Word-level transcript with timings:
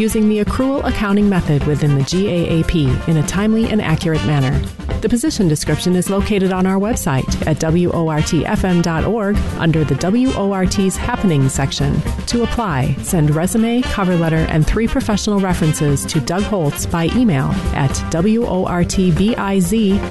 using 0.00 0.28
the 0.28 0.42
accrual 0.42 0.82
accounting 0.84 1.28
method 1.28 1.62
within 1.66 1.94
the 1.94 2.00
GAAP 2.02 3.06
in 3.06 3.18
a 3.18 3.26
timely 3.26 3.68
and 3.68 3.82
accurate 3.82 4.24
manner. 4.24 4.58
The 5.00 5.08
position 5.08 5.46
description 5.48 5.94
is 5.94 6.10
located 6.10 6.52
on 6.52 6.66
our 6.66 6.78
website 6.78 7.46
at 7.46 7.58
WORTFM.org 7.58 9.36
under 9.58 9.84
the 9.84 9.94
WORT's 9.94 10.96
Happenings 10.96 11.52
section. 11.52 12.00
To 12.26 12.42
apply, 12.42 12.94
send 13.02 13.34
resume, 13.34 13.82
cover 13.82 14.16
letter, 14.16 14.46
and 14.48 14.66
three 14.66 14.88
professional 14.88 15.38
references 15.40 16.04
to 16.06 16.20
Doug 16.20 16.42
Holtz 16.44 16.86
by 16.86 17.04
email 17.16 17.50
at 17.74 17.90
WORTBIZ 18.10 19.32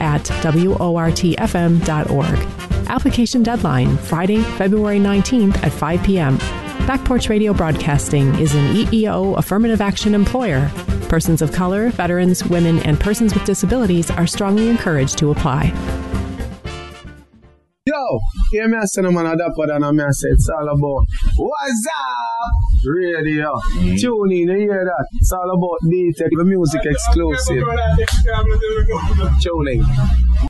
at 0.01 0.23
WORTFM.org. 0.23 1.49
Application 2.89 3.43
deadline 3.43 3.97
Friday, 3.97 4.41
February 4.41 4.99
19th 4.99 5.63
at 5.63 5.71
5 5.71 6.03
p.m. 6.03 6.39
Back 6.89 7.05
Porch 7.05 7.29
Radio 7.29 7.53
Broadcasting 7.53 8.33
is 8.39 8.55
an 8.55 8.73
EEO 8.73 9.37
affirmative 9.37 9.79
action 9.79 10.15
employer. 10.15 10.71
Persons 11.07 11.43
of 11.43 11.51
color, 11.51 11.91
veterans, 11.91 12.43
women, 12.45 12.79
and 12.79 12.99
persons 12.99 13.31
with 13.31 13.45
disabilities 13.45 14.09
are 14.09 14.25
strongly 14.25 14.69
encouraged 14.69 15.19
to 15.19 15.29
apply. 15.29 15.65
Yo, 17.85 18.19
hear 18.49 18.67
me 18.67 18.79
say 18.85 19.03
no 19.03 19.11
man 19.11 19.27
a 19.27 19.37
dapper 19.37 19.67
than 19.67 19.83
a 19.83 19.93
me 19.93 20.03
I 20.03 20.09
say 20.09 20.29
it's 20.29 20.49
all 20.49 20.67
about 20.67 21.05
What's 21.37 21.87
up 21.95 22.58
radio. 22.85 23.59
Mm. 23.75 23.99
Tune 23.99 24.31
in, 24.31 24.47
you 24.47 24.57
hear 24.57 24.85
that? 24.85 25.07
It's 25.13 25.31
all 25.31 25.49
about 25.51 25.77
D-Tech, 25.89 26.29
the 26.31 26.43
music 26.43 26.81
exclusive. 26.85 27.63
Tuning. 29.41 29.81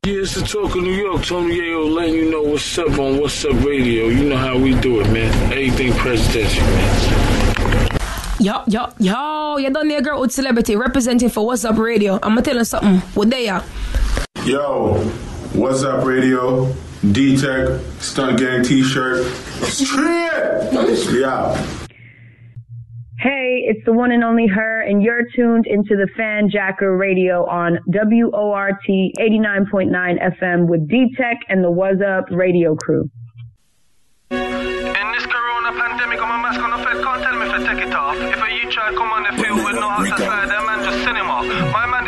Yeah, 0.06 0.22
it's 0.22 0.36
the 0.36 0.42
talk 0.42 0.76
of 0.76 0.84
New 0.84 0.94
York. 0.94 1.23
Tony 1.23 1.60
Yayo 1.60 1.94
letting 1.94 2.16
you 2.16 2.32
know 2.32 2.44
what's 2.44 2.78
up 2.78 2.98
on 3.00 3.20
What's 3.20 3.44
Up 3.46 3.54
Radio. 3.66 4.08
You 4.08 4.30
know 4.30 4.38
how 4.38 4.58
we 4.58 4.73
do 4.80 5.02
it, 5.02 5.10
man. 5.12 5.34
Anything 5.52 5.94
presidential, 5.94 6.64
man. 6.64 7.98
Yo, 8.40 8.64
yo, 8.68 8.88
yo, 9.00 9.58
you 9.58 9.70
done 9.70 9.88
there, 9.90 10.02
girl 10.02 10.22
with 10.22 10.32
celebrity 10.32 10.76
representing 10.76 11.30
for 11.30 11.46
What's 11.46 11.66
Up 11.66 11.78
Radio. 11.78 12.16
I'm 12.16 12.36
gonna 12.36 12.42
tell 12.42 12.56
you 12.56 12.64
something. 12.64 13.00
What 13.14 13.30
they 13.30 13.50
are? 13.50 13.64
Yo, 14.46 14.94
What's 15.53 15.84
Up 15.84 16.06
Radio? 16.06 16.73
D 17.12 17.38
Tech, 17.38 17.80
Stunt 18.00 18.40
Gang 18.40 18.64
t 18.64 18.84
shirt. 18.84 19.25
Straight! 19.64 20.72
Yeah. 21.12 21.88
Hey, 23.20 23.66
it's 23.67 23.84
the 23.84 23.92
one 23.92 24.14
and 24.14 24.23
only 24.23 24.48
her, 24.48 24.80
and 24.80 25.03
you're 25.03 25.23
tuned 25.36 25.67
into 25.67 25.98
the 25.98 26.08
Fanjacker 26.17 26.98
Radio 26.98 27.45
on 27.48 27.78
WORT 27.86 28.80
89.9 28.88 29.92
FM 30.39 30.67
with 30.67 30.88
D 30.88 31.14
Tech 31.17 31.36
and 31.50 31.62
the 31.62 31.70
What's 31.70 32.02
Up 32.02 32.31
Radio 32.31 32.75
crew. 32.75 33.09
In 34.31 34.38
this 34.40 35.25
corona 35.25 35.75
pandemic, 35.75 36.22
I'm 36.22 36.42
mask 36.42 36.62
on 36.62 36.72
the 36.72 36.78
fed, 36.78 37.03
can't 37.03 37.22
tell 37.22 37.36
me 37.36 37.45
if 37.45 37.52
I 37.52 37.75
take 37.75 37.88
it 37.88 37.94
off. 37.94 38.16
If 38.16 38.40
a 38.40 38.56
you 38.56 38.72
try 38.72 38.94
come 38.94 39.12
on 39.12 39.23
the 39.23 39.44
field 39.44 39.66
with 39.66 39.75
no 39.75 39.90
hot 39.90 40.16
to 40.16 40.23
that 40.23 40.64
man 40.64 40.80
just 40.86 41.03
cinema. 41.03 41.44
My 41.73 41.88
man 41.88 42.00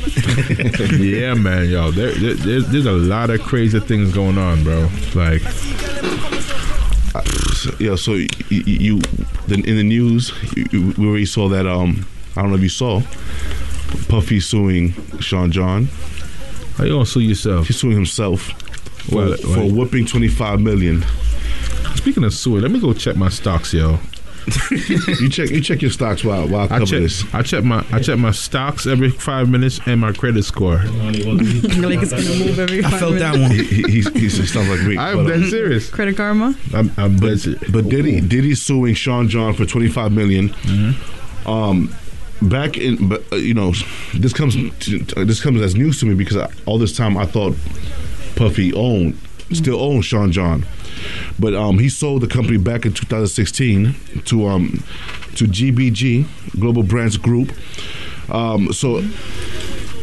yeah, 1.00 1.34
man, 1.34 1.68
yo. 1.68 1.90
There, 1.90 2.12
there, 2.12 2.60
there's 2.60 2.86
a 2.86 2.92
lot 2.92 3.30
of 3.30 3.40
crazy 3.42 3.80
things 3.80 4.12
going 4.12 4.38
on, 4.38 4.64
bro. 4.64 4.88
Like 5.14 5.42
yeah, 7.78 7.96
so 7.96 8.14
you, 8.14 8.28
you 8.50 9.00
in 9.48 9.62
the 9.62 9.82
news, 9.82 10.32
you, 10.54 10.94
we 10.96 11.08
already 11.08 11.26
saw 11.26 11.48
that 11.48 11.66
um 11.66 12.06
I 12.38 12.42
don't 12.42 12.50
know 12.50 12.56
if 12.56 12.62
you 12.62 12.68
saw 12.68 13.00
Puffy 14.08 14.38
suing 14.38 14.92
Sean 15.18 15.50
John. 15.50 15.86
How 16.76 16.84
you 16.84 16.92
gonna 16.92 17.04
sue 17.04 17.18
yourself? 17.20 17.66
He's 17.66 17.78
suing 17.80 17.96
himself 17.96 18.42
for, 19.10 19.16
What- 19.30 19.40
for 19.40 19.48
what? 19.64 19.72
whipping 19.72 20.06
twenty 20.06 20.28
five 20.28 20.60
million. 20.60 21.04
Speaking 21.96 22.22
of 22.22 22.32
suing, 22.32 22.62
let 22.62 22.70
me 22.70 22.78
go 22.78 22.92
check 22.92 23.16
my 23.16 23.28
stocks, 23.28 23.74
yo. 23.74 23.98
you 24.70 25.28
check 25.28 25.50
you 25.50 25.60
check 25.60 25.82
your 25.82 25.90
stocks 25.90 26.22
while 26.24 26.46
while 26.48 26.68
I 26.72 26.76
I 26.76 26.78
check, 26.84 27.00
this. 27.00 27.24
I 27.34 27.42
check 27.42 27.64
my 27.64 27.84
I 27.90 28.00
check 28.00 28.18
my 28.18 28.30
stocks 28.30 28.86
every 28.86 29.10
five 29.10 29.48
minutes 29.50 29.80
and 29.84 30.00
my 30.00 30.12
credit 30.12 30.44
score. 30.44 30.76
like 30.84 31.16
it's 31.26 32.12
gonna 32.12 32.44
move 32.46 32.58
every 32.58 32.84
I 32.84 32.90
felt 32.90 33.14
minutes. 33.14 33.20
that 33.20 33.32
one. 33.36 33.50
He, 33.50 33.64
he, 33.64 33.82
he's, 33.90 34.08
he's, 34.10 34.36
he 34.38 34.46
sounds 34.46 34.68
like 34.68 34.86
me. 34.86 34.96
I'm 34.96 35.24
but, 35.24 35.28
dead 35.40 35.50
serious. 35.50 35.90
Credit 35.90 36.16
Karma. 36.16 36.54
I'm, 36.72 36.92
I'm 36.96 37.16
dead 37.16 37.40
serious. 37.40 37.62
But 37.70 37.88
Diddy 37.88 38.20
Diddy 38.20 38.54
suing 38.54 38.94
Sean 38.94 39.28
John 39.28 39.54
for 39.54 39.66
twenty 39.66 39.88
five 39.88 40.12
million. 40.12 40.50
Mm-hmm. 40.50 41.48
Um, 41.50 41.94
back 42.42 42.76
in, 42.76 43.08
but 43.08 43.24
uh, 43.32 43.36
you 43.36 43.54
know, 43.54 43.72
this 44.14 44.32
comes 44.32 44.54
to, 44.54 44.98
this 45.24 45.40
comes 45.42 45.60
as 45.60 45.74
news 45.74 46.00
to 46.00 46.06
me 46.06 46.14
because 46.14 46.36
I, 46.36 46.50
all 46.66 46.78
this 46.78 46.96
time 46.96 47.16
I 47.16 47.26
thought 47.26 47.56
Puffy 48.36 48.72
owned 48.72 49.18
still 49.52 49.80
owns 49.80 50.04
Sean 50.04 50.30
John, 50.30 50.66
but 51.38 51.54
um, 51.54 51.78
he 51.78 51.88
sold 51.88 52.22
the 52.22 52.26
company 52.26 52.58
back 52.58 52.84
in 52.84 52.92
2016 52.92 53.94
to 54.26 54.46
um 54.46 54.84
to 55.36 55.44
GBG 55.44 56.26
Global 56.58 56.82
Brands 56.82 57.16
Group. 57.16 57.52
Um, 58.30 58.72
so 58.72 59.02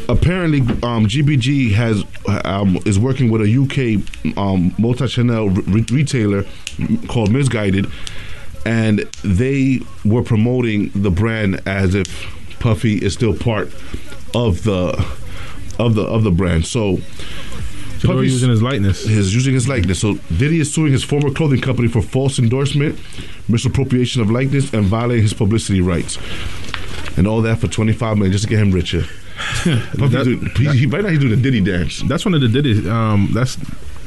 apparently 0.10 0.62
um, 0.84 1.06
GBG 1.08 1.72
has 1.74 2.04
um, 2.46 2.78
is 2.86 2.98
working 2.98 3.30
with 3.30 3.42
a 3.42 3.50
UK 3.50 4.38
um, 4.38 4.74
multi-channel 4.78 5.50
re- 5.50 5.86
retailer 5.92 6.44
called 7.08 7.30
Missguided, 7.30 7.92
and 8.66 9.00
they 9.24 9.80
were 10.04 10.24
promoting 10.24 10.90
the 10.96 11.12
brand 11.12 11.62
as 11.68 11.96
if 11.96 12.08
Puffy 12.60 12.98
is 12.98 13.14
still 13.14 13.36
part 13.38 13.68
of 14.34 14.64
the 14.64 14.92
of 15.80 15.96
the 15.96 16.04
of 16.04 16.24
the 16.24 16.32
brand. 16.32 16.66
So. 16.66 16.98
So 18.00 18.14
were 18.14 18.24
using 18.24 18.50
his 18.50 18.62
likeness. 18.62 19.06
His 19.06 19.34
using 19.34 19.54
his 19.54 19.68
likeness. 19.70 20.02
So 20.02 20.16
Diddy 20.38 20.60
is 20.60 20.72
suing 20.72 20.92
his 20.92 21.04
former 21.04 21.32
clothing 21.32 21.62
company 21.62 21.88
for 21.88 22.02
false 22.02 22.38
endorsement, 22.38 23.00
misappropriation 23.48 24.22
of 24.22 24.30
likeness, 24.30 24.72
and 24.74 24.86
violating 24.86 25.24
his 25.24 25.34
publicity 25.34 25.80
rights. 25.82 26.18
And 27.18 27.26
all 27.26 27.42
that 27.44 27.60
for 27.60 27.68
twenty 27.68 27.94
five 27.94 28.18
million 28.18 28.34
just 28.34 28.44
to 28.44 28.50
get 28.50 28.60
him 28.60 28.72
richer. 28.72 29.04
Puffy 29.64 30.08
That- 30.08 30.26
do- 30.26 30.40
he, 30.64 30.80
he 30.80 30.86
might 30.88 31.04
not 31.04 31.20
do 31.20 31.30
the 31.30 31.38
Diddy 31.38 31.62
dance. 31.62 32.02
That's 32.04 32.26
one 32.26 32.34
of 32.34 32.42
the 32.42 32.50
Diddy's. 32.50 32.86
Um, 32.86 33.30
that's 33.34 33.56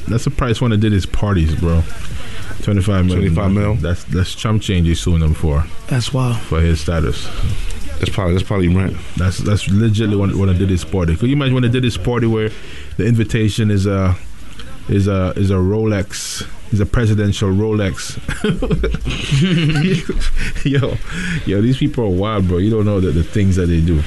that's 0.07 0.25
the 0.25 0.31
price 0.31 0.61
one 0.61 0.73
of 0.73 0.81
Diddy's 0.81 1.07
parties, 1.07 1.55
bro. 1.57 1.83
Twenty 2.63 2.83
five 2.83 3.07
mil. 3.07 3.17
25 3.17 3.53
mil? 3.53 3.75
That's 3.77 4.05
that's 4.05 4.35
chump 4.35 4.63
change 4.63 4.87
he's 4.87 5.01
suing 5.01 5.21
them 5.21 5.35
for 5.35 5.65
That's 5.89 6.13
wild. 6.13 6.39
for 6.39 6.61
his 6.61 6.81
status. 6.81 7.27
That's 7.99 8.11
probably 8.11 8.35
that's 8.35 8.47
probably 8.47 8.69
rent. 8.69 8.97
That's 9.17 9.39
that's 9.39 9.69
legitimately 9.69 10.39
when 10.39 10.49
I 10.49 10.53
of 10.53 10.59
this 10.69 10.85
party. 10.85 11.17
Could 11.17 11.29
you 11.29 11.37
imagine 11.37 11.55
when 11.55 11.63
they 11.65 11.69
did 11.69 11.83
this 11.83 11.97
party 11.97 12.27
where 12.27 12.51
the 12.97 13.07
invitation 13.07 13.71
is 13.71 13.87
a 13.87 14.17
is 14.89 15.09
a 15.09 15.33
is 15.37 15.51
a 15.51 15.55
Rolex 15.55 16.49
is 16.73 16.81
a 16.81 16.87
presidential 16.87 17.49
Rolex. 17.49 18.19
yo, 20.65 20.97
yo, 21.47 21.61
these 21.61 21.79
people 21.79 22.05
are 22.05 22.11
wild, 22.11 22.49
bro. 22.49 22.59
You 22.59 22.71
don't 22.71 22.85
know 22.85 23.01
the, 23.01 23.11
the 23.11 23.23
things 23.25 23.57
that 23.57 23.67
they 23.67 23.81
do. 23.81 24.03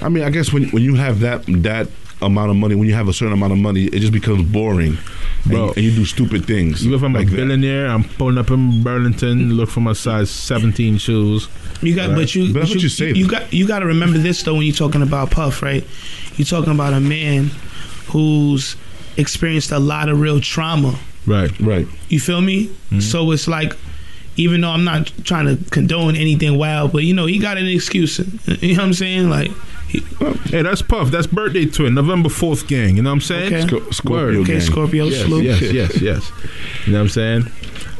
I 0.00 0.08
mean, 0.08 0.24
I 0.24 0.30
guess 0.30 0.52
when 0.52 0.68
when 0.70 0.82
you 0.82 0.94
have 0.94 1.20
that 1.20 1.44
that 1.62 1.88
amount 2.22 2.50
of 2.50 2.56
money, 2.56 2.74
when 2.74 2.88
you 2.88 2.94
have 2.94 3.08
a 3.08 3.12
certain 3.12 3.32
amount 3.32 3.52
of 3.52 3.58
money, 3.58 3.84
it 3.84 4.00
just 4.00 4.12
becomes 4.12 4.42
boring, 4.50 4.98
and, 5.44 5.52
Bro. 5.52 5.64
you, 5.66 5.72
and 5.76 5.84
you 5.84 5.90
do 5.92 6.04
stupid 6.04 6.46
things. 6.46 6.84
Even 6.84 6.98
if 6.98 7.02
I'm 7.02 7.12
like 7.12 7.26
a 7.26 7.30
that. 7.30 7.36
billionaire, 7.36 7.88
I'm 7.88 8.04
pulling 8.04 8.38
up 8.38 8.50
in 8.50 8.82
Burlington, 8.82 9.54
look 9.54 9.68
for 9.70 9.80
my 9.80 9.92
size 9.92 10.30
17 10.30 10.98
shoes. 10.98 11.48
You 11.82 11.96
got, 11.96 12.14
but 12.14 12.34
you, 12.34 12.52
But 12.52 12.60
that's 12.60 12.70
but 12.70 12.76
what 12.76 12.82
you 12.82 12.88
say. 12.88 13.12
You 13.12 13.28
got, 13.28 13.52
you 13.52 13.66
got 13.66 13.80
to 13.80 13.86
remember 13.86 14.18
this 14.18 14.42
though 14.42 14.54
when 14.54 14.62
you're 14.66 14.74
talking 14.74 15.02
about 15.02 15.30
Puff, 15.30 15.62
right? 15.62 15.84
You're 16.36 16.46
talking 16.46 16.72
about 16.72 16.92
a 16.92 17.00
man 17.00 17.50
who's 18.08 18.76
experienced 19.16 19.72
a 19.72 19.78
lot 19.78 20.08
of 20.08 20.20
real 20.20 20.40
trauma. 20.40 20.98
Right, 21.26 21.58
right. 21.60 21.86
You 22.08 22.20
feel 22.20 22.40
me? 22.40 22.66
Mm-hmm. 22.66 23.00
So 23.00 23.30
it's 23.32 23.48
like, 23.48 23.76
even 24.36 24.62
though 24.62 24.70
I'm 24.70 24.84
not 24.84 25.12
trying 25.24 25.46
to 25.46 25.62
condone 25.70 26.16
anything 26.16 26.56
wild, 26.58 26.92
but 26.92 27.04
you 27.04 27.14
know, 27.14 27.26
he 27.26 27.38
got 27.38 27.58
an 27.58 27.66
excuse. 27.66 28.18
You 28.62 28.76
know 28.76 28.82
what 28.82 28.86
I'm 28.86 28.94
saying? 28.94 29.28
Like, 29.28 29.50
he, 29.50 29.54
Hey, 30.50 30.62
that's 30.62 30.82
Puff. 30.82 31.10
That's 31.10 31.26
birthday 31.26 31.66
twin, 31.66 31.94
November 31.94 32.28
4th 32.28 32.66
gang. 32.66 32.96
You 32.96 33.02
know 33.02 33.10
what 33.10 33.14
I'm 33.14 33.20
saying? 33.20 33.52
Okay. 33.54 33.66
Sco- 33.66 33.90
Scorpio 33.90 34.16
Word. 34.24 34.36
okay, 34.36 34.52
gang. 34.52 34.60
Scorpio 34.60 35.04
Yes, 35.06 35.20
salute. 35.22 35.44
yes, 35.44 35.60
yes, 35.62 36.00
yes. 36.00 36.32
You 36.86 36.92
know 36.92 36.98
what 36.98 37.02
I'm 37.04 37.08
saying? 37.08 37.42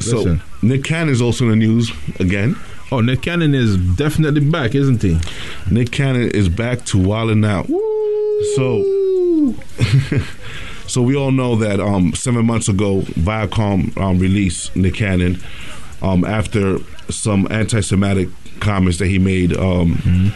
So 0.01 0.17
Listen. 0.19 0.43
Nick 0.63 0.85
Cannon 0.85 1.11
is 1.13 1.21
also 1.23 1.45
in 1.45 1.51
the 1.51 1.57
news 1.57 1.91
again. 2.19 2.57
Oh, 2.91 3.01
Nick 3.01 3.23
Cannon 3.23 3.55
is 3.55 3.77
definitely 3.97 4.41
back, 4.43 4.75
isn't 4.75 5.01
he? 5.03 5.19
Nick 5.71 5.93
Cannon 5.93 6.31
is 6.33 6.49
back 6.49 6.85
to 6.87 6.99
wilding 6.99 7.45
out. 7.45 7.67
So, 8.57 9.55
so 10.87 11.01
we 11.03 11.17
all 11.17 11.31
know 11.31 11.57
that 11.57 11.81
um, 11.81 12.13
seven 12.15 12.45
months 12.47 12.69
ago, 12.69 13.01
Viacom 13.03 13.97
um, 13.99 14.19
released 14.19 14.75
Nick 14.77 14.95
Cannon 14.97 15.39
um, 16.03 16.25
after 16.25 16.79
some 17.11 17.47
anti-Semitic 17.51 18.29
comments 18.61 18.99
that 18.99 19.07
he 19.09 19.19
made 19.19 19.57
um, 19.57 20.33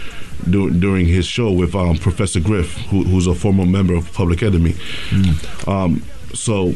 dur- 0.51 0.71
during 0.71 1.07
his 1.07 1.27
show 1.27 1.51
with 1.51 1.75
um, 1.75 1.97
Professor 1.99 2.41
Griff, 2.41 2.73
who, 2.91 3.05
who's 3.05 3.27
a 3.27 3.35
former 3.35 3.65
member 3.67 3.95
of 3.95 4.13
Public 4.13 4.43
Enemy. 4.43 4.75
Um, 5.67 6.03
so, 6.35 6.75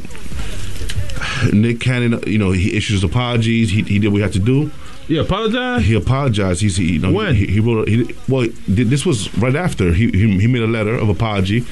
Nick 1.52 1.80
Cannon, 1.80 2.20
you 2.26 2.38
know, 2.38 2.50
he 2.52 2.76
issues 2.76 3.04
apologies. 3.04 3.70
He, 3.70 3.82
he 3.82 3.98
did 3.98 4.08
what 4.08 4.16
he 4.18 4.22
had 4.22 4.32
to 4.34 4.38
do. 4.38 4.70
He 5.06 5.16
apologized. 5.16 5.84
He 5.86 5.94
apologized. 5.94 6.60
He's 6.60 6.76
he, 6.76 6.92
you 6.92 6.98
know, 7.00 7.12
When? 7.12 7.34
he, 7.34 7.46
he 7.46 7.58
wrote. 7.60 7.88
A, 7.88 7.90
he, 7.90 8.14
well, 8.28 8.46
this 8.68 9.04
was 9.04 9.32
right 9.38 9.56
after 9.56 9.92
he, 9.92 10.08
he 10.10 10.38
he 10.38 10.46
made 10.46 10.62
a 10.62 10.68
letter 10.68 10.94
of 10.94 11.08
apology, 11.08 11.64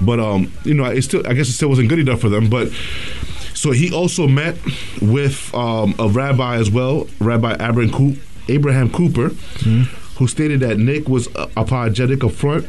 but 0.00 0.20
um, 0.20 0.52
you 0.64 0.74
know, 0.74 0.84
it 0.84 1.02
still 1.02 1.26
I 1.26 1.34
guess 1.34 1.48
it 1.48 1.52
still 1.54 1.68
wasn't 1.68 1.88
good 1.88 1.98
enough 1.98 2.20
for 2.20 2.28
them. 2.28 2.48
But 2.48 2.68
so 3.54 3.72
he 3.72 3.92
also 3.92 4.28
met 4.28 4.56
with 5.02 5.52
um, 5.52 5.94
a 5.98 6.08
rabbi 6.08 6.56
as 6.58 6.70
well, 6.70 7.08
Rabbi 7.18 7.54
Abraham, 7.54 7.90
Coop, 7.90 8.18
Abraham 8.48 8.88
Cooper, 8.90 9.30
who 10.18 10.26
stated 10.26 10.60
that 10.60 10.78
Nick 10.78 11.08
was 11.08 11.28
apologetic 11.56 12.24
up 12.24 12.32
front, 12.32 12.66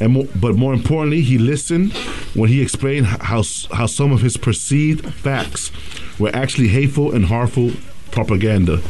and 0.00 0.12
more, 0.12 0.26
but 0.40 0.54
more 0.56 0.72
importantly, 0.74 1.22
he 1.22 1.38
listened 1.38 1.92
when 2.34 2.48
he 2.48 2.60
explained 2.62 3.06
how 3.06 3.42
how 3.72 3.86
some 3.86 4.12
of 4.12 4.20
his 4.22 4.36
perceived 4.36 5.04
facts 5.14 5.70
were 6.18 6.30
actually 6.34 6.68
hateful 6.68 7.12
and 7.14 7.26
harmful 7.26 7.72
propaganda. 8.10 8.80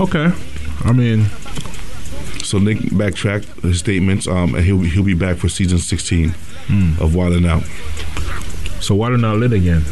Okay. 0.00 0.32
I 0.84 0.92
mean, 0.92 1.26
So 2.42 2.58
Nick 2.58 2.78
backtracked 2.96 3.46
his 3.62 3.78
statements, 3.78 4.26
um, 4.26 4.54
and 4.54 4.64
he'll 4.64 4.80
he'll 4.80 5.04
be 5.04 5.14
back 5.14 5.36
for 5.36 5.48
season 5.48 5.78
sixteen 5.78 6.34
of 7.00 7.14
Wild 7.14 7.34
'N 7.34 7.44
Out. 7.46 7.64
so 8.80 8.94
why 8.94 9.10
don't 9.10 9.20
lit 9.34 9.52
again? 9.52 9.84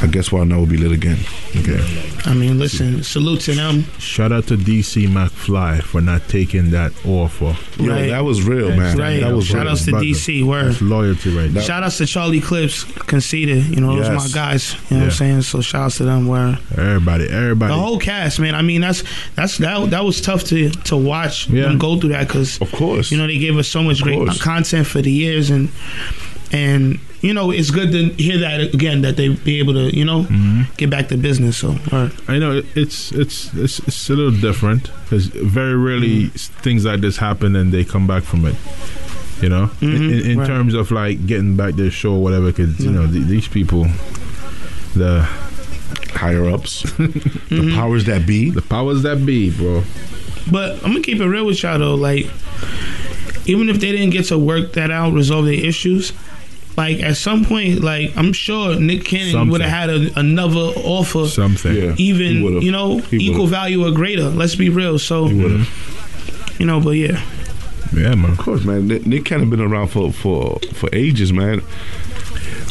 I 0.00 0.06
guess 0.06 0.30
Wild 0.30 0.46
'N 0.46 0.52
Out 0.52 0.58
will 0.60 0.66
be 0.66 0.76
lit 0.76 0.92
again. 0.92 1.18
Okay. 1.56 1.82
I 2.24 2.32
mean, 2.32 2.58
listen, 2.58 3.02
salute 3.02 3.40
to 3.42 3.54
them. 3.54 3.84
Shout 3.98 4.30
out 4.30 4.46
to 4.46 4.56
DC 4.56 5.02
Young 5.12 5.28
Fly 5.28 5.78
for 5.80 6.00
not 6.00 6.28
taking 6.28 6.70
that 6.70 6.92
offer. 7.04 7.56
Yo, 7.82 7.90
Right. 7.90 8.10
that 8.10 8.24
was 8.24 8.42
real, 8.42 8.68
man. 8.76 8.96
Right. 8.96 9.20
That 9.20 9.34
was 9.34 9.46
Shout 9.46 9.62
real. 9.62 9.70
outs 9.70 9.84
to 9.86 9.90
brother. 9.92 10.04
DC. 10.06 10.42
Word. 10.44 10.66
That's 10.68 10.80
loyalty 10.82 11.30
right 11.36 11.52
there. 11.52 11.62
Shout 11.62 11.82
outs 11.82 11.98
to 11.98 12.06
Charlie 12.06 12.40
Clips, 12.40 12.84
Conceited. 12.84 13.64
You 13.74 13.80
know, 13.80 13.96
those 13.96 14.08
are 14.08 14.14
my 14.14 14.28
guys. 14.28 14.76
You 14.90 14.98
know 14.98 15.02
what 15.04 15.12
I'm 15.12 15.16
saying? 15.16 15.42
So 15.42 15.60
shout 15.62 15.82
outs 15.82 15.96
to 15.98 16.04
them. 16.04 16.28
Where 16.28 16.58
Everybody, 16.76 17.28
everybody. 17.28 17.72
the 17.72 17.78
whole 17.80 17.98
cast, 17.98 18.38
man. 18.38 18.54
I 18.54 18.62
mean, 18.62 18.80
that's 18.82 19.02
that's 19.34 19.58
that 19.58 19.90
that 19.90 20.04
was 20.04 20.20
tough 20.20 20.44
to 20.44 20.70
to 20.70 20.96
watch 20.96 21.48
Yeah. 21.50 21.62
them 21.62 21.78
go 21.78 21.98
through 21.98 22.10
that 22.10 22.28
because 22.28 22.58
Of 22.60 22.70
course. 22.70 23.10
you 23.10 23.18
know 23.18 23.26
they 23.26 23.38
gave 23.38 23.56
us 23.58 23.66
so 23.66 23.82
much 23.82 24.00
great 24.02 24.28
content 24.38 24.86
for 24.86 25.02
the 25.02 25.10
years 25.10 25.50
and 25.50 25.70
and 26.52 26.98
you 27.20 27.34
know 27.34 27.50
it's 27.50 27.70
good 27.70 27.90
to 27.92 28.08
hear 28.22 28.38
that 28.38 28.60
again 28.74 29.02
that 29.02 29.16
they 29.16 29.28
be 29.28 29.58
able 29.58 29.72
to 29.74 29.94
you 29.96 30.04
know 30.04 30.22
Mm-hmm. 30.22 30.62
get 30.76 30.90
back 30.90 31.08
to 31.08 31.16
business. 31.16 31.56
So 31.58 31.76
word. 31.92 32.12
I 32.28 32.38
know 32.38 32.62
it's 32.74 33.12
it's 33.12 33.52
it's, 33.54 33.78
it's 33.80 34.10
a 34.10 34.14
little 34.14 34.40
different 34.40 34.90
because 35.04 35.26
very 35.26 35.74
rarely 35.76 36.30
s 36.34 36.48
things 36.62 36.84
like 36.84 37.00
this 37.00 37.16
happen 37.16 37.56
and 37.56 37.72
they 37.72 37.84
come 37.84 38.06
back 38.06 38.22
from 38.22 38.44
it. 38.46 38.54
You 39.42 39.48
know, 39.48 39.70
in, 39.80 39.88
Mhm, 39.88 40.20
in, 40.24 40.30
in 40.32 40.38
right. 40.38 40.46
terms 40.48 40.74
of 40.74 40.90
like 40.90 41.24
getting 41.26 41.56
back 41.56 41.74
their 41.74 41.90
show, 41.92 42.14
or 42.14 42.22
whatever. 42.22 42.46
Because 42.46 42.78
you 42.80 42.90
know 42.90 43.06
th- 43.06 43.26
these 43.26 43.46
people, 43.46 43.84
the 44.96 45.22
higher 46.14 46.48
ups, 46.50 46.82
the 46.98 47.72
powers 47.74 48.04
that 48.06 48.26
be. 48.26 48.50
the 48.50 48.62
powers 48.62 49.02
that 49.02 49.24
be, 49.24 49.50
bro. 49.50 49.84
But 50.50 50.76
I'm 50.82 50.90
gonna 50.92 51.02
keep 51.02 51.20
it 51.20 51.26
real 51.28 51.46
with 51.46 51.62
y'all 51.62 51.78
though. 51.78 51.94
Like, 51.94 52.26
even 53.46 53.68
if 53.68 53.78
they 53.80 53.92
didn't 53.92 54.10
get 54.10 54.24
to 54.26 54.38
work 54.38 54.72
that 54.72 54.90
out, 54.90 55.12
resolve 55.12 55.44
their 55.44 55.54
issues, 55.54 56.12
like 56.78 57.00
at 57.02 57.16
some 57.16 57.44
point, 57.44 57.80
like 57.82 58.16
I'm 58.16 58.32
sure 58.32 58.78
Nick 58.78 59.04
Cannon 59.04 59.48
would 59.50 59.60
have 59.60 59.70
had 59.70 59.90
a, 59.90 60.18
another 60.18 60.72
offer, 60.76 61.26
Something. 61.26 61.74
Yeah. 61.74 61.94
even 61.98 62.40
would've. 62.42 62.62
you 62.62 62.70
know, 62.70 63.02
equal 63.10 63.48
value 63.48 63.84
or 63.84 63.90
greater. 63.90 64.28
Let's 64.30 64.54
be 64.54 64.68
real. 64.70 64.96
So 64.98 65.26
you 65.26 66.66
know, 66.66 66.80
but 66.80 66.90
yeah, 66.90 67.20
Yeah, 67.92 68.14
man. 68.14 68.30
Of 68.30 68.38
course, 68.38 68.64
man. 68.64 68.86
Nick, 68.86 69.06
Nick 69.06 69.24
Cannon 69.24 69.50
been 69.50 69.60
around 69.60 69.88
for 69.88 70.12
for 70.12 70.60
for 70.74 70.88
ages, 70.92 71.32
man. 71.32 71.62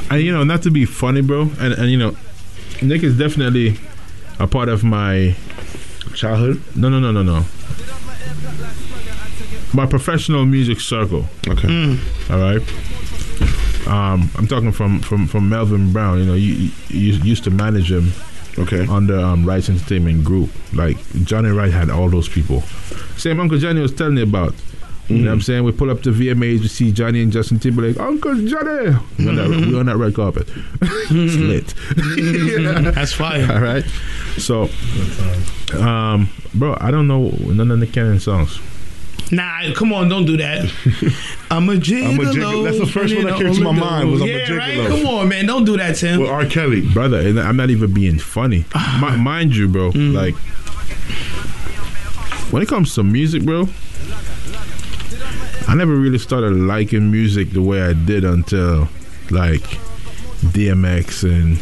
And 0.10 0.22
you 0.22 0.32
know, 0.32 0.46
not 0.46 0.62
to 0.64 0.72
be 0.72 0.86
funny, 0.86 1.22
bro. 1.22 1.42
And 1.60 1.74
and 1.74 1.92
you 1.92 1.98
know, 1.98 2.16
Nick 2.82 3.04
is 3.04 3.18
definitely 3.18 3.78
a 4.40 4.48
part 4.48 4.70
of 4.70 4.84
my 4.86 5.36
Childhood. 6.14 6.62
no, 6.76 6.88
no, 6.90 7.00
no, 7.00 7.12
no, 7.12 7.24
no. 7.24 7.46
My 9.74 9.86
professional 9.86 10.46
music 10.46 10.80
circle. 10.80 11.26
Okay. 11.46 11.68
Mm. 11.68 12.00
All 12.32 12.40
right. 12.40 12.62
Um, 13.88 14.30
I'm 14.36 14.48
talking 14.48 14.72
from 14.72 15.00
from 15.00 15.28
from 15.28 15.50
Melvin 15.50 15.94
Brown. 15.94 16.20
You 16.20 16.26
know, 16.26 16.34
you, 16.34 16.72
you, 16.90 17.14
used 17.14 17.44
to 17.46 17.52
manage 17.52 17.92
him 17.92 18.12
Okay. 18.58 18.86
under 18.88 19.18
um, 19.20 19.46
Wright 19.46 19.68
Entertainment 19.68 20.24
Group. 20.26 20.50
Like 20.74 20.98
Johnny 21.24 21.50
Wright 21.50 21.72
had 21.72 21.90
all 21.90 22.10
those 22.10 22.28
people. 22.28 22.62
Same 23.18 23.40
Uncle 23.40 23.58
Johnny 23.58 23.82
was 23.82 23.94
telling 23.94 24.16
me 24.16 24.24
about. 24.24 24.54
You 25.08 25.20
know 25.20 25.28
what 25.28 25.36
I'm 25.36 25.42
saying? 25.42 25.64
We 25.64 25.72
pull 25.72 25.90
up 25.90 26.02
to 26.02 26.12
VMAs, 26.12 26.60
we 26.60 26.68
see 26.68 26.92
Johnny 26.92 27.22
and 27.22 27.32
Justin 27.32 27.60
Timberlake. 27.60 27.98
Uncle 27.98 28.36
Johnny, 28.46 28.94
we 29.18 29.30
on 29.30 29.36
that, 29.38 29.76
on 29.80 29.86
that 29.86 29.96
red 29.96 30.14
carpet. 30.14 30.50
it's 30.82 31.36
lit. 31.36 31.74
that's 32.94 33.14
fire. 33.14 33.50
All 33.50 33.62
right. 33.62 33.86
So, 34.38 34.68
um, 35.80 36.28
bro, 36.54 36.76
I 36.82 36.92
don't 36.92 37.08
know 37.08 37.30
none 37.30 37.72
of 37.72 37.80
the 37.80 37.88
Cannon 37.88 38.20
songs. 38.20 38.60
Nah, 39.32 39.74
come 39.74 39.92
on, 39.94 40.08
don't 40.10 40.26
do 40.26 40.38
that. 40.38 40.64
I'm 41.52 41.68
a 41.70 41.74
gigolo. 41.74 42.10
I'm 42.10 42.20
a 42.20 42.24
gigolo. 42.24 42.64
That's 42.64 42.80
the 42.80 42.86
first 42.86 43.16
one 43.16 43.26
that 43.26 43.38
came 43.38 43.54
to 43.54 43.62
my 43.62 43.72
mind 43.72 44.12
was 44.12 44.22
I'm 44.22 44.28
a 44.28 44.32
yeah, 44.32 44.54
right. 44.54 44.88
Come 44.88 45.06
on, 45.06 45.30
man, 45.30 45.46
don't 45.46 45.66
do 45.66 45.78
that, 45.78 45.96
Tim. 45.96 46.22
With 46.22 46.30
R. 46.30 46.46
Kelly. 46.46 46.82
brother. 46.94 47.20
And 47.20 47.40
I'm 47.40 47.58
not 47.58 47.70
even 47.70 47.94
being 47.94 48.20
funny. 48.20 48.66
Mi- 49.02 49.18
mind 49.18 49.56
you, 49.56 49.68
bro. 49.68 49.92
Mm. 49.92 50.14
Like 50.14 50.36
when 52.52 52.62
it 52.62 52.70
comes 52.70 52.96
to 52.96 53.04
music, 53.04 53.44
bro, 53.44 53.68
I 55.68 55.76
never 55.76 55.96
really 55.96 56.20
started 56.20 56.54
liking 56.54 57.12
music 57.12 57.52
the 57.52 57.62
way 57.62 57.82
I 57.82 57.94
did 57.94 58.24
until 58.24 58.88
like 59.30 59.64
DMX 60.54 61.24
and 61.30 61.58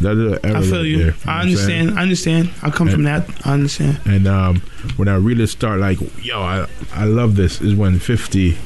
that 0.00 0.14
little 0.14 0.38
era. 0.44 0.58
I 0.58 0.62
feel 0.62 0.76
right 0.78 0.84
you. 0.86 0.98
there, 0.98 1.06
know 1.08 1.12
I 1.26 1.36
what 1.38 1.46
I'm 1.46 1.56
saying? 1.56 1.80
understand. 1.88 1.98
I 1.98 2.02
understand. 2.02 2.50
I 2.62 2.70
come 2.70 2.88
from 2.88 3.02
that. 3.04 3.46
I 3.46 3.52
understand. 3.54 4.00
And 4.06 4.26
um, 4.26 4.60
when 4.96 5.08
I 5.08 5.16
really 5.16 5.46
start 5.46 5.80
like, 5.80 5.98
yo, 6.24 6.40
I 6.40 6.66
I 6.92 7.04
love 7.04 7.36
this 7.36 7.60
is 7.60 7.74
when 7.74 7.98
50. 7.98 8.56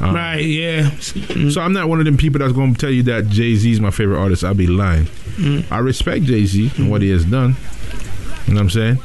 um, 0.00 0.14
right. 0.14 0.36
Yeah. 0.44 0.82
Mm. 0.90 1.52
So 1.52 1.60
I'm 1.60 1.72
not 1.72 1.88
one 1.88 1.98
of 1.98 2.04
them 2.06 2.16
people 2.16 2.38
that's 2.40 2.52
going 2.52 2.74
to 2.74 2.80
tell 2.80 2.90
you 2.90 3.02
that 3.04 3.26
Jay 3.28 3.54
Z 3.54 3.70
is 3.70 3.80
my 3.80 3.90
favorite 3.90 4.18
artist. 4.18 4.42
I'll 4.44 4.54
be 4.54 4.66
lying. 4.66 5.06
Mm. 5.36 5.70
I 5.70 5.78
respect 5.78 6.24
Jay 6.24 6.44
Z 6.46 6.72
and 6.76 6.90
what 6.90 7.02
he 7.02 7.10
has 7.10 7.24
done. 7.24 7.56
You 8.46 8.54
know 8.54 8.60
what 8.60 8.62
I'm 8.62 8.70
saying? 8.70 8.96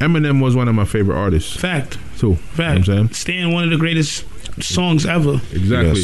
Eminem 0.00 0.42
was 0.42 0.56
one 0.56 0.66
of 0.68 0.74
my 0.74 0.84
favorite 0.84 1.16
artists 1.16 1.54
Fact. 1.56 1.96
too. 2.18 2.26
You 2.26 2.32
know 2.32 2.36
Fact. 2.36 2.58
what 2.58 2.76
I'm 2.78 2.84
saying? 2.84 3.12
Stan, 3.12 3.52
one 3.52 3.64
of 3.64 3.70
the 3.70 3.76
greatest 3.76 4.24
songs 4.62 5.06
ever. 5.06 5.34
Exactly. 5.52 6.00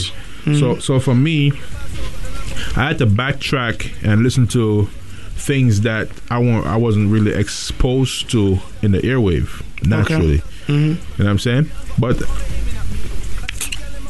Yes. 0.46 0.60
So 0.60 0.78
so 0.78 1.00
for 1.00 1.14
me, 1.14 1.50
I 2.76 2.86
had 2.86 2.98
to 2.98 3.06
backtrack 3.06 3.92
and 4.04 4.22
listen 4.22 4.46
to 4.48 4.88
things 5.38 5.80
that 5.82 6.08
I 6.30 6.38
want 6.38 6.66
I 6.66 6.76
wasn't 6.76 7.10
really 7.10 7.32
exposed 7.32 8.30
to 8.32 8.58
in 8.82 8.92
the 8.92 8.98
airwave 9.00 9.62
naturally. 9.86 10.38
hmm 10.66 10.72
You 10.72 10.88
know 10.94 10.96
what 11.16 11.26
I'm 11.28 11.38
saying? 11.38 11.70
But 11.98 12.20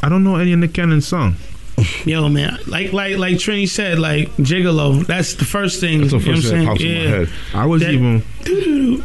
I 0.01 0.09
don't 0.09 0.23
know 0.23 0.35
any 0.37 0.55
Nick 0.55 0.73
Cannon 0.73 1.01
song. 1.01 1.35
Yo, 2.05 2.27
man, 2.27 2.57
like 2.67 2.91
like 2.91 3.17
like 3.17 3.35
Trini 3.35 3.67
said, 3.67 3.99
like 3.99 4.29
Gigolo. 4.37 5.05
That's 5.05 5.35
the 5.35 5.45
first 5.45 5.79
thing. 5.79 6.01
That's 6.01 6.11
the 6.11 6.19
you 6.19 6.25
know 6.25 6.31
what 6.33 6.43
thing 6.43 6.59
I'm 6.59 6.65
that 6.67 6.67
saying? 6.67 6.67
pops 6.67 6.81
in 6.81 7.11
my 7.11 7.17
head. 7.17 7.29
I 7.53 7.65
was 7.65 7.81
That- 7.81 7.91
even 7.93 8.23
Doo-doo-doo, 8.43 9.03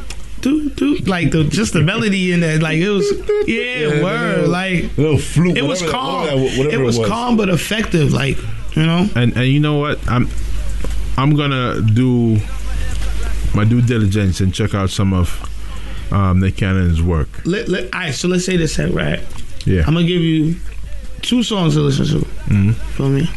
doo-doo. 0.70 0.96
Like 1.04 1.30
the 1.30 1.44
just 1.44 1.72
the 1.72 1.82
melody 1.82 2.32
in 2.32 2.40
that, 2.40 2.62
like 2.62 2.78
it 2.78 2.90
was 2.90 3.06
yeah, 3.46 4.02
word. 4.02 4.48
Like 4.48 4.96
little 4.98 5.18
flute. 5.18 5.56
it 5.56 5.62
was 5.62 5.82
calm. 5.82 6.26
that- 6.26 6.68
it 6.72 6.78
was 6.80 6.98
calm 6.98 7.36
but 7.36 7.48
effective. 7.48 8.12
Like 8.12 8.38
you 8.76 8.84
know. 8.86 9.08
and 9.14 9.36
and 9.36 9.46
you 9.46 9.60
know 9.60 9.78
what 9.78 10.00
i'm 10.08 10.28
i'm 11.16 11.34
gonna 11.36 11.80
do 11.80 12.36
my 13.54 13.64
due 13.64 13.80
diligence 13.82 14.40
and 14.40 14.52
check 14.54 14.74
out 14.74 14.90
some 14.90 15.12
of 15.12 15.28
um 16.12 16.40
nick 16.40 16.56
cannon's 16.56 17.00
work 17.02 17.28
Let, 17.44 17.68
let, 17.68 17.84
all 17.94 18.00
right, 18.00 18.14
so 18.14 18.28
let's 18.28 18.44
say 18.44 18.56
this 18.56 18.78
right. 18.78 19.20
yeah 19.64 19.82
I'm 19.86 19.94
gonna 19.94 20.06
give 20.06 20.20
you 20.22 20.56
two 21.22 21.42
songs 21.42 21.74
to 21.74 21.80
listen 21.80 22.06
to. 22.06 22.26
Mhm. 22.52 22.74
Feel 22.96 23.08
me? 23.08 23.28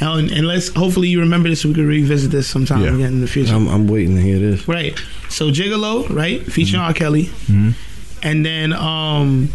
And, 0.00 0.30
and 0.30 0.46
let's 0.46 0.68
hopefully 0.68 1.08
you 1.08 1.20
remember 1.20 1.48
this. 1.48 1.62
so 1.62 1.68
We 1.68 1.74
can 1.74 1.86
revisit 1.86 2.30
this 2.30 2.46
sometime 2.46 2.82
Yeah. 2.82 2.94
again 2.94 3.12
in 3.14 3.20
the 3.22 3.26
future. 3.26 3.54
I'm, 3.54 3.68
I'm 3.68 3.86
waiting 3.86 4.16
to 4.16 4.20
hear 4.20 4.38
this. 4.38 4.68
Right. 4.68 4.98
So 5.30 5.50
Gigolo, 5.50 6.06
right, 6.14 6.42
featuring 6.44 6.82
R. 6.82 6.92
Kelly, 6.92 7.30
Mhm. 7.48 7.72
and 8.22 8.44
then 8.44 8.72
um, 8.74 9.48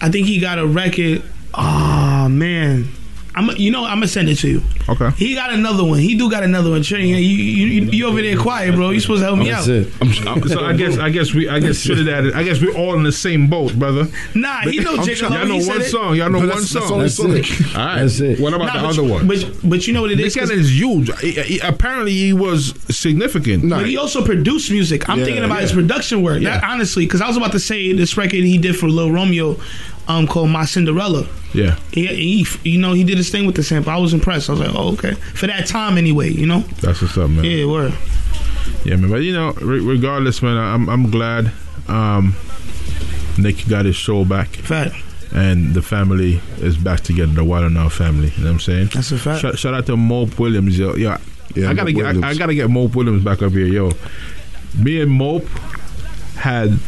I 0.00 0.08
think 0.10 0.26
he 0.28 0.38
got 0.38 0.58
a 0.60 0.66
record. 0.66 1.22
Oh 1.54 2.28
man, 2.28 2.88
I'm, 3.36 3.50
you 3.56 3.70
know, 3.70 3.84
I'm 3.84 3.96
gonna 3.98 4.08
send 4.08 4.28
it 4.30 4.36
to 4.36 4.48
you. 4.48 4.62
Okay. 4.88 5.10
He 5.10 5.34
got 5.34 5.52
another 5.52 5.84
one. 5.84 5.98
He 5.98 6.16
do 6.16 6.30
got 6.30 6.42
another 6.42 6.70
one. 6.70 6.82
Trey, 6.82 7.02
You, 7.04 7.16
you, 7.16 7.66
you, 7.66 7.90
you 7.90 8.06
over 8.06 8.22
there 8.22 8.36
quiet, 8.38 8.74
bro. 8.74 8.90
You 8.90 9.00
supposed 9.00 9.20
to 9.20 9.26
help 9.26 9.38
me 9.38 9.50
out. 9.50 9.64
so 9.64 9.84
I 10.64 10.72
guess 10.74 10.96
I 10.98 11.10
guess 11.10 11.34
we 11.34 11.48
I 11.48 11.60
guess 11.60 11.78
should 11.78 11.98
have 11.98 12.08
added. 12.08 12.34
I 12.34 12.42
guess 12.42 12.60
we're 12.62 12.74
all 12.74 12.94
in 12.94 13.02
the 13.02 13.12
same 13.12 13.48
boat, 13.48 13.78
brother. 13.78 14.06
Nah, 14.34 14.60
he 14.62 14.78
know 14.80 14.96
Jacob 15.04 15.30
Y'all 15.32 15.46
know 15.46 15.56
one 15.58 15.82
song. 15.82 16.16
Y'all 16.16 16.30
know 16.30 16.38
one 16.38 16.48
that's- 16.48 16.72
that's 16.72 16.86
song. 16.88 16.92
all 16.98 17.00
he 17.34 17.42
said. 17.42 17.76
All 17.76 17.86
right. 17.86 17.98
That's 18.00 18.20
it. 18.20 18.40
What 18.40 18.54
about 18.54 18.72
the 18.72 18.88
other 18.88 19.04
one? 19.04 19.28
but- 19.28 19.44
but 19.62 19.86
you 19.86 19.92
know 19.92 20.02
what 20.02 20.10
it 20.12 20.18
is. 20.20 20.34
Nick 20.34 20.42
is, 20.44 20.50
'cause- 20.50 20.58
is 20.58 20.78
huge. 20.78 21.10
He- 21.20 21.32
he- 21.32 21.58
apparently, 21.60 22.12
he 22.12 22.32
was 22.32 22.72
significant. 22.88 23.68
But 23.68 23.86
he 23.86 23.96
also 23.96 24.24
produced 24.24 24.70
music. 24.70 25.08
I'm 25.08 25.22
thinking 25.24 25.44
about 25.44 25.60
his 25.60 25.72
production 25.72 26.22
work. 26.22 26.42
That 26.42 26.64
honestly, 26.64 27.04
because 27.04 27.20
I 27.20 27.28
was 27.28 27.36
about 27.36 27.52
to 27.52 27.60
say 27.60 27.92
this 27.92 28.16
record 28.16 28.44
he 28.44 28.56
did 28.58 28.76
for 28.76 28.88
Lil 28.88 29.10
Romeo, 29.12 29.58
um, 30.08 30.26
called 30.26 30.50
My 30.50 30.64
Cinderella. 30.64 31.26
Yeah. 31.52 31.78
He, 31.92 32.44
he, 32.44 32.70
you 32.70 32.78
know, 32.78 32.92
he 32.92 33.04
did 33.04 33.16
his 33.16 33.30
thing 33.30 33.46
with 33.46 33.56
the 33.56 33.62
sample. 33.62 33.92
I 33.92 33.96
was 33.96 34.12
impressed. 34.12 34.48
I 34.48 34.52
was 34.52 34.60
like, 34.60 34.74
oh, 34.74 34.92
okay. 34.92 35.12
For 35.12 35.46
that 35.46 35.66
time, 35.66 35.98
anyway, 35.98 36.30
you 36.30 36.46
know. 36.46 36.60
That's 36.80 37.02
what's 37.02 37.16
up, 37.16 37.30
man. 37.30 37.44
Yeah, 37.44 37.66
word. 37.66 37.94
Yeah, 38.84 38.96
man. 38.96 39.10
But 39.10 39.22
you 39.22 39.32
know, 39.32 39.52
re- 39.52 39.80
regardless, 39.80 40.42
man, 40.42 40.56
I'm 40.56 40.88
I'm 40.88 41.10
glad 41.10 41.50
um, 41.88 42.34
Nick 43.38 43.66
got 43.68 43.84
his 43.84 43.96
show 43.96 44.24
back. 44.24 44.48
Fact. 44.48 44.94
And 45.34 45.74
the 45.74 45.82
family 45.82 46.40
is 46.58 46.76
back 46.76 47.00
together, 47.00 47.32
the 47.32 47.44
Wild 47.44 47.64
and 47.64 47.76
Out 47.76 47.92
family. 47.92 48.28
You 48.36 48.44
know 48.44 48.50
what 48.50 48.54
I'm 48.54 48.60
saying? 48.60 48.88
That's 48.94 49.12
a 49.12 49.18
fact. 49.18 49.40
Shout, 49.40 49.58
shout 49.58 49.74
out 49.74 49.86
to 49.86 49.96
Mope 49.96 50.38
Williams, 50.38 50.78
yo. 50.78 50.94
yo 50.94 51.16
Yeah, 51.54 51.68
I 51.68 51.74
gotta 51.74 51.92
Mope 51.92 52.14
get 52.14 52.24
I, 52.24 52.30
I 52.30 52.34
gotta 52.36 52.54
get 52.54 52.70
Mope 52.70 52.94
Williams 52.94 53.24
back 53.24 53.42
up 53.42 53.52
here, 53.52 53.66
yo. 53.66 53.90
Me 54.78 55.00
and 55.00 55.10
Mope 55.10 55.48
had 56.36 56.78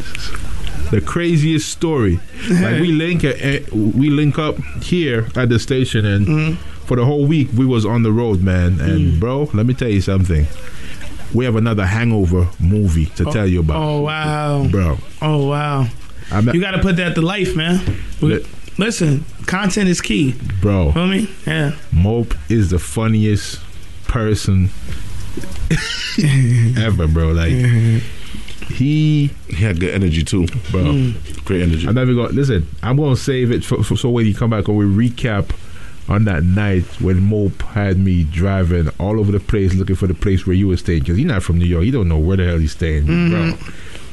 the 0.91 1.01
craziest 1.01 1.69
story. 1.69 2.19
like 2.49 2.81
we 2.81 2.91
link 2.91 3.23
uh, 3.23 3.59
we 3.73 4.09
link 4.09 4.37
up 4.39 4.57
here 4.83 5.27
at 5.35 5.49
the 5.49 5.59
station, 5.59 6.05
and 6.05 6.27
Mm-hmm. 6.27 6.85
for 6.85 6.95
the 6.97 7.05
whole 7.05 7.25
week 7.25 7.49
we 7.55 7.65
was 7.65 7.85
on 7.85 8.03
the 8.03 8.11
road, 8.11 8.41
man. 8.41 8.79
And 8.79 9.13
Mm. 9.13 9.19
bro, 9.19 9.49
let 9.53 9.65
me 9.65 9.73
tell 9.73 9.89
you 9.89 10.01
something. 10.01 10.47
We 11.33 11.45
have 11.45 11.55
another 11.55 11.85
Hangover 11.85 12.49
movie 12.59 13.05
to 13.17 13.25
tell 13.25 13.45
you 13.47 13.59
about. 13.59 13.81
Oh 13.83 14.01
wow, 14.01 14.67
bro. 14.69 14.97
Oh 15.21 15.47
wow. 15.47 15.87
I'm 16.31 16.47
you 16.49 16.59
got 16.61 16.71
to 16.71 16.79
put 16.79 16.95
that 16.97 17.15
to 17.15 17.21
life, 17.21 17.55
man. 17.55 17.79
Li- 18.21 18.45
Listen, 18.77 19.25
content 19.45 19.89
is 19.89 19.99
key. 20.01 20.35
bro. 20.61 20.91
Feel 20.93 21.07
me? 21.07 21.27
Yeah. 21.45 21.73
Mope 21.91 22.33
is 22.49 22.69
the 22.69 22.79
funniest 22.79 23.59
person 24.07 24.69
ever, 26.77 27.07
bro. 27.07 27.31
Like 27.31 27.53
he 28.69 29.27
he 29.47 29.55
had 29.55 29.79
good 29.79 29.93
energy 29.93 30.23
too, 30.23 30.47
bro. 30.71 30.83
Mm. 30.83 31.45
Great 31.45 31.63
energy. 31.63 31.87
I'm 31.87 31.95
never 31.95 32.13
gonna 32.13 32.29
listen. 32.29 32.67
I'm 32.83 32.97
gonna 32.97 33.15
save 33.15 33.51
it 33.51 33.63
for, 33.63 33.83
for 33.83 33.95
so 33.95 34.09
when 34.09 34.25
you 34.25 34.35
come 34.35 34.51
back 34.51 34.67
and 34.67 34.77
we 34.77 34.85
recap 34.85 35.51
on 36.07 36.25
that 36.25 36.43
night 36.43 36.83
when 37.01 37.21
Mope 37.23 37.61
had 37.61 37.97
me 37.97 38.23
driving 38.23 38.89
all 38.99 39.19
over 39.19 39.31
the 39.31 39.39
place 39.39 39.75
looking 39.75 39.95
for 39.95 40.07
the 40.07 40.13
place 40.13 40.45
where 40.45 40.55
you 40.55 40.67
were 40.67 40.77
staying 40.77 40.99
because 40.99 41.19
you're 41.19 41.27
not 41.27 41.43
from 41.43 41.59
New 41.59 41.65
York. 41.65 41.85
You 41.85 41.91
don't 41.91 42.07
know 42.07 42.17
where 42.17 42.37
the 42.37 42.45
hell 42.45 42.57
he's 42.57 42.71
staying, 42.71 43.05
bro. 43.05 43.53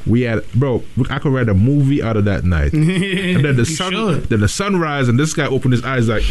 We 0.06 0.22
had, 0.22 0.50
bro. 0.52 0.84
I 1.10 1.18
could 1.18 1.32
write 1.32 1.48
a 1.48 1.54
movie 1.54 2.02
out 2.02 2.16
of 2.16 2.26
that 2.26 2.44
night. 2.44 2.72
and 2.74 3.44
then 3.44 3.56
the 3.56 3.66
sun, 3.66 3.92
should. 3.92 4.24
then 4.24 4.40
the 4.40 4.48
sunrise, 4.48 5.08
and 5.08 5.18
this 5.18 5.34
guy 5.34 5.46
opened 5.46 5.72
his 5.72 5.84
eyes 5.84 6.08
like, 6.08 6.22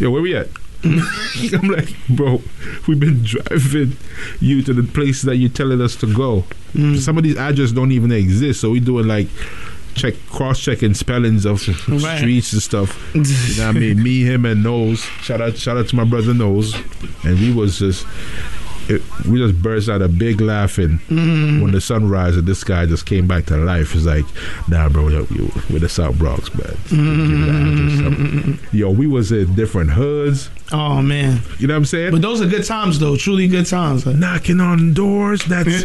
"Yo, 0.00 0.10
where 0.10 0.20
we 0.20 0.34
at?" 0.34 0.48
I'm 0.84 1.68
like, 1.68 1.94
bro, 2.08 2.40
we've 2.88 2.98
been 3.00 3.22
driving 3.22 3.96
you 4.40 4.62
to 4.62 4.72
the 4.72 4.82
places 4.82 5.22
that 5.22 5.36
you're 5.36 5.50
telling 5.50 5.80
us 5.80 5.94
to 5.96 6.12
go. 6.12 6.44
Mm. 6.72 6.98
Some 6.98 7.18
of 7.18 7.24
these 7.24 7.36
addresses 7.36 7.72
don't 7.72 7.92
even 7.92 8.10
exist, 8.12 8.60
so 8.62 8.70
we 8.70 8.80
doing 8.80 9.06
like 9.06 9.28
check 9.94 10.14
cross 10.30 10.60
checking 10.60 10.94
spellings 10.94 11.44
of 11.44 11.66
Right. 11.88 12.18
streets 12.18 12.52
and 12.52 12.62
stuff. 12.62 12.96
you 13.14 13.20
know 13.58 13.66
what 13.66 13.76
I 13.76 13.78
mean? 13.78 14.02
Me, 14.02 14.22
him, 14.22 14.44
and 14.46 14.62
Nose. 14.62 15.00
Shout 15.20 15.40
out, 15.40 15.56
shout 15.58 15.76
out 15.76 15.88
to 15.88 15.96
my 15.96 16.04
brother 16.04 16.32
Nose, 16.32 16.74
and 17.24 17.38
we 17.38 17.52
was 17.52 17.78
just. 17.78 18.06
It, 18.88 19.02
we 19.28 19.38
just 19.38 19.62
burst 19.62 19.88
out 19.88 20.02
a 20.02 20.08
big 20.08 20.40
laughing 20.40 20.98
Mm. 21.08 21.62
when 21.62 21.70
the 21.72 21.80
sunrise 21.80 22.36
and 22.36 22.46
this 22.46 22.64
guy 22.64 22.86
just 22.86 23.06
came 23.06 23.28
back 23.28 23.46
to 23.46 23.56
life. 23.56 23.94
It's 23.94 24.04
like, 24.04 24.24
nah, 24.68 24.88
bro, 24.88 25.08
yo, 25.08 25.26
yo, 25.30 25.48
we're 25.70 25.78
the 25.78 25.88
South 25.88 26.18
Bronx, 26.18 26.52
man. 26.54 26.76
Give 26.88 26.98
me 26.98 27.46
the 27.46 27.50
address. 27.50 28.60
Mm. 28.60 28.72
Yo, 28.72 28.90
we 28.90 29.06
was 29.06 29.30
in 29.32 29.54
different 29.54 29.90
hoods. 29.90 30.50
Oh 30.72 31.02
man. 31.02 31.40
You 31.58 31.66
know 31.66 31.74
what 31.74 31.78
I'm 31.78 31.84
saying? 31.84 32.10
But 32.12 32.22
those 32.22 32.40
are 32.40 32.46
good 32.46 32.64
times 32.64 32.98
though. 32.98 33.16
Truly 33.16 33.46
good 33.48 33.66
times. 33.66 34.06
Like, 34.06 34.16
Knocking 34.16 34.60
on 34.60 34.92
doors. 34.94 35.44
That's 35.44 35.82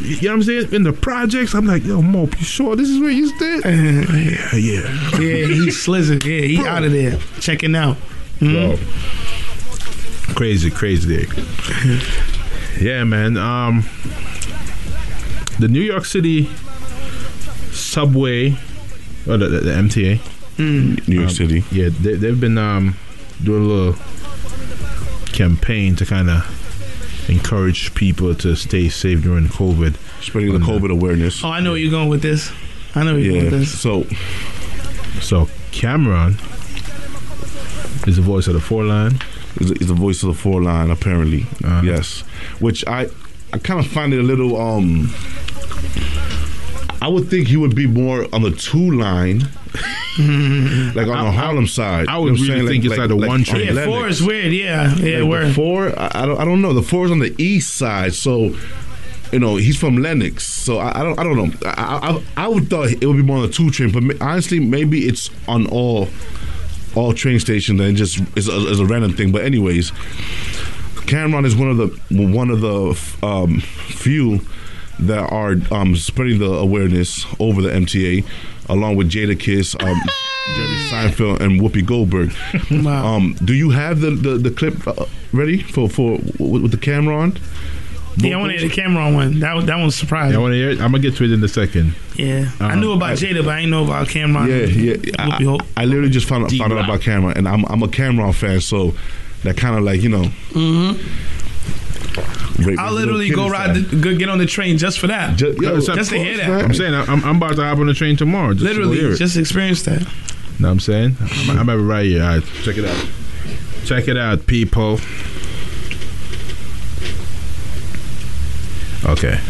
you 0.00 0.20
know 0.22 0.30
what 0.30 0.34
I'm 0.34 0.42
saying. 0.44 0.72
In 0.74 0.82
the 0.84 0.92
projects, 0.92 1.54
I'm 1.54 1.66
like, 1.66 1.84
yo, 1.84 2.02
Mope, 2.02 2.38
you 2.38 2.44
sure 2.44 2.76
this 2.76 2.88
is 2.88 3.00
where 3.00 3.10
you 3.10 3.26
stay? 3.36 3.60
yeah, 3.64 4.54
yeah. 4.54 5.18
yeah, 5.18 5.46
he's 5.46 5.76
slizzing. 5.84 6.22
Yeah, 6.24 6.46
he 6.46 6.64
out 6.66 6.84
of 6.84 6.92
there. 6.92 7.18
Checking 7.40 7.74
out. 7.74 7.96
Mhm. 8.38 8.76
Bro. 8.78 8.78
Crazy, 10.34 10.70
crazy 10.70 11.26
day. 11.26 12.00
yeah, 12.80 13.04
man. 13.04 13.36
Um, 13.36 13.84
the 15.58 15.68
New 15.68 15.80
York 15.80 16.04
City 16.04 16.48
subway, 17.72 18.52
or 19.26 19.36
the, 19.36 19.48
the, 19.48 19.60
the 19.60 19.70
MTA, 19.72 20.20
New 20.58 21.14
York 21.14 21.28
um, 21.28 21.34
City. 21.34 21.64
Yeah, 21.72 21.88
they, 21.90 22.14
they've 22.14 22.40
been 22.40 22.58
um, 22.58 22.96
doing 23.42 23.64
a 23.64 23.66
little 23.66 24.02
campaign 25.32 25.96
to 25.96 26.06
kind 26.06 26.30
of 26.30 27.28
encourage 27.28 27.94
people 27.94 28.34
to 28.34 28.56
stay 28.56 28.88
safe 28.88 29.22
during 29.22 29.46
COVID, 29.46 29.96
spreading 30.22 30.52
the 30.52 30.64
COVID 30.64 30.90
awareness. 30.90 31.44
Oh, 31.44 31.48
I 31.48 31.60
know 31.60 31.72
where 31.72 31.80
you're 31.80 31.90
going 31.90 32.08
with 32.08 32.22
this. 32.22 32.50
I 32.94 33.04
know 33.04 33.12
where 33.14 33.20
you're 33.20 33.34
going 33.34 33.50
with 33.50 33.60
this. 33.60 33.80
So, 33.80 34.04
so 35.20 35.46
Cam'ron 35.72 36.34
is 38.06 38.16
the 38.16 38.22
voice 38.22 38.46
of 38.46 38.54
the 38.54 38.60
four 38.60 38.84
line. 38.84 39.18
Is 39.60 39.88
the 39.88 39.94
voice 39.94 40.22
of 40.22 40.28
the 40.28 40.34
four 40.34 40.62
line, 40.62 40.90
apparently. 40.90 41.42
Uh-huh. 41.64 41.82
Yes. 41.84 42.20
Which 42.60 42.86
I, 42.86 43.08
I 43.52 43.58
kind 43.58 43.80
of 43.80 43.86
find 43.86 44.12
it 44.14 44.20
a 44.20 44.22
little. 44.22 44.60
um 44.60 45.12
I 47.00 47.06
would 47.08 47.28
think 47.30 47.46
he 47.46 47.56
would 47.56 47.76
be 47.76 47.86
more 47.86 48.26
on 48.32 48.42
the 48.42 48.50
two 48.50 48.90
line, 48.90 49.38
like 50.18 51.06
on 51.06 51.24
the 51.26 51.32
Harlem 51.32 51.66
side. 51.68 52.08
I 52.08 52.18
would 52.18 52.36
You 52.38 52.48
know 52.48 52.54
really 52.54 52.66
saying? 52.66 52.82
think 52.82 52.84
it's 52.86 52.98
like 52.98 53.08
the 53.08 53.16
one 53.16 53.44
train. 53.44 53.66
Yeah, 53.66 53.72
Lenox. 53.72 53.86
four 53.96 54.08
is 54.08 54.22
weird. 54.22 54.52
Yeah, 54.52 54.94
yeah, 54.96 55.18
Like, 55.20 55.28
word. 55.30 55.46
the 55.48 55.54
four, 55.54 55.98
I, 55.98 56.10
I 56.22 56.26
don't, 56.26 56.40
I 56.40 56.44
don't 56.44 56.60
know. 56.60 56.72
The 56.72 56.82
four 56.82 57.04
is 57.04 57.12
on 57.12 57.20
the 57.20 57.34
east 57.40 57.76
side, 57.76 58.14
so 58.14 58.56
you 59.30 59.38
know 59.38 59.54
he's 59.56 59.76
from 59.78 59.98
Lenox. 59.98 60.44
So 60.44 60.78
I, 60.78 61.00
I 61.00 61.02
don't, 61.04 61.18
I 61.20 61.22
don't 61.22 61.36
know. 61.36 61.52
I, 61.66 62.20
I, 62.36 62.44
I 62.44 62.48
would 62.48 62.68
thought 62.68 62.90
it 62.90 63.06
would 63.06 63.16
be 63.16 63.22
more 63.22 63.36
on 63.36 63.42
the 63.42 63.52
two 63.52 63.70
train, 63.70 63.92
but 63.92 64.20
honestly, 64.20 64.58
maybe 64.58 65.06
it's 65.06 65.30
on 65.46 65.66
all 65.68 66.08
all 66.98 67.12
train 67.12 67.38
stations 67.38 67.80
and 67.80 67.96
just 67.96 68.20
it's 68.36 68.48
a, 68.48 68.68
it's 68.68 68.80
a 68.80 68.86
random 68.86 69.12
thing. 69.12 69.32
But 69.32 69.44
anyways, 69.44 69.92
Cam'ron 71.06 71.46
is 71.46 71.56
one 71.56 71.70
of 71.70 71.76
the 71.76 71.88
one 72.10 72.50
of 72.50 72.60
the 72.60 73.26
um, 73.26 73.60
few 73.60 74.40
that 75.00 75.30
are 75.30 75.54
um, 75.70 75.94
spreading 75.96 76.38
the 76.40 76.52
awareness 76.52 77.24
over 77.38 77.62
the 77.62 77.68
MTA, 77.68 78.26
along 78.68 78.96
with 78.96 79.10
Jadakiss, 79.10 79.80
um, 79.82 79.96
Jerry 80.56 80.76
Seinfeld, 80.90 81.40
and 81.40 81.60
Whoopi 81.60 81.86
Goldberg. 81.86 82.32
Um, 82.86 83.36
do 83.44 83.54
you 83.54 83.70
have 83.70 84.00
the 84.00 84.10
the, 84.10 84.38
the 84.38 84.50
clip 84.50 84.86
uh, 84.86 85.06
ready 85.32 85.62
for 85.62 85.88
for 85.88 86.18
with, 86.38 86.62
with 86.62 86.70
the 86.72 86.78
Cam'ron? 86.78 87.38
Yeah, 88.20 88.36
I 88.36 88.40
want 88.40 88.52
to 88.52 88.58
hear 88.58 88.68
the 88.68 88.74
Cam'ron 88.74 89.14
one. 89.14 89.40
That 89.40 89.54
was- 89.54 89.66
that 89.66 89.76
one's 89.78 89.94
surprising. 89.94 90.36
I 90.36 90.40
want 90.40 90.52
to 90.52 90.56
hear 90.56 90.70
it. 90.70 90.80
I'm 90.80 90.90
gonna 90.90 90.98
get 91.00 91.14
to 91.16 91.24
it 91.24 91.32
in 91.32 91.42
a 91.44 91.48
second. 91.48 91.94
Yeah, 92.16 92.50
I 92.60 92.72
Um, 92.72 92.80
knew 92.80 92.92
about 92.92 93.10
I- 93.10 93.14
Jada, 93.14 93.44
but 93.44 93.50
I 93.54 93.56
didn't 93.60 93.70
know 93.70 93.84
about 93.84 94.08
Cam'ron. 94.08 94.48
Yeah, 94.48 94.66
yeah. 94.66 94.94
Whoopi 95.38 95.60
I, 95.76 95.82
I 95.82 95.84
literally 95.84 96.10
just 96.10 96.26
found, 96.26 96.50
found 96.50 96.72
out 96.72 96.84
about 96.84 97.00
Cam'ron, 97.00 97.36
and 97.36 97.46
I'm 97.48 97.64
I'm 97.66 97.82
a 97.82 97.88
Cam'ron 97.88 98.34
fan, 98.34 98.60
so 98.60 98.94
that 99.44 99.56
kind 99.56 99.76
of 99.76 99.84
like 99.84 100.02
you 100.02 100.08
know. 100.08 100.24
Mm-hmm. 100.52 101.00
I'll 102.78 102.92
literally 102.92 103.30
go 103.30 103.48
ride, 103.48 103.76
the, 103.76 103.96
go 103.96 104.16
get 104.16 104.28
on 104.28 104.38
the 104.38 104.46
train 104.46 104.78
just 104.78 104.98
for 104.98 105.06
that. 105.06 105.36
Just, 105.36 105.60
Yo, 105.60 105.78
to 105.80 106.04
hear 106.18 106.36
that. 106.38 106.64
I'm 106.64 106.74
saying 106.74 106.92
I'm, 106.92 107.24
I'm 107.24 107.36
about 107.36 107.54
to 107.56 107.62
hop 107.62 107.78
on 107.78 107.86
the 107.86 107.94
train 107.94 108.16
tomorrow. 108.16 108.52
Just 108.54 108.66
to 108.66 108.72
hear 108.72 108.82
Literally, 108.84 109.14
it. 109.14 109.18
just 109.18 109.36
experience 109.36 109.82
that. 109.82 110.00
know 110.00 110.06
what 110.58 110.68
I'm 110.70 110.80
saying? 110.80 111.16
I'm, 111.20 111.50
I'm 111.50 111.68
have 111.68 111.78
it 111.78 111.82
right 111.82 112.04
here. 112.06 112.22
All 112.24 112.28
right, 112.30 112.42
check 112.64 112.76
it 112.78 112.84
out. 112.84 113.06
Check 113.84 114.08
it 114.08 114.16
out, 114.16 114.46
people. 114.48 114.98
Okay. 119.08 119.38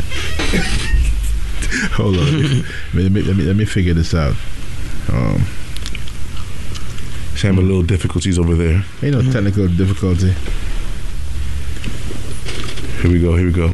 Hold 1.97 2.17
on. 2.17 2.65
let, 2.95 3.11
me, 3.13 3.23
let, 3.23 3.37
me, 3.37 3.43
let 3.43 3.57
me 3.57 3.65
figure 3.65 3.93
this 3.93 4.15
out. 4.15 4.37
Um, 5.13 5.45
He's 7.33 7.43
having 7.43 7.59
a 7.59 7.63
little 7.63 7.83
difficulties 7.83 8.39
over 8.39 8.55
there. 8.57 8.85
Ain't 9.03 9.15
no 9.15 9.23
technical 9.33 9.69
difficulty. 9.69 10.33
Here 13.01 13.13
we 13.13 13.21
go. 13.21 13.37
Here 13.37 13.47
we 13.47 13.53
go. 13.53 13.71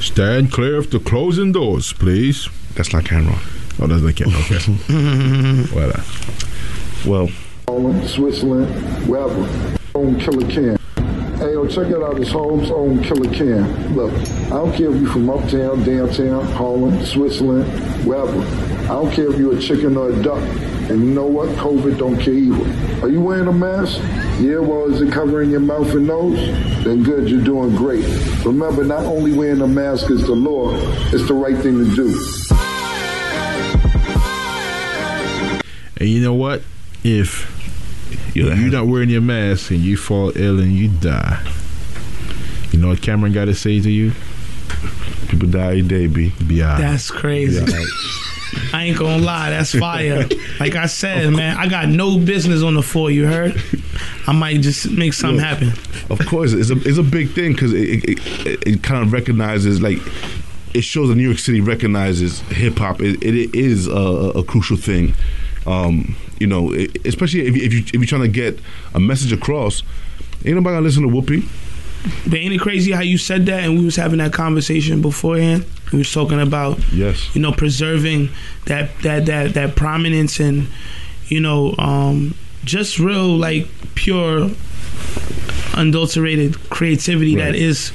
Stand 0.00 0.50
clear 0.50 0.76
of 0.76 0.90
the 0.90 0.98
closing 0.98 1.52
doors, 1.52 1.92
please. 1.92 2.48
That's 2.74 2.94
not 2.94 3.04
Cam'ron. 3.04 3.38
Oh, 3.78 3.86
that's 3.86 4.02
not 4.02 4.14
Cam'ron. 4.14 4.40
Okay. 4.46 4.56
voilà. 5.74 7.06
Well, 7.06 7.28
Holland, 7.28 7.45
Switzerland, 7.66 8.68
wherever. 9.08 9.76
Own 9.96 10.20
Killa 10.20 10.46
Cam. 10.48 10.78
Hey, 11.38 11.52
yo, 11.52 11.66
check 11.66 11.88
it 11.88 12.00
out. 12.00 12.16
This 12.16 12.30
Holmes 12.30 12.70
own 12.70 13.02
Killa 13.02 13.28
Cam. 13.34 13.96
Look, 13.96 14.12
I 14.12 14.50
don't 14.50 14.72
care 14.72 14.94
if 14.94 15.00
you 15.00 15.06
from 15.08 15.28
uptown, 15.28 15.82
downtown, 15.82 16.46
Harlem, 16.52 17.04
Switzerland, 17.04 17.68
wherever. 18.06 18.40
I 18.84 18.88
don't 18.88 19.10
care 19.10 19.32
if 19.32 19.38
you're 19.38 19.58
a 19.58 19.60
chicken 19.60 19.96
or 19.96 20.10
a 20.10 20.22
duck. 20.22 20.42
And 20.88 21.02
you 21.02 21.10
know 21.10 21.26
what? 21.26 21.48
COVID 21.56 21.98
don't 21.98 22.16
care 22.20 22.34
either. 22.34 23.04
Are 23.04 23.08
you 23.08 23.20
wearing 23.20 23.48
a 23.48 23.52
mask? 23.52 23.98
Yeah, 24.40 24.58
well, 24.58 24.92
is 24.92 25.02
it 25.02 25.12
covering 25.12 25.50
your 25.50 25.58
mouth 25.58 25.92
and 25.92 26.06
nose? 26.06 26.38
Then 26.84 27.02
good, 27.02 27.28
you're 27.28 27.42
doing 27.42 27.74
great. 27.74 28.04
Remember, 28.44 28.84
not 28.84 29.04
only 29.04 29.32
wearing 29.32 29.60
a 29.60 29.66
mask 29.66 30.08
is 30.10 30.24
the 30.24 30.36
law, 30.36 30.70
it's 31.12 31.26
the 31.26 31.34
right 31.34 31.58
thing 31.58 31.84
to 31.84 31.96
do. 31.96 32.06
And 35.96 36.08
you 36.08 36.20
know 36.20 36.34
what? 36.34 36.62
If 37.02 37.55
you're 38.44 38.70
not 38.70 38.86
wearing 38.86 39.10
your 39.10 39.20
mask 39.20 39.70
and 39.70 39.80
you 39.80 39.96
fall 39.96 40.32
ill 40.36 40.58
and 40.60 40.72
you 40.72 40.88
die, 40.88 41.42
you 42.72 42.78
know 42.78 42.88
what 42.88 43.00
Cam'ron 43.00 43.32
got 43.32 43.46
to 43.46 43.54
say 43.54 43.80
to 43.80 43.90
you? 43.90 44.12
People 45.28 45.48
die 45.48 45.66
every 45.78 45.82
day, 45.82 46.06
B. 46.06 46.32
Be 46.46 46.62
all 46.62 46.70
right. 46.70 46.80
That's 46.80 47.10
crazy. 47.10 47.64
Be 47.64 47.72
all 47.72 47.78
right. 47.78 47.86
I 48.72 48.84
ain't 48.84 48.96
gonna 48.98 49.22
lie, 49.22 49.50
that's 49.50 49.74
fire. 49.74 50.26
Like 50.60 50.76
I 50.76 50.86
said, 50.86 51.30
man, 51.32 51.56
I 51.58 51.66
got 51.68 51.88
no 51.88 52.18
business 52.18 52.62
on 52.62 52.74
the 52.74 52.82
floor. 52.82 53.10
You 53.10 53.26
heard? 53.26 53.60
I 54.26 54.32
might 54.32 54.60
just 54.60 54.90
make 54.90 55.12
something 55.14 55.40
Yeah. 55.40 55.54
happen. 55.54 55.72
Of 56.10 56.24
course, 56.26 56.52
it's 56.52 56.70
a 56.70 56.76
it's 56.88 56.96
a 56.98 57.02
big 57.02 57.30
thing 57.32 57.52
because 57.52 57.72
it 57.72 58.04
it, 58.04 58.46
it 58.46 58.62
it 58.66 58.82
kind 58.82 59.02
of 59.04 59.12
recognizes 59.12 59.82
like 59.82 59.98
it 60.74 60.82
shows 60.82 61.08
that 61.08 61.16
New 61.16 61.24
York 61.24 61.38
City 61.38 61.60
recognizes 61.60 62.40
hip 62.42 62.78
hop. 62.78 63.00
It, 63.02 63.22
it 63.22 63.54
is 63.54 63.88
a, 63.88 63.92
a 63.92 64.44
crucial 64.44 64.76
thing. 64.76 65.14
Um, 65.66 66.14
you 66.38 66.46
know, 66.46 66.72
especially 67.04 67.46
if, 67.46 67.56
if 67.56 67.72
you 67.72 67.80
if 67.80 67.94
you're 67.94 68.04
trying 68.04 68.22
to 68.22 68.28
get 68.28 68.58
a 68.94 69.00
message 69.00 69.32
across, 69.32 69.82
ain't 70.44 70.54
nobody 70.56 70.74
gonna 70.76 70.80
listen 70.80 71.02
to 71.02 71.08
Whoopi. 71.08 71.48
But 72.28 72.34
ain't 72.38 72.54
it 72.54 72.60
crazy 72.60 72.92
how 72.92 73.00
you 73.02 73.18
said 73.18 73.46
that 73.46 73.64
and 73.64 73.78
we 73.78 73.84
was 73.84 73.96
having 73.96 74.18
that 74.18 74.32
conversation 74.32 75.02
beforehand? 75.02 75.64
We 75.92 75.98
was 75.98 76.12
talking 76.12 76.40
about 76.40 76.78
yes, 76.92 77.34
you 77.34 77.40
know, 77.42 77.52
preserving 77.52 78.28
that 78.66 78.96
that 79.00 79.26
that 79.26 79.54
that 79.54 79.76
prominence 79.76 80.38
and 80.40 80.68
you 81.28 81.40
know, 81.40 81.74
um 81.78 82.34
just 82.64 82.98
real 82.98 83.36
like 83.36 83.66
pure 83.94 84.50
unadulterated 85.74 86.58
creativity 86.70 87.34
that 87.36 87.46
Right. 87.50 87.54
is 87.54 87.92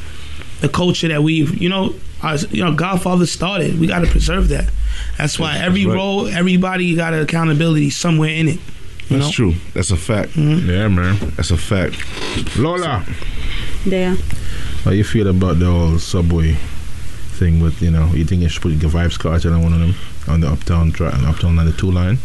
the 0.61 0.69
culture 0.69 1.07
that 1.07 1.23
we've 1.23 1.59
you 1.61 1.69
know 1.69 1.95
our, 2.21 2.37
you 2.37 2.63
know 2.63 2.73
Godfather 2.73 3.25
started. 3.25 3.79
We 3.79 3.87
got 3.87 3.99
to 3.99 4.07
preserve 4.07 4.49
that. 4.49 4.69
That's 5.17 5.37
why 5.39 5.57
every 5.57 5.85
right. 5.85 5.95
role, 5.95 6.27
everybody 6.27 6.95
got 6.95 7.13
an 7.13 7.21
accountability 7.21 7.89
somewhere 7.89 8.29
in 8.31 8.47
it. 8.47 8.59
You 9.09 9.17
That's 9.17 9.25
know? 9.27 9.31
true. 9.31 9.53
That's 9.73 9.91
a 9.91 9.97
fact. 9.97 10.31
Mm-hmm. 10.33 10.69
Yeah, 10.69 10.87
man. 10.87 11.17
That's 11.35 11.51
a 11.51 11.57
fact. 11.57 11.95
Lola, 12.57 13.03
Yeah. 13.85 14.15
how 14.83 14.91
you 14.91 15.03
feel 15.03 15.27
about 15.27 15.59
the 15.59 15.65
whole 15.65 15.99
subway 15.99 16.53
thing 17.37 17.59
with, 17.59 17.81
you 17.81 17.91
know, 17.91 18.07
you 18.13 18.23
think 18.25 18.41
you 18.41 18.49
should 18.49 18.61
put 18.61 18.79
the 18.79 18.87
Vybz 18.87 19.17
Kartel 19.19 19.53
on 19.53 19.63
one 19.63 19.73
of 19.73 19.79
them 19.79 19.95
on 20.27 20.39
the 20.41 20.47
Uptown 20.47 20.91
track 20.91 21.13
and 21.15 21.25
Uptown 21.25 21.55
92 21.55 21.91
line? 21.91 22.17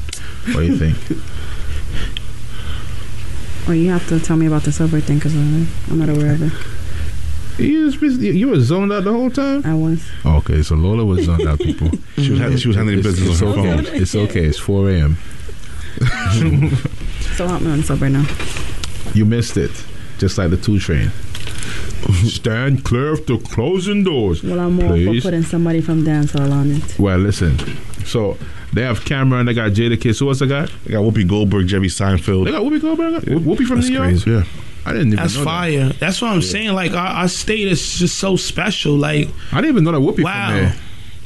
What 0.52 0.60
do 0.60 0.66
you 0.66 0.76
think? 0.78 0.96
Well, 3.66 3.74
you 3.74 3.90
have 3.90 4.06
to 4.10 4.20
tell 4.20 4.36
me 4.36 4.46
about 4.46 4.62
the 4.62 4.70
subway 4.70 5.00
thing 5.00 5.16
because 5.18 5.34
I'm 5.34 5.66
not 5.98 6.08
aware 6.08 6.34
of 6.34 6.42
it. 6.42 6.52
You, 7.58 7.84
was, 7.84 8.18
you 8.18 8.48
were 8.48 8.60
zoned 8.60 8.92
out 8.92 9.04
the 9.04 9.12
whole 9.12 9.30
time? 9.30 9.64
I 9.64 9.74
was. 9.74 10.06
Okay, 10.24 10.62
so 10.62 10.74
Lola 10.74 11.04
was 11.04 11.24
zoned 11.24 11.46
out, 11.48 11.58
people. 11.58 11.90
She 12.16 12.30
was 12.32 12.60
she 12.60 12.68
was 12.68 12.76
handling 12.76 12.98
It's- 12.98 13.14
business 13.14 13.30
it's 13.40 13.42
on 13.42 13.54
her 13.54 13.60
okay. 13.74 13.84
phone. 13.90 14.02
It's 14.02 14.14
okay. 14.14 14.44
It's 14.44 14.58
4 14.58 14.90
a.m. 14.90 15.16
So 17.36 17.46
help 17.46 17.60
me 17.62 17.70
on 17.70 17.78
the 17.78 17.82
subway 17.84 18.08
now. 18.08 18.24
You 19.14 19.26
missed 19.26 19.56
it, 19.58 19.70
just 20.18 20.38
like 20.38 20.48
the 20.50 20.56
two 20.56 20.78
train. 20.78 21.10
Stand 22.24 22.84
clear 22.84 23.12
of 23.12 23.26
the 23.26 23.36
closing 23.38 24.04
doors. 24.04 24.42
Well, 24.42 24.58
I'm 24.60 24.74
more 24.74 24.88
please. 24.90 25.22
for 25.22 25.28
putting 25.28 25.42
somebody 25.42 25.80
from 25.82 26.02
dancehall 26.04 26.50
on 26.52 26.70
it. 26.72 26.98
Well, 26.98 27.18
listen. 27.18 27.58
So 28.06 28.38
they 28.72 28.82
have 28.82 29.00
Cam'ron. 29.00 29.44
They 29.46 29.52
got 29.54 29.72
Jadakiss. 29.72 30.20
Who 30.20 30.28
else 30.28 30.38
they 30.38 30.46
got? 30.46 30.70
They 30.84 30.92
got 30.92 31.00
Whoopi 31.02 31.28
Goldberg, 31.28 31.66
Jerry 31.66 31.88
Seinfeld. 31.88 32.44
They 32.46 32.52
got 32.52 32.62
Whoopi 32.62 32.80
Goldberg. 32.80 33.22
Whoopi 33.24 33.66
from 33.66 33.76
That's 33.80 33.88
New 33.88 33.94
York. 33.96 34.08
crazy. 34.08 34.30
Yeah. 34.30 34.44
I 34.86 34.92
didn't 34.92 35.08
even 35.08 35.16
That's 35.16 35.34
know 35.34 35.40
that. 35.40 35.44
fire. 35.46 35.88
That's 35.88 36.22
what 36.22 36.30
I'm 36.30 36.42
saying. 36.42 36.72
Like 36.72 36.92
our, 36.92 37.06
our 37.06 37.28
state 37.28 37.66
is 37.66 37.98
just 37.98 38.18
so 38.18 38.36
special. 38.36 38.94
Like 38.94 39.28
I 39.52 39.56
didn't 39.60 39.70
even 39.70 39.84
know 39.84 39.92
that 39.92 39.98
Whoopi 39.98 40.22
wow, 40.22 40.48
from 40.48 40.56
there. 40.56 40.76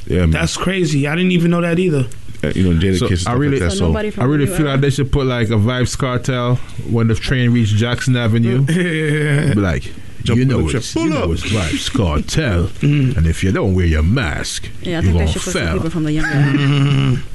Yeah, 0.07 0.21
man. 0.21 0.31
that's 0.31 0.57
crazy. 0.57 1.07
I 1.07 1.15
didn't 1.15 1.33
even 1.33 1.51
know 1.51 1.61
that 1.61 1.79
either. 1.79 2.09
Uh, 2.43 2.53
you 2.55 2.63
know, 2.63 2.81
Jada 2.81 2.99
So 2.99 3.09
Kiss. 3.09 3.27
I 3.27 3.35
really, 3.35 3.61
like 3.61 3.71
that, 3.71 3.77
So 3.77 3.93
so 3.93 4.23
I 4.23 4.25
really 4.25 4.47
feel 4.47 4.65
like 4.65 4.81
they 4.81 4.89
should 4.89 5.13
put 5.13 5.27
like 5.27 5.49
a 5.49 5.55
Vybz 5.61 5.99
Kartel 5.99 6.57
when 6.91 7.09
the 7.09 7.15
train 7.15 7.53
reached 7.53 7.75
Jackson 7.75 8.17
Avenue. 8.17 8.63
Be 8.65 9.55
like, 9.55 9.83
Jump 9.83 10.10
you 10.25 10.45
know 10.45 10.63
the 10.69 10.77
it's, 10.79 10.93
trip. 10.93 11.05
you 11.05 11.11
know 11.11 11.33
it's 11.33 11.43
Vybz 11.51 11.91
Kartel, 11.91 12.67
mm. 12.81 13.17
and 13.17 13.27
if 13.27 13.43
you 13.43 13.53
don't 13.53 13.75
wear 13.75 13.87
your 13.87 14.03
mask, 14.03 14.69
Yeah, 14.83 14.99
I 14.99 15.01
you're 15.01 15.03
think 15.03 15.13
they 15.13 15.19
gonna 15.21 15.33
should 15.33 15.43
put 15.43 15.53
fail. 15.53 15.75
people 15.75 15.91
from 15.91 16.05
the 16.05 16.13
younger. 16.13 17.23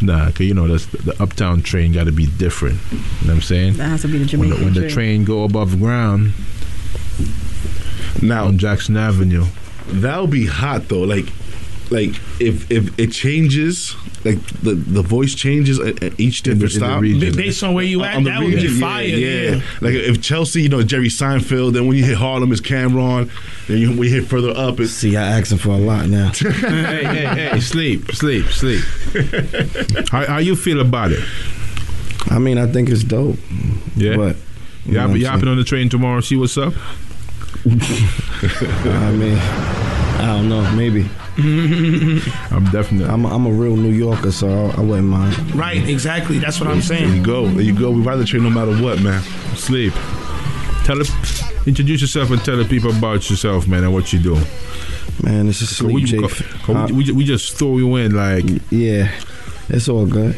Nah, 0.00 0.30
cause 0.30 0.40
you 0.46 0.54
know 0.54 0.68
that's 0.68 0.86
the 0.86 1.20
uptown 1.20 1.62
train 1.62 1.92
got 1.92 2.04
to 2.04 2.12
be 2.12 2.26
different. 2.26 2.80
You 2.92 2.98
know 2.98 3.04
what 3.24 3.30
I'm 3.34 3.42
saying? 3.42 3.74
That 3.76 3.88
has 3.88 4.02
to 4.02 4.08
be 4.08 4.12
the 4.18 4.38
When 4.38 4.48
Jamaican 4.48 4.58
the, 4.58 4.64
when 4.64 4.74
the 4.74 4.80
train. 4.82 4.90
train 4.92 5.24
go 5.24 5.42
above 5.44 5.78
ground 5.80 6.32
now 8.22 8.46
on 8.46 8.56
Jackson 8.56 8.96
Avenue, 8.96 9.44
that'll 9.88 10.26
be 10.28 10.46
hot 10.46 10.88
though. 10.88 11.00
Like, 11.02 11.26
like 11.90 12.10
if 12.40 12.70
if 12.70 12.96
it 12.98 13.10
changes, 13.12 13.94
like 14.28 14.44
the 14.62 14.74
the 14.74 15.02
voice 15.02 15.34
changes 15.34 15.78
at, 15.78 16.02
at 16.02 16.18
each 16.20 16.42
different 16.42 16.62
in 16.74 16.80
the 16.80 16.86
stop. 16.86 17.00
region. 17.02 17.30
Ba- 17.30 17.36
Based 17.36 17.62
on 17.62 17.74
where 17.74 17.84
you 17.84 18.02
at, 18.04 18.16
on 18.16 18.24
the 18.24 18.30
that 18.30 18.40
would 18.40 18.48
be 18.50 18.56
region, 18.56 18.74
yeah, 18.74 18.80
fire. 18.80 19.04
Yeah, 19.04 19.50
Yeah. 19.56 19.60
Like 19.80 19.94
if 19.94 20.20
Chelsea, 20.22 20.62
you 20.62 20.68
know 20.68 20.82
Jerry 20.82 21.08
Seinfeld. 21.08 21.72
Then 21.72 21.86
when 21.86 21.96
you 21.96 22.04
hit 22.04 22.16
Harlem, 22.16 22.52
it's 22.52 22.60
Cam'ron. 22.60 23.30
Then 23.66 23.78
you, 23.78 23.96
we 23.96 24.08
hit 24.10 24.24
further 24.26 24.50
up, 24.56 24.80
it's 24.80 24.92
See, 24.92 25.16
I 25.16 25.38
asking 25.38 25.58
for 25.58 25.70
a 25.70 25.76
lot 25.78 26.08
now. 26.08 26.30
hey, 26.36 27.04
hey, 27.04 27.48
hey, 27.50 27.60
sleep, 27.60 28.10
sleep, 28.12 28.46
sleep. 28.46 28.82
how, 30.10 30.24
how 30.26 30.38
you 30.38 30.56
feel 30.56 30.80
about 30.80 31.12
it? 31.12 31.22
I 32.30 32.38
mean, 32.38 32.58
I 32.58 32.66
think 32.66 32.88
it's 32.90 33.04
dope. 33.04 33.36
Yeah, 33.96 34.16
But 34.16 34.36
you, 34.86 34.92
know 34.94 35.00
hop, 35.00 35.10
what 35.10 35.20
you 35.20 35.26
I'm 35.26 35.32
hopping 35.34 35.48
on 35.48 35.56
the 35.56 35.64
train 35.64 35.88
tomorrow? 35.88 36.20
See 36.20 36.36
what's 36.36 36.56
up? 36.58 36.74
I 37.64 39.12
mean, 39.12 39.38
I 40.18 40.26
don't 40.26 40.48
know. 40.48 40.68
Maybe 40.74 41.08
I'm 41.38 42.64
definitely. 42.72 43.04
I'm 43.06 43.24
a, 43.24 43.34
I'm 43.34 43.46
a 43.46 43.50
real 43.50 43.76
New 43.76 43.92
Yorker, 43.92 44.32
so 44.32 44.48
I, 44.48 44.78
I 44.78 44.80
wouldn't 44.80 45.06
mind. 45.06 45.54
Right, 45.54 45.86
exactly. 45.88 46.38
That's 46.38 46.58
what 46.60 46.68
I'm 46.68 46.80
there 46.80 47.06
you 47.06 47.22
go. 47.22 47.46
There 47.46 47.62
you 47.62 47.78
go. 47.78 47.92
We 47.92 48.02
ride 48.02 48.16
the 48.16 48.24
train 48.24 48.42
no 48.42 48.50
matter 48.50 48.76
what, 48.82 49.00
man. 49.00 49.22
Sleep. 49.54 49.92
Tell 50.84 51.00
it, 51.00 51.10
introduce 51.66 52.00
yourself 52.00 52.30
and 52.30 52.44
tell 52.44 52.56
the 52.56 52.64
people 52.64 52.90
about 52.90 53.30
yourself, 53.30 53.68
man, 53.68 53.84
and 53.84 53.92
what 53.92 54.12
you 54.12 54.18
do. 54.18 54.34
Man, 55.22 55.46
this 55.46 55.62
is 55.62 55.76
So 55.76 55.86
we, 55.86 56.04
Sleep 56.06 56.22
we, 56.22 56.28
Jake. 56.28 56.68
we, 56.68 56.92
we, 56.92 57.12
we 57.12 57.24
just 57.24 57.56
throw 57.56 57.76
you 57.78 57.94
in 57.96 58.14
like 58.14 58.44
Yeah, 58.70 59.10
it's 59.68 59.88
all 59.88 60.06
good. 60.06 60.34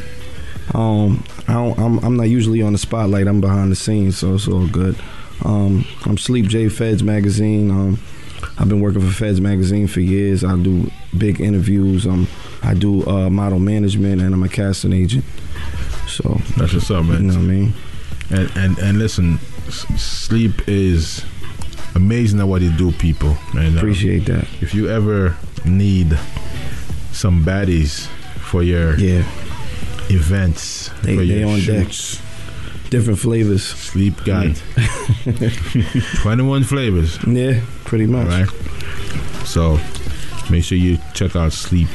Um, 0.74 1.24
I 1.48 1.54
don't, 1.54 1.78
I'm 1.78 1.98
I'm 2.04 2.16
not 2.16 2.28
usually 2.28 2.62
on 2.62 2.72
the 2.72 2.78
spotlight. 2.78 3.26
I'm 3.26 3.40
behind 3.40 3.72
the 3.72 3.76
scenes, 3.76 4.18
so 4.18 4.34
it's 4.34 4.46
all 4.46 4.66
good. 4.68 4.96
Um, 5.44 5.86
I'm 6.04 6.18
Sleep 6.18 6.46
J 6.46 6.68
Feds 6.68 7.02
magazine. 7.02 7.70
Um, 7.70 7.98
I've 8.60 8.68
been 8.68 8.80
working 8.80 9.00
for 9.00 9.10
Feds 9.12 9.40
magazine 9.40 9.86
for 9.88 10.00
years. 10.00 10.44
I 10.44 10.54
do 10.56 10.90
big 11.16 11.40
interviews. 11.40 12.06
Um, 12.06 12.28
I 12.62 12.74
do 12.74 13.04
uh, 13.08 13.30
model 13.30 13.58
management, 13.58 14.20
and 14.20 14.34
I'm 14.34 14.42
a 14.42 14.48
casting 14.50 14.92
agent. 14.92 15.24
So 16.06 16.38
that's 16.58 16.74
what's 16.74 16.90
up, 16.90 17.04
man. 17.06 17.22
you 17.24 17.28
know 17.28 17.34
what 17.34 17.42
I 17.42 17.46
mean. 17.46 17.72
And 18.30 18.50
and 18.56 18.78
and 18.78 18.98
listen, 18.98 19.38
sleep 19.96 20.68
is 20.68 21.24
amazing 21.94 22.38
at 22.40 22.46
what 22.48 22.60
you 22.62 22.70
do, 22.76 22.92
people. 22.92 23.36
And 23.56 23.76
uh, 23.76 23.78
Appreciate 23.78 24.26
that. 24.26 24.46
if 24.60 24.74
you 24.74 24.88
ever 24.90 25.36
need 25.64 26.18
some 27.12 27.44
baddies 27.44 28.06
for 28.50 28.62
your 28.62 28.94
Yeah, 28.98 29.24
events, 30.10 30.90
They- 31.02 31.16
for 31.16 31.24
they 31.24 31.40
your 31.40 31.48
on 31.50 31.60
deck. 31.60 31.88
Shoots, 32.90 33.04
different 33.04 33.18
flavors. 33.18 33.64
sleep 33.64 34.16
got 34.24 34.46
mm. 34.46 36.16
twenty 36.22 36.42
one 36.42 36.64
flavors. 36.64 37.18
Yeah, 37.26 37.60
pretty 37.84 38.06
much. 38.06 38.26
right. 38.28 38.48
So 39.46 39.78
make 40.50 40.64
sure 40.64 40.78
you 40.78 40.98
check 41.14 41.36
out 41.36 41.52
Sleep 41.52 41.88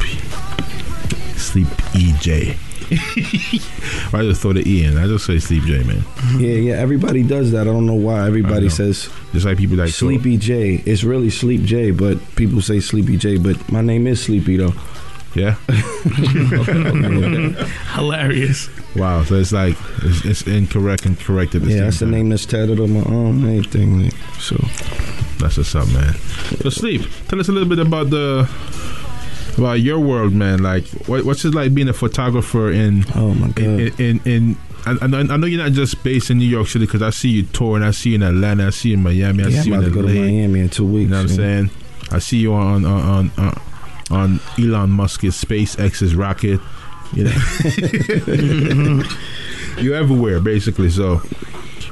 Sleep 1.35 1.67
EJ. 1.93 2.57
I 4.13 4.21
just 4.21 4.41
throw 4.41 4.53
the 4.53 4.63
E 4.67 4.83
in. 4.83 4.97
I 4.97 5.07
just 5.07 5.25
say 5.25 5.39
Sleep 5.39 5.63
J, 5.63 5.83
man. 5.83 6.03
Yeah, 6.37 6.53
yeah. 6.53 6.73
Everybody 6.75 7.23
does 7.23 7.51
that. 7.51 7.61
I 7.61 7.63
don't 7.63 7.87
know 7.87 7.95
why. 7.95 8.27
Everybody 8.27 8.67
know. 8.67 8.69
says 8.69 9.09
Just 9.33 9.45
like 9.45 9.57
people 9.57 9.77
like 9.77 9.89
Sleepy 9.89 10.37
J. 10.37 10.83
It's 10.85 11.03
really 11.03 11.31
Sleep 11.31 11.63
J, 11.63 11.89
but 11.91 12.19
people 12.35 12.61
say 12.61 12.79
Sleepy 12.79 13.17
J. 13.17 13.37
But 13.37 13.71
my 13.71 13.81
name 13.81 14.05
is 14.05 14.21
Sleepy 14.21 14.57
though. 14.57 14.73
Yeah. 15.33 15.55
Hilarious. 17.95 18.69
Wow. 18.95 19.23
So 19.23 19.35
it's 19.35 19.51
like 19.51 19.75
it's, 20.03 20.25
it's 20.25 20.41
incorrect 20.43 21.05
and 21.05 21.19
correct 21.19 21.55
at 21.55 21.63
the 21.63 21.69
Yeah, 21.69 21.81
that's 21.85 21.99
the 21.99 22.05
name 22.05 22.29
that's 22.29 22.45
tatted 22.45 22.79
on 22.79 22.91
my 22.93 23.01
arm. 23.01 23.43
and 23.43 23.57
Everything. 23.57 24.03
Like, 24.03 24.13
so 24.39 24.55
That's 25.39 25.57
what's 25.57 25.75
up, 25.75 25.87
man. 25.89 26.13
So 26.61 26.69
sleep. 26.69 27.01
Tell 27.27 27.39
us 27.39 27.49
a 27.49 27.51
little 27.51 27.67
bit 27.69 27.79
about 27.79 28.09
the 28.09 28.49
about 29.57 29.81
your 29.81 29.99
world, 29.99 30.33
man. 30.33 30.61
Like, 30.61 30.87
what, 31.07 31.23
what's 31.25 31.45
it 31.45 31.53
like 31.53 31.73
being 31.73 31.89
a 31.89 31.93
photographer 31.93 32.71
in 32.71 33.05
oh 33.15 33.33
my 33.33 33.47
god. 33.49 33.65
in 33.65 33.99
in, 33.99 34.21
in 34.25 34.57
I, 34.85 34.97
I 35.01 35.07
know 35.07 35.19
I 35.19 35.37
know 35.37 35.47
you're 35.47 35.63
not 35.63 35.71
just 35.71 36.03
based 36.03 36.29
in 36.29 36.37
New 36.37 36.45
York 36.45 36.67
City 36.67 36.85
because 36.85 37.01
I 37.01 37.09
see 37.09 37.29
you 37.29 37.43
touring. 37.43 37.83
I 37.83 37.91
see 37.91 38.09
you 38.09 38.15
in 38.15 38.23
Atlanta. 38.23 38.67
I 38.67 38.69
see 38.69 38.89
you 38.89 38.95
in 38.95 39.03
Miami. 39.03 39.43
I 39.43 39.47
yeah, 39.47 39.61
see 39.61 39.73
I'm 39.73 39.73
you 39.73 39.73
about 39.73 39.81
to 39.81 39.87
in 39.87 39.93
go 39.93 40.07
to 40.07 40.13
Miami 40.13 40.59
in 40.61 40.69
two 40.69 40.85
weeks. 40.85 41.03
You 41.03 41.09
know 41.09 41.23
what 41.23 41.29
I'm 41.31 41.35
saying? 41.35 41.69
I 42.11 42.19
see 42.19 42.37
you 42.37 42.53
on 42.53 42.85
on 42.85 43.01
on 43.01 43.31
on, 43.37 43.61
on 44.11 44.39
Elon 44.59 44.91
Musk's 44.91 45.23
SpaceX's 45.43 46.15
rocket. 46.15 46.59
You 47.15 47.23
know, 47.23 49.03
you're 49.77 49.95
everywhere 49.95 50.39
basically. 50.41 50.89
So, 50.89 51.21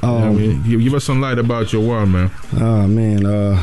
know 0.02 0.16
I 0.18 0.26
Um, 0.28 0.36
mean? 0.36 0.62
give, 0.80 0.94
us 0.94 1.04
some 1.04 1.20
light 1.20 1.38
about 1.38 1.72
your 1.72 1.82
world, 1.86 2.10
man. 2.10 2.30
Oh 2.60 2.86
man, 2.86 3.24
uh, 3.26 3.62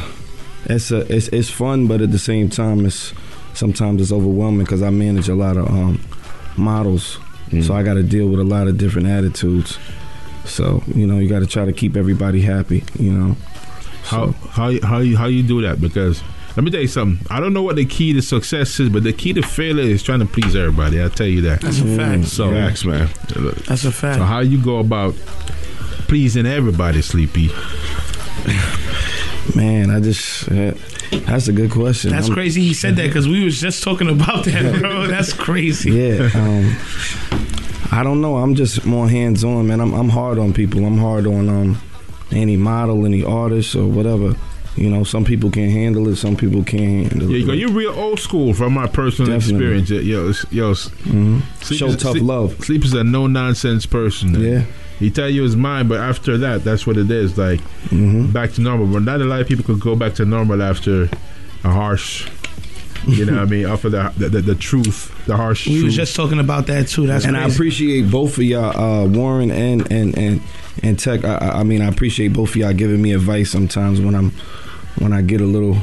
it's 0.65 0.91
a 0.91 0.99
it's 1.15 1.27
it's 1.29 1.49
fun, 1.49 1.87
but 1.87 2.01
at 2.01 2.11
the 2.11 2.19
same 2.19 2.49
time, 2.49 2.85
it's 2.85 3.13
sometimes 3.53 4.01
it's 4.01 4.11
overwhelming 4.11 4.65
because 4.65 4.81
I 4.81 4.89
manage 4.89 5.29
a 5.29 5.35
lot 5.35 5.57
of 5.57 5.67
um, 5.67 5.99
models, 6.57 7.19
so 7.61 7.73
I 7.75 7.83
got 7.83 7.95
to 7.95 8.03
deal 8.03 8.27
with 8.27 8.39
a 8.39 8.43
lot 8.55 8.67
of 8.67 8.77
different 8.77 9.07
attitudes. 9.07 9.77
So 10.45 10.81
you 10.95 11.05
know, 11.05 11.19
you 11.19 11.29
got 11.29 11.39
to 11.39 11.47
try 11.47 11.65
to 11.65 11.73
keep 11.73 11.95
everybody 11.95 12.41
happy. 12.41 12.83
You 12.97 13.11
know, 13.13 13.35
How 14.03 14.31
how 14.49 14.71
how 14.81 14.99
you 14.99 15.15
how 15.17 15.27
you 15.27 15.43
do 15.43 15.61
that? 15.61 15.79
Because 15.79 16.23
let 16.55 16.63
me 16.63 16.71
tell 16.71 16.81
you 16.81 16.87
something. 16.87 17.25
I 17.29 17.39
don't 17.39 17.53
know 17.53 17.63
what 17.63 17.75
the 17.77 17.85
key 17.85 18.13
to 18.13 18.21
success 18.21 18.79
is, 18.79 18.89
but 18.89 19.03
the 19.03 19.13
key 19.13 19.33
to 19.33 19.41
failure 19.41 19.83
is 19.83 20.03
trying 20.03 20.19
to 20.19 20.25
please 20.25 20.55
everybody. 20.55 20.99
I'll 21.01 21.09
tell 21.09 21.27
you 21.27 21.41
that. 21.41 21.61
That's 21.61 21.79
a 21.79 21.95
fact. 21.97 22.25
So, 22.25 22.49
Facts, 22.51 22.83
man. 22.85 23.09
That's 23.67 23.85
a 23.85 23.91
fact. 23.91 24.17
So 24.19 24.23
how 24.25 24.39
you 24.39 24.61
go 24.61 24.79
about 24.79 25.15
pleasing 26.07 26.45
everybody, 26.45 27.01
Sleepy? 27.01 27.49
man, 29.55 29.89
I 29.89 29.99
just 29.99 30.49
uh, 30.51 30.73
that's 31.25 31.47
a 31.47 31.53
good 31.53 31.71
question. 31.71 32.11
That's 32.11 32.27
I'm- 32.27 32.33
crazy. 32.33 32.61
He 32.61 32.73
said 32.73 32.95
that 32.97 33.07
because 33.07 33.27
we 33.27 33.43
was 33.43 33.59
just 33.59 33.83
talking 33.83 34.09
about 34.09 34.45
that, 34.45 34.79
bro. 34.79 35.07
That's 35.07 35.33
crazy. 35.33 35.91
Yeah. 35.91 36.29
Um, 36.33 36.75
I 37.93 38.03
don't 38.03 38.21
know. 38.21 38.37
I'm 38.37 38.55
just 38.55 38.85
more 38.85 39.09
hands 39.09 39.43
on, 39.43 39.67
man. 39.67 39.81
I'm 39.81 39.93
I'm 39.93 40.09
hard 40.09 40.37
on 40.39 40.53
people. 40.53 40.85
I'm 40.85 40.97
hard 40.97 41.27
on 41.27 41.49
um 41.49 41.77
any 42.31 42.55
model, 42.57 43.05
any 43.05 43.23
artist 43.23 43.75
or 43.75 43.87
whatever. 43.87 44.35
You 44.77 44.89
know, 44.89 45.03
some 45.03 45.25
people 45.25 45.51
can 45.51 45.69
handle 45.69 46.07
it. 46.07 46.15
Some 46.15 46.35
people 46.37 46.63
can't 46.63 47.11
handle 47.11 47.29
Yeah, 47.29 47.51
it. 47.53 47.59
You're 47.59 47.71
real 47.71 47.91
old 47.93 48.19
school 48.19 48.53
from 48.53 48.73
my 48.73 48.87
personal 48.87 49.31
Definitely. 49.37 49.77
experience. 49.81 49.89
Yo, 50.49 50.67
yo, 50.69 50.73
Mhm. 50.73 51.41
Show 51.77 51.87
is- 51.87 51.95
tough 51.97 52.11
sleep- 52.13 52.23
love. 52.23 52.55
Sleep 52.63 52.85
is 52.85 52.93
a 52.93 53.03
no 53.03 53.27
nonsense 53.27 53.85
person. 53.85 54.31
man. 54.31 54.41
Yeah. 54.41 54.61
He 54.99 55.09
tell 55.09 55.29
you 55.29 55.41
his 55.43 55.55
mind, 55.57 55.89
but 55.89 55.99
after 55.99 56.37
that, 56.37 56.63
that's 56.63 56.85
what 56.87 56.95
it 56.95 57.09
is. 57.11 57.37
Like 57.37 57.59
Mm-hmm. 57.89 58.27
back 58.27 58.53
to 58.53 58.61
normal. 58.61 58.85
But 58.87 59.03
not 59.03 59.19
a 59.19 59.25
lot 59.25 59.41
of 59.41 59.47
people 59.47 59.63
could 59.65 59.79
go 59.81 59.95
back 59.95 60.13
to 60.15 60.25
normal 60.25 60.61
after 60.61 61.09
a 61.63 61.69
harsh. 61.69 62.25
You 63.07 63.25
know 63.25 63.33
what 63.33 63.41
I 63.41 63.45
mean? 63.45 63.65
After 63.65 63.89
the 63.89 64.13
the, 64.17 64.29
the, 64.29 64.41
the 64.41 64.55
truth, 64.55 65.11
the 65.25 65.35
harsh 65.35 65.65
We 65.67 65.73
truth. 65.73 65.85
was 65.85 65.95
just 65.95 66.15
talking 66.15 66.39
about 66.39 66.67
that 66.67 66.87
too. 66.87 67.07
That's 67.07 67.25
and 67.25 67.35
I 67.35 67.45
appreciate 67.47 68.09
both 68.11 68.37
of 68.37 68.43
y'all, 68.43 68.77
uh, 68.77 69.07
Warren 69.07 69.49
and 69.51 69.91
and 69.91 70.17
and 70.17 70.41
and 70.83 70.99
Tech. 70.99 71.23
I, 71.25 71.35
I- 71.35 71.59
I 71.59 71.63
mean, 71.63 71.81
I 71.81 71.87
appreciate 71.87 72.29
both 72.33 72.49
of 72.51 72.55
y'all 72.57 72.73
giving 72.73 73.01
me 73.01 73.13
advice 73.13 73.49
sometimes 73.51 73.99
when 74.01 74.13
I'm 74.15 74.31
when 74.99 75.13
I 75.13 75.21
get 75.21 75.41
a 75.41 75.45
little 75.45 75.77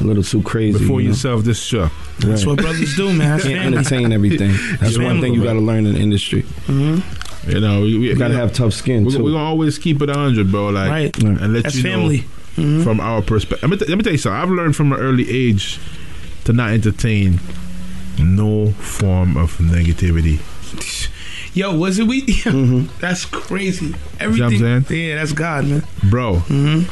a 0.00 0.04
little 0.04 0.22
too 0.22 0.42
crazy. 0.42 0.78
before 0.78 1.00
you 1.00 1.06
you 1.06 1.10
know? 1.12 1.16
self 1.16 1.44
this 1.44 1.62
show. 1.62 1.88
That's 2.18 2.44
what 2.44 2.58
brothers 2.58 2.96
do, 2.96 3.06
man. 3.08 3.18
That's 3.18 3.44
Can't 3.44 3.62
family. 3.62 3.78
entertain 3.78 4.12
everything. 4.12 4.52
That's 4.80 4.98
one 4.98 5.20
thing 5.20 5.32
you 5.34 5.42
got 5.44 5.54
to 5.54 5.60
learn 5.60 5.86
in 5.86 5.94
the 5.94 6.00
industry. 6.00 6.42
Mm-hmm. 6.66 7.50
You 7.50 7.60
know, 7.60 7.80
we, 7.80 7.98
we 7.98 8.08
You 8.10 8.16
got 8.16 8.28
to 8.28 8.34
have 8.34 8.52
tough 8.52 8.72
skin 8.74 9.04
We're, 9.04 9.12
too. 9.12 9.24
we're 9.24 9.32
gonna 9.32 9.44
always 9.44 9.78
keep 9.78 10.00
it 10.02 10.08
hundred, 10.10 10.50
bro. 10.50 10.68
Like, 10.68 10.90
Right. 10.90 11.22
and 11.22 11.52
let 11.54 11.62
That's 11.64 11.76
you 11.76 11.82
family. 11.82 12.18
Mm-hmm. 12.56 12.78
know 12.78 12.84
from 12.84 13.00
our 13.00 13.22
perspective. 13.22 13.68
Let 13.70 13.80
me, 13.80 13.86
let 13.88 13.96
me 13.96 14.04
tell 14.04 14.12
you 14.12 14.18
something. 14.18 14.38
I've 14.40 14.50
learned 14.50 14.76
from 14.76 14.92
an 14.92 14.98
early 15.00 15.28
age 15.30 15.78
to 16.44 16.52
not 16.52 16.70
entertain 16.72 17.40
no 18.18 18.70
form 18.72 19.36
of 19.36 19.56
negativity. 19.58 20.40
Yo, 21.54 21.74
was 21.76 21.98
it 21.98 22.06
we? 22.06 22.22
Mm-hmm. 22.26 22.98
That's 23.00 23.24
crazy. 23.26 23.92
what 23.92 24.22
I'm 24.22 24.32
Everything. 24.42 24.84
Yeah, 24.96 25.16
that's 25.16 25.32
God, 25.32 25.66
man. 25.66 25.82
bro. 26.10 26.36
Hmm. 26.48 26.82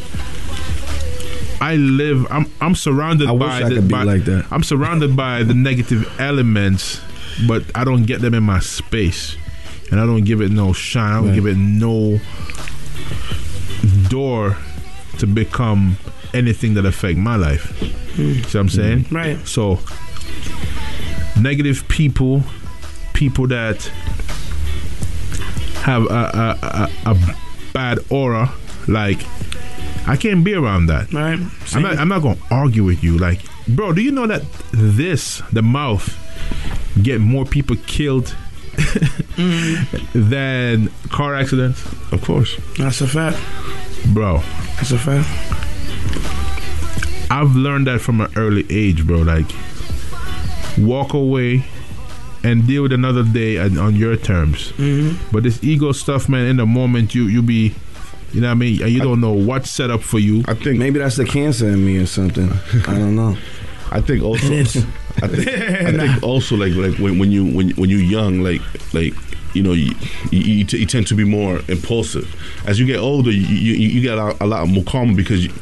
I 1.62 1.76
live. 1.76 2.26
I'm. 2.30 2.46
I'm 2.60 2.74
surrounded 2.74 3.28
I 3.28 3.32
wish 3.32 3.40
by. 3.42 3.56
I 3.60 3.68
the, 3.68 3.74
could 3.76 3.88
be 3.88 3.92
by- 3.94 4.02
like 4.04 4.24
that. 4.24 4.46
I'm 4.50 4.62
surrounded 4.62 5.14
by 5.16 5.42
the 5.42 5.52
negative 5.54 6.10
elements, 6.20 7.00
but 7.46 7.64
I 7.74 7.84
don't 7.84 8.04
get 8.04 8.20
them 8.22 8.32
in 8.34 8.42
my 8.42 8.60
space, 8.60 9.36
and 9.90 10.00
I 10.00 10.06
don't 10.06 10.24
give 10.24 10.40
it 10.40 10.50
no 10.50 10.72
shine. 10.72 11.12
I 11.12 11.16
don't 11.16 11.26
Right. 11.28 11.34
give 11.34 11.46
it 11.46 11.56
no 11.58 12.18
door 14.08 14.56
to 15.18 15.26
become 15.26 15.96
anything 16.34 16.74
that 16.74 16.86
affect 16.86 17.18
my 17.18 17.36
life. 17.36 17.70
Hmm. 18.14 18.32
See 18.32 18.40
what 18.40 18.54
I'm 18.56 18.68
saying? 18.68 19.04
Hmm. 19.04 19.16
Right. 19.16 19.46
So, 19.46 19.78
negative 21.40 21.86
people, 21.88 22.42
people 23.14 23.46
that 23.48 23.82
have 25.82 26.04
a, 26.04 26.08
a, 26.08 26.90
a, 27.06 27.12
a 27.12 27.36
bad 27.72 27.98
aura, 28.10 28.52
like 28.88 29.20
I 30.06 30.16
can't 30.16 30.44
be 30.44 30.54
around 30.54 30.86
that. 30.86 31.12
Right. 31.12 31.38
I'm 31.72 31.82
not. 31.82 31.98
I'm 31.98 32.08
not 32.08 32.22
gonna 32.22 32.40
argue 32.50 32.84
with 32.84 33.04
you. 33.04 33.18
Like, 33.18 33.42
bro, 33.68 33.92
do 33.92 34.02
you 34.02 34.10
know 34.10 34.26
that 34.26 34.42
this, 34.72 35.42
the 35.52 35.62
mouth, 35.62 36.16
get 37.02 37.20
more 37.20 37.44
people 37.44 37.76
killed 37.86 38.34
mm-hmm. 38.72 40.28
than 40.30 40.88
car 41.10 41.34
accidents? 41.34 41.84
Of 42.12 42.22
course. 42.22 42.56
That's 42.78 43.00
a 43.00 43.06
fact. 43.06 43.38
Bro, 44.12 44.38
That's 44.76 44.92
a 44.92 44.98
fact. 44.98 45.28
I've 47.30 47.54
learned 47.54 47.86
that 47.86 48.00
from 48.00 48.20
an 48.20 48.32
early 48.36 48.66
age, 48.70 49.06
bro. 49.06 49.18
Like, 49.18 49.46
walk 50.78 51.14
away 51.14 51.64
and 52.42 52.66
deal 52.66 52.82
with 52.82 52.92
another 52.92 53.22
day 53.22 53.58
on, 53.58 53.78
on 53.78 53.96
your 53.96 54.16
terms. 54.16 54.72
Mm-hmm. 54.72 55.30
But 55.30 55.42
this 55.44 55.62
ego 55.62 55.92
stuff, 55.92 56.28
man, 56.28 56.46
in 56.46 56.56
the 56.56 56.66
moment 56.66 57.14
you 57.14 57.24
you 57.24 57.42
be, 57.42 57.74
you 58.32 58.40
know 58.40 58.48
what 58.48 58.52
I 58.52 58.54
mean, 58.54 58.82
and 58.82 58.90
you 58.90 59.00
don't 59.00 59.20
know 59.20 59.32
what's 59.32 59.70
set 59.70 59.90
up 59.90 60.02
for 60.02 60.18
you. 60.18 60.42
I 60.48 60.54
think 60.54 60.78
Maybe 60.78 60.98
that's 60.98 61.16
the 61.16 61.24
cancer 61.24 61.68
in 61.68 61.84
me 61.84 61.98
or 61.98 62.06
something. 62.06 62.50
I 62.86 62.94
don't 62.94 63.14
know. 63.14 63.36
I 63.92 64.00
think 64.00 64.22
also. 64.22 64.46
I 64.46 64.64
think, 64.64 65.48
I 65.48 65.92
think 65.96 66.22
also 66.22 66.56
like 66.56 66.74
like 66.74 66.98
when, 66.98 67.18
when 67.18 67.30
you 67.32 67.44
when 67.44 67.70
when 67.70 67.90
you're 67.90 68.00
young 68.00 68.40
like 68.40 68.62
like 68.94 69.14
you 69.54 69.62
know 69.62 69.72
you 69.72 69.92
you, 70.30 70.40
you, 70.40 70.64
t- 70.64 70.78
you 70.78 70.86
tend 70.86 71.06
to 71.08 71.14
be 71.14 71.24
more 71.24 71.60
impulsive. 71.68 72.26
As 72.66 72.78
you 72.78 72.86
get 72.86 72.98
older, 72.98 73.30
you 73.30 73.40
you, 73.46 73.74
you 73.88 74.00
get 74.00 74.14
a 74.18 74.24
lot, 74.24 74.36
a 74.40 74.46
lot 74.46 74.68
more 74.68 74.84
calm 74.84 75.14
because 75.16 75.44
you, 75.44 75.52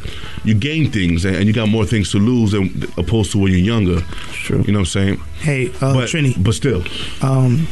you 0.45 0.55
gain 0.55 0.91
things 0.91 1.25
and, 1.25 1.37
and 1.37 1.47
you 1.47 1.53
got 1.53 1.69
more 1.69 1.85
things 1.87 2.11
to 2.13 2.19
lose 2.19 2.53
than 2.53 2.85
opposed 2.97 3.33
to 3.33 3.39
when 3.39 3.53
you're 3.53 3.61
younger. 3.61 4.01
True. 4.33 4.63
You 4.67 4.73
know 4.73 4.81
what 4.81 4.95
I'm 4.97 5.17
saying? 5.17 5.17
Hey, 5.41 5.69
uh, 5.81 5.95
but 5.95 6.09
Trini. 6.09 6.35
but 6.43 6.55
still, 6.55 6.83
Um, 7.23 7.67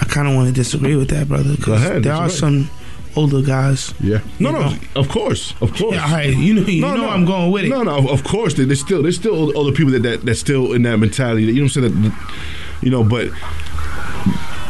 I 0.00 0.04
kind 0.04 0.28
of 0.28 0.34
want 0.34 0.48
to 0.48 0.52
disagree 0.54 0.96
with 0.96 1.08
that, 1.10 1.28
brother. 1.28 1.56
Go 1.60 1.72
ahead, 1.74 2.02
There 2.02 2.12
are 2.12 2.22
right. 2.22 2.30
some 2.30 2.68
older 3.16 3.40
guys. 3.40 3.94
Yeah. 3.98 4.18
no, 4.38 4.50
You 4.50 4.52
no, 4.52 4.60
know. 4.70 4.76
of 4.96 5.08
course, 5.08 5.54
of 5.62 5.72
course. 5.74 5.94
Yeah, 5.94 6.04
all 6.04 6.12
right. 6.12 6.36
You 6.36 6.52
know, 6.54 6.62
you 6.62 6.80
know 6.82 7.08
I'm 7.08 7.24
going 7.24 7.50
with 7.50 7.64
it. 7.64 7.68
No, 7.68 7.82
no, 7.82 8.08
of 8.10 8.22
course. 8.24 8.52
there- 8.54 8.66
There's 8.66 8.80
still 8.80 9.02
there's 9.02 9.16
still 9.16 9.56
other 9.58 9.72
people 9.72 9.92
that, 9.92 10.02
that 10.02 10.22
that's 10.26 10.40
still 10.40 10.72
in 10.74 10.82
that 10.82 10.98
mentality. 10.98 11.46
That, 11.46 11.52
you 11.52 11.60
know 11.62 11.66
what 11.66 11.76
I'm 11.76 11.90
saying? 11.90 12.02
That, 12.02 12.36
you 12.82 12.90
know, 12.90 13.02
but 13.04 13.30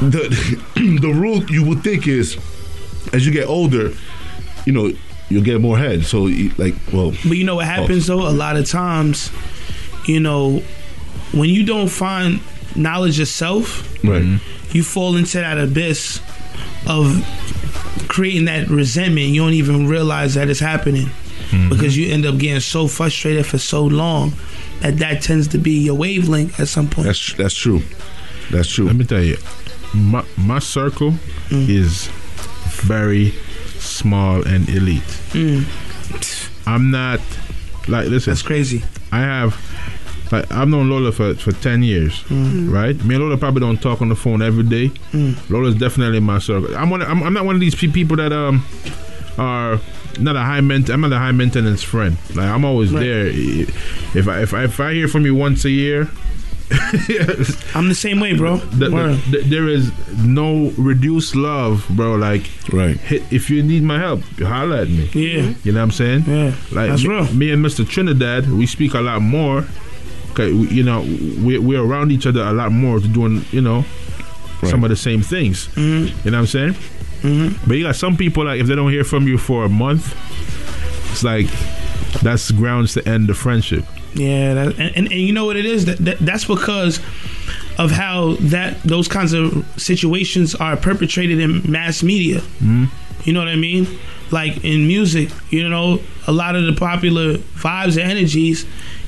the 0.01 0.62
the 1.01 1.12
rule 1.12 1.42
you 1.51 1.64
would 1.64 1.83
think 1.83 2.07
is 2.07 2.37
as 3.12 3.27
you 3.27 3.33
get 3.33 3.49
older, 3.49 3.92
you 4.64 4.72
know, 4.72 4.92
you'll 5.29 5.44
get 5.44 5.61
more 5.61 5.79
head. 5.79 6.05
So 6.05 6.27
you- 6.27 6.53
like, 6.59 6.75
well, 6.92 7.12
But 7.27 7.37
you 7.37 7.44
know 7.44 7.57
what 7.57 7.66
happens 7.66 8.09
oh. 8.11 8.16
though? 8.16 8.29
A 8.29 8.31
lot 8.31 8.57
of 8.57 8.68
times, 8.68 9.31
you 10.07 10.20
know, 10.20 10.62
when 11.33 11.51
you 11.51 11.64
don't 11.64 11.88
find 11.88 12.40
knowledge 12.75 13.18
yourself, 13.18 13.83
right. 14.05 14.22
Mm-hmm. 14.22 14.77
you 14.77 14.83
fall 14.83 15.16
into 15.16 15.38
that 15.38 15.59
abyss 15.59 16.20
of 16.87 17.25
creating 18.09 18.44
that 18.46 18.68
resentment. 18.68 19.29
You 19.29 19.42
don't 19.42 19.55
even 19.55 19.88
realize 19.88 20.35
that 20.35 20.49
it's 20.49 20.61
happening 20.61 21.07
mm-hmm. 21.07 21.68
because 21.68 21.96
you 21.96 22.12
end 22.12 22.27
up 22.27 22.38
getting 22.38 22.61
so 22.61 22.87
frustrated 22.87 23.46
for 23.46 23.59
so 23.59 23.85
long 23.85 24.33
that 24.81 24.99
that 24.99 25.22
tends 25.22 25.49
to 25.49 25.59
be 25.59 25.72
your 25.72 25.94
wavelength 25.94 26.61
at 26.61 26.68
some 26.68 26.88
point. 26.88 27.07
That's 27.07 27.35
that's 27.35 27.55
true. 27.55 27.83
That's 28.51 28.68
true. 28.68 28.87
Let 28.87 28.96
me 28.96 29.05
tell 29.05 29.22
you, 29.22 29.37
my 29.94 30.25
my 30.37 30.59
circle 30.59 31.14
is 31.51 32.09
very 32.85 33.31
small 33.79 34.46
and 34.46 34.68
elite. 34.68 35.03
Mm. 35.33 35.64
I'm 36.66 36.90
not 36.90 37.20
like 37.88 38.09
listen. 38.09 38.33
That's 38.33 38.42
crazy. 38.42 38.83
I 39.12 39.20
have 39.20 39.57
like 40.33 40.51
I've 40.53 40.68
known 40.68 40.90
Lola 40.90 41.12
for, 41.12 41.35
for 41.35 41.53
ten 41.53 41.83
years, 41.83 42.22
mm. 42.25 42.66
Mm. 42.66 42.72
right? 42.72 43.05
Me 43.05 43.14
and 43.14 43.25
Lola 43.25 43.37
probably 43.37 43.61
don't 43.61 43.81
talk 43.81 44.03
on 44.03 44.09
the 44.09 44.16
phone 44.16 44.42
every 44.42 44.64
day. 44.64 44.90
Lola's 45.49 45.77
definitely 45.77 46.18
in 46.18 46.25
my 46.25 46.38
circle. 46.38 46.75
I'm 46.77 46.90
one. 46.90 47.03
I'm, 47.03 47.22
I'm 47.22 47.33
not 47.33 47.44
one 47.44 47.55
of 47.55 47.61
these 47.61 47.75
people 47.77 48.16
that 48.16 48.33
um 48.33 48.64
are 49.38 49.79
not 50.18 50.35
a 50.35 50.40
high 50.40 50.61
ment. 50.61 50.88
I'm 50.88 51.01
not 51.03 51.12
a 51.12 51.18
high 51.18 51.33
maintenance 51.33 51.83
friend. 51.83 52.16
Like 52.35 52.46
I'm 52.49 52.64
always 52.64 52.92
Right. 52.92 53.01
there. 53.05 53.27
If 53.29 54.27
I 54.29 54.40
if 54.42 54.53
I 54.55 54.64
if 54.64 54.81
I 54.81 54.92
hear 54.94 55.09
from 55.09 55.25
you 55.25 55.35
once 55.35 55.64
a 55.64 55.70
year. 55.70 56.09
I'm 57.75 57.89
the 57.89 57.95
same 57.95 58.21
way, 58.21 58.35
bro. 58.35 58.57
the- 58.57 58.89
the- 58.91 59.21
the- 59.31 59.43
there 59.49 59.69
is 59.69 59.91
no 60.25 60.71
reduced 60.77 61.37
love, 61.37 61.87
bro. 61.91 62.15
Like, 62.17 62.51
Right. 62.73 62.97
hit, 62.99 63.23
if 63.31 63.49
you 63.51 63.63
need 63.63 63.83
my 63.83 63.99
help, 63.99 64.23
holler 64.41 64.77
at 64.79 64.89
me. 64.89 65.09
Yeah. 65.13 65.53
You 65.63 65.73
know 65.73 65.79
what 65.81 65.85
I'm 65.85 65.91
saying? 65.93 66.25
Yeah. 66.27 66.53
Like 66.73 66.91
That's 66.91 67.03
me, 67.05 67.09
real. 67.09 67.33
me 67.33 67.51
and 67.53 67.65
Mr. 67.65 67.89
Trinidad, 67.89 68.51
we 68.51 68.67
speak 68.67 68.95
a 68.95 69.01
lot 69.01 69.23
more. 69.23 69.65
Okay, 70.33 70.53
we, 70.53 70.69
you 70.69 70.83
know, 70.83 71.01
we, 71.43 71.59
we're 71.59 71.83
around 71.83 72.11
each 72.13 72.27
other 72.27 72.43
a 72.43 72.53
lot 72.53 72.73
more 72.73 73.01
to 73.01 73.09
doing, 73.09 73.45
you 73.53 73.61
know, 73.61 73.85
some 74.65 74.83
of 74.85 74.91
the 74.91 74.97
same 74.97 75.23
things. 75.23 75.69
Mhm. 75.77 76.09
You 76.25 76.31
know 76.31 76.39
what 76.39 76.41
I'm 76.41 76.47
saying? 76.47 76.73
Mm-hmm. 77.23 77.69
But 77.69 77.77
you 77.77 77.85
got 77.85 77.97
some 77.97 78.17
people 78.17 78.45
like 78.45 78.61
if 78.61 78.67
they 78.67 78.75
don't 78.75 78.91
hear 78.91 79.05
from 79.05 79.27
you 79.29 79.39
for 79.39 79.65
a 79.65 79.69
month, 79.69 80.15
it's 81.13 81.23
like 81.25 81.47
that's 82.23 82.51
grounds 82.51 82.93
to 82.95 83.09
end 83.09 83.29
the 83.29 83.35
friendship. 83.35 83.85
Yeah, 84.17 84.55
that, 84.55 84.67
and, 84.79 84.97
and, 84.97 85.13
and 85.13 85.13
you 85.13 85.33
know 85.33 85.45
what 85.45 85.57
it 85.57 85.67
is? 85.67 85.85
That, 85.85 85.99
that 85.99 86.19
that's 86.19 86.47
because 86.47 86.99
of 87.79 87.91
how 87.91 88.37
that 88.41 88.83
those 88.83 89.09
kinds 89.09 89.33
of 89.35 89.65
situations 89.77 90.55
are 90.55 90.77
perpetrated 90.77 91.39
in 91.39 91.71
mass 91.71 92.03
media. 92.03 92.41
Mhm. 92.63 92.89
You 93.25 93.33
know 93.33 93.41
what 93.41 93.49
I 93.49 93.57
mean? 93.57 93.87
Like 94.31 94.65
in 94.65 94.87
music, 94.87 95.31
you 95.51 95.69
know, 95.69 96.01
a 96.27 96.33
lot 96.33 96.57
of 96.57 96.65
the 96.65 96.73
popular 96.73 97.35
vibes 97.35 98.01
and 98.01 98.11
energies 98.11 98.65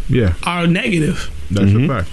Yeah. 0.09 0.35
are 0.44 0.66
negative. 0.66 1.31
That's 1.51 1.71
a 1.71 1.75
mm-hmm. 1.75 1.88
fact. 1.88 2.09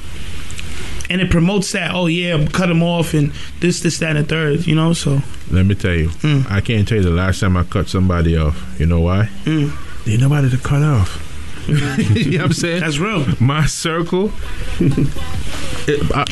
And 1.09 1.21
it 1.21 1.29
promotes 1.29 1.71
that, 1.73 1.91
oh 1.93 2.07
yeah, 2.07 2.47
cut 2.47 2.67
them 2.67 2.81
off 2.81 3.13
and 3.13 3.31
this, 3.59 3.81
this, 3.81 3.99
that, 3.99 4.15
and 4.15 4.19
the 4.19 4.23
third, 4.23 4.65
you 4.65 4.75
know? 4.75 4.93
So 4.93 5.21
Let 5.51 5.65
me 5.65 5.75
tell 5.75 5.93
you, 5.93 6.09
mm. 6.09 6.49
I 6.49 6.61
can't 6.61 6.87
tell 6.87 6.97
you 6.97 7.03
the 7.03 7.11
last 7.11 7.39
time 7.39 7.57
I 7.57 7.63
cut 7.63 7.89
somebody 7.89 8.37
off. 8.37 8.79
You 8.79 8.85
know 8.85 9.01
why? 9.01 9.29
Mm. 9.43 10.07
Ain't 10.07 10.21
nobody 10.21 10.49
to 10.49 10.57
cut 10.57 10.81
off. 10.81 11.34
you 11.67 12.31
know 12.31 12.37
what 12.37 12.45
I'm 12.47 12.53
saying? 12.53 12.81
That's 12.81 12.97
real. 12.99 13.25
My 13.39 13.65
circle, 13.65 14.31
it, 14.79 16.11
I, 16.15 16.25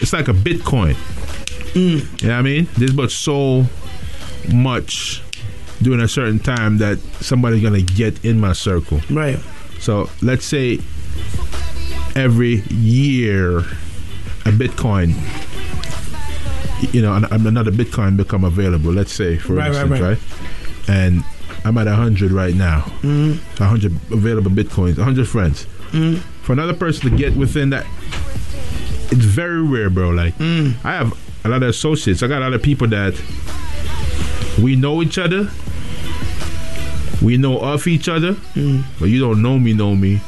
it's 0.00 0.12
like 0.12 0.28
a 0.28 0.32
Bitcoin. 0.32 0.96
You 1.74 1.98
know 2.26 2.34
what 2.34 2.38
I 2.38 2.42
mean? 2.42 2.68
There's 2.76 2.92
but 2.92 3.10
so 3.10 3.64
much 4.52 5.22
during 5.82 6.00
a 6.00 6.08
certain 6.08 6.38
time 6.38 6.78
that 6.78 6.98
somebody's 7.20 7.62
gonna 7.62 7.82
get 7.82 8.24
in 8.24 8.40
my 8.40 8.52
circle. 8.52 9.00
Right. 9.10 9.38
So 9.80 10.08
let's 10.22 10.44
say 10.44 10.78
every 12.16 12.62
year 12.70 13.58
a 13.58 14.50
Bitcoin, 14.50 15.14
you 16.92 17.02
know, 17.02 17.14
another 17.30 17.70
Bitcoin 17.70 18.16
become 18.16 18.44
available. 18.44 18.92
Let's 18.92 19.12
say, 19.12 19.36
for 19.36 19.54
Right, 19.54 19.70
right, 19.72 19.82
instance, 19.82 20.00
right. 20.00 20.18
right, 20.88 20.88
And 20.88 21.24
I'm 21.64 21.76
at 21.78 21.86
hundred 21.88 22.32
right 22.32 22.54
now. 22.54 22.90
So 23.02 23.64
hundred 23.64 23.92
available 24.10 24.50
Bitcoins, 24.50 24.96
hundred 24.98 25.28
friends. 25.28 25.66
Mhm. 25.92 26.20
For 26.42 26.52
another 26.52 26.74
person 26.74 27.10
to 27.10 27.16
get 27.16 27.34
within 27.36 27.70
that, 27.70 27.86
it's 29.10 29.24
very 29.24 29.62
rare, 29.62 29.90
bro. 29.90 30.10
Like 30.10 30.36
Mm. 30.38 30.74
I 30.84 30.92
have 30.92 31.12
a 31.44 31.48
lot 31.48 31.62
of 31.62 31.68
associates. 31.70 32.22
I 32.22 32.26
got 32.28 32.38
a 32.40 32.44
lot 32.44 32.54
of 32.54 32.62
people 32.62 32.88
that 32.88 33.14
we 34.62 34.76
know 34.76 35.02
each 35.02 35.18
other. 35.18 35.48
We 37.20 37.36
know 37.36 37.58
of 37.58 37.86
each 37.86 38.08
other, 38.08 38.34
Mm. 38.54 38.84
but 39.00 39.06
you 39.06 39.18
don't 39.20 39.42
know 39.42 39.58
me, 39.58 39.72
know 39.72 39.96
me, 39.96 40.20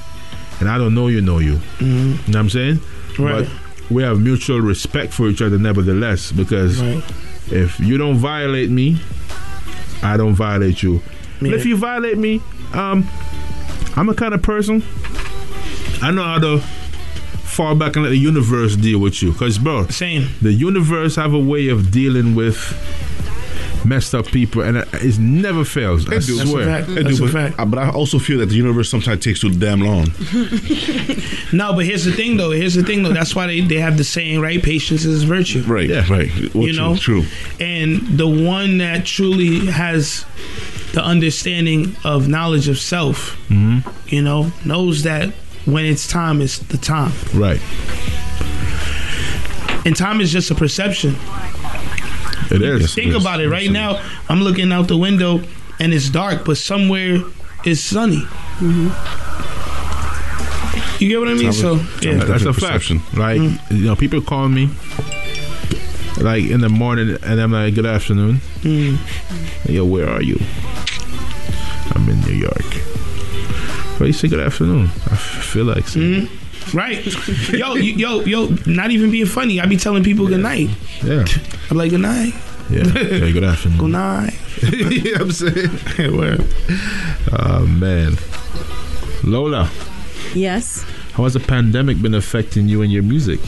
and 0.59 0.69
I 0.69 0.77
don't 0.77 0.95
know 0.95 1.07
you, 1.09 1.21
know 1.21 1.39
you. 1.39 1.61
You 1.81 1.87
know 1.87 2.17
what 2.27 2.37
I'm 2.37 2.51
saying? 2.51 2.81
Right. 3.19 3.47
But 3.47 3.91
we 3.91 4.03
have 4.03 4.21
mutual 4.21 4.61
respect 4.61 5.13
for 5.13 5.29
each 5.29 5.41
other, 5.41 5.59
nevertheless, 5.59 6.33
because 6.33 6.81
Right. 6.81 7.03
if 7.51 7.79
you 7.79 7.97
don't 7.97 8.17
violate 8.19 8.71
me, 8.71 8.99
I 10.03 10.17
don't 10.17 10.35
violate 10.35 10.83
you. 10.83 11.01
But 11.41 11.51
Yeah. 11.51 11.57
if 11.57 11.65
you 11.67 11.77
violate 11.77 12.19
me, 12.19 12.41
um, 12.73 13.09
I'm 13.97 14.09
a 14.09 14.15
kind 14.15 14.35
of 14.35 14.43
person. 14.43 14.83
I 16.03 16.11
know 16.11 16.23
how 16.23 16.39
to 16.39 16.59
fall 17.45 17.75
back 17.75 17.97
and 17.97 18.05
let 18.05 18.11
the 18.11 18.17
universe 18.19 18.77
deal 18.77 18.99
with 19.01 19.23
you. 19.23 19.33
Cause, 19.33 19.59
bro, 19.59 19.87
same. 19.89 20.29
The 20.41 20.53
universe 20.53 21.17
have 21.17 21.35
a 21.35 21.39
way 21.39 21.69
of 21.69 21.91
dealing 21.91 22.35
with 22.35 22.57
messed 23.85 24.15
up 24.15 24.27
people, 24.27 24.61
and 24.63 24.77
it, 24.77 24.89
it 24.95 25.19
never 25.19 25.65
fails. 25.65 26.07
I 26.07 26.19
do. 26.19 26.21
swear. 26.21 26.85
It 26.87 27.07
do, 27.09 27.33
but, 27.33 27.59
uh, 27.59 27.65
but 27.65 27.79
I 27.79 27.91
also 27.91 28.19
feel 28.19 28.39
that 28.39 28.47
the 28.47 28.55
universe 28.55 28.91
sometimes 28.91 29.25
takes 29.25 29.41
too 29.41 29.51
damn 29.51 29.81
long. 29.81 30.13
No, 31.53 31.73
but 31.75 31.85
here's 31.85 32.05
the 32.05 32.13
thing 32.13 32.37
though. 32.37 32.53
Here's 32.53 32.75
the 32.75 32.85
thing 32.85 33.03
though. 33.03 33.13
That's 33.13 33.35
why 33.35 33.49
they, 33.49 33.61
they 33.61 33.79
have 33.81 33.97
the 33.99 34.05
saying, 34.05 34.41
right? 34.41 34.63
Patience 34.63 35.05
is 35.05 35.25
virtue. 35.25 35.63
Right. 35.63 35.89
Yeah. 35.89 36.07
Right. 36.09 36.31
Well, 36.55 36.65
you 36.69 36.73
true, 36.73 36.81
know, 36.83 36.97
True. 36.97 37.25
And 37.59 38.01
the 38.17 38.29
one 38.29 38.79
that 38.79 39.05
truly 39.05 39.67
has 39.67 40.25
the 40.93 41.03
understanding 41.03 41.95
of 42.05 42.29
knowledge 42.29 42.69
of 42.69 42.79
self, 42.79 43.37
Mhm. 43.49 43.85
you 44.09 44.23
know, 44.23 44.53
knows 44.65 45.03
that 45.05 45.31
when 45.65 45.85
it's 45.85 46.07
time, 46.09 46.41
it's 46.41 46.59
the 46.59 46.79
time. 46.79 47.13
Right. 47.35 47.61
And 49.87 49.95
time 49.97 50.21
is 50.21 50.31
just 50.33 50.51
a 50.51 50.55
perception. 50.55 51.17
It 52.51 52.63
is. 52.63 52.95
Think 52.95 53.15
about 53.15 53.41
it. 53.41 53.49
Right 53.49 53.71
now, 53.71 54.01
I'm 54.29 54.43
looking 54.43 54.73
out 54.73 54.89
the 54.89 54.97
window 54.97 55.41
and 55.79 55.95
it's 55.95 56.09
dark, 56.11 56.45
but 56.45 56.59
somewhere 56.59 57.23
it's 57.65 57.81
sunny. 57.81 58.27
You 60.99 61.09
get 61.09 61.19
what 61.21 61.29
I 61.29 61.35
mean? 61.35 61.53
So 61.53 61.81
yeah, 62.03 62.15
that's 62.25 62.45
a 62.45 62.53
fact. 62.53 62.91
Like 63.17 63.41
you 63.41 63.59
know, 63.71 63.97
people 63.97 64.21
call 64.21 64.49
me 64.49 64.69
like 66.21 66.45
in 66.45 66.61
the 66.61 66.69
morning, 66.69 67.17
and 67.23 67.41
I'm 67.41 67.53
like, 67.53 67.75
"Good 67.75 67.87
afternoon." 67.87 68.41
Mm. 68.63 68.99
Yo, 69.69 69.85
where 69.85 70.09
are 70.09 70.23
you? 70.23 70.39
I'm 71.95 72.09
in 72.09 72.21
New 72.21 72.35
York. 72.35 72.65
Well, 73.99 74.07
you 74.07 74.13
say 74.13 74.29
good 74.29 74.41
afternoon. 74.41 74.87
I 75.11 75.13
f- 75.13 75.45
feel 75.53 75.65
like 75.67 75.87
saying. 75.89 76.29
Right. 76.73 77.05
Yo, 77.53 77.75
yo, 77.75 78.21
yo, 78.21 78.49
not 78.67 78.91
even 78.91 79.11
being 79.11 79.27
funny. 79.27 79.61
I 79.61 79.67
be 79.67 79.77
telling 79.77 80.05
people 80.05 80.27
good 80.29 80.41
night. 80.41 80.69
Yeah. 81.03 81.25
I'm 81.71 81.77
like, 81.77 81.91
good 81.91 82.01
night. 82.01 82.33
Yeah. 82.71 82.85
yeah 82.87 83.31
good 83.33 83.43
afternoon. 83.45 83.79
Good 83.81 83.91
night. 83.91 84.35
you 84.63 85.05
know 85.05 85.13
what 85.13 85.21
I'm 85.23 85.33
saying? 85.33 86.17
Word. 86.17 86.47
Oh 87.33 87.67
man, 87.67 88.17
Lola, 89.25 89.69
Yes. 90.35 90.85
how 91.15 91.25
has 91.25 91.35
the 91.35 91.41
pandemic 91.41 92.01
been 92.01 92.15
affecting 92.15 92.69
you 92.69 92.83
and 92.83 92.93
your 92.93 93.03
music? 93.03 93.41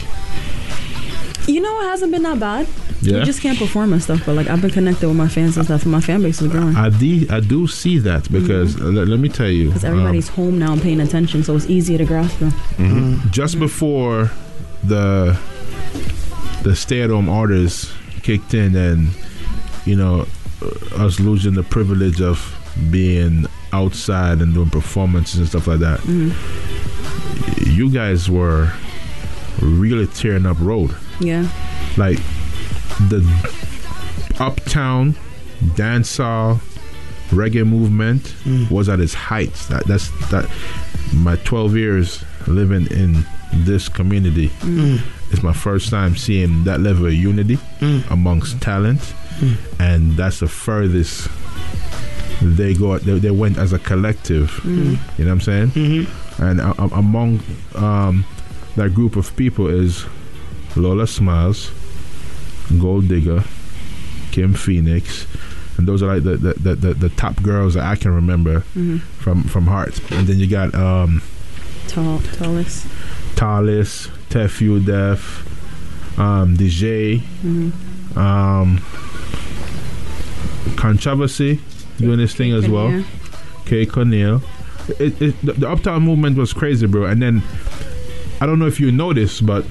You 1.47 1.59
know, 1.61 1.79
it 1.81 1.83
hasn't 1.85 2.11
been 2.11 2.23
that 2.23 2.39
bad. 2.39 2.67
Yeah? 3.01 3.19
We 3.19 3.25
just 3.25 3.41
can't 3.41 3.57
perform 3.59 3.91
and 3.91 4.01
stuff, 4.01 4.25
but 4.25 4.33
like 4.35 4.47
I've 4.47 4.61
been 4.61 4.71
connected 4.71 5.07
with 5.07 5.17
my 5.17 5.27
fans 5.27 5.57
and 5.57 5.65
stuff, 5.65 5.83
and 5.83 5.91
my 5.91 5.99
fan 5.99 6.21
base 6.21 6.41
is 6.41 6.47
growing. 6.49 6.75
I 6.75 6.89
do, 6.89 7.27
I 7.29 7.41
do 7.41 7.67
see 7.67 7.97
that 7.99 8.31
because 8.31 8.79
let, 8.79 9.07
let 9.09 9.19
me 9.19 9.27
tell 9.29 9.49
you, 9.49 9.67
Because 9.67 9.83
um, 9.83 9.91
everybody's 9.91 10.29
home 10.29 10.57
now 10.57 10.71
and 10.71 10.81
paying 10.81 11.01
attention, 11.01 11.43
so 11.43 11.55
it's 11.55 11.65
easier 11.65 11.97
to 11.97 12.05
grasp 12.05 12.39
them. 12.39 12.51
Mhm. 12.77 13.31
Just 13.31 13.59
before 13.59 14.31
the 14.83 15.37
the 16.63 16.75
stay-at-home 16.75 17.27
orders 17.27 17.91
kicked 18.21 18.53
in, 18.53 18.73
and 18.75 19.09
you 19.85 19.97
know, 19.97 20.25
uh, 20.61 21.03
us 21.03 21.19
losing 21.19 21.55
the 21.55 21.63
privilege 21.63 22.21
of 22.21 22.57
being 22.89 23.45
outside 23.73 24.39
and 24.39 24.53
doing 24.53 24.69
performances 24.69 25.39
and 25.39 25.47
stuff 25.49 25.67
like 25.67 25.79
that, 25.79 25.99
you 27.65 27.89
guys 27.91 28.29
were 28.29 28.71
really 29.61 30.07
tearing 30.07 30.45
up 30.45 30.57
road. 30.61 30.95
Yeah. 31.19 31.47
Like 31.97 32.17
the 33.09 33.21
uptown 34.39 35.15
dancehall 35.75 36.59
reggae 37.29 37.65
movement 37.67 38.35
was 38.69 38.89
at 38.89 38.99
its 38.99 39.13
height. 39.13 39.53
That 39.69 39.85
that's 39.87 40.09
that. 40.29 40.49
My 41.13 41.35
12 41.37 41.75
years 41.77 42.23
living 42.47 42.87
in 42.89 43.23
this 43.53 43.87
community, 43.87 44.47
Mm. 44.61 44.99
it's 45.31 45.43
my 45.43 45.53
first 45.53 45.91
time 45.91 46.15
seeing 46.17 46.63
that 46.63 46.79
level 46.79 47.05
of 47.05 47.13
unity 47.13 47.59
amongst 48.09 48.59
talent, 48.61 48.99
Mm. 49.39 49.55
and 49.79 50.17
that's 50.17 50.39
the 50.39 50.47
furthest 50.47 51.27
they 52.41 52.73
go. 52.73 52.97
They, 52.97 53.19
they 53.19 53.29
went 53.31 53.59
as 53.59 53.73
a 53.73 53.79
collective. 53.79 54.49
Mm. 54.63 54.97
You 55.19 55.25
know 55.25 55.29
what 55.29 55.31
I'm 55.33 55.41
saying? 55.41 55.67
Mm-hmm. 55.71 56.43
And 56.43 56.61
uh, 56.61 56.73
among 56.93 57.41
um, 57.75 58.25
that 58.75 58.95
group 58.95 59.15
of 59.15 59.35
people 59.35 59.67
is 59.67 60.05
Lola 60.75 61.05
Smiles, 61.07 61.71
Gold 62.79 63.07
Digger, 63.07 63.43
Kim 64.31 64.53
Phoenix, 64.53 65.27
and 65.77 65.87
those 65.87 66.01
are 66.03 66.13
like 66.15 66.23
the 66.23 66.37
the, 66.37 66.53
the, 66.53 66.75
the, 66.75 66.93
the 66.93 67.09
top 67.09 67.41
girls 67.43 67.73
that 67.75 67.83
I 67.83 67.95
can 67.95 68.11
remember 68.13 68.61
Mhm. 68.75 69.01
from 69.19 69.43
from 69.43 69.67
Heart. 69.67 69.99
And 70.11 70.27
then 70.27 70.39
you 70.39 70.47
got 70.47 70.73
um, 70.75 71.21
Tall, 71.87 72.19
tallest. 72.37 72.87
Talis, 73.35 74.07
Tefu 74.29 74.83
Def, 74.85 75.45
um, 76.19 76.55
DJ, 76.55 77.21
Mhm. 77.43 77.71
um, 78.17 78.81
Controversy 80.75 81.59
doing 81.97 82.17
this 82.17 82.33
thing 82.33 82.53
as 82.53 82.67
well. 82.67 82.87
Cornell. 82.89 83.05
K. 83.65 83.85
Cornell. 83.85 84.41
It, 84.99 85.21
it, 85.21 85.41
the, 85.45 85.53
the 85.53 85.69
Uptown 85.69 86.03
movement 86.03 86.37
was 86.37 86.51
crazy, 86.53 86.87
bro. 86.87 87.05
And 87.05 87.21
then 87.21 87.41
I 88.41 88.45
don't 88.45 88.59
know 88.59 88.67
if 88.67 88.79
you 88.79 88.91
noticed, 88.91 89.45
but 89.45 89.65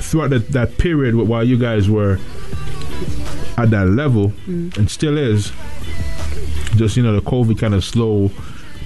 throughout 0.00 0.30
that, 0.30 0.48
that 0.48 0.78
period 0.78 1.14
while 1.14 1.44
you 1.44 1.56
guys 1.58 1.88
were 1.90 2.18
at 3.58 3.70
that 3.70 3.86
level, 3.88 4.30
Mm. 4.46 4.76
and 4.78 4.90
still 4.90 5.18
is, 5.18 5.52
just 6.76 6.96
you 6.96 7.02
know, 7.02 7.12
the 7.14 7.20
COVID 7.20 7.58
kind 7.58 7.74
of 7.74 7.84
slow 7.84 8.30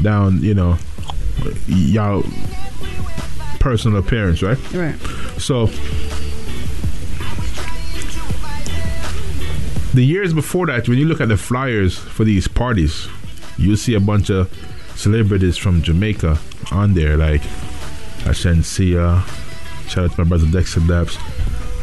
down, 0.03 0.43
you 0.43 0.55
know, 0.55 0.77
y'all 1.67 2.23
personal 3.61 3.99
appearance, 3.99 4.43
right? 4.43 4.59
Right. 4.73 4.97
So 5.39 5.67
the 9.95 10.03
years 10.05 10.35
before 10.35 10.67
that, 10.67 10.89
when 10.89 10.99
you 10.99 11.07
look 11.07 11.21
at 11.21 11.29
the 11.29 11.37
flyers 11.37 11.97
for 11.97 12.25
these 12.25 12.47
parties, 12.49 13.09
you 13.57 13.77
see 13.77 13.95
a 13.95 14.01
bunch 14.01 14.29
of 14.31 14.53
celebrities 14.97 15.57
from 15.57 15.81
Jamaica 15.83 16.39
on 16.71 16.95
there, 16.95 17.17
like 17.17 17.43
Ashensia. 18.25 19.23
Shout 19.89 20.05
out 20.05 20.13
to 20.17 20.25
my 20.25 20.29
brother 20.29 20.47
Dexta 20.47 20.81
Daps, 20.81 21.17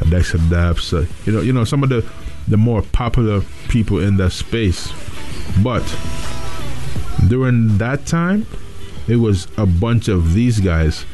Dexta 0.10 0.38
Daps. 0.50 0.94
Uh, 0.94 1.06
you 1.26 1.32
know, 1.32 1.42
you 1.42 1.54
know 1.54 1.64
some 1.64 1.84
of 1.84 1.90
the 1.90 2.06
the 2.48 2.58
more 2.58 2.82
popular 2.82 3.42
people 3.70 4.00
in 4.00 4.18
that 4.18 4.32
space. 4.32 4.92
But 5.64 5.84
during 7.28 7.78
that 7.78 8.06
time, 8.06 8.46
it 9.08 9.18
was 9.18 9.48
a 9.58 9.66
bunch 9.66 10.08
of 10.08 10.34
these 10.34 10.60
guys 10.60 11.06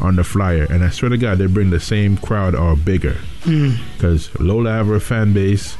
on 0.00 0.16
the 0.16 0.24
flyer, 0.24 0.66
and 0.70 0.84
I 0.84 0.90
swear 0.90 1.08
to 1.10 1.16
God, 1.16 1.38
they 1.38 1.46
bring 1.46 1.70
the 1.70 1.80
same 1.80 2.16
crowd 2.18 2.54
or 2.54 2.76
bigger. 2.76 3.16
Mm. 3.44 3.78
Because 3.94 4.28
Lola 4.40 4.70
have 4.72 4.86
her 4.88 5.00
fan 5.00 5.32
base, 5.32 5.76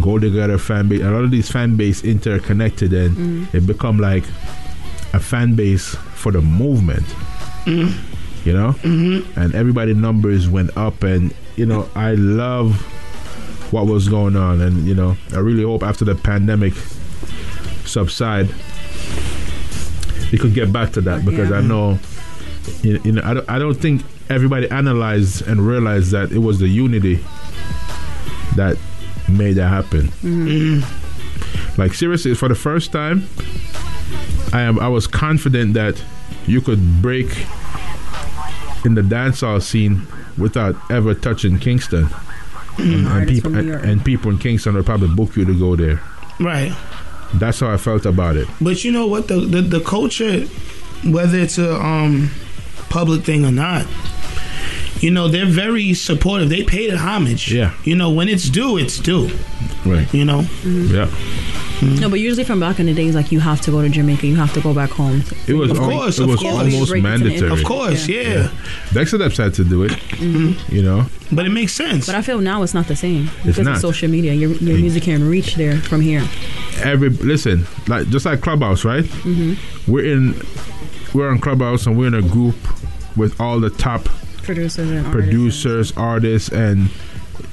Gold 0.00 0.22
Digger 0.22 0.56
fan 0.58 0.88
base. 0.88 1.02
A 1.02 1.10
lot 1.10 1.24
of 1.24 1.30
these 1.30 1.50
fan 1.50 1.76
base 1.76 2.02
interconnected, 2.02 2.92
and 2.92 3.16
Mm. 3.16 3.54
it 3.54 3.66
become 3.66 3.98
like 3.98 4.24
a 5.12 5.20
fan 5.20 5.54
base 5.54 5.94
for 6.14 6.32
the 6.32 6.40
movement. 6.40 7.06
Mm. 7.64 7.92
You 8.44 8.52
know, 8.52 8.72
Mm-hmm. 8.82 9.38
and 9.38 9.54
everybody 9.54 9.94
numbers 9.94 10.48
went 10.48 10.76
up, 10.76 11.02
and 11.02 11.34
you 11.56 11.66
know, 11.66 11.88
I 11.94 12.12
love 12.14 12.80
what 13.72 13.86
was 13.86 14.08
going 14.08 14.36
on, 14.36 14.60
and 14.60 14.86
you 14.86 14.94
know, 14.94 15.16
I 15.32 15.38
really 15.38 15.64
hope 15.64 15.82
after 15.82 16.04
the 16.04 16.14
pandemic 16.14 16.72
subside, 17.84 18.48
we 20.32 20.38
could 20.38 20.54
get 20.54 20.72
back 20.72 20.92
to 20.92 21.00
that 21.02 21.24
because 21.24 21.50
I 21.52 21.60
know, 21.60 21.98
you, 22.82 23.00
you 23.04 23.12
know, 23.12 23.22
I 23.24 23.34
don't, 23.34 23.50
I 23.50 23.58
don't 23.58 23.74
think 23.74 24.02
everybody 24.30 24.70
analyzed 24.70 25.46
and 25.46 25.66
realized 25.66 26.10
that 26.12 26.32
it 26.32 26.38
was 26.38 26.58
the 26.58 26.68
unity 26.68 27.18
that 28.56 28.76
made 29.28 29.54
that 29.54 29.68
happen. 29.68 30.08
Mm-hmm. 30.22 31.80
Like 31.80 31.94
seriously, 31.94 32.34
for 32.34 32.48
the 32.48 32.54
first 32.54 32.92
time, 32.92 33.26
I 34.52 34.62
am 34.62 34.78
I 34.78 34.88
was 34.88 35.06
confident 35.06 35.74
that 35.74 36.02
you 36.46 36.60
could 36.60 37.02
break 37.02 37.28
in 38.84 38.94
the 38.94 39.02
dancehall 39.02 39.62
scene 39.62 40.06
without 40.36 40.76
ever 40.90 41.14
touching 41.14 41.58
Kingston. 41.58 42.08
And, 42.78 43.06
and 43.08 43.28
people 43.28 43.56
and, 43.56 43.70
and 43.70 44.04
people 44.04 44.30
in 44.30 44.38
Kingston 44.38 44.74
would 44.74 44.86
probably 44.86 45.08
book 45.08 45.36
you 45.36 45.44
to 45.44 45.58
go 45.58 45.74
there. 45.74 46.00
Right. 46.38 46.72
That's 47.34 47.60
how 47.60 47.70
I 47.70 47.76
felt 47.76 48.06
about 48.06 48.36
it. 48.36 48.48
But 48.60 48.84
you 48.84 48.92
know 48.92 49.06
what? 49.06 49.28
The, 49.28 49.40
the 49.40 49.60
the 49.62 49.80
culture, 49.80 50.46
whether 51.04 51.38
it's 51.38 51.58
a 51.58 51.74
um 51.74 52.30
public 52.88 53.24
thing 53.24 53.44
or 53.44 53.50
not, 53.50 53.84
you 55.00 55.10
know 55.10 55.28
they're 55.28 55.46
very 55.46 55.94
supportive. 55.94 56.48
They 56.48 56.62
pay 56.64 56.90
the 56.90 56.98
homage. 56.98 57.52
Yeah. 57.52 57.74
You 57.84 57.96
know 57.96 58.10
when 58.10 58.28
it's 58.28 58.48
due, 58.48 58.78
it's 58.78 58.98
due. 58.98 59.30
Right. 59.86 60.12
You 60.12 60.24
know. 60.24 60.44
Yeah. 60.64 61.10
No, 61.80 62.10
but 62.10 62.18
usually 62.18 62.42
from 62.42 62.58
back 62.58 62.80
in 62.80 62.86
the 62.86 62.92
days, 62.92 63.14
like 63.14 63.30
you 63.30 63.38
have 63.38 63.60
to 63.60 63.70
go 63.70 63.80
to 63.80 63.88
Jamaica, 63.88 64.26
you 64.26 64.34
have 64.34 64.52
to 64.54 64.60
go 64.60 64.74
back 64.74 64.90
home. 64.90 65.22
It 65.46 65.54
was, 65.54 65.70
Of 65.70 65.78
al- 65.78 65.88
course, 65.88 66.18
it 66.18 66.22
of 66.24 66.30
was 66.30 66.40
course. 66.40 66.54
almost 66.74 66.90
Break 66.90 67.04
it 67.04 67.06
to 67.18 67.18
the 67.18 67.24
mandatory. 67.30 67.52
Of 67.52 67.64
course, 67.64 68.08
yeah. 68.08 68.48
Dexta 68.88 69.16
Daps 69.20 69.36
had 69.36 69.54
to 69.54 69.64
do 69.64 69.84
it. 69.84 69.92
Mm-hmm. 69.92 70.74
You 70.74 70.82
know, 70.82 71.06
But 71.30 71.46
it 71.46 71.50
makes 71.50 71.72
sense. 71.74 72.06
But 72.06 72.16
I 72.16 72.22
feel 72.22 72.40
now 72.40 72.64
it's 72.64 72.74
not 72.74 72.88
the 72.88 72.96
same 72.96 73.30
because 73.46 73.64
not. 73.64 73.76
of 73.76 73.80
social 73.80 74.08
media. 74.10 74.32
Your, 74.34 74.50
your 74.54 74.76
music 74.76 75.04
can 75.04 75.28
reach 75.28 75.54
there 75.54 75.76
from 75.82 76.00
here. 76.00 76.24
every 76.82 77.10
listen, 77.10 77.64
like 77.86 78.08
just 78.08 78.26
like 78.26 78.40
Clubhouse, 78.40 78.84
right? 78.84 79.04
Mm-hmm. 79.04 79.92
We're 79.92 80.04
in, 80.12 80.34
we're 81.14 81.28
on 81.30 81.38
Clubhouse 81.38 81.86
and 81.86 81.96
we're 81.96 82.08
in 82.08 82.14
a 82.14 82.22
group 82.22 82.56
with 83.16 83.40
all 83.40 83.60
the 83.60 83.70
top 83.70 84.08
Producers 84.48 84.90
and 84.90 85.06
artists. 85.06 85.12
producers, 85.14 85.92
artists, 85.96 86.48
and 86.48 86.88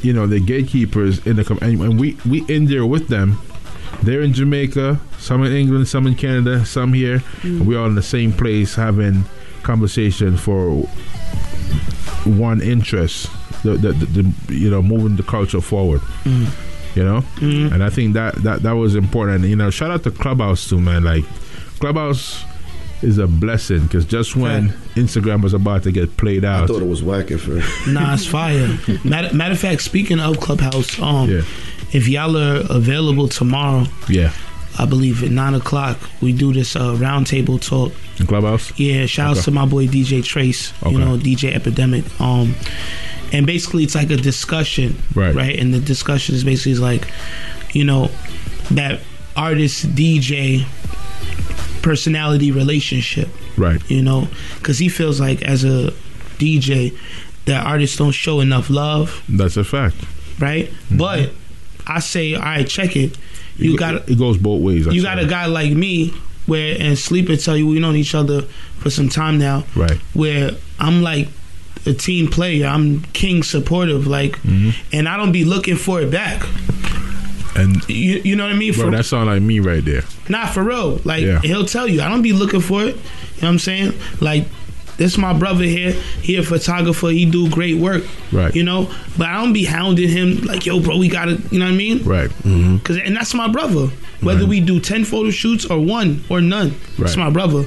you 0.02 0.14
know 0.14 0.28
the 0.28 0.40
gatekeepers 0.40 1.26
in 1.28 1.36
the 1.36 1.44
com- 1.44 1.60
and, 1.62 1.80
and 1.82 2.00
we 2.00 2.18
we 2.26 2.46
in 2.48 2.66
there 2.68 2.86
with 2.86 3.10
them. 3.10 3.38
They're 4.04 4.22
in 4.22 4.34
Jamaica, 4.34 5.00
some 5.20 5.44
in 5.44 5.52
England, 5.54 5.88
some 5.88 6.08
in 6.08 6.16
Canada, 6.16 6.66
some 6.66 6.94
here. 6.94 7.20
Mm. 7.42 7.66
We're 7.66 7.80
all 7.80 7.88
in 7.88 7.96
the 7.96 8.02
same 8.04 8.32
place 8.34 8.76
having 8.76 9.24
conversation 9.64 10.38
for 10.38 10.84
one 12.26 12.62
interest, 12.62 13.30
the, 13.64 13.74
the, 13.74 13.92
the, 13.94 14.06
the 14.48 14.54
you 14.56 14.70
know 14.70 14.82
moving 14.82 15.16
the 15.16 15.24
culture 15.24 15.62
forward. 15.62 16.02
Mm. 16.24 16.48
You 16.96 17.04
know, 17.04 17.22
Mm. 17.38 17.74
and 17.74 17.84
I 17.84 17.90
think 17.90 18.14
that 18.14 18.36
that 18.44 18.62
that 18.64 18.72
was 18.74 18.96
important. 18.96 19.44
You 19.46 19.56
know, 19.58 19.70
shout 19.70 19.92
out 19.92 20.04
to 20.04 20.12
Clubhouse 20.12 20.70
too, 20.70 20.80
man. 20.80 21.04
Like 21.04 21.26
Clubhouse 21.80 22.44
is 23.02 23.18
a 23.18 23.28
blessing 23.28 23.82
because 23.84 24.06
just 24.06 24.36
when 24.36 24.70
Instagram 24.96 25.42
was 25.44 25.54
about 25.54 25.84
to 25.84 25.92
get 25.92 26.16
played 26.18 26.44
out, 26.46 26.64
I 26.64 26.68
thought 26.68 26.82
it 26.82 26.88
was 26.88 27.04
whack 27.04 27.30
at 27.32 27.40
first. 27.42 27.88
Nah, 27.88 28.14
it's 28.14 28.26
fire. 28.38 28.78
matter, 29.04 29.34
matter 29.36 29.52
of 29.54 29.60
fact, 29.60 29.82
speaking 29.82 30.20
of 30.20 30.40
Clubhouse, 30.40 31.00
um, 31.02 31.30
Yeah. 31.30 31.42
if 31.92 32.08
y'all 32.08 32.38
are 32.38 32.64
available 32.70 33.28
tomorrow, 33.28 33.86
yeah, 34.10 34.32
I 34.80 34.86
believe 34.86 35.24
at 35.24 35.32
nine 35.32 35.54
o'clock 35.54 35.98
we 36.22 36.32
do 36.34 36.52
this 36.54 36.76
uh, 36.76 36.96
roundtable 36.96 37.62
talk. 37.62 37.92
in 38.20 38.28
Clubhouse. 38.28 38.78
Yeah, 38.80 39.06
shout 39.06 39.32
outs 39.32 39.40
Okay. 39.40 39.46
to 39.46 39.52
my 39.52 39.66
boy 39.66 39.88
DJ 39.88 40.24
Trace, 40.24 40.74
Okay. 40.84 40.92
you 40.92 41.00
know, 41.00 41.18
DJ 41.18 41.54
Epidemic. 41.54 42.04
Um 42.20 42.56
and 43.34 43.46
basically 43.46 43.84
it's 43.84 43.96
like 43.96 44.10
a 44.12 44.18
discussion. 44.18 44.96
Right. 45.14 45.36
Right. 45.36 45.60
And 45.60 45.74
the 45.74 45.80
discussion 45.80 46.36
is 46.36 46.44
basically 46.46 46.76
like, 46.76 47.08
you 47.74 47.84
know, 47.84 48.10
that 48.72 49.02
artist 49.36 49.94
DJ 49.96 50.66
personality 51.86 52.52
relationship. 52.52 53.30
Right. 53.58 53.80
You 53.90 54.02
know, 54.02 54.28
because 54.58 54.80
he 54.80 54.90
feels 54.90 55.20
like 55.22 55.42
as 55.44 55.64
a 55.64 55.92
DJ 56.40 56.98
that 57.46 57.66
artists 57.66 57.96
don't 57.98 58.12
show 58.12 58.40
enough 58.42 58.70
love, 58.70 59.24
That's 59.30 59.56
a 59.56 59.64
fact. 59.64 59.96
right? 60.40 60.70
But 60.92 61.30
I 61.88 62.00
say, 62.00 62.34
all 62.34 62.42
right, 62.42 62.68
check 62.68 62.96
it. 62.96 63.16
You 63.58 63.76
it, 63.76 63.80
got 63.80 64.10
it 64.10 64.18
goes 64.18 64.38
both 64.38 64.62
ways. 64.64 64.86
you 64.88 64.92
actually. 64.92 65.02
got 65.04 65.20
a 65.20 65.28
guy 65.28 65.46
like 65.46 65.72
me 65.72 66.12
where 66.48 66.76
and 66.80 66.98
sleep 66.98 67.30
and 67.30 67.40
tell 67.40 67.56
you 67.56 67.68
we 67.68 67.80
known 67.80 67.96
each 67.96 68.14
other 68.16 68.42
for 68.82 68.90
some 68.90 69.10
time 69.10 69.40
now 69.40 69.64
right 69.76 69.98
where 70.14 70.52
i'm 70.80 71.02
like 71.02 71.28
a 71.88 71.94
team 71.94 72.28
player 72.28 72.68
i'm 72.68 73.02
king 73.14 73.42
supportive 73.42 74.06
like 74.06 74.34
Mm-hmm. 74.44 74.70
and 74.96 75.10
i 75.10 75.18
don't 75.18 75.32
be 75.32 75.44
looking 75.44 75.76
for 75.76 76.02
it 76.02 76.12
back 76.12 76.44
and 77.56 77.88
you, 77.90 78.22
you 78.24 78.36
know 78.36 78.44
what 78.46 78.54
i 78.54 78.56
mean 78.58 78.74
bro, 78.74 78.86
for, 78.86 78.92
that 78.92 79.06
sound 79.06 79.28
like 79.28 79.42
me 79.42 79.60
right 79.60 79.84
there. 79.86 80.04
not 80.30 80.54
for 80.54 80.64
real 80.64 81.00
like 81.06 81.24
Yeah. 81.24 81.40
he'll 81.42 81.66
tell 81.66 81.88
you 81.88 82.02
i 82.02 82.10
don't 82.10 82.22
be 82.22 82.34
looking 82.34 82.62
for 82.62 82.82
it 82.84 82.88
you 82.88 82.92
know 82.94 83.00
what 83.42 83.44
i'm 83.50 83.60
saying 83.60 83.94
like 84.22 84.46
this 84.98 85.18
my 85.18 85.34
brother 85.38 85.64
here 85.66 85.92
he 86.22 86.38
a 86.38 86.44
photographer 86.44 87.08
he 87.10 87.26
do 87.30 87.50
great 87.50 87.78
work 87.78 88.04
Right. 88.32 88.56
you 88.56 88.64
know 88.64 88.90
but 89.18 89.28
i 89.28 89.34
don't 89.42 89.54
be 89.54 89.66
hounding 89.66 90.10
him 90.10 90.42
like 90.44 90.66
yo 90.66 90.80
bro 90.80 90.98
we 90.98 91.08
gotta 91.10 91.34
you 91.52 91.60
know 91.60 91.66
what 91.66 91.74
i 91.74 91.78
mean 91.78 92.04
Right. 92.04 92.30
Mm-hmm. 92.30 92.78
Cause 92.80 92.98
and 92.98 93.16
that's 93.16 93.34
my 93.34 93.48
brother. 93.50 93.88
Whether 94.22 94.46
we 94.48 94.60
do 94.62 94.80
ten 94.80 95.04
photo 95.06 95.30
shoots 95.30 95.66
or 95.66 95.80
one 95.80 96.24
or 96.30 96.42
none, 96.42 96.74
it's 96.98 97.00
Right. 97.00 97.18
my 97.18 97.30
brother. 97.30 97.66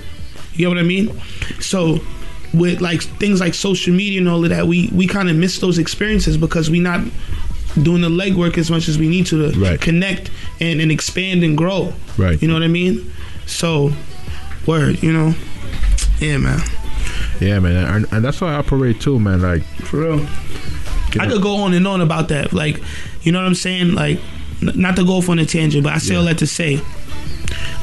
You 0.54 0.58
get 0.58 0.68
what 0.68 0.78
I 0.78 0.82
mean? 0.82 1.12
So 1.60 2.00
with 2.54 2.80
like 2.80 3.02
things 3.02 3.38
like 3.40 3.54
social 3.54 3.94
media 3.94 4.18
and 4.18 4.28
all 4.28 4.42
of 4.42 4.50
that, 4.50 4.66
we 4.66 4.88
we 4.92 5.06
kind 5.06 5.28
of 5.30 5.36
miss 5.36 5.58
those 5.60 5.78
experiences 5.78 6.36
because 6.36 6.68
we 6.70 6.80
not 6.80 7.00
doing 7.84 8.02
the 8.02 8.08
legwork 8.08 8.58
as 8.58 8.70
much 8.70 8.88
as 8.88 8.98
we 8.98 9.08
need 9.08 9.26
to 9.26 9.50
to 9.52 9.58
Right. 9.58 9.80
connect 9.80 10.30
and, 10.60 10.80
and 10.80 10.90
expand 10.92 11.42
and 11.44 11.56
grow. 11.56 11.92
Right. 12.16 12.40
You 12.40 12.48
know 12.48 12.54
what 12.54 12.62
I 12.62 12.68
mean? 12.68 13.12
So, 13.46 13.92
word. 14.66 15.02
You 15.02 15.12
know, 15.12 15.34
yeah, 16.20 16.38
man. 16.38 16.60
Yeah, 17.40 17.60
man, 17.60 17.86
and, 17.94 18.06
and 18.12 18.24
that's 18.24 18.40
how 18.40 18.48
I 18.48 18.54
operate 18.54 19.00
too, 19.00 19.18
man. 19.20 19.40
Like 19.42 19.62
For 19.84 19.98
real. 20.00 20.26
I 21.20 21.26
could 21.26 21.40
go 21.42 21.56
on 21.56 21.72
and 21.74 21.86
on 21.86 22.00
about 22.00 22.28
that. 22.28 22.52
Like, 22.52 22.82
you 23.22 23.32
know 23.32 23.38
what 23.40 23.46
I'm 23.46 23.54
saying? 23.54 23.94
Like, 23.94 24.18
n- 24.60 24.72
not 24.74 24.96
to 24.96 25.04
go 25.04 25.14
off 25.14 25.28
on 25.28 25.38
a 25.38 25.46
tangent, 25.46 25.82
but 25.84 25.92
I 25.94 25.98
say 25.98 26.16
all 26.16 26.24
that 26.24 26.38
to 26.38 26.46
say, 26.46 26.80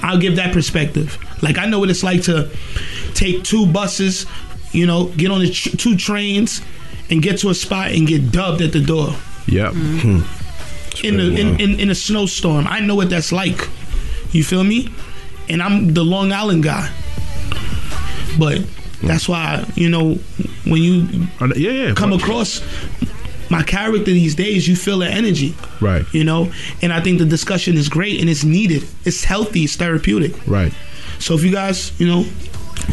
I'll 0.03 0.19
give 0.19 0.35
that 0.35 0.53
perspective. 0.53 1.17
Like, 1.41 1.57
I 1.57 1.65
know 1.65 1.79
what 1.79 1.89
it's 1.89 2.03
like 2.03 2.21
to 2.23 2.49
take 3.13 3.43
two 3.43 3.65
buses, 3.65 4.25
you 4.73 4.85
know, 4.85 5.05
get 5.17 5.31
on 5.31 5.39
the 5.39 5.49
tr- 5.49 5.75
two 5.75 5.95
trains, 5.97 6.61
and 7.09 7.21
get 7.21 7.39
to 7.39 7.49
a 7.49 7.53
spot 7.55 7.91
and 7.91 8.05
get 8.07 8.31
dubbed 8.31 8.61
at 8.61 8.71
the 8.73 8.81
door 8.81 9.15
Yep. 9.47 9.73
Mm-hmm. 9.73 10.19
Hmm. 10.19 11.05
in, 11.05 11.17
the, 11.17 11.39
in, 11.41 11.59
in 11.59 11.79
in 11.79 11.89
a 11.89 11.95
snowstorm. 11.95 12.67
I 12.67 12.79
know 12.79 12.95
what 12.95 13.09
that's 13.09 13.31
like. 13.31 13.69
You 14.31 14.43
feel 14.43 14.63
me? 14.63 14.89
And 15.49 15.61
I'm 15.61 15.93
the 15.93 16.03
Long 16.03 16.31
Island 16.31 16.63
guy. 16.63 16.91
But 18.37 18.61
that's 19.03 19.29
why 19.29 19.65
you 19.75 19.89
know 19.89 20.15
when 20.65 20.81
you 20.81 21.27
yeah, 21.55 21.71
yeah, 21.71 21.93
come 21.93 22.11
across 22.13 22.61
my 23.49 23.61
character 23.63 24.05
these 24.05 24.35
days, 24.35 24.67
you 24.67 24.75
feel 24.75 24.99
the 24.99 25.07
energy. 25.07 25.53
Right. 25.79 26.03
You 26.13 26.23
know, 26.23 26.51
and 26.81 26.91
I 26.91 26.99
think 27.01 27.19
the 27.19 27.25
discussion 27.25 27.77
is 27.77 27.89
great 27.89 28.19
and 28.19 28.29
it's 28.29 28.43
needed. 28.43 28.83
It's 29.05 29.23
healthy. 29.23 29.63
It's 29.65 29.75
therapeutic. 29.75 30.33
Right. 30.47 30.73
So 31.19 31.35
if 31.35 31.43
you 31.43 31.51
guys, 31.51 31.97
you 31.99 32.07
know, 32.07 32.25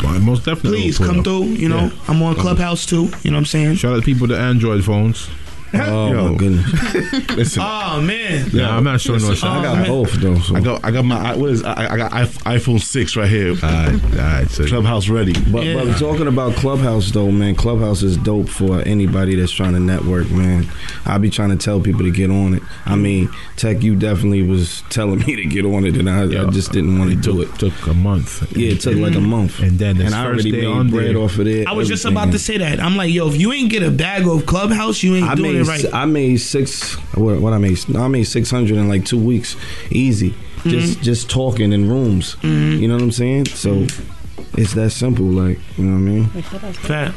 Well, 0.03 0.21
most 0.21 0.45
definitely. 0.45 0.83
please 0.83 0.99
come 0.99 1.25
through. 1.25 1.45
You 1.45 1.69
know, 1.71 1.87
Yeah. 1.87 1.91
I'm 2.09 2.23
on 2.23 2.33
uh-huh. 2.33 2.43
Clubhouse 2.43 2.85
too. 2.87 3.11
You 3.23 3.31
know 3.31 3.37
what 3.37 3.41
I'm 3.41 3.47
saying? 3.47 3.77
Shout 3.77 3.95
out 3.95 4.01
to 4.01 4.03
people 4.03 4.29
with 4.29 4.37
the 4.37 4.43
Android 4.43 4.85
phones. 4.85 5.29
Oh 5.75 6.31
my 6.33 6.37
goodness! 6.37 7.31
Listen, 7.37 7.63
Oh 7.65 8.01
man. 8.01 8.49
Yeah, 8.53 8.77
I'm 8.77 8.85
not 8.85 9.01
showing 9.01 9.21
no 9.23 9.29
Listen, 9.29 9.49
shot. 9.49 9.59
I 9.59 9.63
got 9.63 9.73
oh, 9.73 9.77
man. 9.81 9.89
both 9.89 10.13
though. 10.15 10.39
So. 10.41 10.57
I 10.57 10.61
got 10.61 10.85
I 10.85 10.91
got 10.91 11.05
my 11.05 11.35
what 11.37 11.51
is 11.51 11.65
I, 11.65 11.95
I 11.95 11.97
got 11.97 12.13
iPhone 12.13 12.81
six 12.81 13.17
right 13.17 13.29
here. 13.29 13.51
All 13.51 13.55
right, 13.71 13.93
all 14.05 14.11
right. 14.19 14.49
So 14.51 14.67
Clubhouse 14.67 15.09
ready. 15.09 15.33
But, 15.51 15.65
Yeah. 15.65 15.75
but 15.85 15.97
talking 15.99 16.27
about 16.27 16.55
Clubhouse 16.57 17.11
though, 17.11 17.31
man, 17.31 17.55
Clubhouse 17.55 18.03
is 18.03 18.17
dope 18.19 18.49
for 18.49 18.81
anybody 18.83 19.35
that's 19.35 19.53
trying 19.53 19.73
to 19.73 19.81
network, 19.81 20.31
man. 20.31 20.67
I 21.07 21.19
be 21.19 21.31
trying 21.31 21.51
to 21.51 21.57
tell 21.57 21.81
people 21.81 22.03
to 22.03 22.11
get 22.11 22.31
on 22.31 22.55
it. 22.55 22.63
I 22.85 22.97
mean, 22.97 23.31
Tech, 23.57 23.83
you 23.83 23.97
definitely 23.97 24.43
was 24.43 24.83
telling 24.91 25.21
me 25.21 25.37
to 25.37 25.45
get 25.47 25.65
on 25.65 25.85
it, 25.87 25.97
and 25.97 26.09
I, 26.09 26.23
I 26.25 26.51
just 26.51 26.73
didn't 26.73 26.99
want 26.99 27.11
to 27.11 27.17
do 27.17 27.41
it. 27.43 27.55
took 27.59 27.87
a 27.87 27.95
month. 27.95 28.57
Yeah, 28.57 28.73
it 28.73 28.81
took 28.81 28.97
like 28.97 29.15
a 29.15 29.21
month, 29.21 29.61
And 29.61 29.79
then 29.79 29.97
this 29.97 30.07
and 30.07 30.15
I 30.15 30.27
already 30.27 30.51
day 30.51 30.59
made 30.63 30.67
on 30.67 30.91
bread 30.91 31.15
there- 31.15 31.19
off 31.23 31.39
of 31.39 31.47
it. 31.47 31.67
I 31.67 31.73
was 31.73 31.89
just 31.89 32.05
about 32.05 32.33
to 32.33 32.39
say 32.39 32.59
that. 32.59 32.79
I'm 32.81 32.97
like, 32.97 33.13
yo, 33.13 33.29
if 33.29 33.37
you 33.41 33.53
ain't 33.53 33.71
get 33.71 33.83
a 33.83 33.91
bag 33.91 34.27
of 34.27 34.47
Clubhouse, 34.47 35.03
you 35.03 35.17
ain't 35.17 35.29
I 35.29 35.35
doing 35.35 35.62
made 35.63 35.85
right. 35.85 35.95
I 35.95 36.05
made 36.05 36.37
six. 36.39 36.95
What, 37.17 37.41
what 37.41 37.53
I 37.53 37.59
made? 37.59 37.79
I 37.97 38.09
made 38.09 38.25
six 38.25 38.51
hundred 38.51 38.77
in 38.79 38.89
like 38.89 39.05
two 39.05 39.19
weeks, 39.19 39.57
easy. 39.91 40.31
Mm-hmm. 40.31 40.71
Just 40.71 41.03
just 41.03 41.31
talking 41.31 41.73
in 41.73 41.89
rooms. 41.89 42.37
You 42.43 42.89
know 42.89 42.95
what 42.95 43.03
I'm 43.03 43.13
saying? 43.13 43.47
So 43.47 43.87
it's 44.55 44.75
that 44.75 44.91
simple. 44.91 45.27
Like 45.27 45.59
you 45.77 45.85
know 45.85 45.93
what 45.93 45.99
I 45.99 46.41
mean. 46.41 46.73
Fat. 46.75 47.15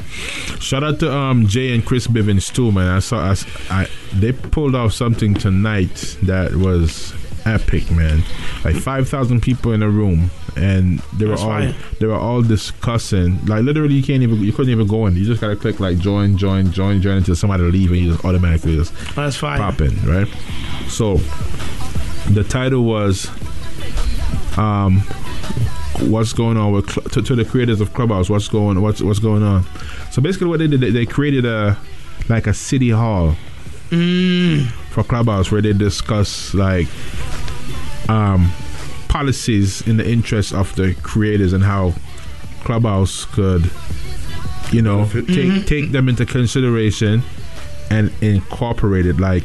Shout 0.61 0.83
out 0.83 0.99
to 0.99 1.13
um 1.13 1.47
Jay 1.47 1.73
and 1.73 1.85
Chris 1.85 2.07
Bivens 2.07 2.53
too, 2.53 2.71
man. 2.71 2.87
I 2.87 2.99
saw 2.99 3.19
I, 3.19 3.35
I 3.69 3.87
they 4.13 4.31
pulled 4.31 4.75
off 4.75 4.93
something 4.93 5.33
tonight 5.33 6.17
that 6.23 6.55
was 6.55 7.13
epic, 7.45 7.91
man. 7.91 8.23
Like 8.63 8.75
five 8.75 9.09
thousand 9.09 9.41
people 9.41 9.73
in 9.73 9.83
a 9.83 9.89
room, 9.89 10.31
and 10.55 10.99
they 11.17 11.25
were 11.25 11.31
That's 11.31 11.41
all 11.43 11.73
they 11.99 12.05
were 12.07 12.15
all 12.15 12.41
discussing. 12.41 13.45
Like 13.45 13.63
literally, 13.63 13.95
you 13.95 14.03
can't 14.03 14.23
even 14.23 14.39
you 14.41 14.51
couldn't 14.53 14.71
even 14.71 14.87
go 14.87 15.05
in. 15.07 15.15
You 15.15 15.25
just 15.25 15.41
gotta 15.41 15.55
click 15.55 15.79
like 15.79 15.97
join, 15.99 16.37
join, 16.37 16.71
join, 16.71 17.01
join 17.01 17.17
until 17.17 17.35
somebody 17.35 17.63
leave, 17.63 17.91
and 17.91 17.99
you 17.99 18.11
just 18.13 18.25
automatically 18.25 18.75
just 18.75 18.93
That's 19.15 19.35
fire. 19.35 19.57
pop 19.57 19.81
in, 19.81 19.95
right? 20.09 20.27
So 20.87 21.17
the 22.31 22.43
title 22.47 22.83
was 22.83 23.29
um 24.57 24.99
what's 26.09 26.33
going 26.33 26.57
on 26.57 26.71
with 26.71 26.87
to, 27.11 27.21
to 27.21 27.35
the 27.35 27.45
creators 27.45 27.79
of 27.81 27.93
clubhouse 27.93 28.29
what's 28.29 28.47
going 28.47 28.81
what's 28.81 29.01
what's 29.01 29.19
going 29.19 29.43
on 29.43 29.63
so 30.11 30.21
basically 30.21 30.47
what 30.47 30.59
they 30.59 30.67
did 30.67 30.81
they, 30.81 30.89
they 30.91 31.05
created 31.05 31.45
a 31.45 31.77
like 32.29 32.47
a 32.47 32.53
city 32.53 32.89
hall 32.89 33.35
Mm. 33.91 34.65
for 34.89 35.03
clubhouse 35.03 35.51
where 35.51 35.61
they 35.61 35.71
discuss 35.71 36.53
like 36.55 36.87
um 38.09 38.51
policies 39.19 39.81
in 39.87 39.95
the 39.95 40.05
interest 40.05 40.53
of 40.53 40.75
the 40.75 40.93
creators 41.01 41.53
and 41.53 41.63
how 41.63 41.93
clubhouse 42.65 43.23
could 43.35 43.63
you 44.73 44.81
know 44.81 45.05
take 45.05 45.49
Mhm. 45.51 45.65
take 45.65 45.91
them 45.93 46.09
into 46.09 46.25
consideration 46.25 47.23
and 47.89 48.11
incorporate 48.21 49.05
it 49.05 49.17
like 49.17 49.43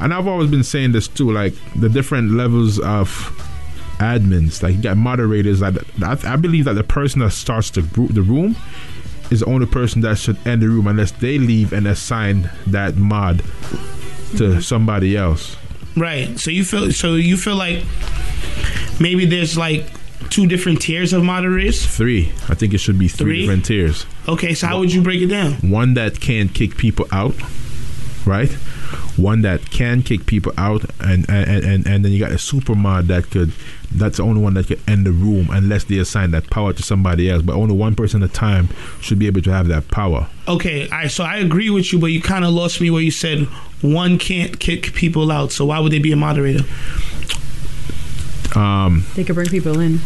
and 0.00 0.14
I've 0.14 0.26
always 0.26 0.48
been 0.50 0.64
saying 0.64 0.92
this 0.92 1.08
too 1.08 1.30
like 1.30 1.52
the 1.76 1.90
different 1.90 2.32
levels 2.32 2.78
of 2.78 3.08
admins 3.98 4.62
like 4.62 4.76
you 4.76 4.82
got 4.82 4.96
moderators 4.96 5.60
like 5.60 5.74
I, 6.02 6.16
I 6.34 6.36
believe 6.36 6.64
that 6.64 6.74
the 6.82 6.84
person 6.98 7.20
that 7.20 7.32
starts 7.32 7.68
the 7.70 7.82
group 7.82 8.14
the 8.14 8.22
room 8.22 8.56
is 9.30 9.40
the 9.40 9.46
only 9.46 9.66
person 9.66 10.00
that 10.02 10.16
should 10.16 10.38
end 10.46 10.62
the 10.62 10.68
room 10.70 10.86
unless 10.86 11.10
they 11.12 11.36
leave 11.38 11.74
and 11.74 11.86
assign 11.86 12.48
that 12.66 12.96
mod 12.96 13.42
to 14.38 14.62
somebody 14.62 15.18
else 15.18 15.56
Right. 15.94 16.40
So 16.40 16.50
you 16.50 16.64
feel 16.64 16.90
so 16.92 17.16
you 17.16 17.36
feel 17.36 17.56
like 17.56 17.84
maybe 19.00 19.24
there's 19.26 19.56
like 19.56 19.86
two 20.30 20.46
different 20.46 20.80
tiers 20.80 21.12
of 21.12 21.22
moderators. 21.24 21.84
three 21.84 22.30
I 22.48 22.54
think 22.54 22.72
it 22.74 22.78
should 22.78 22.98
be 22.98 23.08
three, 23.08 23.24
Three? 23.24 23.40
different 23.42 23.64
tiers 23.64 24.06
Okay, 24.28 24.54
so 24.54 24.66
how 24.68 24.78
would 24.78 24.92
you 24.92 25.02
break 25.02 25.20
it 25.20 25.26
down? 25.26 25.54
one 25.68 25.94
that 25.94 26.20
can 26.20 26.48
kick 26.48 26.76
people 26.76 27.06
out, 27.12 27.34
right? 28.26 28.50
One 29.16 29.42
that 29.42 29.70
can 29.70 30.02
kick 30.02 30.26
people 30.26 30.52
out, 30.56 30.84
and 31.00 31.28
and, 31.28 31.64
and, 31.64 31.86
and 31.86 32.04
then 32.04 32.12
you 32.12 32.18
got 32.18 32.32
a 32.32 32.38
super 32.38 32.74
mod 32.74 33.08
that 33.08 33.30
could. 33.30 33.52
That's 33.90 34.16
the 34.18 34.22
only 34.22 34.40
one 34.40 34.54
that 34.54 34.68
could 34.68 34.80
end 34.88 35.04
the 35.06 35.12
room 35.12 35.48
unless 35.50 35.84
they 35.84 35.98
assign 35.98 36.30
that 36.30 36.48
power 36.48 36.72
to 36.72 36.82
somebody 36.82 37.28
else. 37.30 37.42
But 37.42 37.56
only 37.56 37.74
one 37.74 37.94
person 37.94 38.22
at 38.22 38.30
a 38.30 38.32
time 38.32 38.68
should 39.02 39.18
be 39.18 39.26
able 39.26 39.42
to 39.42 39.52
have 39.52 39.68
that 39.68 39.88
power. 39.88 40.28
Okay, 40.48 40.88
right, 40.88 41.10
so 41.10 41.24
I 41.24 41.36
agree 41.38 41.68
with 41.68 41.92
you, 41.92 41.98
but 41.98 42.06
you 42.06 42.22
kind 42.22 42.44
of 42.44 42.52
lost 42.52 42.80
me 42.80 42.90
where 42.90 43.02
you 43.02 43.10
said 43.10 43.44
one 43.82 44.18
can't 44.18 44.58
kick 44.58 44.94
people 44.94 45.30
out. 45.30 45.52
So 45.52 45.66
why 45.66 45.78
would 45.78 45.92
they 45.92 45.98
be 45.98 46.12
a 46.12 46.16
moderator? 46.16 46.64
Um, 48.54 49.04
They 49.14 49.24
could 49.24 49.34
bring 49.34 49.48
people 49.48 49.80
in. 49.80 50.00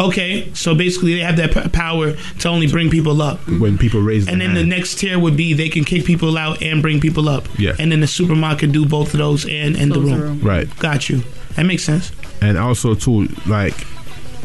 Okay, 0.00 0.50
so 0.54 0.74
basically 0.74 1.14
they 1.14 1.20
have 1.20 1.36
that 1.36 1.52
p- 1.52 1.68
power 1.68 2.14
to 2.40 2.48
only 2.48 2.66
bring 2.66 2.90
people 2.90 3.22
up. 3.22 3.46
when 3.46 3.78
people 3.78 4.00
raise 4.00 4.26
And 4.26 4.40
their 4.40 4.48
then 4.48 4.56
the 4.56 4.64
next 4.64 4.96
tier 4.96 5.20
would 5.20 5.36
be 5.36 5.52
they 5.52 5.68
can 5.68 5.84
kick 5.84 6.04
people 6.04 6.36
out 6.36 6.60
and 6.62 6.82
bring 6.82 7.00
people 7.00 7.28
up. 7.28 7.46
Yeah. 7.60 7.76
And 7.78 7.92
then 7.92 8.00
the 8.00 8.08
supermarket 8.08 8.58
can 8.58 8.72
do 8.72 8.84
both 8.86 9.14
of 9.14 9.18
those 9.18 9.44
and 9.44 9.76
end 9.76 9.92
the 9.92 9.94
Close 10.00 10.08
the 10.10 10.16
room. 10.16 10.22
room. 10.22 10.40
right, 10.40 10.78
Got 10.80 11.08
you. 11.08 11.22
That 11.54 11.66
makes 11.66 11.84
sense. 11.84 12.10
and 12.42 12.58
also 12.58 12.96
too, 12.96 13.28
like 13.46 13.86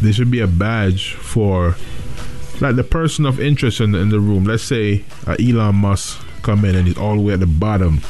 there 0.02 0.14
should 0.14 0.30
be 0.30 0.40
a 0.42 0.48
badge 0.48 1.14
for 1.14 1.76
like 2.62 2.76
the 2.76 2.84
person 2.84 3.26
of 3.26 3.40
interest 3.40 3.82
in 3.82 3.92
the, 3.94 4.00
in 4.00 4.10
the 4.10 4.20
room. 4.20 4.44
Let's 4.44 4.62
say 4.64 5.04
uh, 5.26 5.36
Elon 5.40 5.78
Musk 5.78 6.22
come 6.44 6.64
in 6.64 6.76
and 6.76 6.86
he's 6.88 6.98
all 6.98 7.16
the 7.16 7.22
way 7.22 7.34
at 7.34 7.40
the 7.40 7.48
bottom, 7.48 8.02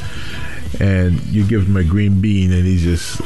and 0.81 1.21
you 1.27 1.45
give 1.45 1.67
him 1.67 1.77
a 1.77 1.85
green 1.85 2.19
bean 2.19 2.51
and 2.51 2.65
he's 2.65 2.83
just 2.83 3.21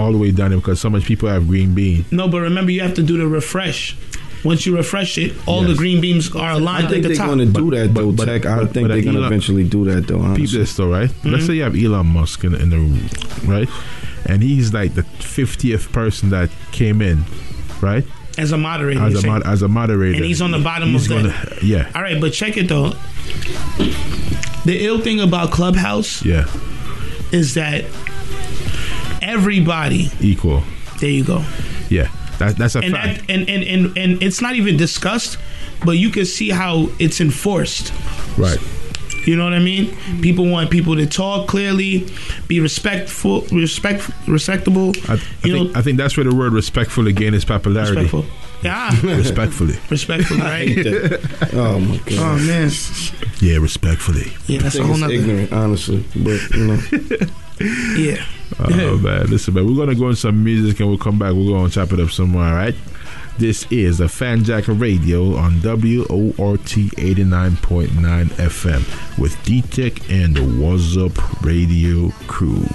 all 0.00 0.12
the 0.12 0.18
way 0.18 0.30
down 0.30 0.50
there 0.50 0.58
because 0.58 0.80
so 0.80 0.88
much 0.90 1.04
people 1.04 1.28
have 1.28 1.46
green 1.46 1.74
bean. 1.74 2.04
No, 2.10 2.28
but 2.28 2.40
remember 2.40 2.70
you 2.72 2.80
have 2.80 2.94
to 2.94 3.02
do 3.02 3.18
the 3.18 3.26
refresh. 3.26 3.96
Once 4.42 4.64
you 4.64 4.74
refresh 4.74 5.18
it, 5.18 5.34
all 5.46 5.62
the 5.62 5.74
green 5.74 6.00
beams 6.00 6.34
are 6.34 6.52
I 6.52 6.52
aligned 6.54 6.88
think 6.88 7.04
at 7.04 7.08
the 7.10 7.14
they're 7.14 7.26
gonna 7.26 7.44
do 7.44 7.70
that 7.72 7.92
but- 7.92 8.00
though, 8.00 8.12
but- 8.12 8.24
Tech. 8.24 8.46
I 8.46 8.60
but- 8.60 8.72
think 8.72 8.88
but 8.88 8.94
they're 8.94 9.04
gonna 9.04 9.26
eventually 9.26 9.64
do 9.64 9.84
that 9.84 10.06
though. 10.06 10.16
Peep 10.18 10.24
Honestly. 10.24 10.58
this 10.60 10.76
though, 10.76 10.88
right? 10.90 11.10
Let's 11.24 11.44
say 11.44 11.52
mm-hmm. 11.52 11.52
you 11.52 11.62
have 11.62 11.76
Elon 11.76 12.06
Musk 12.06 12.44
in, 12.44 12.54
in 12.54 12.70
the 12.70 12.78
room, 12.78 13.08
right? 13.44 13.68
And 14.26 14.42
he's 14.42 14.72
like 14.72 14.94
the 14.94 15.02
fiftieth 15.02 15.92
person 15.92 16.30
that 16.30 16.48
came 16.72 17.02
in, 17.02 17.24
right? 17.82 18.04
as 18.38 18.52
a 18.52 18.56
moderator. 18.56 19.00
As 19.02 19.14
a 19.16 19.20
saying. 19.20 19.32
mod, 19.34 19.46
as 19.46 19.60
a 19.60 19.68
moderator, 19.68 20.16
And 20.16 20.24
he's 20.24 20.40
on 20.40 20.52
the 20.52 20.58
bottom 20.60 20.90
He's 20.90 21.10
of 21.10 21.22
the- 21.24 21.28
gonna- 21.28 21.56
yeah, 21.62 21.90
All 21.94 22.00
right, 22.00 22.18
but 22.18 22.32
check 22.32 22.56
it 22.56 22.68
though. 22.68 22.94
The 24.64 24.84
ill 24.86 25.00
thing 25.00 25.20
about 25.20 25.50
Clubhouse 25.50 26.24
yeah, 26.24 26.46
is 27.32 27.54
that 27.54 27.84
everybody. 29.22 30.08
equal, 30.20 30.62
There 31.00 31.10
you 31.10 31.24
go. 31.24 31.44
yeah. 31.88 32.08
That, 32.38 32.56
that's 32.56 32.74
a 32.74 32.78
and 32.80 32.92
fact. 32.94 33.26
that 33.26 33.30
and, 33.30 33.48
and 33.50 33.62
and 33.64 33.98
and 33.98 34.22
it's 34.22 34.40
not 34.40 34.54
even 34.56 34.78
discussed, 34.78 35.36
but 35.84 35.92
you 35.98 36.08
can 36.08 36.24
see 36.24 36.48
how 36.48 36.88
it's 36.98 37.20
enforced. 37.20 37.92
right. 38.38 38.58
You 39.26 39.36
know 39.36 39.44
what 39.44 39.52
I 39.52 39.58
mean? 39.58 39.94
People 40.22 40.48
want 40.48 40.70
people 40.70 40.96
to 40.96 41.06
talk 41.06 41.46
clearly, 41.46 42.06
be 42.48 42.58
respectful, 42.60 43.42
respect, 43.52 44.10
respectable. 44.26 44.92
I, 45.06 45.12
I 45.12 45.14
you 45.14 45.52
think 45.52 45.72
know, 45.74 45.78
I 45.78 45.82
think 45.82 45.98
that's 45.98 46.16
where 46.16 46.24
the 46.24 46.34
word 46.34 46.54
respectful 46.54 47.04
gained 47.12 47.34
its 47.34 47.44
popularity. 47.44 48.00
respectful. 48.00 48.24
Yeah, 48.62 48.90
Respectfully. 49.16 49.74
respectful, 49.90 50.36
right? 50.50 50.68
Oh, 51.52 51.74
oh 51.76 51.80
my 51.80 51.96
god. 51.98 52.12
Oh 52.18 52.38
man, 52.46 52.70
Yeah, 53.42 53.58
respectfully. 53.58 54.32
yeah, 54.46 54.60
I 54.60 54.62
that's 54.62 54.76
a 54.76 54.82
whole 54.82 54.92
it's 54.92 55.00
nother. 55.02 55.12
ignorant, 55.12 55.52
honestly. 55.52 56.02
But 56.16 56.40
you 56.56 56.66
know, 56.66 56.80
Yeah. 57.98 58.24
Oh 58.58 58.98
man, 58.98 59.26
listen, 59.26 59.54
man, 59.54 59.66
we're 59.66 59.76
gonna 59.76 59.94
go 59.94 60.06
on 60.06 60.16
some 60.16 60.42
music 60.42 60.80
and 60.80 60.88
we'll 60.88 60.98
come 60.98 61.18
back. 61.18 61.32
We're 61.32 61.50
gonna 61.50 61.70
chop 61.70 61.92
it 61.92 62.00
up 62.00 62.10
some 62.10 62.30
more, 62.30 62.44
all 62.44 62.54
right? 62.54 62.74
This 63.38 63.64
is 63.70 63.98
the 63.98 64.04
Fanjacker 64.04 64.78
Radio 64.78 65.34
on 65.34 65.62
WORT 65.62 66.60
89.9 66.60 68.26
FM 68.26 69.18
with 69.18 69.42
D-Tech 69.44 70.10
and 70.10 70.36
the 70.36 70.42
What's 70.42 70.96
Up 70.98 71.42
Radio 71.42 72.10
crew. 72.26 72.66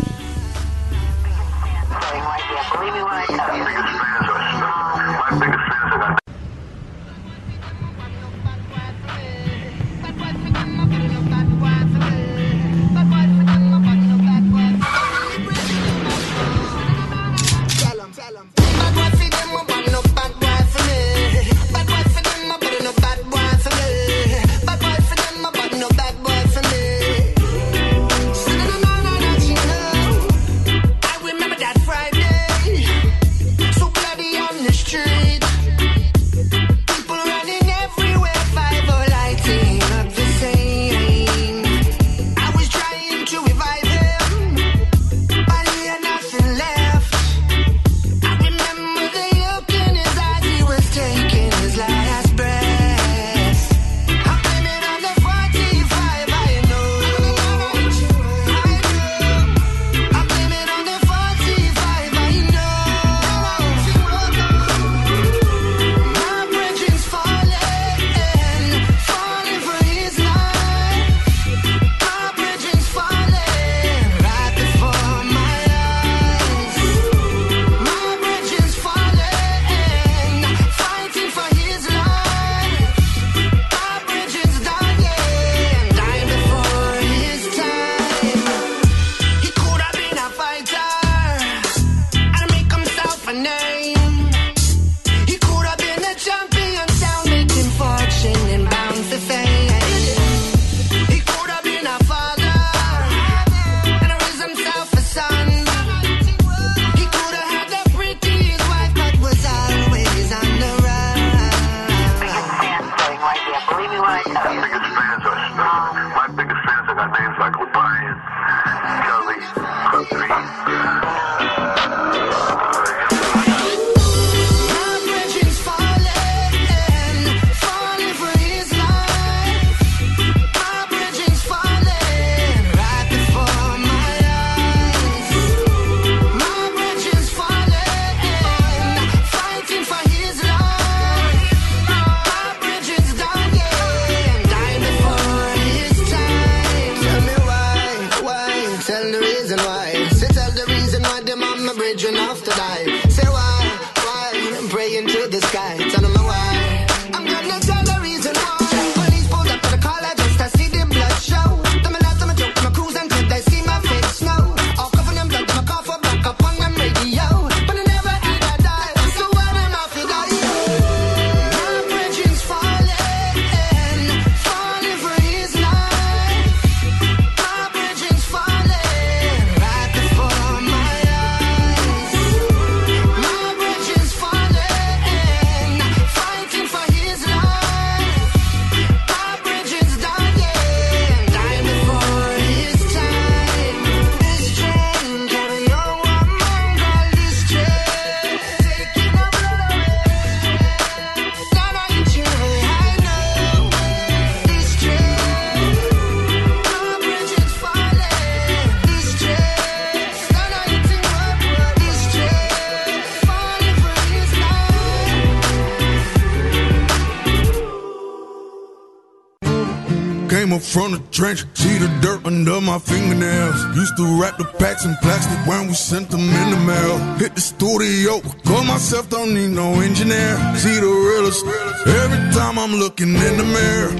Used 223.95 224.11
to 224.11 224.21
wrap 224.21 224.37
the 224.37 224.43
packs 224.59 224.83
in 224.83 224.93
plastic 224.97 225.39
when 225.47 225.67
we 225.67 225.73
sent 225.73 226.09
them 226.09 226.19
in 226.19 226.49
the 226.51 226.59
mail. 226.67 226.97
Hit 227.15 227.33
the 227.33 227.39
studio, 227.39 228.19
call 228.43 228.63
myself, 228.65 229.09
don't 229.09 229.33
need 229.33 229.51
no 229.51 229.79
engineer. 229.79 230.35
See 230.57 230.75
the 230.83 230.91
realest 230.91 231.45
every 231.87 232.19
time 232.35 232.59
I'm 232.59 232.75
looking 232.75 233.15
in 233.15 233.37
the 233.39 233.47
mirror. 233.47 233.95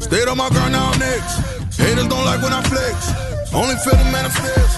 Stayed 0.00 0.28
on 0.28 0.36
my 0.36 0.50
grind 0.50 0.72
now 0.72 0.92
next. 1.00 1.32
Haters 1.80 2.08
don't 2.08 2.26
like 2.28 2.42
when 2.42 2.52
I 2.52 2.60
flex. 2.68 3.08
Only 3.54 3.76
feel 3.80 3.96
the 3.96 4.04
man 4.12 4.26
upstairs. 4.26 4.72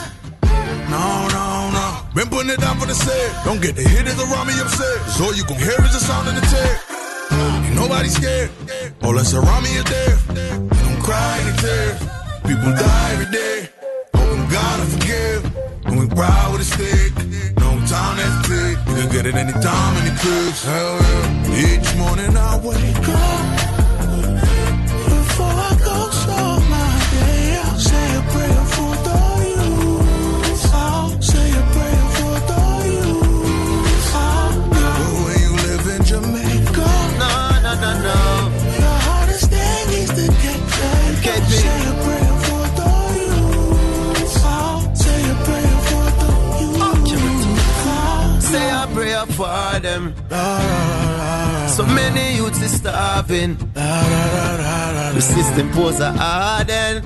No, 0.86 1.26
no, 1.34 1.74
no. 1.74 1.86
Been 2.14 2.28
putting 2.28 2.50
it 2.50 2.60
down 2.60 2.78
for 2.78 2.86
the 2.86 2.94
set. 2.94 3.44
Don't 3.44 3.60
get 3.60 3.74
the 3.74 3.82
hitters 3.82 4.22
around 4.22 4.46
me 4.46 4.54
upset. 4.60 4.98
So 5.18 5.24
all 5.24 5.34
you 5.34 5.42
gon' 5.50 5.58
hear 5.58 5.82
is 5.82 5.98
the 5.98 6.02
sound 6.04 6.28
of 6.28 6.34
the 6.38 6.46
tech. 6.46 6.78
Ain't 7.66 7.74
nobody 7.74 8.08
scared. 8.08 8.50
All 9.02 9.14
that's 9.14 9.34
around 9.34 9.64
me 9.64 9.70
is 9.74 9.84
death. 9.84 10.22
Don't 10.30 11.02
cry 11.02 11.42
any 11.42 11.56
tears. 11.58 11.98
People 12.46 12.70
die 12.70 13.10
every 13.14 13.30
day. 13.32 13.77
Place. 20.18 20.64
Hell 20.64 20.98
yeah. 21.00 21.78
Each 21.78 21.96
morning 21.96 22.36
I 22.36 22.56
wake 22.58 23.08
up. 23.08 23.47
The 55.18 55.22
system 55.22 55.68
pose 55.72 55.98
a 55.98 56.12
harden. 56.12 57.02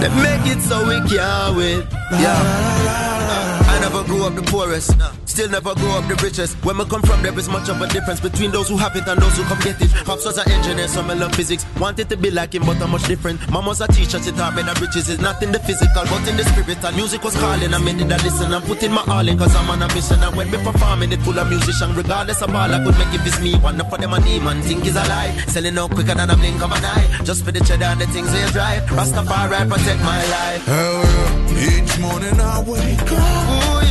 They 0.00 0.08
make 0.22 0.46
it 0.50 0.62
so 0.62 0.80
we 0.88 0.96
can't 1.10 1.54
win. 1.54 1.86
Yeah. 2.10 2.40
Uh, 2.40 3.64
I 3.68 3.78
never 3.82 4.02
grew 4.04 4.24
up 4.24 4.34
the 4.34 4.40
poorest. 4.40 4.96
Still 5.34 5.50
never 5.50 5.74
grow 5.74 5.98
up 5.98 6.06
the 6.06 6.14
richest. 6.22 6.54
When 6.62 6.78
we 6.78 6.84
come 6.84 7.02
from, 7.02 7.20
there 7.26 7.36
is 7.36 7.48
much 7.48 7.68
of 7.68 7.82
a 7.82 7.88
difference 7.88 8.20
between 8.20 8.52
those 8.52 8.68
who 8.68 8.76
have 8.76 8.94
it 8.94 9.02
and 9.08 9.20
those 9.20 9.34
who 9.36 9.42
come 9.50 9.58
get 9.66 9.82
it. 9.82 9.90
Pops 10.06 10.24
was 10.24 10.38
an 10.38 10.46
engineer, 10.46 10.86
so 10.86 11.02
I 11.02 11.14
love 11.14 11.34
physics. 11.34 11.66
Wanted 11.80 12.08
to 12.10 12.16
be 12.16 12.30
like 12.30 12.54
him, 12.54 12.62
but 12.62 12.80
I'm 12.80 12.92
much 12.92 13.02
different. 13.10 13.42
Mom 13.50 13.66
was 13.66 13.80
a 13.80 13.88
teacher, 13.88 14.22
she 14.22 14.30
taught 14.30 14.54
me 14.54 14.62
that 14.62 14.78
riches 14.80 15.08
is 15.08 15.18
not 15.18 15.42
in 15.42 15.50
the 15.50 15.58
physical, 15.58 16.06
but 16.06 16.22
in 16.30 16.36
the 16.36 16.44
spirit. 16.44 16.78
And 16.84 16.94
music 16.94 17.24
was 17.24 17.34
calling, 17.34 17.74
I 17.74 17.78
made 17.78 17.98
it 17.98 18.14
a 18.14 18.18
listen. 18.22 18.54
I'm 18.54 18.62
putting 18.62 18.92
my 18.92 19.02
all 19.10 19.26
in, 19.26 19.36
cause 19.36 19.56
I'm 19.56 19.68
on 19.70 19.82
a 19.82 19.88
mission. 19.90 20.22
And 20.22 20.36
when 20.36 20.52
me 20.52 20.58
performing 20.62 21.10
it 21.10 21.20
full 21.26 21.36
of 21.36 21.48
musician, 21.50 21.96
regardless 21.96 22.40
of 22.40 22.54
all, 22.54 22.70
I 22.70 22.78
could 22.84 22.94
make 22.94 23.10
it 23.10 23.26
if 23.26 23.26
it's 23.26 23.40
me. 23.42 23.58
One 23.58 23.80
up 23.80 23.90
for 23.90 23.98
them 23.98 24.14
a 24.14 24.20
name 24.20 24.46
and 24.46 24.62
think 24.62 24.86
is 24.86 24.94
a 24.94 25.02
lie. 25.10 25.34
Selling 25.50 25.76
out 25.76 25.90
quicker 25.90 26.14
than 26.14 26.30
a 26.30 26.36
blink 26.36 26.62
of 26.62 26.70
an 26.70 26.84
eye. 26.84 27.10
Just 27.24 27.44
for 27.44 27.50
the 27.50 27.58
cheddar 27.58 27.90
and 27.90 28.00
the 28.00 28.06
things 28.06 28.30
they 28.30 28.46
drive. 28.54 28.86
Rastafari 28.86 29.66
protect 29.66 29.98
my 30.06 30.22
life. 30.30 30.62
Hell 30.62 31.02
yeah. 31.02 31.74
Each 31.74 31.98
morning 31.98 32.38
I 32.38 32.62
wake 32.62 33.10
up. 33.10 33.18
Oh 33.18 33.83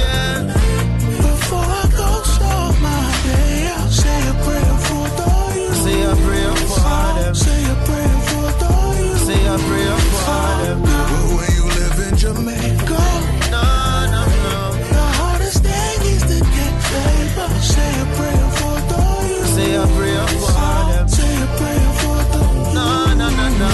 Jamaica, 12.23 13.03
No, 13.51 13.65
no, 14.13 14.21
no. 14.45 14.55
the 14.95 15.05
hardest 15.19 15.61
thing 15.61 15.99
is 16.13 16.21
to 16.23 16.39
get. 16.55 16.73
But 17.35 17.51
say 17.59 17.91
a 17.99 18.05
prayer 18.15 18.47
for 18.57 18.75
youth. 19.27 19.47
Say 19.55 19.75
a 19.75 19.85
prayer 19.95 20.27
for 20.39 20.51
them. 20.89 21.07
Say 21.09 21.33
a 21.43 21.47
prayer 21.59 21.89
for 21.99 22.19
youth. 22.31 22.73
No, 22.77 23.13
no, 23.19 23.27
no, 23.39 23.47
no. 23.59 23.73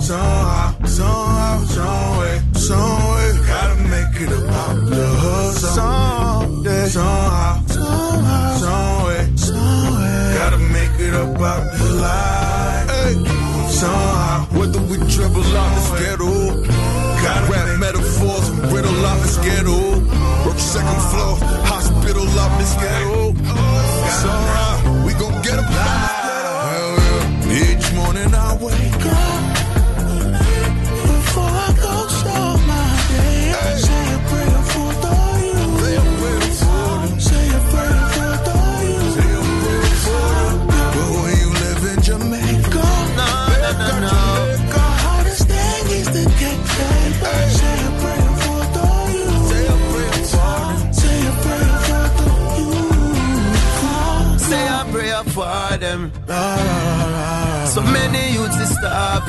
Somehow, 0.00 0.74
somehow, 0.84 1.64
some 1.76 2.18
way, 2.18 2.42
some 2.54 3.00
way, 3.14 3.28
gotta 3.46 3.76
make 3.94 4.14
it 4.24 4.32
about 4.42 4.76
the 4.90 5.06
hustle. 5.22 5.74
Someday, 5.78 6.88
somehow, 6.88 7.66
somehow, 7.68 8.56
some 8.64 9.06
way, 9.06 9.22
some 9.36 9.94
way, 9.94 10.34
gotta 10.38 10.58
make 10.58 10.96
it 10.98 11.14
about 11.14 11.62
the 11.78 11.84
life. 12.02 12.21
Out 22.18 22.58
this 22.58 22.74
ghetto. 22.74 23.32
Somehow, 24.20 24.52
we 24.52 24.61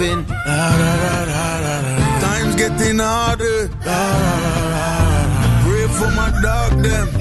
starving. 0.03 0.25
Times 2.21 2.55
getting 2.55 2.99
harder. 2.99 3.69
Pray 5.63 5.87
for 5.87 6.11
my 6.15 6.31
dog 6.41 6.83
them. 6.83 7.12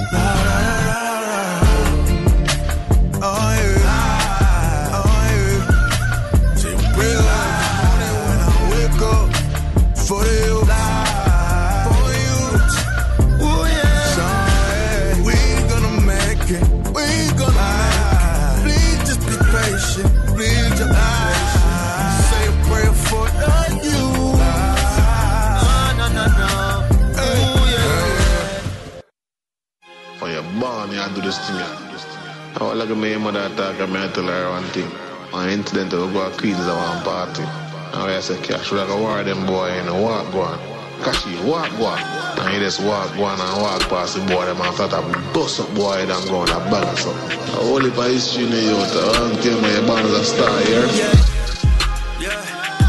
Incident, 35.53 35.93
we 35.93 36.13
go 36.13 36.31
to 36.31 36.37
Queens 36.39 36.59
at 36.61 36.75
one 36.75 37.03
party. 37.05 37.45
And 37.93 38.07
we 38.07 38.21
say, 38.23 38.41
Cash, 38.41 38.73
we 38.73 38.79
like 38.79 38.89
a 38.89 38.97
war 38.97 39.23
them 39.23 39.45
boy, 39.47 39.77
you 39.77 39.85
know, 39.85 40.01
walk 40.01 40.33
go 40.33 40.41
on. 40.41 40.59
Cashy, 41.05 41.37
walk 41.45 41.71
go 41.77 41.87
on. 41.87 42.01
And 42.41 42.55
you 42.55 42.61
just 42.61 42.81
walk 42.81 43.15
go 43.17 43.25
on 43.25 43.39
and 43.39 43.63
walk 43.63 43.83
past 43.89 44.17
the 44.17 44.25
boy, 44.25 44.47
them 44.47 44.61
and 44.61 44.75
start 44.75 44.93
a 44.93 45.03
bust 45.35 45.61
up 45.61 45.69
boy, 45.75 46.07
them 46.07 46.25
going 46.29 46.49
a 46.49 46.59
bag 46.73 46.89
or 46.89 46.97
something. 46.97 47.39
A 47.39 47.61
whole 47.69 47.81
heap 47.81 47.97
of 47.97 48.05
history 48.05 48.45
in 48.45 48.51
the 48.51 48.63
youth. 48.63 48.97
I 48.97 49.13
don't 49.13 49.43
tell 49.43 49.61
me 49.61 49.73
you're 49.73 49.87
born 49.87 50.05
as 50.07 50.13
a 50.13 50.25
star 50.25 50.61
here. 50.65 50.89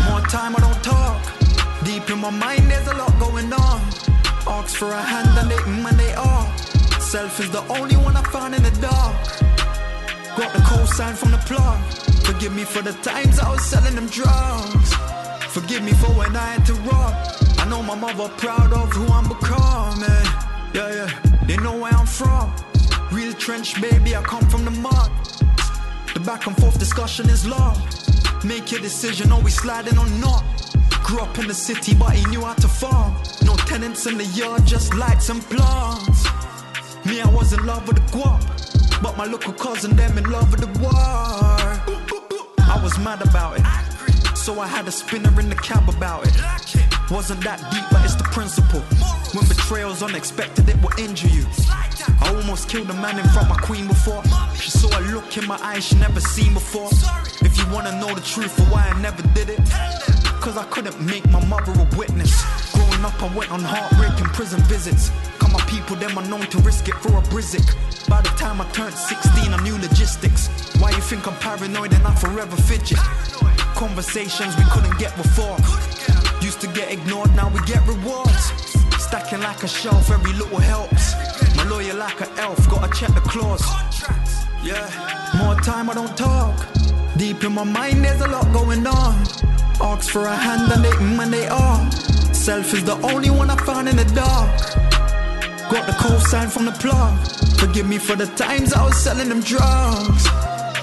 More 0.10 0.22
time 0.32 0.56
I 0.56 0.60
don't 0.60 0.84
talk. 0.84 1.22
Deep 1.84 2.10
in 2.10 2.20
my 2.20 2.30
mind, 2.30 2.72
there's 2.72 2.88
a 2.88 2.96
lot 2.96 3.12
going 3.20 3.52
on. 3.52 3.82
Ask 4.48 4.78
for 4.78 4.92
a 4.92 5.02
hand 5.02 5.38
and 5.38 5.52
they 5.52 5.58
mm 5.58 5.90
and 5.90 6.00
they 6.00 6.14
are. 6.14 6.58
Self 7.00 7.40
is 7.40 7.52
the 7.52 7.64
only 7.68 7.98
one 7.98 8.16
I 8.16 8.24
found 8.24 8.56
in 8.56 8.64
the 8.64 8.72
dark. 8.80 9.43
Got 10.36 10.52
the 10.54 10.64
sign 10.88 11.16
from 11.16 11.32
the 11.32 11.38
plug. 11.40 11.80
Forgive 12.24 12.54
me 12.56 12.64
for 12.64 12.82
the 12.82 12.94
times 13.04 13.40
I 13.40 13.50
was 13.52 13.66
selling 13.66 13.96
them 13.96 14.08
drugs. 14.08 14.94
Forgive 15.50 15.84
me 15.84 15.94
for 15.94 16.12
when 16.14 16.36
I 16.36 16.54
had 16.54 16.66
to 16.68 16.74
rob. 16.74 17.14
I 17.60 17.66
know 17.70 17.82
my 17.82 17.96
mother 17.96 18.30
proud 18.38 18.74
of 18.74 18.92
who 18.92 19.06
I'm 19.14 19.28
becoming. 19.28 20.26
Yeah, 20.74 20.90
yeah, 20.98 21.10
they 21.48 21.58
know 21.58 21.78
where 21.78 21.94
I'm 21.94 22.06
from. 22.06 22.54
Real 23.12 23.34
trench 23.34 23.80
baby, 23.82 24.16
I 24.16 24.22
come 24.22 24.48
from 24.50 24.66
the 24.66 24.72
mud. 24.72 25.12
The 26.14 26.20
back 26.20 26.48
and 26.48 26.56
forth 26.58 26.78
discussion 26.80 27.30
is 27.30 27.46
long. 27.48 27.78
Make 28.44 28.72
your 28.72 28.82
decision, 28.82 29.32
always 29.32 29.56
sliding 29.56 29.98
or 29.98 30.10
not. 30.20 30.44
Grew 31.04 31.20
up 31.20 31.38
in 31.38 31.48
the 31.48 31.54
city, 31.54 31.94
but 31.96 32.12
he 32.12 32.26
knew 32.32 32.42
how 32.42 32.54
to 32.54 32.68
farm. 32.68 33.14
No 33.46 33.56
tenants 33.56 34.06
in 34.08 34.18
the 34.18 34.26
yard, 34.26 34.66
just 34.66 34.94
lights 34.96 35.30
and 35.30 35.42
plants. 35.44 36.26
Me, 37.06 37.22
I 37.22 37.30
was 37.30 37.54
in 37.54 37.66
love 37.66 37.88
with 37.88 37.98
the 37.98 38.18
guap, 38.18 38.42
but 39.04 39.18
my 39.18 39.26
local 39.26 39.52
cousin, 39.52 39.96
them 39.98 40.18
in 40.18 40.24
love 40.32 40.50
with 40.50 40.62
the 40.62 40.80
war. 40.80 40.94
I 40.94 42.80
was 42.82 42.98
mad 43.00 43.22
about 43.22 43.60
it, 43.60 44.38
so 44.38 44.62
I 44.62 44.68
had 44.68 44.88
a 44.88 44.92
spinner 44.92 45.38
in 45.42 45.50
the 45.50 45.56
cab 45.56 45.90
about 45.90 46.26
it. 46.26 46.34
Wasn't 47.12 47.44
that 47.44 47.60
deep, 47.70 47.84
but 47.92 48.04
it's 48.06 48.16
the 48.16 48.24
principle. 48.24 48.80
When 49.36 49.46
betrayal's 49.48 50.02
unexpected, 50.02 50.70
it 50.70 50.82
will 50.82 50.98
injure 50.98 51.28
you. 51.28 51.46
I 52.22 52.34
almost 52.34 52.70
killed 52.70 52.90
a 52.90 52.94
man 52.94 53.20
in 53.20 53.28
front 53.30 53.52
of 53.52 53.58
my 53.58 53.62
queen 53.62 53.88
before. 53.88 54.24
She 54.56 54.72
saw 54.72 54.88
a 54.98 55.04
look 55.12 55.38
in 55.38 55.46
my 55.46 55.60
eyes 55.62 55.84
she 55.84 55.96
never 55.96 56.22
seen 56.22 56.54
before. 56.54 56.90
If 57.42 57.58
you 57.60 57.66
wanna 57.74 58.00
know 58.00 58.16
the 58.16 58.22
truth 58.22 58.54
for 58.56 58.64
why 58.72 58.88
I 58.88 59.00
never 59.02 59.22
did 59.36 59.50
it, 59.50 59.60
cause 60.44 60.58
I 60.58 60.66
couldn't 60.66 61.00
make 61.00 61.26
my 61.30 61.40
mother 61.46 61.72
a 61.72 61.88
witness. 61.96 62.44
Growing 62.74 63.06
up, 63.06 63.16
I 63.24 63.34
went 63.34 63.50
on 63.50 63.62
heartbreaking 63.64 64.28
prison 64.36 64.60
visits. 64.64 65.10
Cause 65.40 65.54
my 65.54 65.62
people, 65.72 65.96
them 65.96 66.18
are 66.18 66.28
known 66.28 66.46
to 66.48 66.58
risk 66.60 66.90
it 66.90 66.96
for 66.96 67.16
a 67.16 67.22
brizik. 67.32 67.64
By 68.10 68.22
the 68.22 68.28
time 68.36 68.60
I 68.60 68.66
turned 68.72 68.94
16, 68.94 69.54
I 69.54 69.64
knew 69.64 69.78
logistics. 69.78 70.50
Why 70.82 70.90
you 70.92 71.00
think 71.00 71.26
I'm 71.28 71.36
paranoid 71.40 71.94
and 71.94 72.06
I 72.06 72.14
forever 72.16 72.58
fidget? 72.58 73.00
Conversations 73.76 74.58
we 74.58 74.66
couldn't 74.66 75.00
get 75.00 75.16
before. 75.16 75.56
Used 76.42 76.60
to 76.60 76.68
get 76.68 76.92
ignored, 76.92 77.34
now 77.38 77.48
we 77.48 77.62
get 77.62 77.80
rewards. 77.88 78.52
Stacking 79.00 79.40
like 79.40 79.64
a 79.64 79.68
shelf, 79.68 80.12
every 80.12 80.34
little 80.34 80.60
helps. 80.60 81.16
My 81.56 81.64
lawyer 81.70 81.94
like 81.94 82.20
an 82.20 82.28
elf, 82.38 82.60
gotta 82.70 82.92
check 82.94 83.14
the 83.16 83.22
clause. 83.22 83.64
Yeah, 84.62 84.84
more 85.40 85.56
time 85.62 85.90
I 85.90 85.94
don't 85.94 86.18
talk. 86.18 86.83
Deep 87.18 87.44
in 87.44 87.54
my 87.54 87.64
mind, 87.64 88.04
there's 88.04 88.22
a 88.22 88.28
lot 88.28 88.52
going 88.52 88.86
on. 88.88 89.14
Ask 89.82 90.10
for 90.10 90.26
a 90.26 90.36
hand 90.36 90.72
and 90.72 90.84
they 90.84 90.90
mm 90.90 91.22
and 91.22 91.32
they 91.32 91.48
are. 91.48 91.92
Self 92.34 92.74
is 92.74 92.84
the 92.84 92.98
only 93.14 93.30
one 93.30 93.50
I 93.52 93.56
found 93.58 93.88
in 93.88 93.98
the 93.98 94.06
dark. 94.06 94.50
Got 95.70 95.86
the 95.86 95.94
cosign 95.94 96.50
from 96.52 96.66
the 96.66 96.72
plug. 96.72 97.14
Forgive 97.60 97.88
me 97.88 98.00
for 98.00 98.16
the 98.16 98.26
times 98.36 98.74
I 98.74 98.84
was 98.84 98.98
selling 98.98 99.30
them 99.30 99.42
drugs. 99.42 100.28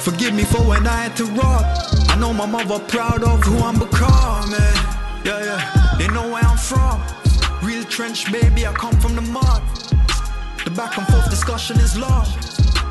Forgive 0.05 0.33
me 0.33 0.45
for 0.45 0.63
when 0.63 0.87
I 0.87 1.03
had 1.05 1.17
to 1.17 1.25
rob. 1.25 1.65
I 2.09 2.17
know 2.19 2.33
my 2.33 2.47
mother 2.47 2.79
proud 2.79 3.25
of 3.25 3.43
who 3.43 3.59
I'm 3.59 3.79
becoming. 3.79 4.77
Yeah, 5.25 5.45
yeah, 5.49 5.97
they 5.99 6.09
know 6.09 6.31
where 6.33 6.45
I'm 6.45 6.57
from. 6.57 7.03
Real 7.63 7.85
trench 7.85 8.31
baby, 8.33 8.67
I 8.67 8.73
come 8.73 8.99
from 9.01 9.17
the 9.17 9.23
mud. 9.23 9.63
The 10.65 10.71
back 10.71 10.97
and 10.97 11.07
forth 11.09 11.29
discussion 11.29 11.77
is 11.79 11.99
long. 11.99 12.27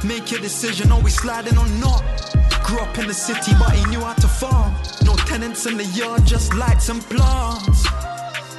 Make 0.04 0.30
your 0.30 0.42
decision, 0.42 0.92
always 0.92 1.16
sliding 1.16 1.58
or 1.58 1.68
not. 1.80 2.04
Grew 2.70 2.82
up 2.82 2.99
in 2.99 3.07
the 3.07 3.13
city, 3.15 3.51
but 3.57 3.72
he 3.72 3.84
knew 3.86 3.99
how 3.99 4.13
to 4.13 4.28
farm. 4.28 4.72
No 5.03 5.15
tenants 5.26 5.65
in 5.65 5.76
the 5.76 5.86
yard, 5.86 6.24
just 6.24 6.53
lights 6.53 6.88
and 6.89 7.01
plants. 7.01 7.84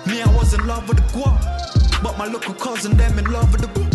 Me, 0.04 0.20
I 0.20 0.28
was 0.34 0.52
in 0.52 0.66
love 0.66 0.88
with 0.88 0.96
the 0.96 1.04
guap, 1.16 2.02
but 2.02 2.18
my 2.18 2.26
local 2.26 2.54
cousin, 2.54 2.96
them 2.96 3.20
in 3.20 3.26
love 3.26 3.52
with 3.52 3.61
the 3.61 3.68
boop. 3.68 3.94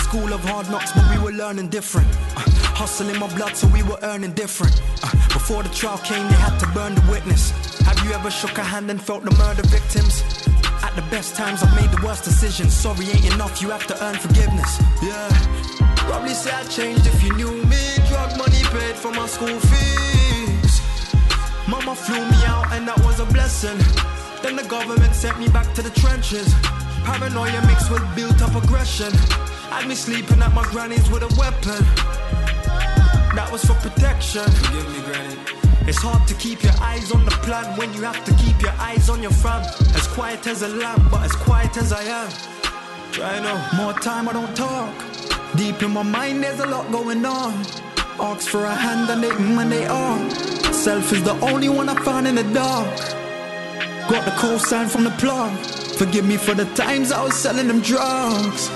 School 0.00 0.34
of 0.34 0.44
hard 0.44 0.68
knocks, 0.68 0.92
but 0.92 1.08
we 1.08 1.18
were 1.24 1.32
learning 1.32 1.68
different. 1.68 2.08
Uh, 2.36 2.44
hustle 2.76 3.08
in 3.08 3.18
my 3.18 3.34
blood, 3.36 3.56
so 3.56 3.66
we 3.68 3.82
were 3.82 3.98
earning 4.02 4.34
different. 4.34 4.82
Uh, 5.02 5.10
before 5.32 5.62
the 5.62 5.70
trial 5.70 5.96
came, 6.04 6.28
they 6.28 6.34
had 6.34 6.58
to 6.58 6.66
burn 6.74 6.94
the 6.94 7.10
witness. 7.10 7.50
Have 7.86 7.98
you 8.04 8.12
ever 8.12 8.30
shook 8.30 8.58
a 8.58 8.62
hand 8.62 8.90
and 8.90 9.00
felt 9.00 9.24
the 9.24 9.34
murder 9.38 9.62
victims? 9.68 10.24
At 10.84 10.94
the 10.94 11.02
best 11.10 11.36
times, 11.36 11.62
I've 11.62 11.74
made 11.74 11.90
the 11.90 12.04
worst 12.04 12.22
decisions. 12.24 12.74
Sorry 12.74 13.06
ain't 13.08 13.32
enough, 13.32 13.62
you 13.62 13.70
have 13.70 13.86
to 13.86 14.04
earn 14.04 14.16
forgiveness. 14.16 14.78
Yeah. 15.02 15.30
Probably 16.04 16.34
say 16.34 16.50
I 16.50 16.64
changed 16.64 17.06
if 17.06 17.22
you 17.22 17.34
knew 17.34 17.67
paid 18.88 18.96
for 18.96 19.12
my 19.12 19.26
school 19.26 19.58
fees. 19.60 20.80
Mama 21.68 21.94
flew 21.94 22.20
me 22.20 22.40
out, 22.46 22.72
and 22.72 22.86
that 22.88 22.98
was 23.04 23.20
a 23.20 23.26
blessing. 23.26 23.78
Then 24.42 24.56
the 24.56 24.66
government 24.68 25.14
sent 25.14 25.38
me 25.38 25.48
back 25.48 25.72
to 25.74 25.82
the 25.82 25.90
trenches. 25.90 26.54
Paranoia 27.04 27.60
mixed 27.66 27.90
with 27.90 28.04
built 28.14 28.40
up 28.42 28.54
aggression. 28.62 29.12
Had 29.70 29.86
me 29.88 29.94
sleeping 29.94 30.40
at 30.40 30.52
my 30.54 30.64
granny's 30.72 31.10
with 31.10 31.22
a 31.22 31.32
weapon. 31.38 31.82
That 33.36 33.48
was 33.52 33.64
for 33.64 33.74
protection. 33.74 34.44
Forgive 34.62 34.88
me, 34.94 35.00
granny. 35.08 35.36
It's 35.86 36.02
hard 36.02 36.26
to 36.28 36.34
keep 36.34 36.62
your 36.62 36.76
eyes 36.80 37.12
on 37.12 37.24
the 37.24 37.36
plan 37.46 37.76
when 37.76 37.92
you 37.94 38.02
have 38.02 38.22
to 38.24 38.32
keep 38.34 38.60
your 38.62 38.76
eyes 38.78 39.10
on 39.10 39.22
your 39.22 39.32
fam. 39.32 39.62
As 39.98 40.06
quiet 40.08 40.46
as 40.46 40.62
a 40.62 40.68
lamb, 40.68 41.08
but 41.10 41.22
as 41.24 41.32
quiet 41.32 41.76
as 41.76 41.92
I 41.92 42.02
am. 42.02 42.30
Try 43.12 43.40
know. 43.40 43.58
More 43.76 43.94
time 43.94 44.28
I 44.28 44.32
don't 44.32 44.54
talk. 44.56 44.92
Deep 45.56 45.82
in 45.82 45.90
my 45.90 46.02
mind, 46.02 46.42
there's 46.42 46.60
a 46.60 46.66
lot 46.66 46.90
going 46.92 47.24
on. 47.24 47.52
Ask 48.20 48.48
for 48.48 48.64
a 48.64 48.74
hand 48.74 49.08
and 49.10 49.22
they 49.22 49.30
mm 49.30 49.62
and 49.62 49.70
they 49.70 49.86
are. 49.86 50.72
Self 50.72 51.12
is 51.12 51.22
the 51.22 51.38
only 51.40 51.68
one 51.68 51.88
I 51.88 51.94
found 52.02 52.26
in 52.26 52.34
the 52.34 52.42
dark. 52.52 52.88
Got 54.10 54.24
the 54.24 54.32
cosign 54.32 54.88
from 54.88 55.04
the 55.04 55.10
plug. 55.10 55.52
Forgive 55.96 56.26
me 56.26 56.36
for 56.36 56.54
the 56.54 56.64
times 56.74 57.12
I 57.12 57.22
was 57.22 57.34
selling 57.34 57.68
them 57.68 57.80
drugs. 57.80 58.70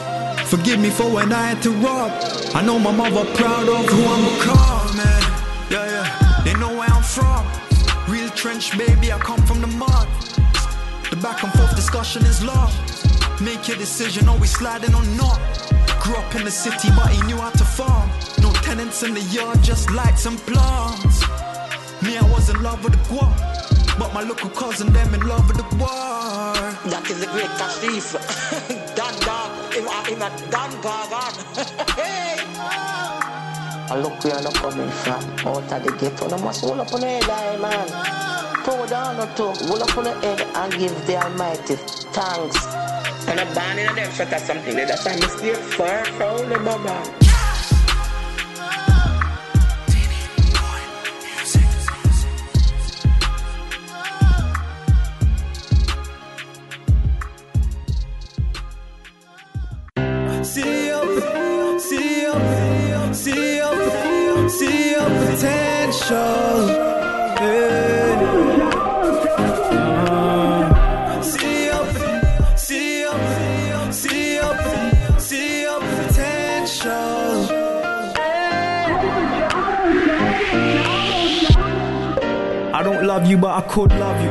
Forgive 0.49 0.78
me 0.78 0.90
for 0.90 1.11
when 1.11 1.32
I 1.32 1.49
had 1.49 1.62
to 1.62 1.70
rob. 1.70 2.12
I 2.55 2.62
know 2.62 2.78
my 2.78 2.93
mother 2.93 3.24
proud 3.34 3.68
of 3.68 3.84
who 3.86 4.03
I'm 4.14 4.22
becoming. 4.30 5.24
Yeah, 5.70 5.86
yeah, 5.95 6.43
they 6.45 6.55
know 6.55 6.76
where 6.78 6.88
I'm 6.88 7.03
from. 7.03 7.45
Real 8.09 8.28
trench 8.30 8.78
baby, 8.78 9.12
I 9.12 9.18
come 9.18 9.43
from 9.45 9.61
the 9.61 9.66
mud. 9.66 10.07
The 11.11 11.16
back 11.16 11.43
and 11.43 11.53
forth 11.55 11.74
discussion 11.74 12.22
is 12.26 12.45
long. 12.45 12.70
Make 13.45 13.66
your 13.66 13.76
decision, 13.76 14.28
always 14.28 14.53
sliding 14.53 14.95
or 14.95 15.05
not. 15.16 15.40
Grew 16.01 16.14
up 16.14 16.34
in 16.36 16.45
the 16.45 16.51
city, 16.51 16.88
but 16.95 17.09
he 17.11 17.20
knew 17.26 17.36
how 17.36 17.51
to 17.51 17.64
farm. 17.64 18.09
No 18.40 18.53
tenants 18.62 19.03
in 19.03 19.14
the 19.14 19.20
yard, 19.20 19.61
just 19.62 19.90
lights 19.90 20.26
and 20.26 20.38
plants. 20.38 21.22
Me, 22.03 22.16
I 22.18 22.22
was 22.32 22.51
in 22.51 22.62
love 22.62 22.84
with 22.84 22.93
the 22.93 23.03
guap, 23.12 23.99
but 23.99 24.14
my 24.14 24.22
local 24.22 24.51
cousin, 24.51 24.93
them 24.93 25.12
in 25.14 25.22
love 25.22 25.49
with 25.49 25.57
the 25.57 25.76
war. 25.76 26.55
That 26.90 27.05
is 27.11 27.22
a 27.22 27.26
great 27.26 27.51
Kashif. 27.59 28.14
Dan 28.95 29.14
dog, 29.20 29.74
him 29.74 30.22
a, 30.22 30.30
Dan 30.51 30.70
Gagan. 30.82 31.34
hey! 31.99 33.41
I 33.93 33.97
look 34.01 34.24
where 34.24 34.34
I'm 34.34 34.51
coming 34.55 34.88
from. 34.88 35.22
Out 35.47 35.70
of 35.70 35.84
the 35.84 35.95
ghetto. 36.01 36.26
No 36.26 36.38
must 36.38 36.62
hold 36.64 36.80
up 36.80 36.95
on 36.95 37.01
the 37.03 37.09
head, 37.09 37.28
aye, 37.28 37.59
man. 37.59 38.64
Pull 38.64 38.86
down 38.86 39.18
the 39.18 39.26
top, 39.34 39.55
Hold 39.68 39.82
up 39.82 39.99
on 39.99 40.05
the 40.05 40.14
head 40.20 40.40
and 40.40 40.72
give 40.72 41.07
the 41.07 41.22
Almighty 41.22 41.74
thanks. 41.76 42.57
And 43.28 43.38
a 43.38 43.45
band 43.55 43.80
in 43.80 43.95
them 43.95 44.11
shot 44.12 44.32
or 44.32 44.38
something. 44.38 44.74
That's 44.76 45.05
why 45.05 45.16
to 45.16 45.28
steal 45.28 45.57
far 45.76 46.07
from 46.07 46.49
the 46.49 46.59
baba. 46.59 47.05
See 60.43 60.86
you, 60.86 61.78
see 61.78 62.22
you 62.22 62.61
see 63.14 63.56
your, 63.56 64.48
see 64.48 64.90
your 64.92 65.08
potential. 65.08 66.66
See 71.22 71.66
your, 71.66 71.84
see 72.56 73.00
your, 73.00 73.92
see 73.92 74.34
your, 74.36 75.18
see 75.18 75.62
your 75.62 75.80
potential. 75.80 76.90
I 82.74 82.82
don't 82.82 83.04
love 83.04 83.26
you, 83.26 83.36
but 83.36 83.50
I 83.50 83.60
could 83.68 83.92
love 83.92 84.20
you. 84.22 84.30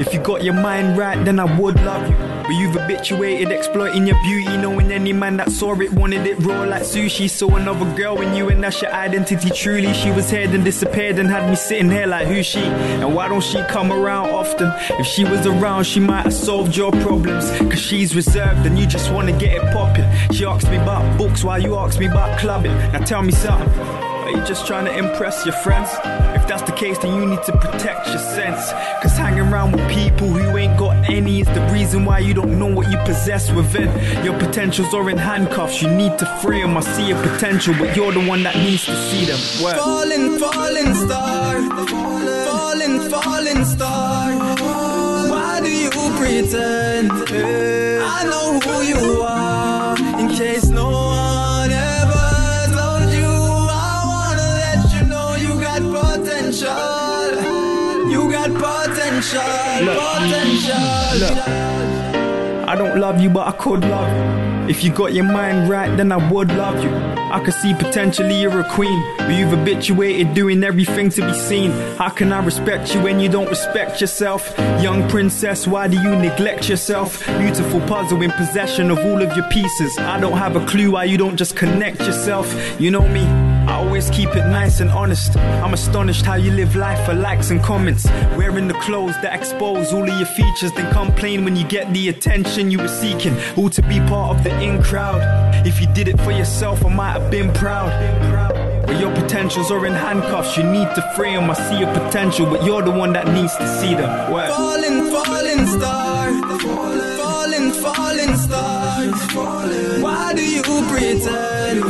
If 0.00 0.14
you 0.14 0.20
got 0.20 0.42
your 0.42 0.54
mind 0.54 0.96
right, 0.96 1.22
then 1.24 1.38
I 1.38 1.44
would 1.58 1.76
love 1.82 2.08
you. 2.08 2.31
But 2.42 2.54
you've 2.54 2.74
habituated 2.74 3.50
exploiting 3.52 4.06
your 4.06 4.20
beauty, 4.22 4.56
knowing 4.56 4.90
any 4.90 5.12
man 5.12 5.36
that 5.36 5.50
saw 5.50 5.78
it 5.80 5.92
wanted 5.92 6.26
it 6.26 6.38
raw 6.40 6.64
like 6.64 6.82
sushi. 6.82 7.28
Saw 7.30 7.56
another 7.56 7.90
girl 7.94 8.20
in 8.20 8.34
you, 8.34 8.48
and 8.48 8.62
that's 8.62 8.82
your 8.82 8.92
identity 8.92 9.50
truly. 9.50 9.92
She 9.94 10.10
was 10.10 10.30
here, 10.30 10.46
then 10.48 10.64
disappeared, 10.64 11.18
and 11.18 11.28
had 11.28 11.48
me 11.48 11.56
sitting 11.56 11.90
here 11.90 12.06
like 12.06 12.26
who's 12.26 12.46
she? 12.46 12.58
And 12.60 13.14
why 13.14 13.28
don't 13.28 13.42
she 13.42 13.62
come 13.64 13.92
around 13.92 14.30
often? 14.30 14.72
If 14.98 15.06
she 15.06 15.24
was 15.24 15.46
around, 15.46 15.84
she 15.84 16.00
might 16.00 16.22
have 16.22 16.34
solved 16.34 16.76
your 16.76 16.92
problems. 16.92 17.50
Cause 17.58 17.78
she's 17.78 18.14
reserved, 18.14 18.66
and 18.66 18.78
you 18.78 18.86
just 18.86 19.12
wanna 19.12 19.32
get 19.38 19.54
it 19.54 19.72
popping. 19.72 20.10
She 20.32 20.44
asked 20.44 20.68
me 20.68 20.76
about 20.76 21.18
books 21.18 21.44
while 21.44 21.62
you 21.62 21.76
asked 21.76 21.98
me 21.98 22.06
about 22.06 22.38
clubbing. 22.38 22.76
Now 22.92 22.98
tell 22.98 23.22
me 23.22 23.32
something. 23.32 23.68
Are 23.78 24.30
you 24.30 24.44
just 24.44 24.66
trying 24.66 24.84
to 24.86 24.96
impress 24.96 25.44
your 25.44 25.54
friends? 25.56 25.90
If 26.42 26.48
that's 26.48 26.62
the 26.62 26.72
case, 26.72 26.98
then 26.98 27.14
you 27.14 27.24
need 27.24 27.42
to 27.44 27.52
protect 27.52 28.08
your 28.08 28.18
sense. 28.18 28.72
Cause 29.00 29.16
hanging 29.16 29.46
around 29.52 29.70
with 29.72 29.88
people 29.88 30.26
who 30.26 30.56
ain't 30.56 30.76
got 30.76 31.08
any 31.08 31.40
is 31.40 31.46
the 31.46 31.64
reason 31.72 32.04
why 32.04 32.18
you 32.18 32.34
don't 32.34 32.58
know 32.58 32.66
what 32.66 32.90
you 32.90 32.98
possess 33.04 33.52
within. 33.52 33.88
Your 34.24 34.36
potentials 34.40 34.92
are 34.92 35.08
in 35.08 35.18
handcuffs, 35.18 35.80
you 35.80 35.88
need 35.88 36.18
to 36.18 36.26
free 36.42 36.60
them. 36.60 36.76
I 36.76 36.80
see 36.80 37.06
your 37.10 37.22
potential, 37.22 37.74
but 37.78 37.96
you're 37.96 38.10
the 38.10 38.26
one 38.26 38.42
that 38.42 38.56
needs 38.56 38.84
to 38.86 38.96
see 39.08 39.24
them. 39.24 39.38
Word. 39.62 39.76
Falling, 39.76 40.38
falling 40.40 40.94
star. 40.94 41.62
Falling, 42.48 43.08
falling 43.08 43.64
star. 43.64 44.32
Why 45.30 45.60
do 45.62 45.70
you 45.70 45.90
pretend? 46.18 47.12
I 47.12 48.24
know 48.24 48.58
who 48.58 48.82
you 48.82 49.22
are. 49.22 49.51
Potential. 59.20 59.94
Potential. 59.94 61.42
I 62.68 62.74
don't 62.76 62.98
love 62.98 63.20
you, 63.20 63.28
but 63.28 63.46
I 63.46 63.52
could 63.52 63.80
love 63.80 64.08
you. 64.08 64.68
If 64.68 64.84
you 64.84 64.90
got 64.92 65.12
your 65.12 65.24
mind 65.24 65.68
right, 65.68 65.94
then 65.96 66.12
I 66.12 66.30
would 66.30 66.48
love 66.48 66.82
you. 66.82 66.90
I 66.90 67.42
could 67.44 67.54
see 67.54 67.74
potentially 67.74 68.40
you're 68.40 68.60
a 68.60 68.70
queen, 68.70 69.02
but 69.18 69.34
you've 69.34 69.50
habituated 69.50 70.32
doing 70.34 70.62
everything 70.64 71.10
to 71.10 71.26
be 71.26 71.34
seen. 71.34 71.72
How 71.98 72.08
can 72.08 72.32
I 72.32 72.42
respect 72.42 72.94
you 72.94 73.02
when 73.02 73.20
you 73.20 73.28
don't 73.28 73.48
respect 73.48 74.00
yourself? 74.00 74.56
Young 74.80 75.08
princess, 75.08 75.66
why 75.66 75.88
do 75.88 76.00
you 76.00 76.16
neglect 76.16 76.68
yourself? 76.68 77.26
Beautiful 77.38 77.80
puzzle 77.80 78.22
in 78.22 78.30
possession 78.32 78.90
of 78.90 78.98
all 78.98 79.20
of 79.20 79.36
your 79.36 79.48
pieces. 79.50 79.98
I 79.98 80.20
don't 80.20 80.38
have 80.38 80.56
a 80.56 80.64
clue 80.66 80.92
why 80.92 81.04
you 81.04 81.18
don't 81.18 81.36
just 81.36 81.56
connect 81.56 82.00
yourself. 82.00 82.54
You 82.80 82.92
know 82.92 83.06
me. 83.08 83.51
Always 83.92 84.08
keep 84.08 84.30
it 84.30 84.46
nice 84.46 84.80
and 84.80 84.88
honest. 84.88 85.36
I'm 85.36 85.74
astonished 85.74 86.24
how 86.24 86.36
you 86.36 86.50
live 86.50 86.74
life 86.76 87.04
for 87.04 87.12
likes 87.12 87.50
and 87.50 87.62
comments. 87.62 88.06
Wearing 88.38 88.66
the 88.66 88.80
clothes 88.80 89.12
that 89.20 89.38
expose 89.38 89.92
all 89.92 90.10
of 90.10 90.18
your 90.18 90.26
features, 90.28 90.72
then 90.72 90.90
complain 90.94 91.44
when 91.44 91.56
you 91.56 91.64
get 91.68 91.92
the 91.92 92.08
attention 92.08 92.70
you 92.70 92.78
were 92.78 92.88
seeking. 92.88 93.36
All 93.54 93.68
to 93.68 93.82
be 93.82 93.98
part 94.08 94.34
of 94.34 94.44
the 94.44 94.62
in 94.62 94.82
crowd. 94.82 95.20
If 95.66 95.78
you 95.78 95.88
did 95.88 96.08
it 96.08 96.18
for 96.22 96.32
yourself, 96.32 96.82
I 96.86 96.88
might 96.88 97.20
have 97.20 97.30
been 97.30 97.52
proud. 97.52 97.90
But 98.86 98.98
your 98.98 99.14
potentials 99.14 99.70
are 99.70 99.84
in 99.84 99.92
handcuffs, 99.92 100.56
you 100.56 100.62
need 100.62 100.88
to 100.94 101.12
free 101.14 101.34
them. 101.34 101.50
I 101.50 101.52
see 101.52 101.80
your 101.80 101.92
potential, 101.92 102.46
but 102.46 102.64
you're 102.64 102.80
the 102.80 102.90
one 102.90 103.12
that 103.12 103.28
needs 103.28 103.54
to 103.58 103.78
see 103.78 103.94
them. 103.94 104.32
Word. 104.32 104.48
Falling, 104.48 105.10
falling 105.10 105.66
star. 105.66 106.91
Why 109.12 110.32
do 110.34 110.42
you 110.42 110.62
pretend? 110.62 111.84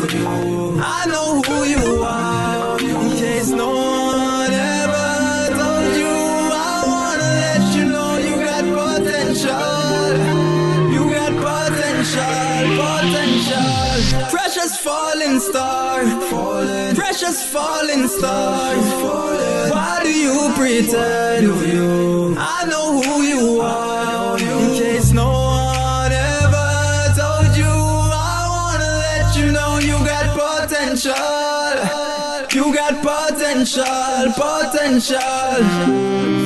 I 0.82 1.06
know 1.06 1.40
who 1.42 1.64
you 1.64 2.02
are. 2.02 2.80
In 2.80 3.10
case 3.16 3.50
no 3.50 3.68
one 3.70 4.52
ever 4.52 5.54
told 5.54 5.94
you, 6.02 6.16
I 6.50 6.82
wanna 6.92 7.30
let 7.46 7.62
you 7.76 7.84
know 7.84 8.18
you 8.18 8.34
got 8.42 8.64
potential. 8.80 10.18
You 10.94 11.02
got 11.14 11.32
potential, 11.46 12.62
potential. 12.82 14.26
Precious 14.30 14.76
falling 14.78 15.38
star. 15.38 16.02
Precious 16.94 17.44
falling 17.52 18.08
star. 18.08 18.74
Why 19.70 20.00
do 20.02 20.12
you 20.12 20.50
pretend? 20.56 21.52
I 22.36 22.64
know 22.68 23.00
who 23.00 23.22
you 23.22 23.60
are. 23.60 24.38
In 24.38 24.74
case 24.76 25.12
no 25.12 25.41
potential. 31.02 32.46
You 32.52 32.74
got 32.74 33.02
potential, 33.02 34.32
potential. 34.36 36.41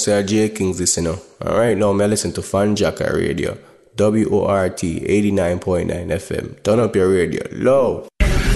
Say 0.00 0.22
J 0.22 0.48
Kings 0.48 0.78
this, 0.78 0.96
you 0.96 1.02
know. 1.02 1.18
Alright, 1.44 1.76
now 1.76 1.92
me 1.92 2.06
listen 2.06 2.32
to 2.32 2.40
Fanjacker 2.40 3.12
Radio. 3.12 3.58
WORT 3.98 4.78
89.9 4.78 5.90
FM. 5.90 6.62
Turn 6.62 6.80
up 6.80 6.96
your 6.96 7.10
radio. 7.10 7.46
Low. 7.52 8.08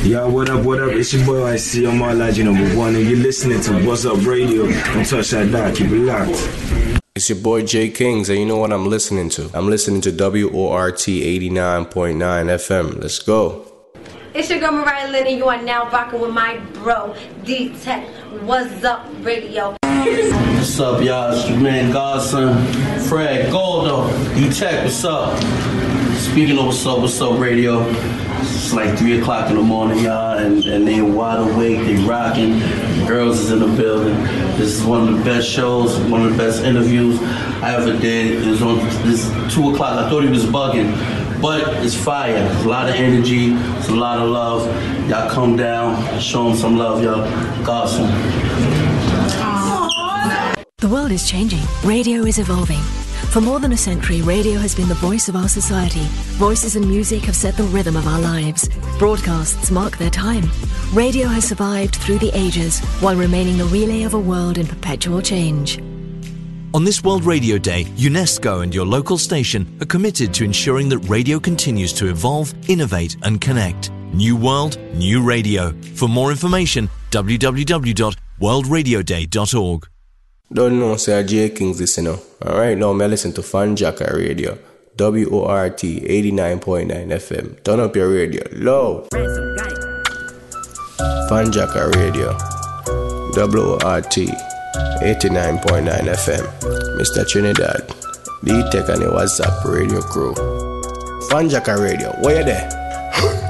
Yo, 0.02 0.26
what 0.30 0.48
up, 0.48 0.64
what 0.64 0.80
up? 0.80 0.92
It's 0.92 1.12
your 1.12 1.26
boy 1.26 1.44
I 1.44 1.56
see 1.56 1.84
on 1.84 1.98
my 1.98 2.14
legend 2.14 2.50
number 2.50 2.74
one, 2.74 2.96
and 2.96 3.06
you're 3.06 3.18
listening 3.18 3.60
to 3.60 3.86
What's 3.86 4.06
Up 4.06 4.24
Radio. 4.24 4.66
Don't 4.66 5.04
touch 5.04 5.30
that 5.32 5.52
dial, 5.52 5.74
keep 5.76 5.90
it 5.90 5.96
locked. 5.96 7.02
It's 7.14 7.28
your 7.28 7.38
boy 7.40 7.62
J 7.62 7.90
Kings, 7.90 8.30
and 8.30 8.38
you 8.38 8.46
know 8.46 8.56
what 8.56 8.72
I'm 8.72 8.88
listening 8.88 9.28
to? 9.30 9.50
I'm 9.52 9.68
listening 9.68 10.00
to 10.00 10.12
WORT 10.12 10.94
89.9 10.94 12.16
FM. 12.16 13.02
Let's 13.02 13.18
go. 13.18 13.70
It's 14.32 14.48
your 14.48 14.60
girl 14.60 14.72
Mariah 14.72 15.10
Lynn, 15.10 15.26
and 15.26 15.36
you 15.36 15.46
are 15.46 15.60
now 15.60 15.90
rocking 15.90 16.22
with 16.22 16.32
my 16.32 16.56
bro, 16.72 17.14
D 17.44 17.76
Tech. 17.82 18.08
What's 18.40 18.82
up, 18.82 19.06
radio? 19.20 19.76
What's 20.64 20.80
up, 20.80 21.02
y'all? 21.04 21.30
It's 21.30 21.46
your 21.46 21.60
man 21.60 21.92
Godson, 21.92 22.54
Fred 23.06 23.52
Goldo, 23.52 24.08
D-Tech, 24.34 24.82
what's 24.82 25.04
up? 25.04 25.38
Speaking 26.14 26.58
of 26.58 26.64
what's 26.64 26.86
up, 26.86 27.00
what's 27.00 27.20
up, 27.20 27.38
radio. 27.38 27.82
It's 28.40 28.72
like 28.72 28.98
3 28.98 29.20
o'clock 29.20 29.50
in 29.50 29.56
the 29.56 29.62
morning, 29.62 29.98
y'all, 29.98 30.38
and, 30.38 30.64
and 30.64 30.88
they 30.88 31.02
wide 31.02 31.40
awake, 31.40 31.80
they 31.80 31.96
rocking. 32.06 32.60
Girls 33.06 33.40
is 33.40 33.50
in 33.50 33.58
the 33.58 33.66
building. 33.76 34.14
This 34.56 34.80
is 34.80 34.82
one 34.82 35.06
of 35.06 35.18
the 35.18 35.22
best 35.22 35.46
shows, 35.46 35.98
one 36.10 36.24
of 36.24 36.30
the 36.32 36.38
best 36.38 36.62
interviews 36.62 37.20
I 37.62 37.74
ever 37.74 37.92
did. 38.00 38.42
It 38.42 38.48
was 38.48 38.62
on 38.62 38.78
this 39.06 39.30
2 39.54 39.74
o'clock. 39.74 39.98
I 39.98 40.08
thought 40.08 40.24
he 40.24 40.30
was 40.30 40.46
bugging, 40.46 40.90
but 41.42 41.84
it's 41.84 41.94
fire. 41.94 42.36
It's 42.36 42.64
a 42.64 42.68
lot 42.68 42.88
of 42.88 42.94
energy, 42.94 43.52
it's 43.52 43.90
a 43.90 43.94
lot 43.94 44.18
of 44.18 44.30
love. 44.30 44.64
Y'all 45.10 45.28
come 45.28 45.58
down, 45.58 46.18
show 46.20 46.48
him 46.48 46.56
some 46.56 46.78
love, 46.78 47.02
y'all. 47.02 47.22
Godson. 47.66 48.83
The 50.84 50.90
world 50.90 51.12
is 51.12 51.24
changing. 51.26 51.62
Radio 51.82 52.24
is 52.24 52.38
evolving. 52.38 52.82
For 53.32 53.40
more 53.40 53.58
than 53.58 53.72
a 53.72 53.76
century, 53.76 54.20
radio 54.20 54.58
has 54.58 54.74
been 54.74 54.86
the 54.86 54.94
voice 54.94 55.30
of 55.30 55.36
our 55.36 55.48
society. 55.48 56.04
Voices 56.36 56.76
and 56.76 56.86
music 56.86 57.22
have 57.22 57.34
set 57.34 57.56
the 57.56 57.62
rhythm 57.62 57.96
of 57.96 58.06
our 58.06 58.20
lives. 58.20 58.68
Broadcasts 58.98 59.70
mark 59.70 59.96
their 59.96 60.10
time. 60.10 60.44
Radio 60.92 61.26
has 61.26 61.48
survived 61.48 61.96
through 61.96 62.18
the 62.18 62.30
ages 62.34 62.80
while 63.00 63.16
remaining 63.16 63.56
the 63.56 63.64
relay 63.64 64.02
of 64.02 64.12
a 64.12 64.20
world 64.20 64.58
in 64.58 64.66
perpetual 64.66 65.22
change. 65.22 65.78
On 66.74 66.84
this 66.84 67.02
World 67.02 67.24
Radio 67.24 67.56
Day, 67.56 67.84
UNESCO 67.96 68.62
and 68.62 68.74
your 68.74 68.84
local 68.84 69.16
station 69.16 69.78
are 69.80 69.86
committed 69.86 70.34
to 70.34 70.44
ensuring 70.44 70.90
that 70.90 70.98
radio 71.08 71.40
continues 71.40 71.94
to 71.94 72.10
evolve, 72.10 72.52
innovate, 72.68 73.16
and 73.22 73.40
connect. 73.40 73.90
New 74.12 74.36
World, 74.36 74.78
New 74.92 75.22
Radio. 75.22 75.72
For 75.94 76.10
more 76.10 76.30
information, 76.30 76.90
www.worldradioday.org. 77.10 79.88
Don't 80.54 80.78
know, 80.78 80.96
say 80.96 81.20
J 81.24 81.50
Kings 81.50 81.78
this, 81.78 81.98
you. 81.98 82.20
Alright, 82.40 82.78
now 82.78 82.92
me 82.92 83.08
listen 83.08 83.32
to 83.32 83.40
Fanjacker 83.40 84.16
Radio. 84.16 84.56
WORT 84.96 85.78
89.9 85.78 86.86
FM. 86.86 87.64
Turn 87.64 87.80
up 87.80 87.96
your 87.96 88.08
radio. 88.08 88.44
Low. 88.52 89.08
Fanjacker 91.28 91.92
Radio. 91.96 92.30
WORT 93.34 94.14
89.9 95.02 95.88
FM. 96.22 96.46
Mr. 97.00 97.26
Trinidad. 97.28 97.92
D-Tech 98.44 98.88
and 98.90 99.02
the 99.02 99.10
What's 99.12 99.40
Up 99.40 99.64
Radio 99.64 100.00
crew. 100.02 100.34
Fanjacker 101.30 101.82
Radio. 101.82 102.12
Where 102.22 102.38
you 102.38 102.44
there? 102.44 103.43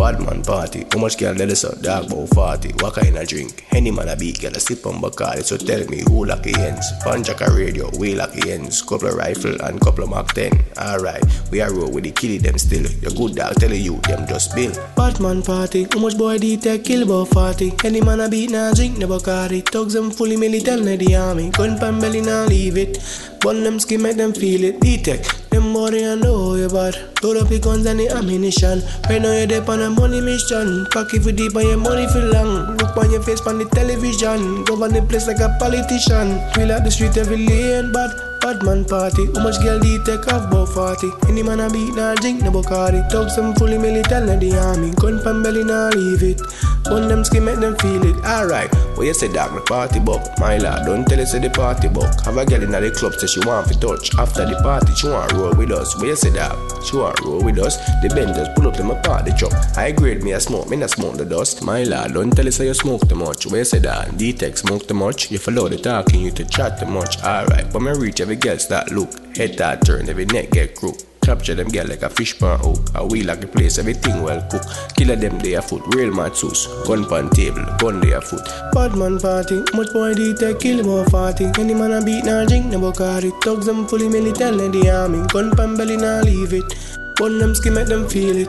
Badman 0.00 0.40
party. 0.42 0.86
How 0.90 0.98
much 0.98 1.18
girl 1.18 1.34
let 1.34 1.50
us 1.50 1.62
out? 1.62 1.82
Dark 1.82 2.06
about 2.06 2.30
40. 2.30 2.72
What 2.82 2.94
kind 2.94 3.18
of 3.18 3.28
drink? 3.28 3.66
Any 3.72 3.90
man 3.90 4.08
a 4.08 4.16
beat 4.16 4.40
girl 4.40 4.56
a 4.56 4.58
sip 4.58 4.86
on 4.86 4.94
Bacardi. 4.94 5.44
So 5.44 5.58
tell 5.58 5.86
me 5.88 6.00
who 6.08 6.24
lucky 6.24 6.54
ends? 6.56 6.90
Fanjacker 7.04 7.54
Radio. 7.54 7.90
We 7.98 8.14
lucky 8.14 8.50
ends. 8.50 8.80
Couple 8.80 9.08
of 9.08 9.14
rifle 9.16 9.60
and 9.60 9.78
couple 9.78 10.04
of 10.04 10.08
Mark 10.08 10.32
10. 10.32 10.52
Alright. 10.78 11.22
We 11.50 11.60
are 11.60 11.70
roll 11.70 11.90
with 11.90 12.04
the 12.04 12.12
killie 12.12 12.40
them 12.40 12.56
still. 12.56 12.90
Your 13.02 13.10
good 13.10 13.36
dog 13.36 13.56
tell 13.56 13.74
you 13.74 13.98
them 14.08 14.26
just 14.26 14.54
bill. 14.54 14.72
Batman 14.96 15.42
party. 15.42 15.86
How 15.92 16.00
much 16.00 16.16
boy 16.16 16.38
did 16.38 16.62
take 16.62 16.84
kill 16.84 17.02
about 17.02 17.28
40? 17.34 17.74
Any 17.84 18.00
man 18.00 18.20
a 18.20 18.30
beat 18.30 18.52
nah 18.52 18.72
drink 18.72 18.96
no 18.96 19.06
Bacardi. 19.06 19.62
Thugs 19.62 19.92
them 19.92 20.10
fully 20.10 20.38
militant 20.38 20.88
in 20.88 20.98
the 20.98 21.14
army. 21.14 21.50
Gun 21.50 21.78
pan 21.78 22.00
belly 22.00 22.22
nah 22.22 22.44
leave 22.46 22.78
it. 22.78 22.96
Bun 23.40 23.64
them 23.64 23.78
skin 23.78 24.00
make 24.00 24.16
them 24.16 24.32
feel 24.32 24.64
it. 24.64 24.80
D-Tech. 24.80 25.26
Body 25.72 26.02
and 26.02 26.22
know 26.22 26.54
you 26.54 26.68
bad. 26.68 26.96
Load 27.22 27.36
up 27.36 27.50
your 27.50 27.60
guns 27.60 27.86
and 27.86 28.00
the 28.00 28.08
ammunition. 28.08 28.82
Right 29.08 29.22
now 29.22 29.32
you're 29.32 29.46
deep 29.46 29.68
on 29.68 29.80
a 29.80 29.90
money 29.90 30.20
mission. 30.20 30.86
Cocky 30.90 31.18
for 31.18 31.32
deep 31.32 31.54
and 31.54 31.68
your 31.68 31.76
money 31.76 32.06
for 32.08 32.20
long. 32.20 32.76
Look 32.76 32.96
on 32.96 33.10
your 33.10 33.22
face 33.22 33.40
on 33.46 33.58
the 33.58 33.64
television. 33.66 34.64
Govern 34.64 34.92
the 34.92 35.02
place 35.02 35.26
like 35.26 35.40
a 35.40 35.56
politician. 35.58 36.38
Feel 36.54 36.68
like 36.68 36.84
the 36.84 36.90
street 36.90 37.16
every 37.16 37.36
lane, 37.46 37.92
but 37.92 38.29
Bad 38.40 38.62
man 38.62 38.84
party, 38.86 39.26
how 39.34 39.44
much 39.44 39.60
girl 39.62 39.78
do 39.78 39.86
you 39.86 40.02
take 40.02 40.26
off 40.32 40.48
about 40.48 40.68
40? 40.70 41.10
Any 41.28 41.42
man 41.42 41.60
a 41.60 41.68
beat, 41.68 41.94
nah 41.94 42.14
drink, 42.14 42.42
no 42.42 42.50
Bacardi. 42.50 43.06
Dog 43.10 43.28
some 43.28 43.54
fully 43.54 43.76
milli, 43.76 44.02
tell 44.02 44.24
na 44.24 44.36
the 44.36 44.56
army. 44.58 44.92
Gun 44.92 45.22
pan 45.22 45.42
belly, 45.42 45.62
nah 45.62 45.88
leave 45.90 46.22
it. 46.22 46.40
One 46.88 47.06
them 47.08 47.22
skin, 47.22 47.44
make 47.44 47.60
them 47.60 47.76
feel 47.76 48.02
it. 48.02 48.16
Alright, 48.24 48.74
what 48.96 49.04
you 49.04 49.12
say, 49.12 49.30
dog, 49.30 49.54
me 49.54 49.60
party 49.66 50.00
buck. 50.00 50.22
My 50.38 50.56
lad, 50.56 50.86
don't 50.86 51.04
tell 51.04 51.20
us 51.20 51.32
say 51.32 51.38
the 51.38 51.50
party 51.50 51.88
buck. 51.88 52.24
Have 52.24 52.38
a 52.38 52.46
girl 52.46 52.62
in 52.62 52.70
the 52.70 52.90
club, 52.90 53.14
say 53.14 53.26
she 53.26 53.40
want 53.46 53.68
to 53.68 53.78
touch. 53.78 54.14
After 54.16 54.46
the 54.46 54.56
party, 54.62 54.94
she 54.94 55.08
want 55.08 55.32
roll 55.34 55.54
with 55.54 55.70
us. 55.70 55.94
What 55.96 56.06
you 56.06 56.16
say, 56.16 56.32
dog? 56.32 56.56
She 56.84 56.96
want 56.96 57.20
roll 57.20 57.44
with 57.44 57.58
us. 57.58 57.76
The 58.00 58.08
benders 58.08 58.48
pull 58.56 58.68
up 58.68 58.74
to 58.76 58.84
my 58.84 58.98
party 59.02 59.32
truck. 59.32 59.52
I 59.76 59.92
grade 59.92 60.22
me 60.22 60.32
a 60.32 60.40
smoke, 60.40 60.70
me 60.70 60.78
not 60.78 60.90
smoke 60.90 61.18
the 61.18 61.26
dust. 61.26 61.62
My 61.62 61.84
lad, 61.84 62.14
don't 62.14 62.30
tell 62.30 62.48
us 62.48 62.56
say 62.56 62.66
you 62.66 62.74
smoke 62.74 63.06
too 63.06 63.16
much. 63.16 63.44
What 63.44 63.58
you 63.58 63.64
say, 63.64 63.80
dog? 63.80 64.16
D-Tech 64.16 64.56
smoke 64.56 64.88
too 64.88 64.94
much. 64.94 65.30
You 65.30 65.38
follow 65.38 65.68
the 65.68 65.76
talking, 65.76 66.22
you 66.22 66.30
to 66.32 66.44
chat 66.46 66.78
too 66.80 66.86
much. 66.86 67.22
Alright, 67.22 67.70
but 67.70 67.82
me 67.82 67.92
reach 67.92 68.20
every 68.30 68.40
girl 68.40 68.58
start 68.58 68.92
look. 68.92 69.10
Head 69.36 69.54
start 69.54 69.84
turn, 69.84 70.08
every 70.08 70.24
neck 70.26 70.52
get 70.52 70.76
crook. 70.76 70.96
Capture 71.20 71.56
them 71.56 71.66
girl 71.66 71.88
like 71.88 72.02
a 72.02 72.08
fish 72.08 72.38
pan 72.38 72.60
hook. 72.60 72.78
A 72.94 73.04
wheel 73.04 73.26
like 73.26 73.40
the 73.40 73.48
place, 73.48 73.76
everything 73.76 74.22
well 74.22 74.40
cook. 74.48 74.62
Killer 74.96 75.16
them 75.16 75.36
they 75.40 75.54
a 75.54 75.62
foot, 75.62 75.82
real 75.96 76.14
mad 76.14 76.36
sauce. 76.36 76.68
Gun 76.86 77.08
pan 77.08 77.28
table, 77.30 77.64
gun 77.78 77.98
they 77.98 78.12
a 78.12 78.20
foot. 78.20 78.46
Bad 78.72 78.94
man 78.94 79.18
party, 79.18 79.58
much 79.74 79.92
boy 79.92 80.14
take 80.14 80.60
kill 80.60 80.78
about 80.78 81.10
40. 81.10 81.50
Any 81.58 81.74
man 81.74 81.90
a 81.90 82.04
beat 82.04 82.24
nah 82.24 82.44
drink 82.44 82.66
no 82.66 82.78
Bacardi. 82.78 83.32
Thugs 83.42 83.66
them 83.66 83.88
fully 83.88 84.06
them 84.08 84.70
the 84.70 84.90
army. 84.90 85.26
Gun 85.26 85.50
pan 85.56 85.76
belly 85.76 85.96
nah 85.96 86.20
leave 86.20 86.52
it. 86.52 86.72
One 87.18 87.38
them 87.38 87.56
skin 87.56 87.74
make 87.74 87.88
them 87.88 88.08
feel 88.08 88.36
it. 88.36 88.48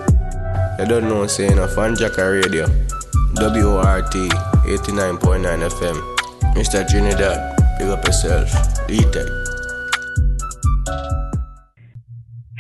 I 0.78 0.86
don't 0.86 1.10
know 1.10 1.26
saying 1.26 1.58
a 1.58 1.66
Fanjacker 1.66 2.44
radio. 2.44 2.68
WORT 3.34 4.14
89.9 4.14 5.70
FM. 5.72 5.98
Mr. 6.54 6.88
Trinidad, 6.88 7.58
big 7.80 7.90
up 7.90 8.06
yourself. 8.06 8.52
D-Tech. 8.88 9.51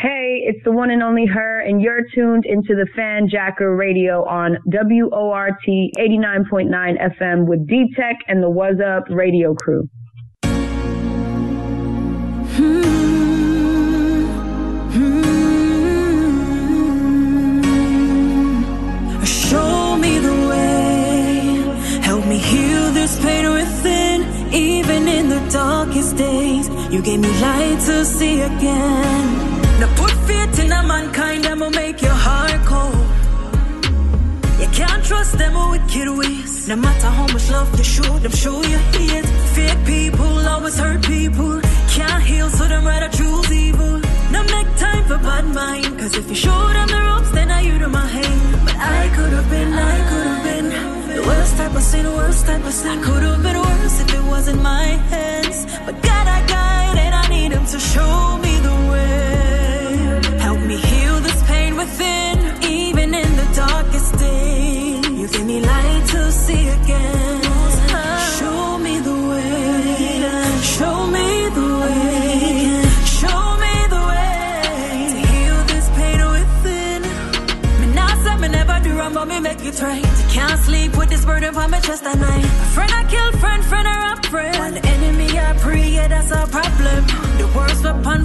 Hey, 0.02 0.42
it's 0.46 0.64
the 0.64 0.72
one 0.72 0.90
and 0.90 1.04
only 1.04 1.28
her, 1.28 1.60
and 1.60 1.80
you're 1.80 2.02
tuned 2.16 2.46
into 2.48 2.74
the 2.74 2.88
Fanjacker 2.98 3.78
Radio 3.78 4.26
on 4.26 4.58
WORT 4.66 5.62
89.9 5.68 7.20
FM 7.20 7.46
with 7.46 7.68
D 7.68 7.94
Tech 7.96 8.18
and 8.28 8.42
the 8.42 8.50
What's 8.50 8.82
Up 8.82 9.04
radio 9.12 9.54
crew. 9.54 9.88
Show 19.24 19.98
me 19.98 20.18
the 20.18 20.48
way. 20.50 22.00
Help 22.02 22.26
me 22.26 22.38
heal 22.38 22.92
this 22.92 23.20
pain 23.22 23.52
within. 23.54 23.91
Even 24.54 25.08
in 25.08 25.30
the 25.30 25.40
darkest 25.50 26.18
days, 26.18 26.68
you 26.92 27.02
gave 27.02 27.22
me 27.22 27.30
light 27.40 27.80
to 27.86 28.04
see 28.04 28.42
again. 28.42 29.80
Now 29.80 29.96
put 29.96 30.12
faith 30.28 30.60
in 30.60 30.72
a 30.72 30.84
mankind 30.84 31.46
that 31.46 31.58
will 31.58 31.70
make 31.70 32.02
your 32.02 32.18
heart 32.28 32.62
cold. 32.66 33.12
You 34.60 34.68
can't 34.68 35.04
trust 35.06 35.38
them 35.38 35.54
wicked 35.72 36.10
ways. 36.18 36.68
No 36.68 36.76
matter 36.76 37.08
how 37.08 37.28
much 37.28 37.50
love 37.50 37.78
you 37.78 37.84
show 37.84 38.20
them, 38.20 38.32
show 38.32 38.62
you 38.62 38.78
hate. 38.96 39.26
Fake 39.56 39.86
people 39.86 40.48
always 40.48 40.78
hurt 40.78 41.02
people. 41.06 41.62
Can't 41.90 42.24
heal, 42.24 42.50
so 42.50 42.68
them 42.68 42.86
rather 42.86 43.10
choose 43.18 43.52
evil. 43.54 44.00
Now 44.32 44.44
make 44.44 44.70
time 44.76 45.06
for 45.06 45.18
bad 45.18 45.46
mind. 45.46 45.98
Cause 45.98 46.16
if 46.16 46.28
you 46.30 46.36
show 46.36 46.62
them 46.76 46.88
the 46.90 47.02
ropes, 47.08 47.32
then 47.32 47.50
I 47.52 47.62
you 47.62 47.80
to 47.80 47.88
my 47.88 48.06
hand. 48.06 48.66
But 48.66 48.76
I 48.76 49.10
could 49.16 49.34
have 49.34 49.50
been, 49.50 49.74
I 49.74 49.98
could 50.10 50.28
have 50.28 50.31
worst 51.52 51.58
type 51.58 51.76
of 51.76 51.84
sin, 51.84 52.06
worst 52.06 52.46
type 52.46 52.66
of 52.66 52.74
sin. 52.74 53.02
Could 53.02 53.24
have 53.24 53.44
been 53.44 53.58
worse 53.58 54.02
if 54.02 54.14
it 54.14 54.24
wasn't 54.24 54.62
my 54.62 54.84
hands. 54.84 55.41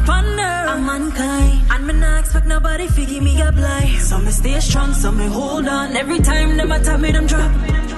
Ponder. 0.05 0.55
I'm 0.73 0.89
unkind. 0.89 1.71
And 1.71 1.87
me 1.87 1.95
not 1.95 2.21
expect 2.21 2.47
nobody 2.47 2.87
to 2.89 3.07
give 3.07 3.23
me 3.23 3.41
a 3.41 3.53
blind. 3.53 4.01
So 4.09 4.19
me 4.19 4.31
stay 4.31 4.59
strong, 4.61 4.93
so 4.95 5.13
me 5.13 5.27
hold 5.27 5.69
on. 5.69 5.97
Every 5.97 6.21
time 6.21 6.57
them 6.57 6.73
attack 6.73 7.01
me, 7.01 7.13
them 7.13 7.27
drop. 7.27 7.51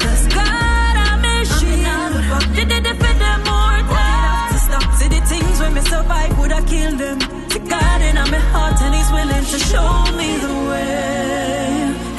Cause 0.02 0.24
God, 0.38 0.94
I'm 1.08 1.24
a 1.24 1.36
shield. 1.56 2.56
Did 2.56 2.68
they 2.72 2.80
defend 2.80 3.18
them 3.26 3.40
more 3.50 3.80
time? 3.96 4.52
To 4.52 4.58
stop, 4.66 4.86
see 4.98 5.08
the 5.08 5.20
things 5.32 5.56
when 5.60 5.74
me 5.74 5.80
survive 5.80 6.38
would 6.38 6.52
have 6.52 6.66
killed 6.66 6.98
them. 6.98 7.18
To 7.54 7.58
God 7.74 8.00
in 8.08 8.14
my 8.34 8.42
heart 8.52 8.80
and 8.84 8.94
He's 8.94 9.10
willing 9.16 9.46
to 9.52 9.58
show 9.70 9.90
me 10.18 10.28
the 10.44 10.54
way. 10.70 11.08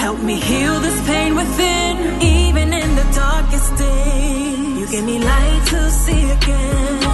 Help 0.06 0.20
me 0.30 0.36
heal 0.40 0.80
this 0.80 1.00
pain 1.08 1.36
within, 1.36 2.22
even 2.22 2.74
in 2.74 2.90
the 2.96 3.08
darkest 3.24 3.76
day. 3.78 4.56
You 4.80 4.86
gave 4.92 5.04
me 5.04 5.20
light 5.20 5.64
to 5.72 5.92
see 5.92 6.24
again. 6.32 7.09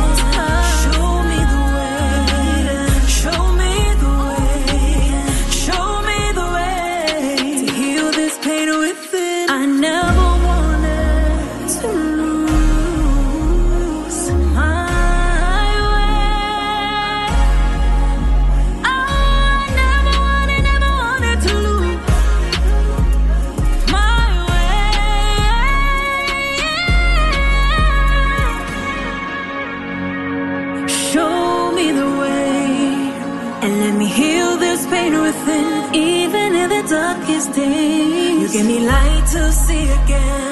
Days, 38.75 38.81
you 38.81 38.87
light 38.87 39.25
to 39.27 39.51
see 39.51 39.89
again. 39.89 40.44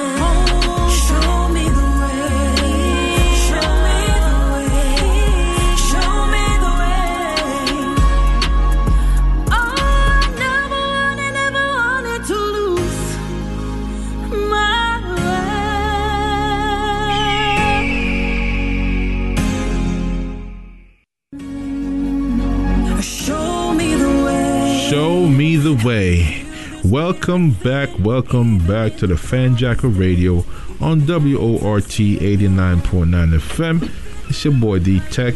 Welcome 27.26 27.52
back, 27.52 27.88
welcome 28.00 28.58
back 28.66 28.98
to 28.98 29.06
the 29.06 29.14
Fanjacker 29.14 29.98
Radio 29.98 30.44
on 30.78 31.06
WORT 31.06 31.84
89.9 31.84 33.38
FM. 33.38 34.28
It's 34.28 34.44
your 34.44 34.52
boy 34.52 34.80
D 34.80 35.00
Tech. 35.10 35.32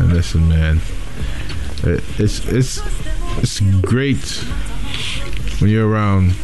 And 0.00 0.12
listen, 0.12 0.48
man, 0.48 0.80
it's 1.84 2.44
it's 2.48 2.80
it's 3.38 3.60
great 3.82 4.26
when 5.60 5.70
you're 5.70 5.88
around 5.88 6.34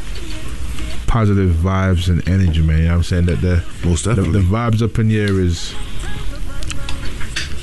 positive 1.08 1.50
vibes 1.50 2.08
and 2.08 2.28
energy, 2.28 2.62
man. 2.62 2.78
You 2.78 2.84
know 2.84 2.90
what 2.90 2.96
I'm 2.98 3.02
saying? 3.02 3.26
That 3.26 3.40
the 3.40 3.64
most 3.84 4.04
the, 4.04 4.14
the 4.14 4.38
vibes 4.38 4.82
up 4.82 5.00
in 5.00 5.10
here 5.10 5.40
is 5.40 5.74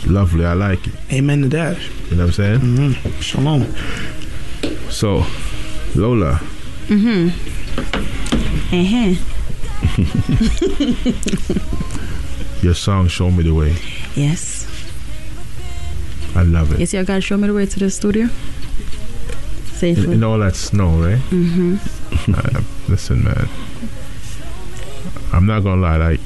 lovely. 0.06 0.44
I 0.44 0.52
like 0.52 0.86
it. 0.86 0.94
Amen 1.14 1.44
to 1.44 1.48
that. 1.48 1.78
You 2.10 2.18
know 2.18 2.26
what 2.26 2.38
I'm 2.38 2.60
saying? 2.60 2.60
Mm-hmm. 2.60 3.20
Shalom. 3.22 4.92
So, 4.92 5.26
Lola, 5.96 6.42
Mm-hmm. 6.88 7.30
Uh-huh. 8.74 9.16
your 12.62 12.74
song 12.74 13.08
"Show 13.08 13.30
Me 13.32 13.44
the 13.44 13.54
Way." 13.54 13.76
yes. 14.16 14.66
I 16.36 16.44
love 16.44 16.72
it. 16.74 16.80
You 16.80 16.86
see, 16.86 16.98
I 16.98 17.04
gotta 17.04 17.22
show 17.22 17.38
me 17.38 17.48
the 17.48 17.54
way 17.54 17.66
to 17.66 17.80
the 17.80 17.90
studio. 17.90 18.24
In, 18.24 18.30
Safely. 19.74 20.14
in 20.14 20.24
all 20.24 20.40
that 20.40 20.56
snow, 20.56 20.90
right? 21.02 21.20
Mm-hmm. 21.30 21.78
Uh, 22.28 22.62
listen, 22.90 23.24
man. 23.24 23.48
I'm 25.32 25.46
not 25.46 25.62
gonna 25.64 25.80
lie, 25.82 25.96
like 25.96 26.20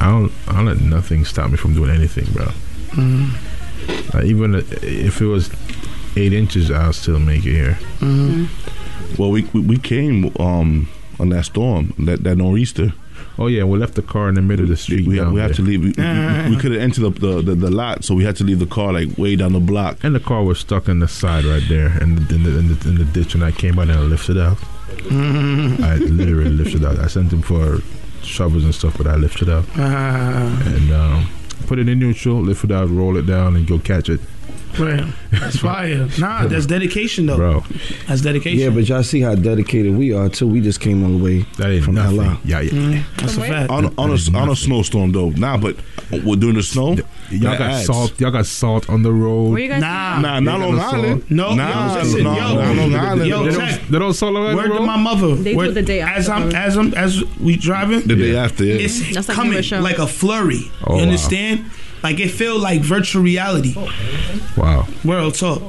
I 0.00 0.10
don't. 0.10 0.32
I 0.48 0.52
don't 0.54 0.66
let 0.66 0.80
nothing 0.80 1.24
stop 1.26 1.50
me 1.50 1.56
from 1.58 1.74
doing 1.74 1.90
anything, 1.90 2.24
bro. 2.32 2.46
Mm-hmm. 2.46 4.16
Like, 4.16 4.24
even 4.26 4.54
if 4.54 5.20
it 5.20 5.26
was 5.26 5.50
eight 6.16 6.32
inches, 6.32 6.70
I'll 6.70 6.92
still 6.92 7.18
make 7.18 7.44
it 7.46 7.52
here. 7.52 7.78
Mm-hmm. 8.00 9.20
Well, 9.20 9.30
we 9.30 9.42
we, 9.52 9.60
we 9.60 9.78
came 9.78 10.32
um, 10.38 10.88
on 11.18 11.28
that 11.30 11.44
storm, 11.44 11.94
that 11.98 12.24
that 12.24 12.36
nor'easter. 12.36 12.92
Oh 13.38 13.46
yeah, 13.46 13.64
we 13.64 13.78
left 13.78 13.94
the 13.94 14.02
car 14.02 14.28
in 14.28 14.34
the 14.34 14.42
middle 14.42 14.64
of 14.64 14.68
the 14.68 14.76
street. 14.76 15.06
We, 15.06 15.16
down 15.16 15.32
we 15.32 15.40
had 15.40 15.54
to 15.54 15.62
leave. 15.62 15.80
We, 15.80 15.92
we, 15.96 16.50
we 16.50 16.60
could 16.60 16.72
have 16.72 16.80
entered 16.80 17.02
the, 17.02 17.10
the, 17.10 17.42
the 17.42 17.54
the 17.54 17.70
lot, 17.70 18.04
so 18.04 18.14
we 18.14 18.24
had 18.24 18.36
to 18.36 18.44
leave 18.44 18.58
the 18.58 18.66
car 18.66 18.92
like 18.92 19.16
way 19.16 19.36
down 19.36 19.52
the 19.54 19.60
block. 19.60 20.02
And 20.02 20.14
the 20.14 20.20
car 20.20 20.42
was 20.44 20.58
stuck 20.58 20.88
in 20.88 20.98
the 20.98 21.08
side 21.08 21.44
right 21.44 21.62
there, 21.68 21.96
in 22.02 22.16
the, 22.16 22.34
in 22.34 22.42
the, 22.42 22.58
in 22.58 22.68
the, 22.68 22.88
in 22.88 22.94
the 22.96 23.04
ditch. 23.04 23.34
And 23.34 23.42
I 23.42 23.52
came 23.52 23.76
by 23.76 23.82
and 23.84 23.92
I 23.92 24.00
lifted 24.00 24.36
it 24.36 24.42
out. 24.42 24.58
Mm-hmm. 24.88 25.82
I 25.82 25.96
literally 25.96 26.50
lifted 26.50 26.82
it 26.82 26.86
out. 26.86 26.98
I 26.98 27.06
sent 27.06 27.32
him 27.32 27.40
for 27.40 27.78
shovels 28.22 28.64
and 28.64 28.74
stuff, 28.74 28.98
but 28.98 29.06
I 29.06 29.16
lifted 29.16 29.48
it 29.48 29.54
out 29.54 29.64
Ah, 29.76 30.62
and 30.66 30.92
um, 30.92 31.30
put 31.66 31.78
it 31.78 31.88
in 31.88 31.98
neutral, 31.98 32.42
lift 32.42 32.64
it 32.64 32.72
out, 32.72 32.90
roll 32.90 33.16
it 33.16 33.24
down, 33.26 33.56
and 33.56 33.66
go 33.66 33.78
catch 33.78 34.10
it. 34.10 34.20
Man, 34.78 35.12
that's 35.30 35.56
fire. 35.60 36.08
Nah, 36.18 36.46
that's 36.46 36.66
dedication 36.66 37.26
though. 37.26 37.36
Bro, 37.36 37.64
That's 38.06 38.20
dedication. 38.20 38.58
Yeah, 38.58 38.70
but 38.70 38.88
y'all 38.88 39.02
see 39.02 39.20
how 39.20 39.34
dedicated 39.34 39.96
we 39.96 40.12
are 40.12 40.28
too. 40.28 40.46
We 40.46 40.60
just 40.60 40.80
came 40.80 41.02
all 41.04 41.10
the 41.18 41.22
way 41.24 41.38
that 41.58 41.70
ain't 41.70 41.84
from 41.84 41.94
nothing. 41.94 42.16
LA. 42.18 42.36
Yeah, 42.44 42.60
yeah. 42.60 42.70
Mm, 42.70 43.16
that's 43.16 43.36
a 43.36 43.40
fact. 43.40 43.70
On, 43.70 43.86
on 43.98 44.10
a 44.10 44.36
on 44.38 44.48
a 44.50 44.56
snowstorm 44.56 45.12
though. 45.12 45.30
Nah, 45.30 45.56
but 45.56 45.76
we're 46.24 46.36
doing 46.36 46.54
the 46.54 46.62
snow. 46.62 46.96
Y'all 47.30 47.50
that 47.52 47.58
got 47.58 47.70
adds. 47.70 47.86
salt. 47.86 48.20
Y'all 48.20 48.30
got 48.30 48.46
salt 48.46 48.88
on 48.90 49.02
the 49.02 49.12
road. 49.12 49.50
Where 49.52 49.60
you 49.60 49.68
guys 49.68 49.80
Nah, 49.80 50.20
Nah, 50.20 50.40
not 50.40 50.58
They 50.58 50.64
Long 50.66 50.78
Island. 50.80 51.20
salt. 51.20 51.30
No, 51.30 51.54
nah, 51.54 51.94
yo, 51.94 52.00
listen, 52.02 52.24
nah, 52.24 52.34
yo, 52.36 52.42
nah, 52.54 52.72
Long 52.82 52.94
Island. 52.94 53.28
yo, 53.30 53.44
They 53.44 53.50
don't, 53.56 53.90
they 53.90 53.98
don't 53.98 54.14
salt 54.14 54.36
on 54.36 54.50
the 54.50 54.56
Word 54.56 54.64
to 54.68 54.70
road. 54.74 54.86
my 54.86 54.96
mother. 54.96 55.34
They 55.36 55.54
do 55.54 55.70
the 55.72 55.82
day 55.82 56.00
as. 56.00 56.28
I'm 56.28 56.54
as 56.54 56.76
I'm 56.76 56.92
as 56.94 57.22
we 57.38 57.56
driving. 57.56 58.00
The 58.00 58.16
day 58.16 58.36
after, 58.36 58.64
yeah. 58.64 58.76
It's 58.80 59.26
coming 59.26 59.62
like 59.82 59.98
a 59.98 60.06
flurry. 60.06 60.70
Oh, 60.86 60.96
you 60.96 61.02
understand? 61.02 61.64
Like 62.02 62.18
it 62.20 62.30
felt 62.30 62.60
like 62.60 62.80
virtual 62.80 63.22
reality. 63.22 63.74
Wow. 64.56 64.86
World 65.04 65.34
talk. 65.34 65.62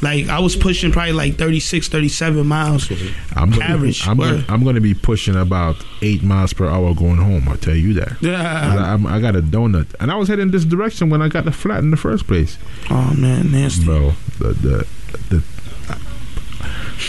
Like 0.00 0.28
I 0.28 0.38
was 0.38 0.54
pushing 0.54 0.92
probably 0.92 1.12
like 1.12 1.34
36, 1.36 1.88
37 1.88 2.46
miles. 2.46 2.90
I'm 3.34 3.50
gonna, 3.50 3.64
Average, 3.64 4.06
I'm 4.06 4.16
gonna, 4.16 4.44
I'm 4.48 4.62
gonna 4.64 4.80
be 4.80 4.94
pushing 4.94 5.34
about 5.34 5.76
eight 6.02 6.22
miles 6.22 6.52
per 6.52 6.68
hour 6.68 6.94
going 6.94 7.16
home. 7.16 7.48
I'll 7.48 7.56
tell 7.56 7.74
you 7.74 7.94
that. 7.94 8.16
Yeah. 8.20 8.96
I, 9.04 9.16
I 9.16 9.20
got 9.20 9.34
a 9.34 9.42
donut, 9.42 9.92
and 9.98 10.12
I 10.12 10.14
was 10.14 10.28
heading 10.28 10.52
this 10.52 10.64
direction 10.64 11.10
when 11.10 11.20
I 11.20 11.28
got 11.28 11.46
the 11.46 11.52
flat 11.52 11.80
in 11.80 11.90
the 11.90 11.96
first 11.96 12.28
place. 12.28 12.58
Oh 12.90 13.12
man, 13.18 13.50
nasty. 13.50 13.84
Bro, 13.86 14.12
the 14.38 14.52
the 14.54 14.86
the 15.30 15.42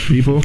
people 0.08 0.42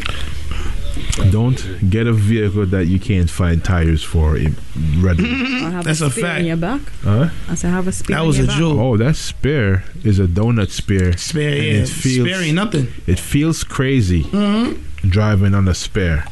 don't 1.30 1.90
get 1.90 2.06
a 2.06 2.12
vehicle 2.12 2.66
that 2.66 2.86
you 2.86 2.98
can't 2.98 3.30
find 3.30 3.62
tires 3.64 4.02
for 4.02 4.36
in 4.36 4.56
readily. 4.98 5.30
I 5.64 5.70
have 5.70 5.84
That's 5.84 6.00
a 6.00 6.06
a 6.06 6.10
fact. 6.10 6.40
in 6.40 6.46
your 6.46 6.56
back. 6.56 6.80
Huh? 7.02 7.28
I 7.48 7.54
said, 7.54 7.70
have 7.70 7.86
a 7.86 7.92
spear. 7.92 8.16
That 8.16 8.22
in 8.22 8.26
was 8.28 8.36
your 8.38 8.44
a 8.44 8.48
back. 8.48 8.56
jewel. 8.58 8.80
Oh, 8.80 8.96
that 8.96 9.16
spare 9.16 9.84
is 10.02 10.18
a 10.18 10.26
donut 10.26 10.70
spare. 10.70 11.16
Spare, 11.16 11.50
And 11.50 11.58
yeah. 11.60 11.82
It 11.82 11.88
feels, 11.88 12.28
Spare 12.28 12.42
ain't 12.42 12.54
nothing. 12.56 12.88
It 13.06 13.18
feels 13.18 13.64
crazy 13.64 14.24
mm-hmm. 14.24 15.08
driving 15.08 15.54
on 15.54 15.68
a 15.68 15.74
spare 15.74 16.24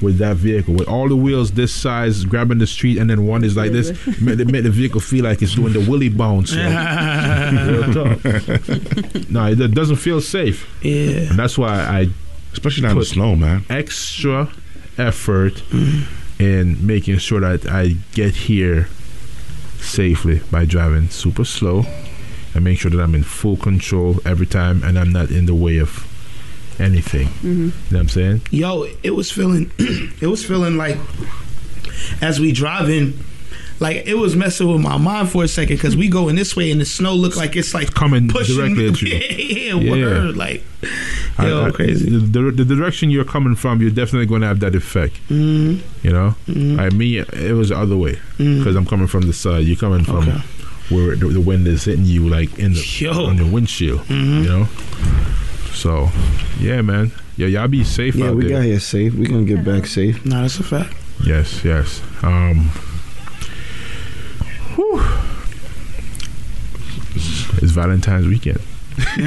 with 0.00 0.18
that 0.18 0.36
vehicle 0.36 0.74
with 0.74 0.88
all 0.88 1.08
the 1.08 1.16
wheels 1.16 1.52
this 1.52 1.72
size, 1.72 2.24
grabbing 2.24 2.58
the 2.58 2.66
street, 2.66 2.98
and 2.98 3.08
then 3.08 3.26
one 3.26 3.44
is 3.44 3.56
like 3.56 3.70
this. 3.72 3.90
make, 4.20 4.38
made 4.46 4.62
the 4.62 4.70
vehicle 4.70 5.00
feel 5.00 5.24
like 5.24 5.42
it's 5.42 5.54
doing 5.54 5.72
the 5.72 5.80
willy 5.88 6.08
bounce. 6.08 6.52
yo. 6.54 6.62
Real 7.68 7.92
talk. 7.92 9.30
no, 9.30 9.46
it, 9.46 9.60
it 9.60 9.74
doesn't 9.74 9.96
feel 9.96 10.20
safe. 10.20 10.68
Yeah. 10.82 11.28
And 11.30 11.38
that's 11.38 11.56
why 11.58 11.80
I 11.80 12.08
Especially 12.52 12.82
not 12.82 12.92
in 12.92 12.98
the 12.98 13.04
snow, 13.04 13.36
man. 13.36 13.64
extra 13.68 14.50
effort 14.96 15.54
mm. 15.70 16.06
in 16.40 16.84
making 16.86 17.18
sure 17.18 17.40
that 17.40 17.66
I 17.70 17.96
get 18.12 18.34
here 18.34 18.88
safely 19.78 20.40
by 20.50 20.64
driving 20.64 21.08
super 21.08 21.44
slow 21.44 21.84
and 22.54 22.64
make 22.64 22.78
sure 22.78 22.90
that 22.90 23.00
I'm 23.00 23.14
in 23.14 23.22
full 23.22 23.56
control 23.56 24.16
every 24.24 24.46
time 24.46 24.82
and 24.82 24.98
I'm 24.98 25.12
not 25.12 25.30
in 25.30 25.46
the 25.46 25.54
way 25.54 25.78
of 25.78 26.04
anything. 26.80 27.28
Mm-hmm. 27.28 27.48
You 27.48 27.66
know 27.66 27.72
what 27.90 28.00
I'm 28.00 28.08
saying? 28.08 28.42
Yo, 28.50 28.86
it 29.02 29.10
was 29.10 29.30
feeling 29.30 29.70
it 29.78 30.26
was 30.26 30.44
feeling 30.44 30.76
like 30.76 30.96
as 32.20 32.40
we 32.40 32.52
driving, 32.52 33.18
like 33.80 34.06
it 34.06 34.14
was 34.14 34.34
messing 34.36 34.70
with 34.70 34.80
my 34.80 34.96
mind 34.96 35.30
for 35.30 35.44
a 35.44 35.48
second 35.48 35.76
because 35.76 35.96
we 35.96 36.08
going 36.08 36.34
this 36.36 36.56
way 36.56 36.70
and 36.70 36.80
the 36.80 36.84
snow 36.84 37.14
looked 37.14 37.36
like 37.36 37.54
it's 37.56 37.74
like 37.74 37.94
Coming 37.94 38.28
pushing 38.28 38.56
directly 38.74 38.88
at 38.88 39.02
you. 39.02 39.08
yeah, 39.78 39.94
Yeah. 39.94 40.04
word, 40.06 40.36
like 40.36 40.64
I- 41.38 41.46
yo, 41.48 41.66
I- 41.66 41.70
crazy. 41.70 42.10
The, 42.10 42.50
the 42.50 42.64
direction 42.64 43.10
you're 43.10 43.24
coming 43.24 43.54
from, 43.54 43.80
you're 43.80 43.90
definitely 43.90 44.26
going 44.26 44.40
to 44.40 44.48
have 44.48 44.60
that 44.60 44.74
effect. 44.74 45.16
Mhm. 45.28 45.80
You 46.02 46.10
know, 46.12 46.34
Mhm. 46.48 46.78
I 46.78 46.88
me, 46.90 47.18
it 47.18 47.54
was 47.54 47.68
the 47.68 47.78
other 47.78 47.96
way 47.96 48.18
because 48.36 48.74
I'm 48.76 48.86
coming 48.86 49.06
from 49.06 49.22
the 49.22 49.32
side. 49.32 49.64
You're 49.66 49.76
coming 49.76 50.04
from 50.04 50.28
Okay. 50.28 50.38
where 50.88 51.14
the, 51.16 51.26
the 51.28 51.40
wind 51.40 51.66
is 51.68 51.84
hitting 51.84 52.04
you, 52.04 52.28
like 52.28 52.58
in 52.58 52.72
the 52.74 52.84
Yo. 52.98 53.26
on 53.26 53.36
the 53.36 53.46
windshield. 53.46 54.08
You 54.10 54.16
know, 54.42 54.68
so 55.72 56.10
yeah, 56.60 56.82
man. 56.82 57.12
Yeah, 57.36 57.46
y'all 57.46 57.68
be 57.68 57.84
safe 57.84 58.16
Yeah, 58.16 58.30
out 58.30 58.34
we 58.34 58.48
got 58.48 58.62
here 58.64 58.80
safe. 58.80 59.14
We 59.14 59.26
gonna 59.28 59.44
get 59.44 59.64
back 59.64 59.86
safe. 59.86 60.24
Nah, 60.26 60.42
that's 60.42 60.58
a 60.58 60.64
fact. 60.64 60.92
Yes, 61.24 61.62
yes. 61.64 62.02
Um, 62.22 62.70
whew. 64.78 65.00
It's 67.60 67.72
Valentine's 67.72 68.26
weekend. 68.26 68.60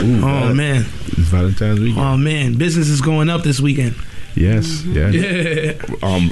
oh 0.00 0.54
man, 0.54 0.84
It's 1.06 1.28
Valentine's 1.28 1.80
weekend. 1.80 1.98
oh 2.00 2.16
man, 2.16 2.54
business 2.54 2.88
is 2.88 3.00
going 3.00 3.28
up 3.28 3.42
this 3.42 3.60
weekend. 3.60 3.94
Yes, 4.34 4.84
yes. 4.84 5.14
Yeah, 5.14 5.96
Um, 6.02 6.30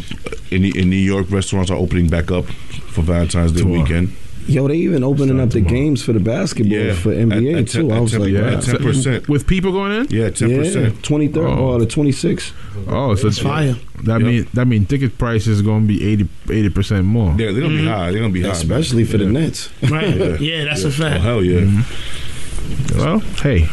in 0.51 0.64
in 0.64 0.89
New 0.91 0.97
York, 0.97 1.30
restaurants 1.30 1.70
are 1.70 1.76
opening 1.76 2.09
back 2.09 2.30
up 2.30 2.47
for 2.47 3.03
Valentine's 3.03 3.53
Day 3.53 3.61
Tomorrow. 3.61 3.82
weekend. 3.82 4.12
Yo, 4.49 4.66
they 4.66 4.76
even 4.76 5.05
opening 5.05 5.38
up 5.40 5.51
the 5.51 5.61
tomorrow. 5.61 5.74
games 5.74 6.03
for 6.03 6.12
the 6.14 6.20
basketball 6.20 6.72
Yeah. 6.72 6.94
for 6.94 7.12
NBA 7.12 7.52
At- 7.52 7.59
at 7.60 7.68
too. 7.68 7.82
ten- 7.89 7.93
I 7.93 8.01
was 8.01 8.12
ten- 8.12 8.20
like, 8.22 8.31
yeah, 8.32 8.60
ten 8.60 8.77
percent. 8.78 9.28
With 9.28 9.47
people 9.47 9.72
going 9.72 9.93
in? 9.93 10.06
Yeah, 10.10 10.31
ten 10.31 10.56
percent. 10.56 11.02
twenty 11.02 11.28
third 11.28 11.47
Oh. 11.47 11.72
or 11.74 11.78
the 11.78 11.86
twenty 11.86 12.12
sixth. 12.12 12.52
Oh, 12.89 13.14
so 13.14 13.28
it's 13.28 13.39
fire. 13.39 13.77
That 14.05 14.20
Yep. 14.20 14.22
mean 14.22 14.47
that 14.55 14.66
mean 14.66 14.85
ticket 14.86 15.18
prices 15.18 15.60
going 15.62 15.82
to 15.82 15.89
be 15.89 16.02
80 16.51 16.68
percent 16.70 17.05
more. 17.05 17.35
Yeah, 17.39 17.52
they're 17.52 17.60
gonna 17.60 17.77
be 17.77 17.85
high. 17.86 18.10
They're 18.10 18.20
gonna 18.20 18.32
be 18.32 18.43
high, 18.43 18.51
Especially 18.52 19.05
for 19.05 19.18
the 19.18 19.24
Yeah. 19.24 19.31
Nets. 19.32 19.68
Right. 19.90 20.40
Yeah, 20.40 20.64
that's 20.64 20.85
a 20.85 20.89
Oh 20.89 20.90
fact. 20.90 21.20
hell 21.22 21.43
yeah! 21.44 21.60
Mm-hmm. 21.60 22.98
Well, 22.98 23.18
hey, 23.43 23.68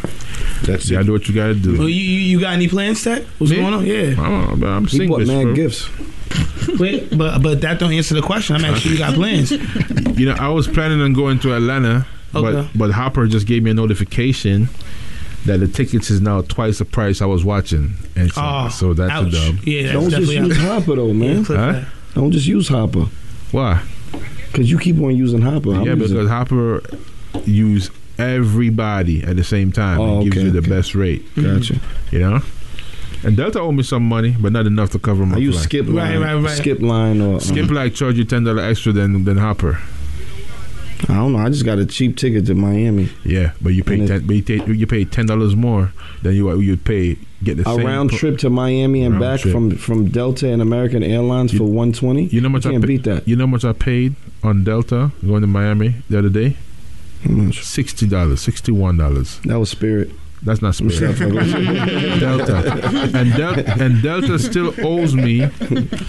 That's 0.65 0.89
you 0.89 0.95
it. 0.95 0.99
gotta 0.99 1.05
do 1.05 1.11
what 1.13 1.27
you 1.27 1.35
gotta 1.35 1.53
do. 1.55 1.77
Well, 1.77 1.89
you, 1.89 1.95
you 2.01 2.19
you 2.31 2.39
got 2.39 2.53
any 2.53 2.67
plans, 2.67 3.03
Tech? 3.03 3.23
What's 3.37 3.51
Me? 3.51 3.57
going 3.57 3.73
on? 3.73 3.85
Yeah. 3.85 4.15
I'm, 4.17 4.63
I'm 4.63 4.85
He 4.87 4.97
single. 4.97 5.17
bought 5.19 5.27
mad 5.27 5.43
bro. 5.43 5.53
gifts. 5.53 5.89
Wait, 6.79 7.17
but 7.17 7.41
but 7.41 7.61
that 7.61 7.79
don't 7.79 7.91
answer 7.93 8.13
the 8.15 8.21
question. 8.21 8.55
I'm 8.55 8.65
asking 8.65 8.91
you 8.93 8.97
got 8.97 9.13
plans. 9.15 9.51
You 10.15 10.25
know, 10.27 10.35
I 10.39 10.47
was 10.47 10.65
planning 10.65 11.01
on 11.01 11.11
going 11.11 11.39
to 11.39 11.53
Atlanta, 11.53 12.07
Okay. 12.33 12.51
but 12.71 12.77
but 12.77 12.91
Hopper 12.91 13.27
just 13.27 13.45
gave 13.47 13.63
me 13.63 13.71
a 13.71 13.73
notification 13.73 14.69
that 15.45 15.57
the 15.59 15.67
tickets 15.67 16.09
is 16.09 16.21
now 16.21 16.39
twice 16.41 16.77
the 16.77 16.85
price 16.85 17.21
I 17.21 17.25
was 17.25 17.43
watching, 17.43 17.95
and 18.15 18.31
so, 18.31 18.41
Oh, 18.41 18.69
so 18.69 18.93
that's 18.93 19.11
ouch. 19.11 19.27
a 19.27 19.31
dub. 19.31 19.55
Yeah, 19.65 19.81
that's 19.83 19.93
Don't 19.93 20.09
just 20.09 20.31
use 20.31 20.57
ouch. 20.57 20.63
Hopper 20.65 20.95
though, 20.95 21.13
man. 21.13 21.43
clip 21.43 21.59
Huh? 21.59 21.81
Don't 22.13 22.31
just 22.31 22.47
use 22.47 22.69
Hopper 22.69 23.07
Why? 23.51 23.81
because 24.53 24.71
you 24.71 24.79
keep 24.79 24.97
on 25.01 25.17
using 25.17 25.41
Hopper. 25.41 25.71
I'm 25.73 25.83
yeah, 25.85 25.95
using- 25.95 26.15
because 26.15 26.29
Hopper 26.29 26.81
use 27.45 27.91
everybody 28.17 29.21
at 29.23 29.35
the 29.35 29.43
same 29.43 29.71
time 29.73 29.99
Oh, 29.99 30.21
and 30.21 30.31
gives 30.31 30.43
you 30.45 30.51
the 30.51 30.59
okay. 30.59 30.69
best 30.69 30.95
rate. 30.95 31.25
gotcha. 31.35 31.79
You 32.11 32.19
know. 32.19 32.41
And 33.25 33.35
Delta 33.35 33.59
owe 33.59 33.71
me 33.71 33.81
some 33.83 34.03
money, 34.03 34.35
but 34.39 34.51
not 34.51 34.67
enough 34.67 34.91
to 34.91 34.99
cover 34.99 35.25
my 35.25 35.35
I 35.35 35.39
you 35.39 35.51
flight. 35.51 35.63
skip 35.63 35.87
line, 35.87 36.19
right, 36.21 36.35
right. 36.35 36.57
skip 36.57 36.79
line, 36.81 37.21
or 37.21 37.39
Skip 37.41 37.65
uh-huh. 37.65 37.73
like 37.73 37.95
charge 37.95 38.17
you 38.17 38.23
ten 38.23 38.43
dollar 38.43 38.61
extra 38.61 38.91
than 38.93 39.23
than 39.25 39.37
Hopper. 39.37 39.79
I 41.09 41.15
don't 41.15 41.33
know. 41.33 41.39
I 41.39 41.49
just 41.49 41.65
got 41.65 41.77
a 41.77 41.85
cheap 41.85 42.15
ticket 42.17 42.45
to 42.45 42.55
Miami. 42.55 43.09
Yeah, 43.23 43.51
but 43.61 43.69
you 43.69 43.83
pay 43.83 44.05
ten, 44.07 44.25
but 44.25 44.35
you, 44.35 44.41
take, 44.41 44.65
you 44.67 44.87
pay 44.87 45.05
ten 45.05 45.25
dollars 45.25 45.55
more 45.55 45.91
than 46.21 46.35
you 46.35 46.57
you'd 46.59 46.85
pay 46.85 47.17
get 47.43 47.57
the 47.57 47.63
A 47.69 47.75
same 47.75 47.85
round 47.85 48.09
pro- 48.11 48.19
trip 48.19 48.37
to 48.39 48.49
Miami 48.49 49.03
and 49.03 49.19
back 49.19 49.41
trip. 49.41 49.51
from 49.53 49.71
from 49.75 50.09
Delta 50.09 50.47
and 50.51 50.61
American 50.61 51.03
Airlines 51.03 51.51
for 51.51 51.65
one 51.65 51.91
twenty. 51.93 52.25
You 52.25 52.41
know 52.41 52.49
much 52.49 52.65
I 52.65 52.71
can't 52.71 52.83
pa- 52.83 52.87
beat 52.87 53.03
that. 53.03 53.27
You 53.27 53.35
know 53.35 53.45
how 53.45 53.51
much 53.51 53.65
I 53.65 53.73
paid 53.73 54.15
on 54.43 54.63
Delta 54.63 55.11
going 55.25 55.41
to 55.41 55.47
Miami 55.47 55.95
the 56.09 56.19
other 56.19 56.29
day? 56.29 56.55
How 57.23 57.31
much? 57.31 57.63
Sixty 57.63 58.07
dollars, 58.07 58.41
sixty 58.41 58.71
one 58.71 58.97
dollars. 58.97 59.39
That 59.45 59.59
was 59.59 59.69
Spirit. 59.69 60.11
That's 60.45 60.61
not 60.61 60.79
I'm 60.79 60.89
Spirit. 60.91 61.17
sorry. 61.17 61.31
Delta 62.19 62.57
and 63.17 63.33
Delta 63.33 63.83
and 63.83 64.01
Delta 64.03 64.37
still 64.39 64.73
owes 64.85 65.15
me. 65.15 65.47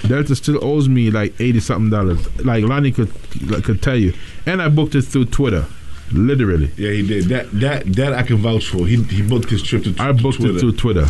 Delta 0.06 0.36
still 0.36 0.62
owes 0.62 0.88
me 0.90 1.10
like 1.10 1.40
eighty 1.40 1.58
something 1.60 1.90
dollars. 1.90 2.20
Like 2.44 2.62
Lonnie 2.64 2.92
could 2.92 3.10
like, 3.50 3.64
could 3.64 3.82
tell 3.82 3.96
you, 3.96 4.12
and 4.44 4.60
I 4.60 4.68
booked 4.68 4.94
it 4.94 5.02
through 5.02 5.26
Twitter, 5.26 5.64
literally. 6.12 6.70
Yeah, 6.76 6.90
he 6.90 7.06
did. 7.06 7.24
That 7.24 7.50
that 7.60 7.86
that 7.94 8.12
I 8.12 8.22
can 8.24 8.36
vouch 8.36 8.66
for. 8.68 8.86
He 8.86 9.02
he 9.04 9.22
booked 9.22 9.48
his 9.48 9.62
trip 9.62 9.84
to. 9.84 9.94
I 9.98 10.12
booked 10.12 10.36
Twitter. 10.36 10.56
it 10.56 10.60
through 10.60 10.72
Twitter. 10.72 11.06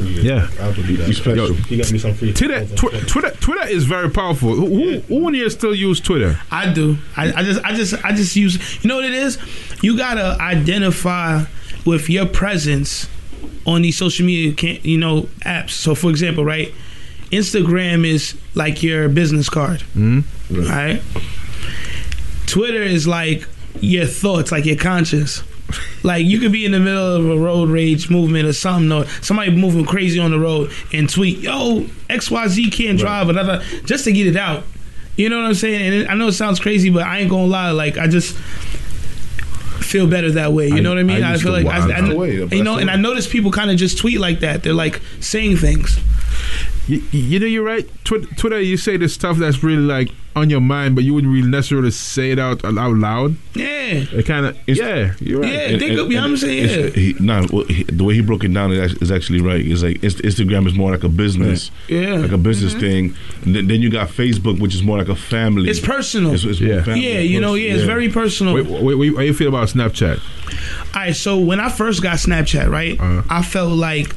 Yeah. 0.00 0.48
I 0.60 0.72
believe 0.72 0.98
that. 0.98 1.06
He's 1.06 1.18
special. 1.18 1.54
He 1.54 1.76
got 1.76 1.92
me 1.92 1.98
some 1.98 2.14
free. 2.14 2.32
Twitter, 2.32 2.66
tw- 2.66 3.06
Twitter, 3.08 3.30
Twitter 3.40 3.68
is 3.68 3.84
very 3.84 4.10
powerful. 4.10 4.52
Who, 4.54 4.66
who, 4.66 4.98
who 5.00 5.28
in 5.28 5.34
here 5.34 5.48
still 5.50 5.74
use 5.74 6.00
Twitter? 6.00 6.40
I 6.50 6.72
do. 6.72 6.96
I, 7.16 7.32
I 7.32 7.42
just, 7.44 7.64
I 7.64 7.74
just, 7.74 8.04
I 8.04 8.12
just 8.12 8.34
use. 8.34 8.82
You 8.82 8.88
know 8.88 8.96
what 8.96 9.04
it 9.04 9.14
is? 9.14 9.38
You 9.82 9.96
gotta 9.96 10.36
identify 10.42 11.44
with 11.84 12.08
your 12.08 12.26
presence 12.26 13.08
on 13.66 13.82
these 13.82 13.96
social 13.96 14.26
media, 14.26 14.52
can 14.54 14.78
you 14.82 14.98
know, 14.98 15.22
apps. 15.44 15.70
So, 15.70 15.94
for 15.94 16.10
example, 16.10 16.44
right, 16.44 16.72
Instagram 17.30 18.06
is 18.06 18.36
like 18.54 18.82
your 18.82 19.08
business 19.08 19.48
card. 19.48 19.82
Hmm? 19.82 20.20
Right. 20.50 21.02
Twitter 22.46 22.82
is 22.82 23.06
like 23.06 23.48
your 23.80 24.06
thoughts, 24.06 24.52
like 24.52 24.64
your 24.64 24.76
conscience. 24.76 25.42
Like 26.02 26.26
you 26.26 26.38
could 26.38 26.52
be 26.52 26.64
in 26.64 26.72
the 26.72 26.78
middle 26.78 27.16
of 27.16 27.26
a 27.26 27.38
road 27.38 27.70
rage 27.70 28.10
movement 28.10 28.46
or 28.46 28.52
something, 28.52 28.92
or 28.92 29.06
somebody 29.22 29.50
moving 29.50 29.84
crazy 29.84 30.20
on 30.20 30.30
the 30.30 30.38
road 30.38 30.70
and 30.92 31.08
tweet, 31.08 31.38
"Yo, 31.38 31.86
XYZ 32.08 32.70
can't 32.70 32.98
drive," 32.98 33.28
another 33.28 33.64
just 33.84 34.04
to 34.04 34.12
get 34.12 34.26
it 34.26 34.36
out. 34.36 34.64
You 35.16 35.28
know 35.28 35.38
what 35.38 35.46
I'm 35.46 35.54
saying? 35.54 36.02
And 36.02 36.10
I 36.10 36.14
know 36.14 36.28
it 36.28 36.32
sounds 36.32 36.60
crazy, 36.60 36.90
but 36.90 37.04
I 37.04 37.20
ain't 37.20 37.30
gonna 37.30 37.46
lie. 37.46 37.70
Like 37.70 37.96
I 37.98 38.06
just 38.06 38.36
feel 39.80 40.06
better 40.06 40.30
that 40.32 40.52
way. 40.52 40.68
You 40.68 40.76
I- 40.76 40.80
know 40.80 40.90
what 40.90 40.98
I 40.98 41.02
mean? 41.02 41.22
I 41.22 41.34
I, 41.34 41.36
feel 41.38 41.52
like 41.52 41.66
I, 41.66 41.86
wow, 41.86 41.94
I, 41.94 42.14
way, 42.14 42.34
you 42.50 42.62
know, 42.62 42.76
and 42.78 42.90
I 42.90 42.96
notice 42.96 43.26
people 43.26 43.50
kind 43.50 43.70
of 43.70 43.76
just 43.76 43.98
tweet 43.98 44.18
like 44.20 44.40
that. 44.40 44.62
They're 44.62 44.72
like 44.74 45.00
saying 45.20 45.56
things. 45.56 45.98
You, 46.86 47.02
you 47.12 47.38
know, 47.40 47.46
you're 47.46 47.64
right. 47.64 47.88
Twitter, 48.04 48.26
Twitter, 48.34 48.60
you 48.60 48.76
say 48.76 48.96
the 48.98 49.08
stuff 49.08 49.38
that's 49.38 49.62
really 49.62 49.82
like 49.82 50.10
on 50.36 50.50
your 50.50 50.60
mind, 50.60 50.94
but 50.96 51.04
you 51.04 51.14
wouldn't 51.14 51.32
really 51.32 51.48
necessarily 51.48 51.90
say 51.92 52.32
it 52.32 52.38
out 52.38 52.62
out 52.64 52.76
loud. 52.94 53.36
Yeah. 53.54 54.04
It 54.12 54.26
kind 54.26 54.44
of, 54.46 54.58
yeah, 54.66 55.12
you're 55.20 55.40
right. 55.40 55.52
Yeah, 55.52 55.78
think 55.78 55.98
of- 55.98 56.10
you 56.10 56.16
know 56.16 56.22
what 56.22 56.30
I'm 56.30 56.36
saying? 56.36 56.64
it's- 56.64 56.94
He, 56.94 57.14
no, 57.20 57.46
well, 57.52 57.64
he, 57.64 57.84
the 57.84 58.02
way 58.04 58.14
he 58.14 58.20
broke 58.20 58.44
it 58.44 58.52
down 58.52 58.72
is 58.72 58.92
is 58.94 59.10
actually 59.10 59.40
right. 59.40 59.64
It's 59.64 59.82
like 59.82 60.02
Inst- 60.04 60.18
Instagram 60.22 60.66
is 60.66 60.74
more 60.74 60.90
like 60.90 61.04
a 61.04 61.08
business, 61.08 61.70
Yeah. 61.88 62.14
like 62.16 62.32
a 62.32 62.38
business 62.38 62.74
Mhm. 62.74 62.80
thing. 62.80 63.16
And 63.44 63.54
then, 63.56 63.68
then 63.68 63.80
you 63.80 63.88
got 63.90 64.08
Facebook, 64.08 64.58
which 64.60 64.74
is 64.74 64.82
more 64.82 64.98
like 64.98 65.08
a 65.08 65.16
family. 65.16 65.70
It's 65.70 65.80
personal. 65.80 66.34
It's, 66.34 66.44
it's 66.44 66.60
more 66.60 66.70
Yeah. 66.74 66.82
family 66.82 67.12
Yeah, 67.14 67.20
you 67.20 67.40
know, 67.40 67.54
yeah, 67.54 67.74
it's 67.74 67.84
very 67.84 68.08
personal. 68.10 68.54
Wait, 68.54 68.66
wait, 68.66 68.94
wait, 68.96 69.14
how 69.14 69.22
you 69.22 69.32
feel 69.34 69.48
about 69.48 69.68
Snapchat? 69.68 70.18
All 70.94 71.02
right, 71.02 71.16
so 71.16 71.38
when 71.38 71.60
I 71.60 71.68
first 71.70 72.02
got 72.02 72.16
Snapchat, 72.18 72.68
right, 72.68 72.98
Uh-huh. 73.00 73.22
I 73.30 73.42
felt 73.42 73.72
like 73.72 74.14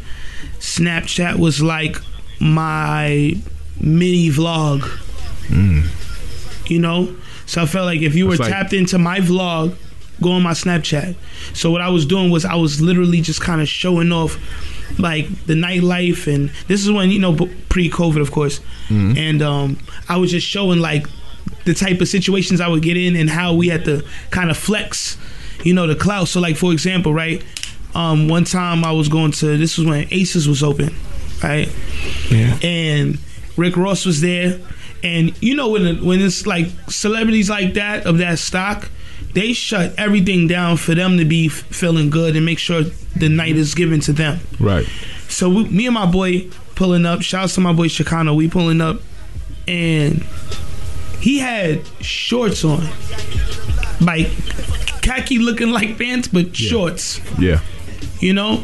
Snapchat 0.60 1.38
was 1.38 1.62
like 1.62 1.98
my 2.40 3.36
mini 3.80 4.30
vlog. 4.30 4.82
You 6.70 6.80
know, 6.80 7.16
so 7.46 7.62
I 7.62 7.66
felt 7.66 7.86
like 7.86 8.02
if 8.02 8.14
you 8.16 8.28
were 8.28 8.36
like- 8.36 8.52
tapped 8.52 8.74
into 8.74 8.98
my 8.98 9.20
vlog, 9.20 9.76
go 10.22 10.32
on 10.32 10.42
my 10.44 10.52
Snapchat. 10.52 11.16
So 11.54 11.72
what 11.72 11.80
I 11.82 11.90
was 11.90 12.06
doing 12.06 12.30
was 12.30 12.44
I 12.44 12.56
was 12.56 12.82
literally 12.82 13.22
just 13.22 13.40
kind 13.42 13.62
of 13.62 13.70
showing 13.70 14.12
off 14.12 14.38
like 15.00 15.28
the 15.46 15.54
nightlife, 15.54 16.28
and 16.34 16.50
this 16.68 16.84
is 16.84 16.92
when 16.92 17.10
you 17.10 17.20
know 17.20 17.36
pre-COVID, 17.70 18.20
of 18.22 18.32
course, 18.32 18.60
and 18.90 19.42
um, 19.42 19.78
I 20.10 20.18
was 20.18 20.32
just 20.32 20.46
showing 20.48 20.80
like 20.80 21.08
the 21.66 21.74
type 21.74 22.02
of 22.02 22.08
situations 22.10 22.60
I 22.60 22.68
would 22.68 22.82
get 22.84 22.98
in 22.98 23.16
and 23.16 23.30
how 23.30 23.54
we 23.54 23.68
had 23.70 23.86
to 23.86 24.04
kind 24.32 24.50
of 24.50 24.58
flex, 24.58 25.18
you 25.64 25.74
know, 25.74 25.88
the 25.88 25.96
clout. 25.96 26.28
So 26.28 26.40
like 26.42 26.58
for 26.58 26.74
example, 26.74 27.14
right, 27.14 27.42
um, 27.96 28.28
one 28.28 28.44
time 28.44 28.84
I 28.84 28.92
was 28.92 29.08
going 29.08 29.32
to 29.34 29.58
this 29.58 29.78
was 29.78 29.88
when 29.88 30.08
Aces 30.12 30.48
was 30.50 30.64
open, 30.64 30.94
right, 31.44 31.70
Yeah. 32.30 32.58
and 32.64 33.18
Rick 33.56 33.76
Ross 33.78 34.06
was 34.06 34.22
there, 34.22 34.60
and 35.04 35.34
you 35.42 35.56
know 35.56 35.70
when 35.70 36.04
when 36.06 36.22
it's 36.22 36.46
like 36.46 36.68
celebrities 36.90 37.50
like 37.50 37.74
that 37.76 38.06
of 38.06 38.18
that 38.20 38.40
stock, 38.40 38.90
they 39.34 39.54
shut 39.54 39.94
everything 39.98 40.48
down 40.48 40.78
for 40.78 40.96
them 40.96 41.18
to 41.18 41.26
be 41.26 41.48
f- 41.48 41.54
feeling 41.54 42.10
good 42.10 42.36
and 42.36 42.46
make 42.46 42.60
sure 42.60 42.84
the 43.16 43.30
night 43.30 43.56
is 43.56 43.74
given 43.76 44.00
to 44.02 44.14
them. 44.14 44.40
Right. 44.60 44.86
So 45.28 45.50
we, 45.50 45.66
me 45.70 45.86
and 45.88 45.94
my 45.96 46.06
boy 46.06 46.48
pulling 46.76 47.06
up. 47.06 47.22
Shouts 47.22 47.56
to 47.56 47.62
my 47.62 47.74
boy 47.74 47.88
Chicano. 47.88 48.36
We 48.36 48.48
pulling 48.50 48.80
up, 48.82 49.02
and 49.68 50.24
he 51.20 51.40
had 51.40 51.86
shorts 52.02 52.64
on, 52.64 52.88
like 54.02 54.28
khaki 55.02 55.40
looking 55.40 55.72
like 55.72 55.98
pants, 55.98 56.28
but 56.28 56.56
shorts. 56.56 57.20
Yeah. 57.40 57.60
You 58.20 58.34
know, 58.34 58.64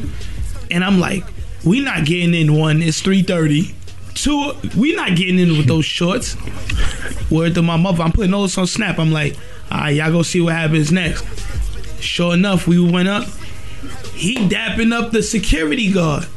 and 0.71 0.83
I'm 0.83 0.99
like, 0.99 1.23
we 1.65 1.81
not 1.81 2.05
getting 2.05 2.33
in 2.33 2.57
one. 2.57 2.81
It's 2.81 3.01
three 3.01 3.23
thirty. 3.23 3.75
Two, 4.13 4.53
we 4.77 4.95
not 4.95 5.15
getting 5.15 5.39
in 5.39 5.57
with 5.57 5.67
those 5.67 5.85
shorts. 5.85 6.35
Word 7.31 7.55
to 7.55 7.61
my 7.61 7.77
mother, 7.77 8.03
I'm 8.03 8.11
putting 8.11 8.33
all 8.33 8.43
this 8.43 8.57
on 8.57 8.67
Snap. 8.67 8.99
I'm 8.99 9.11
like, 9.11 9.35
all 9.71 9.79
right, 9.79 9.95
y'all 9.95 10.11
go 10.11 10.21
see 10.21 10.39
what 10.39 10.53
happens 10.53 10.91
next. 10.91 11.25
Sure 11.99 12.33
enough, 12.33 12.67
we 12.67 12.79
went 12.79 13.07
up. 13.07 13.27
He 14.13 14.35
dapping 14.35 14.93
up 14.93 15.11
the 15.11 15.23
security 15.23 15.91
guard, 15.91 16.27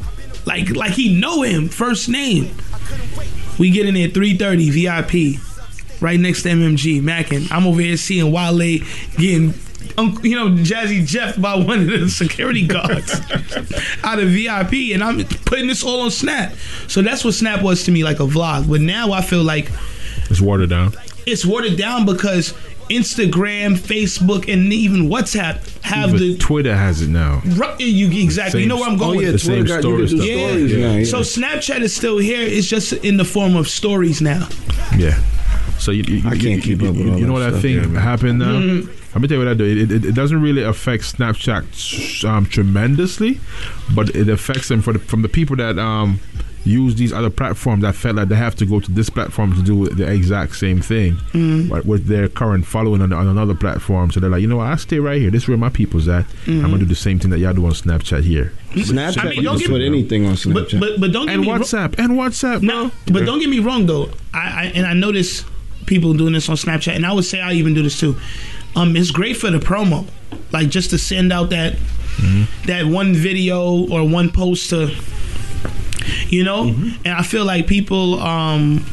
like 0.46 0.74
like 0.74 0.92
he 0.92 1.20
know 1.20 1.42
him 1.42 1.68
first 1.68 2.08
name. 2.08 2.54
We 3.58 3.70
get 3.70 3.86
in 3.86 3.94
there 3.94 4.08
3:30 4.08 4.70
VIP, 4.70 6.00
right 6.00 6.18
next 6.18 6.42
to 6.44 6.50
MMG 6.50 7.02
Mackin. 7.02 7.46
I'm 7.50 7.66
over 7.66 7.80
here 7.80 7.96
seeing 7.96 8.32
Wale 8.32 8.78
getting. 9.16 9.54
You 10.22 10.36
know, 10.36 10.48
Jazzy 10.50 11.06
Jeff 11.06 11.40
by 11.40 11.54
one 11.54 11.80
of 11.80 11.86
the 12.00 12.08
security 12.08 12.66
guards 12.66 13.12
out 14.04 14.18
of 14.18 14.28
VIP, 14.30 14.92
and 14.94 15.02
I'm 15.02 15.24
putting 15.44 15.66
this 15.66 15.82
all 15.82 16.00
on 16.02 16.10
Snap. 16.10 16.54
So 16.88 17.02
that's 17.02 17.24
what 17.24 17.34
Snap 17.34 17.62
was 17.62 17.84
to 17.84 17.90
me, 17.92 18.04
like 18.04 18.20
a 18.20 18.24
vlog. 18.26 18.68
But 18.68 18.80
now 18.80 19.12
I 19.12 19.20
feel 19.22 19.42
like 19.42 19.70
It's 20.30 20.40
watered 20.40 20.70
down. 20.70 20.92
it's 21.26 21.44
watered 21.46 21.76
down 21.76 22.04
because 22.06 22.52
Instagram, 22.90 23.76
Facebook, 23.76 24.50
and 24.52 24.72
even 24.72 25.08
WhatsApp 25.08 25.58
have 25.82 26.10
Even 26.14 26.20
the 26.20 26.38
Twitter 26.38 26.74
has 26.76 27.02
it 27.02 27.08
now. 27.08 27.42
Right, 27.44 27.78
you 27.80 28.08
exactly. 28.22 28.62
you 28.62 28.68
know 28.68 28.76
where 28.76 28.88
I'm 28.88 28.96
going. 28.96 29.18
Oh, 29.18 29.20
yeah, 29.20 29.32
with 29.32 29.42
Twitter 29.44 29.62
this. 29.64 29.82
got- 29.82 29.84
you 29.84 30.06
can 30.06 30.06
do 30.06 30.24
Yeah. 30.24 30.48
stories 30.48 30.72
now, 30.76 30.92
yeah. 30.96 31.04
So 31.04 31.20
Snapchat 31.20 31.80
is 31.80 31.94
still 31.94 32.18
here. 32.18 32.40
It's 32.42 32.68
just 32.68 32.92
in 32.92 33.16
the 33.16 33.24
form 33.24 33.56
of 33.56 33.68
stories 33.68 34.20
now. 34.22 34.48
Yeah. 34.96 35.20
So 35.78 35.90
you, 35.90 36.04
you, 36.06 36.28
I 36.28 36.38
can't 36.38 36.62
keep 36.62 36.80
up 36.82 36.88
with 36.94 36.96
You, 36.98 37.16
you 37.16 37.26
know 37.26 37.32
what 37.32 37.42
I 37.42 37.60
think 37.60 37.92
happened 37.96 38.38
now? 38.38 38.52
Mhm. 38.60 38.88
Let 39.16 39.22
me 39.22 39.28
tell 39.28 39.38
you 39.38 39.44
what 39.46 39.50
I 39.50 39.54
do. 39.54 39.64
It, 39.64 39.90
it, 39.90 40.04
it 40.04 40.14
doesn't 40.14 40.42
really 40.42 40.62
affect 40.62 41.04
Snapchat 41.04 42.22
um, 42.28 42.44
tremendously, 42.44 43.40
but 43.94 44.10
it 44.14 44.28
affects 44.28 44.68
them 44.68 44.82
for 44.82 44.92
the, 44.92 44.98
from 44.98 45.22
the 45.22 45.28
people 45.30 45.56
that 45.56 45.78
um, 45.78 46.20
use 46.64 46.96
these 46.96 47.14
other 47.14 47.30
platforms 47.30 47.80
that 47.80 47.94
felt 47.94 48.16
like 48.16 48.28
they 48.28 48.34
have 48.36 48.54
to 48.56 48.66
go 48.66 48.78
to 48.78 48.90
this 48.92 49.08
platform 49.08 49.54
to 49.54 49.62
do 49.62 49.88
the 49.88 50.06
exact 50.06 50.54
same 50.56 50.82
thing 50.82 51.16
but 51.70 51.86
with 51.86 52.06
their 52.08 52.28
current 52.28 52.66
following 52.66 53.00
on, 53.00 53.10
on 53.14 53.26
another 53.26 53.54
platform. 53.54 54.10
So 54.10 54.20
they're 54.20 54.28
like, 54.28 54.42
you 54.42 54.48
know 54.48 54.58
what? 54.58 54.66
I 54.66 54.76
stay 54.76 54.98
right 54.98 55.18
here. 55.18 55.30
This 55.30 55.44
is 55.44 55.48
where 55.48 55.56
my 55.56 55.70
people's 55.70 56.08
at. 56.08 56.26
I'm 56.46 56.60
gonna 56.60 56.74
Mhm. 56.76 56.80
do 56.80 56.84
the 56.84 56.94
same 56.94 57.18
thing 57.18 57.30
that 57.30 57.38
y'all 57.38 57.54
do 57.54 57.64
on 57.64 57.72
Snapchat 57.72 58.22
here. 58.22 58.52
Snapchat, 58.74 59.18
I 59.18 59.28
mean, 59.30 59.36
you 59.36 59.42
don't 59.44 59.54
can 59.54 59.60
get- 59.60 59.70
put 59.70 59.80
anything 59.80 60.26
on 60.26 60.34
Snapchat. 60.34 60.78
But 60.78 60.90
but 60.90 61.00
but 61.00 61.12
don't 61.12 61.24
get 61.24 61.36
And 61.36 61.42
me 61.42 61.50
wrong- 61.50 61.60
WhatsApp 61.62 61.98
and 61.98 62.10
WhatsApp. 62.18 62.60
No, 62.60 62.90
but 63.10 63.24
don't 63.24 63.38
get 63.38 63.48
me 63.48 63.60
wrong 63.60 63.86
though. 63.86 64.10
I, 64.34 64.38
I 64.38 64.64
and 64.74 64.86
I 64.86 64.92
notice 64.92 65.42
people 65.86 66.12
doing 66.14 66.34
this 66.34 66.48
on 66.50 66.56
Snapchat, 66.56 66.94
and 66.96 67.06
I 67.06 67.12
would 67.12 67.24
say 67.24 67.40
I 67.40 67.52
even 67.52 67.72
do 67.72 67.82
this 67.82 67.98
too. 67.98 68.16
Um, 68.76 68.94
it's 68.96 69.10
great 69.10 69.36
for 69.36 69.50
the 69.50 69.58
promo, 69.58 70.06
like 70.52 70.68
just 70.68 70.90
to 70.90 70.98
send 70.98 71.32
out 71.32 71.50
that 71.50 71.74
that 72.66 72.86
one 72.86 73.14
video 73.14 73.86
or 73.90 74.08
one 74.08 74.30
post 74.30 74.70
to, 74.70 74.94
you 76.28 76.44
know. 76.44 76.68
And 77.04 77.08
I 77.08 77.22
feel 77.22 77.44
like 77.44 77.66
people 77.66 78.20
um 78.20 78.84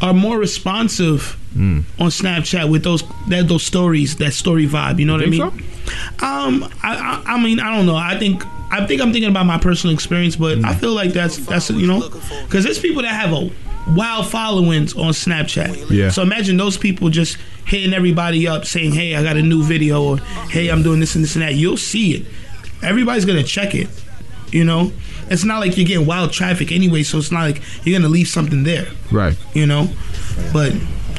are 0.00 0.14
more 0.14 0.38
responsive 0.38 1.38
Mm. 1.56 1.84
on 1.98 2.08
Snapchat 2.08 2.70
with 2.70 2.82
those 2.82 3.04
that 3.28 3.46
those 3.46 3.62
stories, 3.62 4.16
that 4.16 4.32
story 4.32 4.66
vibe. 4.66 4.98
You 4.98 5.04
know 5.04 5.12
what 5.12 5.22
I 5.22 5.26
mean? 5.26 5.42
Um, 5.42 6.64
I, 6.82 7.20
I 7.26 7.34
I 7.34 7.42
mean 7.42 7.60
I 7.60 7.76
don't 7.76 7.84
know. 7.84 7.94
I 7.94 8.16
think 8.18 8.42
I 8.70 8.86
think 8.86 9.02
I'm 9.02 9.12
thinking 9.12 9.28
about 9.30 9.44
my 9.44 9.58
personal 9.58 9.92
experience, 9.92 10.34
but 10.34 10.56
Mm. 10.56 10.64
I 10.64 10.74
feel 10.74 10.94
like 10.94 11.12
that's 11.12 11.36
that's 11.44 11.68
you 11.68 11.86
know 11.86 12.08
because 12.46 12.64
there's 12.64 12.78
people 12.78 13.02
that 13.02 13.08
have 13.12 13.32
a 13.34 13.50
wild 13.88 14.28
followings 14.28 14.94
on 14.94 15.12
Snapchat. 15.12 15.90
Yeah. 15.90 16.10
So 16.10 16.22
imagine 16.22 16.56
those 16.56 16.76
people 16.76 17.08
just 17.08 17.36
hitting 17.64 17.92
everybody 17.92 18.46
up 18.46 18.64
saying, 18.64 18.92
"Hey, 18.92 19.14
I 19.14 19.22
got 19.22 19.36
a 19.36 19.42
new 19.42 19.62
video," 19.62 20.02
or 20.02 20.18
"Hey, 20.50 20.68
I'm 20.68 20.82
doing 20.82 21.00
this 21.00 21.14
and 21.14 21.24
this 21.24 21.34
and 21.34 21.42
that." 21.42 21.54
You'll 21.54 21.76
see 21.76 22.14
it. 22.14 22.26
Everybody's 22.82 23.24
gonna 23.24 23.42
check 23.42 23.74
it. 23.74 23.88
You 24.50 24.64
know, 24.64 24.92
it's 25.30 25.44
not 25.44 25.60
like 25.60 25.76
you're 25.76 25.86
getting 25.86 26.06
wild 26.06 26.32
traffic 26.32 26.72
anyway, 26.72 27.02
so 27.02 27.18
it's 27.18 27.32
not 27.32 27.42
like 27.42 27.62
you're 27.84 27.98
gonna 27.98 28.12
leave 28.12 28.28
something 28.28 28.64
there. 28.64 28.86
Right. 29.10 29.36
You 29.54 29.66
know, 29.66 29.88
but 30.52 30.72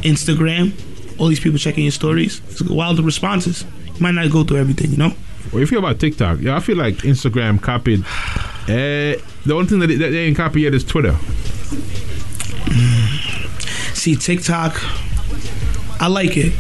Instagram, 0.03 0.73
all 1.17 1.27
these 1.27 1.39
people 1.39 1.57
checking 1.57 1.83
your 1.83 1.91
stories, 1.91 2.41
it's 2.49 2.61
wild 2.61 2.99
responses. 2.99 3.65
You 3.87 4.01
might 4.01 4.11
not 4.11 4.29
go 4.31 4.43
through 4.43 4.57
everything, 4.57 4.91
you 4.91 4.97
know. 4.97 5.09
What 5.09 5.51
do 5.51 5.59
you 5.59 5.67
feel 5.67 5.79
about 5.79 5.99
TikTok? 5.99 6.39
Yeah, 6.41 6.55
I 6.55 6.59
feel 6.59 6.77
like 6.77 6.97
Instagram 6.97 7.61
copied. 7.61 8.03
Eh, 8.67 9.15
the 9.45 9.53
only 9.53 9.67
thing 9.67 9.79
that 9.79 9.87
they, 9.87 9.95
that 9.95 10.09
they 10.09 10.25
ain't 10.25 10.37
copied 10.37 10.61
yet 10.61 10.73
is 10.73 10.83
Twitter. 10.83 11.15
Mm. 12.65 13.95
See, 13.95 14.15
TikTok, 14.15 14.81
I 16.01 16.07
like 16.07 16.37
it. 16.37 16.53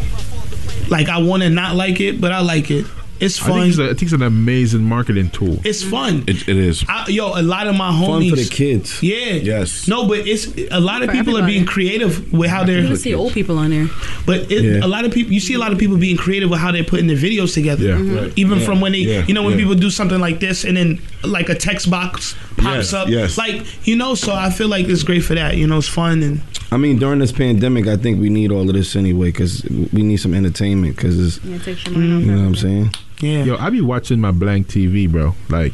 Like 0.89 1.09
I 1.09 1.21
want 1.21 1.43
to 1.43 1.49
not 1.49 1.75
like 1.75 1.99
it, 1.99 2.21
but 2.21 2.31
I 2.31 2.41
like 2.41 2.69
it. 2.71 2.85
It's 3.19 3.41
I 3.41 3.45
think, 3.45 3.57
fun. 3.57 3.67
it's 3.69 3.77
a, 3.77 3.83
I 3.83 3.87
think 3.89 4.01
it's 4.03 4.11
an 4.13 4.21
amazing 4.23 4.83
marketing 4.83 5.29
tool. 5.29 5.59
It's 5.63 5.81
fun. 5.83 6.23
It, 6.27 6.47
it 6.49 6.57
is. 6.57 6.83
I, 6.89 7.07
yo, 7.07 7.39
a 7.39 7.41
lot 7.41 7.67
of 7.67 7.75
my 7.75 7.89
homies. 7.91 8.07
Fun 8.07 8.29
for 8.31 8.35
the 8.35 8.49
kids. 8.49 9.01
Yeah. 9.01 9.33
Yes. 9.35 9.87
No, 9.87 10.07
but 10.07 10.27
it's 10.27 10.47
a 10.71 10.79
lot 10.79 11.03
of 11.03 11.09
For 11.09 11.15
people 11.15 11.37
are 11.37 11.45
being 11.45 11.65
creative 11.65 12.33
with 12.33 12.49
how 12.49 12.63
they're. 12.65 12.79
You 12.81 12.95
see 12.97 13.13
old 13.13 13.31
people 13.33 13.57
on 13.59 13.69
there. 13.69 13.87
But 14.25 14.51
it, 14.51 14.63
Yeah. 14.63 14.85
a 14.85 14.87
lot 14.87 15.05
of 15.05 15.11
people, 15.13 15.31
you 15.31 15.39
see 15.39 15.53
a 15.53 15.59
lot 15.59 15.71
of 15.71 15.77
people 15.77 15.97
being 15.97 16.17
creative 16.17 16.49
with 16.49 16.59
how 16.59 16.71
they're 16.71 16.83
putting 16.83 17.07
their 17.07 17.15
videos 17.17 17.53
together. 17.53 17.85
Yeah. 17.85 17.95
Mm-hmm. 17.95 18.15
Right. 18.15 18.33
Even 18.35 18.59
Yeah. 18.59 18.65
from 18.65 18.81
when 18.81 18.91
they, 18.91 18.99
Yeah. 18.99 19.25
you 19.25 19.33
know, 19.33 19.43
when 19.43 19.53
Yeah. 19.53 19.59
people 19.59 19.75
do 19.75 19.89
something 19.89 20.19
like 20.19 20.39
this 20.39 20.65
and 20.65 20.75
then 20.75 20.99
like 21.23 21.47
a 21.49 21.55
text 21.55 21.89
box 21.89 22.35
pops 22.57 22.91
Yes. 22.91 22.93
up. 22.93 23.07
Yes. 23.07 23.37
Like, 23.37 23.63
you 23.87 23.95
know, 23.95 24.15
so 24.15 24.33
I 24.33 24.49
feel 24.49 24.67
like 24.67 24.87
it's 24.89 25.03
great 25.03 25.23
for 25.23 25.35
that. 25.35 25.55
You 25.55 25.67
know, 25.67 25.77
it's 25.77 25.87
fun 25.87 26.23
and. 26.23 26.41
I 26.73 26.77
mean, 26.77 26.97
during 26.97 27.19
this 27.19 27.31
pandemic, 27.31 27.85
I 27.87 27.97
think 27.97 28.19
we 28.19 28.29
need 28.29 28.51
all 28.51 28.67
of 28.67 28.73
this 28.75 28.95
anyway 28.95 29.27
because 29.27 29.63
we 29.93 30.01
need 30.01 30.17
some 30.17 30.33
entertainment. 30.33 30.95
Because 30.95 31.19
it's, 31.37 31.45
Yeah, 31.45 31.55
it 31.57 31.63
takes 31.63 31.85
your 31.85 31.93
Mm-hmm. 31.95 32.19
you 32.21 32.31
know 32.35 32.41
what 32.41 32.47
I'm 32.47 32.55
saying. 32.55 32.89
Yeah. 33.21 33.43
Yo, 33.43 33.57
I 33.57 33.69
be 33.69 33.79
watching 33.81 34.19
my 34.19 34.31
blank 34.31 34.67
TV, 34.67 35.09
bro. 35.09 35.35
Like, 35.49 35.71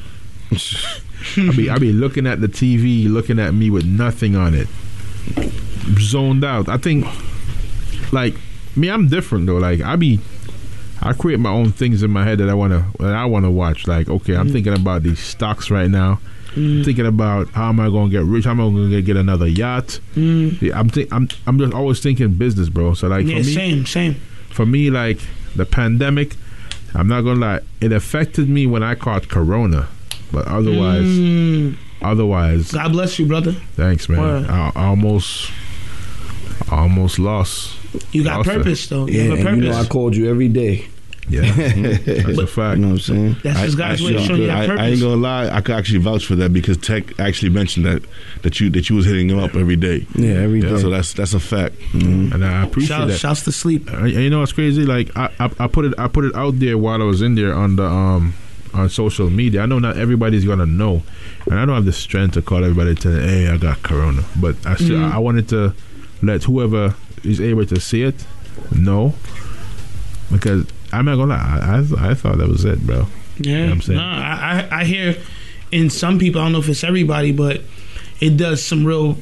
I 1.38 1.56
be 1.56 1.70
I 1.70 1.78
be 1.78 1.94
looking 1.94 2.28
at 2.28 2.42
the 2.42 2.48
TV, 2.48 3.10
looking 3.10 3.40
at 3.40 3.54
me 3.54 3.70
with 3.70 3.86
nothing 3.86 4.36
on 4.36 4.54
it, 4.54 4.68
zoned 6.00 6.44
out. 6.44 6.68
I 6.70 6.78
think 6.78 7.06
like 8.12 8.36
me, 8.76 8.90
I'm 8.90 9.08
different 9.08 9.46
though. 9.46 9.58
Like 9.58 9.82
I 9.82 9.96
be, 9.96 10.20
I 11.02 11.14
create 11.14 11.40
my 11.40 11.50
own 11.52 11.72
things 11.72 12.04
in 12.04 12.12
my 12.12 12.24
head 12.24 12.40
that 12.40 12.50
I 12.50 12.54
wanna 12.54 12.86
that 13.00 13.14
I 13.16 13.26
wanna 13.26 13.52
watch. 13.52 13.88
Like 13.88 14.10
okay, 14.10 14.36
I'm 14.36 14.48
Mhm. 14.50 14.52
thinking 14.54 14.74
about 14.74 15.04
these 15.04 15.20
stocks 15.20 15.70
right 15.72 15.90
now. 15.90 16.20
I'm 16.56 16.82
Mm. 16.82 16.86
thinking 16.86 17.06
about 17.06 17.50
how 17.52 17.70
am 17.70 17.80
I 17.80 17.90
gonna 17.90 18.10
get 18.10 18.24
rich? 18.24 18.46
How 18.46 18.52
am 18.52 18.60
I 18.62 18.64
gonna 18.66 18.90
get, 18.90 19.06
get 19.06 19.18
another 19.18 19.48
yacht? 19.48 20.00
Mm. 20.16 20.60
Yeah, 20.62 20.80
I'm 20.80 20.90
think 20.90 21.14
I'm 21.14 21.28
I'm 21.46 21.60
just 21.60 21.74
always 21.74 22.00
thinking 22.00 22.30
business, 22.34 22.70
bro. 22.70 22.94
So 22.96 23.08
like 23.08 23.26
yeah, 23.28 23.34
for 23.40 23.44
me, 23.46 23.54
same, 23.54 23.86
same. 23.86 24.16
for 24.50 24.66
me, 24.66 24.90
like 24.90 25.20
the 25.56 25.66
pandemic, 25.66 26.36
I'm 26.96 27.08
not 27.08 27.22
gonna 27.22 27.40
lie, 27.40 27.60
it 27.82 27.92
affected 27.92 28.50
me 28.50 28.66
when 28.66 28.82
I 28.84 28.96
caught 28.96 29.28
Corona, 29.30 29.88
but 30.32 30.48
otherwise, 30.48 31.06
Mm. 31.06 31.76
otherwise, 32.02 32.72
God 32.72 32.92
bless 32.94 33.20
you, 33.20 33.26
brother. 33.28 33.52
thanks, 33.76 34.10
man. 34.10 34.20
Word. 34.20 34.46
I, 34.48 34.72
I 34.76 34.86
almost, 34.88 35.52
I 36.72 36.80
almost 36.80 37.20
lost. 37.20 37.76
You 38.12 38.24
got 38.24 38.38
lost 38.38 38.50
it. 38.50 38.58
purpose, 38.58 38.88
though. 38.88 39.08
You 39.08 39.14
Yeah, 39.14 39.24
have 39.24 39.32
a 39.46 39.48
and 39.50 39.58
you 39.58 39.64
know 39.70 39.72
purpose. 39.74 39.86
I 39.86 39.90
called 39.90 40.16
you 40.16 40.30
every 40.30 40.48
day. 40.48 40.88
Yeah, 41.30 41.42
that's 41.52 42.38
a 42.40 42.48
fact. 42.48 42.78
You 42.80 42.86
know 42.86 42.88
what 42.90 42.94
I'm 42.94 43.00
saying? 43.00 43.36
That's 43.44 43.60
just 43.62 43.78
God's 43.78 44.02
way 44.02 44.16
of 44.16 44.22
I, 44.22 44.26
showing 44.26 44.42
you 44.42 44.50
I, 44.50 44.64
I 44.66 44.86
ain't 44.88 45.00
gonna 45.02 45.16
lie. 45.16 45.48
I 45.50 45.62
could 45.62 45.76
actually 45.76 46.00
vouch 46.00 46.26
for 46.26 46.36
that 46.36 46.52
because 46.52 46.78
Tech 46.78 47.20
actually 47.20 47.50
mentioned 47.50 47.86
that 47.86 48.04
that 48.42 48.60
you 48.60 48.70
that 48.72 48.90
you 48.90 48.96
was 48.96 49.06
hitting 49.06 49.30
him 49.30 49.38
up 49.40 49.56
every 49.56 49.76
day. 49.76 50.08
Yeah, 50.16 50.34
every 50.36 50.62
day. 50.62 50.76
So 50.80 50.90
that's 50.90 51.14
that's 51.14 51.34
a 51.36 51.40
fact. 51.40 51.76
and 51.94 52.44
I 52.44 52.64
appreciate 52.64 52.88
Shout, 52.98 53.08
that. 53.10 53.18
shouts 53.18 53.44
to 53.44 53.52
sleep. 53.52 53.92
Uh, 53.94 54.06
you 54.06 54.30
know 54.30 54.40
what's 54.40 54.54
crazy? 54.54 54.86
Like 54.86 55.16
I, 55.16 55.30
I, 55.40 55.52
I 55.60 55.68
put 55.68 55.86
it, 55.86 55.94
I 56.00 56.08
put 56.08 56.26
it 56.26 56.36
out 56.36 56.60
there 56.60 56.78
while 56.78 57.02
I 57.02 57.06
was 57.06 57.22
in 57.22 57.36
there 57.36 57.54
on 57.54 57.76
the 57.76 57.86
um 57.86 58.34
on 58.74 58.90
social 58.90 59.30
media. 59.30 59.62
I 59.62 59.66
know 59.68 59.80
not 59.80 59.98
everybody's 59.98 60.46
gonna 60.46 60.66
know, 60.66 61.04
and 61.46 61.60
I 61.60 61.66
don't 61.66 61.76
have 61.76 61.86
the 61.86 61.94
strength 61.94 62.34
to 62.36 62.42
call 62.42 62.64
everybody 62.64 62.96
to 62.96 63.10
hey 63.22 63.50
I 63.50 63.58
got 63.58 63.84
corona, 63.84 64.24
but 64.36 64.56
I 64.66 64.76
still, 64.76 64.98
Mhm. 65.00 65.12
I 65.12 65.18
wanted 65.20 65.48
to 65.50 65.74
let 66.24 66.44
whoever 66.44 66.96
is 67.24 67.40
able 67.40 67.66
to 67.68 67.80
see 67.80 68.02
it 68.04 68.26
know 68.76 69.14
because 70.32 70.66
I'm 70.92 71.06
not 71.06 71.16
gonna 71.16 71.34
lie. 71.34 71.60
I 71.62 71.78
I, 71.78 72.12
I 72.12 72.14
thought 72.14 72.38
that 72.38 72.48
was 72.48 72.66
it, 72.66 72.86
bro. 72.86 73.08
Yeah, 73.38 73.52
You 73.52 73.58
know 73.58 73.66
what 73.66 73.72
I'm 73.72 73.82
saying? 73.82 74.00
No, 74.00 74.06
I, 74.06 74.68
I 74.72 74.80
I 74.80 74.84
hear 74.86 75.16
in 75.72 75.90
some 75.90 76.20
people. 76.20 76.42
I 76.42 76.46
don't 76.46 76.54
know 76.54 76.60
if 76.60 76.70
it's 76.70 76.84
everybody, 76.84 77.32
but 77.32 77.62
it 78.20 78.38
does 78.38 78.64
some 78.64 78.86
real 78.86 79.18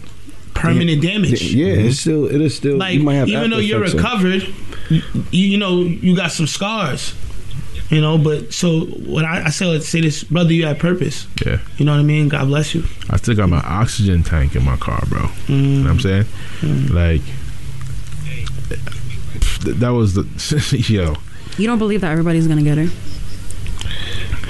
permanent 0.53 1.02
damage. 1.02 1.41
Yeah, 1.53 1.68
it's 1.68 1.80
mm-hmm. 1.80 1.91
still 1.91 2.26
it 2.26 2.41
is 2.41 2.56
still 2.56 2.77
like 2.77 2.95
you 2.95 3.03
might 3.03 3.15
have 3.15 3.27
even 3.27 3.49
though 3.52 3.57
you're 3.57 3.84
effects 3.84 3.94
of- 3.94 4.23
recovered, 4.23 4.56
you, 4.89 5.02
you 5.31 5.57
know 5.57 5.81
you 5.81 6.15
got 6.15 6.31
some 6.31 6.48
scars. 6.48 7.14
You 7.89 8.02
know, 8.02 8.18
but 8.18 8.53
so 8.53 8.81
when 8.81 9.23
I, 9.23 9.45
I 9.45 9.49
say 9.49 9.80
say 9.80 10.02
this, 10.02 10.26
brother, 10.26 10.52
you 10.52 10.65
have 10.65 10.77
purpose. 10.77 11.26
Yeah. 11.45 11.60
You 11.77 11.85
know 11.85 11.94
what 11.94 12.02
I 12.02 12.03
mean? 12.03 12.27
God 12.27 12.48
bless 12.48 12.76
you. 12.76 12.84
I 13.10 13.15
still 13.15 13.35
got 13.35 13.48
my 13.48 13.61
oxygen 13.61 14.23
tank 14.23 14.57
in 14.57 14.65
my 14.65 14.76
car, 14.76 15.02
bro. 15.07 15.30
You 15.48 15.56
know 15.56 15.84
what 15.84 15.91
I'm 15.91 15.98
mm. 15.98 16.02
saying? 16.02 16.26
Mm. 16.60 16.89
Like 16.89 17.22
that 19.80 19.89
was 19.89 20.15
the 20.15 20.26
yo. 20.89 21.15
You 21.58 21.68
don't 21.68 21.80
believe 21.80 22.02
that 22.02 22.12
everybody's 22.12 22.48
gonna 22.48 22.62
get 22.64 22.78
it? 22.78 22.90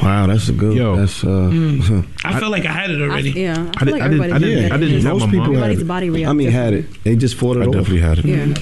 Wow, 0.02 0.28
that's 0.28 0.48
a 0.48 0.52
good. 0.54 0.78
Yo, 0.78 0.96
that's 0.96 1.24
uh. 1.24 1.28
Mm. 1.28 2.08
I 2.24 2.40
feel 2.40 2.52
like 2.52 2.66
I 2.66 2.72
had 2.72 2.92
it 2.92 3.02
already. 3.02 3.30
I, 3.32 3.34
yeah, 3.54 3.54
I 3.54 3.82
I 3.82 3.86
feel 3.86 3.86
did- 3.86 3.92
like 3.94 4.02
I 4.04 4.08
did- 4.08 4.20
everybody's 4.22 4.34
I 4.34 4.38
did- 4.38 4.60
get 4.62 4.72
I 4.72 4.78
didn't 4.78 4.96
It's 4.96 5.04
tell 5.06 5.18
just 5.20 5.32
my 5.32 5.38
mom. 5.38 5.46
Everybody's 5.48 5.78
had 5.80 5.88
body 5.88 6.08
it. 6.08 6.12
reacts. 6.12 6.30
I 6.30 6.34
mean, 6.34 6.52
had 6.52 6.74
it. 6.74 7.04
They 7.04 7.16
just 7.16 7.36
fought 7.36 7.58
it 7.58 7.64
I 7.64 7.66
off. 7.66 7.74
definitely 7.74 8.00
had 8.02 8.20
it. 8.20 8.26
Yeah, 8.26 8.54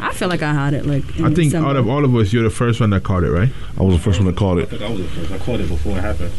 I 0.00 0.12
feel 0.14 0.28
like 0.28 0.42
I 0.42 0.52
had 0.54 0.72
it. 0.74 0.86
Like 0.86 1.02
I 1.14 1.24
think 1.24 1.34
December. 1.34 1.68
out 1.70 1.76
of 1.76 1.88
all 1.88 2.04
of 2.04 2.14
us, 2.14 2.32
you're 2.32 2.44
the 2.44 2.50
first 2.50 2.78
one 2.80 2.90
that 2.90 3.02
caught 3.02 3.24
it, 3.24 3.30
right? 3.30 3.50
I 3.78 3.82
was 3.82 3.96
the 3.96 4.02
first 4.02 4.20
one 4.20 4.26
that 4.26 4.36
caught 4.36 4.58
it. 4.58 4.62
I 4.62 4.66
think 4.66 4.82
I 4.82 4.88
was 4.90 5.00
the 5.00 5.08
first. 5.08 5.32
I 5.32 5.38
caught 5.38 5.60
it 5.60 5.68
before 5.68 5.98
it 5.98 6.00
happened. 6.00 6.32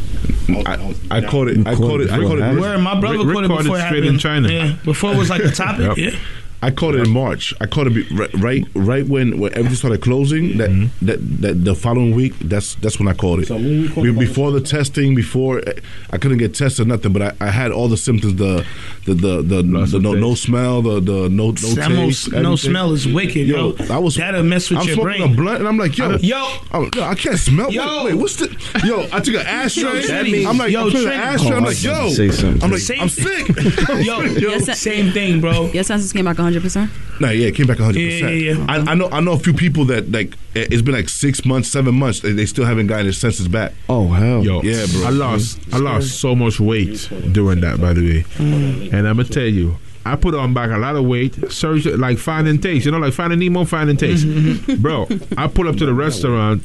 I, 0.66 1.18
I 1.18 1.20
caught 1.20 1.48
it. 1.48 1.66
I 1.66 1.74
caught 1.74 2.00
it. 2.00 2.10
I 2.10 2.18
caught 2.18 2.38
it. 2.38 2.58
Where 2.60 2.78
my 2.78 2.98
brother 2.98 3.18
Rick- 3.26 3.34
caught 3.34 3.44
it 3.44 3.48
before 3.48 3.60
it 3.60 3.64
straight 3.64 4.04
happened. 4.04 4.06
in 4.06 4.18
China. 4.18 4.48
Yeah, 4.48 4.76
before 4.84 5.12
it 5.12 5.18
was 5.18 5.28
like 5.28 5.44
a 5.44 5.50
topic. 5.50 5.96
Yep. 5.96 6.14
Yeah. 6.14 6.18
I 6.62 6.70
caught 6.70 6.94
it 6.94 7.06
in 7.06 7.10
March. 7.10 7.52
I 7.60 7.66
caught 7.66 7.86
it 7.86 7.90
be, 7.94 8.02
right, 8.14 8.32
right, 8.34 8.64
right 8.74 9.06
when, 9.06 9.38
when 9.38 9.52
everything 9.52 9.76
started 9.76 10.00
closing. 10.00 10.56
That, 10.56 10.90
that 11.02 11.18
that 11.42 11.64
the 11.64 11.74
following 11.74 12.14
week. 12.14 12.38
That's 12.40 12.74
that's 12.76 12.98
when 12.98 13.08
I 13.08 13.12
caught 13.14 13.40
it. 13.40 13.48
So 13.48 13.54
when 13.56 13.64
you 13.82 13.88
caught 13.90 14.02
Be- 14.04 14.10
it 14.10 14.14
by 14.14 14.20
before 14.20 14.50
the 14.50 14.60
testing, 14.60 15.14
before 15.14 15.58
eh, 15.66 15.74
I 16.10 16.18
couldn't 16.18 16.38
get 16.38 16.54
tested, 16.54 16.86
nothing. 16.88 17.12
But 17.12 17.22
I, 17.22 17.32
I 17.40 17.50
had 17.50 17.72
all 17.72 17.88
the 17.88 17.96
symptoms. 17.96 18.36
The 18.36 18.66
the 19.04 19.14
the 19.14 19.42
the, 19.42 19.62
the 19.62 19.98
no, 20.00 20.12
no 20.14 20.34
smell. 20.34 20.82
The 20.82 21.00
the 21.00 21.28
no 21.28 21.46
no 21.48 21.52
taste. 21.52 21.76
no 21.76 22.38
everything. 22.38 22.56
smell 22.56 22.92
is 22.92 23.06
wicked, 23.06 23.46
yo. 23.46 23.74
I 23.90 23.98
was 23.98 24.16
That'll 24.16 24.42
mess 24.42 24.70
with 24.70 24.80
I'm 24.80 24.86
your 24.86 24.94
smoking 24.96 25.18
brain. 25.20 25.32
a 25.32 25.36
blunt, 25.36 25.58
and 25.58 25.68
I'm 25.68 25.76
like, 25.78 25.96
yo, 25.98 26.16
Yo. 26.16 26.36
I'm- 26.72 26.90
yo, 26.94 27.02
I 27.02 27.14
can't 27.14 27.38
smell. 27.38 27.70
Yo. 27.70 28.04
Wait, 28.04 28.12
wait, 28.12 28.14
what's 28.20 28.36
the? 28.36 28.48
Yo, 28.84 29.06
I 29.12 29.20
took 29.20 29.34
an 29.34 29.46
ashtray. 29.46 30.06
That 30.06 30.24
means- 30.24 30.46
I'm 30.46 30.58
like, 30.58 30.72
yo, 30.72 30.88
I'm 30.88 30.96
an 30.96 31.06
ashtray. 31.08 31.56
I'm 31.56 31.64
like, 31.64 31.82
yo, 31.82 32.08
say 32.08 32.30
something. 32.30 32.62
I'm 32.62 32.70
like, 32.70 32.80
Same- 32.80 33.02
I'm 33.02 33.08
sick. 33.08 33.46
Yo, 34.06 34.20
yo, 34.20 34.58
same 34.58 35.12
thing, 35.12 35.40
bro. 35.40 35.66
Your 35.66 35.84
senses 35.84 36.12
came 36.12 36.24
back 36.24 36.38
100. 36.38 36.55
Percent 36.62 36.90
No, 37.20 37.30
yeah, 37.30 37.48
it 37.48 37.54
came 37.54 37.66
back 37.66 37.78
100. 37.78 37.98
Yeah, 38.00 38.28
yeah, 38.28 38.50
percent 38.66 38.70
I, 38.88 38.92
I 38.92 38.94
know, 38.94 39.08
I 39.10 39.20
know 39.20 39.32
a 39.32 39.38
few 39.38 39.52
people 39.54 39.84
that 39.86 40.10
like 40.12 40.34
it- 40.54 40.72
it's 40.72 40.82
been 40.82 40.94
like 40.94 41.08
six 41.08 41.44
months, 41.44 41.68
seven 41.70 41.94
months. 41.98 42.20
They, 42.20 42.32
they 42.32 42.46
still 42.46 42.64
haven't 42.64 42.86
gotten 42.88 43.06
their 43.06 43.12
senses 43.12 43.48
back. 43.48 43.72
Oh 43.88 44.08
hell, 44.08 44.44
Yo, 44.44 44.62
yeah, 44.62 44.86
bro. 44.92 45.06
I 45.06 45.10
lost, 45.10 45.58
I 45.72 45.78
lost 45.78 46.18
so 46.20 46.34
much 46.34 46.58
weight 46.60 47.08
during 47.32 47.60
that, 47.60 47.80
by 47.80 47.92
the 47.92 48.00
way. 48.06 48.22
Mm. 48.36 48.92
And 48.92 49.06
I'm 49.08 49.16
gonna 49.16 49.24
tell 49.28 49.44
you, 49.46 49.76
I 50.04 50.14
put 50.16 50.34
on 50.34 50.54
back 50.54 50.70
a 50.70 50.78
lot 50.78 50.94
of 50.96 51.04
weight. 51.04 51.34
Search 51.50 51.84
like 51.86 52.18
finding 52.18 52.60
taste, 52.60 52.86
you 52.86 52.92
know, 52.92 52.98
like 52.98 53.12
finding 53.12 53.38
Nemo, 53.40 53.64
finding 53.64 53.96
taste, 53.96 54.24
Mm-hmm. 54.26 54.76
bro. 54.82 55.06
I 55.36 55.48
pull 55.48 55.68
up 55.68 55.76
to 55.76 55.86
the 55.86 55.94
restaurant. 55.94 56.62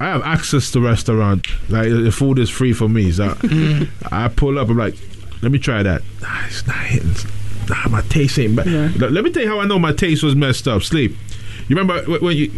I 0.00 0.06
have 0.06 0.22
access 0.22 0.70
to 0.72 0.80
restaurant. 0.80 1.46
Like 1.70 1.88
the 1.88 2.10
food 2.10 2.38
is 2.38 2.50
free 2.50 2.72
for 2.72 2.88
me. 2.88 3.12
So 3.12 3.28
Mm. 3.42 3.88
I 4.12 4.28
pull 4.28 4.58
up. 4.58 4.68
I'm 4.68 4.76
like, 4.76 4.94
let 5.42 5.50
me 5.52 5.58
try 5.58 5.82
that. 5.82 6.02
Nah, 6.20 6.46
it's 6.46 6.66
not 6.66 6.76
hitting. 6.76 7.14
Nah, 7.72 7.88
my 7.88 8.00
taste 8.02 8.38
ain't 8.38 8.56
bad. 8.56 9.00
Let- 9.00 9.12
Let 9.12 9.24
me 9.24 9.30
tell 9.30 9.42
you 9.42 9.48
how 9.48 9.60
I 9.60 9.66
know 9.66 9.78
my 9.78 9.92
taste 9.92 10.22
was 10.22 10.34
messed 10.36 10.68
up. 10.68 10.82
Sleep. 10.82 11.12
You 11.68 11.76
remember 11.76 12.02
when 12.18 12.36
you 12.36 12.50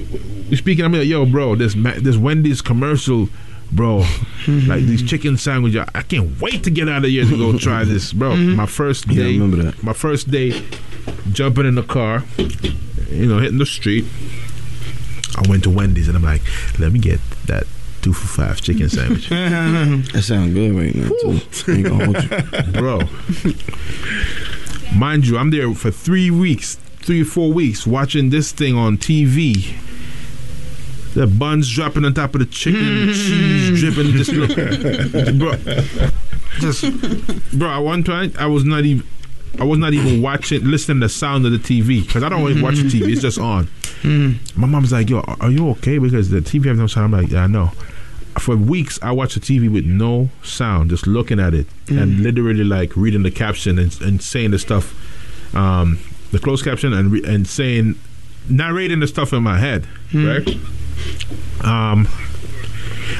you 0.48 0.56
speaking? 0.56 0.84
I'm 0.84 0.92
like, 0.92 1.06
yo, 1.06 1.26
bro, 1.26 1.54
this 1.56 1.76
Ma- 1.76 1.98
this 1.98 2.16
Wendy's 2.16 2.60
commercial, 2.62 3.28
bro. 3.70 4.04
Mm-hmm. 4.44 4.68
like 4.68 4.82
these 4.82 5.02
chicken 5.02 5.38
sandwiches. 5.38 5.88
I 5.94 6.02
can't 6.02 6.38
wait 6.38 6.64
to 6.64 6.70
get 6.70 6.86
out 6.86 7.02
of 7.02 7.10
here 7.10 7.24
to 7.24 7.34
go 7.38 7.56
try 7.56 7.80
mm-hmm. 7.80 7.94
this, 7.94 8.12
bro. 8.12 8.32
Mm-hmm. 8.32 8.56
My 8.56 8.66
first 8.66 9.08
day. 9.08 9.14
Yeah, 9.14 9.24
I 9.24 9.28
remember 9.28 9.56
that. 9.62 9.82
My 9.82 9.94
first 9.94 10.30
day, 10.30 10.62
jumping 11.32 11.64
in 11.64 11.74
the 11.74 11.82
car, 11.82 12.24
you 13.08 13.24
know, 13.24 13.38
hitting 13.38 13.56
the 13.56 13.64
street. 13.64 14.04
I 15.38 15.48
went 15.48 15.62
to 15.64 15.70
Wendy's 15.70 16.08
and 16.08 16.16
I'm 16.18 16.22
like, 16.22 16.42
let 16.78 16.92
me 16.92 16.98
get 16.98 17.20
that 17.46 17.64
two 18.02 18.12
for 18.12 18.26
five 18.26 18.60
chicken 18.60 18.90
sandwich. 18.90 19.28
That 20.12 20.22
sounds 20.22 20.52
good 20.52 20.74
right 20.74 20.94
now 20.94 21.08
too. 21.08 21.40
I 21.66 21.76
ain't 21.76 21.86
gonna 21.86 22.04
hold 22.04 22.22
you. 22.22 22.72
bro. 22.80 23.00
Mind 24.94 25.26
you, 25.26 25.38
I'm 25.38 25.50
there 25.50 25.72
for 25.74 25.90
three 25.90 26.30
weeks, 26.30 26.76
three 26.98 27.22
or 27.22 27.24
four 27.24 27.52
weeks, 27.52 27.86
watching 27.86 28.30
this 28.30 28.52
thing 28.52 28.76
on 28.76 28.98
TV. 28.98 29.74
The 31.14 31.26
buns 31.26 31.72
dropping 31.72 32.04
on 32.04 32.14
top 32.14 32.34
of 32.34 32.40
the 32.40 32.46
chicken, 32.46 33.06
hmm. 33.06 33.12
cheese 33.12 33.80
dripping. 33.80 34.12
Just 34.12 34.32
bro. 35.38 35.52
Just, 36.58 37.58
bro. 37.58 37.68
At 37.68 37.78
one 37.78 38.02
point, 38.02 38.36
I 38.38 38.46
was 38.46 38.64
not 38.64 38.84
even. 38.84 39.06
I 39.56 39.62
was 39.62 39.78
not 39.78 39.92
even 39.92 40.20
watching, 40.20 40.64
listening 40.64 41.00
to 41.00 41.06
the 41.06 41.08
sound 41.08 41.46
of 41.46 41.52
the 41.52 41.58
TV 41.58 42.04
because 42.04 42.24
I 42.24 42.28
don't 42.28 42.40
always 42.40 42.60
watch 42.60 42.78
hmm. 42.78 42.88
the 42.88 43.00
TV. 43.00 43.12
It's 43.12 43.22
just 43.22 43.38
on. 43.38 43.66
Hmm. 44.02 44.32
My 44.56 44.66
mom's 44.66 44.90
like, 44.92 45.08
"Yo, 45.08 45.20
are 45.20 45.50
you 45.50 45.70
okay?" 45.70 45.98
Because 45.98 46.30
the 46.30 46.40
TV 46.40 46.66
has 46.66 46.78
no 46.78 46.88
sound. 46.88 47.14
I'm 47.14 47.22
like, 47.22 47.30
"Yeah, 47.30 47.44
I 47.44 47.46
know." 47.46 47.70
For 48.38 48.56
weeks, 48.56 48.98
I 49.00 49.12
watched 49.12 49.34
the 49.34 49.40
TV 49.40 49.72
with 49.72 49.84
no 49.86 50.28
sound, 50.42 50.90
just 50.90 51.06
looking 51.06 51.38
at 51.38 51.54
it 51.54 51.66
and 51.88 52.20
literally 52.20 52.64
like 52.64 52.96
reading 52.96 53.22
the 53.22 53.30
caption 53.30 53.78
and, 53.78 53.98
and 54.02 54.20
saying 54.22 54.50
the 54.50 54.58
stuff, 54.58 54.94
um, 55.54 55.98
the 56.32 56.38
closed 56.38 56.64
caption 56.64 56.92
and 56.92 57.12
re- 57.12 57.22
and 57.24 57.46
saying, 57.46 57.94
narrating 58.48 59.00
the 59.00 59.06
stuff 59.06 59.32
in 59.32 59.42
my 59.42 59.58
head, 59.58 59.86
right? 60.12 60.46
Um, 61.62 62.08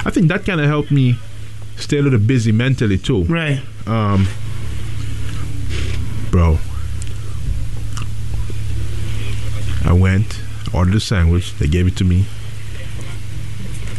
I 0.05 0.11
think 0.11 0.28
that 0.28 0.45
kind 0.45 0.61
of 0.61 0.66
helped 0.66 0.91
me 0.91 1.16
stay 1.77 1.99
a 1.99 2.03
little 2.03 2.19
busy 2.19 2.53
mentally 2.53 2.99
too. 2.99 3.23
Right. 3.24 3.61
Um, 3.86 4.27
bro, 6.31 6.59
I 9.85 9.93
went, 9.93 10.41
ordered 10.73 10.95
a 10.95 11.01
sandwich. 11.01 11.55
They 11.55 11.69
gave 11.69 11.86
it 11.86 11.97
to 11.99 12.05
me. 12.05 12.24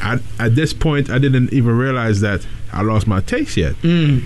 At, 0.06 0.22
at 0.40 0.56
this 0.56 0.72
point, 0.72 1.10
I 1.10 1.18
didn't 1.18 1.52
even 1.52 1.78
realize 1.78 2.22
that 2.22 2.46
I 2.72 2.84
lost 2.84 3.08
my 3.08 3.22
taste 3.22 3.58
yet. 3.58 3.74
Mm. 3.82 4.24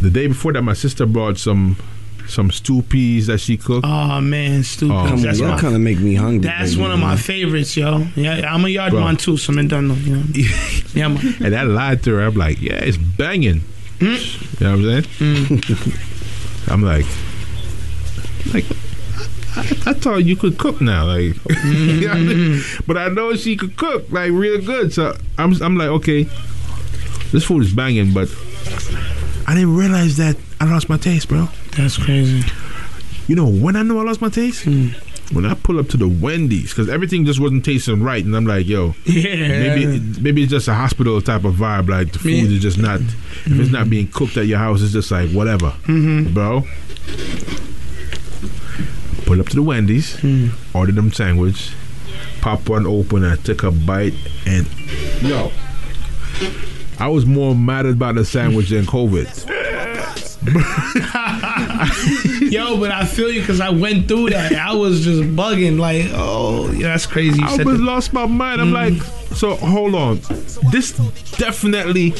The 0.00 0.10
day 0.10 0.26
before 0.26 0.52
that, 0.54 0.62
my 0.62 0.72
sister 0.72 1.06
brought 1.06 1.38
some 1.38 1.76
some 2.26 2.50
stew 2.50 2.80
peas 2.82 3.26
that 3.26 3.38
she 3.38 3.56
cooked. 3.56 3.84
Oh 3.86 4.20
man, 4.20 4.62
stupid. 4.62 4.94
Oh, 4.94 5.16
that's 5.16 5.40
Y'all 5.40 5.58
kind 5.58 5.74
of 5.74 5.80
make 5.80 5.98
me 5.98 6.14
hungry. 6.14 6.48
that's 6.48 6.70
baby, 6.72 6.82
one 6.82 6.92
of 6.92 6.98
my 7.00 7.16
favorites, 7.16 7.76
yo. 7.76 8.06
Yeah, 8.14 8.52
I'm 8.54 8.64
a 8.64 8.68
yard 8.68 8.92
Bro. 8.92 9.00
man 9.04 9.16
too, 9.16 9.36
so 9.36 9.52
I'm 9.52 9.68
done. 9.68 9.90
You 10.04 10.16
know? 10.16 10.22
yeah, 10.94 11.08
man. 11.08 11.34
and 11.40 11.54
I 11.56 11.62
lied 11.64 12.02
to 12.04 12.14
her. 12.14 12.22
I'm 12.22 12.34
like, 12.34 12.60
yeah, 12.62 12.74
it's 12.74 12.96
banging. 12.96 13.62
You 14.00 14.16
know 14.60 14.76
what 14.76 14.94
I'm 14.94 15.04
saying? 15.04 15.62
I'm 16.68 16.82
like, 16.82 17.04
like, 18.54 18.64
I, 19.60 19.82
I 19.90 19.92
thought 19.94 20.24
you 20.24 20.36
could 20.36 20.58
cook 20.58 20.80
now, 20.80 21.06
like, 21.06 21.36
you 21.64 22.00
know 22.02 22.08
what 22.08 22.16
I 22.16 22.20
mean? 22.20 22.62
but 22.86 22.96
I 22.98 23.08
know 23.08 23.34
she 23.36 23.56
could 23.56 23.76
cook 23.76 24.10
like 24.10 24.30
real 24.32 24.60
good. 24.64 24.92
So 24.92 25.16
I'm, 25.38 25.60
I'm 25.62 25.76
like, 25.76 25.88
okay, 25.88 26.24
this 27.32 27.44
food 27.44 27.62
is 27.62 27.72
banging, 27.72 28.12
but 28.12 28.28
I 29.46 29.54
didn't 29.54 29.76
realize 29.76 30.16
that 30.18 30.36
I 30.60 30.64
lost 30.66 30.88
my 30.88 30.96
taste, 30.96 31.28
bro. 31.28 31.48
That's 31.76 31.96
crazy. 31.96 32.42
You 33.28 33.36
know 33.36 33.46
when 33.48 33.76
I 33.76 33.82
know 33.82 33.98
I 34.00 34.02
lost 34.02 34.20
my 34.20 34.28
taste? 34.28 34.64
Hmm. 34.64 34.88
when 35.32 35.46
I 35.46 35.54
pull 35.54 35.78
up 35.78 35.88
to 35.90 35.96
the 35.96 36.08
Wendy's, 36.08 36.70
because 36.70 36.88
everything 36.88 37.24
just 37.24 37.38
wasn't 37.38 37.64
tasting 37.64 38.02
right, 38.02 38.24
and 38.24 38.34
I'm 38.34 38.46
like, 38.46 38.66
yo, 38.66 38.94
Yeah. 39.04 39.46
maybe 39.76 40.00
maybe 40.20 40.42
it's 40.42 40.50
just 40.50 40.66
a 40.66 40.74
hospital 40.74 41.20
type 41.20 41.44
of 41.44 41.54
vibe. 41.54 41.88
Like 41.88 42.12
the 42.12 42.18
food 42.18 42.32
Yeah. 42.32 42.56
is 42.56 42.60
just 42.60 42.78
not, 42.78 43.00
if 43.00 43.46
it's 43.60 43.70
not 43.70 43.82
mm-hmm. 43.82 43.90
being 43.90 44.08
cooked 44.08 44.36
at 44.36 44.46
your 44.48 44.58
house, 44.58 44.82
it's 44.82 44.92
just 44.92 45.10
like 45.12 45.30
whatever, 45.30 45.70
Mhm. 45.86 46.34
bro. 46.34 46.64
Up 49.38 49.48
to 49.50 49.56
the 49.56 49.62
Wendy's, 49.62 50.18
hmm. 50.18 50.48
order 50.74 50.92
them 50.92 51.12
sandwich, 51.12 51.72
pop 52.40 52.68
one 52.68 52.86
open, 52.86 53.22
and 53.22 53.34
I 53.34 53.36
took 53.36 53.62
a 53.62 53.70
bite, 53.70 54.14
and 54.46 54.66
yo, 55.22 55.52
I 56.98 57.08
was 57.08 57.26
more 57.26 57.54
mad 57.54 57.86
about 57.86 58.16
the 58.16 58.24
sandwich 58.24 58.70
than 58.70 58.86
COVID. 58.86 59.60
Yo, 62.50 62.80
but 62.80 62.90
I 62.90 63.04
feel 63.04 63.30
you 63.30 63.40
because 63.40 63.60
I 63.60 63.68
went 63.68 64.08
through 64.08 64.30
that. 64.30 64.54
I 64.54 64.72
was 64.72 65.04
just 65.04 65.20
bugging, 65.36 65.78
like, 65.78 66.06
oh, 66.14 66.68
that's 66.68 67.04
crazy. 67.04 67.38
You 67.38 67.46
I 67.46 67.56
was 67.56 67.78
that. 67.78 67.84
lost 67.84 68.14
my 68.14 68.24
mind. 68.24 68.60
I'm 68.60 68.68
hmm. 68.68 68.74
like, 68.74 69.02
so 69.36 69.56
hold 69.56 69.94
on. 69.94 70.20
This 70.72 70.92
definitely, 71.36 72.14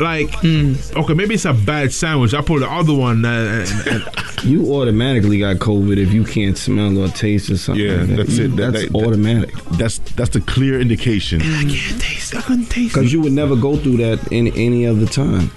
like, 0.00 0.30
hmm. 0.40 0.74
okay, 0.96 1.14
maybe 1.14 1.34
it's 1.34 1.44
a 1.44 1.52
bad 1.52 1.92
sandwich. 1.92 2.34
I 2.34 2.40
pulled 2.42 2.62
the 2.62 2.70
other 2.70 2.94
one. 2.94 3.24
uh, 3.24 3.64
And, 3.86 3.88
and, 4.04 4.44
You 4.44 4.74
automatically 4.74 5.38
got 5.38 5.56
COVID 5.56 5.96
if 5.98 6.12
you 6.12 6.24
can't 6.24 6.56
smell 6.56 6.96
or 6.98 7.08
taste 7.08 7.50
or 7.50 7.58
something. 7.58 7.84
Yeah, 7.84 7.96
like 7.96 8.06
that. 8.08 8.16
that's 8.16 8.38
it. 8.38 8.56
That- 8.56 8.72
That's 8.72 8.88
that- 8.88 8.94
automatic. 8.94 9.54
That's 9.72 9.98
that's 10.16 10.30
the 10.30 10.40
clear 10.40 10.80
indication. 10.80 11.42
I 11.42 11.64
can't 11.64 12.00
taste. 12.00 12.34
I 12.34 12.40
couldn't 12.42 12.66
taste. 12.66 12.94
Because 12.94 13.12
you 13.12 13.20
would 13.20 13.32
never 13.32 13.56
go 13.56 13.76
through 13.76 13.98
that 13.98 14.32
in 14.32 14.48
any 14.48 14.86
other 14.86 15.06
time. 15.06 15.50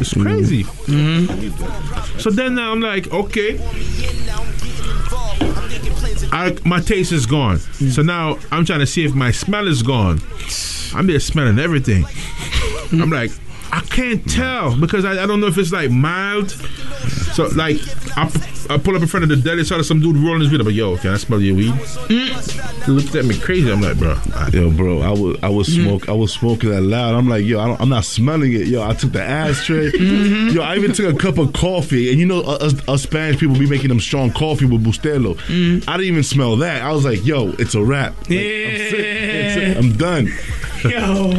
It's 0.00 0.14
crazy. 0.14 0.64
Mm-hmm. 0.64 2.18
So 2.18 2.30
then 2.30 2.58
I'm 2.58 2.80
like, 2.80 3.12
okay. 3.12 3.58
I, 6.34 6.56
my 6.64 6.80
taste 6.80 7.12
is 7.12 7.26
gone. 7.26 7.58
Hmm. 7.58 7.88
So 7.90 8.02
now 8.02 8.38
I'm 8.50 8.64
trying 8.64 8.80
to 8.80 8.86
see 8.86 9.04
if 9.04 9.14
my 9.14 9.30
smell 9.30 9.68
is 9.68 9.82
gone. 9.82 10.20
I'm 10.94 11.06
there 11.06 11.20
smelling 11.20 11.58
everything. 11.58 12.04
I'm 12.92 13.10
like, 13.10 13.30
I 13.72 13.80
can't 13.80 14.28
tell 14.30 14.78
because 14.78 15.06
I, 15.06 15.22
I 15.22 15.26
don't 15.26 15.40
know 15.40 15.46
if 15.46 15.56
it's 15.56 15.72
like 15.72 15.90
mild. 15.90 16.50
So 16.50 17.46
like, 17.56 17.78
I, 18.18 18.30
I 18.68 18.76
pull 18.76 18.94
up 18.94 19.00
in 19.00 19.08
front 19.08 19.24
of 19.24 19.30
the 19.30 19.36
deli, 19.36 19.64
saw 19.64 19.80
some 19.80 20.00
dude 20.00 20.16
rolling 20.16 20.40
his 20.40 20.50
weed. 20.50 20.60
I'm 20.60 20.66
like, 20.66 20.76
yo, 20.76 20.98
can 20.98 21.14
I 21.14 21.16
smell 21.16 21.40
your 21.40 21.56
weed? 21.56 21.72
He 22.08 22.92
looked 22.92 23.14
at 23.14 23.24
me 23.24 23.38
crazy. 23.38 23.72
I'm 23.72 23.80
like, 23.80 23.98
bro, 23.98 24.18
Yo, 24.52 24.70
bro, 24.70 25.00
I 25.00 25.10
was 25.10 25.38
I 25.42 25.48
was 25.48 25.74
smoke 25.74 26.10
I 26.10 26.12
was 26.12 26.34
smoking 26.34 26.68
that 26.68 26.82
loud. 26.82 27.14
I'm 27.14 27.28
like, 27.28 27.46
yo, 27.46 27.60
I 27.60 27.66
don't, 27.66 27.80
I'm 27.80 27.88
not 27.88 28.04
smelling 28.04 28.52
it. 28.52 28.66
Yo, 28.66 28.82
I 28.82 28.92
took 28.92 29.12
the 29.12 29.22
ashtray. 29.22 29.90
Mm-hmm. 29.90 30.54
Yo, 30.54 30.62
I 30.62 30.76
even 30.76 30.92
took 30.92 31.14
a 31.14 31.16
cup 31.16 31.38
of 31.38 31.54
coffee, 31.54 32.10
and 32.10 32.20
you 32.20 32.26
know, 32.26 32.42
us, 32.42 32.74
us 32.86 33.02
Spanish 33.04 33.40
people 33.40 33.58
be 33.58 33.68
making 33.68 33.88
them 33.88 34.00
strong 34.00 34.30
coffee 34.32 34.66
with 34.66 34.84
Bustelo. 34.84 35.36
Mm. 35.46 35.88
I 35.88 35.96
didn't 35.96 36.12
even 36.12 36.22
smell 36.22 36.56
that. 36.56 36.82
I 36.82 36.92
was 36.92 37.06
like, 37.06 37.24
yo, 37.24 37.50
it's 37.58 37.74
a 37.74 37.82
wrap. 37.82 38.14
Like, 38.28 38.38
I'm 38.38 38.90
sick. 38.90 39.76
I'm 39.78 39.96
done. 39.96 40.28
Yo. 40.84 41.30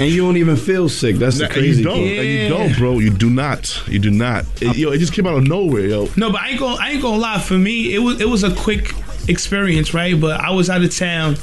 And 0.00 0.10
you 0.10 0.22
don't 0.22 0.36
even 0.36 0.56
feel 0.56 0.88
sick. 0.88 1.16
That's 1.16 1.38
the 1.38 1.44
Nah, 1.44 1.50
crazy 1.52 1.82
you 1.82 1.84
don't. 1.88 1.94
part. 1.96 2.16
Like, 2.16 2.26
you 2.26 2.48
don't, 2.48 2.76
bro. 2.76 2.98
You 2.98 3.10
do 3.10 3.30
not. 3.30 3.82
You 3.88 3.98
do 3.98 4.10
not. 4.10 4.44
It, 4.60 4.76
yo, 4.76 4.90
it 4.90 4.98
just 4.98 5.12
came 5.12 5.26
out 5.26 5.36
of 5.36 5.46
nowhere, 5.46 5.86
yo. 5.86 6.08
No, 6.16 6.30
but 6.32 6.40
I 6.40 6.48
ain't 6.50 6.60
gonna 6.60 6.76
I 6.80 6.90
ain't 6.90 7.02
gonna 7.02 7.18
lie. 7.18 7.38
For 7.38 7.54
me, 7.58 7.94
it 7.94 7.98
was 7.98 8.20
it 8.20 8.28
was 8.28 8.42
a 8.44 8.54
quick 8.54 8.92
experience, 9.28 9.92
right? 9.94 10.18
But 10.20 10.40
I 10.40 10.50
was 10.50 10.68
out 10.70 10.82
of 10.82 10.94
town 10.96 11.36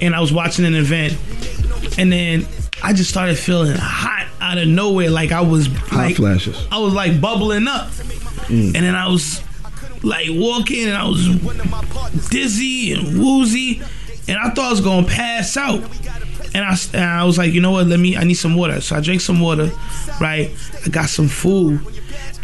and 0.00 0.14
I 0.14 0.20
was 0.20 0.32
watching 0.32 0.64
an 0.64 0.74
event, 0.74 1.16
and 1.98 2.12
then 2.12 2.46
I 2.82 2.92
just 2.92 3.10
started 3.10 3.38
feeling 3.38 3.76
hot 3.76 4.26
out 4.40 4.58
of 4.58 4.66
nowhere, 4.68 5.08
like 5.10 5.30
I 5.32 5.40
was 5.40 5.68
Hot 5.68 5.92
like 5.96 6.16
flashes. 6.16 6.66
I 6.72 6.78
was 6.78 6.92
like 6.94 7.20
bubbling 7.20 7.68
up, 7.68 7.88
Mm. 8.48 8.74
and 8.74 8.74
then 8.74 8.94
I 8.96 9.06
was 9.08 9.40
like 10.02 10.26
walking, 10.30 10.88
and 10.88 10.96
I 10.96 11.04
was 11.08 11.28
dizzy 12.28 12.92
and 12.92 13.18
woozy, 13.20 13.80
and 14.28 14.38
I 14.38 14.50
thought 14.50 14.66
I 14.66 14.70
was 14.70 14.80
gonna 14.80 15.06
pass 15.06 15.56
out. 15.56 15.82
And 16.54 16.64
I, 16.64 16.76
and 16.92 17.04
I 17.04 17.24
was 17.24 17.38
like, 17.38 17.54
you 17.54 17.62
know 17.62 17.70
what? 17.70 17.86
Let 17.86 17.98
me. 17.98 18.16
I 18.16 18.24
need 18.24 18.34
some 18.34 18.56
water. 18.56 18.80
So 18.82 18.96
I 18.96 19.00
drank 19.00 19.22
some 19.22 19.40
water, 19.40 19.70
right? 20.20 20.50
I 20.84 20.88
got 20.90 21.08
some 21.08 21.28
food, 21.28 21.80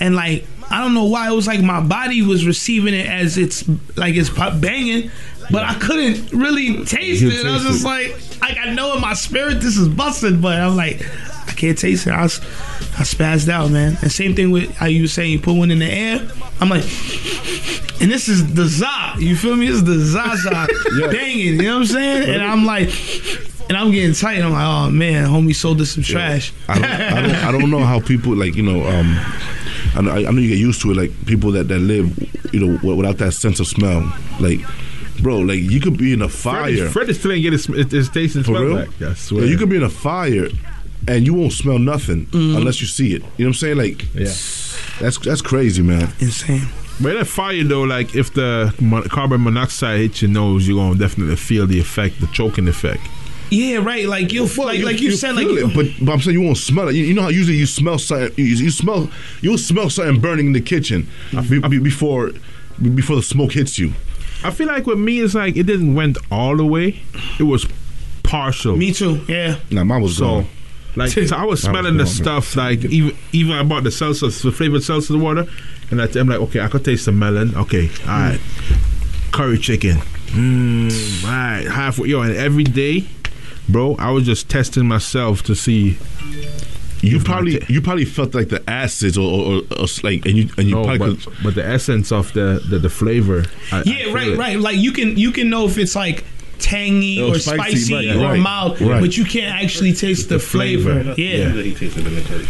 and 0.01 0.17
like 0.17 0.47
I 0.71 0.83
don't 0.83 0.95
know 0.95 1.05
why 1.05 1.31
it 1.31 1.35
was 1.35 1.47
like 1.47 1.61
my 1.63 1.81
body 1.81 2.23
was 2.23 2.47
receiving 2.47 2.95
it 2.95 3.07
as 3.07 3.39
it's 3.39 3.69
like 3.97 4.15
it's 4.17 4.29
pop 4.29 4.61
banging, 4.61 5.11
but 5.51 5.65
I 5.65 5.75
couldn't 5.75 6.33
really 6.33 6.85
taste 6.85 7.23
it. 7.23 7.47
I 7.47 7.53
was 7.53 7.63
just 7.63 7.85
like, 7.85 8.11
like 8.41 8.59
I 8.59 8.75
know 8.75 8.95
in 8.95 9.01
my 9.01 9.15
spirit 9.15 9.61
this 9.61 9.77
is 9.77 9.89
busted, 9.89 10.43
but 10.43 10.61
I'm 10.61 10.77
like, 10.77 11.07
I 11.49 11.53
can't 11.53 11.77
taste 11.79 12.07
it. 12.07 12.11
I 12.13 12.23
was, 12.23 12.39
I 12.41 13.03
spazzed 13.05 13.49
out, 13.49 13.71
man. 13.71 13.97
And 14.03 14.13
same 14.13 14.35
thing 14.35 14.51
with 14.51 14.71
how 14.77 14.87
you 14.87 15.03
were 15.03 15.09
saying 15.09 15.33
you 15.33 15.41
put 15.41 15.55
one 15.55 15.71
in 15.71 15.79
the 15.79 15.87
air. 15.91 16.29
I'm 16.61 16.69
like, 16.69 16.85
and 18.01 18.11
this 18.11 18.29
is 18.29 18.55
the 18.55 18.67
za. 18.67 19.15
You 19.19 19.35
feel 19.35 19.57
me? 19.57 19.67
This 19.67 19.77
is 19.77 19.85
the 19.85 19.99
Zaza 19.99 20.69
banging. 21.11 21.55
You 21.55 21.63
know 21.63 21.75
what 21.75 21.81
I'm 21.81 21.87
saying? 21.87 22.31
And 22.35 22.43
I'm 22.43 22.65
like, 22.65 22.89
and 23.69 23.77
I'm 23.77 23.91
getting 23.91 24.15
tight. 24.15 24.41
I'm 24.43 24.53
like, 24.53 24.65
oh 24.67 24.91
man, 24.91 25.27
homie 25.27 25.55
sold 25.55 25.81
us 25.81 25.91
some 25.93 26.03
trash. 26.05 26.53
I 26.69 26.75
don't, 26.75 26.85
I 26.85 27.21
don't, 27.23 27.35
I 27.35 27.53
don't 27.53 27.71
know 27.71 27.81
how 27.85 28.01
people 28.01 28.35
like 28.37 28.55
you 28.55 28.63
know. 28.63 28.87
Um, 28.87 29.17
I 29.95 30.01
know, 30.03 30.11
I 30.13 30.21
know 30.31 30.41
you 30.41 30.49
get 30.51 30.59
used 30.59 30.81
to 30.83 30.91
it. 30.93 30.97
Like 30.97 31.27
people 31.27 31.51
that 31.53 31.69
that 31.69 31.79
live, 31.81 32.53
you 32.55 32.61
know, 32.65 32.95
without 32.95 33.19
that 33.19 33.33
sense 33.33 33.59
of 33.61 33.67
smell. 33.67 34.01
Like, 34.39 34.61
bro, 35.21 35.39
like 35.39 35.59
you 35.61 35.81
could 35.81 35.99
be 35.99 36.13
in 36.13 36.23
a 36.23 36.29
fire. 36.29 36.69
is- 36.69 36.93
Fred 36.93 37.09
is 37.09 37.19
still 37.19 37.33
ain't 37.33 37.43
get 37.43 37.53
his, 37.53 37.67
his 37.67 38.09
taste 38.09 38.37
and 38.37 38.45
For 38.45 38.53
smell 38.53 38.63
real? 38.63 38.77
back. 38.87 39.03
I 39.03 39.15
swear. 39.15 39.45
Yeah, 39.45 39.51
you 39.51 39.59
could 39.59 39.69
be 39.71 39.77
in 39.77 39.83
a 39.83 39.91
fire 39.91 40.49
and 41.09 41.27
you 41.27 41.35
won't 41.35 41.53
smell 41.53 41.79
nothing 41.79 42.27
Mm-hmm. 42.27 42.57
unless 42.57 42.81
you 42.81 42.87
see 42.87 43.15
it. 43.15 43.23
You 43.37 43.45
know 43.45 43.47
what 43.47 43.47
I'm 43.47 43.55
saying? 43.55 43.77
Like, 43.79 44.03
Yeah. 44.15 44.33
that's 45.01 45.19
that's 45.19 45.43
crazy, 45.43 45.83
man. 45.83 46.13
Insane. 46.21 46.63
But 47.01 47.15
that 47.15 47.27
fire 47.27 47.63
though, 47.65 47.83
like 47.83 48.15
if 48.15 48.33
the 48.35 48.73
carbon 49.11 49.43
monoxide 49.45 50.01
hits 50.01 50.23
your 50.23 50.31
nose, 50.31 50.67
you're 50.69 50.77
gonna 50.79 50.99
definitely 50.99 51.37
feel 51.37 51.67
the 51.67 51.79
effect, 51.81 52.21
the 52.21 52.27
choking 52.29 52.69
effect. 52.69 53.01
Yeah, 53.51 53.79
right. 53.79 54.07
Like 54.07 54.33
you, 54.33 54.47
Well, 54.57 54.67
like 54.67 54.83
like 54.83 55.01
you, 55.01 55.13
said, 55.13 55.35
like 55.37 55.47
it, 55.49 55.75
but 55.75 55.87
but 56.05 56.13
I'm 56.13 56.21
saying 56.21 56.39
you 56.39 56.45
won't 56.45 56.59
smell 56.59 56.89
it. 56.89 56.95
You, 56.97 57.05
you 57.05 57.15
know 57.15 57.23
how 57.23 57.29
usually 57.31 57.57
you 57.57 57.67
smell 57.67 57.99
something. 57.99 58.33
You, 58.37 58.45
you 58.45 58.71
smell 58.71 59.09
you'll 59.41 59.57
smell 59.59 59.89
something 59.89 60.21
burning 60.21 60.47
in 60.49 60.53
the 60.53 60.61
kitchen 60.61 61.07
be- 61.49 61.61
be- 61.61 61.79
before 61.79 62.33
before 62.95 63.17
the 63.17 63.23
smoke 63.23 63.53
hits 63.53 63.79
you. 63.79 63.93
I 64.45 64.51
feel 64.51 64.67
like 64.67 64.87
with 64.87 64.99
me, 64.99 65.21
it's 65.21 65.35
like 65.35 65.57
it 65.57 65.65
didn't 65.67 65.95
went 65.95 66.19
all 66.31 66.57
the 66.57 66.67
way. 66.67 67.01
It 67.39 67.45
was 67.45 67.67
partial. 68.23 68.77
Me 68.77 68.93
too. 68.93 69.25
Yeah. 69.29 69.57
Nah, 69.71 69.85
mine 69.85 70.03
was 70.03 70.17
so. 70.19 70.25
gone. 70.43 70.47
Like 70.97 71.11
so 71.11 71.21
I 71.21 71.25
was 71.25 71.31
Mine 71.33 71.47
was 71.49 71.61
smelling 71.63 71.93
the 71.97 72.05
man. 72.05 72.07
stuff 72.07 72.57
like 72.57 72.85
even 72.87 73.17
even 73.33 73.53
I 73.53 73.63
bought 73.63 73.85
the 73.85 73.91
seltzer, 73.91 74.29
the 74.29 74.51
flavored 74.53 74.83
seltzer 74.83 75.17
water, 75.17 75.47
and 75.91 76.03
I, 76.03 76.09
I'm 76.17 76.29
like, 76.29 76.41
okay, 76.41 76.61
I 76.61 76.69
could 76.69 76.85
taste 76.85 77.05
the 77.07 77.13
melon. 77.13 77.55
Okay, 77.57 77.89
all 78.03 78.07
right, 78.09 78.41
curry 79.33 79.59
chicken. 79.59 79.99
Mm, 80.29 81.25
all 81.25 81.31
right, 81.31 81.67
halfway. 81.67 82.09
Yo, 82.09 82.23
and 82.23 82.35
every 82.35 82.65
day, 82.65 83.07
bro, 83.69 83.95
I 83.97 84.11
was 84.11 84.25
just 84.25 84.49
testing 84.49 84.87
myself 84.87 85.43
to 85.45 85.55
see. 85.55 85.99
You 87.01 87.21
probably 87.21 87.63
you 87.69 87.81
probably 87.81 88.05
felt 88.05 88.35
like 88.35 88.49
the 88.49 88.69
acids 88.69 89.17
or, 89.17 89.23
or, 89.31 89.55
or, 89.59 89.63
or 89.83 89.87
like 90.03 90.27
and 90.27 90.37
you 90.37 90.49
and 90.59 90.69
you 90.69 90.75
No, 90.75 90.85
probably 90.85 91.15
but, 91.15 91.33
but 91.45 91.55
the 91.55 91.65
essence 91.65 92.11
of 92.11 92.33
the 92.33 92.61
the, 92.69 92.81
the 92.81 92.91
flavor. 92.91 93.45
I, 93.71 93.79
I 93.79 93.83
Yeah, 93.85 93.95
feel 94.07 94.15
right, 94.15 94.29
it. 94.29 94.37
right. 94.39 94.59
Like 94.59 94.79
you 94.79 94.91
can 94.91 95.17
you 95.17 95.31
can 95.31 95.49
know 95.49 95.65
if 95.67 95.79
it's 95.79 95.95
like 95.95 96.25
tangy 96.59 97.23
or 97.23 97.39
spicy, 97.39 97.77
spicy, 97.77 98.09
right, 98.09 98.17
or 98.17 98.21
right, 98.21 98.41
mild, 98.41 98.81
right. 98.81 99.01
but 99.01 99.17
you 99.17 99.25
can't 99.25 99.55
actually 99.63 99.93
taste 99.93 100.29
the, 100.29 100.39
flavor. 100.39 101.15
Yeah. 101.17 101.51
He 101.53 101.75
tasted 101.75 102.07
in 102.07 102.15
the 102.15 102.21
curry. 102.23 102.47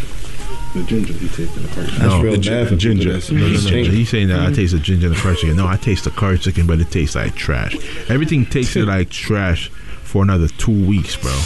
The 0.74 0.82
ginger 0.86 1.12
he 1.14 1.28
tasted 1.28 1.56
in 1.56 1.62
the 1.62 1.68
curry. 1.68 1.86
That's 1.86 2.00
No, 2.00 2.22
real 2.22 2.32
the 2.40 2.50
bad 2.50 2.68
for 2.68 2.76
ginger. 2.76 3.12
No, 3.12 3.18
no, 3.18 3.48
no, 3.48 3.70
no. 3.70 3.90
He's 3.90 4.08
saying 4.08 4.28
that 4.28 4.40
I 4.40 4.46
mm-hmm. 4.46 4.54
taste 4.54 4.72
the 4.72 4.78
ginger 4.78 5.06
and 5.06 5.16
the 5.16 5.20
curry 5.20 5.36
chicken. 5.36 5.56
No, 5.56 5.66
I 5.66 5.76
taste 5.76 6.04
the 6.04 6.10
curry 6.10 6.38
chicken, 6.38 6.66
but 6.66 6.80
it 6.80 6.90
tastes 6.90 7.16
like 7.16 7.34
trash. 7.34 7.76
Everything 8.10 8.46
tasted 8.46 8.84
like 8.86 9.10
trash 9.10 9.70
for 10.02 10.22
another 10.22 10.48
two 10.48 10.86
weeks, 10.86 11.16
bro. 11.16 11.36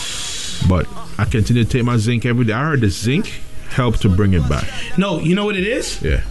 But 0.68 0.86
I 1.18 1.24
continue 1.24 1.64
to 1.64 1.70
take 1.70 1.84
my 1.84 1.96
zinc 1.96 2.26
every 2.26 2.44
day. 2.44 2.52
I 2.52 2.64
heard 2.64 2.80
the 2.80 2.90
zinc 2.90 3.26
helped 3.68 4.02
to 4.02 4.08
bring 4.08 4.34
it 4.34 4.48
back. 4.48 4.68
No, 4.98 5.18
you 5.20 5.34
know 5.34 5.44
what 5.44 5.56
it 5.56 5.66
is? 5.66 6.00
Yeah. 6.02 6.22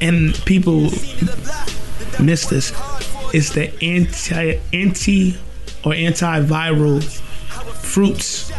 And 0.00 0.34
people 0.44 0.90
miss 2.20 2.46
this. 2.46 2.72
It's 3.32 3.50
the 3.54 3.72
anti 3.82 4.58
anti 4.72 5.36
or 5.84 5.92
antiviral 5.92 7.02
fruits. 7.82 8.52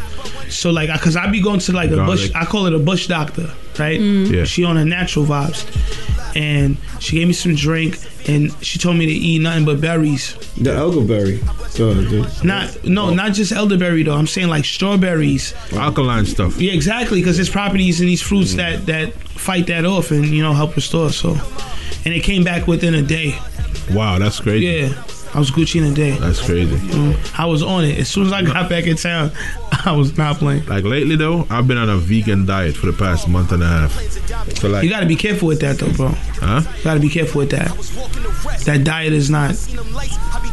So 0.49 0.69
like, 0.71 0.89
cause 1.01 1.15
I 1.15 1.27
be 1.29 1.41
going 1.41 1.59
to 1.59 1.71
like 1.73 1.91
a 1.91 1.97
bush. 1.97 2.31
I 2.35 2.45
call 2.45 2.67
it 2.67 2.73
a 2.73 2.79
bush 2.79 3.07
doctor, 3.07 3.49
right? 3.79 3.99
Mm. 3.99 4.29
Yeah. 4.31 4.43
She 4.43 4.63
on 4.63 4.75
her 4.75 4.85
natural 4.85 5.25
vibes, 5.25 5.65
and 6.35 6.77
she 6.99 7.17
gave 7.17 7.27
me 7.27 7.33
some 7.33 7.55
drink, 7.55 7.97
and 8.27 8.53
she 8.63 8.77
told 8.77 8.97
me 8.97 9.05
to 9.05 9.11
eat 9.11 9.41
nothing 9.41 9.65
but 9.65 9.81
berries. 9.81 10.35
The 10.57 10.73
elderberry. 10.73 11.41
Ahead. 11.79 12.45
Not 12.45 12.83
no, 12.83 13.11
not 13.13 13.33
just 13.33 13.51
elderberry 13.51 14.03
though. 14.03 14.15
I'm 14.15 14.27
saying 14.27 14.47
like 14.47 14.65
strawberries. 14.65 15.55
Alkaline 15.73 16.25
stuff. 16.25 16.61
Yeah, 16.61 16.73
exactly, 16.73 17.19
because 17.19 17.37
there's 17.37 17.49
properties 17.49 17.99
in 17.99 18.05
these 18.05 18.21
fruits 18.21 18.53
mm. 18.53 18.57
that 18.57 18.85
that 18.85 19.13
fight 19.13 19.67
that 19.67 19.85
off 19.85 20.11
and 20.11 20.25
you 20.25 20.43
know 20.43 20.53
help 20.53 20.75
restore. 20.75 21.09
So, 21.09 21.35
and 22.05 22.13
it 22.13 22.23
came 22.23 22.43
back 22.43 22.67
within 22.67 22.93
a 22.93 23.01
day. 23.01 23.37
Wow, 23.91 24.19
that's 24.19 24.39
crazy. 24.39 24.65
Yeah, 24.67 25.03
I 25.33 25.39
was 25.39 25.49
Gucci 25.49 25.81
in 25.83 25.91
a 25.91 25.95
day. 25.95 26.11
That's 26.11 26.45
crazy. 26.45 26.75
Mm, 26.75 27.39
I 27.39 27.45
was 27.45 27.63
on 27.63 27.85
it 27.85 27.97
as 27.97 28.07
soon 28.07 28.27
as 28.27 28.33
I 28.33 28.43
got 28.43 28.69
back 28.69 28.85
in 28.85 28.95
town. 28.97 29.31
I 29.85 29.91
was 29.91 30.15
not 30.17 30.37
playing. 30.37 30.65
Like 30.67 30.83
lately 30.83 31.15
though, 31.15 31.47
I've 31.49 31.67
been 31.67 31.77
on 31.77 31.89
a 31.89 31.97
vegan 31.97 32.45
diet 32.45 32.75
for 32.75 32.85
the 32.85 32.93
past 32.93 33.27
month 33.27 33.51
and 33.51 33.63
a 33.63 33.67
half. 33.67 33.91
So 34.57 34.69
like, 34.69 34.83
you 34.83 34.89
got 34.89 34.99
to 34.99 35.05
be 35.05 35.15
careful 35.15 35.47
with 35.47 35.59
that, 35.61 35.77
though, 35.77 35.91
bro. 35.93 36.09
huh? 36.09 36.61
You 36.77 36.83
got 36.83 36.93
to 36.93 36.99
be 36.99 37.09
careful 37.09 37.39
with 37.39 37.51
that. 37.51 37.69
That 38.65 38.83
diet 38.83 39.13
is 39.13 39.29
not 39.29 39.55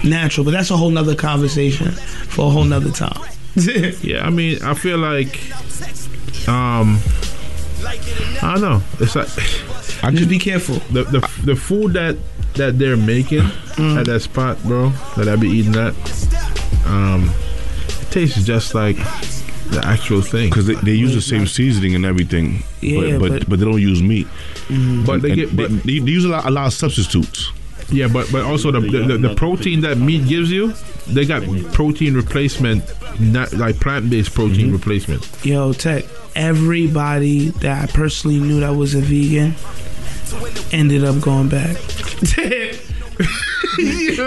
natural, 0.02 0.44
but 0.44 0.52
that's 0.52 0.70
a 0.70 0.77
whole 0.77 0.90
nother 0.90 1.15
conversation 1.15 1.90
for 1.93 2.47
a 2.47 2.51
whole 2.51 2.65
nother 2.65 2.90
time. 2.90 3.20
yeah, 4.01 4.24
I 4.27 4.31
mean, 4.31 4.62
I 4.62 4.74
feel 4.74 4.98
like, 4.98 5.40
um, 6.48 6.98
I 8.43 8.55
don't 8.55 8.61
know. 8.61 8.82
It's 8.98 9.15
like 9.15 9.28
I 10.02 10.10
just 10.10 10.28
be 10.31 10.39
careful. 10.39 10.77
The 10.93 11.05
the, 11.05 11.20
the 11.44 11.56
food 11.56 11.93
that 11.94 12.16
that 12.55 12.78
they're 12.78 12.97
making 12.97 13.44
Mm. 13.81 13.97
at 13.98 14.06
that 14.06 14.20
spot, 14.20 14.62
bro, 14.64 14.90
that 15.16 15.27
I 15.28 15.36
be 15.36 15.48
eating 15.48 15.74
at, 15.77 15.94
um, 16.86 17.31
it 17.89 18.10
tastes 18.10 18.44
just 18.44 18.74
like 18.74 18.97
the 19.70 19.81
actual 19.85 20.20
thing 20.20 20.51
because 20.51 20.66
they, 20.66 20.74
they 20.74 20.93
use 20.93 21.14
the 21.14 21.20
same 21.22 21.47
seasoning 21.47 21.94
and 21.94 22.05
everything. 22.05 22.62
Yeah, 22.82 23.16
but, 23.16 23.20
but 23.20 23.28
but- 23.40 23.48
but 23.51 23.59
they 23.60 23.64
don't 23.64 23.81
use 23.81 24.02
meat. 24.02 24.27
But 25.06 25.22
they 25.22 25.35
get- 25.35 25.56
but- 25.56 25.70
they, 25.85 25.98
they 26.01 26.10
use 26.10 26.24
a 26.24 26.28
lot, 26.28 26.44
a 26.44 26.51
lot 26.51 26.66
of 26.66 26.72
substitutes. 26.74 27.52
Yeah, 27.92 28.08
but 28.08 28.30
but 28.30 28.42
also 28.44 28.70
the 28.70 28.80
the, 28.80 28.98
the, 29.06 29.18
the 29.18 29.34
protein 29.34 29.80
that 29.82 29.98
meat 29.98 30.26
gives 30.28 30.50
you, 30.50 30.72
they 31.08 31.24
got 31.26 31.42
protein 31.72 32.14
replacement, 32.14 32.84
not 33.20 33.52
like 33.52 33.80
plant 33.80 34.08
based 34.10 34.32
protein 34.34 34.66
Mm-hmm. 34.66 34.72
replacement. 34.72 35.44
Yo, 35.44 35.72
Tech, 35.72 36.04
everybody 36.36 37.48
that 37.48 37.82
I 37.84 37.92
personally 37.92 38.38
knew 38.38 38.60
that 38.60 38.70
was 38.76 38.94
a 38.94 39.00
vegan 39.00 39.54
ended 40.72 41.02
up 41.04 41.20
going 41.20 41.48
back. 41.48 41.76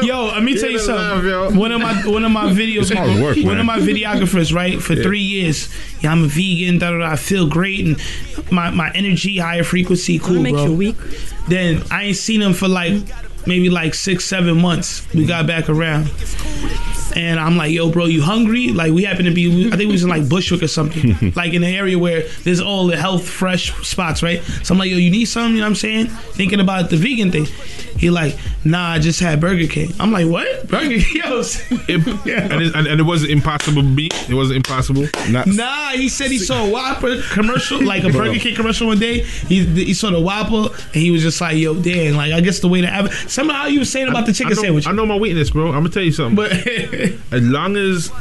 yo, 0.03 0.25
let 0.27 0.43
me 0.43 0.55
tell 0.57 0.69
you 0.69 0.77
Get 0.77 0.89
a 0.89 1.19
something. 1.49 1.57
One 1.57 1.71
of 1.71 1.81
my 1.81 1.93
one 2.05 2.23
of 2.25 2.31
my 2.31 2.45
videos, 2.51 2.93
work, 3.21 3.35
one 3.37 3.45
man. 3.45 3.59
of 3.59 3.65
my 3.65 3.79
videographers, 3.79 4.53
right, 4.53 4.81
for 4.81 4.93
Yeah. 4.93 5.03
three 5.03 5.19
years. 5.21 5.69
Yeah, 6.01 6.11
I'm 6.11 6.25
a 6.25 6.27
vegan. 6.27 6.79
Da, 6.79 6.91
da, 6.91 6.97
da, 6.99 7.11
I 7.11 7.15
feel 7.15 7.47
great, 7.47 7.85
and 7.85 8.51
my 8.51 8.69
my 8.71 8.91
energy, 8.93 9.37
higher 9.37 9.63
frequency, 9.63 10.19
cool, 10.19 10.41
makes 10.41 10.55
bro. 10.57 10.65
you 10.65 10.75
weak. 10.75 10.95
Then 11.47 11.83
I 11.91 12.03
ain't 12.05 12.17
seen 12.17 12.41
him 12.41 12.53
for 12.53 12.67
like 12.67 12.93
maybe 13.45 13.69
like 13.69 13.93
six, 13.93 14.25
seven 14.25 14.61
months. 14.61 15.07
We 15.13 15.25
got 15.25 15.47
back 15.47 15.69
around. 15.69 16.11
And 17.15 17.39
I'm 17.39 17.57
like, 17.57 17.71
yo, 17.71 17.91
bro, 17.91 18.05
you 18.05 18.23
hungry? 18.23 18.69
Like, 18.69 18.91
we 18.91 19.03
happen 19.03 19.25
to 19.25 19.31
be, 19.31 19.67
I 19.67 19.77
think 19.77 19.87
we 19.87 19.91
was 19.93 20.03
in 20.03 20.09
like 20.09 20.27
Bushwick 20.27 20.63
or 20.63 20.67
something, 20.67 21.31
like 21.35 21.53
in 21.53 21.63
an 21.63 21.69
area 21.69 21.97
where 21.99 22.27
there's 22.43 22.59
all 22.59 22.87
the 22.87 22.97
health 22.97 23.27
fresh 23.27 23.71
spots, 23.87 24.23
right? 24.23 24.41
So 24.63 24.73
I'm 24.73 24.79
like, 24.79 24.89
yo, 24.89 24.97
you 24.97 25.11
need 25.11 25.25
something? 25.25 25.53
You 25.53 25.59
know 25.59 25.65
what 25.65 25.69
I'm 25.71 25.75
saying? 25.75 26.07
Thinking 26.07 26.59
about 26.59 26.89
the 26.89 26.97
vegan 26.97 27.31
thing. 27.31 27.45
He 28.03 28.09
like, 28.09 28.35
nah, 28.65 28.89
I 28.89 28.99
just 28.99 29.21
had 29.21 29.39
Burger 29.39 29.65
King. 29.65 29.93
I'm 29.97 30.11
like, 30.11 30.27
what? 30.27 30.67
Burger 30.67 30.99
King? 30.99 31.15
Yo, 31.23 31.37
and, 31.69 32.61
it, 32.61 32.75
and, 32.75 32.85
and 32.85 32.99
it 32.99 33.03
wasn't 33.03 33.31
impossible 33.31 33.81
meat. 33.81 34.13
It 34.29 34.33
wasn't 34.33 34.57
impossible. 34.57 35.07
Nah, 35.29 35.91
he 35.91 36.09
said 36.09 36.29
he 36.29 36.37
saw 36.37 36.65
a 36.65 36.69
Whopper 36.69 37.21
commercial, 37.31 37.81
like 37.81 38.03
a 38.03 38.09
Burger 38.09 38.39
King 38.39 38.57
commercial 38.57 38.87
one 38.87 38.99
day. 38.99 39.21
He 39.21 39.63
he 39.63 39.93
saw 39.93 40.11
the 40.11 40.19
Whopper 40.19 40.73
and 40.73 40.95
he 41.01 41.11
was 41.11 41.21
just 41.21 41.39
like, 41.39 41.55
"Yo, 41.55 41.75
damn!" 41.75 42.17
Like 42.17 42.33
I 42.33 42.41
guess 42.41 42.59
the 42.59 42.67
way 42.67 42.81
to 42.81 42.87
have 42.87 43.13
somehow 43.31 43.67
you 43.67 43.79
were 43.79 43.85
saying 43.85 44.09
about 44.09 44.25
the 44.25 44.33
chicken 44.33 44.51
I 44.51 44.55
know, 44.55 44.61
sandwich. 44.61 44.87
I 44.87 44.91
know 44.91 45.05
my 45.05 45.15
weakness, 45.15 45.51
bro. 45.51 45.67
I'm 45.67 45.75
gonna 45.75 45.89
tell 45.89 46.03
you 46.03 46.11
something. 46.11 46.35
But 46.35 46.51
as 47.31 47.41
long 47.41 47.77
as 47.77 48.11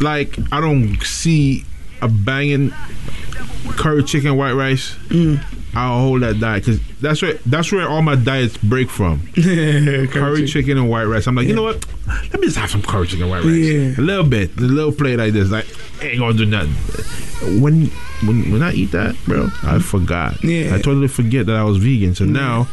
like 0.00 0.38
I 0.52 0.62
don't 0.62 1.02
see 1.02 1.66
a 2.00 2.08
banging 2.08 2.72
curry 3.76 4.04
chicken 4.04 4.38
white 4.38 4.54
rice, 4.54 4.94
mm. 5.08 5.44
I'll 5.76 6.00
hold 6.00 6.22
that 6.22 6.38
diet 6.38 6.64
because 6.64 6.80
that's 7.00 7.20
where 7.20 7.34
that's 7.46 7.72
where 7.72 7.88
all 7.88 8.02
my 8.02 8.14
diets 8.14 8.56
break 8.56 8.88
from. 8.88 9.26
curry, 9.34 10.46
chicken. 10.46 10.78
and 10.78 10.88
white 10.88 11.04
rice. 11.04 11.26
I'm 11.26 11.34
like, 11.34 11.48
you 11.48 11.54
know 11.54 11.62
what? 11.62 11.84
Let 12.06 12.40
me 12.40 12.46
just 12.46 12.56
have 12.58 12.70
some 12.70 12.82
curry 12.82 13.06
chicken 13.06 13.22
and 13.22 13.30
white 13.30 13.44
rice. 13.44 13.54
Yeah. 13.54 14.00
A 14.00 14.02
little 14.02 14.24
bit, 14.24 14.56
a 14.56 14.60
little 14.60 14.92
plate 14.92 15.16
like 15.16 15.32
this. 15.32 15.50
Like, 15.50 15.66
ain't 16.02 16.18
gonna 16.18 16.34
do 16.34 16.46
nothing. 16.46 17.60
When 17.60 17.86
when 18.26 18.52
when 18.52 18.62
I 18.62 18.72
eat 18.72 18.92
that, 18.92 19.16
bro, 19.26 19.44
I 19.44 19.48
mm-hmm. 19.48 19.78
forgot. 19.80 20.42
Yeah. 20.44 20.74
I 20.74 20.78
totally 20.78 21.08
forget 21.08 21.46
that 21.46 21.56
I 21.56 21.64
was 21.64 21.78
vegan. 21.78 22.14
So 22.14 22.24
mm-hmm. 22.24 22.34
now. 22.34 22.68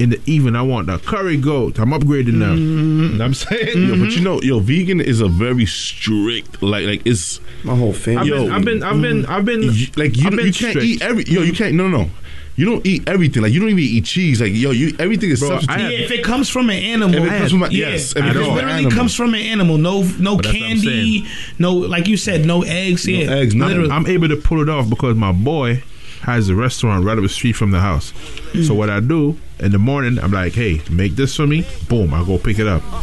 In 0.00 0.10
the 0.10 0.20
evening, 0.26 0.56
I 0.56 0.62
want 0.62 0.88
the 0.88 0.98
curry 0.98 1.36
goat. 1.36 1.78
I'm 1.78 1.90
upgrading 1.90 2.34
now. 2.34 2.52
Mm-hmm. 2.52 3.02
You 3.02 3.08
know 3.10 3.12
what 3.12 3.24
I'm 3.26 3.34
saying? 3.34 3.76
Mm-hmm. 3.76 3.94
Yo, 3.94 4.04
but 4.04 4.16
you 4.16 4.20
know, 4.22 4.42
yo, 4.42 4.58
vegan 4.58 5.00
is 5.00 5.20
a 5.20 5.28
very 5.28 5.66
strict, 5.66 6.60
like, 6.64 6.84
like 6.84 7.06
it's 7.06 7.38
my 7.62 7.76
whole 7.76 7.92
family. 7.92 8.32
I've 8.50 8.64
been, 8.64 8.82
I've 8.82 9.00
been, 9.00 9.24
I've 9.24 9.44
been, 9.44 9.64
I've 9.68 9.72
been, 9.72 9.92
like 9.94 10.16
you, 10.16 10.26
I've 10.26 10.34
been 10.34 10.46
you 10.46 10.52
can't 10.52 10.70
strict. 10.70 10.78
eat 10.84 11.00
every. 11.00 11.22
Yo, 11.26 11.42
you 11.42 11.52
can't. 11.52 11.76
No, 11.76 11.86
no, 11.86 11.98
no. 11.98 12.10
You 12.56 12.66
don't 12.66 12.86
eat 12.86 13.08
everything. 13.08 13.42
Like 13.42 13.52
you 13.52 13.58
don't 13.60 13.70
even 13.70 13.82
eat 13.82 14.04
cheese. 14.04 14.40
Like 14.40 14.52
yo, 14.52 14.70
you 14.70 14.94
everything 15.00 15.30
is 15.30 15.40
Bro, 15.40 15.48
I 15.48 15.52
substitute. 15.60 15.80
had- 15.80 15.92
yeah, 15.92 15.98
if 15.98 16.10
it 16.12 16.22
comes 16.24 16.48
from 16.48 16.70
an 16.70 16.76
animal, 16.82 17.16
If 17.16 17.24
it 17.32 17.38
comes 17.38 17.50
from 17.50 17.62
a- 17.64 17.68
yeah, 17.68 17.88
yes, 17.90 18.12
if 18.12 18.18
if 18.18 18.24
it 18.24 18.28
it 18.28 18.32
comes 18.34 18.36
from 18.36 18.48
an 18.50 18.54
literally 18.54 18.72
animal. 18.78 18.92
comes 18.92 19.14
from 19.16 19.34
an 19.34 19.40
animal. 19.40 19.78
No, 19.78 20.02
no 20.20 20.36
But 20.36 20.44
that's 20.44 20.54
what 20.58 20.62
I'm 20.62 20.68
candy, 20.80 21.26
no, 21.58 21.72
like 21.74 22.06
you 22.06 22.16
said, 22.16 22.46
no 22.46 22.62
eggs. 22.62 23.08
Yeah, 23.08 23.32
I'm, 23.34 23.48
literally. 23.58 23.90
I'm 23.90 24.06
able 24.06 24.28
to 24.28 24.36
pull 24.36 24.62
it 24.62 24.68
off 24.68 24.88
because 24.88 25.16
my 25.16 25.32
boy 25.32 25.82
has 26.22 26.48
a 26.48 26.54
restaurant 26.54 27.04
right 27.04 27.18
up 27.18 27.22
the 27.22 27.28
street 27.28 27.52
from 27.54 27.70
the 27.72 27.80
house. 27.80 28.12
Mm. 28.52 28.66
So 28.66 28.72
what 28.74 28.88
I 28.88 29.00
do 29.00 29.36
in 29.58 29.72
the 29.72 29.78
morning, 29.78 30.18
I'm 30.20 30.30
like, 30.32 30.52
hey, 30.54 30.80
make 30.90 31.16
this 31.16 31.34
for 31.36 31.46
me. 31.46 31.66
Boom, 31.88 32.14
I 32.14 32.24
go 32.24 32.38
pick 32.38 32.58
it 32.60 32.66
up. 32.68 32.82
You 32.82 32.88
know 32.88 32.98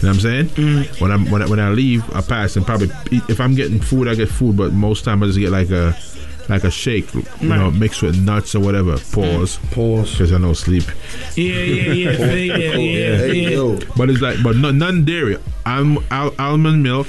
what 0.00 0.08
I'm 0.08 0.20
saying? 0.20 0.46
Mm. 0.46 1.00
When 1.02 1.10
I'm 1.12 1.30
when 1.30 1.42
I, 1.42 1.46
when 1.46 1.60
I 1.60 1.68
leave, 1.68 2.02
I 2.16 2.22
pass 2.22 2.56
and 2.56 2.64
probably 2.64 2.88
if 3.28 3.38
I'm 3.40 3.54
getting 3.54 3.78
food, 3.78 4.08
I 4.08 4.14
get 4.14 4.30
food. 4.30 4.56
But 4.56 4.72
most 4.72 5.04
time 5.04 5.22
I 5.22 5.26
just 5.26 5.38
get 5.38 5.50
like 5.50 5.68
a 5.70 5.94
like 6.50 6.64
a 6.64 6.70
shake, 6.70 7.12
you 7.14 7.24
know, 7.48 7.70
mixed 7.70 8.02
with 8.02 8.20
nuts 8.22 8.54
or 8.54 8.60
whatever. 8.60 8.98
Pause. 8.98 9.58
Pause. 9.70 10.10
Because 10.12 10.32
I 10.32 10.38
know 10.38 10.52
sleep. 10.52 10.84
yeah, 11.36 11.54
yeah, 11.54 11.92
yeah, 11.92 12.10
yeah, 12.12 12.32
yeah, 12.74 13.24
yeah, 13.24 13.50
yeah. 13.50 13.80
But 13.96 14.10
it's 14.10 14.20
like, 14.20 14.42
but 14.42 14.56
no, 14.56 14.70
none 14.70 15.04
dairy. 15.04 15.36
Alm, 15.64 16.04
al, 16.10 16.34
almond 16.38 16.82
milk. 16.82 17.06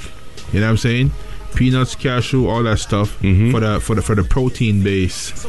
You 0.53 0.59
know 0.59 0.67
what 0.67 0.71
I'm 0.71 0.77
saying? 0.77 1.11
Peanuts, 1.55 1.95
cashew, 1.95 2.47
all 2.47 2.63
that 2.63 2.77
stuff 2.79 3.09
for 3.17 3.59
the 3.59 3.79
for 3.81 3.95
the 3.95 4.01
for 4.01 4.15
the 4.15 4.23
protein 4.23 4.81
base 4.83 5.45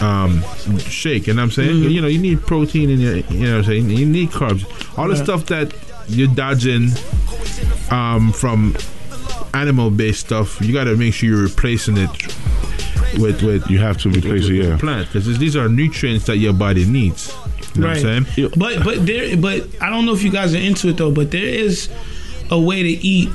um, 0.00 0.40
shake. 0.78 1.26
You 1.26 1.34
know 1.34 1.42
what 1.42 1.44
I'm 1.46 1.50
saying? 1.50 1.76
You 1.90 2.00
know, 2.00 2.06
you 2.06 2.18
need 2.20 2.42
protein 2.46 2.90
in 2.90 3.00
your. 3.00 3.16
You 3.16 3.46
know 3.46 3.50
what 3.56 3.58
I'm 3.58 3.64
saying? 3.64 3.90
You 3.90 4.06
need 4.06 4.30
carbs. 4.30 4.64
All 4.96 5.08
the 5.08 5.16
Yeah. 5.16 5.22
stuff 5.24 5.46
that 5.46 5.74
you're 6.08 6.28
dodging 6.32 6.90
um, 7.90 8.32
from 8.32 8.76
animal 9.54 9.90
based 9.90 10.20
stuff, 10.20 10.60
you 10.60 10.72
got 10.72 10.84
to 10.84 10.96
make 10.96 11.14
sure 11.14 11.28
you're 11.30 11.42
replacing 11.42 11.96
it 11.96 12.10
with 13.18 13.42
with 13.42 13.68
you 13.70 13.78
have 13.78 13.98
to 13.98 14.10
replace 14.10 14.48
it. 14.48 14.54
Yeah. 14.54 14.76
plant 14.78 15.08
because 15.08 15.38
these 15.38 15.56
are 15.56 15.68
nutrients 15.68 16.26
that 16.26 16.38
your 16.38 16.52
body 16.52 16.84
needs. 16.84 17.34
You 17.74 17.82
know 17.82 17.88
right. 17.88 18.02
what 18.02 18.06
I'm 18.12 18.24
saying? 18.26 18.50
But 18.56 18.84
but 18.84 19.06
there 19.06 19.36
but 19.36 19.68
I 19.80 19.90
don't 19.90 20.06
know 20.06 20.14
if 20.14 20.22
you 20.22 20.30
guys 20.30 20.54
are 20.54 20.58
into 20.58 20.88
it 20.88 20.96
though. 20.96 21.10
But 21.12 21.30
there 21.30 21.44
is 21.44 21.88
a 22.50 22.58
way 22.60 22.82
to 22.82 22.88
eat 22.88 23.28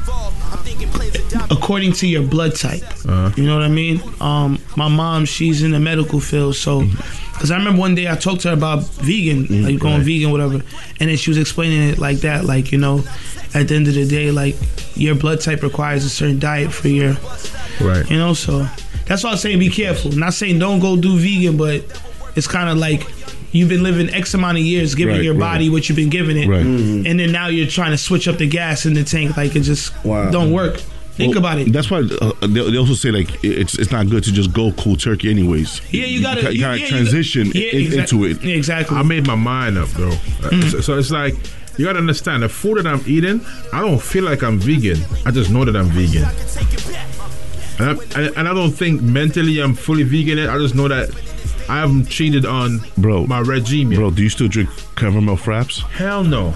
according 1.49 1.93
to 1.93 2.07
your 2.07 2.23
blood 2.23 2.55
type. 2.55 2.83
Uh-huh. 3.05 3.31
You 3.35 3.45
know 3.45 3.55
what 3.55 3.63
I 3.63 3.69
mean? 3.69 4.01
Um, 4.19 4.59
my 4.75 4.87
mom, 4.87 5.25
she's 5.25 5.63
in 5.63 5.71
the 5.71 5.79
medical 5.79 6.19
field, 6.19 6.55
so. 6.55 6.83
Cause 7.33 7.49
I 7.49 7.57
remember 7.57 7.79
one 7.79 7.95
day 7.95 8.07
I 8.07 8.15
talked 8.15 8.41
to 8.41 8.49
her 8.49 8.53
about 8.53 8.83
vegan, 8.83 9.63
like 9.63 9.79
going 9.79 9.95
right. 9.95 10.05
vegan, 10.05 10.29
whatever, 10.29 10.61
and 10.99 11.09
then 11.09 11.17
she 11.17 11.31
was 11.31 11.39
explaining 11.39 11.89
it 11.89 11.97
like 11.97 12.17
that, 12.17 12.45
like 12.45 12.71
you 12.71 12.77
know, 12.77 13.03
at 13.55 13.67
the 13.67 13.73
end 13.73 13.87
of 13.87 13.95
the 13.95 14.07
day, 14.07 14.29
like 14.29 14.55
your 14.95 15.15
blood 15.15 15.41
type 15.41 15.63
requires 15.63 16.05
a 16.05 16.09
certain 16.09 16.37
diet 16.37 16.71
for 16.71 16.87
your, 16.87 17.15
Right. 17.81 18.07
you 18.11 18.17
know, 18.17 18.35
so 18.35 18.67
that's 19.11 19.23
why 19.25 19.31
I'm 19.31 19.37
saying 19.37 19.59
be 19.59 19.69
careful. 19.69 20.11
Not 20.11 20.33
saying 20.33 20.57
don't 20.59 20.79
go 20.79 20.95
do 20.95 21.17
vegan, 21.17 21.57
but 21.57 21.83
it's 22.35 22.47
kind 22.47 22.69
of 22.69 22.77
like 22.77 23.03
you've 23.51 23.67
been 23.67 23.83
living 23.83 24.09
X 24.13 24.33
amount 24.33 24.57
of 24.57 24.63
years, 24.63 24.95
giving 24.95 25.15
Right, 25.15 25.23
your 25.23 25.33
right. 25.33 25.39
body 25.57 25.69
what 25.69 25.89
you've 25.89 25.97
been 25.97 26.09
giving 26.09 26.37
it, 26.37 26.47
Right. 26.47 26.65
Mm-hmm. 26.65 27.05
and 27.05 27.19
then 27.19 27.31
now 27.33 27.47
you're 27.47 27.67
trying 27.67 27.91
to 27.91 27.97
switch 27.97 28.27
up 28.29 28.37
the 28.37 28.47
gas 28.47 28.85
in 28.85 28.93
the 28.93 29.03
tank, 29.03 29.35
like 29.35 29.55
it 29.55 29.61
just 29.61 29.91
Wow. 30.05 30.31
don't 30.31 30.51
work. 30.53 30.79
Think 31.15 31.35
Well, 31.35 31.39
about 31.39 31.59
it. 31.59 31.73
That's 31.73 31.91
why 31.91 31.99
uh, 32.21 32.31
they, 32.47 32.71
they 32.71 32.77
also 32.77 32.93
say 32.93 33.11
like 33.11 33.43
it's 33.43 33.77
it's 33.77 33.91
not 33.91 34.07
good 34.09 34.23
to 34.23 34.31
just 34.31 34.53
go 34.53 34.71
cold 34.71 35.01
turkey 35.01 35.29
anyways. 35.29 35.81
Yeah, 35.91 36.05
you 36.05 36.21
gotta- 36.21 36.43
you, 36.43 36.49
you- 36.51 36.59
gotta 36.61 36.79
yeah, 36.79 36.85
you 36.85 36.89
transition 36.89 37.47
got- 37.47 37.55
yeah, 37.55 37.69
in- 37.71 37.81
exact- 37.87 38.13
into 38.13 38.25
it. 38.25 38.41
Yeah, 38.41 38.55
exactly. 38.55 38.95
I 38.97 39.03
made 39.03 39.27
my 39.27 39.35
mind 39.35 39.77
up, 39.77 39.89
though, 39.89 40.09
Mm-hmm. 40.09 40.69
So, 40.69 40.79
so 40.81 40.97
it's 40.97 41.11
like 41.11 41.35
you 41.77 41.83
gotta 41.85 41.99
understand 41.99 42.43
the 42.43 42.49
food 42.49 42.77
that 42.77 42.87
I'm 42.87 43.03
eating. 43.05 43.41
I 43.73 43.81
don't 43.81 44.01
feel 44.01 44.23
like 44.23 44.41
I'm 44.41 44.57
vegan. 44.57 44.99
I 45.25 45.31
just 45.31 45.49
know 45.49 45.65
that 45.65 45.75
I'm 45.75 45.87
vegan, 45.89 46.23
and 47.81 47.99
I, 48.15 48.21
and- 48.39 48.47
I 48.47 48.53
don't 48.53 48.71
think 48.71 49.01
mentally 49.01 49.59
I'm 49.59 49.73
fully 49.75 50.03
vegan. 50.03 50.37
Yet. 50.37 50.49
I 50.49 50.57
just 50.57 50.75
know 50.75 50.87
that 50.87 51.09
I 51.69 51.77
haven't 51.79 52.05
cheated 52.05 52.45
on 52.45 52.79
Bro, 52.97 53.27
my 53.27 53.39
regime. 53.39 53.91
Yet. 53.91 53.97
bro, 53.97 54.11
do 54.11 54.21
you 54.23 54.29
still 54.29 54.47
drink 54.47 54.69
caramel 54.95 55.37
fraps? 55.37 55.81
Hell 55.89 56.23
no. 56.23 56.53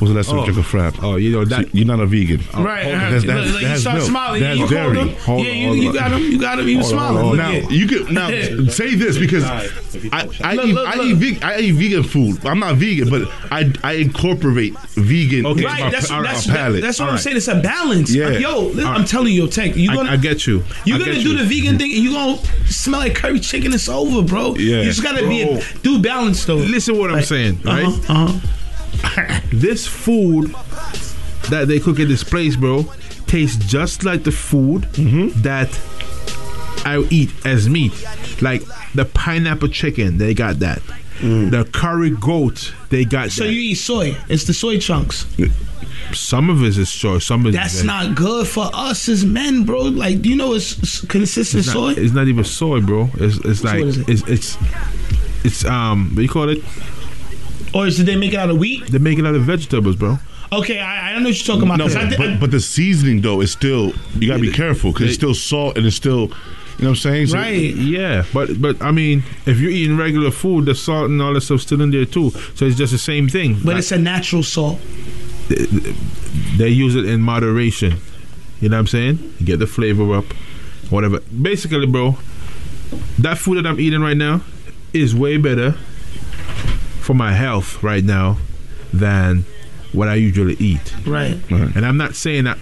When's 0.00 0.10
the 0.10 0.16
last 0.16 0.28
time 0.30 0.38
Oh. 0.40 0.46
you 0.46 0.52
drank 0.52 0.58
a 0.66 0.70
frap? 0.76 1.02
Oh, 1.02 1.16
you 1.16 1.30
know 1.30 1.44
that. 1.44 1.64
So 1.66 1.70
you're 1.72 1.86
not 1.86 2.00
a 2.00 2.06
vegan. 2.06 2.40
Right, 2.54 2.82
Hold 2.84 2.94
on. 2.96 3.00
uh, 3.00 3.10
That's- 3.10 3.24
look, 3.24 3.26
that's- 3.36 3.60
you 3.62 3.68
that's 3.68 3.80
start 3.80 3.96
milk. 3.96 4.08
smiling. 4.08 4.40
That's 4.42 4.58
you 4.58 4.68
dairy. 4.68 4.98
him. 4.98 5.08
Hold 5.24 5.44
yeah, 5.46 5.50
on, 5.52 5.56
you, 5.58 5.66
hold 5.68 5.78
you 5.78 5.88
on. 5.88 5.94
got 5.94 6.12
him. 6.12 6.22
You 6.32 6.38
got 6.38 6.58
him. 6.58 6.66
He 6.66 6.76
was 6.76 6.86
Hold 6.90 6.98
on, 6.98 7.08
smiling. 7.08 7.22
hold 7.24 7.36
Look, 7.36 7.46
on. 7.46 7.52
yeah. 7.54 7.60
Now 7.60 7.68
you 7.70 7.86
could 7.86 8.10
now 8.10 8.28
say 8.70 8.94
this 8.96 9.18
because 9.18 9.44
I, 9.44 9.68
I, 10.12 10.54
Look, 10.54 10.66
eat, 10.66 10.74
look, 10.74 10.88
I 10.88 11.02
eat 11.02 11.12
vegan 11.16 11.42
I 11.42 11.58
eat 11.60 11.70
vegan 11.72 12.02
food. 12.02 12.44
I'm 12.44 12.58
not 12.58 12.74
vegan, 12.76 13.08
but 13.08 13.28
I 13.52 13.70
I 13.84 13.92
incorporate 13.94 14.74
vegan 14.94 15.46
Okay. 15.46 15.60
into 15.60 15.64
Right, 15.64 15.80
my, 15.84 15.90
that's 15.90 16.08
pa- 16.08 16.22
that's, 16.22 16.48
my 16.48 16.54
palate. 16.54 16.82
that's 16.82 16.98
what 16.98 17.04
I'm 17.04 17.08
Alright. 17.10 17.22
saying. 17.22 17.36
It's 17.36 17.48
a 17.48 17.60
balance. 17.60 18.12
Yeah. 18.14 18.28
Like, 18.28 18.40
yo, 18.40 18.60
li- 18.62 18.82
I'm 18.84 19.04
telling 19.04 19.32
you, 19.32 19.46
Tech, 19.46 19.76
you 19.76 19.90
I, 19.90 19.94
gonna 19.94 20.10
I 20.10 20.16
get 20.16 20.46
you. 20.46 20.64
You're 20.84 20.98
gonna 20.98 21.22
do 21.22 21.36
the 21.38 21.44
vegan 21.44 21.78
thing, 21.78 21.92
and 21.92 22.02
you 22.02 22.12
gonna 22.12 22.38
smell 22.66 23.00
like 23.00 23.14
curry 23.14 23.38
chicken. 23.40 23.72
It's 23.72 23.88
over, 23.88 24.22
bro. 24.22 24.56
Yeah. 24.56 24.78
you 24.78 24.84
just 24.84 25.02
gotta 25.02 25.26
be 25.28 25.42
a, 25.42 25.62
do 25.82 25.98
balance 26.00 26.44
though. 26.44 26.56
Listen, 26.56 26.98
what 26.98 27.10
I'm 27.12 27.22
saying, 27.22 27.60
right? 27.64 27.84
Uh-huh, 27.84 28.12
uh-huh. 28.12 28.38
this 29.52 29.86
food 29.86 30.54
that 31.50 31.66
they 31.68 31.78
cook 31.80 32.00
at 32.00 32.08
this 32.08 32.24
place, 32.24 32.56
bro, 32.56 32.84
tastes 33.26 33.64
just 33.66 34.04
like 34.04 34.24
the 34.24 34.32
food 34.32 34.82
Mm-hmm. 34.92 35.40
that 35.42 35.68
I 36.86 36.98
eat 37.10 37.30
as 37.46 37.68
meat. 37.68 37.92
Like 38.42 38.62
the 38.94 39.04
pineapple 39.04 39.68
chicken, 39.68 40.18
they 40.18 40.34
got 40.34 40.58
that. 40.60 40.82
The 41.20 41.66
curry 41.72 42.10
goat, 42.10 42.74
they 42.90 43.04
got 43.06 43.30
So 43.30 43.44
that. 43.44 43.52
you 43.52 43.60
eat 43.70 43.74
soy. 43.76 44.16
It's 44.28 44.44
the 44.44 44.52
soy 44.52 44.78
chunks. 44.78 45.24
some 46.12 46.50
of 46.50 46.62
it 46.62 46.76
is 46.76 46.90
soy, 46.90 47.18
some 47.18 47.46
of 47.46 47.54
it 47.54 47.56
That's 47.56 47.76
is 47.76 47.84
not 47.84 48.14
good 48.14 48.46
for 48.46 48.68
us 48.74 49.08
as 49.08 49.24
men, 49.24 49.64
bro. 49.64 49.82
Like, 49.84 50.20
do 50.20 50.28
you 50.28 50.36
know 50.36 50.52
it's, 50.54 50.76
it's 50.78 51.00
consistent 51.06 51.64
it's 51.64 51.72
soy? 51.72 51.92
it's 51.92 52.12
not 52.12 52.28
even 52.28 52.44
soy, 52.44 52.80
bro. 52.80 53.08
It's 53.14 53.38
it's 53.38 53.64
like 53.64 53.78
what 53.80 53.88
is 53.88 53.98
it? 53.98 54.08
it's 54.10 54.22
it's 54.28 54.58
it's 55.44 55.64
um 55.64 56.08
what 56.10 56.16
do 56.16 56.22
you 56.22 56.28
call 56.28 56.48
it? 56.50 56.62
Or 57.74 57.86
is 57.86 57.98
it 58.00 58.04
they 58.04 58.16
make 58.16 58.32
it 58.32 58.36
out 58.36 58.50
of 58.50 58.58
wheat? 58.58 58.86
They 58.86 58.98
make 58.98 59.18
it 59.18 59.26
out 59.26 59.34
of 59.34 59.42
vegetables, 59.42 59.96
bro. 59.96 60.18
Okay, 60.52 60.78
I, 60.80 61.10
I 61.10 61.12
don't 61.12 61.22
know 61.24 61.30
what 61.30 61.36
you're 61.38 61.56
talking 61.56 61.68
about. 61.68 61.78
No, 61.78 61.88
did- 61.88 62.16
but, 62.18 62.38
but 62.40 62.50
the 62.50 62.60
seasoning 62.60 63.20
though 63.22 63.40
is 63.40 63.50
still 63.50 63.92
you 64.18 64.28
gotta 64.28 64.40
be 64.40 64.52
careful 64.52 64.92
because 64.92 65.06
it's 65.08 65.16
still 65.16 65.34
salt 65.34 65.76
and 65.76 65.84
it's 65.86 65.96
still 65.96 66.28
you 66.78 66.84
know 66.84 66.90
what 66.90 66.90
I'm 66.90 66.94
saying. 66.96 67.26
So- 67.28 67.36
Yeah, 67.38 68.24
but 68.32 68.60
but 68.60 68.80
I 68.80 68.92
mean, 68.92 69.24
if 69.46 69.58
you're 69.58 69.70
eating 69.70 69.96
regular 69.96 70.30
food, 70.30 70.66
the 70.66 70.74
salt 70.74 71.10
and 71.10 71.20
all 71.20 71.34
that 71.34 71.40
stuff 71.40 71.60
still 71.62 71.80
in 71.80 71.90
there 71.90 72.04
too. 72.04 72.30
So 72.54 72.66
it's 72.66 72.76
just 72.76 72.92
the 72.92 72.98
same 72.98 73.28
thing. 73.28 73.58
but 73.64 73.76
it's 73.76 73.90
a 73.92 73.98
natural 73.98 74.42
salt. 74.44 74.80
they, 75.48 75.66
they 76.56 76.68
use 76.68 76.94
it 76.94 77.04
in 77.06 77.20
moderation. 77.20 77.94
You 78.60 78.68
know 78.68 78.76
what 78.76 78.80
I'm 78.80 78.86
saying? 78.86 79.34
You 79.40 79.46
get 79.46 79.58
the 79.58 79.66
flavor 79.66 80.14
up, 80.14 80.24
whatever. 80.90 81.20
Basically, 81.20 81.86
bro, 81.86 82.16
that 83.18 83.38
food 83.38 83.56
that 83.58 83.66
I'm 83.66 83.80
eating 83.80 84.00
right 84.00 84.16
now 84.16 84.42
is 84.92 85.14
way 85.14 85.36
better 85.36 85.74
for 87.04 87.14
my 87.14 87.32
health 87.32 87.82
right 87.82 88.02
now 88.02 88.38
than 88.92 89.44
what 89.92 90.08
I 90.08 90.14
usually 90.14 90.54
eat. 90.54 90.94
Right. 91.06 91.38
And 91.50 91.84
I'm 91.84 91.98
not 91.98 92.14
saying 92.14 92.44
that 92.44 92.58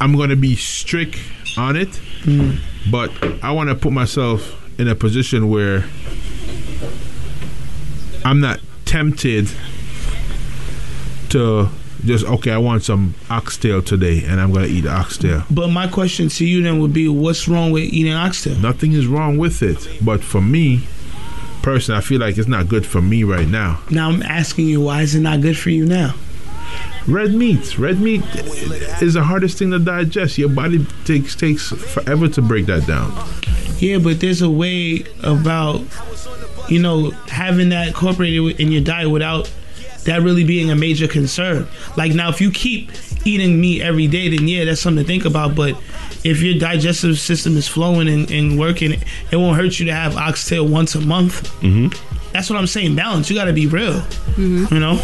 I'm 0.00 0.14
going 0.14 0.30
to 0.30 0.36
be 0.36 0.54
strict 0.54 1.18
on 1.56 1.76
it, 1.76 1.88
mm. 2.22 2.58
but 2.90 3.10
I 3.42 3.52
want 3.52 3.70
to 3.70 3.74
put 3.74 3.92
myself 3.92 4.58
in 4.78 4.86
a 4.86 4.94
position 4.94 5.48
where 5.48 5.84
I'm 8.24 8.40
not 8.40 8.60
tempted 8.84 9.50
to 11.30 11.68
just 12.04 12.26
okay, 12.26 12.50
I 12.50 12.58
want 12.58 12.82
some 12.82 13.14
oxtail 13.30 13.80
today, 13.80 14.24
and 14.24 14.40
I'm 14.40 14.52
gonna 14.52 14.66
eat 14.66 14.86
oxtail. 14.86 15.44
But 15.50 15.68
my 15.68 15.86
question 15.86 16.28
to 16.30 16.44
you 16.44 16.62
then 16.62 16.80
would 16.80 16.92
be, 16.92 17.08
what's 17.08 17.46
wrong 17.46 17.70
with 17.70 17.84
eating 17.84 18.12
oxtail? 18.12 18.56
Nothing 18.56 18.92
is 18.92 19.06
wrong 19.06 19.38
with 19.38 19.62
it, 19.62 19.88
but 20.04 20.22
for 20.22 20.40
me, 20.40 20.82
personally, 21.62 21.98
I 21.98 22.00
feel 22.02 22.20
like 22.20 22.36
it's 22.38 22.48
not 22.48 22.68
good 22.68 22.86
for 22.86 23.00
me 23.00 23.24
right 23.24 23.48
now. 23.48 23.80
Now 23.90 24.10
I'm 24.10 24.22
asking 24.22 24.66
you, 24.66 24.80
why 24.80 25.02
is 25.02 25.14
it 25.14 25.20
not 25.20 25.40
good 25.40 25.56
for 25.56 25.70
you 25.70 25.86
now? 25.86 26.14
Red 27.06 27.34
meat, 27.34 27.78
red 27.78 28.00
meat 28.00 28.22
is 29.02 29.14
the 29.14 29.22
hardest 29.24 29.58
thing 29.58 29.72
to 29.72 29.78
digest. 29.78 30.38
Your 30.38 30.48
body 30.48 30.86
takes 31.04 31.34
takes 31.34 31.70
forever 31.70 32.28
to 32.28 32.42
break 32.42 32.66
that 32.66 32.86
down. 32.86 33.12
Yeah, 33.78 33.98
but 33.98 34.20
there's 34.20 34.42
a 34.42 34.50
way 34.50 35.04
about, 35.24 35.82
you 36.68 36.80
know, 36.80 37.10
having 37.28 37.70
that 37.70 37.88
incorporated 37.88 38.60
in 38.60 38.70
your 38.70 38.82
diet 38.82 39.10
without 39.10 39.52
that 40.04 40.22
really 40.22 40.44
being 40.44 40.70
a 40.70 40.76
major 40.76 41.08
concern. 41.08 41.66
Like 41.96 42.12
now, 42.12 42.28
if 42.28 42.40
you 42.40 42.52
keep 42.52 42.92
eating 43.24 43.60
meat 43.60 43.82
every 43.82 44.06
day, 44.06 44.28
then 44.28 44.46
yeah, 44.46 44.64
that's 44.64 44.80
something 44.80 45.04
to 45.04 45.06
think 45.06 45.24
about. 45.24 45.56
But 45.56 45.76
if 46.24 46.40
your 46.40 46.58
digestive 46.58 47.18
system 47.18 47.56
is 47.56 47.66
flowing 47.66 48.08
and, 48.08 48.30
and 48.30 48.58
working, 48.58 48.92
it 48.92 49.36
won't 49.36 49.56
hurt 49.56 49.78
you 49.78 49.86
to 49.86 49.92
have 49.94 50.16
oxtail 50.16 50.66
once 50.66 50.94
a 50.94 51.00
month. 51.00 51.48
Mm-hmm. 51.60 51.88
That's 52.32 52.48
what 52.48 52.58
I'm 52.58 52.66
saying. 52.66 52.96
Balance. 52.96 53.28
You 53.28 53.36
got 53.36 53.44
to 53.44 53.52
be 53.52 53.66
real. 53.66 54.02
You 54.38 54.66
know. 54.70 55.00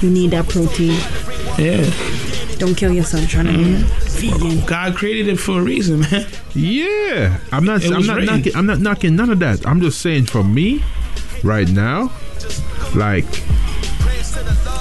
You 0.00 0.10
need 0.10 0.32
that 0.32 0.46
protein. 0.48 0.98
Yeah. 1.58 1.90
Don't 2.58 2.74
kill 2.74 2.92
yourself 2.92 3.28
trying 3.28 3.46
to 3.46 3.52
be 3.52 3.82
vegan. 4.30 4.66
God 4.66 4.94
created 4.94 5.28
it 5.28 5.36
for 5.36 5.60
a 5.60 5.62
reason, 5.62 6.00
man. 6.00 6.26
Yeah, 6.54 7.38
I'm 7.52 7.64
not. 7.64 7.82
It 7.82 7.92
I'm 7.92 8.06
not 8.06 8.16
written. 8.16 8.36
knocking. 8.36 8.56
I'm 8.56 8.66
not 8.66 8.78
knocking 8.80 9.16
none 9.16 9.30
of 9.30 9.38
that. 9.40 9.66
I'm 9.66 9.80
just 9.80 10.00
saying 10.00 10.26
for 10.26 10.44
me, 10.44 10.82
right 11.42 11.68
now, 11.68 12.12
like 12.94 13.26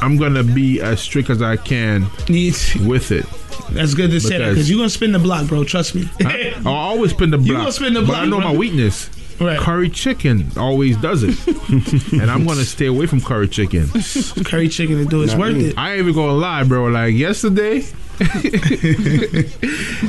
I'm 0.04 0.18
gonna 0.18 0.44
be 0.44 0.82
as 0.82 1.02
strict 1.02 1.30
as 1.30 1.42
I 1.42 1.58
can 1.58 2.04
with 2.28 3.12
it. 3.12 3.26
That's 3.72 3.94
good 3.94 4.12
to 4.12 4.20
say 4.20 4.38
that 4.38 4.50
because 4.50 4.70
you're 4.70 4.78
gonna 4.80 4.90
spin 4.90 5.12
the 5.12 5.20
block, 5.20 5.48
bro. 5.48 5.64
Trust 5.64 5.96
me. 5.96 6.10
I'll 6.66 6.68
always 6.68 7.12
spin 7.12 7.32
the 7.32 7.38
block. 7.38 7.48
You 7.48 7.54
gonna 7.54 7.72
spin 7.72 7.94
the 7.94 8.02
block? 8.02 8.18
but 8.18 8.24
I 8.24 8.26
know 8.26 8.40
my 8.40 8.54
weakness. 8.54 9.10
Right. 9.40 9.60
Curry 9.60 9.90
chicken 9.90 10.52
always 10.58 10.96
does 10.98 11.24
it, 11.24 11.36
and 12.14 12.30
I'm 12.30 12.46
gonna 12.46 12.64
stay 12.64 12.86
away 12.86 13.08
from 13.08 13.20
curry 13.20 13.48
chicken. 13.48 13.88
Curry 14.46 14.70
chicken 14.70 14.98
to 14.98 15.06
do 15.06 15.24
it's 15.24 15.34
worth 15.34 15.56
it. 15.58 15.76
I 15.78 15.92
ain't 15.94 16.02
even 16.02 16.14
gonna 16.14 16.34
lie, 16.34 16.64
bro. 16.64 16.86
Like 16.86 17.16
yesterday, 17.16 17.84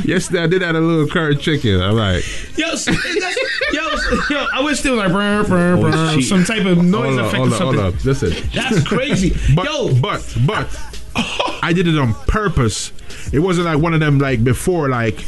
yesterday 0.04 0.42
I 0.42 0.46
did 0.46 0.62
have 0.62 0.74
a 0.76 0.80
little 0.80 1.06
curry 1.08 1.36
chicken. 1.36 1.80
I'm 1.80 1.94
like, 1.96 2.24
Yo, 2.58 2.66
yo, 3.72 3.90
yo, 4.30 4.46
I 4.52 4.62
wish 4.62 4.80
there 4.82 4.92
was 4.92 5.00
like 5.00 5.12
brr, 5.12 5.44
brr, 5.44 5.74
Oh, 5.76 5.80
brr, 5.80 6.12
shit. 6.14 6.24
some 6.24 6.44
type 6.44 6.66
of 6.66 6.84
noise 6.84 7.18
hold 7.18 7.20
effect 7.20 7.36
hold 7.36 7.48
or 7.48 7.56
something. 7.56 7.80
hold 7.80 7.94
on. 7.94 8.00
Listen, 8.04 8.50
That's 8.54 8.86
crazy. 8.86 9.34
But, 9.54 9.64
Yo. 9.64 9.94
but, 10.00 10.36
but, 10.46 10.68
I 11.16 11.72
did 11.74 11.86
it 11.88 11.98
on 11.98 12.14
purpose. 12.26 12.92
It 13.32 13.38
wasn't 13.40 13.66
like 13.66 13.78
one 13.78 13.94
of 13.94 14.00
them 14.00 14.18
like 14.18 14.44
before, 14.44 14.88
like, 14.88 15.24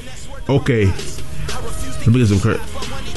okay, 0.49 0.87
let 0.87 2.07
me 2.09 2.19
get 2.19 2.27
some 2.29 2.41
curry. 2.41 2.59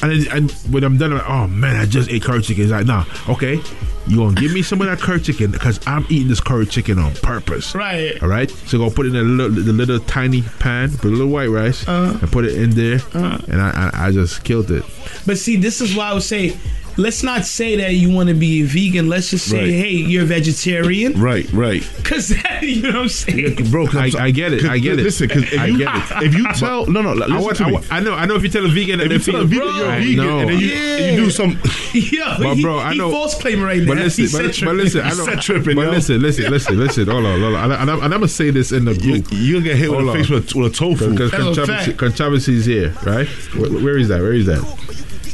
And, 0.01 0.11
then, 0.23 0.31
and 0.37 0.51
when 0.73 0.83
I'm 0.83 0.97
done, 0.97 1.11
I'm 1.11 1.17
like, 1.19 1.29
oh 1.29 1.47
man, 1.47 1.75
I 1.75 1.85
just 1.85 2.09
ate 2.09 2.23
curry 2.23 2.41
chicken. 2.41 2.63
It's 2.63 2.71
like, 2.71 2.85
nah, 2.85 3.03
okay, 3.27 3.61
you 4.07 4.17
gonna 4.17 4.39
give 4.39 4.53
me 4.53 4.61
some 4.61 4.79
of 4.81 4.87
that 4.87 4.99
curry 4.99 5.19
chicken 5.19 5.51
because 5.51 5.79
I'm 5.85 6.05
eating 6.09 6.29
this 6.29 6.39
curry 6.39 6.65
chicken 6.65 6.97
on 6.97 7.13
purpose. 7.15 7.75
Right. 7.75 8.21
All 8.23 8.29
right. 8.29 8.49
So 8.49 8.77
go 8.77 8.89
put 8.89 9.05
it 9.05 9.09
in 9.09 9.17
a 9.17 9.21
little, 9.23 9.63
the 9.63 9.73
little 9.73 9.99
tiny 9.99 10.41
pan, 10.59 10.91
put 10.91 11.05
a 11.05 11.09
little 11.09 11.27
white 11.27 11.47
rice, 11.49 11.85
Uh-huh. 11.87 12.17
and 12.21 12.31
put 12.31 12.45
it 12.45 12.55
in 12.55 12.69
there, 12.71 12.99
and 13.13 13.61
I, 13.61 13.91
I, 13.93 14.07
I 14.07 14.11
just 14.11 14.43
killed 14.45 14.71
it. 14.71 14.83
But 15.25 15.37
see, 15.37 15.57
this 15.57 15.81
is 15.81 15.95
why 15.95 16.09
I 16.11 16.13
would 16.13 16.23
say, 16.23 16.57
let's 16.99 17.23
not 17.23 17.45
say 17.45 17.75
that 17.77 17.93
you 17.95 18.09
want 18.09 18.29
to 18.29 18.35
be 18.35 18.61
a 18.61 18.65
vegan. 18.65 19.07
Let's 19.07 19.29
just 19.31 19.49
say, 19.49 19.59
Right. 19.61 19.69
hey, 19.69 19.89
you're 19.91 20.23
a 20.23 20.25
vegetarian. 20.25 21.13
Right, 21.19 21.51
right. 21.53 21.81
Cause 22.03 22.29
you 22.61 22.81
know 22.81 22.89
what 22.89 22.95
I'm 22.97 23.09
saying, 23.09 23.55
bro. 23.71 23.87
I, 23.93 24.11
I 24.19 24.31
get 24.31 24.53
it. 24.53 24.65
I 24.65 24.77
get 24.79 24.99
it. 24.99 25.03
Listen, 25.03 25.27
because 25.27 25.43
if 25.51 25.59
I 25.59 25.65
you 25.67 25.77
get 25.77 25.95
it. 25.95 26.23
if 26.27 26.33
you 26.35 26.45
tell 26.53 26.85
no 26.87 27.01
no 27.01 27.13
listen 27.13 27.33
I, 27.33 27.39
want, 27.41 27.57
to 27.57 27.63
I, 27.63 27.67
me. 27.67 27.73
want- 27.73 27.93
I 27.93 27.99
know. 27.99 28.13
I 28.13 28.25
know. 28.25 28.35
If 28.35 28.43
you 28.43 28.49
tell 28.49 28.65
a 28.65 28.69
vegan, 28.69 28.99
If 28.99 29.09
that 29.09 29.13
you 29.27 29.31
tell 29.33 29.41
a 29.41 29.45
vegan 29.45 29.63
you're 29.75 29.85
a 29.85 29.89
I 29.89 29.99
vegan 29.99 30.19
and 30.29 30.49
then 30.49 30.59
you, 30.59 30.71
and 30.73 31.17
you 31.17 31.23
do 31.25 31.29
some 31.31 31.51
Yo, 31.93 32.23
But 32.37 32.55
he, 32.55 32.61
bro, 32.61 32.77
I 32.79 32.91
he 32.93 32.97
know. 32.97 33.11
false 33.11 33.39
claiming 33.39 33.63
right 33.63 33.79
now. 33.81 33.87
But 33.87 33.97
listen, 33.97 34.25
He 34.25 34.31
but, 34.31 34.37
said 34.37 34.45
but 34.47 34.53
tripping. 34.55 34.77
listen, 34.77 35.01
I 35.01 35.09
He 35.09 35.17
know. 35.17 35.25
said 35.25 35.41
tripping, 35.41 35.75
but 35.75 35.81
yo. 35.85 35.91
listen, 35.91 36.21
listen, 36.21 36.51
listen, 36.51 36.77
listen. 36.79 37.07
Hold 37.07 37.25
on, 37.25 37.39
hold 37.39 37.55
on. 37.55 37.63
And, 37.65 37.73
I- 37.73 37.81
and, 37.81 37.89
I'm, 37.91 37.97
and 38.03 38.13
I'm 38.13 38.19
gonna 38.19 38.27
say 38.27 38.49
this 38.51 38.71
in 38.71 38.85
the 38.85 38.93
group. 38.95 39.25
you'll 39.31 39.61
get 39.61 39.77
hit 39.77 39.89
with 39.89 39.99
Hold 40.01 40.09
a 40.15 40.19
face 40.19 40.29
with, 40.29 40.53
with 40.55 40.73
a 40.73 40.75
tofu. 40.75 41.11
Because 41.11 41.31
controversy, 41.31 41.93
controversy 41.93 42.55
is 42.57 42.65
here, 42.65 42.93
right? 43.05 43.27
Where, 43.55 43.71
where 43.71 43.97
is 43.97 44.07
that? 44.09 44.21
Where 44.21 44.33
is 44.33 44.45
that? 44.47 44.59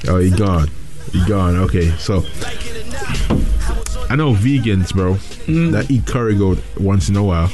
Oh, 0.08 0.18
he 0.20 0.30
gone. 0.30 0.70
He 1.16 1.26
gone. 1.30 1.56
Okay, 1.56 1.90
so 1.98 2.24
I 4.10 4.16
know 4.16 4.34
vegans, 4.34 4.94
bro, 4.94 5.16
Mm. 5.48 5.72
that 5.72 5.90
eat 5.90 6.06
curry 6.06 6.36
goat 6.36 6.60
once 6.80 7.10
in 7.10 7.16
a 7.16 7.24
while, 7.24 7.50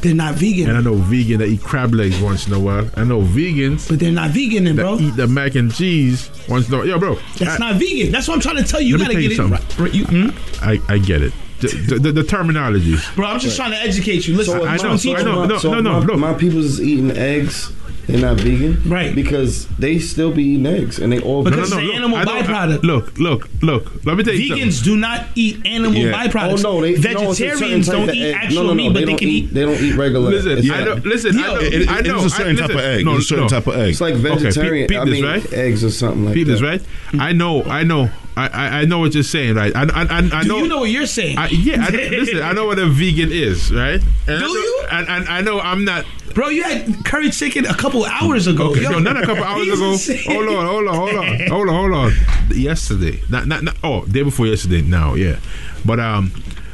They're 0.00 0.14
not 0.14 0.34
vegan, 0.34 0.68
and 0.68 0.76
I 0.76 0.80
know 0.82 0.94
vegan 0.96 1.38
that 1.38 1.48
eat 1.48 1.62
crab 1.62 1.94
legs 1.94 2.20
once 2.20 2.46
in 2.46 2.52
a 2.52 2.58
while. 2.58 2.88
I 2.94 3.04
know 3.04 3.22
vegans 3.22 3.88
but 3.88 3.98
they're 3.98 4.12
not 4.12 4.30
vegan, 4.32 4.64
then, 4.64 4.76
that 4.76 4.82
bro. 4.82 4.98
eat 5.00 5.16
the 5.16 5.26
mac 5.26 5.54
and 5.54 5.72
cheese 5.74 6.28
once 6.48 6.68
in 6.68 6.74
a 6.74 6.76
while. 6.78 6.86
Yo, 6.86 6.98
bro, 6.98 7.14
That's 7.38 7.58
I, 7.60 7.70
not 7.70 7.76
vegan. 7.80 8.12
That's 8.12 8.28
what 8.28 8.34
I'm 8.34 8.40
trying 8.40 8.56
to 8.56 8.64
tell 8.64 8.80
you. 8.80 8.88
You 8.88 8.98
Let 8.98 9.08
me 9.08 9.14
gotta 9.14 9.36
tell 9.36 9.46
get 9.46 9.50
you 9.50 9.56
it 9.56 9.68
something. 9.68 9.84
right. 9.84 9.94
You, 9.94 10.30
hmm? 10.30 10.64
I, 10.90 10.94
I 10.94 10.98
get 10.98 11.22
it. 11.22 11.32
The, 11.60 11.68
the, 11.68 11.98
the, 11.98 12.12
the 12.12 12.24
terminology. 12.24 12.96
Bro, 13.16 13.26
I'm 13.28 13.40
just 13.40 13.56
trying 13.56 13.70
to 13.70 13.78
educate 13.78 14.26
you. 14.28 14.36
Listen, 14.36 14.56
I 14.60 14.72
I'm 14.72 14.76
know, 14.76 14.82
trying 14.82 14.96
to 14.98 15.02
teach 15.02 15.16
I 15.16 15.22
know. 15.22 15.46
No, 15.46 15.58
so 15.58 15.72
no, 15.72 15.80
no, 15.80 16.00
my, 16.00 16.04
no. 16.06 16.16
my 16.16 16.34
people's 16.34 16.64
is 16.66 16.80
eating 16.82 17.10
eggs. 17.12 17.72
They're 18.06 18.20
not 18.20 18.36
vegan, 18.38 18.82
Right. 18.84 19.14
Because 19.14 19.66
they 19.78 19.98
still 19.98 20.30
be 20.30 20.42
eating 20.44 20.66
eggs, 20.66 20.98
and 20.98 21.12
they 21.12 21.20
all 21.20 21.42
Because 21.42 21.70
no, 21.70 21.76
no, 21.78 21.82
it's 21.82 21.86
look, 21.88 21.96
animal 21.96 22.18
I 22.18 22.24
know- 22.24 22.32
I- 22.32 22.42
byproduct. 22.42 22.82
Look, 22.82 23.18
look, 23.18 23.48
look. 23.62 24.04
Let 24.04 24.16
me 24.16 24.24
tell 24.24 24.34
you 24.34 24.54
Vegans 24.54 24.72
something. 24.74 24.92
do 24.94 24.96
not 25.00 25.26
eat 25.34 25.64
animal 25.66 25.94
Yeah. 25.94 26.12
byproducts. 26.12 26.64
Oh 26.64 26.80
no, 26.80 26.80
they 26.82 27.12
no, 27.14 27.30
it's 27.30 27.40
a 27.40 27.44
certain 27.44 27.50
Vegetarians 27.58 27.86
type 27.86 27.94
don't 27.96 28.14
eat 28.14 28.22
egg. 28.22 28.34
actual 28.34 28.54
no, 28.54 28.62
no, 28.62 28.68
no, 28.68 28.74
meat, 28.74 28.88
but 28.92 28.98
they, 29.00 29.04
don't 29.06 29.16
can 29.18 29.28
eat. 29.28 29.54
They 29.54 29.62
don't 29.62 29.80
eat 29.82 29.94
regular. 29.96 30.30
Listen, 30.30 30.58
it's, 30.58 30.70
I 30.70 30.84
know. 30.84 30.94
Listen, 31.04 31.38
I 31.38 31.42
know. 31.42 31.56
It- 31.60 31.74
it- 31.74 31.88
I 31.90 32.00
know. 32.00 32.18
is 32.18 32.24
a 32.26 32.30
certain 32.30 32.56
I, 32.56 32.60
type 32.60 32.70
of 32.70 32.76
egg. 32.76 33.04
No, 33.04 33.16
It's 33.16 33.24
a 33.24 33.28
certain 33.28 33.44
no. 33.44 33.48
type 33.48 33.66
of 33.66 33.74
egg. 33.76 33.88
it's 33.90 34.00
like 34.00 34.14
Okay, 34.14 34.22
vegetarian. 34.22 34.86
peep- 34.88 34.96
peep 34.96 35.00
I 35.00 35.04
this, 35.06 35.12
mean, 35.12 35.24
right? 35.24 35.52
eggs 35.52 35.82
or 35.84 35.90
something 35.90 36.24
like 36.26 36.34
Peep 36.34 36.46
that. 36.46 36.52
this, 36.54 36.62
right? 36.62 36.82
I 37.18 37.32
know, 37.32 37.62
I 37.64 37.84
know, 37.84 38.10
I, 38.36 38.48
I, 38.48 38.66
I 38.80 38.84
know 38.84 38.98
what 38.98 39.14
you're 39.14 39.22
saying, 39.22 39.54
right? 39.54 39.74
I, 39.74 39.82
I, 39.84 40.02
I, 40.02 40.18
I 40.40 40.42
Do 40.42 40.48
know. 40.48 40.58
you 40.58 40.68
know 40.68 40.78
what 40.80 40.90
you're 40.90 41.06
saying? 41.06 41.38
I, 41.38 41.48
yeah, 41.48 41.86
I, 41.86 41.90
listen, 41.90 42.42
I 42.42 42.52
know 42.52 42.66
what 42.66 42.78
a 42.78 42.86
vegan 42.86 43.30
is, 43.32 43.72
right? 43.72 44.00
And 44.26 44.26
Do 44.26 44.34
I 44.34 44.38
know, 44.38 44.46
you? 44.48 44.84
And, 44.90 45.08
and 45.08 45.28
I 45.28 45.40
know 45.40 45.60
I'm 45.60 45.84
not. 45.84 46.04
Bro, 46.34 46.48
you 46.48 46.64
had 46.64 47.04
curry 47.04 47.30
chicken 47.30 47.64
a 47.66 47.74
couple 47.74 48.04
hours 48.04 48.46
ago. 48.46 48.70
Okay, 48.72 48.82
Yo, 48.82 48.90
no, 48.90 48.98
not 48.98 49.22
a 49.22 49.24
couple 49.26 49.44
hours 49.44 49.68
ago. 49.68 49.92
insane. 49.92 50.18
Hold 50.32 50.48
on, 50.48 50.66
hold 50.66 50.88
on, 50.88 50.94
hold 50.96 51.14
on, 51.14 51.48
hold 51.48 51.68
on, 51.68 51.74
hold 51.74 51.92
on. 51.92 52.12
Yesterday, 52.50 53.20
not, 53.30 53.46
not, 53.46 53.62
not. 53.62 53.76
Oh, 53.84 54.04
day 54.06 54.22
before 54.22 54.46
yesterday. 54.46 54.82
Now, 54.82 55.14
yeah, 55.14 55.38
but 55.84 56.00
um, 56.00 56.32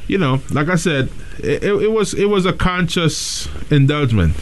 you 0.08 0.18
know, 0.18 0.40
like 0.50 0.68
I 0.68 0.76
said, 0.76 1.10
it, 1.38 1.62
it, 1.62 1.72
it 1.82 1.90
was 1.92 2.14
it 2.14 2.26
was 2.26 2.46
a 2.46 2.52
conscious 2.52 3.48
indulgement. 3.70 4.34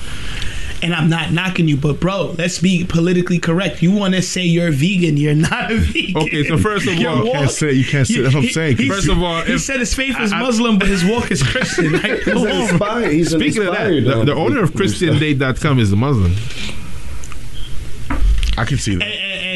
And 0.81 0.95
I'm 0.95 1.11
not 1.11 1.33
knocking 1.33 1.67
you, 1.67 1.77
but 1.77 1.99
bro, 1.99 2.35
let's 2.39 2.61
be 2.61 2.85
politically 2.85 3.41
correct. 3.41 3.83
You 3.83 3.91
want 3.91 4.15
to 4.15 4.23
say 4.23 4.43
you're 4.45 4.71
vegan, 4.71 5.17
you're 5.17 5.35
not 5.35 5.73
a 5.73 5.77
vegan. 5.77 6.17
Okay, 6.23 6.45
so 6.45 6.57
first 6.57 6.87
of 6.87 6.95
Your 6.95 7.11
all- 7.11 7.25
You 7.27 7.33
can't 7.33 7.51
say- 7.51 7.73
you 7.73 7.85
can't 7.85 8.07
say- 8.07 8.21
that's 8.21 8.35
what 8.35 8.45
I'm 8.45 8.51
saying. 8.51 8.77
he- 8.77 8.89
First 8.89 9.09
of 9.09 9.21
all, 9.21 9.43
he 9.43 9.55
if- 9.55 9.61
said 9.63 9.81
his 9.81 9.93
faith 9.93 10.15
is 10.21 10.33
I- 10.33 10.39
I- 10.39 10.41
Muslim, 10.43 10.79
but 10.79 10.87
his 10.87 11.05
walk 11.05 11.33
is 11.33 11.43
Christian. 11.43 11.93
Like, 11.95 12.21
come 12.23 12.39
on, 12.39 12.79
bro. 12.79 13.23
Speaking 13.25 13.67
of 13.67 13.75
that, 13.75 13.89
the, 13.89 14.21
uh, 14.21 14.25
the 14.25 14.35
owner 14.35 14.63
of 14.63 14.71
uh, 14.71 14.79
ChristianDate.com 14.79 15.81
is 15.81 15.91
a 15.93 15.97
Muslim. 15.97 16.35
I 18.57 18.65
can 18.65 18.79
see 18.79 18.95
that. 18.97 19.05
And, 19.05 19.13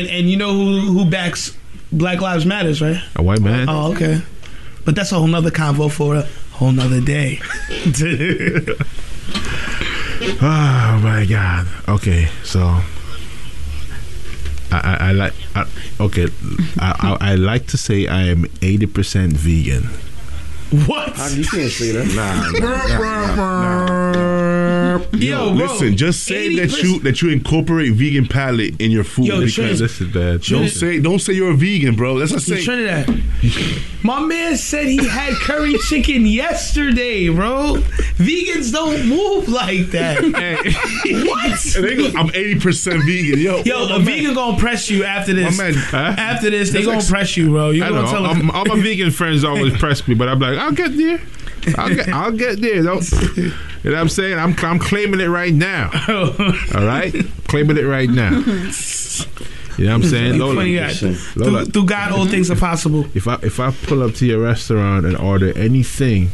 and, 0.07 0.09
and 0.09 0.31
you 0.31 0.37
know 0.37 0.53
who 0.53 0.81
who 0.93 1.05
backs 1.05 1.57
Black 1.93 2.21
Lives 2.21 2.45
Matters, 2.47 2.81
right? 2.83 3.01
A 3.17 3.23
white 3.23 3.41
man. 3.41 3.69
Oh, 3.69 3.93
okay. 3.93 4.23
But 4.85 4.97
that's 4.97 5.13
a 5.13 5.17
whole 5.17 5.29
nother 5.29 5.51
convo 5.53 5.89
for 5.91 6.17
a 6.17 6.23
whole 6.53 6.73
nother 6.73 7.01
day. 7.01 7.41
Oh 10.43 11.01
my 11.03 11.25
God. 11.25 11.67
Okay, 11.89 12.29
so 12.45 12.61
I, 14.71 14.97
I, 15.01 15.13
like. 15.13 15.35
I, 15.55 15.67
okay, 16.01 16.29
I, 16.79 17.17
I, 17.21 17.33
I 17.33 17.35
like 17.35 17.67
to 17.69 17.77
say 17.77 18.07
I 18.07 18.23
am 18.23 18.47
eighty 18.63 18.87
percent 18.87 19.33
vegan. 19.33 19.89
What? 20.87 21.09
You 21.37 21.45
can't 21.45 21.71
say 21.71 21.93
that. 21.93 22.09
Yo, 25.15 25.55
bro, 25.55 25.67
listen, 25.67 25.97
just 25.97 26.25
say 26.25 26.55
that 26.57 26.71
80% 26.71 26.83
you 26.83 26.99
that 27.01 27.23
you 27.23 27.31
incorporate 27.31 27.93
vegan 27.93 28.27
palate 28.27 28.81
in 28.81 28.91
your 28.91 29.05
food 29.05 29.27
Yo, 29.27 29.37
because 29.41 29.55
Trinidad- 29.55 29.79
This 29.79 30.01
is 30.01 30.09
bad. 30.13 30.43
don't 30.43 30.69
say 30.69 30.99
don't 31.01 31.19
say 31.21 31.33
you're 31.35 31.51
a 31.53 31.55
vegan, 31.57 31.95
bro. 31.95 32.19
That's 32.19 32.33
what 32.33 32.43
I 32.51 32.55
Yo, 32.55 32.57
say. 32.61 32.65
Trinidad. 32.65 33.23
My 34.05 34.21
man 34.21 34.57
said 34.57 34.87
he 34.87 34.97
had 35.07 35.35
curry 35.35 35.77
chicken 35.89 36.27
yesterday, 36.27 37.29
bro. 37.29 37.75
Vegans 38.17 38.73
don't 38.73 39.07
move 39.07 39.49
like 39.49 39.87
that. 39.93 40.23
what? 40.25 41.77
And 41.77 41.85
they 41.85 41.97
go, 41.97 42.07
I'm 42.19 42.29
80% 42.29 43.07
vegan. 43.07 43.39
Yo, 43.41 43.63
Yo, 43.65 43.85
a 43.85 43.89
man- 43.99 44.05
vegan 44.05 44.35
gonna 44.35 44.59
press 44.59 44.91
you 44.91 45.05
after 45.05 45.33
this. 45.35 45.57
My 45.57 45.65
man, 45.71 45.75
huh? 45.75 46.15
After 46.19 46.51
this, 46.51 46.71
they 46.71 46.79
That's 46.79 46.87
gonna 46.87 46.99
like- 46.99 47.09
press 47.09 47.37
you, 47.37 47.51
bro. 47.51 47.71
You 47.71 47.85
I 47.85 47.89
gonna 47.91 48.03
know. 48.03 48.11
tell 48.11 48.27
I'm- 48.27 48.39
them. 48.39 48.51
all 48.51 48.65
my 48.65 48.81
vegan 48.81 49.11
friends 49.13 49.45
always 49.45 49.77
press 49.79 50.07
me, 50.09 50.15
but 50.15 50.29
I'm 50.29 50.39
like, 50.41 50.59
I'll 50.63 50.73
get 50.73 50.97
there. 50.97 51.21
I'll 51.79 51.95
get, 51.95 52.09
I'll 52.09 52.33
get 52.33 52.61
there. 52.61 52.83
Don't, 52.83 53.11
you 53.37 53.49
know 53.49 53.53
what 53.85 53.95
I'm 53.95 54.09
saying? 54.09 54.39
I'm, 54.39 54.55
I'm 54.59 54.79
claiming 54.79 55.21
it 55.21 55.27
right 55.29 55.53
now. 55.55 55.91
All 56.09 56.85
right, 56.87 57.15
claiming 57.49 57.77
it 57.79 57.83
right 57.85 58.09
now. 58.11 58.31
You 59.79 59.87
know 59.87 59.93
what 59.97 60.05
I'm 60.05 60.11
saying, 60.11 60.39
Lola? 60.39 60.55
funny. 60.57 60.77
Lola, 60.79 60.93
Through, 60.93 61.65
through 61.67 61.87
God, 61.87 62.13
all 62.13 62.27
things 62.27 62.51
are 62.51 62.57
possible. 62.57 63.07
if 63.15 63.27
I 63.27 63.35
if 63.43 63.59
I 63.59 63.71
pull 63.71 64.03
up 64.03 64.15
to 64.17 64.27
your 64.27 64.41
restaurant 64.43 65.07
and 65.07 65.17
order 65.17 65.57
anything 65.57 66.29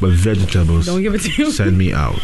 but 0.00 0.10
vegetables, 0.10 0.86
Don't 0.86 1.02
give 1.02 1.14
it 1.14 1.22
to 1.22 1.30
you. 1.42 1.50
send 1.50 1.76
me 1.76 1.92
out. 1.92 2.20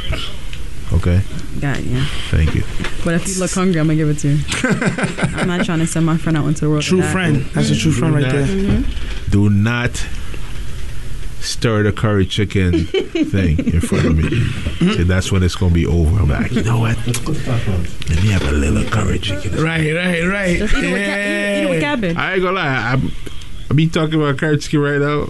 Okay, 0.93 1.23
God, 1.61 1.81
yeah. 1.81 2.05
thank 2.31 2.55
you. 2.55 2.63
But 3.05 3.15
if 3.15 3.27
you 3.29 3.41
look 3.41 3.51
hungry, 3.51 3.81
I'm 3.81 3.87
gonna 3.89 3.97
give 3.97 4.11
it 4.11 4.19
to 4.21 4.29
you. 4.29 4.39
I'm 5.37 5.49
not 5.49 5.65
trying 5.65 5.79
to 5.81 5.87
send 5.87 6.05
my 6.07 6.17
friend 6.19 6.37
out 6.37 6.47
into 6.47 6.61
the 6.67 6.71
world. 6.71 6.83
True 6.83 7.03
friend. 7.03 7.37
That's 7.55 7.71
a 7.71 7.77
true 7.77 7.93
friend 7.93 8.15
right 8.15 8.31
there. 8.31 8.47
Mhm. 8.47 9.31
Do 9.31 9.49
not 9.51 9.91
stir 11.43 11.83
the 11.83 11.93
curry 11.93 12.27
chicken 12.27 12.85
thing 12.87 13.59
in 13.59 13.81
front 13.81 14.07
of 14.07 14.17
me. 14.17 14.31
See, 14.95 15.03
that's 15.03 15.31
when 15.33 15.43
it's 15.43 15.55
gonna 15.55 15.75
be 15.75 15.87
over. 15.87 16.19
I'm 16.21 16.29
like, 16.29 16.53
you 16.53 16.63
know 16.63 16.79
what? 16.81 16.97
Let 17.07 18.23
me 18.23 18.31
have 18.31 18.47
a 18.49 18.53
little 18.53 18.85
curry 18.91 19.19
chicken. 19.19 19.53
Right, 19.63 19.93
right, 19.95 20.25
right. 20.27 20.59
Just 20.59 20.75
eat 20.75 20.85
it 20.85 20.93
with, 20.93 21.07
ca- 21.07 21.19
eat, 21.19 21.59
eat 21.59 21.65
it 21.65 21.71
with 21.71 21.81
cabbage. 21.81 22.17
I 22.17 22.33
ain't 22.35 22.43
gonna 22.43 22.57
lie. 22.57 22.93
I'm, 22.93 23.11
I 23.71 23.75
be 23.75 23.89
talking 23.89 24.15
about 24.21 24.39
curry 24.39 24.59
chicken 24.59 24.81
right 24.81 25.01
now. 25.01 25.27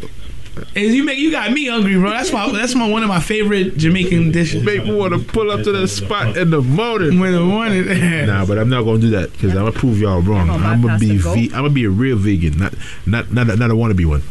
And 0.76 0.93
you 0.94 1.02
make 1.05 1.16
you 1.18 1.30
got 1.30 1.51
me 1.51 1.66
hungry, 1.66 1.94
bro. 1.94 2.10
That's 2.10 2.30
my 2.30 2.52
that's 2.52 2.74
my 2.74 2.86
one 2.86 3.02
of 3.02 3.09
my 3.09 3.20
favorite 3.20 3.78
Jamaican 3.78 4.32
dishes. 4.32 4.62
Make 4.62 4.84
me 4.84 4.94
want 4.94 5.14
to 5.14 5.18
pull 5.18 5.51
up 5.51 5.62
to 5.62 5.72
the 5.72 5.89
spot 5.89 6.36
in 6.36 6.51
the 6.51 6.60
morning. 6.60 7.18
When 7.18 7.34
I 7.34 7.43
want 7.43 7.72
it. 7.72 8.26
Nah, 8.26 8.44
but 8.44 8.59
I'm 8.59 8.68
not 8.68 8.82
gonna 8.82 8.98
do 8.98 9.09
that 9.10 9.32
because 9.32 9.52
I'm 9.52 9.60
gonna 9.64 9.72
prove 9.72 9.98
y'all 9.98 10.20
wrong. 10.20 10.51
I'm 10.51 10.82
gonna 10.82 10.98
be 10.98 11.16
ve- 11.16 11.47
I'm 11.55 11.62
gonna 11.62 11.70
be 11.70 11.84
a 11.86 11.90
real 11.90 12.18
vegan, 12.18 12.59
not 12.59 12.74
not 13.06 13.32
not 13.32 13.47
not 13.59 13.70
a 13.70 13.74
wannabe 13.74 14.05
one. 14.05 14.22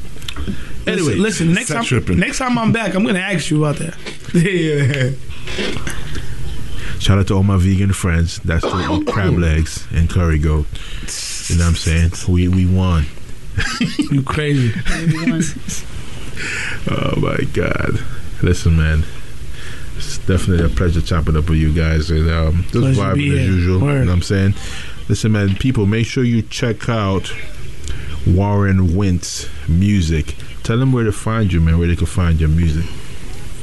Anyway, 0.88 1.16
listen, 1.16 1.22
listen 1.22 1.54
next 1.54 1.70
time 1.70 1.84
tripping. 1.84 2.20
next 2.20 2.40
time 2.40 2.58
I'm 2.58 2.72
back, 2.72 2.96
I'm 2.96 3.06
gonna 3.06 3.20
ask 3.20 3.50
you 3.52 3.64
about 3.64 3.78
that. 3.78 3.96
yeah. 4.34 5.12
Shout 7.00 7.18
out 7.18 7.28
to 7.28 7.34
all 7.36 7.44
my 7.44 7.58
vegan 7.58 7.94
friends 7.94 8.38
that 8.40 8.60
still 8.60 9.02
eat 9.02 9.08
crab 9.08 9.34
legs 9.38 9.88
and 9.92 10.10
curry 10.10 10.38
goat. 10.40 10.68
You 11.50 11.58
know 11.58 11.64
what 11.64 11.70
I'm 11.70 11.76
saying? 11.76 12.12
We 12.28 12.48
we 12.48 12.66
won. 12.66 13.06
You 14.12 14.24
crazy. 14.24 14.74
Oh 16.90 17.20
my 17.20 17.38
God! 17.54 18.00
Listen, 18.42 18.76
man, 18.78 19.04
it's 19.98 20.18
definitely 20.20 20.66
a 20.66 20.70
pleasure 20.70 21.02
chopping 21.02 21.36
up 21.36 21.48
with 21.50 21.60
you 21.60 21.72
guys 21.72 22.10
and 22.10 22.28
um, 22.32 22.64
just 22.64 22.72
Pleasure 22.72 23.02
vibing 23.02 23.38
as 23.40 23.48
usual. 23.48 23.80
Word. 23.82 23.94
You 23.94 24.00
know 24.00 24.06
what 24.08 24.14
I'm 24.14 24.22
saying? 24.24 24.54
Listen, 25.08 25.34
man, 25.34 25.54
people, 25.56 25.86
make 25.86 26.08
sure 26.08 26.24
you 26.24 26.42
check 26.42 26.90
out 26.90 27.32
Warren 28.26 28.96
Wint's 28.96 29.48
music. 29.68 30.36
Tell 30.72 30.80
them 30.80 30.94
where 30.94 31.04
to 31.04 31.12
find 31.12 31.52
you, 31.52 31.60
man. 31.60 31.80
Where 31.80 31.88
they 31.90 31.98
can 31.98 32.06
find 32.06 32.40
your 32.40 32.48
music. 32.48 32.86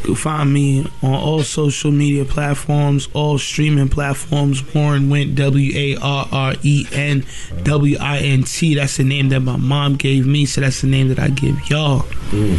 You 0.00 0.08
can 0.08 0.14
find 0.14 0.52
me 0.52 0.86
on 1.02 1.14
all 1.14 1.42
social 1.42 1.90
media 1.90 2.26
platforms, 2.26 3.08
all 3.14 3.38
streaming 3.38 3.88
platforms. 3.88 4.62
Warren 4.74 5.08
Wint, 5.08 5.34
W 5.34 5.72
A 5.74 5.96
R 6.02 6.28
R 6.30 6.54
E 6.62 6.84
N 6.92 7.24
W 7.62 7.96
I 7.98 8.18
N 8.18 8.42
T. 8.42 8.74
That's 8.74 8.98
the 8.98 9.04
name 9.04 9.30
that 9.30 9.40
my 9.40 9.56
mom 9.56 9.96
gave 9.96 10.26
me, 10.26 10.44
so 10.44 10.60
that's 10.60 10.82
the 10.82 10.86
name 10.86 11.08
that 11.08 11.18
I 11.18 11.28
give 11.30 11.70
y'all. 11.70 12.00
Mm. 12.28 12.58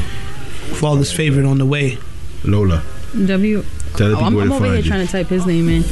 Father's 0.79 1.11
favorite 1.11 1.45
on 1.45 1.59
the 1.59 1.67
way. 1.67 1.99
Lola. 2.43 2.81
W. 3.27 3.63
Tell 3.97 4.09
the 4.09 4.15
Oh, 4.15 4.17
people 4.17 4.25
I'm, 4.27 4.33
where 4.35 4.43
I'm 4.43 4.49
to 4.49 4.55
over 4.55 4.65
here 4.65 4.75
you. 4.77 4.83
trying 4.83 5.05
to 5.05 5.11
type 5.11 5.27
his 5.27 5.45
name 5.45 5.67
in. 5.69 5.83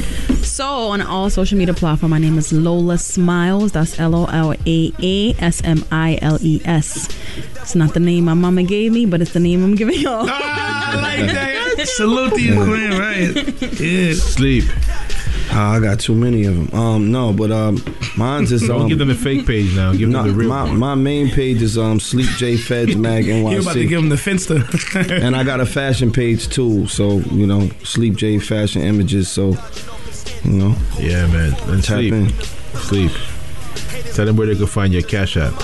So 0.42 0.64
on 0.88 1.02
all 1.02 1.28
social 1.30 1.58
media 1.58 1.74
platform, 1.74 2.10
my 2.10 2.18
name 2.18 2.38
is 2.38 2.52
Lola 2.52 2.96
Smiles. 2.98 3.72
That's 3.72 3.98
L 4.00 4.14
O 4.14 4.24
L 4.26 4.52
A 4.66 4.92
A 5.02 5.34
S 5.38 5.60
M 5.64 5.84
I 5.92 6.18
L 6.22 6.38
E 6.40 6.60
S. 6.64 7.08
It's 7.56 7.74
not 7.74 7.92
the 7.94 8.00
name 8.00 8.24
my 8.24 8.34
mama 8.34 8.62
gave 8.62 8.92
me, 8.92 9.04
but 9.06 9.20
it's 9.20 9.32
the 9.32 9.40
name 9.40 9.62
I'm 9.62 9.74
giving 9.74 10.00
y'all. 10.00 10.26
I 10.26 10.30
ah, 10.32 10.98
like 11.02 11.26
that. 11.32 11.86
Salute 11.96 12.34
to 12.34 12.40
you, 12.42 12.54
Queen. 12.54 12.98
Right? 12.98 13.62
Yeah. 13.80 14.14
Sleep. 14.14 14.64
Ah, 15.50 15.74
I 15.76 15.80
got 15.80 15.98
too 16.00 16.14
many 16.14 16.44
of 16.44 16.54
them. 16.70 16.78
Um, 16.78 17.10
no, 17.10 17.32
but 17.32 17.50
um, 17.50 17.82
mine's 18.16 18.52
is 18.52 18.66
Don't 18.66 18.82
um. 18.82 18.88
give 18.88 18.98
them 18.98 19.08
the 19.08 19.14
fake 19.14 19.46
page 19.46 19.74
now. 19.74 19.92
Give 19.92 20.08
no, 20.08 20.22
them 20.22 20.32
the 20.32 20.38
real 20.38 20.48
my, 20.48 20.70
my 20.72 20.94
main 20.94 21.30
page 21.30 21.62
is 21.62 21.76
um 21.78 21.98
Sleep 22.00 22.28
J 22.36 22.56
Feds 22.56 22.96
Mag 22.96 23.24
NYC. 23.24 23.50
You're 23.52 23.60
about 23.62 23.72
to 23.74 23.86
give 23.86 24.00
them 24.00 24.08
the 24.10 24.16
finster. 24.18 24.64
and 25.12 25.34
I 25.34 25.42
got 25.44 25.60
a 25.60 25.66
fashion 25.66 26.12
page 26.12 26.48
too. 26.48 26.86
So 26.86 27.18
you 27.32 27.46
know, 27.46 27.68
Sleep 27.82 28.14
J 28.16 28.38
Fashion 28.38 28.82
Images. 28.82 29.28
So 29.30 29.56
you 30.44 30.52
know, 30.52 30.74
Yeah, 30.98 31.26
man. 31.26 31.54
And 31.68 31.82
tap 31.82 31.96
sleep. 31.98 32.12
in. 32.12 32.28
Sleep. 32.74 33.12
Tell 34.14 34.26
them 34.26 34.36
where 34.36 34.46
they 34.46 34.54
can 34.56 34.66
find 34.66 34.92
your 34.92 35.02
cash 35.02 35.36
app. 35.36 35.54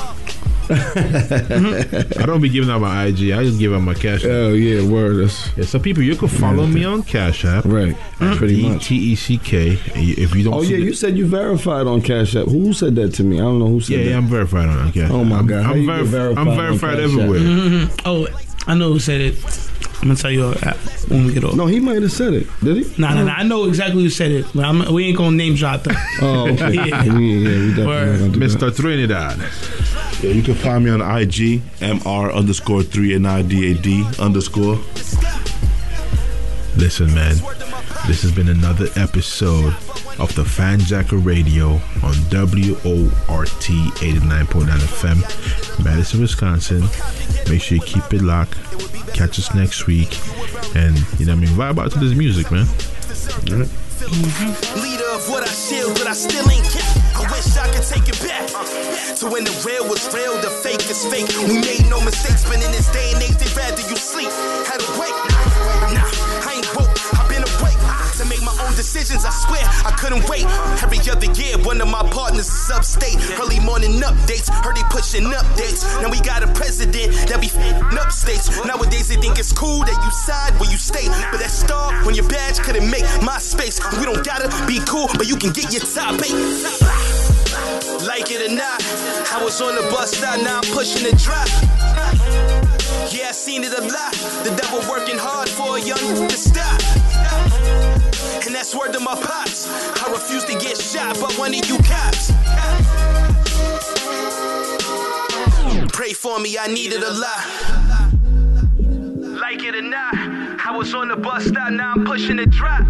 I 0.71 2.25
don't 2.27 2.41
be 2.41 2.49
giving 2.49 2.71
out 2.71 2.81
my 2.81 3.05
IG. 3.07 3.31
I 3.33 3.43
just 3.45 3.59
give 3.59 3.73
out 3.75 3.83
my 3.83 3.95
cash 3.95 4.25
app. 4.25 4.31
Oh 4.31 4.53
yeah, 4.55 4.87
word. 4.89 5.17
That's 5.25 5.57
Yeah, 5.57 5.65
so 5.65 5.79
people, 5.79 6.03
you 6.03 6.17
can 6.17 6.29
follow 6.29 6.67
me 6.67 6.85
on 6.85 7.03
Cash 7.03 7.45
App. 7.45 7.65
right. 7.67 7.97
Pretty 8.37 8.69
much. 8.69 8.87
T 8.87 8.97
E 8.97 9.15
C 9.15 9.39
K. 9.39 9.79
If 9.95 10.35
you 10.35 10.45
don't 10.45 10.55
Oh 10.55 10.63
yeah, 10.63 10.77
the- 10.77 10.83
you 10.83 10.95
said 10.95 11.17
you 11.19 11.27
verified 11.27 11.87
on 11.87 12.01
Cash 12.03 12.35
App. 12.37 12.47
Who 12.47 12.73
said 12.73 12.95
that 12.97 13.15
to 13.15 13.25
me? 13.25 13.37
I 13.37 13.43
don't 13.43 13.59
know 13.59 13.69
who 13.69 13.81
said 13.81 13.99
yeah, 13.99 14.05
that. 14.05 14.11
yeah, 14.11 14.17
I'm 14.17 14.27
verified 14.27 14.69
on 14.69 14.93
Cash 14.93 15.05
App. 15.05 15.11
Oh, 15.11 15.25
my 15.25 15.39
I'm, 15.39 15.47
God. 15.47 15.67
I'm, 15.67 15.85
verif- 15.87 16.05
verified 16.07 16.39
I'm 16.49 16.57
verified 16.57 16.95
Cash 16.99 17.05
App? 17.05 17.11
everywhere. 17.11 17.41
Mhm. 17.41 18.01
Oh, 18.07 18.27
I 18.67 18.75
know 18.75 18.93
who 18.93 18.99
said 18.99 19.21
it. 19.21 19.35
I'm 20.05 20.11
gonna 20.11 20.21
tell 20.21 20.31
you 20.31 20.45
uh, 20.45 20.75
when 21.09 21.25
we 21.25 21.33
get 21.33 21.45
off. 21.45 21.55
No, 21.55 21.65
he 21.65 21.81
might 21.81 22.03
have 22.03 22.13
said 22.13 22.35
it. 22.35 22.47
Did 22.63 22.77
he? 22.85 23.01
Nah, 23.01 23.15
nah, 23.15 23.25
nah. 23.25 23.37
I 23.39 23.43
know 23.43 23.65
exactly 23.65 24.03
who 24.03 24.11
said 24.11 24.33
it, 24.33 24.45
but 24.55 24.63
I'm, 24.63 24.93
we 24.93 25.07
ain't 25.07 25.17
gonna 25.17 25.35
name 25.35 25.55
drop 25.55 25.85
them. 25.85 25.97
Oh, 26.21 26.47
okay. 26.53 26.75
Yeah. 26.75 26.85
yeah. 26.85 27.05
yeah, 27.05 27.15
we 27.15 27.69
definitely 27.69 27.87
Word. 27.87 28.11
not 28.11 28.19
gonna 28.19 28.33
do 28.33 28.39
that. 28.49 28.59
Mr. 28.61 28.77
Trinidad. 28.77 29.39
Yeah, 30.23 30.31
you 30.33 30.43
can 30.43 30.55
find 30.57 30.85
me 30.85 30.91
on 30.91 31.01
IG, 31.01 31.63
MR 31.81 32.35
underscore 32.35 32.83
3 32.83 33.15
N 33.15 33.25
I 33.25 33.41
D 33.41 33.71
A 33.71 33.75
D 33.75 34.07
underscore. 34.19 34.77
Listen, 36.77 37.07
man, 37.15 37.37
this 38.07 38.21
has 38.21 38.31
been 38.33 38.51
another 38.51 38.89
episode 38.97 39.75
of 40.19 40.35
the 40.35 40.43
Fanjacker 40.43 41.25
Radio 41.25 41.81
on 42.03 42.15
WORT 42.31 43.49
89.9 43.49 44.65
FM, 44.67 45.85
Madison, 45.85 46.21
Wisconsin. 46.21 46.83
Make 47.51 47.63
sure 47.63 47.79
you 47.79 47.83
keep 47.83 48.13
it 48.13 48.23
locked. 48.23 48.59
Catch 49.15 49.39
us 49.39 49.55
next 49.55 49.87
week. 49.87 50.19
And, 50.75 50.97
you 51.19 51.27
know 51.27 51.35
what 51.35 51.43
I 51.43 51.47
mean? 51.47 51.51
Vibe 51.51 51.79
out 51.79 51.93
to 51.93 51.99
this 51.99 52.17
music, 52.17 52.51
man. 52.51 52.67
Leader 54.83 55.11
of 55.15 55.29
what 55.31 55.43
I 55.43 55.51
shield, 55.51 55.95
but 55.95 56.07
I 56.07 56.15
still 56.15 56.49
ain't 56.51 56.65
kept. 56.65 56.99
I 57.17 57.23
wish 57.31 57.57
I 57.57 57.67
could 57.73 57.87
take 57.87 58.09
it 58.09 58.21
back. 58.27 58.51
Uh, 58.55 59.17
to 59.17 59.31
when 59.31 59.45
the 59.45 59.55
real 59.67 59.89
was 59.89 60.13
real, 60.15 60.35
the 60.43 60.51
fake 60.63 60.85
is 60.91 61.05
fake. 61.07 61.29
We 61.49 61.61
made 61.61 61.89
no 61.89 62.01
mistakes, 62.05 62.45
but 62.45 62.57
in 62.57 62.71
this 62.73 62.91
day 62.93 63.13
and 63.15 63.23
age, 63.23 63.37
they'd 63.39 63.57
rather 63.57 63.83
you 63.89 63.97
sleep. 63.97 64.31
Had 64.67 64.81
to 64.81 65.01
wait. 65.01 65.44
Decisions, 68.75 69.25
I 69.25 69.31
swear 69.31 69.65
I 69.87 69.95
couldn't 69.99 70.29
wait. 70.29 70.45
Every 70.83 70.99
other 71.11 71.31
year, 71.33 71.59
one 71.59 71.81
of 71.81 71.89
my 71.89 72.03
partners 72.11 72.49
is 72.49 72.71
upstate. 72.71 73.17
Early 73.41 73.61
morning 73.61 74.01
updates, 74.01 74.51
heard 74.51 74.77
they 74.77 74.83
pushing 74.91 75.25
updates. 75.31 75.83
Now 76.03 76.11
we 76.11 76.21
got 76.21 76.43
a 76.43 76.49
president 76.53 77.15
that 77.29 77.41
be 77.41 77.49
f***ing 77.49 77.99
up 77.99 78.13
states. 78.13 78.51
Nowadays 78.65 79.09
they 79.09 79.17
think 79.17 79.39
it's 79.39 79.53
cool 79.53 79.81
that 79.81 79.99
you 80.05 80.11
side 80.11 80.53
where 80.61 80.71
you 80.71 80.79
stay. 80.79 81.07
But 81.31 81.41
that 81.41 81.51
star 81.51 81.93
when 82.05 82.15
your 82.15 82.29
badge 82.29 82.59
couldn't 82.59 82.91
make 82.91 83.05
my 83.23 83.39
space. 83.39 83.81
We 83.99 84.05
don't 84.05 84.25
gotta 84.25 84.49
be 84.67 84.81
cool, 84.87 85.09
but 85.15 85.27
you 85.27 85.37
can 85.37 85.53
get 85.53 85.73
your 85.73 85.83
top 85.83 86.21
eight. 86.23 86.35
Like 88.05 88.31
it 88.31 88.51
or 88.51 88.55
not, 88.55 88.83
I 89.33 89.41
was 89.43 89.61
on 89.63 89.75
the 89.77 89.83
bus 89.91 90.17
stop, 90.17 90.41
now 90.43 90.59
I'm 90.59 90.69
pushing 90.75 91.05
the 91.05 91.17
drop. 91.17 91.49
Yeah, 93.13 93.29
I 93.29 93.33
seen 93.33 93.63
it 93.65 93.73
a 93.73 93.81
lot. 93.81 94.13
The 94.45 94.55
devil 94.61 94.81
working 94.91 95.19
hard 95.19 95.49
for 95.49 95.77
a 95.77 95.81
young 95.81 96.29
to 96.29 96.37
stop. 96.37 96.84
That's 98.65 98.75
word 98.75 98.95
to 98.95 99.01
my 99.01 99.15
pops. 99.15 99.69
I 99.69 100.11
refuse 100.11 100.43
to 100.45 100.53
get 100.59 100.79
shot 100.79 101.21
by 101.21 101.31
one 101.37 101.53
of 101.53 101.69
you 101.69 101.77
cops. 101.85 102.33
Pray 105.93 106.15
for 106.15 106.41
me, 106.41 106.57
I 106.57 106.67
needed 106.69 107.03
a 107.03 107.13
lot. 107.13 107.45
Like 109.39 109.63
it 109.63 109.75
or 109.75 109.83
not, 109.83 110.15
I 110.15 110.75
was 110.75 110.95
on 110.95 111.09
the 111.09 111.17
bus 111.17 111.45
stop, 111.45 111.73
now 111.73 111.93
I'm 111.93 112.07
pushing 112.07 112.37
the 112.37 112.47
drop. 112.47 112.87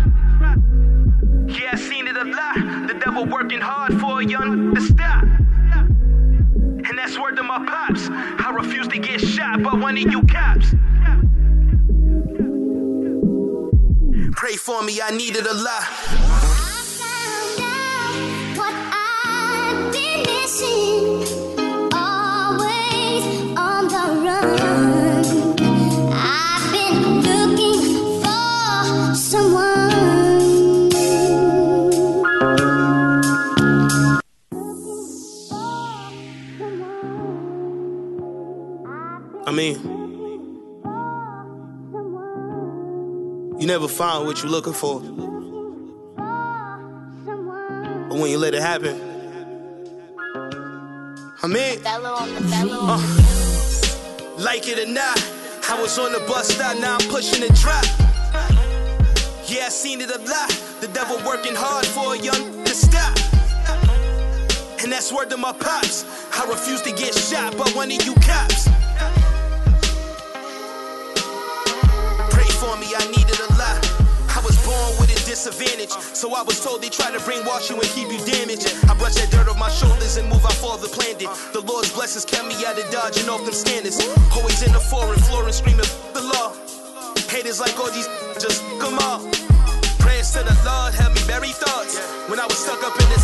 Yeah, 1.48 1.70
I 1.72 1.76
seen 1.76 2.06
it 2.06 2.16
a 2.16 2.22
lot. 2.22 2.86
The 2.86 2.94
devil 3.04 3.24
working 3.26 3.60
hard 3.60 3.98
for 3.98 4.20
a 4.20 4.24
young 4.24 4.76
to 4.76 4.80
stop. 4.80 5.24
And 5.24 6.96
that's 6.96 7.18
word 7.18 7.34
to 7.34 7.42
my 7.42 7.58
pops. 7.66 8.06
I 8.10 8.52
refuse 8.54 8.86
to 8.86 9.00
get 9.00 9.20
shot 9.20 9.60
by 9.64 9.74
one 9.74 9.98
of 9.98 10.04
you 10.04 10.22
cops. 10.22 10.72
Pray 14.44 14.56
for 14.56 14.82
me, 14.82 15.00
I 15.00 15.10
needed 15.10 15.46
a 15.46 15.54
lot. 15.54 15.84
I 39.46 39.52
I've 39.52 39.93
you 43.58 43.66
never 43.66 43.88
find 43.88 44.26
what 44.26 44.42
you're 44.42 44.50
looking 44.50 44.72
for. 44.72 45.00
But 48.08 48.18
when 48.18 48.30
you 48.30 48.38
let 48.38 48.54
it 48.54 48.62
happen, 48.62 49.00
I 51.42 51.46
mean, 51.46 51.78
uh, 51.84 52.98
like 54.38 54.66
it 54.66 54.78
or 54.78 54.90
not, 54.90 55.18
I 55.68 55.78
was 55.80 55.98
on 55.98 56.12
the 56.12 56.20
bus 56.20 56.48
stop, 56.48 56.78
now 56.78 56.96
I'm 56.98 57.08
pushing 57.08 57.40
the 57.40 57.48
drop. 57.60 57.84
Yeah, 59.46 59.66
I 59.66 59.68
seen 59.68 60.00
it 60.00 60.10
a 60.10 60.18
lot. 60.18 60.50
The 60.80 60.88
devil 60.88 61.16
working 61.26 61.54
hard 61.54 61.86
for 61.86 62.14
a 62.14 62.18
young 62.18 62.64
to 62.64 62.74
stop. 62.74 63.16
And 64.82 64.90
that's 64.90 65.12
word 65.12 65.30
to 65.30 65.36
my 65.36 65.52
pops. 65.52 66.04
I 66.38 66.48
refuse 66.48 66.82
to 66.82 66.92
get 66.92 67.14
shot 67.14 67.56
by 67.56 67.68
one 67.70 67.92
of 67.92 68.02
you 68.04 68.14
cops. 68.14 68.68
Pray 72.32 72.48
for 72.60 72.76
me, 72.80 72.92
I 72.96 73.06
needed 73.14 73.33
disadvantage, 75.34 75.90
so 76.14 76.30
I 76.30 76.42
was 76.46 76.62
told 76.62 76.78
they 76.80 76.88
try 76.88 77.10
to 77.10 77.18
brainwash 77.18 77.66
you 77.66 77.74
and 77.74 77.90
keep 77.90 78.06
you 78.06 78.22
damaged. 78.22 78.70
I 78.86 78.94
brush 78.94 79.18
that 79.18 79.34
dirt 79.34 79.50
off 79.50 79.58
my 79.58 79.68
shoulders 79.68 80.14
and 80.16 80.30
move 80.30 80.46
out 80.46 80.54
farther 80.62 80.86
planned 80.86 81.18
it. 81.18 81.30
The 81.50 81.58
Lord's 81.58 81.90
blessings 81.90 82.24
kept 82.24 82.46
me 82.46 82.54
out 82.62 82.78
of 82.78 82.86
dodging 82.94 83.26
off 83.26 83.42
them 83.42 83.52
standards. 83.52 83.98
Always 84.30 84.62
in 84.62 84.70
the 84.70 84.78
foreign 84.78 85.18
floor 85.26 85.42
and 85.42 85.50
screaming 85.52 85.90
the 86.14 86.22
law. 86.22 86.54
Haters 87.26 87.58
like 87.58 87.74
all 87.82 87.90
these 87.90 88.06
just 88.38 88.62
come 88.78 88.94
on. 89.10 89.26
Prayers 89.98 90.30
to 90.38 90.46
the 90.46 90.54
Lord 90.62 90.94
help 90.94 91.10
me 91.18 91.22
bury 91.26 91.50
thoughts. 91.50 91.98
When 92.30 92.38
I 92.38 92.46
was 92.46 92.58
stuck 92.62 92.78
up 92.86 92.94
in 92.94 93.08
the 93.10 93.18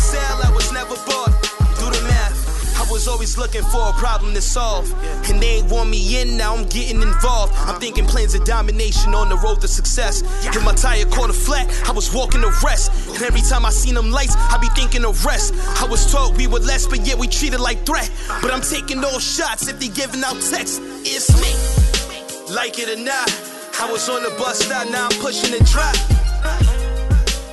was 3.01 3.07
always 3.07 3.35
looking 3.35 3.63
for 3.63 3.89
a 3.89 3.93
problem 3.93 4.31
to 4.35 4.41
solve. 4.41 4.85
And 5.27 5.41
they 5.41 5.57
ain't 5.57 5.71
want 5.71 5.89
me 5.89 6.21
in, 6.21 6.37
now 6.37 6.55
I'm 6.55 6.65
getting 6.65 7.01
involved. 7.01 7.51
I'm 7.65 7.79
thinking 7.79 8.05
plans 8.05 8.35
of 8.35 8.45
domination 8.45 9.15
on 9.15 9.27
the 9.27 9.37
road 9.37 9.59
to 9.61 9.67
success. 9.67 10.21
If 10.45 10.63
my 10.63 10.73
tire 10.73 11.05
caught 11.05 11.31
a 11.31 11.33
flat, 11.33 11.65
I 11.89 11.93
was 11.93 12.13
walking 12.13 12.41
to 12.41 12.53
rest. 12.63 12.91
And 13.15 13.23
every 13.23 13.41
time 13.41 13.65
I 13.65 13.71
seen 13.71 13.95
them 13.95 14.11
lights, 14.11 14.35
I 14.35 14.59
be 14.61 14.69
thinking 14.79 15.03
of 15.03 15.25
rest. 15.25 15.55
I 15.81 15.87
was 15.89 16.11
told 16.11 16.37
we 16.37 16.45
were 16.45 16.59
less, 16.59 16.85
but 16.85 17.01
yet 17.03 17.17
we 17.17 17.27
treated 17.27 17.59
like 17.59 17.87
threat. 17.87 18.11
But 18.39 18.53
I'm 18.53 18.61
taking 18.61 19.01
those 19.01 19.23
shots 19.23 19.67
if 19.67 19.79
they 19.79 19.87
giving 19.87 20.23
out 20.23 20.37
texts. 20.39 20.77
It's 21.01 21.33
me. 21.41 21.57
Like 22.53 22.77
it 22.77 22.87
or 22.87 23.01
not, 23.01 23.29
I 23.81 23.91
was 23.91 24.07
on 24.09 24.21
the 24.21 24.29
bus 24.37 24.59
stop, 24.59 24.87
now 24.91 25.07
I'm 25.09 25.19
pushing 25.19 25.49
the 25.49 25.63
drop. 25.73 25.95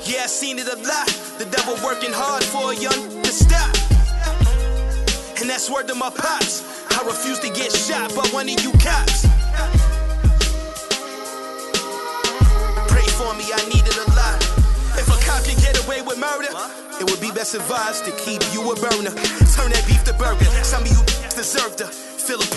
Yeah, 0.05 0.25
I 0.25 0.27
seen 0.27 0.59
it 0.59 0.69
a 0.69 0.77
lot. 0.77 1.09
The 1.39 1.49
devil 1.49 1.73
working 1.83 2.13
hard 2.13 2.45
for 2.45 2.73
a 2.73 2.77
young 2.77 3.23
to 3.23 3.33
stop. 3.33 3.78
And 5.41 5.49
that's 5.49 5.71
word 5.71 5.87
to 5.87 5.95
my 5.95 6.11
pops. 6.11 6.67
I 6.91 7.07
refuse 7.07 7.39
to 7.41 7.51
get 7.51 7.71
shot 7.71 8.11
by 8.11 8.27
one 8.35 8.49
of 8.51 8.59
you 8.59 8.73
cops. 8.83 9.23
Pray 12.91 13.07
for 13.15 13.31
me, 13.39 13.47
I 13.55 13.63
needed 13.71 13.95
a 14.03 14.07
lot. 14.19 14.35
If 14.99 15.07
a 15.07 15.19
cop 15.23 15.45
can 15.47 15.55
get 15.63 15.79
away 15.87 16.03
with 16.03 16.19
murder, 16.19 16.51
it 16.99 17.07
would 17.07 17.21
be 17.21 17.31
best 17.31 17.55
advised 17.55 18.05
to 18.07 18.13
keep 18.19 18.43
you 18.51 18.67
a 18.67 18.75
burner. 18.83 19.15
Turn 19.55 19.71
that 19.71 19.85
beef 19.87 20.03
to 20.11 20.15
burger. 20.19 20.51
Some 20.67 20.83
of 20.83 20.91
you 20.91 20.99
deserve 21.31 21.77
to 21.77 21.87
feel 21.87 22.43
a 22.43 22.49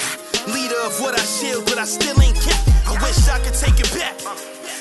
leader 0.49 0.82
of 0.82 0.98
what 0.99 1.14
I 1.14 1.22
shield, 1.22 1.66
but 1.66 1.78
I 1.78 1.86
still 1.86 2.18
ain't 2.18 2.34
kept. 2.41 2.66
I 2.90 2.98
wish 2.98 3.30
I 3.30 3.38
could 3.45 3.53
take 3.53 3.78
it 3.78 3.94
back. 3.94 4.18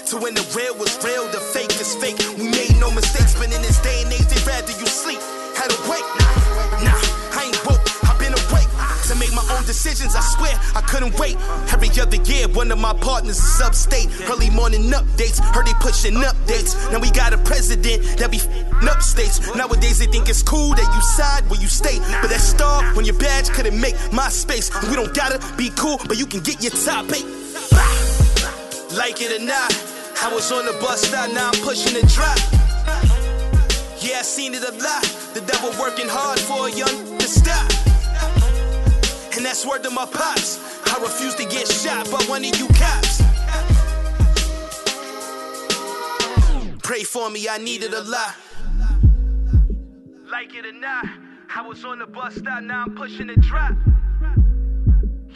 To 0.08 0.16
when 0.16 0.32
the 0.32 0.42
real 0.56 0.72
was 0.80 0.96
real, 1.04 1.28
the 1.28 1.40
fake 1.52 1.76
is 1.76 1.94
fake. 2.00 2.16
We 2.40 2.48
made 2.48 2.80
no 2.80 2.90
mistakes, 2.90 3.36
but 3.36 3.52
in 3.52 3.60
this 3.60 3.78
day 3.84 4.00
and 4.02 4.10
age, 4.10 4.24
they'd 4.24 4.46
rather 4.48 4.72
you 4.72 4.86
sleep. 4.88 5.20
Had 5.52 5.68
to 5.68 5.90
wait. 5.90 6.49
Decisions. 9.64 10.14
I 10.14 10.20
swear 10.20 10.54
I 10.74 10.80
couldn't 10.82 11.18
wait. 11.18 11.36
Every 11.72 11.88
other 12.00 12.16
year, 12.16 12.48
one 12.48 12.70
of 12.70 12.78
my 12.78 12.94
partners 12.94 13.38
is 13.38 13.60
upstate. 13.60 14.08
Early 14.28 14.50
morning 14.50 14.82
updates, 14.90 15.40
heard 15.40 15.66
they 15.66 15.74
pushing 15.80 16.14
updates. 16.14 16.74
Now 16.92 17.00
we 17.00 17.10
got 17.10 17.32
a 17.32 17.38
president 17.38 18.02
that 18.18 18.30
be 18.30 18.38
f***ing 18.38 18.88
up 18.88 19.02
states. 19.02 19.54
Nowadays 19.54 19.98
they 19.98 20.06
think 20.06 20.28
it's 20.28 20.42
cool 20.42 20.70
that 20.70 20.94
you 20.94 21.02
side 21.02 21.48
where 21.50 21.60
you 21.60 21.68
stay. 21.68 21.98
But 22.20 22.30
that 22.30 22.40
star 22.40 22.84
when 22.94 23.04
your 23.04 23.18
badge 23.18 23.50
couldn't 23.50 23.78
make 23.80 23.96
my 24.12 24.28
space. 24.28 24.70
We 24.88 24.96
don't 24.96 25.14
gotta 25.14 25.38
be 25.56 25.70
cool, 25.76 25.98
but 26.08 26.18
you 26.18 26.26
can 26.26 26.40
get 26.40 26.62
your 26.62 26.72
top 26.72 27.06
eight. 27.12 27.26
Like 28.96 29.22
it 29.22 29.40
or 29.40 29.44
not, 29.44 29.70
I 30.22 30.32
was 30.34 30.50
on 30.50 30.66
the 30.66 30.72
bus 30.80 31.06
stop, 31.06 31.32
now 31.32 31.50
I'm 31.50 31.60
pushing 31.62 31.94
the 31.94 32.04
drop. 32.12 32.38
Yeah, 34.02 34.18
I 34.18 34.22
seen 34.22 34.54
it 34.54 34.62
a 34.62 34.72
lot. 34.72 35.04
The 35.34 35.42
devil 35.42 35.70
working 35.78 36.08
hard 36.08 36.40
for 36.40 36.68
a 36.68 36.70
young 36.70 37.18
to 37.18 37.28
stop. 37.28 37.89
And 39.36 39.46
that's 39.46 39.64
word 39.64 39.82
to 39.84 39.90
my 39.90 40.06
pops. 40.06 40.58
I 40.86 41.00
refuse 41.00 41.34
to 41.36 41.44
get 41.44 41.68
shot 41.68 42.10
by 42.10 42.22
one 42.28 42.44
of 42.44 42.56
you 42.58 42.66
cops. 42.68 43.22
Pray 46.82 47.04
for 47.04 47.30
me, 47.30 47.48
I 47.48 47.58
needed 47.58 47.94
a 47.94 48.02
lot. 48.02 48.34
Like 50.30 50.54
it 50.54 50.66
or 50.66 50.72
not, 50.72 51.06
I 51.54 51.62
was 51.62 51.84
on 51.84 52.00
the 52.00 52.06
bus 52.06 52.34
stop, 52.34 52.62
now 52.62 52.82
I'm 52.82 52.94
pushing 52.94 53.28
the 53.28 53.36
drop. 53.36 53.74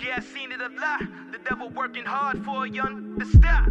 Yeah, 0.03 0.17
I 0.17 0.21
seen 0.21 0.51
it 0.51 0.61
a 0.61 0.69
lot. 0.81 1.01
The 1.31 1.39
devil 1.49 1.69
working 1.71 2.05
hard 2.05 2.45
for 2.45 2.65
a 2.65 2.69
young 2.69 3.19
to 3.19 3.27
stop. 3.27 3.69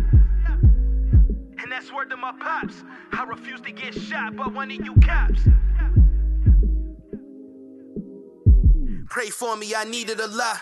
And 1.58 1.72
that's 1.72 1.91
word 1.91 2.10
to 2.12 2.18
my 2.18 2.32
pops. 2.40 2.84
I 3.12 3.24
refuse 3.24 3.62
to 3.62 3.72
get 3.72 3.94
shot 3.94 4.36
by 4.36 4.48
one 4.48 4.72
of 4.72 4.86
you 4.86 4.95
cops. 5.02 5.41
Pray 9.14 9.30
for 9.30 9.56
me, 9.56 9.76
I 9.76 9.84
needed 9.84 10.19
a 10.19 10.26
lot. 10.26 10.60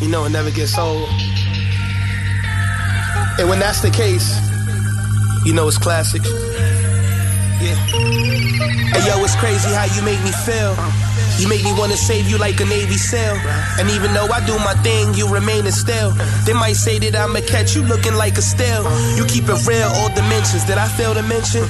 You 0.00 0.08
know, 0.08 0.24
it 0.26 0.30
never 0.30 0.52
gets 0.52 0.78
old. 0.78 1.08
And 3.36 3.48
when 3.48 3.58
that's 3.58 3.80
the 3.82 3.90
case, 3.92 4.38
you 5.44 5.52
know 5.54 5.66
it's 5.66 5.76
classic. 5.76 6.22
Yeah. 7.60 7.76
Hey 8.96 9.04
yo, 9.04 9.20
it's 9.20 9.36
crazy 9.36 9.68
how 9.68 9.84
you 9.92 10.00
make 10.00 10.16
me 10.24 10.32
feel. 10.48 10.72
You 11.36 11.46
make 11.46 11.62
me 11.62 11.76
wanna 11.76 11.96
save 11.96 12.24
you 12.28 12.38
like 12.38 12.58
a 12.60 12.64
Navy 12.64 12.96
SEAL. 12.96 13.36
And 13.76 13.90
even 13.90 14.14
though 14.14 14.28
I 14.32 14.40
do 14.46 14.56
my 14.64 14.72
thing, 14.80 15.12
you 15.12 15.28
remain 15.28 15.66
a 15.66 15.72
still. 15.72 16.12
They 16.48 16.54
might 16.54 16.80
say 16.80 16.98
that 16.98 17.14
I'ma 17.14 17.40
catch 17.44 17.76
you 17.76 17.82
looking 17.82 18.14
like 18.14 18.38
a 18.38 18.42
still. 18.42 18.88
You 19.16 19.26
keep 19.26 19.44
it 19.44 19.60
real, 19.68 19.92
all 20.00 20.08
dimensions. 20.08 20.64
that 20.72 20.78
I 20.78 20.88
fail 20.88 21.12
to 21.12 21.22
mention? 21.22 21.64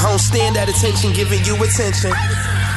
I 0.00 0.08
don't 0.08 0.18
stand 0.18 0.56
at 0.56 0.68
attention, 0.68 1.12
giving 1.12 1.44
you 1.44 1.60
attention. 1.60 2.12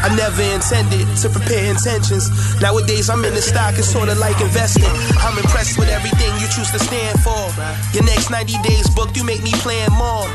I 0.04 0.12
never 0.16 0.44
intended 0.44 1.08
to 1.24 1.30
prepare 1.30 1.72
intentions. 1.72 2.28
Nowadays, 2.60 3.10
I'm 3.10 3.24
in 3.24 3.34
the 3.34 3.42
stock, 3.42 3.80
it's 3.80 3.88
sorta 3.88 4.16
like 4.16 4.40
investing. 4.42 4.92
I'm 5.24 5.40
impressed 5.40 5.80
with 5.80 5.88
everything 5.88 6.36
you 6.44 6.48
choose 6.52 6.70
to 6.72 6.80
stand 6.80 7.16
for. 7.24 7.48
Your 7.96 8.04
next 8.04 8.30
90 8.30 8.60
days 8.68 8.90
booked, 8.92 9.16
you 9.16 9.24
make 9.24 9.42
me 9.42 9.52
plan 9.64 9.88
more. 9.96 10.28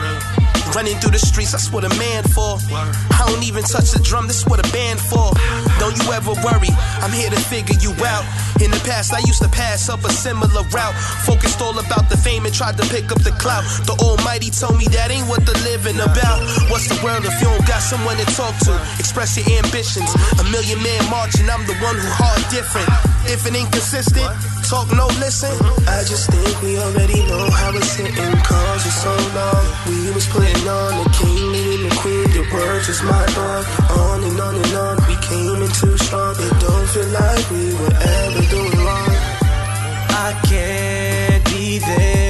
Running 0.74 0.96
through 0.98 1.12
the 1.12 1.20
streets, 1.20 1.52
that's 1.52 1.70
what 1.70 1.84
a 1.84 1.92
man 2.00 2.24
for. 2.32 2.56
I 2.72 3.28
don't 3.28 3.44
even 3.44 3.62
touch 3.62 3.92
the 3.92 4.00
drum, 4.00 4.26
that's 4.26 4.46
what 4.46 4.56
a 4.56 4.68
band 4.72 5.00
for. 5.00 5.28
Don't 5.78 5.92
you 6.00 6.12
ever 6.12 6.32
worry, 6.40 6.72
I'm 7.04 7.12
here 7.12 7.28
to 7.28 7.40
figure 7.40 7.76
you 7.76 7.92
out. 8.04 8.24
In 8.64 8.70
the 8.70 8.80
past, 8.86 9.12
I 9.12 9.18
used 9.28 9.42
to 9.42 9.48
pass 9.48 9.88
up 9.88 10.04
a 10.04 10.12
similar 10.12 10.62
route. 10.72 10.94
Focused 11.28 11.60
all 11.60 11.76
about 11.76 12.08
the 12.08 12.16
fame 12.16 12.46
and 12.46 12.54
tried 12.54 12.78
to 12.78 12.86
pick 12.88 13.12
up 13.12 13.20
the 13.20 13.36
clout. 13.36 13.64
The 13.84 13.92
Almighty 14.00 14.48
told 14.48 14.78
me 14.78 14.86
that 14.96 15.10
ain't 15.10 15.28
what 15.28 15.44
the 15.44 15.52
living 15.66 16.00
about. 16.00 16.40
What's 16.70 16.88
the 16.88 16.96
world 17.04 17.26
if 17.26 17.34
you 17.42 17.52
don't 17.52 17.66
got 17.66 17.82
someone 17.82 18.16
to 18.16 18.26
talk 18.32 18.56
to? 18.70 18.72
Express 18.96 19.36
your 19.36 19.44
ambitions. 19.60 20.08
A 20.40 20.44
million 20.48 20.80
men 20.80 21.02
marching, 21.10 21.50
I'm 21.52 21.66
the 21.68 21.76
one 21.84 21.98
who 22.00 22.08
hard 22.16 22.40
different. 22.48 22.88
If 23.28 23.44
it 23.44 23.52
ain't 23.52 23.70
consistent, 23.72 24.30
talk 24.72 24.88
no 24.96 25.06
listen. 25.20 25.52
I 25.86 26.00
just 26.10 26.30
think 26.32 26.54
we 26.62 26.78
already 26.78 27.20
know 27.28 27.44
how 27.60 27.76
it's 27.76 27.94
hitting. 27.94 28.34
Cause 28.48 28.82
for 28.84 28.94
so 29.04 29.14
long, 29.38 29.64
we 29.88 29.98
was 30.16 30.26
putting 30.34 30.64
on 30.78 30.92
the 31.00 31.08
king, 31.18 31.44
meaning 31.52 31.82
the 31.88 31.94
queen. 32.00 32.28
Your 32.36 32.48
words 32.54 32.88
was 32.88 33.02
my 33.02 33.24
dog. 33.36 33.64
On 34.00 34.18
and 34.28 34.40
on 34.46 34.54
and 34.64 34.74
on, 34.84 34.96
we 35.08 35.16
came 35.28 35.60
in 35.66 35.72
too 35.80 35.96
strong. 36.06 36.34
It 36.46 36.54
don't 36.64 36.88
feel 36.94 37.10
like 37.20 37.44
we 37.54 37.64
were 37.80 37.96
ever 38.16 38.42
doing 38.54 38.78
wrong. 38.86 39.14
I 40.26 40.30
can't 40.48 41.44
be 41.52 41.78
there 41.78 42.21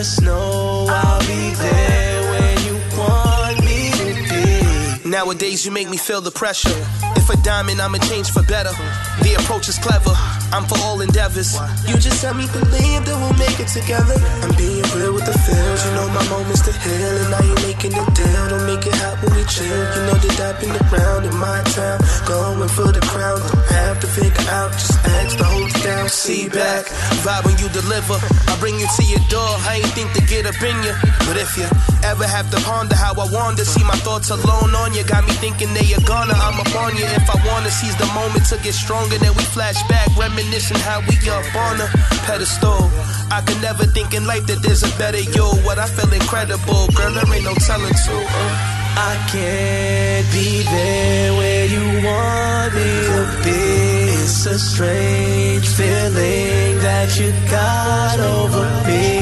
just 0.00 0.22
know 0.22 0.86
I'll 0.88 1.20
be 1.28 1.52
there 1.60 2.20
when 2.32 2.56
you 2.64 2.74
want 2.96 3.60
me 3.68 3.92
to 4.00 5.02
be. 5.04 5.10
Nowadays, 5.10 5.66
you 5.66 5.70
make 5.72 5.90
me 5.90 5.98
feel 5.98 6.22
the 6.22 6.30
pressure. 6.30 6.72
If 7.20 7.28
a 7.28 7.36
diamond, 7.44 7.82
I'ma 7.82 7.98
change 8.08 8.30
for 8.30 8.42
better. 8.44 8.72
The 9.20 9.36
approach 9.38 9.68
is 9.68 9.76
clever. 9.76 10.16
I'm 10.56 10.64
for 10.64 10.78
all 10.88 11.02
endeavors. 11.02 11.52
You 11.86 11.98
just 11.98 12.22
tell 12.22 12.32
me 12.32 12.46
believe 12.48 13.04
that 13.04 13.16
we'll 13.20 13.36
make 13.36 13.60
it 13.60 13.68
together. 13.68 14.16
I'm 14.40 14.56
being 14.56 14.88
real 14.96 15.12
with 15.12 15.26
the 15.26 15.36
feels. 15.36 15.84
You 15.84 15.92
know 15.92 16.08
my 16.16 16.24
moments 16.32 16.62
to 16.64 16.72
heal, 16.72 17.14
and 17.20 17.30
now 17.36 17.44
you're 17.44 17.60
making 17.68 17.92
it 17.92 18.08
down. 18.16 18.48
Don't 18.56 18.64
make 18.64 18.86
it 18.86 18.96
when 19.20 19.29
we 19.40 19.46
chill. 19.48 19.64
You 19.64 20.02
know 20.04 20.18
that 20.20 20.36
I've 20.44 20.56
been 20.60 20.76
around 20.76 21.24
in 21.24 21.36
my 21.40 21.60
town, 21.72 21.98
going 22.28 22.68
for 22.68 22.92
the 22.92 23.00
crown. 23.00 23.40
Don't 23.40 23.68
have 23.72 23.96
to 24.04 24.06
figure 24.06 24.48
out, 24.52 24.72
just 24.72 25.00
ask 25.00 25.38
to 25.38 25.44
hold 25.44 25.72
it 25.72 25.80
down. 25.82 26.08
See 26.08 26.48
back, 26.48 26.84
vibe 27.24 27.44
when 27.48 27.56
you 27.56 27.68
deliver. 27.72 28.20
I 28.20 28.52
bring 28.60 28.76
you 28.76 28.84
to 28.84 29.02
your 29.08 29.24
door. 29.32 29.48
I 29.64 29.80
ain't 29.80 29.92
think 29.96 30.12
to 30.12 30.22
get 30.28 30.44
up 30.44 30.60
in 30.60 30.76
you, 30.84 30.94
but 31.24 31.40
if 31.40 31.56
you 31.56 31.64
ever 32.04 32.26
have 32.28 32.50
to 32.52 32.58
ponder 32.68 32.94
how 32.94 33.16
I 33.16 33.26
wander, 33.32 33.64
see 33.64 33.84
my 33.84 33.96
thoughts 34.04 34.28
alone 34.30 34.76
on 34.76 34.92
you. 34.92 35.04
Got 35.04 35.24
me 35.24 35.34
thinking 35.40 35.72
they 35.72 35.88
are 35.96 36.04
gonna. 36.04 36.36
I'm 36.36 36.60
upon 36.60 36.96
you. 36.96 37.08
If 37.16 37.26
I 37.32 37.38
wanna 37.48 37.70
seize 37.70 37.96
the 37.96 38.08
moment 38.12 38.44
to 38.52 38.56
get 38.60 38.74
stronger, 38.76 39.16
then 39.16 39.32
we 39.34 39.44
flash 39.56 39.80
back, 39.88 40.08
reminiscing 40.16 40.80
how 40.84 41.00
we 41.08 41.16
up 41.32 41.46
on 41.56 41.80
a 41.80 41.88
pedestal. 42.28 42.92
I 43.32 43.40
can 43.46 43.60
never 43.62 43.86
think 43.86 44.12
in 44.12 44.26
life 44.26 44.44
that 44.46 44.60
there's 44.62 44.82
a 44.82 44.92
better 44.98 45.20
you. 45.20 45.46
What 45.64 45.78
I 45.78 45.86
feel 45.86 46.12
incredible, 46.12 46.88
girl. 46.92 47.12
There 47.14 47.24
ain't 47.32 47.44
no 47.44 47.54
telling 47.54 47.94
to. 47.94 48.16
Uh. 48.20 48.79
I 48.96 49.14
can't 49.30 50.26
be 50.32 50.62
there 50.62 51.32
where 51.34 51.66
you 51.66 51.84
want 52.04 52.74
me 52.74 52.90
to 53.10 53.20
be. 53.44 53.90
It's 54.22 54.46
a 54.46 54.58
strange 54.58 55.66
feeling 55.68 56.78
that 56.86 57.18
you 57.18 57.32
got 57.50 58.18
over 58.20 58.64
me. 58.86 59.18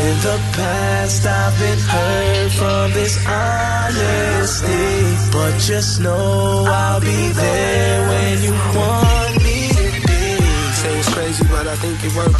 In 0.00 0.14
the 0.26 0.38
past, 0.56 1.26
I've 1.26 1.58
been 1.58 1.78
hurt 1.78 2.50
from 2.52 2.92
this 2.92 3.18
honesty. 3.26 4.82
But 5.32 5.58
just 5.58 6.00
know 6.00 6.64
I'll 6.66 7.00
be 7.00 7.28
there 7.32 8.08
when 8.08 8.42
you 8.42 8.52
want 8.74 9.34
me 9.44 9.68
to 9.78 9.86
be. 10.06 10.22
Say 10.80 10.98
it's 10.98 11.12
crazy, 11.14 11.44
but 11.48 11.66
I 11.66 11.76
think 11.76 12.02
you're 12.02 12.16
worth. 12.16 12.38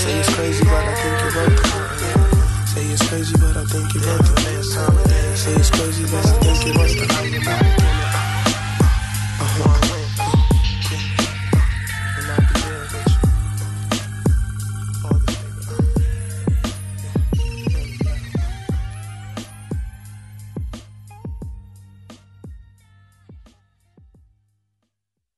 Say 0.00 0.18
it's 0.18 0.34
crazy, 0.34 0.64
but 0.64 0.84
I 0.84 0.94
think 0.94 1.14
you're 1.20 1.36
worth. 1.38 2.68
Say 2.68 2.84
it's 2.86 3.08
crazy, 3.08 3.34
but 3.38 3.56
I 3.56 3.64
think 3.64 3.94
it. 3.94 4.02
Say 4.02 5.09
it's 5.56 5.70
crazy, 5.70 6.04
but 6.04 6.26
I 6.26 6.32
think. 6.38 6.50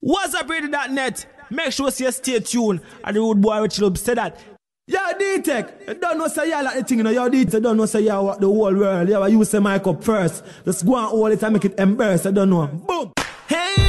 What's 0.05 0.35
up, 0.35 0.49
radio.net? 0.49 1.27
Make 1.51 1.73
sure 1.73 1.91
you 1.97 2.11
stay 2.11 2.41
tuned. 2.41 2.81
And 3.05 3.17
the 3.17 3.21
road 3.21 3.41
boy 3.41 3.63
Rich 3.63 3.79
Lube 3.79 3.97
said 3.97 4.19
that. 4.19 4.52
Yo, 4.93 5.01
D-Tech, 5.19 6.01
don't 6.03 6.19
know 6.19 6.29
say 6.29 6.51
y'all 6.51 6.63
like 6.65 6.77
the 6.77 6.85
thing, 6.85 6.99
you 6.99 7.05
know, 7.05 7.09
yo, 7.09 7.27
D-Tech, 7.27 7.63
don't 7.63 7.79
know 7.79 7.87
say 7.87 8.03
y'all 8.03 8.39
the 8.39 8.47
whole 8.47 8.75
world, 8.75 9.09
you 9.09 9.39
use 9.39 9.51
the 9.51 9.59
mic 9.59 9.87
up 9.87 10.05
first. 10.05 10.45
Just 10.67 10.85
go 10.85 10.97
and 10.97 11.07
hold 11.07 11.33
it 11.33 11.43
and 11.43 11.55
make 11.55 11.65
it 11.65 11.79
embarrass, 11.79 12.27
I 12.27 12.31
don't 12.31 12.51
know. 12.51 12.67
Boom! 12.67 13.11
Hey! 13.49 13.82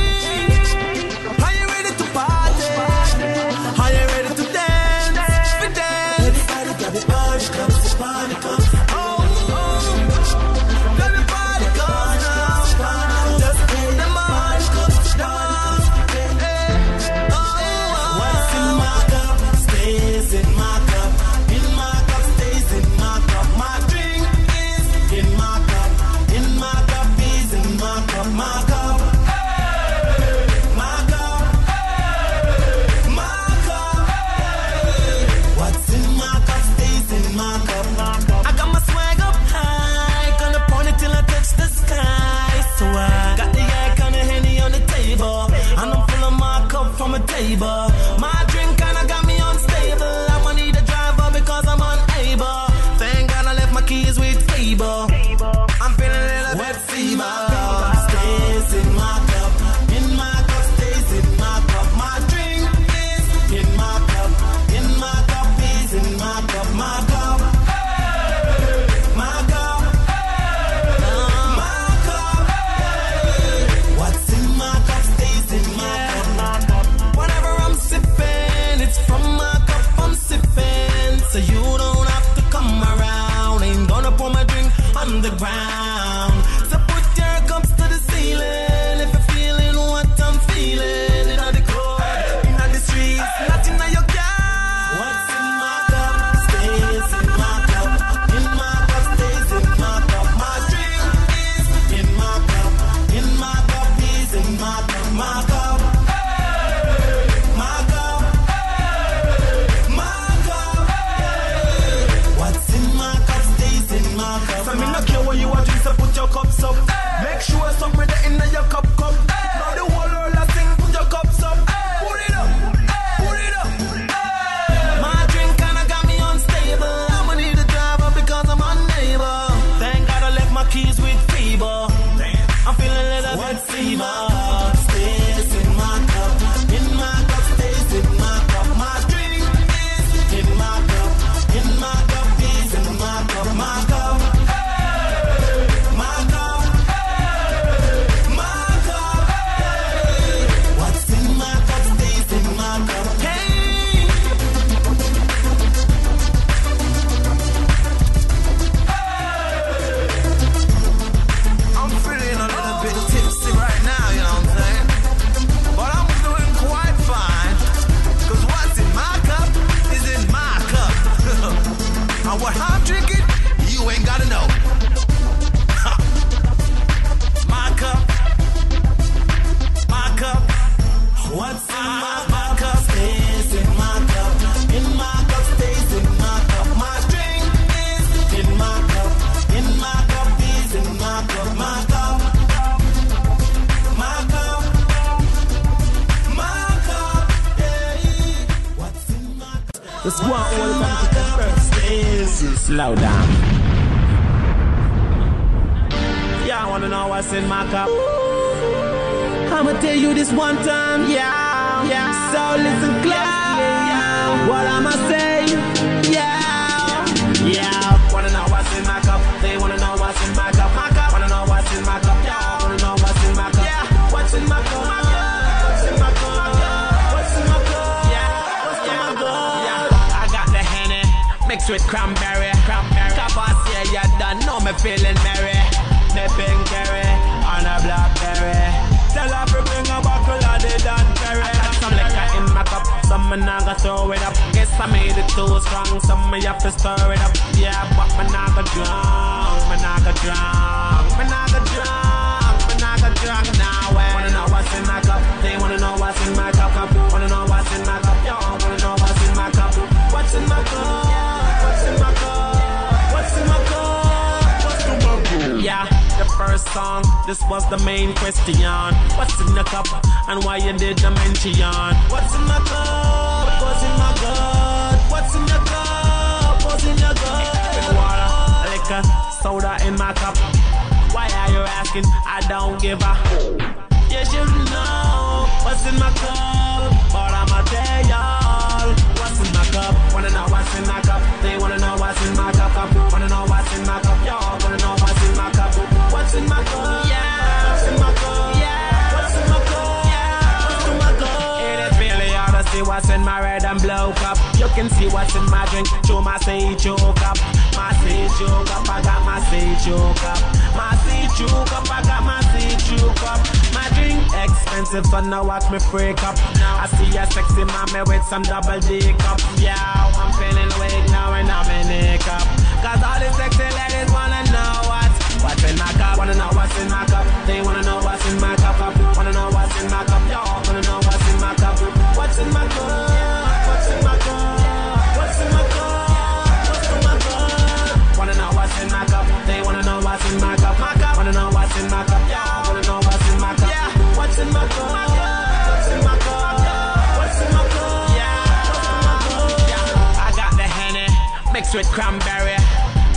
mix 351.73 351.87
with 351.87 351.93
cranberry. 351.93 352.55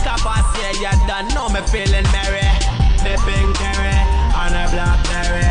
Capas, 0.03 0.45
yeah, 0.57 0.91
you 0.91 1.07
done 1.07 1.27
know 1.33 1.49
me 1.49 1.61
feeling 1.67 2.05
merry. 2.11 2.45
Me 3.03 3.13
pink 3.25 3.55
cherry 3.57 3.93
on 4.33 4.53
a 4.53 4.65
blackberry. 4.71 5.45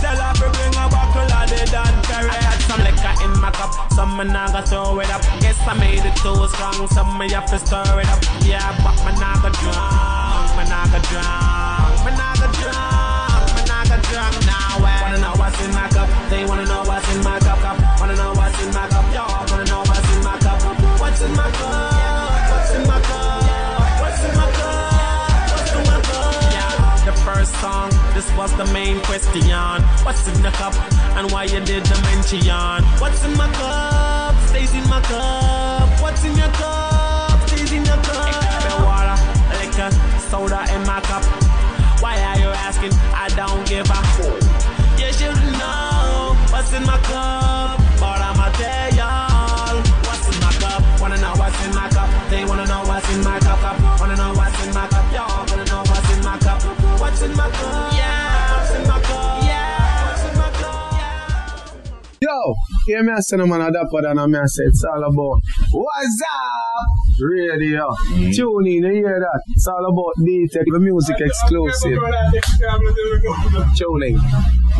Tell 0.00 0.16
her 0.16 0.32
to 0.34 0.46
bring 0.52 0.74
a 0.76 0.88
bottle 0.88 1.24
of 1.24 1.48
the 1.48 1.68
Don 1.72 1.94
Curry. 2.04 2.28
I 2.28 2.40
got 2.40 2.60
some 2.68 2.80
liquor 2.84 3.14
in 3.24 3.32
my 3.40 3.50
cup, 3.50 3.72
some 3.92 4.16
me 4.16 4.24
I 4.28 4.52
got 4.52 4.68
throw 4.68 5.00
it 5.00 5.10
up. 5.10 5.22
Guess 5.40 5.58
I 5.66 5.74
made 5.74 6.04
it 6.04 6.16
too 6.16 6.36
strong, 6.52 6.88
some 6.88 7.18
me 7.18 7.30
have 7.32 7.46
to 7.50 7.58
stir 7.58 8.00
it 8.00 8.08
up. 8.08 8.20
Yeah, 8.44 8.60
but 8.84 8.96
me 9.04 9.12
I 9.16 9.32
got 9.40 9.54
drunk, 9.56 10.48
me 10.56 10.64
I 10.68 10.84
got 10.92 11.02
drunk, 11.08 11.96
me 12.04 12.12
I 12.12 12.32
got 12.36 12.52
drunk, 12.56 13.56
me 13.56 13.72
I 13.72 13.80
got 13.88 14.02
drunk. 14.04 14.34
Now 14.46 14.84
I 14.84 15.02
wanna 15.02 15.18
know 15.18 15.34
what's 15.40 15.60
in 15.64 15.72
my 15.72 15.88
cup, 15.88 16.08
they 16.30 16.44
wanna 16.44 16.64
know 16.64 16.84
what's 16.84 17.08
in 17.14 17.22
my 17.24 17.38
cup, 17.40 17.58
cup. 17.60 18.00
wanna 18.00 18.16
know 18.16 18.32
what's 18.32 18.60
in 18.62 18.72
my 18.72 18.86
cup, 18.88 19.06
y'all 19.14 19.44
wanna 19.48 19.64
know 19.64 19.82
what's 19.88 20.08
in 20.12 20.22
my 20.24 20.36
cup, 20.38 20.60
what's 21.00 21.20
in 21.22 21.32
my 21.34 21.50
cup. 21.50 21.85
the 27.46 27.58
song? 27.58 27.90
This 28.14 28.28
was 28.36 28.52
the 28.56 28.64
main 28.72 29.00
question. 29.02 29.82
What's 30.04 30.26
in 30.28 30.42
the 30.42 30.50
cup 30.50 30.74
and 31.16 31.30
why 31.30 31.44
you 31.44 31.60
did 31.60 31.84
the 31.84 31.96
mention? 32.02 32.84
What's 33.00 33.24
in 33.24 33.36
my 33.36 33.50
cup 33.52 34.34
stays 34.48 34.74
in 34.74 34.88
my 34.88 35.00
cup. 35.02 35.88
What's 36.00 36.24
in 36.24 36.36
your 36.36 36.48
cup 36.48 37.48
stays 37.48 37.72
in 37.72 37.84
your 37.84 37.96
cup. 37.96 38.28
Extra 38.28 38.84
water, 38.84 39.16
liquor, 39.58 39.90
soda 40.30 40.64
in 40.74 40.82
my 40.86 41.00
cup. 41.02 41.24
Why 42.02 42.20
are 42.22 42.38
you 42.38 42.48
asking? 42.48 42.92
I 43.14 43.28
don't 43.36 43.66
give 43.66 43.88
a. 43.90 44.00
fuck. 44.16 44.42
You 44.98 45.12
should 45.12 45.36
know 45.60 46.36
what's 46.50 46.72
in 46.72 46.84
my 46.84 46.98
cup, 47.10 47.78
but 48.00 48.20
I'ma 48.28 48.50
tell 48.52 48.90
you. 48.90 48.95
me 62.86 63.12
I 63.12 64.10
and 64.10 64.36
I 64.36 64.46
say 64.46 64.64
it's 64.64 64.84
all 64.84 65.04
about 65.04 65.40
what's 65.72 66.22
up 66.22 67.20
radio. 67.20 67.90
Mm. 68.10 68.34
Tune 68.34 68.66
in, 68.66 68.84
you 68.84 68.92
hear 68.92 69.20
that? 69.20 69.42
It's 69.48 69.66
all 69.66 69.86
about 69.86 70.12
D-Tech, 70.24 70.64
the 70.66 70.80
music 70.80 71.16
exclusive. 71.20 71.98
Tuning. 73.76 74.16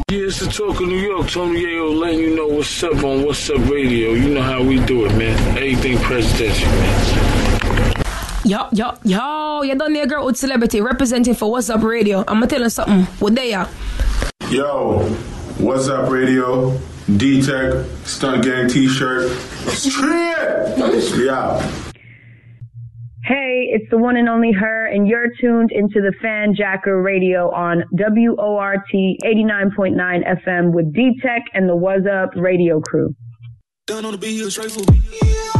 Yeah, 0.08 0.26
it's 0.26 0.40
the 0.40 0.46
talk 0.46 0.80
of 0.80 0.86
New 0.88 0.98
York. 0.98 1.28
Tony 1.28 1.64
Ayo 1.64 1.98
letting 1.98 2.20
you 2.20 2.36
know 2.36 2.46
what's 2.46 2.82
up 2.82 3.02
on 3.02 3.24
What's 3.24 3.48
Up 3.50 3.58
Radio. 3.70 4.12
You 4.12 4.34
know 4.34 4.42
how 4.42 4.62
we 4.62 4.78
do 4.84 5.06
it, 5.06 5.16
man. 5.16 5.58
Anything 5.58 5.98
presidential, 5.98 6.68
man. 6.68 8.02
Yo, 8.44 8.68
yo, 8.72 8.92
yo, 9.02 9.62
you 9.62 9.74
done 9.74 9.92
there, 9.92 10.06
girl 10.06 10.26
with 10.26 10.36
celebrity 10.36 10.80
representing 10.80 11.34
for 11.34 11.50
What's 11.50 11.68
Up 11.70 11.82
Radio. 11.82 12.20
I'm 12.20 12.36
gonna 12.36 12.46
tell 12.46 12.62
you 12.62 12.70
something. 12.70 13.02
What 13.18 13.34
they 13.34 13.54
are. 13.54 13.68
Yo, 14.50 15.00
What's 15.58 15.88
Up 15.88 16.10
Radio? 16.10 16.78
D 17.14 17.40
Tech, 17.40 17.86
Stunt 18.04 18.44
Gang 18.44 18.68
t 18.68 18.88
shirt. 18.88 19.30
Yeah. 21.16 21.70
Hey, 23.22 23.68
it's 23.72 23.88
the 23.90 23.98
one 23.98 24.16
and 24.16 24.28
only 24.28 24.50
her, 24.52 24.86
and 24.86 25.06
you're 25.06 25.28
tuned 25.40 25.70
into 25.70 26.00
the 26.00 26.12
Fanjacker 26.22 27.04
Radio 27.04 27.50
on 27.52 27.84
WORT 27.92 28.88
89.9 28.92 30.44
FM 30.46 30.72
with 30.72 30.92
D 30.92 31.18
Tech 31.22 31.42
and 31.54 31.68
the 31.68 31.76
What's 31.76 32.06
Up 32.06 32.30
Radio 32.34 32.80
Crew. 32.80 33.14
On 33.90 34.02
the 34.12 34.18
beat. 34.18 35.55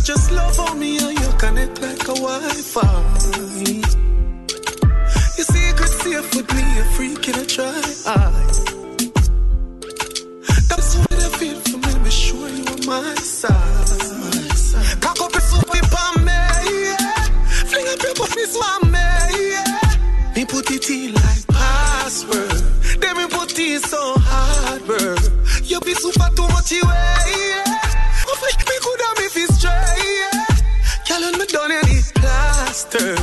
Girl, 0.00 0.16
just 0.16 0.32
love 0.32 0.56
how 0.56 0.72
me 0.74 0.98
and 0.98 1.18
you 1.18 1.28
connect 1.38 1.82
like 1.82 2.02
a 2.08 2.14
Wi-Fi. 2.14 2.80
Your 5.36 5.44
secret 5.44 5.88
safe 5.88 6.34
with 6.34 6.54
me, 6.54 6.62
a 6.78 6.84
freak 6.94 7.28
in 7.28 7.34
a 7.34 7.44
try. 7.44 7.72
That's 10.68 10.96
what 10.96 11.12
I 11.12 11.28
feel 11.36 11.60
for 11.60 11.78
me, 11.78 12.04
be 12.04 12.10
sure 12.10 12.48
you 12.48 12.64
on 12.64 12.86
my 12.86 13.14
side. 13.16 13.50
Cock 15.02 15.20
up 15.20 15.32
your 15.32 15.42
foot 15.42 15.68
whip 15.70 15.84
me, 16.24 16.32
yeah. 16.32 17.24
Fling 17.68 17.88
up 17.88 18.02
your 18.02 18.14
pussies 18.14 18.56
on 18.56 18.90
me, 18.90 18.98
yeah. 19.50 20.34
Me 20.34 20.44
put 20.46 20.70
it 20.70 20.88
in 20.88 21.12
like 21.12 21.46
password. 21.48 22.50
Then 23.00 23.16
me 23.18 23.26
put 23.28 23.58
it 23.58 23.82
so 23.82 24.14
hard, 24.16 24.86
bro. 24.86 25.16
You 25.62 25.80
be 25.80 25.94
super 25.94 26.30
too 26.34 26.48
much 26.48 26.72
away, 26.72 26.80
eh, 26.86 27.64
yeah. 27.66 27.69
You 31.52 31.68
need 31.68 32.04
plaster. 32.14 33.19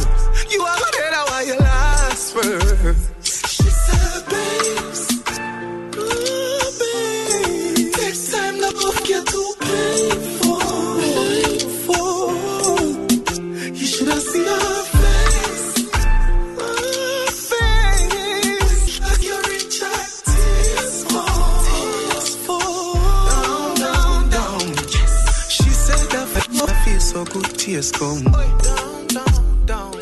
Tears 27.78 27.92
come. 27.92 28.24
Down, 28.24 29.08
down, 29.08 29.66
down. 29.66 29.94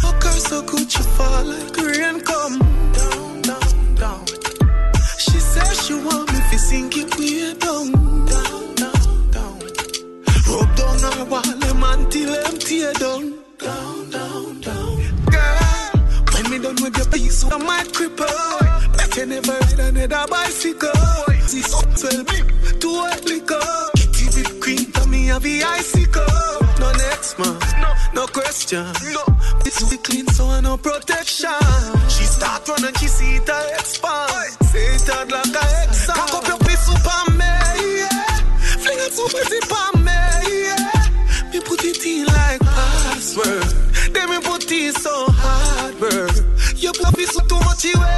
Fuck 0.00 0.22
her 0.22 0.38
so 0.48 0.62
good, 0.62 0.90
she 0.90 1.02
fall 1.02 1.44
like 1.44 1.76
rain 1.76 2.20
come. 2.20 2.58
Down, 2.92 3.42
down, 3.42 3.94
down. 3.94 4.26
She 5.18 5.38
said 5.40 5.74
she 5.82 5.94
want 5.94 6.32
me 6.32 6.38
to 6.50 6.58
sink 6.58 6.96
it 6.96 7.18
way 7.18 7.54
down. 7.54 7.92
Down, 8.26 8.74
down, 8.74 9.30
down. 9.30 9.58
Rub 10.48 10.68
down 10.76 10.98
her 11.00 11.24
wall, 11.24 12.10
till 12.10 12.32
them 12.32 12.58
tear 12.58 12.92
down. 12.94 13.22
Down, 13.58 14.10
down, 14.10 14.60
down. 14.60 14.96
Girl, 15.32 15.90
when 16.32 16.50
me 16.50 16.58
done 16.58 16.78
with 16.82 16.96
your 16.96 17.06
piece, 17.06 17.44
I 17.44 17.58
might 17.58 17.88
cripple. 17.88 18.96
Bet 18.96 19.16
you 19.16 19.26
never 19.26 19.52
ride 19.52 19.80
another 19.80 20.26
bicycle. 20.30 20.92
Swell 21.98 22.22
me, 22.30 22.38
too 22.78 22.92
white 22.92 23.24
liquor. 23.24 23.90
Kitty 23.96 24.26
whipped 24.34 24.60
cream, 24.60 25.10
me 25.10 25.26
have 25.26 25.42
the 25.42 25.64
icicle. 25.64 26.67
No 27.18 27.24
next 27.24 27.38
man, 27.40 27.82
no, 27.82 27.94
no 28.14 28.26
question. 28.28 28.84
No, 29.12 29.24
this 29.64 29.82
we 29.90 29.96
clean, 29.98 30.26
so 30.28 30.46
I 30.46 30.60
no 30.60 30.76
protection. 30.76 31.50
She 32.08 32.22
start 32.22 32.68
running, 32.68 32.94
she 32.94 33.08
see 33.08 33.36
it 33.36 33.48
a 33.48 33.58
expand. 33.74 34.52
Say 34.70 34.86
it 34.94 35.10
out 35.10 35.28
like 35.28 35.46
a 35.46 35.64
ex. 35.82 36.06
Cock 36.06 36.34
up 36.34 36.46
your 36.46 36.58
piece 36.58 36.88
up 36.88 37.26
on 37.26 37.36
me, 37.36 37.44
yeah. 37.98 38.36
Fling 38.78 38.98
it 39.00 39.12
super 39.12 39.74
on 39.74 40.04
me, 40.04 40.12
yeah. 40.62 41.50
Me 41.52 41.60
put 41.60 41.84
it 41.84 42.06
in 42.06 42.26
like 42.26 42.60
password. 42.60 43.64
Then 44.14 44.30
me 44.30 44.38
put 44.40 44.70
it 44.70 44.94
so 44.94 45.26
hard, 45.28 45.98
bro. 45.98 46.28
You 46.76 46.92
put 46.92 47.18
it 47.18 47.28
so 47.30 47.40
too 47.46 47.58
much 47.66 47.84
away, 47.84 48.17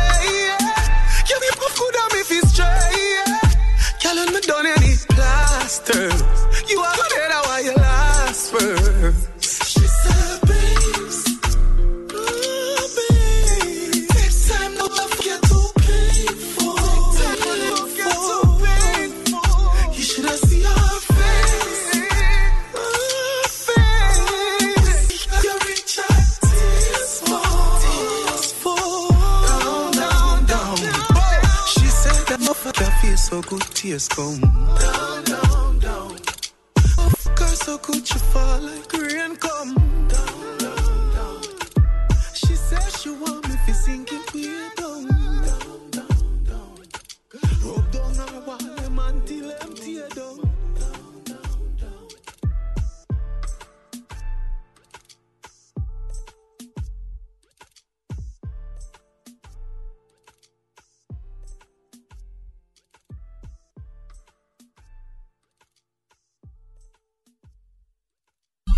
feel 33.50 33.58
tears 33.74 34.08
come. 34.08 34.40
Down, 34.40 35.24
down, 35.24 35.78
down. 35.80 36.10
Motherfucker 36.96 37.54
so 37.64 37.78
good, 37.78 38.06
she 38.06 38.18
fall 38.18 38.60
like 38.60 38.92
rain 38.92 39.34
come. 39.36 39.74
Down, 40.08 40.58
down, 40.58 41.14
down. 41.14 41.42
She 42.32 42.54
said 42.54 42.88
she 43.00 43.10
want 43.10 43.48
me 43.48 43.56
to 43.66 43.74
sink 43.74 44.12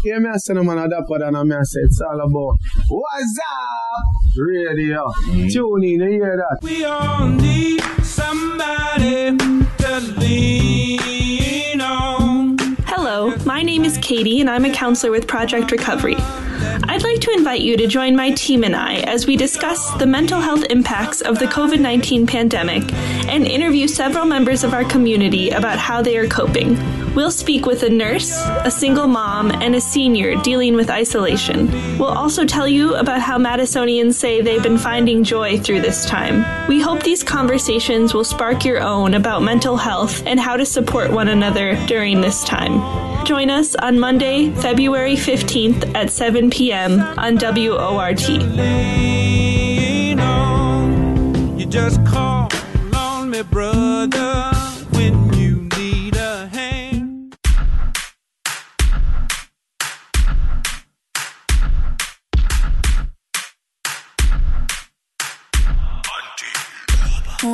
Me 0.04 0.10
I 0.10 0.36
say 0.36 0.54
no 0.54 0.64
man 0.64 0.78
a 0.78 0.88
dapper 0.88 1.20
than 1.20 1.36
a 1.36 1.44
me 1.44 1.54
I 1.54 1.62
say 1.62 1.80
it's 1.82 2.00
all 2.00 2.20
about 2.20 2.58
What's 2.88 3.38
up? 3.38 4.36
Radio. 4.36 5.12
Tune 5.48 5.84
in, 5.84 6.00
hear 6.00 6.36
that? 6.36 6.58
We 6.60 6.84
all 6.84 7.28
need 7.28 7.80
somebody 8.02 9.36
to 9.36 10.00
lean 10.18 11.80
on. 11.80 12.56
Hello, 12.86 13.36
my 13.44 13.62
name 13.62 13.84
is 13.84 13.96
Katie, 13.98 14.40
and 14.40 14.50
I'm 14.50 14.64
a 14.64 14.72
counselor 14.72 15.12
with 15.12 15.28
Project 15.28 15.70
Recovery. 15.70 16.16
I'd 16.18 17.04
like 17.04 17.20
to 17.20 17.30
invite 17.32 17.60
you 17.60 17.76
to 17.76 17.86
join 17.86 18.16
my 18.16 18.32
team 18.32 18.64
and 18.64 18.74
I 18.74 18.96
as 19.00 19.28
we 19.28 19.36
discuss 19.36 19.92
the 19.94 20.06
mental 20.06 20.40
health 20.40 20.64
impacts 20.68 21.20
of 21.20 21.38
the 21.38 21.46
COVID 21.46 21.78
19 21.78 22.26
pandemic 22.26 22.92
and 23.28 23.46
interview 23.46 23.86
several 23.86 24.24
members 24.24 24.64
of 24.64 24.74
our 24.74 24.84
community 24.84 25.50
about 25.50 25.78
how 25.78 26.02
they 26.02 26.16
are 26.16 26.26
coping. 26.26 26.76
We'll 27.14 27.30
speak 27.30 27.66
with 27.66 27.82
a 27.82 27.90
nurse, 27.90 28.32
a 28.64 28.70
single 28.70 29.06
mom, 29.06 29.51
and 29.51 29.74
a 29.74 29.80
senior 29.80 30.34
dealing 30.43 30.74
with 30.74 30.89
isolation. 30.89 31.70
We'll 31.98 32.09
also 32.09 32.47
tell 32.47 32.66
you 32.66 32.94
about 32.94 33.20
how 33.20 33.36
Madisonians 33.36 34.14
say 34.14 34.40
they've 34.40 34.62
been 34.62 34.78
finding 34.78 35.22
joy 35.22 35.59
through 35.59 35.82
this 35.82 36.06
time. 36.06 36.43
We 36.68 36.80
hope 36.80 37.02
these 37.02 37.22
conversations 37.22 38.14
will 38.14 38.24
spark 38.24 38.64
your 38.64 38.80
own 38.80 39.12
about 39.12 39.43
mental 39.43 39.76
health 39.76 40.26
and 40.26 40.40
how 40.40 40.56
to 40.56 40.64
support 40.64 41.12
one 41.12 41.28
another 41.28 41.76
during 41.86 42.22
this 42.22 42.44
time. 42.44 43.26
Join 43.26 43.51
us 43.51 43.74
on 43.74 44.01
Monday, 44.01 44.51
February 44.55 45.14
15th 45.14 45.94
at 45.94 46.10
7 46.10 46.48
p.m. 46.51 47.01
on 47.18 47.36
WORT. 47.36 48.22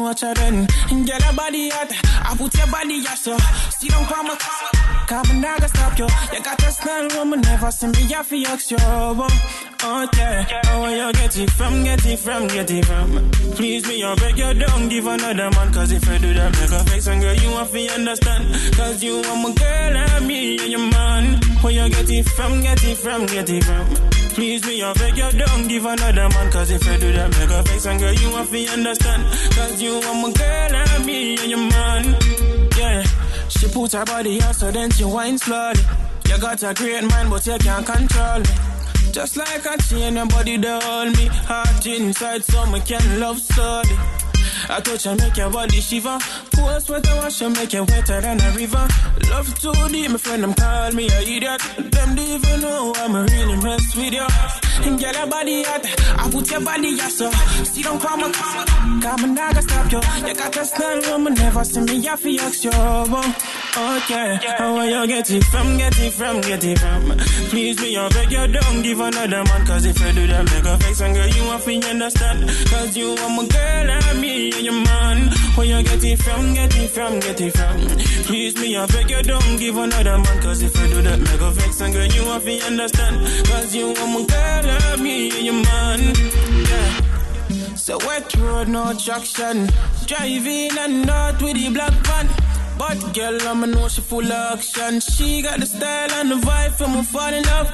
Watch 0.09 0.22
her 0.22 0.32
then, 0.32 0.66
get 1.05 1.20
her 1.20 1.36
body 1.36 1.68
hot. 1.68 1.93
I 2.24 2.35
put 2.35 2.56
your 2.56 2.66
body 2.68 3.05
up 3.06 3.18
so. 3.18 3.36
See 3.78 3.89
don't 3.89 4.06
come 4.06 4.28
up. 5.12 5.24
Carbon 5.24 5.40
dog 5.40 5.68
stop 5.68 5.98
you. 5.98 6.06
You 6.32 6.43
got 6.43 6.62
a 6.62 6.70
style 6.70 7.09
woman 7.16 7.40
never 7.40 7.70
see 7.70 7.86
me. 7.86 8.14
I 8.14 8.22
feel 8.22 8.39
you. 8.39 8.76
Oh, 8.80 9.28
oh 9.82 10.09
yeah, 10.16 10.62
oh 10.66 10.89
you 10.89 11.12
get 11.12 11.36
it 11.39 11.51
from, 11.51 11.85
get 11.85 12.05
it 12.05 12.18
from, 12.18 12.47
get 12.48 12.70
it 12.70 12.85
from. 12.85 13.30
Please 13.52 13.86
me, 13.86 14.02
I 14.02 14.14
beg 14.16 14.39
you 14.39 14.55
don't 14.55 14.89
give 14.89 15.06
another 15.06 15.51
man. 15.51 15.72
Cause 15.72 15.93
if 15.93 16.09
I 16.09 16.18
do 16.18 16.35
that, 16.35 16.52
make 16.52 16.70
a 16.70 16.85
face 16.90 17.06
and 17.06 17.20
girl, 17.20 17.35
you 17.35 17.51
want 17.51 17.70
to 17.70 17.89
understand. 17.89 18.74
Cause 18.74 19.02
you 19.02 19.16
want 19.22 19.43
my 19.43 19.52
girl 19.55 19.97
and 19.97 20.26
me 20.26 20.59
and 20.59 20.70
your 20.72 20.90
man. 20.90 21.40
Where 21.60 21.72
you 21.72 21.89
get 21.90 22.10
it 22.10 22.28
from, 22.28 22.60
get 22.60 22.85
it 22.85 22.97
from, 22.97 23.26
get 23.26 23.51
it 23.51 23.64
from. 23.64 23.86
Please 24.35 24.64
me, 24.66 24.82
I 24.82 24.93
beg 24.94 25.16
you 25.16 25.30
don't 25.39 25.68
give 25.68 25.85
another 25.85 26.28
man. 26.28 26.52
Cause 26.52 26.70
if 26.70 26.86
I 26.89 26.98
do 26.98 27.12
that, 27.12 27.30
make 27.39 27.51
a 27.51 27.62
face 27.64 27.86
and 27.86 28.01
girl, 28.01 28.14
you 28.14 28.30
want 28.30 28.51
to 28.51 28.66
understand. 28.68 29.24
Cause 29.55 29.82
you 29.82 29.94
want 30.01 30.20
my 30.22 30.32
girl 30.32 30.76
and 30.76 31.06
me 31.06 31.36
and 31.39 31.51
your 31.51 31.59
man. 31.59 32.16
Yeah, 32.76 33.02
she 33.48 33.68
put 33.68 33.92
her 33.92 34.04
body 34.04 34.40
out 34.42 34.54
so 34.54 34.70
then 34.70 34.90
she 34.90 35.04
whine 35.04 35.38
slowly. 35.38 35.80
You 36.28 36.38
got 36.38 36.62
a 36.62 36.74
great 36.74 37.04
mind, 37.04 37.30
but 37.30 37.46
you 37.46 37.58
can't 37.58 37.86
control 37.86 38.40
me. 38.40 38.46
Just 39.12 39.36
like 39.36 39.64
a 39.64 39.78
chain, 39.82 40.16
your 40.16 40.26
body 40.26 40.56
they 40.58 40.78
hold 40.82 41.16
me. 41.16 41.26
Heart 41.26 41.86
inside, 41.86 42.44
so 42.44 42.66
me 42.66 42.80
can 42.80 43.20
love 43.20 43.40
slowly. 43.40 43.88
I 44.68 44.80
touch 44.80 45.06
and 45.06 45.20
make 45.20 45.36
your 45.36 45.51
body 45.51 45.80
shiver. 45.80 46.18
Cool 46.55 46.80
sweat 46.80 47.09
and 47.09 47.18
wash 47.18 47.40
and 47.43 47.56
make 47.56 47.72
you 47.72 47.85
wetter 47.85 48.20
than 48.20 48.40
a 48.40 48.51
river. 48.52 48.89
Love 49.30 49.59
too 49.60 49.72
deep, 49.89 50.10
my 50.10 50.18
friend, 50.18 50.43
them 50.43 50.55
call 50.55 50.93
me 50.93 51.09
a 51.09 51.20
idiot. 51.22 51.60
Them 51.78 52.09
don't 52.14 52.18
even 52.18 52.60
know 52.60 52.93
I'm 52.97 53.14
really 53.14 53.56
mess 53.62 53.94
with 53.97 54.12
you. 54.12 54.26
And 54.86 54.98
get 54.98 55.16
your 55.16 55.26
body 55.26 55.62
hot, 55.64 55.85
I 56.18 56.30
put 56.30 56.51
your 56.51 56.60
body 56.60 56.89
yes, 56.89 57.16
so. 57.16 57.30
See, 57.64 57.82
don't 57.82 58.01
come 58.01 58.22
and 58.22 58.35
come 58.35 59.24
and 59.24 59.39
I 59.39 59.60
stop 59.60 59.93
you. 59.93 60.01
You 60.26 60.35
got 60.35 60.56
a 60.56 60.64
style, 60.64 61.01
woman, 61.10 61.35
never 61.35 61.64
see 61.64 61.80
me, 61.80 62.09
I 62.09 62.16
feel 62.16 62.32
you. 62.32 62.70
Okay, 63.78 64.39
how 64.59 64.74
will 64.74 64.86
you 64.86 65.06
get 65.06 65.30
it 65.30 65.44
from, 65.44 65.76
get 65.76 65.98
it 65.98 66.12
from, 66.12 66.40
get 66.40 66.64
it 66.64 66.78
from? 66.78 67.18
Please 67.51 67.80
me, 67.80 67.97
I 67.97 68.09
beg 68.09 68.32
you, 68.32 68.47
don't 68.47 68.82
give 68.82 69.01
another 69.01 69.44
man, 69.44 69.66
cause 69.66 69.85
if 69.85 70.01
you 70.01 70.12
do 70.12 70.26
that, 70.28 70.44
make 70.44 70.64
a 70.64 70.78
face 70.78 71.01
and 71.01 71.14
girl, 71.14 71.28
you 71.28 71.44
want 71.44 71.62
to 71.64 71.90
understand. 71.90 72.48
Cause 72.70 72.97
you 72.97 73.10
are 73.12 73.30
my 73.30 73.47
girl, 73.47 73.90
and 73.90 74.20
me, 74.20 74.47
your 74.56 74.72
man. 74.72 75.30
Where 75.54 75.66
you 75.66 75.82
get 75.82 76.04
it 76.04 76.22
from, 76.22 76.54
get 76.54 76.76
it 76.76 76.90
from, 76.90 77.20
get 77.20 77.40
it 77.40 77.56
from? 77.56 77.80
Please 78.24 78.56
me, 78.56 78.76
I 78.76 78.86
beg 78.86 79.10
you, 79.10 79.22
don't 79.22 79.56
give 79.58 79.76
another 79.76 80.18
man, 80.18 80.42
cause 80.42 80.62
if 80.62 80.76
you 80.80 80.88
do 80.88 81.02
that, 81.02 81.18
make 81.18 81.40
a 81.40 81.52
face 81.52 81.80
and 81.80 81.94
girl, 81.94 82.06
you 82.06 82.24
want 82.24 82.44
to 82.44 82.60
understand. 82.66 83.16
Cause 83.46 83.74
you 83.74 83.88
are 83.88 84.06
my 84.06 84.24
girl, 84.26 84.70
and 84.70 85.02
me, 85.02 85.30
and 85.30 85.44
your 85.44 85.54
man. 85.54 86.00
Yeah. 86.68 87.74
So 87.74 87.98
wet 88.06 88.34
road, 88.36 88.68
no 88.68 88.92
traction. 88.94 89.68
Driving 90.06 90.76
and 90.78 91.06
not 91.06 91.40
with 91.42 91.54
the 91.54 91.70
black 91.70 91.92
van. 92.06 92.28
But 92.78 93.12
girl, 93.12 93.40
I'ma 93.42 93.66
know 93.66 93.88
she 93.88 94.00
full 94.02 94.30
of 94.30 94.58
action. 94.58 95.00
She 95.00 95.42
got 95.42 95.58
the 95.58 95.66
style 95.66 96.12
and 96.12 96.30
the 96.30 96.36
vibe 96.36 96.72
for 96.78 96.86
me 96.86 97.02
fall 97.02 97.32
in 97.32 97.42
love. 97.44 97.72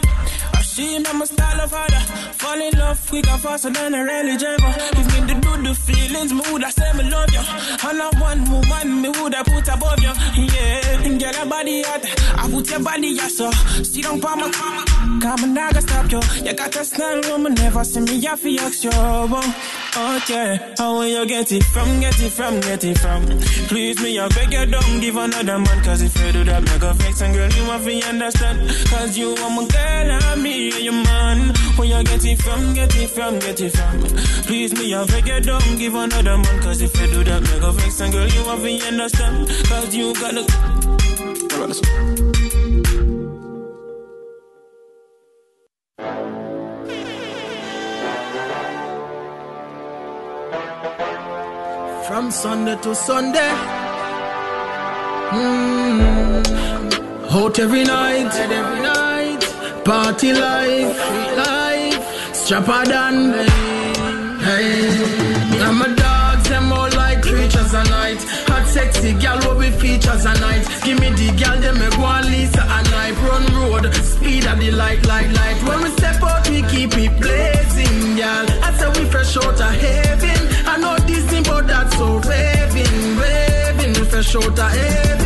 I 0.74 0.76
she 0.76 0.98
make 0.98 1.14
my 1.14 1.24
style 1.24 1.60
of 1.60 1.70
harder. 1.70 2.00
Fall 2.34 2.60
in 2.60 2.76
love 2.76 3.08
quick 3.08 3.28
and 3.28 3.40
faster 3.40 3.70
than 3.70 3.94
a 3.94 4.04
rally 4.04 4.36
driver. 4.36 4.74
If 4.76 5.06
me 5.06 5.34
to 5.34 5.40
do 5.40 5.62
the 5.62 5.74
feelings, 5.74 6.32
me 6.32 6.42
woulda 6.50 6.70
say 6.72 6.92
me 6.94 7.08
love 7.08 7.30
you. 7.30 7.38
And 7.38 8.02
I 8.02 8.10
one 8.20 8.50
woman, 8.50 9.02
me 9.02 9.08
woulda 9.10 9.44
put 9.44 9.68
above 9.68 10.00
you. 10.00 10.12
Yeah, 10.34 11.06
and 11.06 11.20
girl, 11.20 11.32
your 11.32 11.46
body 11.46 11.82
hot. 11.82 12.02
I 12.38 12.50
put 12.50 12.70
your 12.70 12.80
body 12.80 13.08
yes, 13.08 13.36
so. 13.36 13.50
See 13.84 14.02
don't 14.02 14.20
palm 14.20 14.40
my 14.40 14.50
Come 15.20 15.44
and 15.44 15.58
I 15.58 15.72
can 15.72 15.82
stop 15.82 16.10
you. 16.10 16.20
You 16.44 16.52
got 16.54 16.76
a 16.76 16.84
style, 16.84 17.20
woman, 17.30 17.54
never 17.54 17.84
see 17.84 18.00
me, 18.00 18.26
I 18.26 18.34
feel 18.36 18.60
ask 18.60 18.82
you. 18.82 18.90
Okay, 19.96 20.74
how 20.76 20.94
will 20.94 21.06
you 21.06 21.24
get 21.26 21.52
it 21.52 21.62
from, 21.62 22.00
get 22.00 22.20
it 22.20 22.30
from, 22.30 22.60
get 22.60 22.82
it 22.82 22.98
from? 22.98 23.24
Please 23.68 24.02
me, 24.02 24.18
I 24.18 24.28
beg 24.28 24.52
you, 24.52 24.66
don't 24.66 25.00
give 25.00 25.16
another 25.16 25.58
man. 25.58 25.84
Cause 25.84 26.02
if 26.02 26.18
you 26.20 26.32
do 26.32 26.44
that, 26.44 26.62
make 26.64 26.82
a 26.82 26.92
vex 26.94 27.20
and 27.20 27.34
girl, 27.34 27.48
you 27.48 27.68
want 27.68 27.84
to 27.84 28.08
understand. 28.08 28.68
Cause 28.88 29.16
you 29.16 29.34
are 29.36 29.50
my 29.50 29.66
girl, 29.66 30.10
and 30.10 30.42
me, 30.42 30.63
and 30.72 30.84
your 30.84 30.92
man. 30.92 31.54
Where 31.76 31.88
you 31.88 32.02
get 32.04 32.24
it 32.24 32.40
from, 32.42 32.74
get 32.74 32.94
it 32.96 33.10
from, 33.10 33.38
get 33.38 33.60
it 33.60 33.70
from? 33.70 34.00
Please 34.46 34.72
me, 34.74 34.94
I 34.94 35.04
beg 35.06 35.26
you, 35.26 35.40
don't 35.40 35.78
give 35.78 35.94
another 35.94 36.38
man. 36.38 36.62
Cause 36.62 36.80
if 36.80 36.98
you 37.00 37.06
do 37.08 37.24
that, 37.24 37.42
make 37.42 37.62
a 37.62 37.72
vex 37.72 38.00
and 38.00 38.12
girl, 38.12 38.26
you 38.26 38.44
have 38.44 38.62
to 38.62 38.86
understand. 38.86 39.48
Cause 39.68 39.94
you 39.94 40.14
got 40.14 40.34
the. 40.34 40.44
From 52.06 52.30
Sunday 52.30 52.76
to 52.82 52.94
Sunday. 52.94 53.52
Mm. 55.30 56.44
Out 57.30 57.58
every 57.58 57.82
night, 57.82 58.32
every 58.36 58.80
night. 58.82 59.13
Party 59.84 60.32
life, 60.32 60.96
life. 61.36 62.34
Strapper 62.34 62.86
than 62.86 63.34
Hey, 64.40 65.60
I'm 65.60 65.82
a 65.82 65.94
dogs, 65.94 66.48
them 66.48 66.72
all 66.72 66.88
like 66.90 67.20
creatures 67.20 67.74
at 67.74 67.88
night. 67.90 68.16
Hot 68.48 68.66
sexy 68.66 69.12
gal 69.12 69.38
will 69.40 69.60
be 69.60 69.70
features 69.70 70.24
at 70.24 70.40
night. 70.40 70.64
Give 70.84 70.98
me 70.98 71.10
the 71.10 71.36
gal, 71.36 71.60
them 71.60 71.78
me 71.78 71.88
go 71.96 72.04
and 72.04 72.26
Lisa 72.30 72.62
at 72.62 72.90
night. 72.92 73.14
Run 73.28 73.44
road, 73.56 73.94
speed 73.96 74.46
at 74.46 74.58
the 74.58 74.70
light, 74.70 75.04
light, 75.06 75.30
light. 75.32 75.62
When 75.68 75.82
we 75.82 75.90
step 75.90 76.22
out, 76.22 76.48
we 76.48 76.62
keep 76.62 76.96
it 76.96 77.20
blazing, 77.20 78.16
gal. 78.16 78.46
I 78.64 78.72
say 78.78 78.88
we 78.88 79.04
fresh 79.10 79.36
out 79.36 79.60
of 79.60 79.74
heaven. 79.84 80.40
I 80.66 80.78
know 80.78 80.96
this 81.06 81.24
thing, 81.26 81.42
but 81.42 81.66
that's 81.66 81.94
so 81.98 82.20
raving, 82.20 83.16
raving. 83.18 83.92
We 84.00 84.04
fresh 84.08 84.34
out 84.34 84.58
of 84.58 84.70
heaven. 84.72 85.23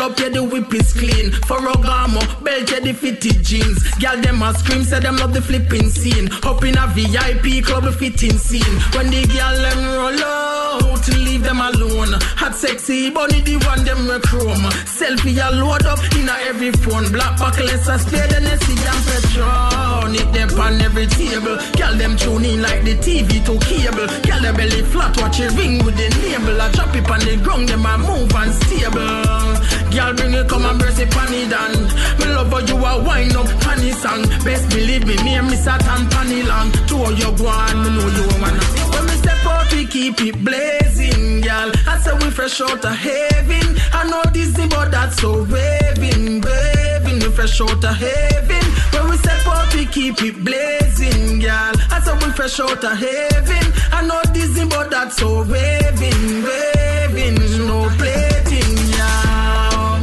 Pull 0.00 0.12
up, 0.12 0.18
yeah, 0.18 0.30
the 0.30 0.42
whip 0.42 0.72
is 0.72 0.94
clean. 0.94 1.30
Ferragamo, 1.44 2.42
belt, 2.42 2.70
yeah, 2.70 2.80
the 2.80 2.94
fitted 2.94 3.44
jeans. 3.44 3.82
Girl, 3.98 4.18
them 4.22 4.40
a 4.40 4.54
scream, 4.54 4.82
say 4.82 4.98
them 4.98 5.16
love 5.18 5.34
the 5.34 5.42
flipping 5.42 5.90
scene. 5.90 6.30
Up 6.42 6.64
in 6.64 6.78
a 6.78 6.86
VIP 6.86 7.62
club, 7.62 7.84
the 7.84 7.92
fitting 7.92 8.38
scene. 8.38 8.80
When 8.94 9.10
the 9.10 9.26
girl 9.26 9.56
them 9.60 9.84
roll 9.98 10.24
out, 10.70 11.08
leave 11.08 11.42
them 11.42 11.60
alone. 11.60 12.14
Hot 12.38 12.54
sexy, 12.54 13.10
bunny 13.10 13.40
the 13.40 13.56
one 13.66 13.84
them 13.84 14.06
we 14.06 14.18
chrome. 14.20 14.66
Selfie, 14.86 15.38
a 15.42 15.50
load 15.56 15.86
up 15.86 15.98
in 16.14 16.28
a 16.28 16.36
every 16.46 16.72
phone. 16.82 17.10
Black 17.12 17.38
buckles, 17.38 17.88
a 17.88 17.98
spade, 17.98 18.32
and 18.32 18.46
a 18.46 18.54
see 18.64 18.78
and 18.78 19.02
Patron. 19.06 20.14
It 20.14 20.28
them 20.32 20.50
on 20.60 20.80
every 20.80 21.06
table. 21.06 21.56
Girl, 21.76 21.94
them 21.96 22.16
tune 22.16 22.44
in 22.44 22.62
like 22.62 22.82
the 22.84 22.94
TV 22.96 23.42
to 23.46 23.54
cable. 23.66 24.06
Girl, 24.26 24.40
the 24.40 24.52
belly 24.56 24.82
flat, 24.92 25.16
watch 25.18 25.40
it 25.40 25.52
ring 25.58 25.82
with 25.84 25.96
the 25.96 26.08
navel. 26.22 26.60
I 26.60 26.70
drop 26.72 26.94
it 26.94 27.10
on 27.10 27.20
the 27.20 27.36
ground, 27.42 27.68
them 27.68 27.86
a 27.86 27.98
move 27.98 28.30
and 28.34 28.50
unstable. 28.50 29.70
Girl, 29.90 30.14
bring 30.14 30.34
it, 30.34 30.48
come 30.48 30.64
and 30.66 30.78
brace 30.78 30.98
it 30.98 31.10
panny 31.10 31.48
down. 31.48 31.74
Me 32.18 32.26
love 32.30 32.50
how 32.50 32.62
you 32.62 32.76
a 32.76 33.02
wind 33.02 33.34
up 33.34 33.48
panny 33.60 33.90
song. 33.90 34.22
Best 34.44 34.68
believe 34.70 35.06
me, 35.06 35.16
me 35.24 35.34
and 35.34 35.48
Miss 35.48 35.64
Satan 35.64 36.08
panny 36.10 36.42
long. 36.42 36.70
Two 36.86 37.02
of 37.02 37.18
you 37.18 37.30
go 37.36 37.46
on, 37.48 37.74
me 37.82 37.90
know 37.90 38.06
you 38.06 38.26
wanna. 38.38 38.62
When 38.94 39.04
me 39.06 39.14
step 39.18 39.39
we 39.72 39.86
keep 39.86 40.20
it 40.20 40.44
blazing, 40.44 41.40
girl. 41.40 41.70
I 41.86 41.98
say 41.98 42.12
we 42.14 42.30
fresh 42.30 42.60
out 42.60 42.84
of 42.84 42.96
heaven. 42.96 43.76
I 43.92 44.08
know 44.08 44.22
this 44.32 44.52
but 44.68 44.90
that's 44.90 45.20
so 45.20 45.40
raving, 45.44 46.40
raving. 46.40 47.18
We 47.20 47.30
fresh 47.30 47.60
out 47.60 47.84
of 47.84 47.96
heaven. 47.96 48.62
When 48.92 49.10
we 49.10 49.16
step 49.18 49.46
out, 49.46 49.72
we 49.74 49.86
keep 49.86 50.22
it 50.22 50.44
blazing, 50.44 51.40
girl. 51.40 51.74
I 51.90 52.00
say 52.04 52.14
we 52.14 52.32
fresh 52.32 52.60
out 52.60 52.84
of 52.84 52.96
heaven. 52.98 53.64
I 53.92 54.06
know 54.06 54.20
this 54.32 54.52
but 54.68 54.90
that's 54.90 55.16
so 55.16 55.42
raving, 55.42 56.42
raving. 56.42 57.36
No 57.66 57.88
plating, 57.98 58.76
yeah. 58.96 60.00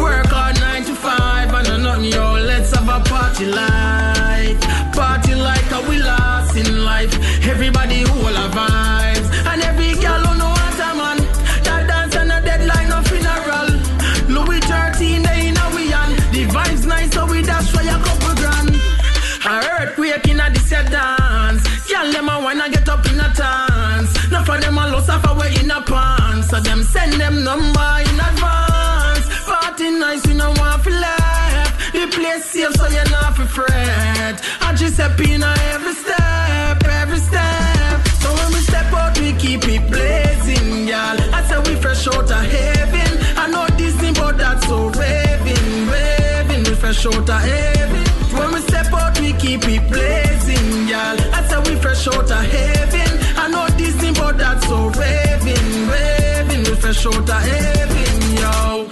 Work 0.00 0.26
hard 0.26 0.58
nine 0.60 0.84
to 0.84 0.94
five, 0.94 1.52
and 1.54 1.68
I 1.68 1.76
nothing, 1.78 2.04
yo. 2.04 2.34
Let's 2.34 2.74
have 2.74 2.88
a 2.88 3.00
party 3.08 3.46
like, 3.46 4.60
party 4.94 5.34
like 5.34 5.70
a 5.72 5.88
we 5.88 5.98
last 5.98 6.56
in 6.56 6.84
life. 6.84 7.12
Everybody 7.46 8.02
hold 8.02 8.23
number 27.44 27.92
in 28.08 28.18
advance. 28.28 29.26
Party 29.44 29.90
nice, 29.90 30.26
you 30.26 30.34
know 30.34 30.52
want 30.56 30.82
to 30.82 30.90
left. 30.90 31.92
The 31.92 32.06
place 32.10 32.44
safe, 32.46 32.72
so 32.74 32.86
you're 32.88 33.10
not 33.10 33.36
fret. 33.54 34.36
I 34.62 34.74
just 34.74 34.98
in 34.98 35.42
a 35.42 35.52
every 35.72 35.94
step, 35.94 36.82
every 37.02 37.18
step. 37.18 37.96
So 38.22 38.28
when 38.38 38.48
we 38.54 38.60
step 38.70 38.90
out, 38.92 39.18
we 39.20 39.32
keep 39.34 39.62
it 39.68 39.84
blazing, 39.90 40.88
y'all. 40.88 41.20
I 41.36 41.40
say 41.48 41.58
we 41.68 41.74
fresh 41.80 42.06
out 42.08 42.30
of 42.38 42.44
heaven. 42.56 43.12
I 43.36 43.46
know 43.52 43.66
this 43.76 43.94
thing, 44.00 44.14
but 44.14 44.38
that's 44.38 44.66
so 44.66 44.88
raving, 44.88 45.70
raving. 45.92 46.64
We 46.64 46.74
fresh 46.74 47.04
out 47.06 47.28
of 47.28 47.40
heaven. 47.52 48.04
When 48.38 48.52
we 48.54 48.60
step 48.60 48.92
out, 48.92 49.20
we 49.20 49.32
keep 49.34 49.62
it 49.68 49.84
blazing, 49.92 50.88
y'all. 50.88 51.18
I 51.36 51.40
say 51.48 51.60
we 51.68 51.78
fresh 51.80 52.08
out 52.08 52.30
of 52.38 52.44
heaven. 52.56 53.10
I 53.36 53.48
know 53.48 53.66
this 53.76 53.94
thing, 54.00 54.14
but 54.14 54.38
that's 54.38 54.66
so 54.66 54.88
raving, 54.88 55.83
fresh 56.84 57.06
out 57.06 57.16
of 57.16 57.28
heaven, 57.28 58.36
yo. 58.36 58.88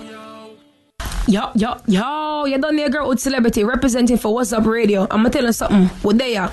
Yo, 1.29 1.51
yo, 1.55 1.77
yo, 1.87 2.45
you 2.47 2.59
done 2.59 2.77
there, 2.77 2.89
girl 2.89 3.09
with 3.09 3.21
celebrity 3.21 3.65
representing 3.65 4.17
for 4.17 4.33
What's 4.33 4.53
Up 4.53 4.65
Radio. 4.65 5.07
I'ma 5.11 5.29
tell 5.29 5.45
you 5.45 5.53
something. 5.53 5.87
What 6.01 6.17
they 6.17 6.37
are? 6.37 6.51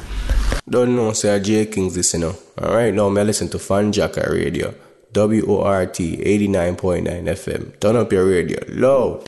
Don't 0.69 0.95
know, 0.95 1.13
say 1.13 1.39
J 1.39 1.65
Kings 1.67 1.95
this, 1.95 2.13
you 2.13 2.19
know. 2.19 2.35
Alright, 2.59 2.93
now 2.93 3.07
me 3.07 3.23
listen 3.23 3.47
to 3.49 3.57
Fanjacker 3.57 4.33
Radio. 4.33 4.73
WORT 5.15 5.95
89.9 5.95 7.07
FM. 7.07 7.79
Turn 7.79 7.95
up 7.95 8.11
your 8.11 8.25
radio 8.27 8.59
loud. 8.67 9.23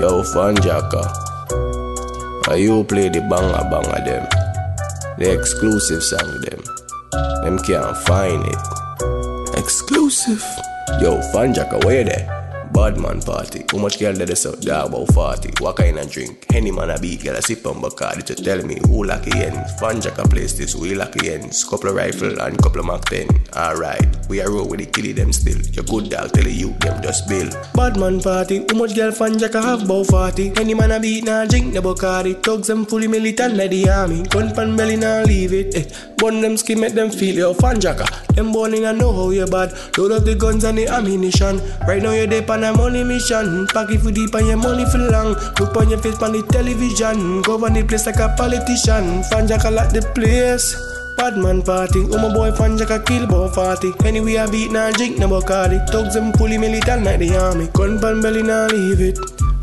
Yo, 0.00 0.22
Fanjacker. 0.32 1.04
Uh. 1.04 2.50
Are 2.50 2.56
you 2.56 2.84
play 2.84 3.10
the 3.10 3.20
banger 3.20 3.68
banger 3.68 4.00
them? 4.04 4.26
The 5.18 5.30
exclusive 5.38 6.02
song 6.02 6.40
them. 6.40 6.62
Them 7.44 7.58
can't 7.58 7.96
find 7.98 8.46
it. 8.46 8.73
Exclusive. 9.64 10.44
Yo, 11.00 11.22
Fanjacker, 11.32 11.82
where 11.86 12.04
there? 12.04 12.43
Bad 12.74 12.98
man 12.98 13.20
party. 13.22 13.64
How 13.70 13.78
much 13.78 14.00
girl 14.00 14.12
did 14.12 14.28
they 14.28 14.34
so 14.34 14.52
dog 14.56 14.88
about 14.88 15.14
40? 15.14 15.62
What 15.62 15.76
kind 15.76 15.96
of 15.96 16.10
drink? 16.10 16.44
Any 16.52 16.72
man 16.72 16.90
a 16.90 16.98
beat, 16.98 17.22
girl 17.22 17.36
a 17.36 17.40
sip 17.40 17.64
on 17.66 17.80
Bacardi 17.80 18.24
to 18.24 18.34
tell 18.34 18.66
me 18.66 18.80
who 18.88 19.04
lucky 19.04 19.30
ends. 19.30 19.72
Fanjacker 19.80 20.28
place 20.28 20.54
this, 20.54 20.74
we 20.74 20.92
lucky 20.96 21.32
ends. 21.32 21.62
Couple 21.64 21.90
of 21.90 21.94
rifle 21.94 22.40
and 22.40 22.60
couple 22.60 22.80
of 22.80 22.86
Mac 22.86 23.04
10. 23.04 23.28
Alright, 23.54 24.04
we 24.28 24.42
are 24.42 24.50
roll 24.50 24.68
with 24.68 24.80
the 24.80 24.86
killie 24.86 25.14
them 25.14 25.32
still. 25.32 25.60
Your 25.72 25.84
good 25.84 26.10
dog 26.10 26.32
tell 26.32 26.48
you 26.48 26.72
them 26.80 27.00
just 27.00 27.28
bill. 27.28 27.48
Bad 27.74 27.96
man 27.96 28.20
party. 28.20 28.66
How 28.68 28.76
much 28.76 28.96
girl 28.96 29.12
Fanjacker 29.12 29.62
have 29.62 29.84
about 29.84 30.06
40? 30.08 30.54
Any 30.56 30.74
man 30.74 30.90
a 30.90 30.98
beat 30.98 31.24
nah 31.24 31.44
drink 31.44 31.74
the 31.74 31.80
Bacardi. 31.80 32.42
Thugs 32.42 32.66
them 32.66 32.84
fully 32.86 33.06
militant 33.06 33.54
like 33.54 33.70
the 33.70 33.88
army. 33.88 34.24
Gun 34.24 34.52
pan 34.52 34.76
belly 34.76 34.96
nah 34.96 35.22
leave 35.22 35.52
it. 35.52 35.76
Eh. 35.76 35.84
Bun 36.18 36.40
them 36.40 36.56
skin 36.56 36.80
make 36.80 36.94
them 36.94 37.10
feel 37.10 37.36
your 37.36 37.54
Fanjacker. 37.54 38.34
Them 38.34 38.50
born 38.50 38.74
in 38.74 38.84
a 38.84 38.92
know 38.92 39.12
how 39.12 39.30
you 39.30 39.46
bad. 39.46 39.72
Load 39.96 40.10
up 40.10 40.24
the 40.24 40.34
guns 40.34 40.64
and 40.64 40.76
the 40.76 40.88
ammunition. 40.88 41.60
Right 41.86 42.02
now 42.02 42.10
you're 42.10 42.26
deep 42.26 42.50
on 42.50 42.63
a 42.64 42.72
money 42.72 43.04
mission. 43.04 43.66
It 43.74 44.00
for 44.00 44.10
deep 44.10 44.34
on 44.34 44.46
your 44.46 44.56
money 44.56 44.84
for 44.86 44.98
long. 44.98 45.34
Look 45.60 45.76
on 45.76 45.90
your 45.90 45.98
face 45.98 46.20
on 46.22 46.32
the 46.32 46.42
television. 46.42 47.42
Go 47.42 47.64
on 47.64 47.74
the 47.74 47.84
place 47.84 48.06
like 48.06 48.16
a 48.16 48.34
politician. 48.36 49.22
Fanjacker 49.30 49.72
like 49.72 49.92
the 49.92 50.02
place. 50.14 50.93
Bad 51.16 51.36
man 51.36 51.62
party, 51.62 52.04
oh 52.10 52.18
my 52.18 52.34
boy 52.34 52.50
Fanjacker 52.50 53.04
kill 53.06 53.24
about 53.24 53.54
40 53.54 53.92
Anyway 54.04 54.36
I 54.36 54.50
beat 54.50 54.72
nah 54.72 54.90
drink 54.90 55.18
no 55.18 55.28
Bacardi 55.28 55.86
Thugs 55.88 56.14
them 56.14 56.32
fully 56.32 56.58
militant 56.58 57.04
like 57.04 57.20
the 57.20 57.36
army. 57.36 57.68
Gun 57.72 58.00
pan 58.00 58.20
belly 58.20 58.42
nah 58.42 58.66
leave 58.66 59.00
it. 59.00 59.18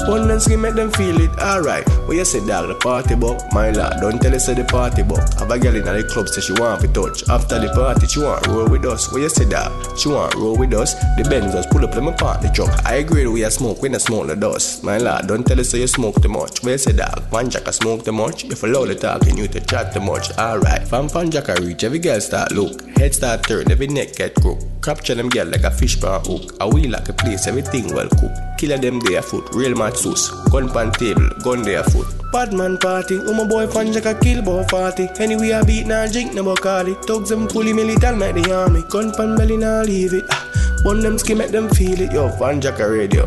One 0.08 0.32
and 0.32 0.42
skin 0.42 0.62
make 0.62 0.74
them 0.74 0.90
feel 0.92 1.20
it, 1.22 1.30
alright 1.40 1.88
What 2.08 2.18
you 2.18 2.26
say 2.26 2.46
dog, 2.48 2.70
the 2.70 2.76
party 2.76 3.14
buck 3.14 3.40
My 3.54 3.70
lad, 3.70 4.02
don't 4.02 4.20
tell 4.20 4.34
us 4.34 4.48
the 4.48 4.64
party 4.64 5.04
buck 5.04 5.22
Have 5.38 5.52
a 5.52 5.60
girl 5.60 5.76
in 5.76 5.86
the 5.86 6.04
club 6.12 6.28
say 6.28 6.42
she 6.42 6.54
want 6.54 6.82
to 6.82 6.88
touch. 6.88 7.30
After 7.30 7.60
the 7.60 7.70
party 7.70 8.08
she 8.08 8.20
want 8.20 8.48
roll 8.48 8.68
with 8.68 8.86
us. 8.86 9.12
What 9.12 9.22
you 9.22 9.30
say 9.30 9.48
dog, 9.48 9.70
she 10.00 10.10
want 10.10 10.34
roll 10.36 10.58
with 10.58 10.74
us. 10.74 10.96
The 11.18 11.28
Benz 11.30 11.54
just 11.54 11.70
pull 11.70 11.84
up 11.86 11.94
let 11.94 12.04
me 12.04 12.12
park 12.14 12.42
the 12.42 12.50
truck. 12.50 12.74
I 12.86 12.96
agree 12.96 13.28
we 13.28 13.44
a 13.44 13.52
smoke, 13.52 13.82
we 13.84 13.90
not 13.90 14.02
smoke 14.02 14.26
the 14.28 14.36
dust. 14.36 14.84
My 14.84 14.98
lad, 14.98 15.28
don't 15.28 15.46
tell 15.46 15.60
us 15.60 15.74
you 15.74 15.86
smoke 15.86 16.20
too 16.22 16.30
much. 16.30 16.64
What 16.64 16.72
you 16.72 16.78
say 16.80 16.94
dog, 16.94 17.22
fan 17.30 17.50
Jack 17.50 17.72
smoke 17.72 18.04
too 18.04 18.12
much. 18.12 18.46
If 18.46 18.64
you 18.64 18.70
love 18.70 18.88
the 18.88 18.96
talking 18.96 19.38
you 19.38 19.48
to 19.50 19.60
chat 19.62 19.94
too 19.94 20.00
much. 20.02 20.32
Alright, 20.38 20.88
fan 20.88 21.10
fan 21.10 21.30
Jack 21.30 21.41
a 21.50 21.62
reach 21.62 21.84
Every 21.84 22.00
girl 22.00 22.20
start 22.20 22.52
look, 22.52 22.82
head 22.98 23.14
start 23.14 23.44
turn 23.48 23.72
Every 23.72 23.88
neck 23.88 24.16
get 24.16 24.36
crook. 24.36 24.60
Capture 24.82 25.16
them 25.16 25.30
girl 25.30 25.48
like 25.48 25.64
a 25.64 25.72
fish 25.72 26.00
pan 26.00 26.22
hook. 26.26 26.56
A 26.60 26.68
wheel 26.68 26.92
like 26.92 27.10
a 27.10 27.14
place, 27.14 27.48
everything 27.48 27.94
well 27.94 28.10
cooked. 28.10 28.38
Killer 28.58 28.78
them 28.78 29.00
there 29.02 29.22
foot, 29.22 29.48
real 29.54 29.76
mad 29.76 29.96
sus. 29.98 30.30
Gun 30.50 30.70
pan 30.70 30.92
table, 30.92 31.30
gun 31.44 31.62
there 31.62 31.84
foot 31.84 32.08
Bad 32.32 32.54
man 32.54 32.78
party, 32.78 33.20
oh 33.20 33.34
my 33.34 33.46
boy 33.46 33.68
Fanjacker 33.68 34.22
kill 34.22 34.40
about 34.40 34.70
40 34.70 35.10
Anyway 35.20 35.52
I 35.52 35.64
beat 35.64 35.86
nah 35.86 36.08
drink 36.08 36.34
no 36.34 36.44
Bacardi 36.44 36.96
Thugs 37.06 37.30
them 37.30 37.48
fully 37.48 37.74
militant 37.74 38.20
like 38.20 38.36
the 38.36 38.54
army. 38.56 38.84
Gun 38.90 39.12
pan 39.12 39.36
belly 39.36 39.58
nah 39.58 39.82
leave 39.82 40.14
it. 40.14 40.26
Ah. 40.30 40.48
Bun 40.84 41.02
them 41.02 41.18
skin 41.18 41.38
make 41.38 41.52
them 41.52 41.70
feel 41.70 42.00
it. 42.00 42.12
Yo, 42.12 42.30
Fanjacker 42.30 42.92
radio. 42.92 43.26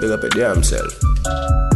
Big 0.00 0.10
up 0.10 1.75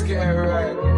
a 0.00 0.06
get 0.06 0.26
it 0.26 0.38
Yeah, 0.38 0.91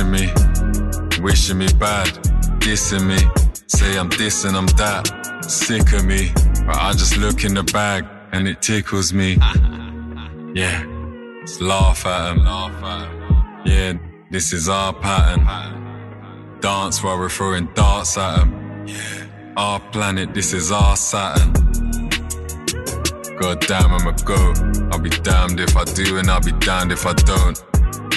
wishing 0.00 0.10
me, 0.10 1.22
wishing 1.22 1.58
me 1.58 1.66
bad, 1.78 2.08
dissing 2.60 3.06
me. 3.06 3.18
Say 3.66 3.98
I'm 3.98 4.08
this 4.10 4.44
and 4.44 4.56
I'm 4.56 4.66
that, 4.78 5.44
sick 5.44 5.92
of 5.92 6.04
me. 6.06 6.30
But 6.66 6.76
I 6.76 6.92
just 6.92 7.16
look 7.18 7.44
in 7.44 7.54
the 7.54 7.62
bag 7.62 8.06
and 8.32 8.48
it 8.48 8.62
tickles 8.62 9.12
me. 9.12 9.38
Yeah, 10.52 10.82
just 11.42 11.60
laugh 11.60 12.04
at. 12.06 12.36
Yeah, 13.64 13.92
this 14.32 14.52
is 14.52 14.68
our 14.68 14.92
pattern. 14.92 16.58
Dance 16.60 17.04
while 17.04 17.16
we're 17.16 17.28
throwing 17.28 17.68
darts 17.74 18.18
at. 18.18 18.48
Yeah, 18.84 19.54
our 19.56 19.78
planet, 19.92 20.34
this 20.34 20.52
is 20.52 20.72
our 20.72 20.96
Saturn. 20.96 21.52
God 23.38 23.60
damn, 23.60 23.92
I'm 23.92 24.08
a 24.08 24.12
goat. 24.24 24.58
I'll 24.92 24.98
be 24.98 25.10
damned 25.10 25.60
if 25.60 25.76
I 25.76 25.84
do, 25.84 26.18
and 26.18 26.28
I'll 26.28 26.42
be 26.42 26.50
damned 26.50 26.90
if 26.90 27.06
I 27.06 27.12
don't. 27.12 27.62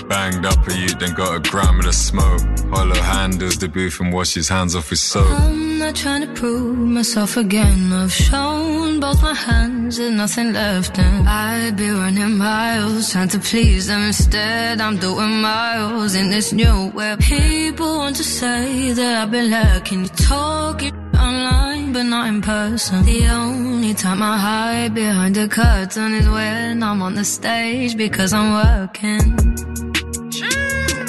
Banged 0.07 0.45
up 0.45 0.67
a 0.67 0.73
youth, 0.75 0.99
then 0.99 1.13
got 1.13 1.35
a 1.35 1.39
gram 1.49 1.79
of 1.79 1.85
the 1.85 1.93
smoke. 1.93 2.41
Hollow 2.69 2.95
handles 2.95 3.57
the 3.57 3.67
booth 3.67 3.99
and 3.99 4.13
wash 4.13 4.33
his 4.33 4.49
hands 4.49 4.75
off 4.75 4.89
his 4.89 5.01
soap. 5.01 5.27
I'm 5.29 5.79
not 5.79 5.95
trying 5.95 6.21
to 6.21 6.33
prove 6.33 6.77
myself 6.77 7.37
again. 7.37 7.91
I've 7.93 8.11
shown 8.11 8.99
both 8.99 9.21
my 9.21 9.33
hands, 9.33 9.97
there's 9.97 10.13
nothing 10.13 10.53
left, 10.53 10.97
and 10.99 11.27
I'd 11.27 11.75
be 11.77 11.89
running 11.89 12.37
miles 12.37 13.11
trying 13.11 13.29
to 13.29 13.39
please 13.39 13.87
them. 13.87 14.01
Instead, 14.03 14.81
I'm 14.81 14.97
doing 14.97 15.41
miles 15.41 16.15
in 16.15 16.29
this 16.29 16.53
new 16.53 16.91
web. 16.93 17.19
People 17.19 17.97
want 17.97 18.15
to 18.17 18.23
say 18.23 18.91
that 18.91 19.23
I've 19.23 19.31
been 19.31 19.51
lacking. 19.51 20.01
You 20.03 20.07
talk 20.09 20.83
it 20.83 20.92
online, 21.27 21.93
but 21.93 22.03
not 22.03 22.27
in 22.27 22.41
person. 22.41 23.05
The 23.05 23.27
only 23.27 23.93
time 23.93 24.21
I 24.21 24.37
hide 24.37 24.93
behind 24.93 25.35
the 25.35 25.47
curtain 25.47 26.13
is 26.13 26.27
when 26.27 26.83
I'm 26.83 27.01
on 27.01 27.13
the 27.15 27.25
stage 27.25 27.95
because 27.95 28.31
I'm 28.33 28.49
working. 28.63 29.25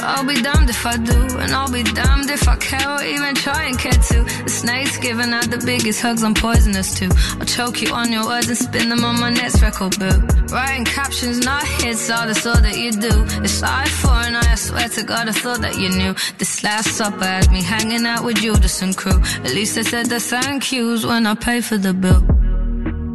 I'll 0.04 0.26
be 0.26 0.40
damned 0.40 0.68
if 0.68 0.84
I 0.84 0.96
do, 0.96 1.20
and 1.38 1.52
I'll 1.52 1.72
be 1.72 1.82
damned 1.82 2.30
if 2.30 2.46
I 2.46 2.56
care 2.56 2.88
or 2.90 3.02
even 3.02 3.34
try 3.34 3.64
and 3.64 3.78
care 3.78 3.92
to. 3.92 4.22
The 4.44 4.50
snake's 4.50 4.98
giving 4.98 5.32
out 5.32 5.50
the 5.50 5.62
biggest 5.64 6.02
hugs, 6.02 6.22
I'm 6.22 6.34
poisonous 6.34 6.94
too. 6.98 7.10
I'll 7.40 7.46
choke 7.46 7.80
you 7.80 7.92
on 7.92 8.12
your 8.12 8.26
words 8.26 8.48
and 8.48 8.58
spin 8.58 8.88
them 8.90 9.02
on 9.04 9.18
my 9.18 9.30
next 9.30 9.62
record 9.62 9.98
boot. 9.98 10.50
Writing 10.52 10.84
captions, 10.84 11.44
not 11.44 11.64
hits, 11.64 12.10
all 12.10 12.26
that's 12.26 12.44
all 12.46 12.60
that 12.60 12.76
you 12.76 12.92
do. 12.92 13.24
It's 13.42 13.62
eye 13.62 13.86
for 13.86 14.10
an 14.10 14.36
eye, 14.36 14.52
I 14.52 14.54
swear 14.56 14.88
to 14.88 15.02
God, 15.02 15.28
I 15.28 15.32
thought 15.32 15.62
that 15.62 15.76
you 15.78 15.88
knew. 15.88 16.14
This 16.38 16.62
last 16.62 16.92
supper 16.96 17.24
had 17.24 17.50
me 17.50 17.62
hanging 17.62 18.04
out 18.04 18.24
with 18.24 18.36
Judas 18.36 18.82
and 18.82 18.96
crew. 18.96 19.20
At 19.42 19.54
least 19.54 19.78
I 19.78 19.82
said 19.82 20.06
the 20.06 20.20
thank 20.20 20.70
yous 20.70 21.04
when 21.06 21.26
I 21.26 21.34
pay 21.34 21.60
for 21.60 21.78
the 21.78 21.94
bill. 21.94 22.22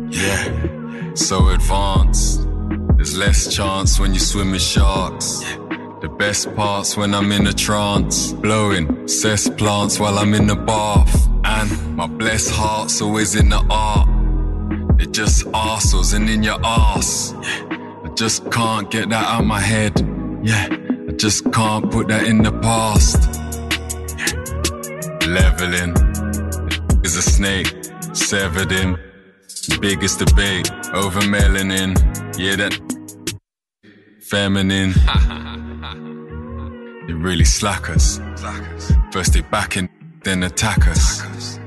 Yeah, 0.09 1.13
so 1.13 1.49
advanced. 1.49 2.47
There's 2.95 3.15
less 3.15 3.55
chance 3.55 3.99
when 3.99 4.13
you 4.13 4.19
swim 4.19 4.51
with 4.51 4.61
sharks. 4.61 5.43
The 6.01 6.07
best 6.07 6.55
parts 6.55 6.95
when 6.95 7.13
I'm 7.13 7.29
in 7.33 7.45
a 7.47 7.51
trance. 7.51 8.31
Blowing 8.31 9.05
cess 9.05 9.49
plants 9.49 9.99
while 9.99 10.17
I'm 10.17 10.33
in 10.33 10.47
the 10.47 10.55
bath. 10.55 11.27
And 11.43 11.95
my 11.97 12.07
blessed 12.07 12.51
heart's 12.51 13.01
always 13.01 13.35
in 13.35 13.49
the 13.49 13.61
art. 13.69 14.07
It 15.01 15.11
just 15.11 15.45
arseholes 15.47 16.13
and 16.13 16.29
in 16.29 16.41
your 16.41 16.57
ass. 16.63 17.33
I 17.35 18.09
just 18.15 18.49
can't 18.49 18.89
get 18.89 19.09
that 19.09 19.25
out 19.25 19.43
my 19.43 19.59
head. 19.59 19.93
Yeah, 20.41 20.69
I 21.09 21.11
just 21.17 21.51
can't 21.51 21.91
put 21.91 22.07
that 22.07 22.25
in 22.25 22.43
the 22.43 22.53
past. 22.61 23.19
Leveling 25.27 25.95
is 27.03 27.17
a 27.17 27.21
snake, 27.21 27.75
severed 28.13 28.71
him. 28.71 28.97
Biggest 29.81 30.19
debate 30.19 30.71
over 30.93 31.19
melanin. 31.21 31.93
Yeah, 32.37 32.55
that 32.55 32.79
feminine. 34.21 34.93
They 37.09 37.15
really 37.15 37.43
slack 37.43 37.89
us. 37.89 38.19
First 39.11 39.33
they 39.33 39.41
back 39.41 39.77
and 39.77 39.89
then 40.23 40.43
attack 40.43 40.87
us. 40.87 41.59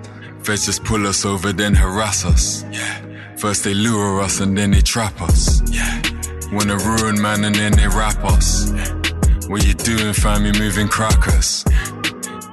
First 0.45 0.67
just 0.67 0.85
pull 0.85 1.05
us 1.05 1.25
over, 1.25 1.53
then 1.53 1.75
harass 1.75 2.25
us. 2.25 2.65
First 3.37 3.65
they 3.65 3.75
lure 3.75 4.21
us 4.21 4.39
and 4.39 4.57
then 4.57 4.71
they 4.71 4.81
trap 4.81 5.21
us. 5.21 5.61
Wanna 6.53 6.77
ruin 6.77 7.21
man 7.21 7.43
and 7.43 7.57
then 7.57 7.73
they 7.73 7.89
rap 7.89 8.25
us. 8.25 8.71
What 9.49 9.67
you 9.67 9.75
doing, 9.75 10.13
fam? 10.13 10.47
You 10.47 10.53
moving 10.53 10.87
crackers. 10.87 11.65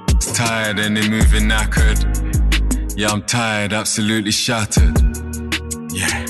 It's 0.08 0.32
tired 0.32 0.80
and 0.80 0.96
they 0.96 1.08
moving 1.08 1.44
knackered. 1.44 2.98
Yeah, 2.98 3.10
I'm 3.10 3.22
tired, 3.22 3.72
absolutely 3.72 4.32
shattered. 4.32 4.98
Yeah, 5.92 6.26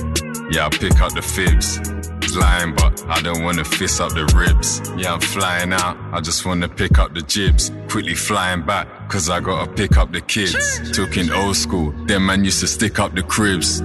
yeah, 0.50 0.66
I 0.66 0.68
pick 0.68 1.00
up 1.00 1.14
the 1.14 1.22
fibs. 1.22 1.99
Lying, 2.36 2.74
but 2.74 3.04
I 3.08 3.20
don't 3.22 3.42
wanna 3.42 3.64
fist 3.64 4.00
up 4.00 4.12
the 4.12 4.24
ribs. 4.36 4.80
Yeah, 4.96 5.14
I'm 5.14 5.20
flying 5.20 5.72
out, 5.72 5.96
I 6.12 6.20
just 6.20 6.44
wanna 6.46 6.68
pick 6.68 6.98
up 6.98 7.14
the 7.14 7.22
jibs. 7.22 7.72
Quickly 7.88 8.14
flying 8.14 8.62
back, 8.62 8.86
cause 9.08 9.28
I 9.28 9.40
gotta 9.40 9.70
pick 9.70 9.96
up 9.96 10.12
the 10.12 10.20
kids. 10.20 10.80
Talking 10.96 11.30
old 11.32 11.56
school, 11.56 11.92
them 12.06 12.26
man 12.26 12.44
used 12.44 12.60
to 12.60 12.66
stick 12.66 12.98
up 12.98 13.14
the 13.14 13.22
cribs. 13.22 13.80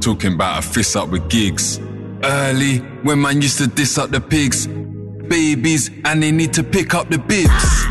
Talking 0.00 0.34
about 0.34 0.58
a 0.60 0.62
fist 0.62 0.96
up 0.96 1.08
with 1.10 1.28
gigs. 1.28 1.80
Early, 2.22 2.78
when 3.02 3.20
man 3.20 3.42
used 3.42 3.58
to 3.58 3.66
diss 3.66 3.98
up 3.98 4.10
the 4.10 4.20
pigs. 4.20 4.66
Babies, 4.66 5.90
and 6.04 6.22
they 6.22 6.32
need 6.32 6.52
to 6.54 6.62
pick 6.62 6.94
up 6.94 7.10
the 7.10 7.18
bibs. 7.18 7.86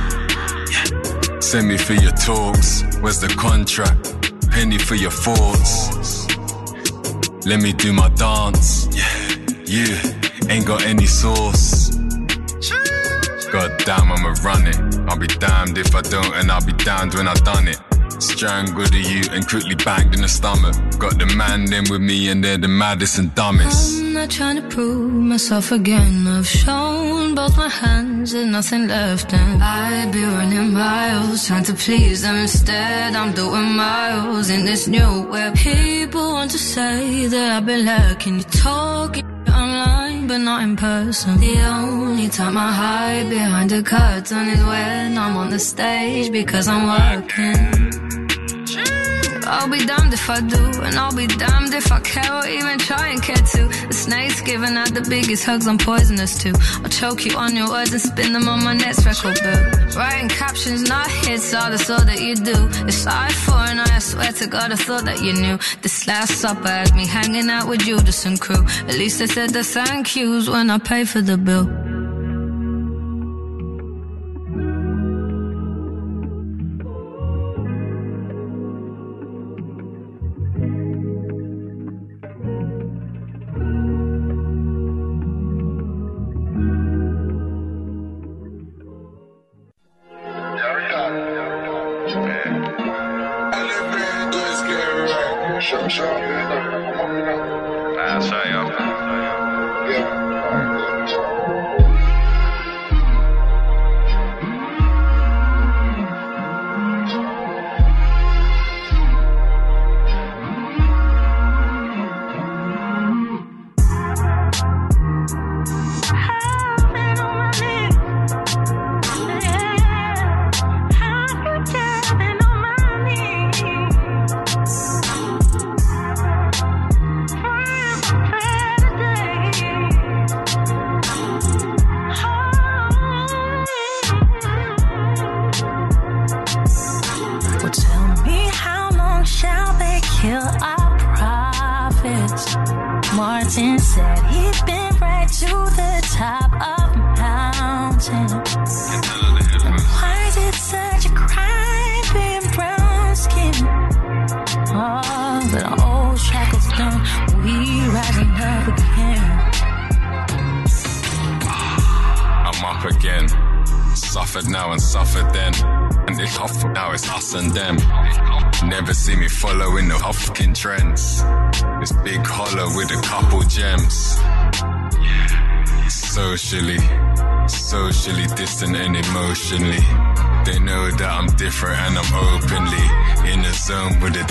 Send 1.46 1.68
me 1.68 1.78
for 1.78 1.94
your 1.94 2.12
talks, 2.12 2.84
where's 3.02 3.20
the 3.20 3.28
contract? 3.28 4.16
Penny 4.50 4.78
for 4.78 4.96
your 4.96 5.12
thoughts. 5.12 6.28
Let 7.46 7.62
me 7.62 7.72
do 7.72 7.94
my 7.94 8.10
dance. 8.10 8.88
Yeah, 8.92 9.27
yeah, 9.68 10.50
ain't 10.50 10.66
got 10.66 10.84
any 10.86 11.06
sauce. 11.06 11.96
God 13.52 13.72
damn, 13.86 14.12
I'ma 14.12 14.36
run 14.44 14.68
it. 14.68 14.78
I'll 15.10 15.18
be 15.18 15.28
damned 15.28 15.78
if 15.78 15.96
I 15.96 16.02
don't, 16.02 16.34
and 16.36 16.52
I'll 16.52 16.66
be 16.66 16.74
damned 16.74 17.16
when 17.16 17.28
I 17.28 17.34
done 17.36 17.68
it. 17.68 17.80
Strangled 18.20 18.94
a 18.94 19.00
you 19.00 19.22
and 19.32 19.48
quickly 19.48 19.76
banged 19.76 20.14
in 20.16 20.22
the 20.22 20.28
stomach. 20.28 20.76
Got 20.98 21.20
the 21.20 21.28
man 21.38 21.66
them 21.66 21.86
with 21.90 22.02
me, 22.02 22.30
and 22.30 22.44
they're 22.44 22.58
the 22.58 22.68
maddest 22.68 23.20
and 23.20 23.34
dumbest. 23.36 24.00
I'm 24.00 24.14
not 24.14 24.30
trying 24.30 24.56
to 24.56 24.68
prove 24.70 25.14
myself 25.14 25.72
again. 25.72 26.28
I've 26.28 26.48
shown 26.48 27.36
both 27.36 27.56
my 27.56 27.70
hands, 27.70 28.34
and 28.34 28.52
nothing 28.52 28.88
left, 28.88 29.34
and 29.34 29.64
I'd 29.64 30.12
be 30.12 30.24
running 30.24 30.74
miles 30.74 31.48
trying 31.48 31.66
to 31.66 31.74
please 31.74 32.22
them. 32.24 32.36
Instead, 32.36 33.16
I'm 33.16 33.34
doing 33.34 33.76
miles 33.76 34.50
in 34.50 34.66
this 34.66 34.88
new 34.88 35.28
web. 35.30 35.56
People 35.56 36.34
want 36.34 36.52
to 36.52 36.58
say 36.58 37.28
that 37.28 37.58
I've 37.58 37.66
been 37.66 37.86
lacking. 37.86 38.38
You 38.38 38.44
talking 38.44 39.27
online, 39.58 40.28
but 40.28 40.38
not 40.38 40.62
in 40.64 40.76
person. 40.76 41.40
The 41.40 41.60
only 41.62 42.30
time 42.30 42.58
I 42.58 42.72
hide 42.72 43.30
behind 43.30 43.72
a 43.72 43.82
curtain 43.82 44.48
is 44.56 44.64
when 44.64 45.18
I'm 45.18 45.36
on 45.36 45.50
the 45.50 45.60
stage 45.60 46.32
because 46.32 46.68
I'm 46.68 46.86
working. 46.96 47.87
I'll 49.48 49.70
be 49.70 49.86
damned 49.86 50.14
if 50.14 50.30
I 50.30 50.42
do, 50.42 50.64
and 50.82 50.96
I'll 50.96 51.16
be 51.16 51.28
damned 51.28 51.74
if 51.74 51.92
I 51.92 52.00
care 52.00 52.34
or 52.34 52.46
even 52.48 52.78
try 52.80 53.10
and 53.10 53.22
care 53.22 53.36
to. 53.36 53.68
The 53.88 53.94
snake's 53.94 54.42
giving 54.42 54.76
out 54.76 54.94
the 54.94 55.06
biggest 55.10 55.46
hugs, 55.46 55.68
I'm 55.68 55.78
poisonous 55.78 56.38
too. 56.38 56.54
I'll 56.84 56.90
choke 56.90 57.26
you 57.26 57.36
on 57.38 57.56
your 57.56 57.70
words 57.70 57.92
and 57.92 58.02
spin 58.02 58.34
them 58.34 58.48
on 58.48 58.64
my 58.64 58.74
next 58.74 59.06
record 59.06 59.40
bill. 59.42 59.62
Writing 59.98 60.30
captions, 60.30 60.88
not 60.88 61.10
hits, 61.10 61.54
all 61.54 61.70
that's 61.70 61.90
all 61.90 62.04
that 62.04 62.22
you 62.22 62.36
do. 62.36 62.58
It's 62.88 63.06
I 63.08 63.30
for 63.30 63.54
and 63.54 63.80
I 63.80 64.00
swear 64.00 64.32
to 64.32 64.48
God, 64.48 64.72
I 64.72 64.76
thought 64.76 65.06
that 65.06 65.22
you 65.22 65.34
knew. 65.34 65.58
This 65.82 66.08
last 66.08 66.36
supper 66.42 66.68
had 66.68 66.96
me 66.96 67.06
hanging 67.08 67.50
out 67.50 67.68
with 67.68 67.82
Judas 67.82 68.26
and 68.26 68.40
crew. 68.40 68.64
At 68.88 68.96
least 68.96 69.22
I 69.22 69.26
said 69.26 69.52
the 69.52 69.64
thank 69.64 70.16
yous 70.16 70.50
when 70.50 70.70
I 70.70 70.78
pay 70.78 71.06
for 71.06 71.22
the 71.22 71.38
bill. 71.38 72.07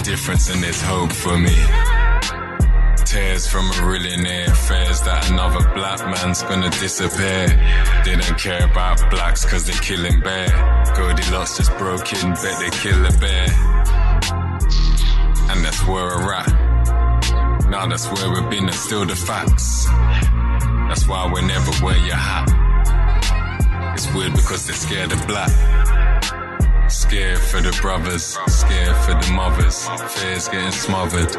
Difference 0.03 0.51
and 0.51 0.63
there's 0.63 0.81
hope 0.83 1.13
for 1.13 1.37
me. 1.39 1.57
Tears 3.05 3.47
from 3.47 3.71
a 3.71 3.83
millionaire 3.87 4.53
fears 4.55 5.01
that 5.03 5.31
another 5.31 5.63
black 5.75 6.01
man's 6.07 6.43
gonna 6.43 6.71
disappear. 6.71 7.47
They 8.05 8.17
don't 8.17 8.39
care 8.39 8.65
about 8.65 8.99
blacks 9.11 9.45
cause 9.45 9.65
they're 9.65 9.81
killing 9.81 10.21
bear. 10.21 10.49
Goldilocks 10.97 11.57
just 11.57 11.77
broke 11.79 12.13
in, 12.13 12.31
bet 12.33 12.59
they 12.59 12.71
kill 12.71 13.05
a 13.07 13.13
bear. 13.19 13.47
And 15.51 15.65
that's 15.65 15.87
where 15.87 16.05
we're 16.05 16.35
at. 16.35 17.71
Now 17.71 17.87
that's 17.87 18.07
where 18.11 18.31
we've 18.31 18.51
been 18.51 18.65
and 18.65 18.75
still 18.75 19.07
the 19.07 19.17
facts. 19.17 19.87
That's 20.89 21.07
why 21.07 21.31
we 21.33 21.43
never 21.43 21.85
wear 21.85 21.97
your 21.99 22.17
hat. 22.17 22.49
It's 23.95 24.13
weird 24.13 24.33
because 24.33 24.67
they're 24.67 24.77
scared 24.77 25.13
of 25.13 25.27
black. 25.27 25.76
Scared 27.07 27.39
for 27.39 27.61
the 27.61 27.79
brothers, 27.81 28.37
scared 28.49 28.97
for 28.97 29.15
the 29.15 29.31
mothers. 29.33 29.89
Fears 30.19 30.49
getting 30.49 30.73
smothered. 30.73 31.31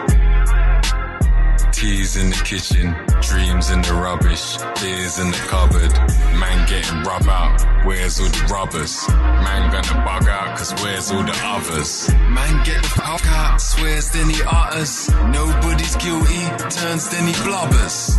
Teas 1.73 2.15
in 2.15 2.29
the 2.29 2.41
kitchen, 2.45 2.95
dreams 3.21 3.69
in 3.69 3.81
the 3.81 3.93
rubbish, 3.93 4.55
beers 4.81 5.19
in 5.19 5.29
the 5.29 5.37
cupboard. 5.51 5.91
Man 6.39 6.65
getting 6.69 7.03
rub 7.03 7.27
out, 7.27 7.85
where's 7.85 8.17
all 8.17 8.29
the 8.29 8.47
rubbers? 8.49 9.09
Man 9.09 9.69
gonna 9.69 10.05
bug 10.05 10.29
out, 10.29 10.57
cause 10.57 10.73
where's 10.81 11.11
all 11.11 11.23
the 11.23 11.37
others? 11.43 12.13
Man 12.29 12.63
get 12.63 12.81
the 12.81 12.87
fuck 12.87 13.27
out, 13.27 13.59
swears 13.59 14.09
then 14.11 14.29
he 14.29 14.41
utters. 14.47 15.09
Nobody's 15.09 15.97
guilty, 15.97 16.47
turns 16.71 17.09
then 17.09 17.27
he 17.27 17.33
blubbers. 17.43 18.15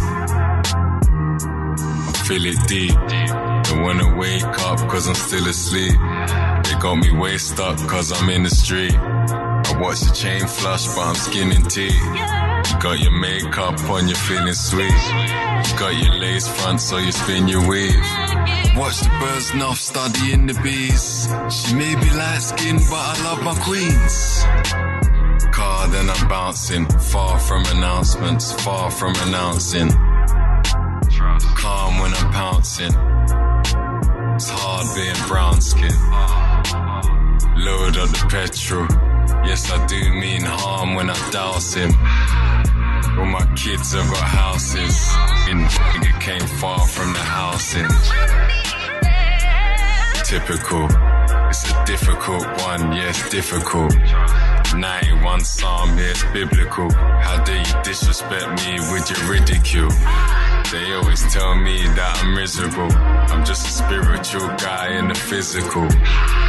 I 2.29 2.31
feel 2.33 2.45
it 2.45 2.69
deep. 2.69 2.93
Don't 3.65 3.83
wanna 3.85 4.15
wake 4.15 4.45
up 4.45 4.79
cause 4.91 5.09
I'm 5.09 5.15
still 5.15 5.49
asleep. 5.49 5.93
They 5.93 6.75
got 6.79 6.97
me 6.97 7.11
way 7.11 7.39
stuck 7.39 7.79
cause 7.89 8.13
I'm 8.13 8.29
in 8.29 8.43
the 8.43 8.51
street. 8.51 8.95
I 8.95 9.79
watch 9.81 10.01
the 10.01 10.13
chain 10.13 10.47
flush 10.47 10.89
but 10.89 11.07
I'm 11.07 11.15
skinning 11.15 11.63
tea. 11.63 11.89
You 11.89 12.79
got 12.81 13.01
your 13.01 13.13
makeup 13.13 13.81
on, 13.89 14.09
you're 14.09 14.25
feeling 14.29 14.53
sweet. 14.53 14.93
You 14.93 15.79
got 15.79 15.97
your 16.05 16.17
lace 16.17 16.47
front 16.47 16.83
so 16.83 16.99
you 16.99 17.13
spin 17.13 17.49
your 17.49 17.67
weave. 17.67 17.97
Watch 18.77 19.01
the 19.01 19.11
birds 19.21 19.55
nuff 19.55 19.79
studying 19.79 20.45
the 20.45 20.61
bees. 20.63 21.29
She 21.49 21.75
may 21.75 21.95
be 21.95 22.11
light 22.11 22.43
skinned 22.43 22.83
but 22.91 23.05
I 23.09 23.25
love 23.25 23.43
my 23.43 23.55
queens. 23.65 24.45
Car 25.51 25.89
then 25.89 26.11
I'm 26.11 26.29
bouncing, 26.29 26.85
far 26.85 27.39
from 27.39 27.65
announcements, 27.75 28.53
far 28.53 28.91
from 28.91 29.15
announcing. 29.17 29.89
Calm 31.59 31.99
when 31.99 32.15
I'm 32.15 32.31
pouncing. 32.33 32.95
It's 34.37 34.49
hard 34.49 34.87
being 34.95 35.29
brown 35.29 35.61
skin. 35.61 35.99
Load 37.65 37.97
up 37.97 38.11
the 38.11 38.27
petrol. 38.31 38.87
Yes, 39.45 39.71
I 39.71 39.85
do 39.87 40.01
mean 40.13 40.43
harm 40.43 40.95
when 40.95 41.11
I 41.11 41.31
douse 41.31 41.75
him. 41.75 41.91
All 43.19 43.27
my 43.27 43.45
kids 43.57 43.93
have 43.93 44.09
got 44.09 44.23
houses. 44.23 44.97
In 45.51 45.59
it 46.09 46.21
came 46.21 46.47
far 46.61 46.87
from 46.87 47.13
the 47.13 47.19
housing. 47.19 47.89
Typical. 50.25 50.87
It's 51.49 51.71
a 51.73 51.85
difficult 51.85 52.47
one, 52.63 52.93
yes, 52.93 53.29
difficult. 53.31 53.95
91 54.75 55.41
Psalm, 55.41 55.97
yes, 55.97 56.25
biblical. 56.33 56.91
How 56.93 57.43
dare 57.45 57.59
you 57.59 57.83
disrespect 57.83 58.49
me 58.65 58.79
with 58.93 59.11
your 59.11 59.31
ridicule? 59.31 59.91
They 60.71 60.93
always 60.93 61.23
tell 61.33 61.55
me 61.55 61.83
that 61.97 62.21
I'm 62.23 62.35
miserable. 62.35 62.93
I'm 63.33 63.45
just 63.45 63.67
a 63.67 63.71
spiritual 63.71 64.49
guy 64.59 64.99
in 64.99 65.09
the 65.09 65.15
physical. 65.15 65.87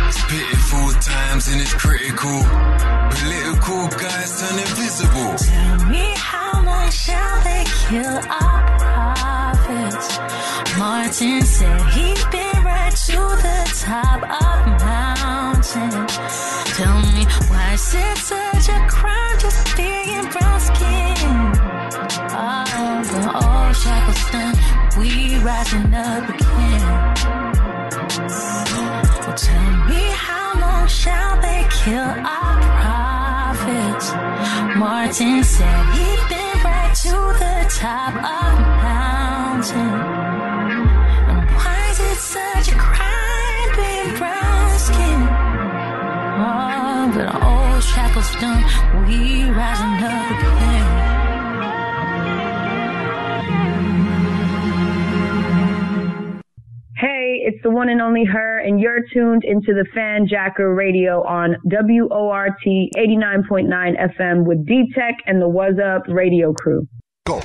It's 0.07 0.21
pitiful 0.25 0.89
times 0.99 1.47
and 1.47 1.61
it's 1.61 1.73
critical. 1.73 2.43
Political 3.15 3.87
guys 3.97 4.41
turn 4.41 4.59
invisible. 4.59 5.33
Tell 5.37 5.85
me 5.87 6.13
how 6.17 6.61
long 6.63 6.91
shall 6.91 7.43
they 7.43 7.63
kill 7.87 8.19
our 8.27 8.79
prophets? 8.79 10.19
Martin 10.77 11.41
said 11.41 11.81
he'd 11.93 12.19
been 12.31 12.63
right 12.63 12.95
to 13.07 13.19
the 13.45 13.59
top 13.85 14.21
of 14.23 14.59
mountain. 14.83 16.18
Tell 17.79 17.95
me 17.95 18.03
why 18.03 18.11
is 18.11 18.11
it 18.11 18.17
such 18.17 18.69
a 18.69 18.87
crime 18.87 19.39
just 19.39 19.77
being 19.77 20.29
brown 20.31 20.59
skin? 20.59 21.17
Oh, 22.31 23.03
the 23.09 23.21
old 23.33 23.75
shackles 23.75 24.23
done, 24.31 24.55
we 24.99 25.37
rising 25.39 25.93
up 25.93 26.29
again. 26.29 27.15
Tell 29.35 29.71
me 29.87 30.03
how 30.11 30.59
long 30.59 30.87
shall 30.87 31.41
they 31.41 31.65
kill 31.71 32.03
our 32.03 32.59
prophets? 32.81 34.13
Martin 34.77 35.43
said 35.43 35.85
he'd 35.95 36.21
been 36.29 36.63
right 36.63 36.93
to 37.03 37.15
the 37.39 37.65
top 37.69 38.13
of 38.15 38.57
the 38.57 38.65
mountain. 38.83 40.58
But 47.09 47.15
the 47.15 47.43
old 47.43 47.83
shackles 47.83 48.35
done, 48.35 48.63
we 49.07 49.49
rising 49.49 49.97
up 50.03 50.29
again. 50.29 50.99
Hey, 56.97 57.41
it's 57.47 57.57
the 57.63 57.71
one 57.71 57.89
and 57.89 57.99
only 57.99 58.25
her, 58.25 58.59
and 58.59 58.79
you're 58.79 58.99
tuned 59.11 59.43
into 59.43 59.73
the 59.73 59.85
Fanjacker 59.97 60.77
Radio 60.77 61.23
on 61.23 61.55
WORT 61.63 62.61
89.9 62.63 64.15
FM 64.19 64.45
with 64.45 64.67
D 64.67 64.91
Tech 64.93 65.15
and 65.25 65.41
the 65.41 65.49
What's 65.49 65.79
Up 65.79 66.03
radio 66.07 66.53
crew. 66.53 66.87
Go. 67.25 67.39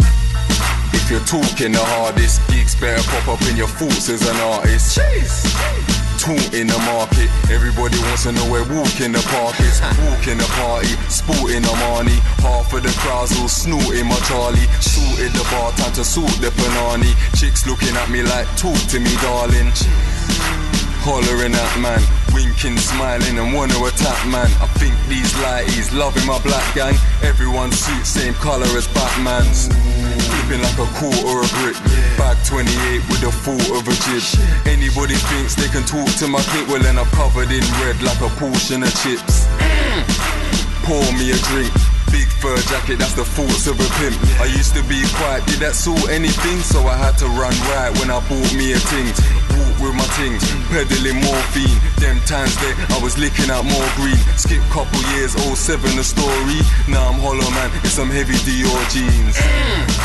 If 0.92 1.10
you're 1.10 1.20
talking 1.20 1.72
the 1.72 1.80
hardest, 1.80 2.46
gigs 2.50 2.74
better 2.78 3.02
pop 3.08 3.40
up 3.40 3.48
in 3.48 3.56
your 3.56 3.68
thoughts 3.68 4.10
as 4.10 4.28
an 4.28 4.36
artist. 4.36 5.93
Taught 6.24 6.54
in 6.54 6.66
the 6.68 6.78
market, 6.88 7.28
everybody 7.52 8.00
wants 8.08 8.22
to 8.22 8.32
know 8.32 8.48
where 8.50 8.64
walk 8.64 8.98
in 9.02 9.12
the 9.12 9.20
park 9.28 9.60
is. 9.60 9.82
Walk 10.08 10.26
in 10.26 10.38
the 10.38 10.48
party, 10.56 10.88
sporting 11.12 11.60
a 11.60 11.74
money. 11.92 12.16
Half 12.40 12.72
of 12.72 12.82
the 12.82 12.88
crowds 12.96 13.38
all 13.38 13.46
snorting 13.46 14.08
my 14.08 14.16
Charlie. 14.24 14.64
Sorted 14.80 15.36
the 15.36 15.46
bar, 15.52 15.72
time 15.72 15.92
to 15.92 16.02
sort 16.02 16.32
the 16.40 16.48
panani. 16.48 17.12
Chicks 17.36 17.66
looking 17.66 17.94
at 17.94 18.08
me 18.08 18.22
like, 18.22 18.48
talk 18.56 18.72
to 18.88 19.00
me, 19.00 19.12
darling. 19.20 19.68
Hollering 21.05 21.52
at 21.52 21.74
man, 21.84 22.00
winking, 22.33 22.81
smiling, 22.81 23.36
and 23.36 23.52
wanna 23.52 23.76
attack 23.84 24.16
man. 24.24 24.49
I 24.57 24.66
think 24.81 24.97
these 25.05 25.28
lighties 25.44 25.92
loving 25.92 26.24
my 26.24 26.41
black 26.41 26.65
gang. 26.74 26.97
Everyone 27.20 27.70
suit 27.73 28.07
same 28.07 28.33
color 28.41 28.65
as 28.73 28.89
Batman's. 28.89 29.68
Flipping 29.68 30.65
like 30.65 30.81
a 30.81 30.89
quarter 30.97 31.44
a 31.44 31.49
brick. 31.60 31.76
Bag 32.16 32.41
28 32.49 33.05
with 33.12 33.20
a 33.28 33.33
thought 33.44 33.68
of 33.76 33.84
a 33.84 33.94
jib. 34.08 34.24
Anybody 34.65 35.20
thinks 35.28 35.55
they 35.55 35.68
can 35.68 35.84
talk 35.84 36.08
to 36.24 36.26
my 36.26 36.41
clip, 36.49 36.68
well 36.73 36.81
then 36.81 36.99
I'm 36.99 37.05
covered 37.12 37.52
in 37.52 37.60
red 37.84 38.00
like 38.00 38.24
a 38.24 38.33
portion 38.41 38.83
of 38.83 38.92
chips. 39.05 39.44
Pour 40.89 41.05
me 41.20 41.36
a 41.36 41.39
drink. 41.52 41.93
Big 42.14 42.30
fur 42.38 42.54
jacket, 42.70 43.02
that's 43.02 43.18
the 43.18 43.26
thoughts 43.26 43.66
of 43.66 43.74
a 43.74 43.88
pimp. 43.98 44.14
I 44.38 44.46
used 44.46 44.70
to 44.78 44.82
be 44.86 45.02
quiet, 45.18 45.42
did 45.50 45.58
that 45.66 45.74
sort 45.74 45.98
anything? 46.14 46.62
So 46.62 46.78
I 46.86 46.94
had 46.94 47.18
to 47.18 47.26
run 47.34 47.50
right 47.74 47.90
when 47.98 48.06
I 48.06 48.22
bought 48.30 48.54
me 48.54 48.70
a 48.70 48.78
ting. 48.86 49.10
Walk 49.58 49.74
with 49.82 49.98
my 49.98 50.06
things, 50.14 50.46
peddling 50.70 51.18
morphine. 51.26 51.74
Them 51.98 52.22
times 52.22 52.54
there, 52.62 52.78
I 52.94 53.02
was 53.02 53.18
licking 53.18 53.50
out 53.50 53.66
more 53.66 53.90
green. 53.98 54.14
Skip 54.38 54.62
couple 54.70 54.94
years, 55.18 55.34
07 55.34 55.98
the 55.98 56.06
story. 56.06 56.62
Now 56.86 57.10
I'm 57.10 57.18
hollow 57.18 57.50
man 57.58 57.74
in 57.82 57.90
some 57.90 58.14
heavy 58.14 58.38
Dior 58.46 58.82
jeans. 58.94 59.34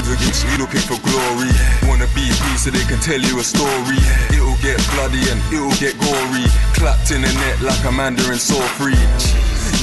You 0.10 0.58
looking 0.58 0.82
for 0.82 0.98
glory? 1.06 1.54
Wanna 1.86 2.10
be 2.18 2.26
me 2.26 2.54
so 2.58 2.74
they 2.74 2.82
can 2.90 2.98
tell 3.06 3.22
you 3.22 3.38
a 3.38 3.46
story. 3.46 4.02
It'll 4.34 4.58
get 4.66 4.82
bloody 4.98 5.22
and 5.30 5.38
it'll 5.54 5.78
get 5.78 5.94
gory. 6.02 6.50
Clapped 6.74 7.14
in 7.14 7.22
the 7.22 7.30
net 7.46 7.62
like 7.62 7.86
a 7.86 7.94
mandarin 7.94 8.42
saw 8.42 8.58
free. 8.82 8.98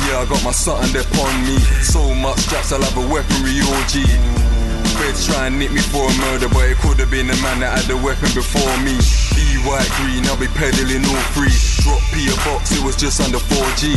Yeah, 0.06 0.20
I 0.20 0.24
got 0.26 0.44
my 0.44 0.52
something 0.52 1.00
upon 1.00 1.34
me. 1.42 1.58
So 1.82 2.14
much 2.14 2.38
straps, 2.38 2.72
I'll 2.72 2.80
have 2.80 2.96
a 2.96 3.06
weaponry 3.12 3.58
orgy. 3.74 4.55
Feds 4.96 5.26
try 5.26 5.46
and 5.46 5.58
nick 5.58 5.72
me 5.72 5.80
for 5.80 6.08
a 6.08 6.14
murder, 6.28 6.48
but 6.48 6.64
it 6.68 6.78
could 6.78 6.98
have 6.98 7.10
been 7.10 7.26
the 7.26 7.36
man 7.44 7.60
that 7.60 7.76
had 7.76 7.86
the 7.86 7.96
weapon 8.00 8.32
before 8.32 8.76
me. 8.80 8.96
E 9.36 9.60
white 9.68 9.88
green, 10.00 10.24
I'll 10.26 10.40
be 10.40 10.48
peddling 10.56 11.04
all 11.04 11.24
three. 11.36 11.52
Drop 11.84 12.00
P 12.12 12.28
a 12.32 12.36
box, 12.48 12.72
it 12.72 12.82
was 12.82 12.96
just 12.96 13.20
under 13.20 13.38
4G. 13.38 13.92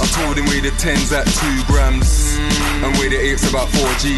I 0.00 0.06
told 0.16 0.40
him 0.40 0.48
weigh 0.48 0.64
the 0.64 0.72
10s 0.80 1.12
at 1.12 1.28
2 1.28 1.68
grams, 1.68 2.36
and 2.80 2.90
weigh 2.96 3.12
the 3.12 3.20
8s 3.20 3.48
about 3.52 3.68
4G. 3.68 4.16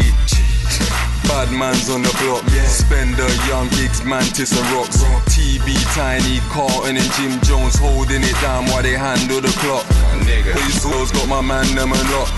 Bad 1.27 1.51
man's 1.51 1.89
on 1.89 2.03
the 2.03 2.13
block. 2.23 2.47
Spender, 2.63 3.27
young 3.51 3.67
gigs, 3.75 4.03
mantis 4.03 4.55
and 4.55 4.67
rocks. 4.71 5.03
TB, 5.27 5.75
Tiny, 5.91 6.39
Carlton 6.47 6.95
and 6.95 7.11
Jim 7.19 7.35
Jones 7.43 7.75
holding 7.75 8.23
it 8.23 8.37
down 8.39 8.65
while 8.71 8.81
they 8.81 8.95
handle 8.95 9.41
the 9.41 9.51
clock. 9.59 9.83
These 10.23 10.81
souls 10.81 11.11
got 11.11 11.27
my 11.27 11.41
man 11.41 11.67
them 11.75 11.91
a 11.91 12.01
lot. 12.15 12.31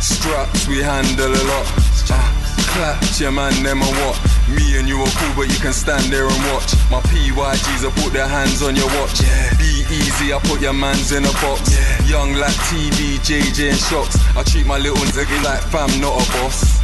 Straps 0.00 0.68
we 0.68 0.82
handle 0.82 1.32
a 1.32 1.44
lot. 1.48 2.39
Ah, 2.72 2.98
Clap 3.00 3.20
your 3.20 3.32
man 3.32 3.52
them 3.62 3.82
a 3.82 3.90
what? 4.00 4.16
Me 4.48 4.78
and 4.78 4.86
you 4.88 4.96
are 5.02 5.12
cool, 5.18 5.32
but 5.34 5.50
you 5.50 5.58
can 5.58 5.72
stand 5.72 6.04
there 6.12 6.26
and 6.26 6.42
watch. 6.52 6.70
My 6.90 7.00
PYGs, 7.10 7.82
I 7.82 7.90
put 8.02 8.12
their 8.12 8.28
hands 8.28 8.62
on 8.62 8.76
your 8.76 8.86
watch. 8.98 9.20
Be 9.58 9.82
easy, 9.90 10.32
I 10.32 10.38
put 10.44 10.60
your 10.60 10.72
mans 10.72 11.12
in 11.12 11.24
a 11.24 11.32
box. 11.42 11.74
Young 12.08 12.34
like 12.34 12.54
TV, 12.70 13.18
JJ 13.26 13.70
and 13.70 13.78
shocks. 13.78 14.16
I 14.36 14.42
treat 14.44 14.66
my 14.66 14.78
little 14.78 15.02
nigga 15.10 15.42
like 15.42 15.62
fam, 15.70 15.90
not 16.00 16.14
a 16.14 16.24
boss. 16.38 16.78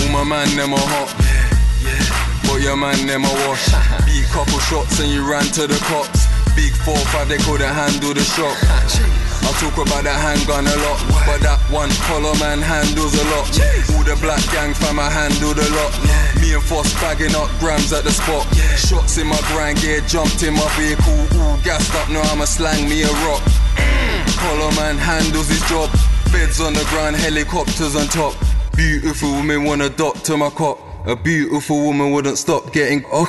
All 0.00 0.08
my 0.12 0.24
man 0.24 0.48
them 0.56 0.72
are 0.72 0.88
hot. 0.96 1.12
But 2.48 2.62
your 2.62 2.76
man 2.76 3.06
them 3.06 3.24
a 3.24 3.32
wash. 3.46 3.68
Beat 4.06 4.24
couple 4.32 4.58
shots 4.60 4.98
and 5.00 5.10
you 5.12 5.28
ran 5.28 5.44
to 5.56 5.66
the 5.66 5.78
cops. 5.86 6.26
Big 6.56 6.72
4-5, 6.72 7.28
they 7.28 7.38
couldn't 7.38 7.74
handle 7.74 8.14
the 8.14 8.24
shock. 8.24 8.56
I 9.42 9.50
talk 9.58 9.76
about 9.76 10.04
that 10.04 10.18
handgun 10.20 10.66
a 10.66 10.76
lot, 10.84 11.00
but 11.26 11.40
that 11.42 11.60
one 11.70 11.90
collar 12.06 12.36
man 12.38 12.60
handles 12.60 13.14
a 13.14 13.24
lot. 13.32 13.48
All 13.96 14.04
the 14.04 14.16
black 14.20 14.42
gang 14.52 14.74
fam, 14.74 14.98
I 14.98 15.10
handled 15.10 15.58
a 15.58 15.68
lot. 15.74 15.92
Me 16.40 16.54
and 16.54 16.62
Foss 16.62 16.92
bagging 17.00 17.34
up 17.34 17.48
grams 17.58 17.92
at 17.92 18.04
the 18.04 18.12
spot. 18.12 18.46
Shots 18.76 19.18
in 19.18 19.26
my 19.26 19.40
grind 19.52 19.80
gear, 19.80 20.00
jumped 20.06 20.42
in 20.42 20.54
my 20.54 20.68
vehicle, 20.76 21.20
all 21.40 21.58
gassed 21.64 21.94
up. 21.96 22.08
Now 22.08 22.22
I'ma 22.32 22.44
slang 22.44 22.88
me 22.88 23.02
a 23.02 23.12
rock. 23.26 23.42
Collar 24.38 24.72
man 24.76 24.96
handles 24.96 25.48
his 25.48 25.62
job. 25.68 25.90
Beds 26.32 26.60
on 26.60 26.72
the 26.72 26.84
ground, 26.90 27.16
helicopters 27.16 27.96
on 27.96 28.06
top. 28.08 28.34
Beautiful 28.76 29.30
women 29.32 29.64
wanna 29.64 29.88
dot 29.88 30.24
to 30.24 30.36
my 30.36 30.50
cop. 30.50 30.78
A 31.06 31.16
beautiful 31.16 31.82
woman 31.82 32.12
wouldn't 32.12 32.38
stop 32.38 32.72
getting 32.72 33.04
oh. 33.12 33.26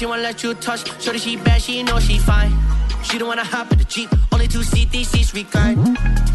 She 0.00 0.06
wanna 0.06 0.22
let 0.22 0.42
you 0.42 0.54
touch. 0.54 0.80
Shorty, 1.02 1.18
she 1.18 1.36
bad, 1.36 1.60
she 1.60 1.82
know 1.82 2.00
she 2.00 2.18
fine. 2.18 2.50
She 3.02 3.18
don't 3.18 3.28
wanna 3.28 3.44
hop 3.44 3.70
in 3.70 3.76
the 3.76 3.84
Jeep, 3.84 4.08
only 4.32 4.48
two 4.48 4.62
seat, 4.62 4.90
these 4.90 5.08
seats 5.08 5.34
recline. 5.34 5.76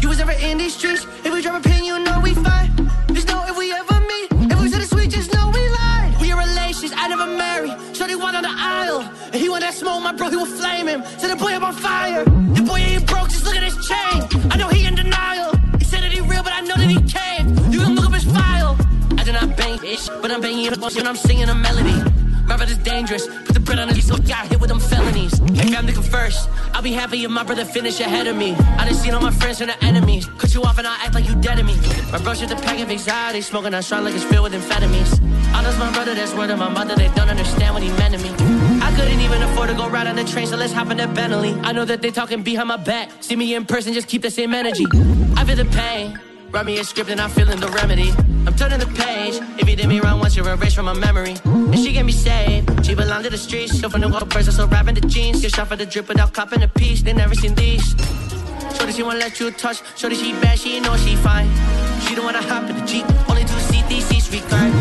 You 0.00 0.08
was 0.08 0.18
never 0.18 0.30
in 0.30 0.58
these 0.58 0.76
streets, 0.76 1.04
if 1.24 1.32
we 1.32 1.42
drive 1.42 1.66
a 1.66 1.68
pin, 1.68 1.82
you 1.82 1.98
know 1.98 2.20
we 2.20 2.32
fine. 2.34 2.70
Just 3.12 3.26
know 3.26 3.42
if 3.48 3.58
we 3.58 3.72
ever 3.72 3.98
meet, 4.12 4.28
if 4.52 4.60
we 4.60 4.70
to 4.70 4.78
the 4.78 4.86
sweet, 4.86 5.10
just 5.10 5.34
know 5.34 5.50
we 5.52 5.68
lied. 5.68 6.14
We 6.20 6.30
are 6.30 6.38
relations, 6.38 6.92
I 6.94 7.08
never 7.08 7.26
marry. 7.26 7.66
married. 7.66 7.96
Shorty 7.96 8.14
one 8.14 8.36
on 8.36 8.44
the 8.44 8.54
aisle, 8.54 9.00
and 9.32 9.34
he 9.34 9.48
want 9.48 9.62
that 9.62 9.74
smoke, 9.74 10.00
my 10.00 10.12
bro, 10.12 10.30
he 10.30 10.36
will 10.36 10.46
flame 10.46 10.86
him. 10.86 11.02
Set 11.18 11.28
the 11.30 11.36
boy 11.36 11.52
up 11.54 11.64
on 11.64 11.74
fire. 11.74 12.22
The 12.22 12.62
boy 12.62 12.78
ain't 12.78 13.04
broke, 13.08 13.30
just 13.30 13.44
look 13.44 13.56
at 13.56 13.64
his 13.64 13.78
chain. 13.88 14.22
I 14.52 14.56
know 14.58 14.68
he 14.68 14.86
in 14.86 14.94
denial. 14.94 15.56
He 15.80 15.84
said 15.84 16.04
that 16.04 16.12
he 16.12 16.20
real, 16.20 16.44
but 16.44 16.52
I 16.52 16.60
know 16.60 16.76
that 16.76 16.88
he 16.88 17.02
came. 17.02 17.48
You 17.72 17.80
can 17.80 17.96
look 17.96 18.06
up 18.06 18.14
his 18.14 18.26
file. 18.30 18.76
I 19.18 19.24
do 19.24 19.32
not 19.32 19.56
bang 19.56 19.76
bitch, 19.78 20.06
but 20.22 20.30
I'm 20.30 20.40
banging 20.40 20.70
when 20.70 21.06
I'm 21.08 21.16
singing 21.16 21.48
a 21.48 21.54
melody. 21.54 22.15
My 22.46 22.56
brother's 22.56 22.78
dangerous. 22.78 23.26
Put 23.26 23.54
the 23.54 23.60
bread 23.60 23.78
on 23.78 23.88
his 23.88 24.06
so 24.06 24.16
got 24.18 24.46
hit 24.46 24.60
with 24.60 24.70
them 24.70 24.80
felonies. 24.80 25.38
Hey, 25.54 25.70
family 25.72 25.92
come 25.92 26.02
first. 26.02 26.48
I'll 26.72 26.82
be 26.82 26.92
happy 26.92 27.24
if 27.24 27.30
my 27.30 27.42
brother 27.42 27.64
finish 27.64 28.00
ahead 28.00 28.26
of 28.26 28.36
me. 28.36 28.54
I 28.54 28.84
done 28.84 28.94
seen 28.94 29.14
all 29.14 29.20
my 29.20 29.30
friends 29.30 29.58
turn 29.58 29.68
to 29.68 29.84
enemies. 29.84 30.26
Cut 30.38 30.54
you 30.54 30.62
off 30.62 30.78
and 30.78 30.86
I 30.86 30.94
act 31.04 31.14
like 31.14 31.26
you 31.28 31.34
dead 31.36 31.56
to 31.56 31.64
me. 31.64 31.76
My 32.12 32.18
bro 32.18 32.34
shit 32.34 32.48
the 32.48 32.56
pack 32.56 32.78
of 32.80 32.90
anxiety, 32.90 33.40
smoking 33.40 33.74
on 33.74 33.82
strong 33.82 34.04
like 34.04 34.14
it's 34.14 34.24
filled 34.24 34.44
with 34.44 34.54
amphetamines. 34.54 35.20
I 35.52 35.62
lost 35.62 35.78
my 35.78 35.92
brother, 35.92 36.14
that's 36.14 36.34
word 36.34 36.50
of 36.50 36.58
my 36.58 36.68
mother. 36.68 36.94
They 36.94 37.08
don't 37.08 37.28
understand 37.28 37.74
what 37.74 37.82
he 37.82 37.90
meant 37.90 38.14
to 38.14 38.20
me. 38.22 38.30
I 38.80 38.94
couldn't 38.96 39.20
even 39.20 39.42
afford 39.42 39.68
to 39.70 39.74
go 39.74 39.88
ride 39.88 40.06
on 40.06 40.16
the 40.16 40.24
train, 40.24 40.46
so 40.46 40.56
let's 40.56 40.72
hop 40.72 40.90
in 40.90 40.98
that 40.98 41.14
Bentley. 41.14 41.54
I 41.62 41.72
know 41.72 41.84
that 41.84 42.02
they 42.02 42.10
talking 42.10 42.42
behind 42.42 42.68
my 42.68 42.76
back. 42.76 43.10
See 43.20 43.36
me 43.36 43.54
in 43.54 43.64
person, 43.64 43.92
just 43.92 44.08
keep 44.08 44.22
the 44.22 44.30
same 44.30 44.54
energy. 44.54 44.86
I 45.36 45.44
feel 45.44 45.56
the 45.56 45.64
pain. 45.64 46.18
Write 46.50 46.66
me 46.66 46.78
a 46.78 46.84
script 46.84 47.10
and 47.10 47.20
I'm 47.20 47.30
feeling 47.30 47.60
the 47.60 47.68
remedy. 47.68 48.10
I'm 48.46 48.54
turning 48.54 48.78
the 48.78 48.86
page. 48.86 49.40
If 49.58 49.68
you 49.68 49.76
did 49.76 49.88
me 49.88 50.00
wrong 50.00 50.20
once, 50.20 50.36
you're 50.36 50.48
erased 50.48 50.76
from 50.76 50.86
my 50.86 50.94
memory. 50.94 51.34
And 51.44 51.78
she 51.78 51.92
get 51.92 52.04
me 52.04 52.12
saved. 52.12 52.86
She 52.86 52.94
belong 52.94 53.22
to 53.24 53.30
the 53.30 53.38
streets. 53.38 53.78
So 53.80 53.88
from 53.88 54.00
the 54.00 54.08
walk 54.08 54.30
person, 54.30 54.52
so 54.52 54.66
rapping 54.66 54.94
the 54.94 55.00
jeans. 55.02 55.42
Get 55.42 55.54
shot 55.54 55.68
for 55.68 55.76
the 55.76 55.86
drip 55.86 56.08
without 56.08 56.32
copping 56.32 56.62
a 56.62 56.68
piece. 56.68 57.02
They 57.02 57.12
never 57.12 57.34
seen 57.34 57.54
these. 57.54 57.94
Shorty, 58.76 58.92
she 58.92 59.02
won't 59.02 59.18
let 59.18 59.38
you 59.40 59.50
touch. 59.50 59.82
Shorty, 59.96 60.16
she 60.16 60.32
bad, 60.32 60.58
she 60.58 60.80
know 60.80 60.96
she 60.96 61.16
fine. 61.16 61.48
She 62.02 62.14
don't 62.14 62.24
wanna 62.24 62.42
hop 62.42 62.70
in 62.70 62.76
the 62.76 62.86
Jeep. 62.86 63.06
Only 63.28 63.42
two 63.42 63.58
seat, 63.68 63.86
these 63.88 64.04
seats 64.06 64.30
recline. 64.30 64.72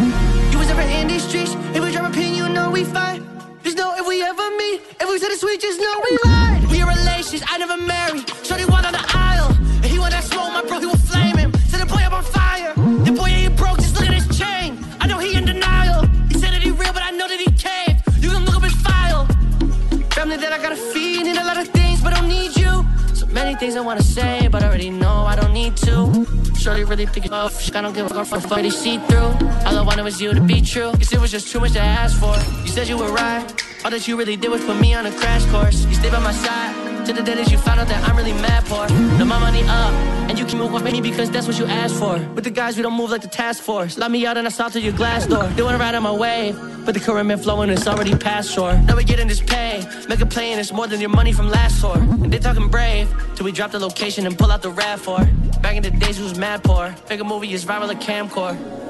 You 0.51 0.59
was 0.59 0.67
never 0.67 0.81
in 0.81 1.07
these 1.07 1.27
streets. 1.27 1.55
If 1.73 1.83
we 1.83 1.91
drop 1.91 2.11
a 2.11 2.13
pin, 2.13 2.35
you 2.35 2.47
know 2.49 2.69
we 2.69 2.83
fine. 2.83 3.25
Just 3.63 3.77
know 3.77 3.95
if 3.97 4.05
we 4.07 4.21
ever 4.21 4.49
meet, 4.57 4.81
if 4.99 5.09
we 5.09 5.17
said 5.17 5.31
the 5.31 5.37
sweet, 5.37 5.59
just 5.59 5.79
know 5.79 6.01
we 6.03 6.17
lied. 6.23 6.74
Things 23.75 23.83
I 23.83 23.87
wanna 23.87 24.03
say, 24.03 24.47
but 24.47 24.63
I 24.63 24.67
already 24.67 24.89
know 24.89 25.25
I 25.25 25.35
don't 25.35 25.53
need 25.53 25.75
to. 25.77 26.25
Shorty 26.57 26.83
really 26.83 27.05
it 27.25 27.31
up. 27.31 27.51
I 27.73 27.81
don't 27.81 27.93
give 27.93 28.09
a 28.09 28.25
fuck 28.25 28.41
for 28.41 28.61
they 28.61 28.69
see 28.69 28.97
through. 28.99 29.31
All 29.65 29.77
I 29.77 29.81
wanted 29.81 30.03
was 30.03 30.21
you 30.21 30.33
to 30.33 30.41
be 30.41 30.61
true. 30.61 30.91
Cause 30.91 31.11
it 31.11 31.19
was 31.19 31.31
just 31.31 31.51
too 31.51 31.59
much 31.59 31.73
to 31.73 31.81
ask 31.81 32.17
for. 32.19 32.35
You 32.61 32.69
said 32.69 32.87
you 32.87 32.97
were 32.97 33.11
right. 33.11 33.45
All 33.83 33.91
that 33.91 34.07
you 34.07 34.17
really 34.17 34.37
did 34.37 34.49
was 34.49 34.63
put 34.63 34.79
me 34.79 34.93
on 34.93 35.05
a 35.05 35.11
crash 35.11 35.45
course. 35.47 35.85
You 35.85 35.95
stayed 35.95 36.11
by 36.11 36.19
my 36.19 36.31
side. 36.31 36.84
To 37.05 37.13
the 37.13 37.21
day 37.21 37.35
that 37.35 37.51
you 37.51 37.59
found 37.59 37.79
out 37.79 37.87
that 37.87 38.03
I'm 38.09 38.17
really 38.17 38.33
mad 38.33 38.65
poor. 38.65 38.87
Mm-hmm. 38.87 39.19
Now 39.19 39.25
my 39.25 39.39
money 39.39 39.61
up, 39.61 39.93
and 40.27 40.39
you 40.39 40.45
can 40.45 40.57
move 40.57 40.73
with 40.73 40.83
me 40.83 41.01
because 41.01 41.29
that's 41.29 41.45
what 41.45 41.59
you 41.59 41.67
asked 41.67 41.99
for. 41.99 42.17
With 42.33 42.45
the 42.45 42.49
guys, 42.49 42.77
we 42.77 42.81
don't 42.81 42.97
move 42.97 43.11
like 43.11 43.21
the 43.21 43.27
task 43.27 43.61
force. 43.61 43.95
Lock 43.95 44.09
me 44.09 44.25
out 44.25 44.37
and 44.37 44.47
I 44.47 44.49
saw 44.49 44.69
through 44.69 44.81
your 44.81 44.93
glass 44.93 45.27
door. 45.27 45.43
They 45.49 45.61
wanna 45.61 45.77
ride 45.77 45.93
on 45.93 46.01
my 46.01 46.11
wave, 46.11 46.59
but 46.83 46.95
the 46.95 46.99
current 46.99 47.27
been 47.27 47.37
flowing, 47.37 47.69
it's 47.69 47.85
already 47.85 48.15
past 48.15 48.51
shore. 48.51 48.73
Now 48.87 48.95
we 48.95 49.03
getting 49.03 49.27
this 49.27 49.39
pay, 49.39 49.85
make 50.09 50.19
a 50.19 50.25
play 50.25 50.49
and 50.51 50.59
it's 50.59 50.73
more 50.73 50.87
than 50.87 50.99
your 50.99 51.11
money 51.11 51.31
from 51.31 51.47
last 51.47 51.79
tour. 51.79 51.95
And 51.95 52.33
they 52.33 52.39
talking 52.39 52.69
brave, 52.69 53.07
till 53.35 53.45
we 53.45 53.51
drop 53.51 53.69
the 53.69 53.79
location 53.79 54.25
and 54.25 54.35
pull 54.35 54.51
out 54.51 54.63
the 54.63 54.71
rap 54.71 54.97
for. 54.97 55.19
Back 55.61 55.75
in 55.75 55.83
the 55.83 55.91
days, 55.91 56.17
we 56.17 56.23
was 56.23 56.39
mad 56.39 56.63
poor. 56.63 56.95
Make 57.07 57.19
a 57.19 57.23
movie 57.23 57.53
is 57.53 57.65
viral 57.65 57.87
like 57.87 58.01
camcorder. 58.01 58.84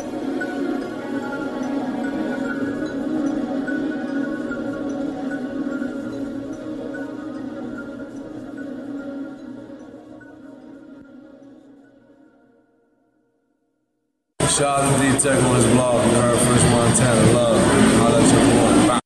Shout 14.56 14.80
out 14.80 14.88
to 14.88 15.11
D-Tech 15.11 15.43
on 15.43 15.56
his 15.58 15.66
blog. 15.66 16.06
You 16.06 16.11
heard 16.16 16.40
Fresh 16.40 16.64
Montana 16.72 17.32
Love. 17.34 17.59
Holla 18.00 18.19
at 18.22 18.30
your 18.32 18.43
boy. 18.48 19.00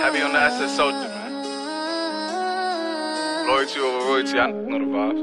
Heavy 0.00 0.20
on 0.22 0.32
the 0.32 0.40
SS 0.40 0.72
soldier, 0.74 1.08
man. 1.10 1.32
Loyalty 3.46 3.80
over 3.80 4.06
royalty, 4.06 4.38
I 4.38 4.50
know 4.50 4.78
the 4.78 4.86
vibes. 4.86 5.22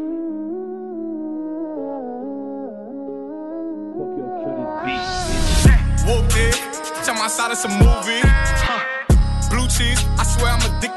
Whooped 6.05 6.37
it. 6.37 6.55
Tell 7.03 7.15
my 7.15 7.27
side 7.27 7.51
it's 7.51 7.65
a 7.65 7.69
movie. 7.69 8.21
Huh. 8.21 8.83
Blue 9.49 9.67
cheese, 9.67 10.03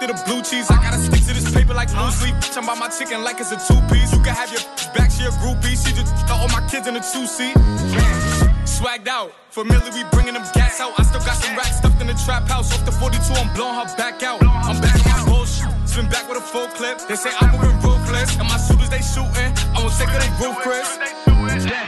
I'm 0.04 0.12
to 0.12 0.24
blue 0.28 0.42
cheese. 0.42 0.68
I 0.70 0.76
gotta 0.84 1.00
stick 1.00 1.24
to 1.24 1.32
this 1.32 1.48
paper 1.48 1.72
like 1.72 1.88
blue 1.88 2.10
sleep. 2.10 2.34
Bitch, 2.36 2.56
I'm 2.60 2.66
by 2.66 2.76
my 2.76 2.88
chicken 2.88 3.24
like 3.24 3.40
it's 3.40 3.52
a 3.52 3.56
two 3.56 3.80
piece. 3.88 4.12
You 4.12 4.20
can 4.20 4.36
have 4.36 4.52
your 4.52 4.60
back, 4.92 5.08
she 5.08 5.24
a 5.24 5.32
groupie. 5.40 5.72
She 5.72 5.96
just 5.96 6.12
all 6.28 6.48
my 6.48 6.60
kids 6.68 6.86
in 6.86 6.96
a 6.96 7.00
two 7.00 7.24
seat. 7.24 7.56
Swagged 8.68 9.08
out, 9.08 9.32
familiar, 9.48 9.88
we 9.96 10.04
bringing 10.12 10.34
them 10.34 10.44
gas 10.52 10.80
out. 10.80 10.92
I 11.00 11.04
still 11.04 11.24
got 11.24 11.40
some 11.40 11.56
racks 11.56 11.78
stuffed 11.78 12.00
in 12.02 12.08
the 12.08 12.18
trap 12.24 12.46
house. 12.48 12.68
Off 12.74 12.84
the 12.84 12.92
42, 12.92 13.16
I'm 13.32 13.48
blowing 13.56 13.80
her 13.80 13.88
back 13.96 14.22
out. 14.22 14.44
I'm 14.44 14.78
back 14.80 15.00
on 15.06 15.24
my 15.24 15.24
bullshit. 15.24 15.72
Spin 15.88 16.08
back 16.10 16.28
with 16.28 16.36
a 16.36 16.44
full 16.44 16.68
clip. 16.76 17.00
They 17.08 17.16
say 17.16 17.32
I'm 17.40 17.56
moving 17.56 17.80
ruthless. 17.80 18.36
And 18.36 18.48
my 18.48 18.60
shooters, 18.60 18.90
they 18.92 19.00
shooting. 19.00 19.56
I 19.72 19.80
won't 19.80 19.96
take 19.96 20.12
it, 20.12 20.20
they 20.20 20.32
roof, 20.44 20.56
Chris. 20.60 21.00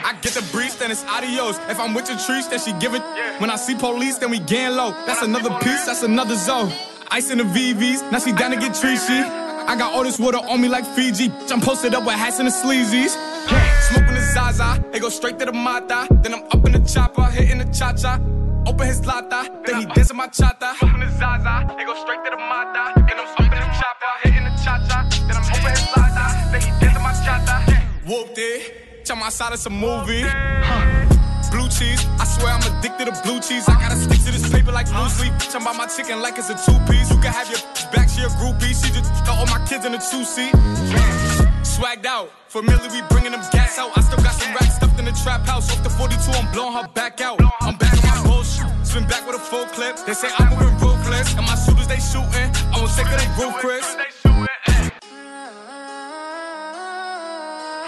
I 0.08 0.16
get 0.22 0.32
the 0.32 0.44
breeze, 0.52 0.76
then 0.76 0.90
it's 0.90 1.04
adios. 1.04 1.58
If 1.68 1.78
I'm 1.78 1.92
with 1.92 2.08
your 2.08 2.18
trees, 2.18 2.48
then 2.48 2.60
she 2.60 2.72
give 2.80 2.94
it. 2.94 3.02
When 3.44 3.50
I 3.50 3.56
see 3.56 3.74
police, 3.74 4.16
then 4.16 4.30
we 4.30 4.38
gang 4.38 4.72
low. 4.72 4.92
That's 5.04 5.20
another 5.20 5.52
piece, 5.60 5.84
that's 5.84 6.02
another 6.02 6.36
zone. 6.36 6.72
Ice 7.10 7.30
in 7.30 7.38
the 7.38 7.44
VVs, 7.44 8.10
now 8.10 8.18
she 8.18 8.32
down 8.32 8.50
to 8.50 8.56
get 8.56 8.72
treachy. 8.72 9.22
I 9.68 9.76
got 9.76 9.92
all 9.92 10.04
this 10.04 10.18
water 10.18 10.38
on 10.38 10.60
me 10.60 10.68
like 10.68 10.84
Fiji. 10.84 11.30
I'm 11.50 11.60
posted 11.60 11.94
up 11.94 12.04
with 12.04 12.14
hats 12.14 12.38
and 12.38 12.48
the 12.48 12.52
sleazies. 12.52 13.10
Smoking 13.88 14.14
the 14.14 14.20
Zaza, 14.34 14.84
it 14.92 15.00
go 15.00 15.08
straight 15.08 15.38
to 15.38 15.44
the 15.46 15.52
Mata. 15.52 16.06
Then 16.22 16.34
I'm 16.34 16.44
up 16.44 16.64
in 16.66 16.72
the 16.72 16.80
chopper, 16.80 17.24
hitting 17.24 17.58
the 17.58 17.64
cha 17.72 17.92
cha. 17.92 18.20
Open 18.66 18.86
his 18.86 19.06
lata, 19.06 19.48
then 19.64 19.80
he 19.80 19.86
dancing 19.86 20.16
my 20.16 20.26
chata. 20.26 20.74
Smoking 20.78 21.00
the 21.00 21.10
Zaza, 21.18 21.76
it 21.78 21.86
go 21.86 21.94
straight 22.02 22.24
to 22.24 22.30
the 22.30 22.36
Mata. 22.36 22.92
Then 23.06 23.18
I'm 23.18 23.28
up 23.28 23.40
in 23.40 23.50
the 23.50 23.70
chopper, 23.78 24.12
hitting 24.22 24.44
the 24.44 24.50
cha 24.62 24.84
cha. 24.88 25.08
Then 25.26 25.36
I'm 25.36 25.44
open 25.44 25.70
his 25.70 25.86
lata, 25.96 26.50
then 26.50 26.60
he 26.60 26.70
dancing 26.80 27.02
my 27.02 27.12
chata. 27.12 28.06
Whooped 28.06 28.38
it. 28.38 29.04
Tell 29.04 29.16
my 29.16 29.28
side 29.28 29.52
it's 29.52 29.66
a 29.66 29.70
movie. 29.70 30.24
Blue 31.56 31.72
cheese, 31.72 32.04
I 32.20 32.28
swear 32.28 32.52
I'm 32.52 32.60
addicted 32.68 33.08
to 33.08 33.16
blue 33.24 33.40
cheese. 33.40 33.64
I 33.66 33.80
gotta 33.80 33.96
stick 33.96 34.20
to 34.28 34.30
this 34.30 34.44
paper 34.52 34.72
like 34.72 34.92
blue 34.92 35.08
sleep. 35.08 35.32
Bitch, 35.40 35.56
I'm 35.56 35.64
by 35.64 35.72
my 35.72 35.86
chicken 35.86 36.20
like 36.20 36.36
it's 36.36 36.52
a 36.52 36.56
two 36.60 36.76
piece. 36.84 37.08
You 37.08 37.16
can 37.16 37.32
have 37.32 37.48
your 37.48 37.64
back, 37.96 38.12
to 38.12 38.20
your 38.20 38.28
groupie. 38.36 38.76
She 38.76 38.92
just 38.92 39.08
all 39.24 39.46
my 39.46 39.64
kids 39.64 39.86
in 39.86 39.94
a 39.94 39.98
two 39.98 40.20
seat. 40.28 40.52
Swagged 41.64 42.04
out, 42.04 42.28
familiar, 42.48 42.92
we 42.92 43.00
bringing 43.08 43.32
them 43.32 43.40
gas 43.52 43.78
out. 43.78 43.96
I 43.96 44.02
still 44.02 44.20
got 44.20 44.36
some 44.36 44.52
racks 44.52 44.76
stuffed 44.76 44.98
in 44.98 45.06
the 45.06 45.16
trap 45.24 45.46
house. 45.48 45.72
Off 45.72 45.82
the 45.82 45.88
42, 45.88 46.30
I'm 46.36 46.52
blowing 46.52 46.74
her 46.76 46.88
back 46.92 47.22
out. 47.22 47.40
I'm 47.62 47.76
back 47.76 47.96
on 48.04 48.04
my 48.04 48.28
bullshit. 48.28 48.68
Spin 48.84 49.08
back 49.08 49.26
with 49.26 49.36
a 49.36 49.40
full 49.40 49.64
clip. 49.72 49.96
They 50.04 50.12
say 50.12 50.28
I'm 50.36 50.52
moving 50.52 50.76
ruthless. 50.76 51.32
And 51.40 51.46
my 51.48 51.56
shooters, 51.56 51.88
they 51.88 52.04
shooting. 52.04 52.52
I 52.68 52.76
won't 52.76 52.92
take 52.92 53.08
they. 53.08 53.26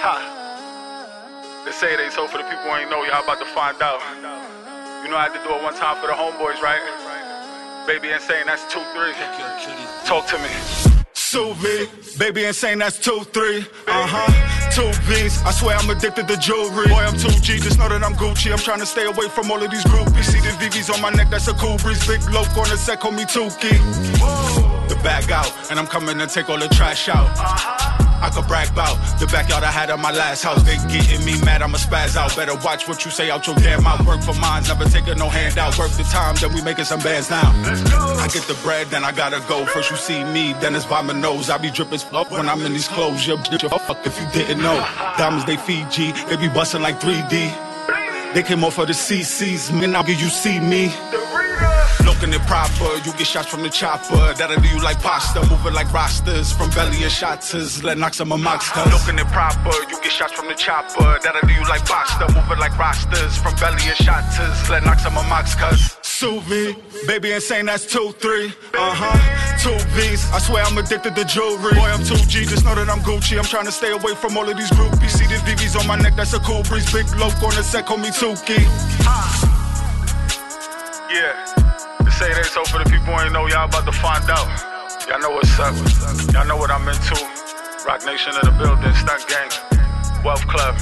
Ha. 0.01 0.38
They 1.69 1.75
say 1.75 1.97
they 1.97 2.09
told 2.09 2.31
for 2.31 2.39
the 2.39 2.45
people 2.45 2.65
who 2.65 2.77
ain't 2.81 2.89
know, 2.89 3.05
y'all 3.05 3.23
about 3.23 3.39
to 3.41 3.45
find 3.45 3.77
out. 3.83 4.01
You 5.05 5.11
know 5.13 5.21
I 5.21 5.29
had 5.29 5.37
to 5.37 5.43
do 5.45 5.53
it 5.53 5.63
one 5.63 5.77
time 5.77 6.01
for 6.01 6.07
the 6.09 6.17
homeboys, 6.17 6.65
right? 6.65 6.81
Baby 7.87 8.09
insane, 8.09 8.47
that's 8.47 8.65
two, 8.73 8.81
three. 8.97 9.13
Talk 10.09 10.25
to 10.33 10.39
me. 10.41 10.49
Sous 11.13 11.53
vide, 11.61 11.93
baby 12.19 12.47
insane, 12.47 12.79
that's 12.79 12.97
two, 12.97 13.21
three. 13.37 13.69
Uh 13.87 14.09
huh. 14.09 14.71
Two 14.73 14.89
B's, 15.05 15.43
I 15.45 15.51
swear 15.51 15.77
I'm 15.77 15.91
addicted 15.91 16.27
to 16.29 16.39
jewelry. 16.39 16.89
Boy, 16.89 17.05
I'm 17.05 17.13
2G, 17.13 17.61
just 17.61 17.79
know 17.79 17.91
that 17.91 18.03
I'm 18.03 18.15
Gucci. 18.15 18.51
I'm 18.51 18.57
trying 18.57 18.81
to 18.81 18.87
stay 18.87 19.05
away 19.05 19.29
from 19.29 19.51
all 19.51 19.63
of 19.63 19.71
these 19.71 19.85
groupies. 19.85 20.25
See 20.25 20.41
the 20.41 20.57
VVs 20.57 20.89
on 20.89 21.03
my 21.03 21.11
neck, 21.11 21.29
that's 21.29 21.49
a 21.49 21.53
cool 21.53 21.77
breeze. 21.77 22.01
Big 22.09 22.25
loaf 22.33 22.49
on 22.57 22.71
the 22.71 22.79
set, 22.79 23.01
call 23.01 23.13
me 23.13 23.25
Tukey. 23.25 23.77
The 24.89 24.95
bag 25.05 25.31
out, 25.31 25.53
and 25.71 25.79
I'm 25.79 25.87
coming 25.87 26.17
to 26.17 26.27
take 26.29 26.49
all 26.49 26.59
the 26.59 26.69
trash 26.69 27.11
out. 27.11 27.98
I 28.21 28.31
could 28.31 28.47
brag 28.47 28.71
about 28.71 28.97
the 29.21 29.27
backyard 29.27 29.65
I 29.65 29.71
had 29.71 29.91
at 29.91 29.99
my 29.99 30.13
last 30.13 30.43
house. 30.43 30.63
They 30.63 30.77
getting 30.89 31.25
me 31.25 31.41
mad, 31.45 31.63
I'ma 31.63 31.79
spaz 31.79 32.17
out. 32.17 32.35
Better 32.37 32.57
watch 32.65 32.89
what 32.89 33.05
you 33.05 33.11
say 33.11 33.31
out 33.31 33.47
your 33.47 33.57
damn 33.57 33.83
mouth. 33.83 34.05
Work 34.07 34.23
for 34.23 34.35
mine, 34.35 34.65
never 34.65 34.85
taking 34.85 35.19
no 35.19 35.29
handout. 35.29 35.79
Work 35.79 35.93
the 35.93 36.05
time, 36.05 36.35
then 36.37 36.53
we 36.53 36.63
making 36.63 36.85
some 36.85 37.01
bands 37.01 37.31
now. 37.31 37.51
I 38.19 38.29
get 38.33 38.43
the 38.45 38.59
bread, 38.63 38.89
then 38.89 39.05
I 39.05 39.13
gotta 39.13 39.41
go. 39.49 39.65
First 39.67 39.91
you 39.91 39.97
see 39.97 40.25
me, 40.25 40.53
then 40.55 40.75
it's 40.75 40.87
by 40.87 41.03
my 41.03 41.13
nose. 41.13 41.51
I 41.51 41.59
be 41.59 41.71
dripping 41.71 42.01
up 42.13 42.31
when 42.31 42.49
I'm 42.49 42.61
in 42.63 42.73
these 42.73 42.89
clothes. 42.89 43.27
Bitch, 43.27 43.63
your 43.63 43.71
fuck 43.71 44.05
if 44.07 44.21
you 44.21 44.27
didn't 44.33 44.63
know. 44.63 44.77
Diamonds 45.17 45.45
they 45.45 45.57
Fiji, 45.57 46.13
they 46.29 46.37
be 46.37 46.49
busting 46.49 46.83
like 46.83 47.01
3D. 47.01 47.69
They 48.35 48.43
came 48.43 48.63
off 48.63 48.79
of 48.79 48.89
the 48.89 48.93
CCs, 48.93 49.73
man. 49.73 49.93
Now 49.93 50.05
you 50.05 50.15
see 50.29 50.61
me. 50.61 50.93
Looking 52.05 52.33
it 52.33 52.43
proper, 52.47 52.97
you 53.05 53.13
get 53.17 53.27
shots 53.27 53.49
from 53.49 53.63
the 53.63 53.71
chopper. 53.71 54.35
That'll 54.35 54.61
do 54.61 54.69
you 54.69 54.81
like 54.83 55.01
pasta, 55.01 55.41
moving 55.49 55.75
like 55.75 55.93
rosters. 55.93 56.53
From 56.53 56.71
belly 56.71 57.03
and 57.03 57.13
shotters, 57.13 57.83
let 57.85 57.99
knock 57.99 58.15
some 58.15 58.33
of 58.33 58.41
monsters. 58.41 58.93
Looking 58.93 59.19
it 59.19 59.29
proper, 59.33 59.75
you 59.91 60.01
get 60.03 60.13
shots 60.13 60.33
from 60.33 60.49
the 60.49 60.55
chopper. 60.55 61.19
That'll 61.23 61.47
do 61.47 61.55
you 61.55 61.67
like 61.69 61.85
pasta, 61.85 62.27
moving 62.35 62.59
like 62.59 62.77
rosters. 62.79 63.37
From 63.37 63.55
belly 63.57 63.83
and 63.87 63.97
shotters, 63.97 64.71
let 64.71 64.85
knock 64.85 64.99
some 64.99 65.17
of 65.17 65.27
monsters. 65.29 65.97
Sous 66.03 66.43
vide, 66.45 66.77
baby 67.07 67.33
insane, 67.33 67.67
that's 67.67 67.87
two, 67.87 68.13
three. 68.19 68.47
Uh 68.75 68.95
huh. 68.95 69.39
Two 69.63 69.77
V's, 69.95 70.31
I 70.33 70.39
swear 70.39 70.65
I'm 70.65 70.79
addicted 70.79 71.15
to 71.17 71.25
jewelry. 71.25 71.75
Boy, 71.75 71.91
I'm 71.91 72.01
2G, 72.01 72.49
just 72.49 72.65
know 72.65 72.75
that 72.75 72.89
I'm 72.89 73.01
Gucci. 73.01 73.39
I'm 73.39 73.45
trying 73.45 73.67
to 73.67 73.73
stay 73.73 73.93
away 73.93 74.15
from 74.15 74.37
all 74.37 74.49
of 74.49 74.57
these 74.57 74.71
groupies. 74.71 75.11
See 75.11 75.27
the 75.27 75.35
VVs 75.47 75.79
on 75.79 75.87
my 75.87 75.97
neck, 75.97 76.15
that's 76.17 76.33
a 76.33 76.41
cool 76.41 76.63
breeze. 76.63 76.93
Big 76.93 77.07
loaf 77.17 77.35
on 77.43 77.51
the 77.55 77.63
set, 77.63 77.87
call 77.87 77.99
me 77.99 78.09
Tukey. 78.09 78.59
Yeah, 81.11 81.58
say 82.19 82.35
they 82.35 82.43
so 82.43 82.65
for 82.65 82.83
the 82.83 82.91
people 82.91 83.15
who 83.15 83.21
ain't 83.23 83.33
know, 83.33 83.47
y'all 83.47 83.69
about 83.69 83.85
to 83.85 83.93
find 83.93 84.29
out. 84.29 84.49
Y'all 85.09 85.21
know 85.21 85.31
what's 85.31 85.57
up. 85.61 85.73
Y'all 86.35 86.45
know 86.49 86.57
what 86.57 86.69
I'm 86.69 86.83
into. 86.89 87.15
Roc 87.87 88.05
Nation 88.05 88.35
in 88.35 88.43
the 88.43 88.55
building, 88.59 88.93
Stunt 88.95 89.25
Gang, 89.31 89.51
Wealth 90.25 90.45
Club. 90.49 90.75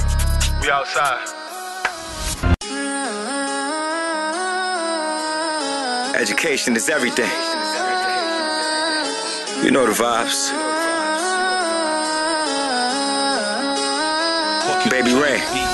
We 0.61 0.71
outside. 0.71 1.21
Education 6.15 6.75
is 6.75 6.89
everything. 6.89 7.29
You 9.63 9.69
know 9.69 9.85
the 9.85 9.93
vibes. 9.93 10.51
Baby 14.89 15.13
Ray. 15.13 15.66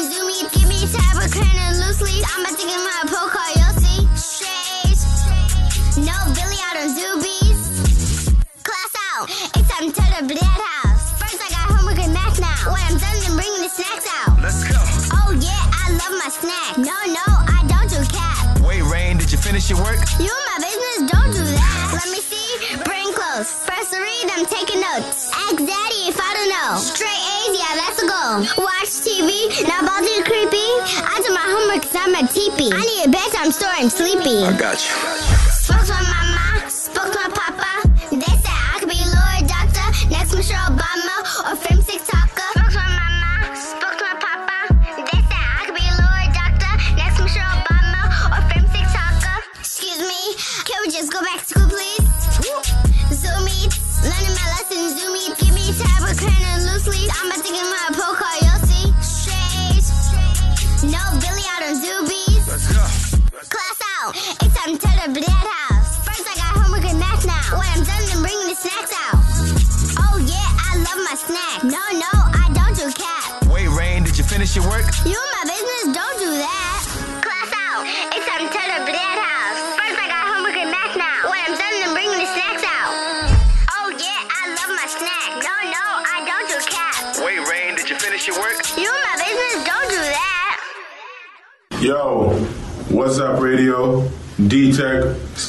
My 0.00 0.08
lessons. 0.08 0.14
Zoom 0.14 0.48
give 0.50 0.68
me 0.68 0.84
a 0.84 0.88
tab, 0.88 1.16
a 1.16 1.28
crayon, 1.28 1.56
and 1.56 1.78
loose 1.78 2.00
leaf. 2.00 2.24
I'm 2.34 2.40
about 2.44 2.58
to 2.58 2.66
get 2.66 2.78
my 2.78 3.00
report 3.04 3.32
card, 3.32 3.52
you'll 3.56 3.76
see. 3.80 4.08
Straight. 4.16 4.98
No 6.04 6.16
Billy 6.34 6.58
out 6.64 6.76
on 6.80 6.88
Zoobies. 6.96 7.60
Class 8.62 8.92
out, 9.12 9.28
it's 9.28 9.68
time 9.68 9.92
to 9.92 10.04
the 10.16 10.34
bread 10.34 10.42
house. 10.42 11.18
First, 11.18 11.40
I 11.40 11.48
got 11.50 11.76
homework 11.76 11.98
and 11.98 12.12
math 12.12 12.40
now. 12.40 12.72
When 12.72 12.80
I'm 12.80 12.96
done, 12.98 13.18
then 13.20 13.34
bringing 13.36 13.62
the 13.62 13.68
snacks 13.68 14.06
out. 14.24 14.40
Let's 14.40 14.64
go. 14.64 14.80
Oh, 15.12 15.32
yeah, 15.36 15.64
I 15.84 15.92
love 15.92 16.14
my 16.16 16.30
snack. 16.30 16.78
No, 16.78 16.96
no, 17.12 17.26
I 17.28 17.64
don't 17.68 17.88
do 17.90 18.00
cap. 18.12 18.60
Wait, 18.64 18.82
Rain, 18.82 19.18
did 19.18 19.32
you 19.32 19.38
finish 19.38 19.68
your 19.68 19.80
work? 19.80 20.00
You 20.18 20.30
in 20.30 20.44
my 20.48 20.58
business, 20.60 21.10
don't 21.10 21.32
do 21.32 21.44
that. 21.44 21.90
Let 21.92 22.08
me 22.08 22.20
see, 22.20 22.76
brain 22.84 23.12
close. 23.12 23.52
First 23.52 23.92
to 23.92 24.00
read, 24.00 24.26
I'm 24.32 24.46
taking 24.46 24.80
notes. 24.80 25.30
Ask 25.34 25.56
daddy 25.56 26.00
if 26.08 26.18
I 26.20 26.30
don't 26.34 26.48
know. 26.48 26.78
Straight 26.78 27.19
goal. 28.30 28.64
Watch 28.64 29.02
TV, 29.02 29.50
not 29.66 29.82
to 29.82 30.22
creepy. 30.22 30.68
I 31.02 31.16
do 31.24 31.30
my 31.34 31.46
homework 31.50 31.82
cause 31.82 31.96
I'm 31.98 32.14
a 32.14 32.22
teepee. 32.28 32.70
I 32.72 32.82
need 32.82 33.02
a 33.06 33.10
bedtime 33.10 33.50
story, 33.50 33.74
I'm 33.78 33.90
sleepy. 33.90 34.44
I 34.44 34.54
got 34.56 34.78
you. 34.78 34.94
Spoke 35.50 35.84
to 35.86 35.92
my 35.92 36.02
mama, 36.02 36.70
spoke 36.70 37.10
to 37.10 37.18
my 37.18 37.30
papa. 37.34 37.88
They 38.10 38.34
said 38.42 38.58
I 38.70 38.78
could 38.78 38.90
be 38.90 39.00
lawyer, 39.02 39.42
doctor, 39.46 39.86
next 40.10 40.34
Michelle 40.34 40.70
Obama, 40.70 41.16
or 41.46 41.56
famous 41.56 41.86
TikToker. 41.86 42.50
Spoke 42.54 42.70
to 42.70 42.78
my 42.78 42.90
mama, 43.02 43.56
spoke 43.56 43.96
to 43.98 44.04
my 44.06 44.16
papa. 44.18 44.56
They 44.78 45.20
said 45.26 45.44
I 45.58 45.62
could 45.66 45.78
be 45.78 45.86
lawyer, 45.86 46.30
doctor, 46.30 46.72
next 46.94 47.18
Michelle 47.18 47.50
Obama, 47.50 48.02
or 48.30 48.40
famous 48.50 48.70
TikToker. 48.70 49.38
Excuse 49.58 50.02
me, 50.06 50.20
can 50.66 50.78
we 50.82 50.88
just 50.90 51.10
go 51.12 51.20
back 51.22 51.42
to 51.42 51.46
school, 51.46 51.68
please? 51.70 52.04
Zoom 53.10 53.46
eats, 53.58 54.06
learning 54.06 54.34
my 54.38 54.46
lessons. 54.54 54.94
Zoom 54.98 55.14
eats, 55.18 55.34
give 55.42 55.54
me 55.54 55.66
a 55.66 55.74
tab, 55.74 56.06
a 56.06 56.14
crayon, 56.14 56.46
and 56.46 56.64
loose. 56.70 56.86
I'm 57.20 57.26
about 57.26 57.44
to 57.44 57.52
get 57.52 57.66
my 57.68 57.89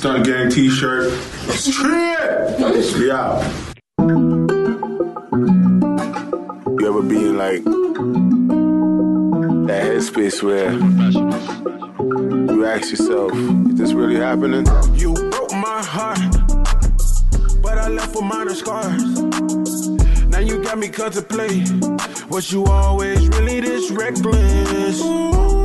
Stunt 0.01 0.25
Gang 0.25 0.49
t 0.49 0.67
shirt. 0.67 1.13
Straight! 1.51 2.57
We 2.97 3.11
out. 3.11 3.43
You 6.80 6.88
ever 6.88 7.03
be 7.03 7.17
in 7.17 7.38
like 7.38 7.63
that 9.67 9.83
headspace 9.85 10.41
where 10.41 10.71
you 12.51 12.65
ask 12.65 12.89
yourself, 12.89 13.31
is 13.31 13.75
this 13.75 13.93
really 13.93 14.15
happening? 14.15 14.65
You 14.95 15.13
broke 15.13 15.51
my 15.51 15.83
heart, 15.83 16.17
but 17.61 17.77
I 17.77 17.89
left 17.89 18.15
with 18.15 18.23
minor 18.23 18.55
scars. 18.55 19.21
Now 20.30 20.39
you 20.39 20.63
got 20.63 20.80
me 20.80 20.89
contemplate. 20.89 21.69
Was 22.27 22.51
you 22.51 22.65
always 22.65 23.27
really 23.27 23.59
this 23.59 23.91
reckless? 23.91 24.99
Was 24.99 25.60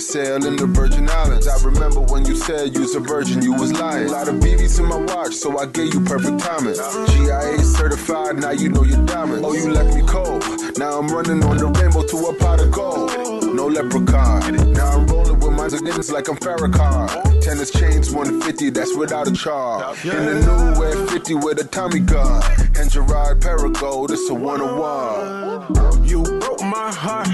we 0.00 0.20
parasailed 0.20 0.46
in 0.46 0.56
the 0.56 0.66
Virgin 0.66 1.08
Islands. 1.08 1.46
I 1.46 1.62
remember 1.64 2.00
when 2.00 2.24
you 2.24 2.34
said 2.34 2.74
you 2.74 2.80
was 2.80 2.94
a 2.94 3.00
virgin, 3.00 3.42
you 3.42 3.52
was 3.52 3.72
lying. 3.72 4.08
A 4.08 4.12
lot 4.12 4.28
of 4.28 4.36
BBs 4.36 4.78
in 4.78 4.86
my 4.86 4.96
watch, 4.96 5.34
so 5.34 5.58
I 5.58 5.66
gave 5.66 5.94
you 5.94 6.00
perfect 6.00 6.38
timing. 6.40 6.74
GIA 6.74 7.58
certified, 7.62 8.36
now 8.36 8.50
you 8.50 8.68
know 8.68 8.84
you're 8.84 9.04
diamond. 9.06 9.44
Oh, 9.44 9.52
you 9.52 9.70
left 9.70 9.94
me 9.94 10.02
cold. 10.06 10.44
Now 10.78 10.98
I'm 10.98 11.08
running 11.08 11.42
on 11.44 11.56
the 11.56 11.66
rainbow 11.66 12.02
to 12.02 12.16
a 12.28 12.34
pot 12.34 12.60
of 12.60 12.70
gold. 12.70 13.10
No 13.54 13.66
leprechaun. 13.66 14.72
Now 14.72 14.98
I'm 14.98 15.06
rolling 15.06 15.40
with 15.40 15.52
my 15.52 15.66
against 15.66 16.10
like 16.10 16.28
I'm 16.28 16.36
Farrakhan. 16.36 17.42
Tennis 17.42 17.70
chains 17.70 18.10
150, 18.10 18.70
that's 18.70 18.96
without 18.96 19.28
a 19.28 19.32
charge. 19.32 20.04
In 20.04 20.24
the 20.24 20.34
new 20.40 20.84
Air 20.84 21.06
50 21.08 21.34
with 21.34 21.60
a 21.60 21.64
Tommy 21.64 22.00
gun. 22.00 22.42
And 22.78 22.90
Girard-Perregaux, 22.90 24.10
it's 24.10 24.28
a 24.30 24.34
one 24.34 24.60
on 24.60 24.78
one. 24.78 26.04
You 26.04 26.22
broke 26.22 26.62
my 26.62 26.92
heart, 26.92 27.28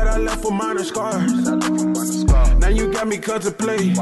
but 0.00 0.08
I 0.08 0.16
left 0.18 0.44
with 0.44 0.54
minor 0.54 0.84
scars. 0.84 1.30
Now 2.58 2.68
you 2.68 2.90
got 2.92 3.06
me 3.06 3.18
contemplate. 3.18 3.98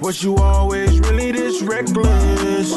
Was 0.00 0.22
you 0.22 0.36
always 0.36 1.00
really 1.00 1.32
this 1.32 1.62
reckless? 1.62 2.72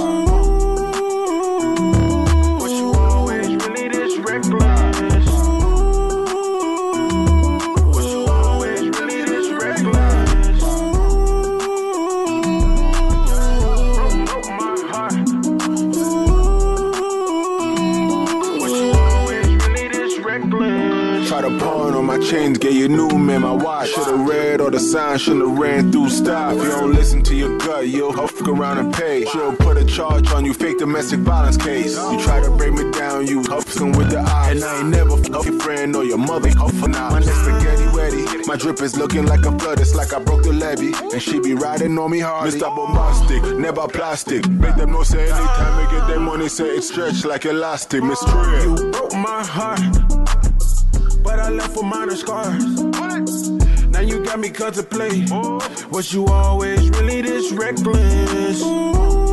Chains, 22.26 22.58
get 22.58 22.74
you 22.74 22.88
new 22.88 23.10
man, 23.10 23.42
my 23.42 23.52
watch. 23.52 23.90
Should've 23.90 24.28
read 24.28 24.62
all 24.62 24.72
the 24.72 24.80
signs, 24.80 25.22
should've 25.22 25.58
ran 25.58 25.92
through 25.92 26.10
stop. 26.10 26.56
If 26.56 26.64
you 26.64 26.70
don't 26.70 26.94
listen 26.94 27.24
to 27.24 27.36
your 27.36 27.58
gut, 27.60 27.88
you'll 27.88 28.14
fuck 28.14 28.48
around 28.48 28.80
and 28.80 28.94
pay. 28.94 29.26
She'll 29.26 29.56
put 29.56 29.78
a 29.78 29.86
charge 29.86 30.32
on 30.32 30.46
you, 30.46 30.54
fake 30.54 30.80
domestic 30.80 31.20
violence 31.20 31.58
case. 31.58 31.96
You 31.96 32.20
try 32.22 32.42
to 32.42 32.50
break 32.52 32.74
me 32.74 32.92
down, 32.92 33.28
you 33.28 33.44
huffing 33.44 33.92
with 33.94 34.10
the 34.10 34.20
eye. 34.20 34.52
And 34.52 34.64
I 34.64 34.80
ain't 34.80 34.90
never 34.90 35.16
huff 35.32 35.46
your 35.46 35.60
friend 35.60 35.96
or 35.96 36.04
your 36.04 36.18
mother 36.18 36.50
huffing 36.50 36.96
out. 36.96 37.12
My 37.12 37.20
neck 37.20 37.36
spaghetti 37.36 37.86
ready, 37.96 38.46
my 38.48 38.56
drip 38.56 38.82
is 38.82 38.98
looking 38.98 39.26
like 39.26 39.46
a 39.46 39.58
flood. 39.60 39.80
It's 39.80 39.94
like 39.94 40.14
I 40.14 40.20
broke 40.20 40.44
the 40.44 40.54
levee, 40.54 40.94
and 41.14 41.22
she 41.22 41.40
be 41.40 41.54
riding 41.54 41.98
on 41.98 42.12
me 42.12 42.20
hard. 42.20 42.52
Mr. 42.52 42.76
Bombastic, 42.76 43.44
never 43.58 43.88
plastic. 43.88 44.48
Make 44.50 44.76
them 44.76 44.92
know 44.92 45.04
say 45.04 45.30
anytime 45.30 45.78
we 45.78 45.98
get 45.98 46.08
them 46.08 46.24
money, 46.24 46.50
say 46.50 46.66
it's 46.66 46.88
stretched 46.88 47.26
like 47.26 47.46
elastic. 47.46 48.04
Miss. 48.04 48.22
You 48.26 48.92
broke 48.92 49.14
my 49.14 49.44
heart, 49.46 49.80
but 51.26 51.40
I 51.40 51.50
left 51.50 51.76
with 51.76 51.86
minor 51.86 52.16
scars. 52.16 52.64
Now 53.90 54.02
you 54.02 54.24
got 54.24 54.40
me 54.40 54.50
contemplate. 54.50 55.30
Was 55.90 56.14
you 56.14 56.28
always 56.28 56.90
really 56.92 57.22
this 57.22 57.52
reckless? 57.52 58.62
Was 58.62 59.25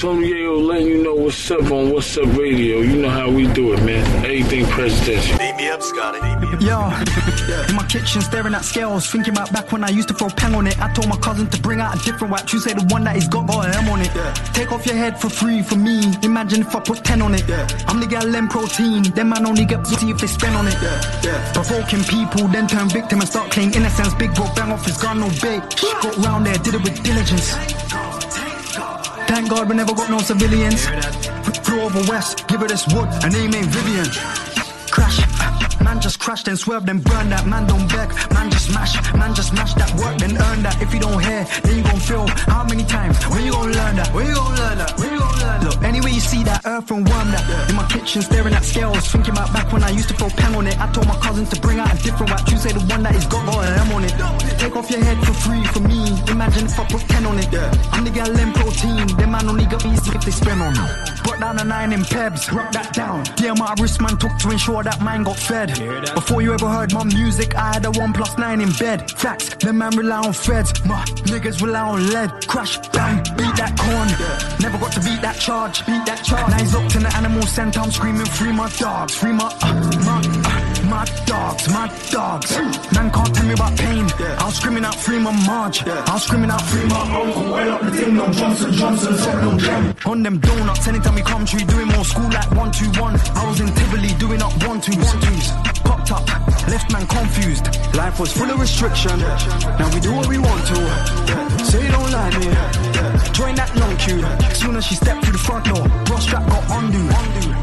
Tony 0.00 0.28
Yayo 0.28 0.66
letting 0.66 0.86
you 0.86 1.02
know 1.02 1.12
what's 1.12 1.50
up 1.50 1.70
on 1.70 1.90
What's 1.90 2.16
Up 2.16 2.24
Radio. 2.34 2.80
You 2.80 3.02
know 3.02 3.10
how 3.10 3.30
we 3.30 3.46
do 3.52 3.74
it, 3.74 3.84
man. 3.84 4.02
Everything 4.24 4.64
presidential. 4.64 5.36
Beat 5.36 5.56
me 5.56 5.68
up, 5.68 5.82
Scotty. 5.82 6.20
Yo, 6.64 6.88
in 7.68 7.76
my 7.76 7.84
kitchen 7.86 8.22
staring 8.22 8.54
at 8.54 8.64
scales, 8.64 9.10
thinking 9.10 9.34
about 9.34 9.52
back 9.52 9.70
when 9.72 9.84
I 9.84 9.90
used 9.90 10.08
to 10.08 10.14
throw 10.14 10.30
peng 10.30 10.54
on 10.54 10.66
it. 10.66 10.80
I 10.80 10.90
told 10.94 11.06
my 11.06 11.18
cousin 11.18 11.50
to 11.50 11.60
bring 11.60 11.80
out 11.80 12.00
a 12.00 12.02
different 12.02 12.32
wax. 12.32 12.50
You 12.50 12.60
say 12.60 12.72
the 12.72 12.86
one 12.86 13.04
that 13.04 13.14
he's 13.14 13.28
got 13.28 13.46
got 13.46 13.68
an 13.68 13.74
M 13.74 13.90
on 13.90 14.00
it. 14.00 14.10
Yeah. 14.14 14.32
Take 14.54 14.72
off 14.72 14.86
your 14.86 14.96
head 14.96 15.20
for 15.20 15.28
free 15.28 15.60
for 15.60 15.76
me. 15.76 16.00
Imagine 16.22 16.62
if 16.62 16.74
I 16.74 16.80
put 16.80 17.04
10 17.04 17.20
on 17.20 17.34
it. 17.34 17.44
I'm 17.86 18.00
the 18.00 18.06
gal 18.06 18.24
them 18.26 18.48
protein. 18.48 19.02
Them 19.02 19.28
man 19.28 19.44
only 19.44 19.66
get 19.66 19.84
pussy 19.84 20.08
if 20.08 20.18
they 20.18 20.28
spend 20.28 20.56
on 20.56 20.66
it. 20.66 20.76
Provoking 21.52 22.04
people, 22.04 22.48
then 22.48 22.66
turn 22.66 22.88
victim 22.88 23.20
and 23.20 23.28
start 23.28 23.50
claiming 23.50 23.74
innocence. 23.74 24.14
Big 24.14 24.34
bro 24.34 24.46
bang 24.56 24.72
off 24.72 24.86
his 24.86 24.96
gun, 24.96 25.20
no 25.20 25.28
bait. 25.42 25.60
Got 26.00 26.16
round 26.24 26.46
there, 26.46 26.56
did 26.56 26.72
it 26.72 26.82
with 26.82 27.02
diligence. 27.04 27.52
Thank 29.30 29.48
God 29.48 29.68
we 29.68 29.76
never 29.76 29.94
got 29.94 30.10
no 30.10 30.18
civilians. 30.18 30.84
Flew 31.64 31.82
over 31.82 32.00
west, 32.10 32.48
give 32.48 32.62
her 32.62 32.66
this 32.66 32.84
wood, 32.88 33.08
her 33.22 33.30
name 33.30 33.54
ain't 33.54 33.66
Vivian. 33.66 34.49
Man 36.00 36.08
just 36.08 36.18
crashed 36.18 36.48
and 36.48 36.58
swerved 36.58 36.88
and 36.88 37.04
burned 37.04 37.30
that. 37.30 37.44
Man 37.44 37.66
don't 37.66 37.86
beg, 37.92 38.08
man 38.32 38.48
just 38.50 38.72
smash, 38.72 38.96
man 39.12 39.34
just 39.34 39.52
smash 39.52 39.74
that 39.74 39.92
work 40.00 40.16
then 40.16 40.32
earn 40.48 40.62
that. 40.62 40.80
If 40.80 40.94
you 40.94 41.00
don't 41.00 41.20
hear, 41.20 41.44
then 41.60 41.76
you 41.76 41.84
gon' 41.84 42.00
feel 42.00 42.26
how 42.48 42.64
many 42.64 42.84
times? 42.84 43.20
When 43.28 43.44
you 43.44 43.52
gon' 43.52 43.70
learn 43.70 43.96
that? 44.00 44.08
When 44.14 44.24
you 44.24 44.32
gon' 44.32 44.56
learn 44.56 44.78
that? 44.78 44.96
When 44.96 45.12
you 45.12 45.20
gon' 45.20 45.38
learn 45.44 45.60
that? 45.60 45.68
Look, 45.68 45.84
anyway 45.84 46.12
you 46.16 46.24
see 46.24 46.42
that 46.44 46.64
earth 46.64 46.90
and 46.90 47.04
worm 47.04 47.28
that. 47.36 47.44
In 47.68 47.76
my 47.76 47.84
kitchen 47.92 48.22
staring 48.22 48.54
at 48.54 48.64
scales, 48.64 49.12
thinking 49.12 49.36
about 49.36 49.52
back 49.52 49.70
when 49.74 49.84
I 49.84 49.90
used 49.90 50.08
to 50.08 50.16
throw 50.16 50.30
pen 50.30 50.54
on 50.54 50.66
it. 50.66 50.80
I 50.80 50.90
told 50.90 51.06
my 51.06 51.20
cousin 51.20 51.44
to 51.44 51.60
bring 51.60 51.78
out 51.78 51.92
a 51.92 52.02
different 52.02 52.32
wax. 52.32 52.50
You 52.50 52.56
say 52.56 52.72
the 52.72 52.80
one 52.88 53.02
that 53.02 53.14
is 53.14 53.26
got 53.26 53.44
an 53.44 53.68
M 53.84 53.92
on 53.92 54.04
it. 54.08 54.16
Take 54.56 54.76
off 54.76 54.88
your 54.88 55.04
head 55.04 55.20
for 55.20 55.36
free 55.36 55.64
for 55.68 55.84
me. 55.84 56.00
Imagine 56.32 56.64
if 56.64 56.80
I 56.80 56.88
put 56.88 57.04
10 57.12 57.26
on 57.26 57.36
it. 57.36 57.52
I'm 57.92 58.08
the 58.08 58.10
gal 58.10 58.32
in 58.32 58.56
protein. 58.56 59.04
Them 59.20 59.32
man 59.32 59.46
only 59.52 59.66
got 59.66 59.84
easy 59.84 60.16
if 60.16 60.24
they 60.24 60.32
spend 60.32 60.64
on 60.64 60.72
me. 60.72 61.19
Down 61.40 61.58
a 61.58 61.64
nine 61.64 61.92
in 61.94 62.02
pebs, 62.02 62.52
rock 62.54 62.70
that 62.72 62.92
down. 62.92 63.24
Yeah, 63.38 63.54
my 63.54 63.74
wrist 63.80 63.98
man 64.02 64.18
took 64.18 64.36
to 64.40 64.50
ensure 64.50 64.82
that 64.82 65.00
mine 65.00 65.22
got 65.22 65.38
fed. 65.38 65.68
Before 66.14 66.42
you 66.42 66.52
ever 66.52 66.68
heard 66.68 66.92
my 66.92 67.02
music, 67.04 67.54
I 67.54 67.72
had 67.72 67.84
a 67.86 67.90
one 67.92 68.12
plus 68.12 68.36
nine 68.36 68.60
in 68.60 68.70
bed. 68.72 69.10
Facts, 69.10 69.54
them 69.54 69.78
man 69.78 69.96
rely 69.96 70.18
on 70.18 70.34
feds. 70.34 70.70
My 70.84 71.02
niggas 71.32 71.62
rely 71.62 71.80
on 71.80 72.10
lead. 72.10 72.46
Crash, 72.46 72.76
bang, 72.92 73.16
beat 73.38 73.56
that 73.56 73.74
corn. 73.78 74.08
Never 74.60 74.76
got 74.76 74.92
to 74.92 75.00
beat 75.00 75.22
that 75.22 75.36
charge, 75.40 75.84
beat 75.86 76.04
that 76.04 76.22
charge. 76.24 76.50
Now 76.50 76.58
he's 76.58 76.74
locked 76.74 76.94
in 76.94 77.04
the 77.04 77.16
animal 77.16 77.42
center. 77.42 77.80
I'm 77.80 77.90
screaming, 77.90 78.26
free 78.26 78.52
my 78.52 78.68
dogs, 78.76 79.14
free 79.14 79.32
my, 79.32 79.46
uh, 79.62 79.74
my, 80.04 80.20
uh, 80.44 80.49
my 81.00 81.24
dogs, 81.24 81.68
my 81.68 81.86
dogs. 82.10 82.50
Man 82.94 83.10
can't 83.10 83.34
tell 83.34 83.46
me 83.46 83.54
about 83.54 83.78
pain. 83.78 84.04
I'm 84.38 84.52
screaming 84.52 84.84
out, 84.84 84.96
free 84.96 85.18
my 85.18 85.32
Marge. 85.46 85.82
I'm 85.86 86.18
screaming 86.18 86.50
out, 86.50 86.60
free 86.62 86.84
my 86.84 87.00
uncle. 87.00 87.44
Well 87.52 87.70
up 87.74 87.80
the 87.82 87.90
thing, 87.90 88.16
no 88.16 88.30
Johnson, 88.30 88.72
Johnson, 88.72 89.14
no 89.44 89.58
jam. 89.58 89.94
On 90.04 90.22
them 90.22 90.38
donuts, 90.38 90.86
anytime 90.88 91.14
we 91.14 91.22
come 91.22 91.46
tree, 91.46 91.64
doing 91.64 91.88
more 91.88 92.04
school 92.04 92.28
like 92.30 92.50
one, 92.50 92.70
two, 92.72 92.90
one. 93.00 93.14
I 93.34 93.48
was 93.48 93.60
in 93.60 93.68
Tivoli 93.68 94.12
doing 94.18 94.42
up 94.42 94.52
one, 94.68 94.80
two, 94.80 94.96
one, 95.00 95.20
twos. 95.24 95.46
Popped 95.88 96.12
up, 96.12 96.26
left 96.68 96.92
man 96.92 97.06
confused. 97.06 97.64
Life 97.94 98.20
was 98.20 98.32
full 98.32 98.50
of 98.50 98.60
restriction. 98.60 99.18
Now 99.80 99.88
we 99.94 100.00
do 100.00 100.12
what 100.12 100.26
we 100.28 100.38
want 100.38 100.66
to. 100.66 100.78
Say 101.64 101.86
you 101.86 101.92
don't 101.92 102.12
like 102.12 102.34
me. 102.40 102.48
Join 103.32 103.54
that 103.54 103.72
long 103.76 103.96
queue. 103.96 104.20
Soon 104.54 104.76
as 104.76 104.84
she 104.84 104.96
stepped 104.96 105.24
through 105.24 105.32
the 105.32 105.44
front 105.48 105.64
door, 105.64 105.88
bra 106.04 106.18
strap 106.18 106.46
got 106.46 106.64
undo. 106.76 107.00
You 107.00 107.59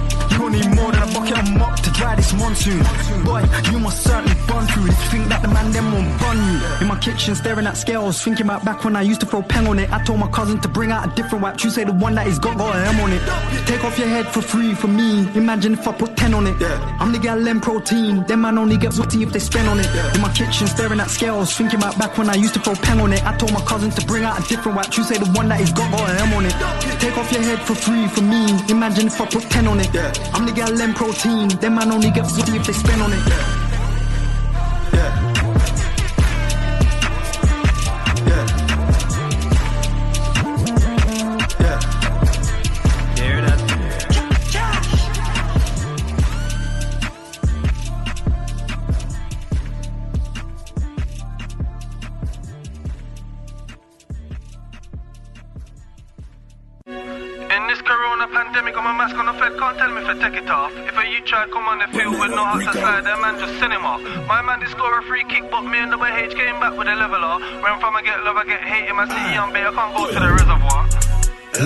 don't 0.48 0.60
need 0.60 0.76
more 0.76 0.92
than 0.92 1.04
a 1.04 1.12
bucket 1.14 1.38
of 1.38 1.50
mop 1.52 1.80
to 1.82 1.92
dry 1.92 2.16
this 2.16 2.34
monsoon. 2.34 2.82
Boy, 3.24 3.44
you 3.72 3.80
must 3.80 4.04
certainly 4.04 4.36
burn 4.48 4.66
through 4.68 4.86
this. 4.86 4.98
Think 5.12 5.28
that 5.28 5.42
the 5.42 5.48
man 5.48 5.72
them 5.72 5.92
won't 5.92 6.20
burn 6.20 6.38
you. 6.38 6.58
In 6.82 6.88
my 6.88 6.98
kitchen, 7.00 7.36
staring 7.36 7.68
at 7.68 7.76
scales, 7.76 8.22
thinking 8.22 8.46
about 8.46 8.64
back 8.64 8.84
when 8.84 8.96
I 8.96 9.02
used 9.02 9.20
to 9.22 9.26
throw 9.26 9.42
pen 9.42 9.68
on 9.68 9.80
it. 9.80 9.92
I 9.92 10.04
told 10.04 10.20
my 10.20 10.30
cousin 10.30 10.60
to 10.62 10.68
bring 10.68 10.92
out 10.92 11.06
a 11.08 11.16
different 11.16 11.44
wax. 11.44 11.64
You 11.64 11.70
say 11.70 11.84
the 11.84 11.94
one 11.94 12.16
that 12.16 12.28
he's 12.28 12.40
got 12.40 12.58
got 12.58 12.76
an 12.76 12.96
M 12.96 13.00
on 13.02 13.12
it. 13.12 13.22
Take 13.68 13.84
off 13.84 13.98
your 13.98 14.08
head 14.08 14.28
for 14.28 14.42
free 14.42 14.74
for 14.74 14.88
me. 14.88 15.28
Imagine 15.36 15.74
if 15.74 15.88
I 15.88 15.94
put 15.94 16.16
10 16.16 16.34
on 16.34 16.48
it. 16.48 16.56
I'm 17.00 17.12
the 17.12 17.20
gal 17.20 17.46
in 17.46 17.60
protein. 17.60 18.24
Them 18.26 18.42
man 18.42 18.58
only 18.58 18.78
get 18.78 18.92
zutty 18.92 19.24
if 19.24 19.32
they 19.34 19.40
spend 19.40 19.68
on 19.68 19.80
it. 19.80 19.90
In 20.16 20.22
my 20.22 20.32
kitchen, 20.34 20.68
staring 20.68 21.00
at 21.00 21.10
scales, 21.10 21.56
thinking 21.56 21.80
about 21.80 21.98
back 21.98 22.18
when 22.18 22.30
I 22.30 22.36
used 22.36 22.54
to 22.54 22.60
throw 22.60 22.76
pen 22.76 23.00
on 23.00 23.12
it. 23.14 23.26
I 23.26 23.36
told 23.38 23.52
my 23.52 23.62
cousin 23.62 23.92
to 23.92 24.06
bring 24.06 24.24
out 24.24 24.40
a 24.40 24.48
different 24.48 24.78
wax. 24.78 24.98
You 24.98 25.04
say 25.04 25.18
the 25.18 25.30
one 25.32 25.50
that 25.50 25.60
he's 25.60 25.74
got 25.74 25.92
got 25.92 26.10
an 26.10 26.18
M 26.28 26.34
on 26.34 26.46
it. 26.46 26.56
Take 27.02 27.18
off 27.18 27.32
your 27.32 27.42
head 27.42 27.60
for 27.60 27.76
free 27.76 28.08
for 28.08 28.22
me. 28.22 28.58
Imagine 28.70 29.08
if 29.08 29.20
I 29.20 29.26
put 29.26 29.44
10 29.44 29.68
on 29.68 29.80
it. 29.82 29.90
I'm 30.38 30.46
the 30.46 30.52
gal 30.52 30.80
in 30.80 30.94
protein. 30.94 31.48
Them 31.48 31.74
man 31.74 31.92
only 31.92 32.12
get 32.12 32.26
zutty 32.26 32.58
if 32.58 32.68
they 32.68 32.74
spend 32.74 33.02
on 33.02 33.12
it. 33.12 33.57
Try 61.28 61.46
come 61.52 61.68
on 61.68 61.80
the 61.80 61.88
field 61.92 62.16
with 62.16 62.32
no 62.32 62.48
to 62.56 62.72
that 62.72 63.20
man 63.20 63.36
just 63.36 63.60
him 63.60 63.84
off. 63.84 64.00
My 64.28 64.42
man 64.42 64.60
did 64.62 64.70
score 64.70 64.98
a 64.98 65.04
free 65.04 65.26
kick, 65.28 65.52
but 65.52 65.62
me 65.62 65.78
and 65.78 65.92
the 65.92 66.00
H 66.00 66.34
came 66.34 66.58
back 66.60 66.72
with 66.78 66.88
a 66.88 66.96
leveler. 66.96 67.44
When 67.60 67.76
from 67.84 67.96
I 67.96 68.02
get 68.02 68.24
love, 68.24 68.38
I 68.38 68.46
get 68.46 68.64
hate 68.64 68.88
in 68.88 68.96
my 68.96 69.06
city, 69.06 69.36
I'm 69.36 69.52
big, 69.52 69.68
I 69.68 69.76
can't 69.76 69.92
go 69.92 70.08
to 70.08 70.20
the 70.20 70.32
reservoir. 70.32 70.88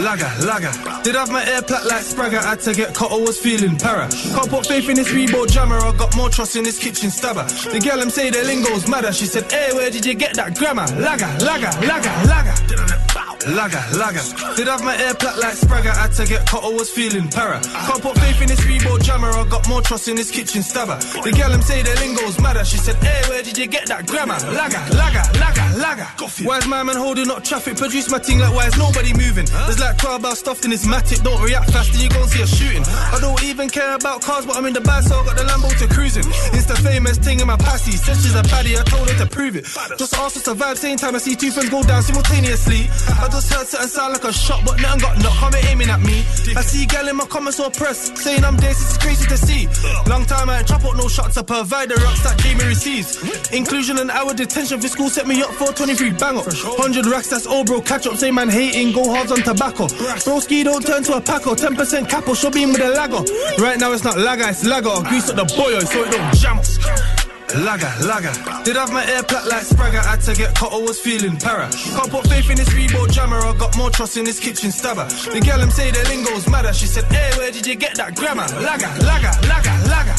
Lager, 0.01 0.31
lager. 0.47 0.73
Did 1.03 1.15
have 1.15 1.31
my 1.31 1.45
air 1.45 1.61
plat 1.61 1.85
like 1.85 2.01
Spragger, 2.01 2.41
had 2.41 2.59
to 2.61 2.73
get 2.73 2.95
cut, 2.95 3.11
I 3.11 3.17
was 3.17 3.37
feeling 3.37 3.77
para. 3.77 4.09
Can't 4.09 4.49
put 4.49 4.65
faith 4.65 4.89
in 4.89 4.95
this 4.95 5.11
Reebok 5.13 5.51
jammer, 5.51 5.77
I 5.77 5.95
got 5.95 6.15
more 6.15 6.29
trust 6.29 6.55
in 6.55 6.63
this 6.63 6.79
kitchen 6.79 7.11
stabber. 7.11 7.43
The 7.43 7.79
girl 7.79 7.99
them 7.99 8.09
say 8.09 8.31
the 8.31 8.43
lingo's 8.43 8.87
madder, 8.87 9.13
she 9.13 9.25
said, 9.25 9.51
hey, 9.51 9.73
where 9.73 9.91
did 9.91 10.05
you 10.05 10.15
get 10.15 10.33
that 10.35 10.57
grammar? 10.57 10.87
Lager, 10.97 11.29
lager, 11.45 11.69
lager, 11.85 12.13
lager. 12.25 13.30
Lager, 13.47 13.81
lager. 13.97 14.21
Did 14.55 14.67
have 14.67 14.83
my 14.83 14.95
air 14.97 15.15
plat 15.15 15.37
like 15.39 15.55
Spragger, 15.55 15.95
had 15.95 16.13
to 16.13 16.25
get 16.25 16.45
cut, 16.47 16.63
I 16.63 16.69
was 16.69 16.89
feeling 16.89 17.27
para. 17.29 17.59
Can't 17.61 18.01
put 18.01 18.17
faith 18.19 18.41
in 18.41 18.47
this 18.47 18.61
Reebok 18.61 19.01
jammer, 19.03 19.31
I 19.31 19.47
got 19.49 19.67
more 19.67 19.81
trust 19.81 20.07
in 20.07 20.15
this 20.15 20.29
kitchen 20.29 20.61
stabber. 20.61 20.97
The 20.97 21.31
girl 21.31 21.49
them 21.49 21.61
say 21.61 21.81
the 21.81 21.95
lingo's 21.99 22.39
madder, 22.39 22.63
she 22.63 22.77
said, 22.77 22.95
hey, 23.03 23.21
where 23.29 23.41
did 23.41 23.57
you 23.57 23.67
get 23.67 23.87
that 23.87 24.05
grammar? 24.05 24.37
Lager, 24.53 24.81
lager, 24.93 25.25
lager, 25.39 25.67
lager. 25.77 26.07
Why's 26.45 26.67
my 26.67 26.83
man 26.83 26.95
holding 26.95 27.29
up 27.31 27.43
traffic? 27.43 27.77
Produce 27.77 28.09
my 28.11 28.19
thing 28.19 28.39
like 28.39 28.53
why 28.53 28.67
is 28.67 28.77
nobody 28.77 29.13
moving? 29.13 29.45
There's 29.45 29.79
like 29.79 29.97
12 29.97 30.21
bell 30.21 30.35
stuffed 30.35 30.65
in 30.65 30.71
this 30.71 30.85
matic, 30.85 31.23
don't 31.23 31.41
react 31.41 31.71
fast, 31.71 31.93
then 31.93 32.01
you 32.01 32.09
gon' 32.09 32.27
see 32.27 32.43
a 32.43 32.47
shooting. 32.47 32.83
I 32.85 33.17
don't 33.19 33.41
even 33.43 33.69
care 33.69 33.95
about 33.95 34.21
cars, 34.21 34.45
but 34.45 34.55
I'm 34.55 34.65
in 34.65 34.73
the 34.73 34.81
bag, 34.81 35.03
so 35.03 35.17
I 35.17 35.25
got 35.25 35.37
the 35.37 35.43
Lambo 35.43 35.69
to 35.79 35.87
cruising. 35.87 36.25
It's 36.53 36.65
the 36.65 36.75
famous 36.75 37.17
thing 37.17 37.39
in 37.39 37.47
my 37.47 37.57
passy. 37.57 37.91
Said 37.91 38.17
she's 38.17 38.35
a 38.35 38.43
baddie, 38.43 38.77
I 38.77 38.83
told 38.83 39.09
her 39.09 39.17
to 39.17 39.25
prove 39.25 39.55
it. 39.55 39.65
Just 39.97 40.13
ask 40.13 40.37
us 40.37 40.43
to 40.43 40.53
vibe, 40.53 40.77
same 40.77 40.97
time 40.97 41.15
I 41.15 41.17
see 41.17 41.35
two 41.35 41.51
friends 41.51 41.69
go 41.69 41.81
down 41.83 42.03
simultaneously. 42.03 42.89
I 43.17 43.30
just 43.31 43.53
heard 43.53 43.67
something 43.67 43.89
sound 43.89 44.13
like 44.13 44.23
a 44.23 44.33
shot, 44.33 44.61
but 44.65 44.79
nothing 44.81 45.01
got 45.01 45.17
knocked, 45.23 45.37
come 45.37 45.55
aiming 45.69 45.89
at 45.89 46.01
me. 46.01 46.19
I 46.55 46.61
see 46.61 46.85
gal 46.85 47.07
in 47.07 47.15
my 47.15 47.25
comments 47.25 47.59
or 47.59 47.69
press, 47.71 48.11
saying 48.19 48.43
I'm 48.43 48.57
this, 48.57 48.81
it's 48.81 48.97
crazy 48.97 49.25
to 49.27 49.37
see. 49.37 49.67
Long 50.09 50.25
time 50.25 50.49
I 50.49 50.59
ain't 50.59 50.67
chop 50.67 50.83
out 50.85 50.97
no 50.97 51.07
shots, 51.07 51.37
I 51.37 51.43
provide 51.43 51.89
the 51.89 51.95
rocks 51.95 52.23
that 52.23 52.37
Jamie 52.39 52.65
receives. 52.65 53.17
Inclusion 53.51 53.97
and 53.99 54.11
hour 54.11 54.33
detention 54.33 54.79
for 54.79 54.87
school 54.87 55.09
set 55.09 55.27
me 55.27 55.41
up 55.41 55.51
for 55.51 55.71
23 55.71 56.11
bang 56.11 56.37
up. 56.37 56.45
100 56.45 57.05
racks, 57.07 57.29
that's 57.29 57.47
all 57.47 57.63
bro, 57.63 57.81
catch 57.81 58.05
up, 58.05 58.15
say 58.17 58.31
man 58.31 58.49
hating, 58.49 58.91
go 58.91 59.03
hard 59.09 59.31
on 59.31 59.41
tobacco. 59.41 59.87
Broski 60.25 60.63
don't 60.63 60.85
turn 60.85 61.03
to 61.03 61.13
a 61.13 61.21
paco, 61.21 61.55
10% 61.55 62.09
capo, 62.09 62.33
show 62.33 62.51
beam 62.51 62.73
with 62.73 62.81
a 62.81 62.89
lago. 62.89 63.23
Right 63.57 63.79
now 63.79 63.91
it's 63.93 64.03
not 64.03 64.17
lager, 64.17 64.47
it's 64.49 64.65
lager. 64.65 65.01
Grease 65.07 65.29
up 65.29 65.35
the 65.37 65.45
boyo 65.45 65.77
oh, 65.77 65.85
so 65.85 66.03
it 66.03 66.11
don't 66.11 66.35
jam 66.35 66.59
us. 66.59 67.20
Lager, 67.55 67.91
lager. 68.07 68.31
Did 68.63 68.77
have 68.77 68.93
my 68.93 69.05
air 69.05 69.23
plat 69.23 69.45
like 69.47 69.63
Spragger, 69.63 70.03
had 70.05 70.21
to 70.21 70.33
get 70.33 70.55
cut, 70.55 70.71
I 70.71 70.77
was 70.77 70.99
feeling 70.99 71.37
para. 71.37 71.69
Can't 71.69 72.09
put 72.09 72.27
faith 72.27 72.49
in 72.49 72.55
this 72.55 72.69
Reebok 72.69 73.11
jammer, 73.11 73.37
I 73.37 73.53
got 73.57 73.75
more 73.77 73.89
trust 73.89 74.15
in 74.17 74.23
this 74.23 74.39
kitchen 74.39 74.71
stabber. 74.71 75.05
The 75.05 75.41
girl 75.41 75.59
them 75.59 75.69
say 75.69 75.91
the 75.91 76.03
lingo's 76.07 76.47
madder, 76.47 76.71
she 76.73 76.87
said, 76.87 77.03
hey, 77.11 77.31
where 77.37 77.51
did 77.51 77.65
you 77.67 77.75
get 77.75 77.95
that 77.97 78.15
grammar? 78.15 78.47
Lager, 78.63 78.87
lager, 79.03 79.31
lager, 79.47 79.75
lager. 79.89 80.15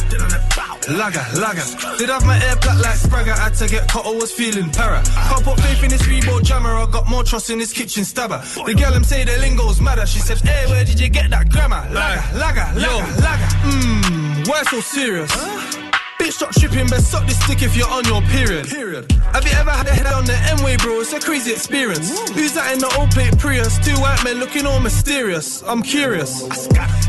Lager, 0.92 1.24
lager. 1.40 1.96
Did 1.96 2.10
have 2.10 2.26
my 2.26 2.36
air 2.44 2.56
plat 2.56 2.76
like 2.78 2.98
Spragger, 2.98 3.36
had 3.38 3.54
to 3.54 3.68
get 3.68 3.88
cut, 3.88 4.04
I 4.04 4.10
was 4.10 4.32
feeling 4.32 4.70
para. 4.70 5.02
Can't 5.02 5.44
put 5.44 5.58
faith 5.60 5.82
in 5.82 5.90
this 5.90 6.02
Reebok 6.02 6.42
jammer, 6.44 6.74
I 6.74 6.86
got 6.90 7.08
more 7.08 7.24
trust 7.24 7.48
in 7.50 7.58
this 7.58 7.72
kitchen 7.72 8.04
stabber. 8.04 8.42
The 8.66 8.74
girl 8.74 8.92
them 8.92 9.04
say 9.04 9.24
the 9.24 9.38
lingo's 9.38 9.80
madder, 9.80 10.06
she 10.06 10.18
said, 10.18 10.38
hey, 10.40 10.66
where 10.70 10.84
did 10.84 11.00
you 11.00 11.08
get 11.08 11.30
that 11.30 11.48
grammar? 11.50 11.88
Lager, 11.92 12.38
lager, 12.38 12.66
lager, 12.78 13.22
lager. 13.22 13.48
Mmm, 13.64 14.48
why 14.48 14.62
so 14.64 14.80
serious? 14.80 15.81
Bitch, 16.22 16.34
stop 16.34 16.52
tripping, 16.54 16.86
best 16.86 17.10
suck 17.10 17.26
this 17.26 17.36
stick 17.42 17.62
if 17.62 17.76
you're 17.76 17.90
on 17.90 18.04
your 18.04 18.22
period. 18.30 18.68
Period. 18.68 19.10
Have 19.34 19.42
you 19.44 19.50
ever 19.58 19.72
had 19.72 19.88
a 19.88 19.90
head 19.90 20.06
on 20.06 20.24
the 20.24 20.38
M-way, 20.54 20.76
bro? 20.76 21.00
It's 21.00 21.12
a 21.12 21.18
crazy 21.18 21.50
experience. 21.50 22.14
Who's 22.30 22.52
that 22.54 22.70
in 22.70 22.78
the 22.78 22.86
old 22.94 23.10
plate 23.10 23.36
Prius? 23.38 23.74
Two 23.82 23.98
white 23.98 24.22
men 24.22 24.38
looking 24.38 24.64
all 24.64 24.78
mysterious. 24.78 25.64
I'm 25.66 25.82
curious. 25.82 26.46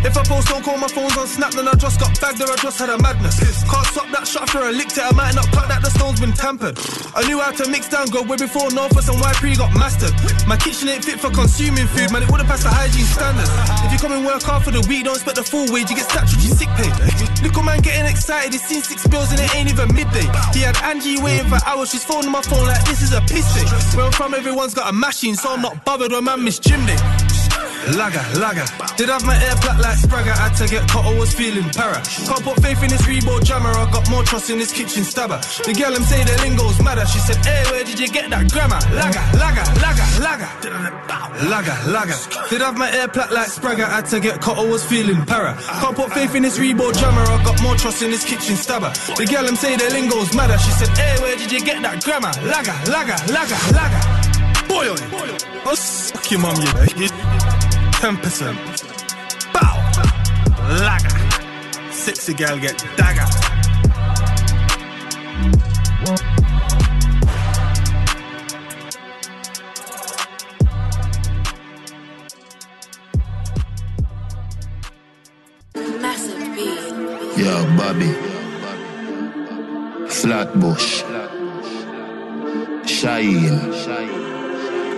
If 0.01 0.17
I 0.17 0.23
post, 0.25 0.47
don't 0.49 0.65
call 0.65 0.79
my 0.79 0.87
phone's 0.87 1.15
on 1.15 1.27
Snap, 1.27 1.53
then 1.53 1.67
I 1.67 1.75
just 1.75 1.99
got 1.99 2.09
bagged 2.19 2.41
or 2.41 2.49
I 2.49 2.55
just 2.57 2.79
had 2.79 2.89
a 2.89 2.97
madness. 2.97 3.37
Can't 3.69 3.85
stop 3.85 4.09
that 4.09 4.25
shot 4.25 4.49
after 4.49 4.65
I 4.65 4.71
licked 4.71 4.97
it. 4.97 5.05
I 5.05 5.13
might 5.13 5.35
not 5.35 5.45
cut 5.53 5.69
that 5.69 5.85
the 5.85 5.91
stone's 5.93 6.19
been 6.19 6.33
tampered. 6.33 6.73
I 7.13 7.21
knew 7.29 7.37
how 7.37 7.51
to 7.51 7.69
mix 7.69 7.89
down 7.89 8.09
good 8.09 8.27
way 8.27 8.37
before 8.37 8.73
Northwest 8.73 9.13
and 9.13 9.21
YP 9.21 9.61
got 9.61 9.77
mastered. 9.77 10.17
My 10.49 10.57
kitchen 10.57 10.89
ain't 10.89 11.05
fit 11.05 11.21
for 11.21 11.29
consuming 11.29 11.85
food, 11.85 12.09
man. 12.09 12.25
It 12.25 12.31
would've 12.33 12.49
passed 12.49 12.65
the 12.65 12.73
hygiene 12.73 13.05
standards. 13.05 13.53
If 13.85 13.93
you 13.93 13.99
come 14.01 14.17
and 14.17 14.25
work 14.25 14.41
hard 14.41 14.65
for 14.65 14.73
the 14.73 14.81
week, 14.89 15.05
don't 15.05 15.13
expect 15.13 15.37
the 15.37 15.45
full 15.45 15.69
wage. 15.69 15.93
You 15.93 16.01
get 16.01 16.09
your 16.09 16.57
sick 16.57 16.73
pay. 16.73 16.89
Little 17.45 17.61
man 17.61 17.85
getting 17.85 18.09
excited. 18.09 18.57
He's 18.57 18.65
seen 18.65 18.81
six 18.81 19.02
bills 19.07 19.31
and 19.31 19.39
it 19.39 19.55
ain't 19.55 19.69
even 19.69 19.93
midday. 19.93 20.27
He 20.53 20.61
had 20.61 20.77
Angie 20.83 21.21
waiting 21.21 21.47
for 21.47 21.59
hours. 21.65 21.91
She's 21.91 22.03
phoning 22.03 22.31
my 22.31 22.41
phone 22.41 22.65
like 22.65 22.83
this 22.85 23.01
is 23.01 23.13
a 23.13 23.21
piss 23.21 23.47
day. 23.53 23.97
Where 23.97 24.05
I'm 24.05 24.11
from, 24.11 24.33
everyone's 24.33 24.73
got 24.73 24.89
a 24.89 24.93
machine, 24.93 25.35
so 25.35 25.53
I'm 25.53 25.61
not 25.61 25.83
bothered 25.85 26.11
when 26.11 26.23
man 26.23 26.43
miss 26.43 26.59
gym 26.59 26.85
day. 26.85 27.32
Lager, 27.91 28.23
lager. 28.39 28.65
Did 28.95 29.09
have 29.09 29.25
my 29.25 29.35
air 29.35 29.55
flat 29.57 29.79
like 29.79 29.97
Spragger. 29.97 30.31
Had 30.31 30.55
to 30.55 30.67
get 30.67 30.87
caught, 30.87 31.05
I 31.05 31.17
was 31.19 31.33
feeling 31.33 31.67
para. 31.71 31.99
Can't 32.01 32.43
put 32.43 32.61
faith 32.63 32.81
in 32.81 32.89
this 32.89 33.01
Reebok 33.03 33.43
jammer. 33.43 33.69
I 33.69 33.91
got 33.91 34.09
more 34.09 34.23
trust 34.23 34.49
in 34.49 34.57
this 34.57 34.71
kitchen 34.71 35.03
stabber. 35.03 35.37
The 35.65 35.75
girl 35.75 35.91
them 35.91 36.03
say 36.03 36.23
the 36.23 36.31
lingo's 36.41 36.81
madder. 36.81 37.05
She 37.05 37.19
said, 37.19 37.43
Hey, 37.45 37.63
where 37.71 37.83
did 37.83 37.99
you 37.99 38.07
get 38.07 38.29
that 38.29 38.51
grammar? 38.51 38.79
Lager, 38.95 39.19
lager, 39.37 39.65
lager, 39.83 40.07
lager. 40.23 40.49
Lager, 41.49 41.77
lager. 41.91 42.15
Did 42.49 42.61
have 42.61 42.77
my 42.77 42.89
air 42.91 43.07
flat 43.09 43.31
like 43.33 43.49
Spragger. 43.49 43.87
Had 43.87 44.05
to 44.07 44.19
get 44.19 44.39
caught, 44.39 44.57
I 44.57 44.65
was 44.65 44.85
feeling 44.85 45.25
para. 45.25 45.57
Can't 45.59 45.95
put 45.95 46.13
faith 46.13 46.35
in 46.35 46.43
this 46.43 46.57
Reebok 46.57 46.95
jammer. 46.95 47.21
I 47.21 47.43
got 47.43 47.61
more 47.61 47.75
trust 47.75 48.01
in 48.01 48.11
this 48.11 48.23
kitchen 48.23 48.55
stabber. 48.55 48.91
The 49.17 49.27
girl 49.29 49.43
them 49.43 49.57
say 49.57 49.75
the 49.75 49.89
lingo's 49.91 50.33
madder. 50.33 50.57
She 50.57 50.71
said, 50.71 50.89
Hey, 50.97 51.19
where 51.21 51.35
did 51.35 51.51
you 51.51 51.59
get 51.59 51.81
that 51.81 52.03
grammar? 52.03 52.31
Lager, 52.47 52.75
lager, 52.89 53.19
lager, 53.33 53.59
lager. 53.75 54.33
Boy, 54.69 54.87
oh, 55.65 55.75
suck 55.75 56.31
your 56.31 56.39
mum, 56.39 56.55
you. 56.95 57.62
10%. 58.03 58.53
Bow! 59.53 59.77
Lager. 60.83 61.09
Sexy 61.89 62.33
gal 62.33 62.59
get 62.59 62.77
dagger. 62.97 63.25
Yo, 77.37 77.65
Bobby. 77.77 78.11
Flatbush. 80.09 81.05
Shine. 82.85 83.61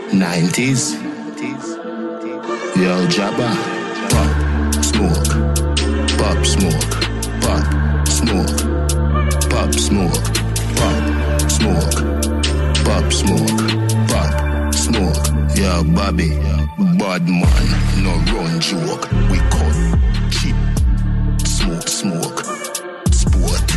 90s. 0.09 1.74
Yo, 2.75 3.07
Jabba. 3.07 3.49
Pop, 4.11 4.83
smoke. 4.83 5.31
Pop, 6.19 6.45
smoke. 6.45 6.91
Pop, 7.41 8.07
smoke. 8.07 8.59
Pop, 9.49 9.73
smoke. 9.73 10.25
Pop, 10.75 11.49
smoke. 11.49 11.95
Pop, 12.83 13.13
smoke. 13.13 13.61
Pop, 14.09 14.73
smoke. 14.75 15.25
Yo, 15.55 15.83
Bobby. 15.95 16.29
Bad 16.99 17.23
man, 17.29 17.65
no 18.03 18.13
run 18.33 18.59
joke. 18.59 19.09
We 19.31 19.37
cut. 19.55 19.75
Cheap. 20.35 20.57
Smoke, 21.47 21.87
smoke. 21.87 22.39
Sport. 23.11 23.67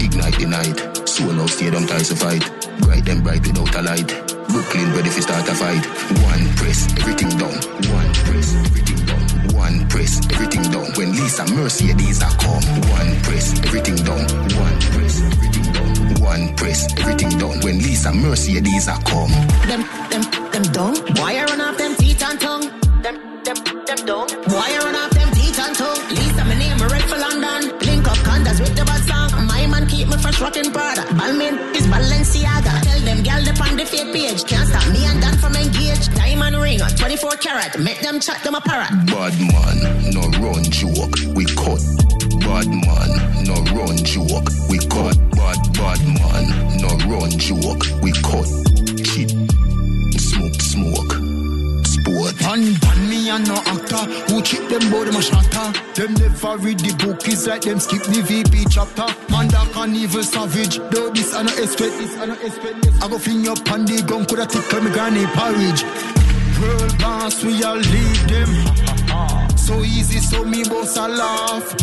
Ignite 0.00 0.38
the 0.38 0.46
night. 0.46 1.08
So 1.08 1.32
now 1.32 1.46
stadium 1.46 1.86
ties 1.88 2.10
to 2.10 2.16
fight. 2.16 2.48
Bright 2.78 3.08
and 3.08 3.24
bright 3.24 3.44
without 3.44 3.74
a 3.74 3.82
light. 3.82 4.34
Brooklyn 4.48 4.92
ready 4.94 5.10
for 5.10 5.22
start 5.22 5.48
a 5.48 5.54
fight. 5.54 5.84
One 6.22 6.46
press, 6.54 6.86
everything 6.98 7.30
done. 7.38 7.58
One 7.90 8.03
press, 8.34 8.54
everything 8.66 9.06
done. 9.06 9.54
One 9.54 9.88
press, 9.88 10.12
everything 10.32 10.62
done. 10.74 10.90
When 10.96 11.12
Lisa 11.12 11.44
Mercedez 11.54 12.22
are 12.22 12.36
come. 12.42 12.64
One 12.90 13.12
press, 13.22 13.46
everything 13.64 13.96
done. 13.96 14.26
One 14.58 14.78
press, 14.92 15.22
everything 15.22 15.66
done. 15.72 16.22
One 16.22 16.56
press, 16.56 16.80
everything 16.98 17.30
done. 17.38 17.60
When 17.60 17.78
Lisa 17.78 18.10
Mercedez 18.10 18.88
are 18.90 19.02
come. 19.02 19.30
Them, 19.70 19.82
them, 20.10 20.22
them 20.50 20.64
dumb. 20.72 20.94
Why 21.18 21.38
I 21.38 21.44
run 21.44 21.60
off 21.60 21.78
them 21.78 21.94
teeth 21.96 22.22
and 22.22 22.40
tongue? 22.40 22.66
Them, 23.02 23.16
them, 23.44 23.56
them 23.86 24.00
dumb. 24.06 24.28
Why 24.50 24.66
I 24.74 24.78
run 24.84 24.96
off 24.96 25.10
them 25.10 25.30
teeth 25.32 25.58
and 25.60 25.76
tongue? 25.76 26.00
Lisa, 26.10 26.44
my 26.44 26.58
name, 26.58 26.78
red 26.78 27.04
for 27.10 27.18
London. 27.18 27.78
Link 27.86 28.06
up 28.08 28.18
condas 28.26 28.58
with 28.60 28.74
the 28.74 28.84
bad 28.84 29.02
song. 29.06 29.46
My 29.46 29.66
man 29.66 29.86
keep 29.86 30.08
me 30.08 30.16
fresh 30.16 30.40
rocking 30.40 30.72
Prada. 30.72 31.02
Balmain 31.18 31.54
is 31.76 31.86
Balenciaga. 31.86 32.82
Tell 32.82 33.00
them 33.00 33.22
gal 33.22 33.42
they 33.44 33.54
on 33.62 33.76
the 33.76 33.86
fake 33.86 34.12
page. 34.12 34.44
Can't 34.44 34.68
stop 34.68 34.86
me 34.92 35.04
and 35.04 35.20
Dan 35.20 35.36
from 35.38 35.54
engage. 35.54 35.83
Diamond 36.74 36.80
ring 36.80 36.82
on 36.82 36.96
24 36.96 37.30
karat. 37.36 37.78
Make 37.78 38.00
them 38.00 38.20
chat 38.20 38.42
them 38.42 38.54
a 38.54 38.60
parrot. 38.60 38.90
Bad 39.06 39.34
man, 39.38 40.12
no 40.12 40.22
run 40.40 40.64
joke. 40.64 41.16
We 41.34 41.44
cut. 41.44 41.82
Bad 42.40 42.68
man, 42.68 43.44
no 43.44 43.54
run 43.74 43.96
joke. 43.98 44.48
We 44.68 44.78
cut. 44.78 45.16
Bad 45.30 45.58
bad 45.74 46.00
man, 46.02 46.44
no 46.80 46.88
run 47.06 47.30
joke. 47.38 47.84
We 48.02 48.12
cut. 48.22 48.48
Cheap. 49.04 49.30
Smoke, 50.18 50.60
smoke. 50.60 51.12
Sport. 51.86 52.36
Pan 52.38 52.74
pan 52.80 53.08
me 53.08 53.30
and 53.30 53.46
no 53.46 53.54
actor 53.54 54.04
Who 54.28 54.42
cheat 54.42 54.68
them 54.68 54.90
bout 54.90 55.06
them 55.06 55.16
a 55.16 55.22
shatter 55.22 55.72
Them 55.94 56.14
never 56.14 56.58
read 56.58 56.80
the 56.80 56.94
book 56.98 57.26
It's 57.28 57.46
like 57.46 57.62
them 57.62 57.78
skip 57.78 58.02
the 58.02 58.20
VP 58.20 58.66
chapter 58.68 59.06
Man 59.30 59.48
that 59.48 59.70
can 59.72 59.94
evil 59.94 60.22
savage 60.22 60.78
Though 60.90 61.10
this 61.10 61.32
I 61.34 61.42
no 61.42 61.52
expect 61.52 61.96
this 61.98 62.18
I 62.18 62.26
no 62.26 62.34
expect 62.34 62.82
this 62.82 63.02
I 63.02 63.08
go 63.08 63.18
fling 63.18 63.48
up 63.48 63.70
on 63.70 63.84
the 63.86 64.02
gun 64.02 64.26
Coulda 64.26 64.46
tickle 64.46 64.82
me 64.82 64.90
granny 64.90 65.24
porridge 65.26 66.23
Boss 66.98 67.44
we 67.44 67.62
all 67.62 67.76
lead 67.76 68.16
them 68.28 69.56
So 69.56 69.82
easy 69.82 70.18
so 70.18 70.44
me 70.44 70.64
boss 70.64 70.96
a 70.96 71.08
laugh 71.08 71.76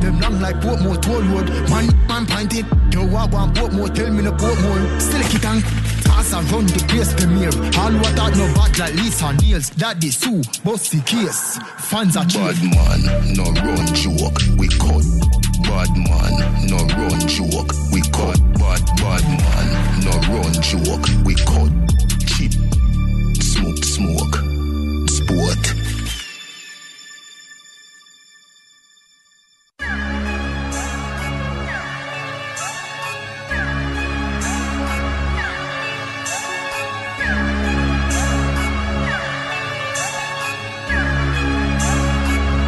them 0.00 0.18
long 0.18 0.40
like 0.40 0.56
Portmore 0.56 1.00
toll 1.02 1.20
road. 1.22 1.48
Man, 1.68 1.86
man 2.08 2.24
pointed. 2.26 2.64
Yo, 2.92 3.02
I 3.02 3.26
want 3.26 3.54
Portmore, 3.54 3.94
tell 3.94 4.10
me 4.10 4.22
no 4.22 4.32
Portmore. 4.32 5.00
Still 5.00 5.20
a 5.20 5.52
and 5.52 5.62
pass 6.04 6.32
around 6.32 6.68
the 6.70 6.84
place 6.88 7.12
premiere. 7.14 7.52
All 7.78 7.92
what 8.00 8.18
out 8.18 8.34
no 8.36 8.46
bad 8.54 8.78
like 8.78 8.94
Lisa 8.94 9.32
Niels. 9.34 9.70
Daddy 9.70 10.10
Sue, 10.10 10.42
boss 10.64 10.88
the 10.88 11.00
case. 11.02 11.58
Fans 11.78 12.16
are 12.16 12.24
Bad 12.24 12.56
man, 12.64 13.34
no 13.36 13.44
run 13.60 13.86
joke. 13.94 14.40
We 14.56 14.68
cut. 14.68 15.04
Bad 15.68 15.92
man, 15.92 16.32
no 16.66 16.78
run 16.96 17.20
joke. 17.28 17.72
We 17.92 18.00
cut. 18.08 18.40
Bad 18.56 18.82
bad 18.96 19.24
man, 19.28 19.66
no 20.04 20.12
run 20.32 20.52
joke. 20.62 21.06
We 21.24 21.34
cut. 21.34 21.89
Cheap. 24.00 24.08
Smoke, 24.08 24.34
smoke. 25.08 25.10
Sport. 25.10 25.74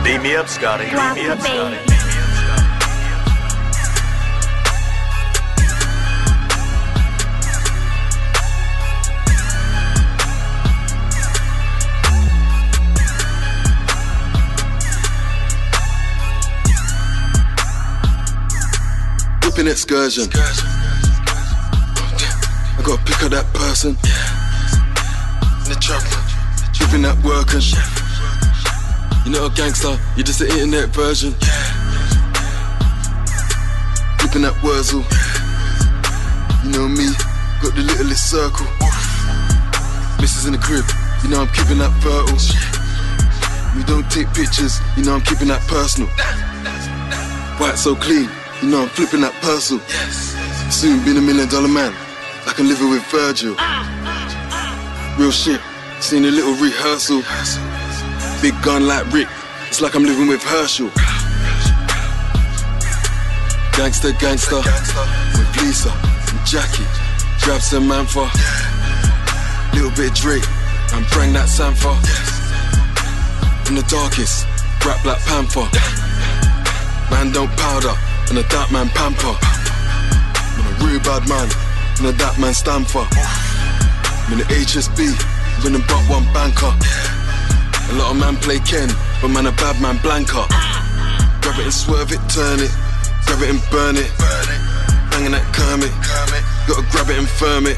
Beat 0.05 0.21
me 0.21 0.37
up, 0.37 0.49
Scotty. 0.49 0.85
Beat 0.85 1.15
me 1.15 1.29
up, 1.29 1.41
Scotty. 1.41 1.92
Whipping 19.53 19.71
excursion. 19.71 20.33
I 22.73 22.81
gotta 22.83 23.05
pick 23.05 23.23
up 23.23 23.37
that 23.37 23.45
person. 23.53 23.91
In 25.61 25.69
the 25.69 25.77
trap, 25.77 26.01
dripping 26.73 27.05
that 27.05 27.21
working. 27.21 27.61
You're 29.29 29.37
not 29.37 29.53
a 29.53 29.55
gangster, 29.55 30.01
you're 30.17 30.25
just 30.25 30.41
an 30.41 30.49
internet 30.57 30.89
version. 30.97 31.37
Flipping 34.25 34.49
that 34.49 34.57
Wurzel. 34.65 35.05
You 36.65 36.73
know 36.73 36.89
me, 36.89 37.13
got 37.61 37.77
the 37.77 37.85
littlest 37.85 38.33
circle. 38.33 38.65
Missus 40.17 40.49
in 40.49 40.57
the 40.57 40.63
crib, 40.65 40.89
you 41.21 41.29
know 41.29 41.45
I'm 41.45 41.53
keeping 41.53 41.77
that 41.85 41.93
fertile. 42.01 42.41
We 43.77 43.85
don't 43.85 44.09
take 44.09 44.33
pictures, 44.33 44.81
you 44.97 45.05
know 45.05 45.13
I'm 45.13 45.21
keeping 45.21 45.49
that 45.49 45.61
personal. 45.69 46.09
White 47.61 47.77
so 47.77 47.95
clean, 47.95 48.31
you 48.63 48.69
know 48.69 48.83
I'm 48.83 48.89
flipping 48.89 49.21
that 49.23 49.35
parcel. 49.43 49.79
Yes. 49.89 50.35
Soon 50.71 51.05
being 51.05 51.19
a 51.19 51.21
million 51.21 51.49
dollar 51.49 51.69
man, 51.69 51.93
I 52.47 52.53
can 52.55 52.69
live 52.69 52.81
it 52.81 52.89
with 52.89 53.05
Virgil. 53.11 53.57
Real 55.19 55.31
shit, 55.31 55.61
seen 56.01 56.25
a 56.25 56.31
little 56.31 56.55
rehearsal. 56.55 57.23
Big 58.41 58.55
gun 58.63 58.87
like 58.87 59.05
Rick, 59.13 59.29
it's 59.69 59.81
like 59.81 59.95
I'm 59.95 60.05
living 60.05 60.29
with 60.29 60.43
Herschel. 60.43 60.91
Gangster, 63.77 64.13
gangster. 64.13 64.57
With 64.57 65.57
Lisa 65.63 65.91
and 65.91 66.47
Jackie. 66.47 66.87
Grab 67.41 67.61
some 67.61 67.89
man. 67.89 68.07
Little 69.75 69.91
bit 69.97 70.15
Drake. 70.15 70.45
And 70.93 71.07
bring 71.09 71.33
that 71.33 71.49
Sanfa. 71.49 71.97
In 73.69 73.75
the 73.75 73.83
darkest. 73.89 74.47
Rap 74.85 75.03
Black 75.03 75.19
Panther. 75.21 75.67
Man 77.11 77.33
don't 77.33 77.51
powder. 77.57 78.12
And 78.33 78.41
a 78.41 78.49
dark 78.49 78.73
man 78.73 78.89
pamper. 78.97 79.37
I'm 79.37 80.65
a 80.65 80.73
real 80.89 81.05
bad 81.05 81.29
man. 81.29 81.53
And 82.01 82.09
a 82.09 82.17
dark 82.17 82.41
man 82.41 82.55
stand 82.55 82.89
for. 82.89 83.05
I'm 83.05 84.33
in 84.33 84.39
the 84.41 84.49
HSB. 84.49 85.05
Winning 85.61 85.85
but 85.85 86.01
one 86.09 86.25
banker. 86.33 86.73
A 86.73 87.93
lot 87.93 88.09
of 88.09 88.17
man 88.17 88.41
play 88.41 88.57
Ken. 88.65 88.89
But 89.21 89.37
man 89.37 89.45
a 89.45 89.53
bad 89.53 89.77
man 89.85 90.01
Blanca. 90.01 90.49
Grab 91.45 91.61
it 91.61 91.69
and 91.69 91.77
swerve 91.77 92.09
it, 92.09 92.25
turn 92.33 92.57
it. 92.65 92.73
Grab 93.29 93.45
it 93.45 93.53
and 93.53 93.61
burn 93.69 94.01
it. 94.01 94.09
Banging 95.13 95.37
that 95.37 95.45
Kermit. 95.53 95.93
Gotta 96.65 96.89
grab 96.89 97.13
it 97.13 97.21
and 97.21 97.29
firm 97.29 97.69
it. 97.69 97.77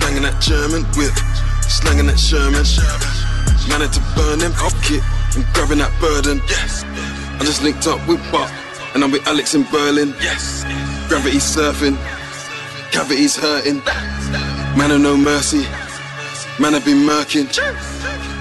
Banging 0.00 0.24
that 0.24 0.40
German 0.40 0.88
whip. 0.96 1.12
Slanging 1.68 2.08
that 2.08 2.16
Sherman. 2.16 2.64
Man 3.68 3.84
had 3.84 3.92
to 3.92 4.00
burn 4.16 4.38
them 4.38 4.56
off 4.64 4.72
kit 4.80 5.04
and 5.36 5.44
grabbing 5.52 5.84
that 5.84 5.92
burden. 6.00 6.40
I 7.36 7.44
just 7.44 7.60
linked 7.62 7.86
up 7.86 8.00
with 8.08 8.16
Buck 8.32 8.48
and 8.94 9.02
I'm 9.02 9.10
with 9.10 9.26
Alex 9.26 9.54
in 9.54 9.64
Berlin. 9.64 10.14
Yes. 10.20 10.64
Gravity 11.08 11.38
surfing. 11.38 11.96
Cavities 12.92 13.36
hurting. 13.36 13.82
Man 14.76 14.90
of 14.90 15.00
no 15.00 15.16
mercy. 15.16 15.62
Man 16.60 16.74
have 16.74 16.84
been 16.84 17.06
murking. 17.06 17.48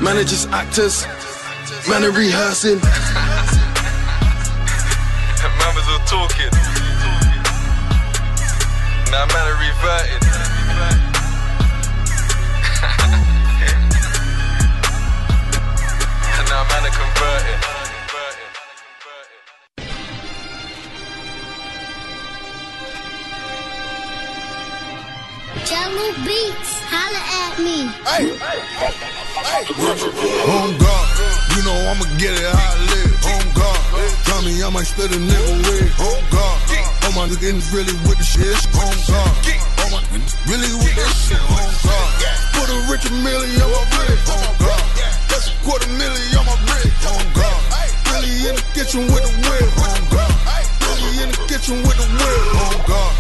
Managers, 0.02 0.46
actors. 0.48 1.06
Man 1.88 2.04
are 2.04 2.12
rehearsing. 2.12 2.80
Man 5.60 5.76
was 5.76 5.88
all 5.90 6.00
talking. 6.06 6.52
Now 9.12 9.26
man 9.28 9.48
are 9.48 9.60
reverting. 9.60 10.22
And 16.40 16.48
now 16.50 16.64
man 16.70 16.86
are 16.86 16.90
converting. 16.90 17.71
Beats, 26.28 26.76
holla 26.92 27.24
at 27.24 27.56
me. 27.64 27.88
Hey, 28.04 28.36
Home 30.44 30.76
God, 30.76 31.06
you 31.56 31.64
know 31.64 31.78
I'ma 31.88 32.04
get 32.20 32.36
it 32.36 32.44
how 32.44 32.60
I 32.60 32.76
live. 32.92 33.16
Home 33.24 33.50
God, 33.56 33.80
tell 34.28 34.44
me 34.44 34.60
I 34.60 34.68
might 34.76 34.92
spit 34.92 35.08
a 35.08 35.16
nigga 35.16 35.56
with. 35.64 35.88
Home 36.04 36.26
God, 36.28 36.58
all 37.08 37.16
my 37.16 37.32
niggas 37.32 37.72
really 37.72 37.96
with 38.04 38.20
the 38.20 38.28
shit. 38.28 38.60
Home 38.76 39.00
God, 39.08 39.32
all 39.88 39.90
my 39.96 40.04
niggas 40.12 40.36
really 40.52 40.72
with 40.84 40.96
that 41.00 41.14
shit. 41.16 41.40
Home 41.48 41.76
God, 41.80 42.08
put 42.60 42.68
a 42.68 42.78
rich 42.92 43.08
million 43.24 43.64
on 43.64 43.72
my 43.72 44.04
wrist. 44.04 44.28
Home 44.28 44.56
God, 44.60 44.84
that's 45.32 45.48
a 45.48 45.56
quarter 45.64 45.88
million 45.96 46.28
on 46.36 46.44
my 46.44 46.60
wrist. 46.76 46.92
Home 47.08 47.28
God, 47.40 47.60
really 48.12 48.52
in 48.52 48.60
the 48.60 48.66
kitchen 48.76 49.08
with 49.16 49.24
the 49.24 49.34
whip. 49.48 49.64
Home 49.80 50.06
God, 50.12 50.28
really 50.92 51.24
in 51.24 51.30
the 51.32 51.40
kitchen 51.48 51.80
with 51.88 51.96
the 51.96 52.08
whip. 52.20 52.44
Home 52.60 52.84
God. 52.84 53.16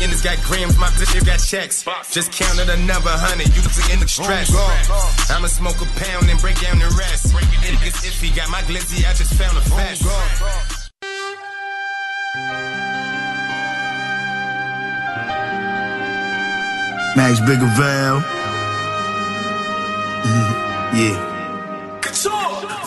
Niggas 0.00 0.24
got 0.24 0.44
grams, 0.44 0.78
my 0.78 0.88
bitch 0.88 1.26
got 1.26 1.38
checks. 1.38 1.84
Just 2.10 2.32
counted 2.32 2.68
another 2.68 3.10
hundred, 3.10 3.48
usually 3.54 3.92
in 3.92 4.00
the 4.00 4.08
stress. 4.08 4.50
I'ma 5.30 5.46
smoke 5.46 5.80
a 5.80 5.86
pound 6.00 6.28
and 6.28 6.40
break 6.40 6.60
down 6.60 6.78
the 6.78 6.88
rest. 6.98 7.34
Niggas 7.34 8.04
iffy, 8.04 8.34
got 8.34 8.50
my 8.50 8.60
glizzy, 8.62 9.04
I 9.08 9.14
just 9.14 9.34
found 9.34 9.56
a 9.56 9.60
fest. 9.60 10.04
Max 17.16 17.40
Bigger 17.40 17.66
Val. 17.76 18.39
Mm-hmm. 20.24 20.96
yeah. 20.96 21.26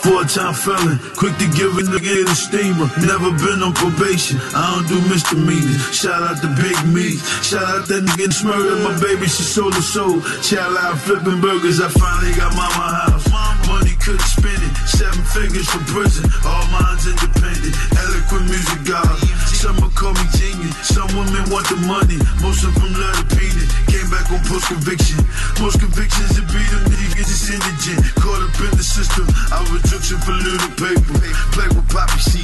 Four 0.04 0.26
time 0.26 0.54
felon, 0.54 1.00
quick 1.16 1.32
to 1.38 1.48
give 1.56 1.78
a 1.80 1.84
nigga 1.88 2.28
a 2.28 2.36
steamer. 2.36 2.92
Never 3.08 3.32
been 3.40 3.64
on 3.64 3.72
probation, 3.74 4.38
I 4.54 4.76
don't 4.76 4.88
do 4.92 5.00
misdemeanors. 5.08 5.80
Shout 5.96 6.22
out 6.22 6.42
to 6.44 6.50
Big 6.60 6.76
Me, 6.92 7.16
shout 7.40 7.64
out 7.64 7.88
that 7.88 8.04
nigga 8.04 8.28
Smurder. 8.36 8.84
My 8.84 9.00
baby, 9.00 9.28
she 9.32 9.44
sold 9.44 9.74
her 9.76 9.82
soul. 9.82 10.20
Child 10.44 10.76
out 10.78 10.98
flipping 11.00 11.40
burgers, 11.40 11.80
I 11.80 11.88
finally 11.88 12.36
got 12.36 12.52
mama 12.52 12.88
house. 13.00 13.32
Money 13.68 13.93
couldn't 14.04 14.28
spend 14.28 14.60
it, 14.60 14.76
seven 14.84 15.24
figures 15.32 15.64
for 15.72 15.80
prison. 15.88 16.28
All 16.44 16.68
mine's 16.76 17.08
independent, 17.08 17.72
eloquent 17.96 18.52
music 18.52 18.84
god. 18.84 19.16
Some 19.48 19.80
will 19.80 19.96
call 19.96 20.12
me 20.12 20.28
genius, 20.36 20.76
some 20.84 21.08
women 21.16 21.48
want 21.48 21.72
the 21.72 21.80
money. 21.88 22.20
Most 22.44 22.68
of 22.68 22.76
them 22.76 22.92
love 23.00 23.16
the 23.16 23.26
peanut. 23.32 23.70
Came 23.88 24.12
back 24.12 24.28
on 24.28 24.44
post 24.44 24.68
conviction. 24.68 25.24
Most 25.64 25.80
convictions 25.80 26.36
to 26.36 26.44
be 26.52 26.60
them 26.68 26.84
niggas 26.92 27.32
is 27.32 27.48
indigent. 27.48 28.04
Caught 28.20 28.44
up 28.44 28.60
in 28.60 28.76
the 28.76 28.84
system, 28.84 29.24
I 29.56 29.64
was 29.72 29.80
juxing 29.88 30.20
for 30.20 30.36
little 30.36 30.74
paper. 30.76 31.16
Play 31.56 31.72
with 31.72 31.88
poppy 31.88 32.20
seeds, 32.20 32.44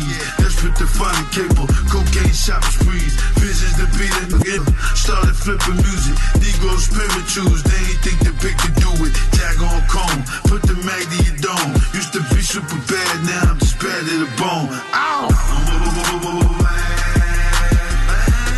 to 0.80 0.88
find 0.88 1.16
a 1.20 1.28
cable. 1.36 1.68
Cocaine 1.92 2.32
shop 2.32 2.64
sprees, 2.72 3.20
visions 3.36 3.76
to 3.84 3.86
be 4.00 4.08
the 4.08 4.40
nigga. 4.40 4.64
Started 4.96 5.36
flipping 5.36 5.76
music, 5.84 6.16
Negroes 6.40 6.88
spirituals. 6.88 7.64
They 7.68 7.84
ain't 7.84 8.00
think 8.00 8.20
the 8.24 8.32
pick 8.40 8.56
to 8.64 8.72
do 8.80 8.92
it. 9.04 9.12
Tag 9.36 9.60
on 9.60 9.84
comb, 9.92 10.24
put 10.48 10.64
the 10.64 10.80
mag 10.88 11.04
to 11.04 11.18
your 11.28 11.49
dome. 11.50 11.74
Used 11.94 12.14
to 12.14 12.22
be 12.34 12.42
super 12.42 12.80
bad, 12.88 13.16
now 13.26 13.52
I'm 13.52 13.60
just 13.60 13.80
bad 13.80 14.06
to 14.08 14.16
the 14.24 14.30
bone. 14.38 14.70
Ow! 14.94 15.28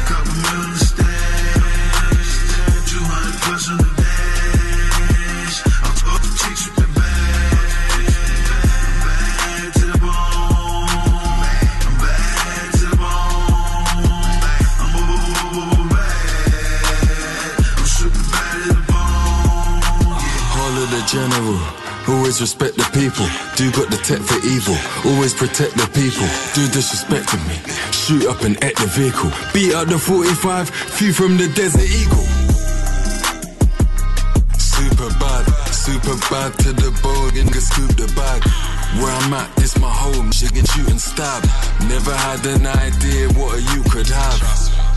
Couple 0.08 0.36
million 0.44 0.78
stash, 0.78 2.34
200 2.92 3.44
plus 3.44 3.66
on 3.72 3.78
the 3.78 3.92
dash. 4.02 5.58
I'm 5.86 5.96
talking 6.04 6.34
chicks 6.42 6.64
with 6.68 6.78
the 6.82 6.88
bag. 6.98 7.68
Bad 9.06 9.70
to 9.80 9.86
the 9.92 9.98
bone. 10.06 10.90
I'm 11.88 11.96
bad 12.02 12.70
to 12.80 12.86
the 12.92 12.98
bone. 13.04 14.10
I'm. 14.82 14.94
I'm 17.78 17.88
super 17.98 18.24
bad 18.34 18.56
to 18.64 18.70
the 18.74 18.84
bone. 18.92 20.20
Of 20.72 20.90
the 20.90 21.02
general. 21.08 21.71
Always 22.12 22.42
respect 22.42 22.76
the 22.76 22.84
people. 22.92 23.26
Do 23.56 23.72
got 23.72 23.90
the 23.90 23.96
tech 24.04 24.20
for 24.20 24.40
evil. 24.46 24.76
Always 25.10 25.34
protect 25.34 25.80
the 25.80 25.88
people. 25.96 26.28
Do 26.52 26.68
disrespecting 26.68 27.40
me. 27.48 27.56
Shoot 27.92 28.28
up 28.28 28.42
and 28.44 28.62
at 28.62 28.76
the 28.76 28.88
vehicle. 28.88 29.32
Beat 29.54 29.74
out 29.74 29.88
the 29.88 29.98
45. 29.98 30.70
Few 30.70 31.14
from 31.14 31.38
the 31.38 31.48
Desert 31.56 31.88
Eagle. 31.88 32.28
Super 34.60 35.08
bad. 35.24 35.46
Super 35.72 36.18
bad 36.28 36.52
to 36.60 36.74
the 36.74 36.92
bone. 37.02 37.38
And 37.38 37.56
scoop 37.56 37.96
the 37.96 38.12
bag. 38.14 38.44
Where 39.00 39.12
I'm 39.12 39.34
at, 39.34 39.56
this 39.56 39.80
my 39.80 39.90
home. 39.90 40.32
She 40.34 40.48
can 40.48 40.66
shoot 40.66 40.90
and 40.90 41.00
stab. 41.00 41.44
Never 41.88 42.14
had 42.14 42.46
an 42.46 42.68
idea 42.68 43.30
what 43.40 43.64
you 43.74 43.84
could 43.90 44.08
have. 44.08 44.91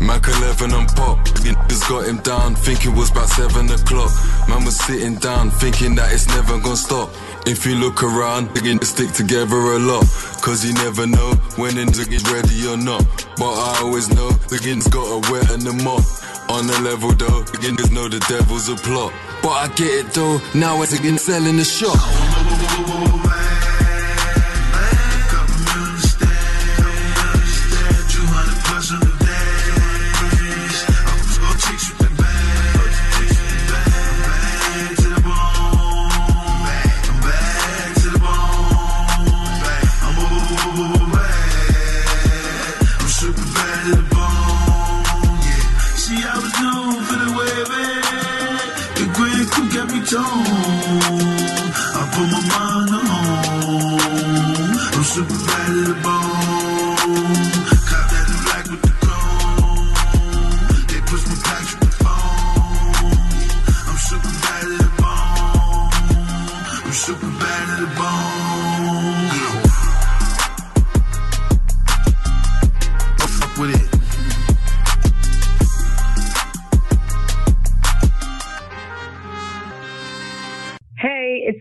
Mac 0.00 0.26
11 0.28 0.72
on 0.72 0.86
pop, 0.86 1.18
niggas 1.42 1.88
got 1.88 2.06
him 2.06 2.18
down, 2.18 2.54
thinking 2.54 2.94
was 2.94 3.10
about 3.10 3.28
7 3.28 3.70
o'clock. 3.70 4.10
Man 4.48 4.64
was 4.64 4.78
sitting 4.78 5.16
down, 5.16 5.50
thinking 5.50 5.94
that 5.96 6.12
it's 6.12 6.26
never 6.28 6.58
gonna 6.60 6.76
stop. 6.76 7.10
If 7.46 7.66
you 7.66 7.74
look 7.76 8.02
around, 8.02 8.54
can 8.54 8.80
stick 8.82 9.12
together 9.12 9.56
a 9.56 9.78
lot. 9.78 10.04
Cause 10.42 10.64
you 10.64 10.72
never 10.74 11.06
know 11.06 11.34
when 11.56 11.76
get 12.04 12.22
ready 12.30 12.66
or 12.66 12.76
not. 12.76 13.04
But 13.36 13.52
I 13.52 13.80
always 13.82 14.08
know 14.10 14.30
the 14.50 14.58
gins 14.58 14.86
gotta 14.88 15.20
wet 15.32 15.50
and 15.50 15.62
the 15.62 15.72
mop. 15.72 16.04
On 16.50 16.66
the 16.66 16.78
level 16.80 17.12
though, 17.12 17.42
niggas 17.60 17.90
know 17.92 18.08
the 18.08 18.20
devil's 18.28 18.68
a 18.68 18.76
plot. 18.76 19.12
But 19.42 19.50
I 19.50 19.68
get 19.68 20.06
it 20.06 20.12
though, 20.12 20.40
now 20.54 20.80
it's 20.82 20.92
again 20.92 21.18
selling 21.18 21.56
the 21.56 21.64
shop. 21.64 23.27
Crew 50.10 50.47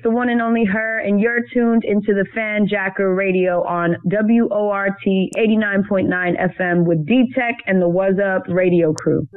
the 0.07 0.13
one 0.13 0.29
and 0.29 0.41
only 0.41 0.63
her, 0.63 0.99
and 0.99 1.19
you're 1.19 1.41
tuned 1.53 1.83
into 1.83 2.13
the 2.13 2.25
Fanjacker 2.33 3.13
Radio 3.17 3.61
on 3.63 3.97
WORT 4.05 4.93
89.9 5.05 6.57
FM 6.57 6.85
with 6.85 7.05
D 7.05 7.29
Tech 7.35 7.55
and 7.65 7.81
the 7.81 7.89
What's 7.89 8.17
Up 8.17 8.43
radio 8.47 8.93
crew. 8.93 9.27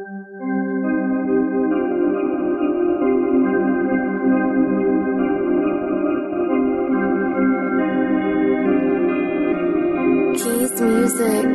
Keys 10.37 10.81
Music. 10.81 11.47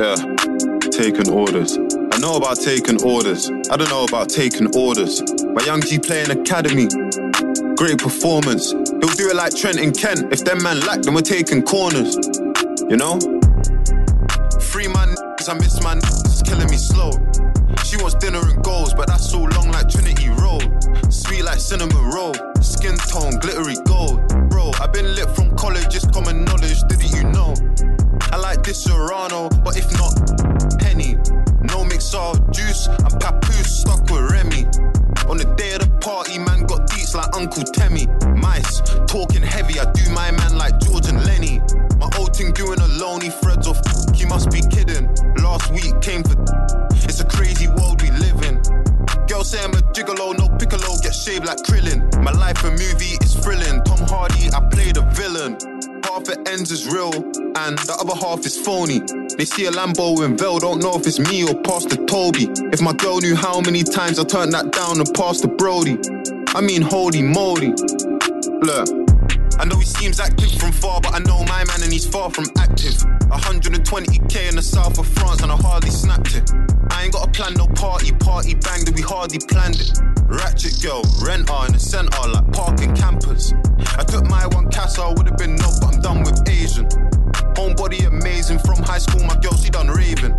Yeah, 0.00 0.16
taking 0.90 1.30
orders. 1.30 1.78
Know 2.24 2.36
about 2.36 2.56
taking 2.56 3.04
orders. 3.04 3.50
I 3.70 3.76
don't 3.76 3.90
know 3.90 4.04
about 4.04 4.30
taking 4.30 4.74
orders. 4.74 5.20
My 5.44 5.62
young 5.66 5.82
G 5.82 5.98
playing 5.98 6.30
academy. 6.30 6.88
Great 7.76 7.98
performance. 7.98 8.72
He'll 8.72 9.12
do 9.12 9.28
it 9.28 9.36
like 9.36 9.54
Trent 9.54 9.78
and 9.78 9.94
Kent. 9.94 10.32
If 10.32 10.42
them 10.42 10.62
man 10.62 10.80
lack, 10.80 11.02
then 11.02 11.12
we're 11.12 11.20
taking 11.20 11.62
corners. 11.62 12.16
You 12.88 12.96
know? 12.96 13.20
Free 14.72 14.88
my 14.88 15.04
niggas, 15.04 15.50
I 15.50 15.54
miss 15.60 15.82
my 15.82 15.98
it's 15.98 16.40
killing 16.40 16.70
me 16.70 16.78
slow. 16.78 17.10
She 17.84 17.98
wants 17.98 18.14
dinner 18.14 18.40
and 18.40 18.64
goals, 18.64 18.94
but 18.94 19.06
that's 19.06 19.28
so 19.28 19.40
long 19.40 19.70
like 19.70 19.90
Trinity 19.90 20.30
Road. 20.30 20.64
Sweet 21.12 21.42
like 21.42 21.60
cinnamon 21.60 22.08
roll. 22.08 22.32
Skin 22.62 22.96
tone, 22.96 23.36
glittery 23.36 23.76
gold. 23.84 24.26
Bro, 24.48 24.70
I've 24.80 24.94
been 24.94 25.14
lit 25.14 25.28
from 25.36 25.54
college, 25.58 25.94
it's 25.94 26.06
common 26.06 26.46
knowledge, 26.46 26.80
didn't 26.88 27.12
you 27.12 27.24
know? 27.32 27.52
I 28.32 28.38
like 28.38 28.62
this 28.62 28.82
Serrano, 28.82 29.50
but 29.62 29.76
if 29.76 29.92
not, 29.92 30.80
Penny. 30.80 31.18
No 32.12 32.32
mix 32.32 32.38
of 32.38 32.52
juice, 32.52 32.88
I'm 32.88 33.18
papoose, 33.18 33.80
stuck 33.80 34.02
with 34.10 34.30
Remy. 34.30 34.64
On 35.28 35.36
the 35.38 35.54
day 35.56 35.72
of 35.72 35.80
the 35.80 35.90
party, 36.00 36.38
man 36.38 36.66
got 36.66 36.88
deets 36.88 37.14
like 37.14 37.34
Uncle 37.34 37.62
Temmie. 37.62 38.08
Mice, 38.36 38.80
talking 39.06 39.42
heavy, 39.42 39.78
I 39.80 39.90
do 39.92 40.10
my 40.12 40.30
man 40.30 40.58
like 40.58 40.78
George 40.80 41.08
and 41.08 41.24
Lenny. 41.24 41.60
My 41.96 42.10
old 42.18 42.36
thing 42.36 42.52
doing 42.52 42.80
a 42.80 42.88
lonely 43.00 43.30
threads 43.30 43.66
of 43.66 43.78
you 44.14 44.26
must 44.26 44.50
be 44.50 44.60
kidding. 44.60 45.08
Last 45.40 45.70
week 45.72 45.94
came 46.02 46.22
for 46.24 46.34
it's 47.08 47.20
a 47.20 47.24
crazy 47.24 47.68
world 47.68 48.02
we 48.02 48.10
live 48.10 48.42
in. 48.42 48.60
Girls 49.26 49.50
say 49.50 49.62
I'm 49.62 49.72
a 49.72 49.80
gigolo, 49.94 50.36
no 50.36 50.48
piccolo, 50.58 50.98
get 51.00 51.14
shaved 51.14 51.46
like 51.46 51.58
Krillin. 51.58 52.04
My 52.22 52.32
life 52.32 52.62
a 52.64 52.70
movie 52.70 53.16
is 53.22 53.34
thrilling. 53.34 53.82
Tom 53.84 54.00
Hardy, 54.08 54.52
I 54.52 54.60
play 54.68 54.92
the 54.92 55.02
villain. 55.16 55.56
Half 56.04 56.28
it 56.28 56.46
ends 56.48 56.70
is 56.70 56.86
real, 56.86 57.14
and 57.14 57.78
the 57.78 57.96
other 57.98 58.14
half 58.14 58.44
is 58.44 58.56
phony. 58.58 59.00
They 59.38 59.46
see 59.46 59.64
a 59.66 59.70
Lambo 59.70 60.24
in 60.24 60.36
Vel, 60.36 60.58
don't 60.58 60.82
know 60.82 60.94
if 60.96 61.06
it's 61.06 61.18
me 61.18 61.44
or 61.44 61.54
Pastor 61.62 61.96
Toby. 62.04 62.48
If 62.72 62.82
my 62.82 62.92
girl 62.92 63.20
knew 63.20 63.34
how 63.34 63.60
many 63.60 63.82
times 63.82 64.18
I 64.18 64.24
turned 64.24 64.52
that 64.52 64.70
down 64.70 65.00
and 65.00 65.14
Pastor 65.14 65.48
Brody. 65.48 65.98
I 66.54 66.60
mean, 66.60 66.82
holy 66.82 67.22
moly. 67.22 67.72
Look. 68.60 69.03
I 69.58 69.64
know 69.64 69.78
he 69.78 69.86
seems 69.86 70.20
active 70.20 70.52
from 70.52 70.72
far, 70.72 71.00
but 71.00 71.14
I 71.14 71.18
know 71.20 71.44
my 71.44 71.64
man 71.64 71.82
and 71.82 71.92
he's 71.92 72.06
far 72.06 72.30
from 72.30 72.46
active. 72.58 72.94
120k 73.30 74.48
in 74.48 74.56
the 74.56 74.62
south 74.62 74.98
of 74.98 75.06
France 75.06 75.42
and 75.42 75.50
I 75.50 75.56
hardly 75.56 75.90
snapped 75.90 76.34
it. 76.34 76.50
I 76.90 77.04
ain't 77.04 77.12
got 77.12 77.28
a 77.28 77.30
plan, 77.30 77.54
no 77.54 77.66
party, 77.68 78.12
party 78.12 78.54
banged 78.54 78.88
it, 78.88 78.94
we 78.94 79.02
hardly 79.02 79.38
planned 79.38 79.80
it. 79.80 79.98
Ratchet 80.26 80.82
girl, 80.82 81.02
rent 81.22 81.50
in 81.66 81.72
the 81.72 81.78
center 81.78 82.28
like 82.28 82.52
parking 82.52 82.94
campers. 82.94 83.54
I 83.96 84.02
took 84.04 84.24
my 84.26 84.46
one 84.48 84.70
casa, 84.70 85.12
would've 85.16 85.36
been 85.36 85.56
no, 85.56 85.70
but 85.80 85.94
I'm 85.94 86.00
done 86.00 86.22
with 86.22 86.48
Asian. 86.48 86.88
Homebody 87.64 88.06
amazing 88.06 88.58
from 88.58 88.82
high 88.82 88.98
school, 88.98 89.24
my 89.24 89.40
girl, 89.40 89.56
she 89.56 89.70
done 89.70 89.88
raving. 89.88 90.36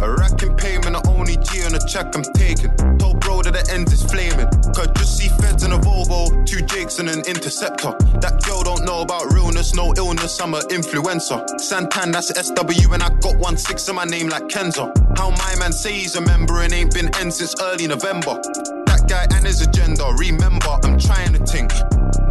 A 0.00 0.08
rack 0.08 0.42
in 0.42 0.56
payment, 0.56 0.96
the 0.96 1.02
only 1.06 1.36
G 1.36 1.62
on 1.68 1.74
a 1.74 1.82
check 1.86 2.16
I'm 2.16 2.24
taking. 2.32 2.72
Told 2.96 3.20
bro 3.20 3.42
that 3.42 3.52
the 3.52 3.60
end 3.70 3.92
is 3.92 4.00
flaming. 4.02 4.48
Could 4.72 4.96
just 4.96 5.18
see 5.18 5.28
feds 5.36 5.64
in 5.64 5.72
a 5.72 5.78
Volvo, 5.78 6.32
two 6.46 6.62
Jakes 6.64 6.98
and 6.98 7.10
an 7.10 7.20
Interceptor. 7.28 7.92
That 8.24 8.40
girl 8.48 8.62
don't 8.62 8.86
know 8.86 9.02
about 9.02 9.34
realness, 9.34 9.74
no 9.74 9.92
illness, 9.98 10.40
I'm 10.40 10.54
an 10.54 10.62
influencer. 10.72 11.44
Santan, 11.60 12.10
that's 12.10 12.32
SW, 12.32 12.88
and 12.94 13.02
I 13.02 13.10
got 13.20 13.36
one 13.36 13.58
six 13.58 13.86
in 13.90 13.94
my 13.94 14.06
name 14.06 14.30
like 14.30 14.48
Kenzo. 14.48 14.96
How 15.18 15.28
my 15.36 15.56
man 15.60 15.74
say 15.74 15.92
he's 15.92 16.16
a 16.16 16.22
member 16.22 16.62
and 16.62 16.72
ain't 16.72 16.94
been 16.94 17.14
end 17.16 17.34
since 17.34 17.54
early 17.60 17.86
November. 17.86 18.40
That 18.88 19.04
guy 19.06 19.26
and 19.36 19.44
his 19.44 19.60
agenda, 19.60 20.08
remember, 20.16 20.72
I'm 20.84 20.98
trying 20.98 21.34
to 21.34 21.44
think. 21.44 21.70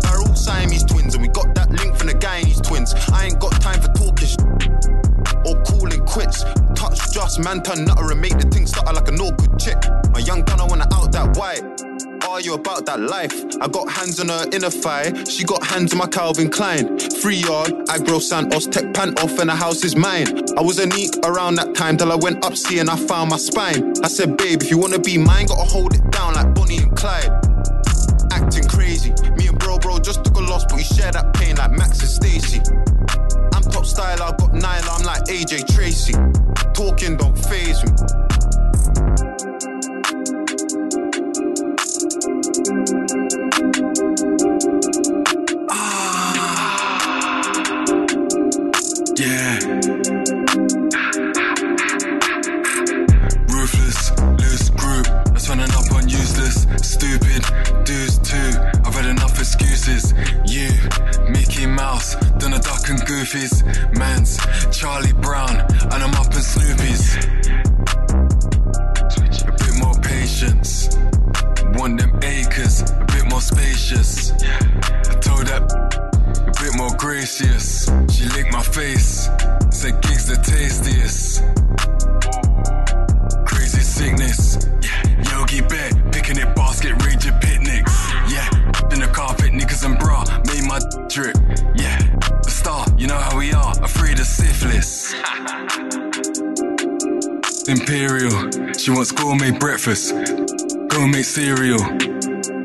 All 0.10 0.34
Siamese 0.36 0.84
and 1.14 1.22
we 1.22 1.30
got 1.30 1.54
that 1.56 1.70
link 1.70 1.96
from 1.96 2.08
the 2.08 2.14
guy 2.16 2.38
and 2.38 2.48
his 2.48 2.60
twins. 2.62 2.94
I 3.14 3.26
ain't 3.26 3.40
got 3.40 3.52
time 3.62 3.80
for 3.80 3.90
talkish 3.90 4.36
or 5.46 5.62
calling 5.64 6.04
quits. 6.06 6.44
Touch 6.74 7.12
just 7.12 7.40
man 7.40 7.62
turn 7.62 7.86
nutter 7.86 8.12
and 8.12 8.22
make 8.22 8.38
the 8.38 8.48
thing 8.50 8.66
stutter 8.66 8.94
like 8.94 9.08
a 9.08 9.12
no 9.12 9.30
good 9.32 9.60
chick. 9.60 9.78
My 10.12 10.20
young 10.20 10.42
gunner 10.44 10.66
wanna 10.66 10.88
out 10.94 11.12
that 11.12 11.38
white. 11.38 11.62
Are 12.28 12.42
you 12.42 12.56
about 12.56 12.86
that 12.88 13.00
life? 13.00 13.34
I 13.62 13.68
got 13.68 13.90
hands 13.90 14.20
on 14.20 14.30
her 14.30 14.46
inner 14.52 14.70
thigh. 14.70 15.14
She 15.26 15.44
got 15.44 15.64
hands 15.64 15.94
on 15.94 16.00
my 16.00 16.08
Calvin 16.08 16.50
Klein. 16.50 16.98
Free 17.22 17.38
yard, 17.38 17.72
Agro 17.90 18.20
Santos, 18.20 18.66
tech 18.68 18.94
pant 18.94 19.22
off, 19.24 19.38
and 19.40 19.50
the 19.50 19.56
house 19.56 19.84
is 19.84 19.96
mine. 19.96 20.28
I 20.58 20.62
was 20.62 20.80
a 20.80 20.88
neek 20.88 21.12
around 21.24 21.56
that 21.56 21.76
time 21.76 21.98
till 21.98 22.12
I 22.12 22.16
went 22.16 22.44
up 22.44 22.56
sea 22.56 22.80
and 22.80 22.90
I 22.90 22.98
found 22.98 23.30
my 23.30 23.38
spine. 23.38 23.94
I 24.04 24.08
said, 24.08 24.38
babe, 24.38 24.64
if 24.64 24.72
you 24.72 24.78
wanna 24.78 25.00
be 25.00 25.18
mine, 25.18 25.46
gotta 25.46 25.70
hold 25.70 25.94
it 25.94 26.10
down 26.12 26.34
like 26.34 26.54
Bonnie 26.56 26.78
and 26.78 26.96
Clyde. 26.98 27.30
Acting 28.32 28.68
crazy. 28.68 29.12
Me 29.38 29.48
and 29.48 29.55
just 30.06 30.24
took 30.24 30.38
a 30.38 30.42
loss, 30.42 30.64
but 30.66 30.76
we 30.76 30.84
share 30.84 31.12
that 31.12 31.34
pain 31.34 31.56
like 31.56 31.72
Max 31.72 32.00
and 32.02 32.10
Stacy. 32.10 32.62
I'm 33.56 33.64
top 33.64 33.88
style, 33.88 34.22
I've 34.22 34.38
got 34.38 34.52
Nyla, 34.52 35.00
I'm 35.00 35.04
like 35.04 35.24
AJ 35.24 35.66
Tracey. 35.74 36.14
Talking 36.76 37.18
don't 37.18 37.36
phase 37.36 37.84
me. 37.84 37.92
Ah. 45.72 46.46
Yeah. 49.16 49.58
Ruthless, 53.50 54.12
loose 54.38 54.70
group. 54.70 55.08
That's 55.26 55.50
running 55.50 55.72
up 55.72 55.92
on 55.94 56.08
useless, 56.08 56.68
stupid 56.84 57.44
dudes 57.86 58.20
too. 58.20 58.75
I've 58.96 59.04
had 59.04 59.12
enough 59.12 59.38
excuses. 59.38 60.14
You, 60.46 60.70
Mickey 61.30 61.66
Mouse, 61.66 62.16
Donald 62.38 62.64
Duck 62.64 62.88
and 62.88 63.00
Goofies. 63.02 63.62
Man's 64.00 64.38
Charlie 64.72 65.12
Brown, 65.12 65.50
and 65.92 66.02
I'm 66.02 66.14
up 66.14 66.28
in 66.28 66.42
Snoopy's. 66.42 67.18
A 69.44 69.52
bit 69.52 69.76
more 69.84 69.96
patience. 69.96 70.96
Want 71.78 72.00
them 72.00 72.18
acres, 72.24 72.90
a 72.90 73.06
bit 73.12 73.30
more 73.30 73.42
spacious. 73.42 74.32
I 74.32 75.20
told 75.20 75.48
that 75.48 75.70
a 76.48 76.52
bit 76.64 76.78
more 76.78 76.96
gracious. 76.96 77.92
She 78.16 78.30
licked 78.30 78.54
my 78.54 78.64
face, 78.64 79.28
said 79.72 80.02
gigs 80.04 80.28
the 80.28 80.38
tastiest. 80.38 81.44
Crazy 83.46 83.82
sickness. 83.82 84.70
Yogi 85.30 85.60
Bear, 85.68 85.92
my 90.76 90.82
drip. 91.08 91.36
Yeah, 91.76 91.98
the 92.44 92.50
star, 92.50 92.86
you 92.98 93.08
know 93.08 93.18
how 93.18 93.38
we 93.38 93.54
are, 93.54 93.74
afraid 93.82 94.20
of 94.20 94.26
syphilis. 94.26 95.14
Imperial, 97.68 98.52
she 98.78 98.92
wants 98.92 99.12
gourmet 99.12 99.50
breakfast, 99.52 100.14
gourmet 100.90 101.24
cereal, 101.24 101.82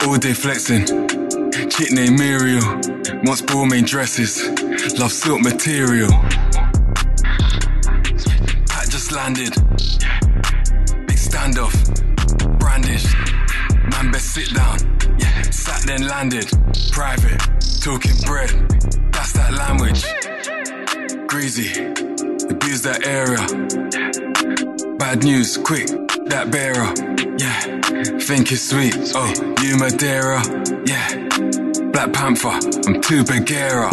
all 0.02 0.18
day 0.18 0.34
flexing. 0.34 0.86
Chick 1.70 1.92
named 1.92 2.18
Muriel, 2.18 2.64
wants 3.24 3.40
gourmet 3.42 3.82
dresses, 3.82 4.44
love 4.98 5.12
silk 5.12 5.40
material. 5.42 6.10
Pat 8.70 8.90
just 8.90 9.12
landed, 9.12 9.54
big 11.06 11.16
standoff, 11.16 11.74
brandished. 12.58 13.14
Man, 13.90 14.10
best 14.10 14.34
sit 14.34 14.52
down. 14.54 14.78
Yeah, 15.18 15.42
sat 15.42 15.82
then 15.86 16.06
landed. 16.06 16.50
Private, 16.92 17.40
talking 17.80 18.16
bread. 18.26 18.50
That's 19.10 19.32
that 19.32 19.52
language. 19.54 20.04
Greasy, 21.26 21.70
abuse 22.50 22.82
that 22.82 23.06
area. 23.06 23.40
Bad 24.98 25.24
news, 25.24 25.56
quick, 25.56 25.86
that 26.26 26.50
bearer. 26.50 26.92
Yeah, 27.38 28.18
think 28.20 28.52
it's 28.52 28.68
sweet. 28.68 28.94
Oh, 29.14 29.32
you 29.62 29.78
Madeira. 29.78 30.42
Yeah, 30.84 31.08
Black 31.90 32.12
Panther, 32.12 32.60
I'm 32.86 33.00
too 33.00 33.24
Bagheera. 33.24 33.88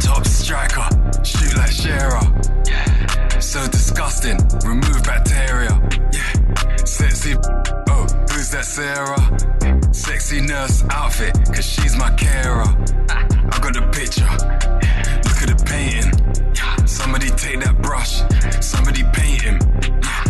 Top 0.00 0.24
striker, 0.24 0.86
shoot 1.24 1.56
like 1.56 1.72
Shearer. 1.72 2.22
Yeah, 2.66 3.38
so 3.40 3.66
disgusting, 3.66 4.38
remove 4.64 5.02
bacteria. 5.02 5.80
Yeah, 6.12 6.84
sexy. 6.84 7.34
Oh, 7.88 8.06
who's 8.30 8.50
that 8.50 8.64
Sarah? 8.64 9.81
Sexy 9.92 10.40
nurse 10.40 10.82
outfit, 10.90 11.34
cause 11.46 11.66
she's 11.66 11.96
my 11.96 12.10
carer. 12.16 12.64
I 13.10 13.58
got 13.60 13.74
the 13.74 13.82
picture. 13.92 14.24
Look 15.28 15.42
at 15.42 15.48
the 15.48 15.62
painting. 15.66 16.86
Somebody 16.86 17.28
take 17.30 17.60
that 17.60 17.80
brush. 17.82 18.22
Somebody 18.64 19.04
paint 19.12 19.42
him. 19.42 19.58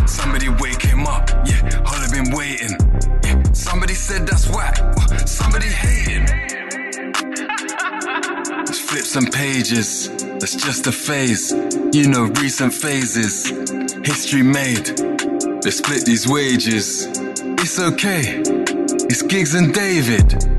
Somebody 0.05 0.49
wake 0.49 0.81
him 0.81 1.07
up. 1.07 1.29
Yeah, 1.45 1.61
Holly 1.85 2.07
been 2.11 2.35
waiting. 2.35 2.75
Somebody 3.53 3.93
said 3.93 4.27
that's 4.27 4.49
whack. 4.49 4.75
Somebody 5.27 5.69
him. 5.69 6.25
Let's 8.65 8.79
flip 8.79 9.05
some 9.05 9.27
pages. 9.27 10.09
That's 10.39 10.55
just 10.55 10.87
a 10.87 10.91
phase. 10.91 11.53
You 11.93 12.09
know, 12.09 12.25
recent 12.41 12.73
phases. 12.73 13.49
History 14.03 14.43
made. 14.43 14.99
Let's 15.63 15.77
split 15.77 16.05
these 16.05 16.27
wages. 16.27 17.07
It's 17.63 17.79
okay. 17.79 18.62
It's 19.05 19.21
Giggs 19.21 19.53
and 19.53 19.73
David. 19.73 20.52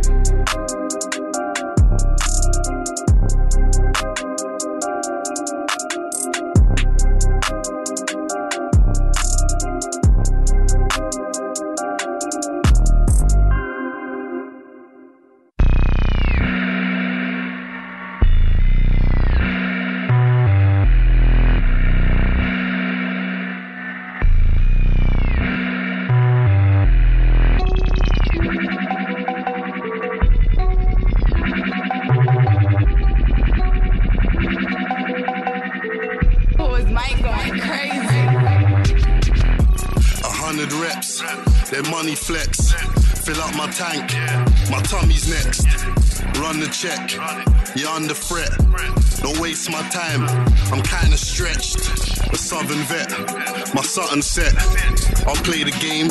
My 54.24 54.42
Sutton 54.42 54.54
set. 54.54 55.26
I'll 55.26 55.42
play 55.44 55.64
the 55.64 55.76
game 55.80 56.08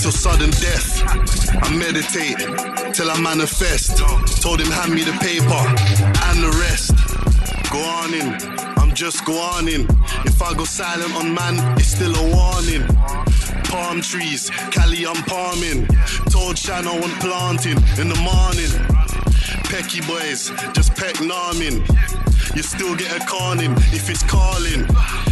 till 0.00 0.10
sudden 0.10 0.50
death. 0.50 1.02
I 1.62 1.70
meditate 1.76 2.38
till 2.94 3.10
I 3.10 3.20
manifest. 3.20 3.98
Told 4.42 4.60
him 4.60 4.70
hand 4.70 4.94
me 4.94 5.02
the 5.02 5.16
paper 5.20 5.62
and 6.28 6.42
the 6.42 6.50
rest. 6.60 6.94
Go 7.70 7.80
on 7.80 8.14
in, 8.14 8.34
I'm 8.78 8.94
just 8.94 9.24
go 9.24 9.38
on 9.38 9.68
in. 9.68 9.82
If 10.24 10.40
I 10.42 10.54
go 10.54 10.64
silent 10.64 11.14
on 11.16 11.34
man, 11.34 11.78
it's 11.78 11.88
still 11.88 12.14
a 12.14 12.24
warning. 12.34 12.86
Palm 13.64 14.00
trees, 14.00 14.50
Cali, 14.70 15.06
I'm 15.06 15.22
palming. 15.24 15.86
Told 16.30 16.58
Shan 16.58 16.86
I 16.86 16.98
want 16.98 17.14
planting 17.20 17.78
in 18.00 18.08
the 18.08 18.20
morning. 18.22 18.72
Pecky 19.70 20.00
boys, 20.06 20.50
just 20.72 20.94
peck 20.94 21.16
narming. 21.16 21.82
You 22.54 22.62
still 22.62 22.94
get 22.96 23.10
a 23.16 23.24
corning 23.26 23.72
if 23.92 24.08
it's 24.10 24.22
calling. 24.22 24.86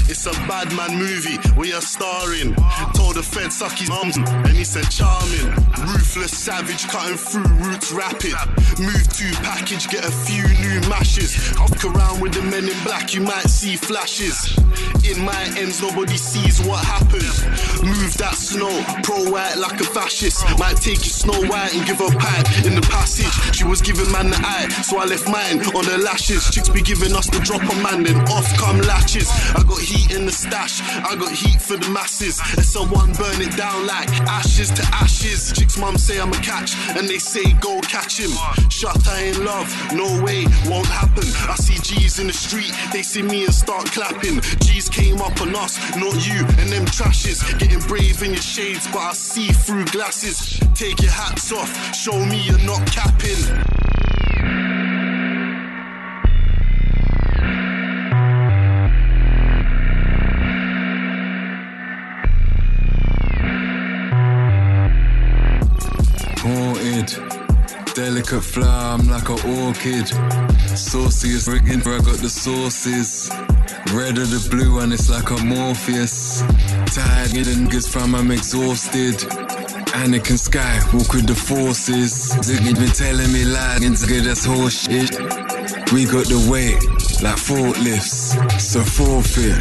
It's 0.08 0.26
a 0.26 0.32
bad 0.46 0.74
man 0.76 0.98
movie 0.98 1.36
where 1.56 1.68
you're 1.68 1.80
starring. 1.80 2.54
Told 2.94 3.16
the 3.16 3.22
Fed 3.22 3.52
suck 3.52 3.72
his 3.72 3.88
mum, 3.88 4.10
and 4.26 4.56
he 4.56 4.64
said 4.64 4.88
charming. 4.90 5.50
Ruthless 5.88 6.36
savage 6.36 6.86
cutting 6.88 7.16
through 7.16 7.48
roots 7.64 7.92
rapid. 7.92 8.34
Move 8.78 9.08
to 9.18 9.32
package, 9.42 9.88
get 9.88 10.04
a 10.04 10.10
few 10.10 10.42
new 10.42 10.80
mashes. 10.88 11.34
Fuck 11.34 11.84
around 11.84 12.20
with 12.20 12.34
the 12.34 12.42
men 12.42 12.68
in 12.68 12.84
black, 12.84 13.14
you 13.14 13.20
might 13.20 13.48
see 13.48 13.76
flashes. 13.76 14.56
In 15.12 15.26
my 15.26 15.44
ends, 15.58 15.82
nobody 15.82 16.16
sees 16.16 16.58
what 16.64 16.82
happens. 16.82 17.44
Move 17.84 18.16
that 18.16 18.32
snow, 18.32 18.72
pro 19.02 19.28
white 19.30 19.56
like 19.56 19.78
a 19.78 19.84
fascist. 19.84 20.40
Might 20.58 20.80
take 20.80 21.04
your 21.04 21.12
snow 21.12 21.36
white 21.52 21.74
and 21.74 21.84
give 21.84 21.98
her 21.98 22.08
pipe 22.16 22.48
in 22.64 22.74
the 22.74 22.80
passage. 22.88 23.28
She 23.54 23.64
was 23.64 23.82
giving 23.82 24.10
man 24.10 24.30
the 24.30 24.40
eye, 24.40 24.68
so 24.80 24.96
I 24.96 25.04
left 25.04 25.28
mine 25.28 25.60
on 25.76 25.84
the 25.84 25.98
lashes. 25.98 26.48
Chicks 26.48 26.70
be 26.70 26.80
giving 26.80 27.12
us 27.12 27.28
the 27.28 27.40
drop 27.40 27.60
on 27.60 27.82
man, 27.82 28.04
then 28.04 28.16
off 28.32 28.48
come 28.56 28.80
latches. 28.88 29.28
I 29.52 29.62
got 29.68 29.80
heat 29.80 30.16
in 30.16 30.24
the 30.24 30.32
stash, 30.32 30.80
I 30.80 31.14
got 31.14 31.30
heat 31.30 31.60
for 31.60 31.76
the 31.76 31.90
masses. 31.90 32.40
And 32.56 32.64
someone 32.64 33.12
burn 33.12 33.42
it 33.42 33.54
down 33.54 33.86
like 33.86 34.08
ashes 34.32 34.70
to 34.70 34.82
ashes. 34.96 35.52
Chicks 35.52 35.76
mum 35.76 35.98
say 35.98 36.20
I'm 36.20 36.32
a 36.32 36.40
catch, 36.40 36.72
and 36.96 37.06
they 37.06 37.18
say 37.18 37.52
go 37.60 37.80
catch 37.82 38.16
him. 38.16 38.32
Shut 38.70 38.96
I 39.08 39.28
in 39.28 39.44
love, 39.44 39.68
no 39.92 40.08
way, 40.24 40.46
won't 40.64 40.88
happen. 40.88 41.28
I 41.52 41.56
see 41.60 41.76
G's 41.84 42.18
in 42.18 42.28
the 42.28 42.32
street, 42.32 42.72
they 42.94 43.02
see 43.02 43.20
me 43.20 43.44
and 43.44 43.52
start 43.52 43.92
clapping. 43.92 44.40
G's 44.64 44.88
came 44.88 45.01
up 45.10 45.40
on 45.40 45.54
us, 45.56 45.78
not 45.96 46.14
you 46.26 46.40
and 46.60 46.70
them 46.70 46.84
trashes. 46.86 47.42
Getting 47.58 47.80
brave 47.80 48.22
in 48.22 48.32
your 48.32 48.42
shades, 48.42 48.86
but 48.92 49.00
I 49.00 49.12
see 49.12 49.48
through 49.48 49.86
glasses. 49.86 50.60
Take 50.74 51.02
your 51.02 51.12
hats 51.12 51.52
off, 51.52 51.94
show 51.94 52.18
me 52.26 52.42
you're 52.42 52.58
not 52.66 52.86
capping. 52.86 53.82
Delicate 67.94 68.42
flower, 68.42 68.98
I'm 68.98 69.06
like 69.06 69.28
an 69.28 69.66
orchid. 69.66 70.08
Sauciest 70.76 71.46
rigging, 71.46 71.82
I 71.82 71.98
got 71.98 72.18
the 72.18 72.28
sauces. 72.28 73.30
Red 73.92 74.16
or 74.16 74.24
the 74.24 74.48
blue, 74.50 74.80
and 74.80 74.92
it's 74.92 75.10
like 75.10 75.30
a 75.30 75.44
Morpheus. 75.44 76.40
Tired, 76.94 77.32
get 77.32 77.46
niggas 77.46 77.86
fam, 77.92 78.14
I'm 78.14 78.30
exhausted. 78.30 79.16
Anakin 79.92 80.38
Sky, 80.38 80.80
walk 80.94 81.12
with 81.12 81.26
the 81.26 81.34
forces. 81.34 82.32
Ziggy 82.40 82.74
been 82.74 82.88
telling 82.88 83.30
me 83.32 83.44
lies, 83.44 83.80
nigga, 83.80 84.24
that's 84.24 84.46
horse 84.46 84.88
shit. 84.88 85.12
We 85.92 86.06
got 86.06 86.24
the 86.24 86.40
weight, 86.48 86.80
like 87.22 87.36
forklifts, 87.36 88.32
so 88.58 88.80
forfeit. 88.80 89.60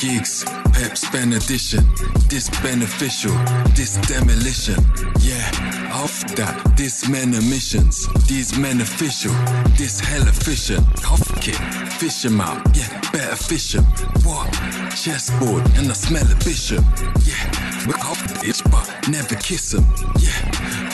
Giggs, 0.00 0.44
Pep's 0.74 1.08
benediction, 1.08 1.84
this 2.28 2.50
beneficial, 2.60 3.32
this 3.74 3.96
demolition. 4.04 4.76
Yeah, 5.20 5.48
off 5.94 6.24
that, 6.36 6.76
this 6.76 7.08
men 7.08 7.34
are 7.34 7.48
missions, 7.48 8.06
these 8.28 8.58
men 8.58 8.82
official, 8.82 9.32
this 9.78 9.98
hell 9.98 10.28
efficient. 10.28 10.84
Off 11.10 11.24
it, 11.48 11.87
fish 11.98 12.24
'em 12.24 12.40
out, 12.40 12.62
yeah, 12.76 12.88
better 13.12 13.34
fish 13.34 13.74
him. 13.74 13.84
What? 14.22 14.46
Chessboard, 14.94 15.64
and 15.76 15.90
I 15.90 15.94
smell 15.94 16.24
a 16.30 16.34
bishop. 16.44 16.84
Yeah, 17.24 17.42
we're 17.86 17.98
off 18.08 18.22
bitch, 18.38 18.62
but 18.70 18.86
never 19.08 19.34
kiss 19.34 19.74
him. 19.74 19.84
Yeah, 20.20 20.38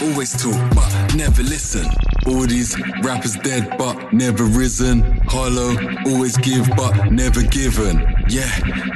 always 0.03 0.33
talk, 0.33 0.59
but 0.75 1.15
never 1.15 1.43
listen. 1.43 1.87
All 2.27 2.47
these 2.47 2.75
rappers 3.03 3.37
dead, 3.37 3.77
but 3.77 4.15
never 4.15 4.45
risen. 4.45 5.21
Hollow, 5.29 5.77
always 6.07 6.39
give, 6.39 6.67
but 6.77 7.13
never 7.13 7.43
given. 7.43 7.95
Yeah, 8.29 8.51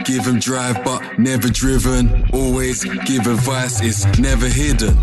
give 0.05 0.27
'em 0.27 0.39
drive, 0.39 0.83
but 0.85 1.01
never 1.19 1.49
driven. 1.51 2.25
Always 2.33 2.85
give 3.05 3.27
advice, 3.27 3.81
it's 3.83 4.07
never 4.19 4.49
hidden. 4.49 4.97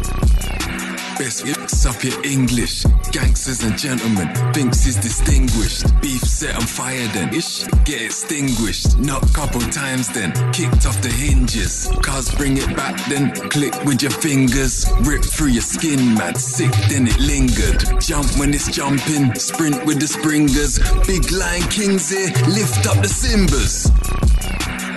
Best 1.17 1.45
mix 1.45 1.85
up 1.85 2.03
your 2.03 2.25
English. 2.25 2.83
Gangsters 3.11 3.63
and 3.63 3.77
gentlemen, 3.77 4.27
thinks 4.53 4.83
he's 4.83 4.97
distinguished. 4.97 5.85
Beef 6.01 6.21
set 6.21 6.55
on 6.55 6.61
fire 6.61 7.07
then, 7.13 7.33
ish, 7.33 7.63
get 7.85 8.01
extinguished. 8.01 8.97
Knock 8.99 9.23
couple 9.33 9.61
times 9.61 10.09
then, 10.09 10.33
kicked 10.51 10.85
off 10.85 11.01
the 11.01 11.09
hinges. 11.09 11.89
Cars 12.01 12.29
bring 12.35 12.57
it 12.57 12.75
back 12.75 12.99
then, 13.07 13.31
click 13.49 13.73
with 13.85 14.01
your 14.01 14.11
fingers. 14.11 14.85
Rip 15.03 15.23
through 15.23 15.49
your 15.55 15.61
skin, 15.61 16.15
mad 16.15 16.37
sick, 16.37 16.71
then 16.89 17.07
it 17.07 17.19
lingered. 17.19 18.01
Jump 18.01 18.27
when 18.37 18.53
it's 18.53 18.69
jumping, 18.69 19.33
sprint 19.35 19.85
with 19.85 20.01
the 20.01 20.07
springers. 20.07 20.79
Big 21.07 21.31
Lion 21.31 21.63
Kings 21.69 22.09
here, 22.09 22.27
lift 22.51 22.87
up 22.87 22.97
the 22.97 23.07
Simbas. 23.07 23.87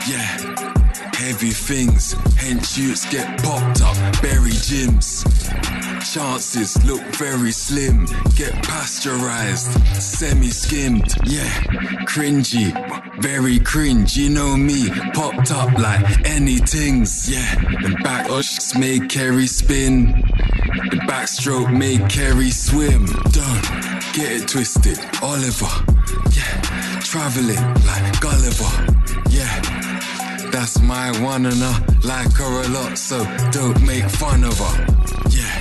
Yeah. 0.09 0.49
Heavy 1.15 1.51
things, 1.51 2.15
hence 2.37 2.79
youths 2.79 3.05
get 3.13 3.43
popped 3.43 3.83
up, 3.83 3.97
bury 4.23 4.53
gyms. 4.53 5.25
Chances 6.13 6.83
look 6.87 7.03
very 7.17 7.53
slim, 7.53 8.07
get 8.35 8.55
pasteurized, 8.65 9.71
semi 10.01 10.49
skimmed, 10.49 11.15
yeah. 11.27 11.51
Cringy, 12.07 12.73
very 13.21 13.59
cringe, 13.59 14.17
you 14.17 14.31
know 14.31 14.57
me, 14.57 14.89
popped 15.13 15.51
up 15.51 15.71
like 15.79 16.05
anythings, 16.25 17.29
yeah. 17.29 17.85
And 17.85 18.03
back 18.03 18.31
ushs 18.31 18.75
make 18.79 19.11
Kerry 19.11 19.47
spin, 19.47 20.07
the 20.91 21.01
backstroke 21.07 21.77
make 21.77 22.09
Kerry 22.09 22.51
swim. 22.51 23.05
Don't 23.05 23.63
get 24.15 24.33
it 24.33 24.49
twisted, 24.49 24.99
Oliver, 25.23 25.69
yeah. 26.33 27.01
Traveling 27.01 27.63
like 27.85 28.19
Gulliver, 28.23 28.73
yeah. 29.29 29.61
That's 30.51 30.81
my 30.81 31.11
one 31.21 31.45
and 31.45 31.63
I 31.63 31.85
like 32.03 32.33
her 32.33 32.63
a 32.65 32.69
lot, 32.69 32.97
so 32.97 33.23
don't 33.53 33.81
make 33.87 34.09
fun 34.09 34.43
of 34.45 34.59
her. 34.59 34.87
Yeah. 35.29 35.58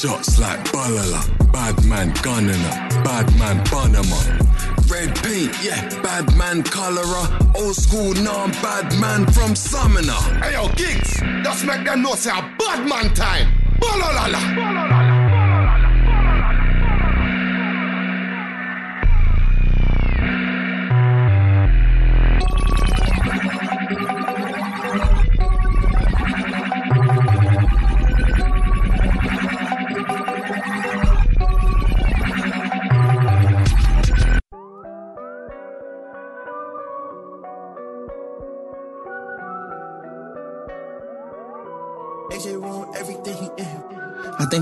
Shots 0.00 0.38
like 0.38 0.64
balala, 0.72 1.20
bad 1.52 1.84
man 1.84 2.08
up, 2.08 3.04
bad 3.04 3.38
man 3.38 3.62
bunama. 3.66 4.16
Red 4.88 5.14
paint, 5.16 5.54
yeah, 5.62 5.90
bad 6.00 6.34
man 6.38 6.62
colorer. 6.62 7.28
Old 7.54 7.76
school, 7.76 8.14
non 8.14 8.50
bad 8.62 8.98
man 8.98 9.26
from 9.30 9.54
Summoner. 9.54 10.12
Hey 10.42 10.54
yo, 10.54 10.68
Giggs, 10.68 11.20
just 11.44 11.66
make 11.66 11.84
them 11.84 12.00
know 12.00 12.14
say 12.14 12.30
a 12.30 12.40
bad 12.58 12.88
man 12.88 13.12
time. 13.12 13.52
Balalala. 13.78 14.40
I 14.40 14.99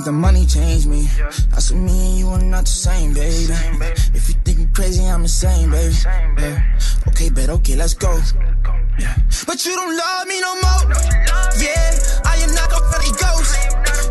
the 0.09 0.13
money 0.13 0.47
changed 0.47 0.89
me. 0.89 1.07
I 1.53 1.61
said 1.61 1.77
me 1.77 1.93
and 1.93 2.19
you 2.19 2.29
are 2.29 2.41
not 2.41 2.65
the 2.65 2.77
same, 2.87 3.13
baby. 3.13 3.53
If 4.17 4.29
you 4.31 4.37
think 4.43 4.59
I'm 4.59 4.73
crazy, 4.73 5.05
I'm 5.05 5.21
insane, 5.21 5.69
baby. 5.71 5.95
Yeah. 6.41 6.65
Okay, 7.09 7.29
bet, 7.29 7.51
okay, 7.51 7.77
let's 7.77 7.93
go. 7.93 8.17
Yeah. 8.99 9.15
But 9.47 9.67
you 9.67 9.77
don't 9.77 9.95
love 9.95 10.27
me 10.27 10.41
no 10.41 10.55
more. 10.65 10.83
Yeah, 11.61 11.93
I 12.25 12.41
am 12.41 12.53
not 12.57 12.73
a 12.73 12.81
funny 12.89 13.13
ghost. 13.21 13.53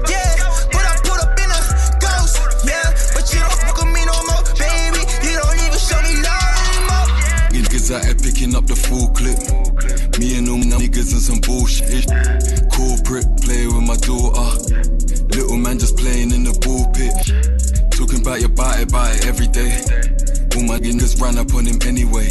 Yeah, 0.05 0.37
but 0.69 0.85
I 0.85 0.93
put 1.01 1.17
up 1.17 1.33
in 1.33 1.49
a 1.49 1.61
ghost. 1.97 2.45
Yeah, 2.61 2.93
but 3.17 3.25
you 3.33 3.39
don't 3.41 3.57
fuck 3.65 3.77
with 3.81 3.89
me 3.89 4.05
no 4.05 4.17
more, 4.29 4.45
baby. 4.53 5.01
You 5.25 5.33
don't 5.41 5.57
even 5.65 5.81
show 5.81 5.97
me 6.05 6.13
love 6.21 6.61
anymore. 6.77 7.09
Niggas 7.57 7.89
out 7.89 8.05
here 8.05 8.13
picking 8.13 8.53
up 8.53 8.67
the 8.67 8.75
full 8.75 9.09
clip. 9.17 9.66
Me 10.19 10.37
and 10.37 10.47
them 10.47 10.61
niggas 10.61 11.13
and 11.13 11.21
some 11.21 11.39
bullshit. 11.41 12.09
Corporate, 12.73 13.29
play 13.41 13.67
with 13.67 13.85
my 13.85 13.95
daughter. 14.01 14.49
Little 15.29 15.57
man 15.57 15.77
just 15.77 15.95
playing 15.95 16.31
in 16.31 16.43
the 16.43 16.57
ball 16.65 16.89
pit. 16.89 17.13
Talking 17.93 18.21
about 18.21 18.39
your 18.39 18.49
body, 18.49 18.85
body 18.85 19.13
every 19.29 19.45
day. 19.47 19.77
All 20.57 20.65
my 20.65 20.79
niggas 20.81 21.21
ran 21.21 21.37
up 21.37 21.53
on 21.53 21.65
him 21.65 21.77
anyway. 21.85 22.29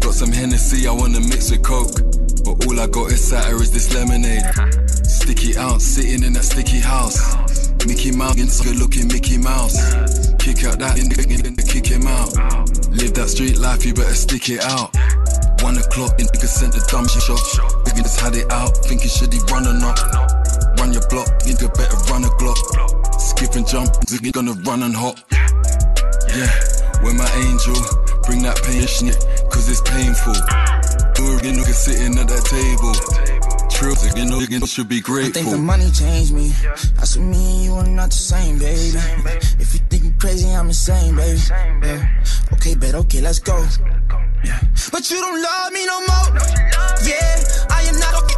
Got 0.00 0.14
some 0.14 0.32
Hennessy, 0.32 0.86
I 0.86 0.92
wanna 0.92 1.20
mix 1.20 1.50
with 1.50 1.62
Coke. 1.62 1.96
But 2.44 2.66
all 2.68 2.78
I 2.78 2.86
got 2.86 3.08
is 3.10 3.24
Satter 3.24 3.60
is 3.60 3.72
this 3.72 3.88
lemonade. 3.94 4.44
Sticky 5.00 5.56
out, 5.56 5.80
sitting 5.80 6.22
in 6.22 6.34
that 6.34 6.44
sticky 6.44 6.80
house. 6.80 7.72
Mickey 7.86 8.12
Mouse, 8.12 8.60
good 8.60 8.76
looking 8.76 9.08
Mickey 9.08 9.38
Mouse. 9.38 9.80
Kick 10.36 10.64
out 10.64 10.78
that 10.80 11.00
nigga, 11.00 11.56
kick 11.68 11.86
him 11.86 12.06
out. 12.06 12.36
Live 12.92 13.14
that 13.14 13.28
street 13.30 13.56
life, 13.56 13.86
you 13.86 13.94
better 13.94 14.12
stick 14.12 14.50
it 14.50 14.60
out. 14.60 14.92
One 15.62 15.76
o'clock, 15.76 16.18
and 16.20 16.28
niggas 16.30 16.54
sent 16.54 16.72
the 16.72 16.80
dumb 16.90 17.06
shit 17.08 17.22
shot. 17.22 17.38
Nigga 17.84 18.02
just 18.02 18.20
had 18.20 18.34
it 18.36 18.50
out, 18.50 18.76
thinking 18.86 19.08
should 19.08 19.32
he 19.32 19.40
run 19.50 19.66
or 19.66 19.74
not. 19.74 19.98
Run 20.78 20.92
your 20.92 21.02
block, 21.10 21.26
nigga 21.42 21.66
better 21.74 21.98
run 22.10 22.24
a 22.24 22.30
glock. 22.38 22.58
Skip 23.20 23.54
and 23.54 23.66
jump, 23.66 23.90
nigga 24.06 24.32
gonna 24.32 24.52
run 24.62 24.82
and 24.82 24.94
hop. 24.94 25.18
Yeah, 25.32 26.50
when 27.02 27.16
my 27.16 27.28
angel, 27.48 27.74
bring 28.22 28.42
that 28.42 28.60
pain 28.62 28.86
shit, 28.86 29.18
cause 29.50 29.68
it's 29.68 29.82
painful. 29.82 30.36
Oregon 31.26 31.56
nigga 31.58 31.74
sitting 31.74 32.16
at 32.18 32.28
that 32.28 32.44
table. 32.46 32.94
True, 33.68 33.94
you 34.16 34.28
know, 34.28 34.40
you 34.40 34.66
should 34.66 34.88
be 34.88 35.00
grateful. 35.00 35.40
I 35.40 35.44
think 35.44 35.50
the 35.50 35.58
money 35.58 35.90
changed 35.90 36.32
me. 36.32 36.52
I 36.98 37.04
said 37.04 37.22
me 37.22 37.36
and 37.36 37.64
you 37.64 37.74
are 37.74 37.86
not 37.86 38.10
the 38.10 38.16
same, 38.16 38.58
baby. 38.58 38.98
If 39.58 39.74
you 39.74 39.80
think 39.90 40.04
I'm 40.04 40.12
crazy, 40.18 40.48
I'm 40.50 40.68
insane, 40.68 41.14
baby. 41.14 41.40
Yeah. 41.48 42.22
Okay, 42.54 42.74
bet, 42.74 42.94
okay, 42.94 43.20
let's 43.20 43.38
go. 43.38 43.64
But 44.90 45.10
you 45.10 45.20
don't 45.20 45.42
love 45.42 45.72
me 45.72 45.86
no 45.86 46.00
more. 46.00 46.38
Yeah, 47.04 47.42
I 47.70 47.82
am 47.88 47.98
not 47.98 48.14
a 48.14 48.37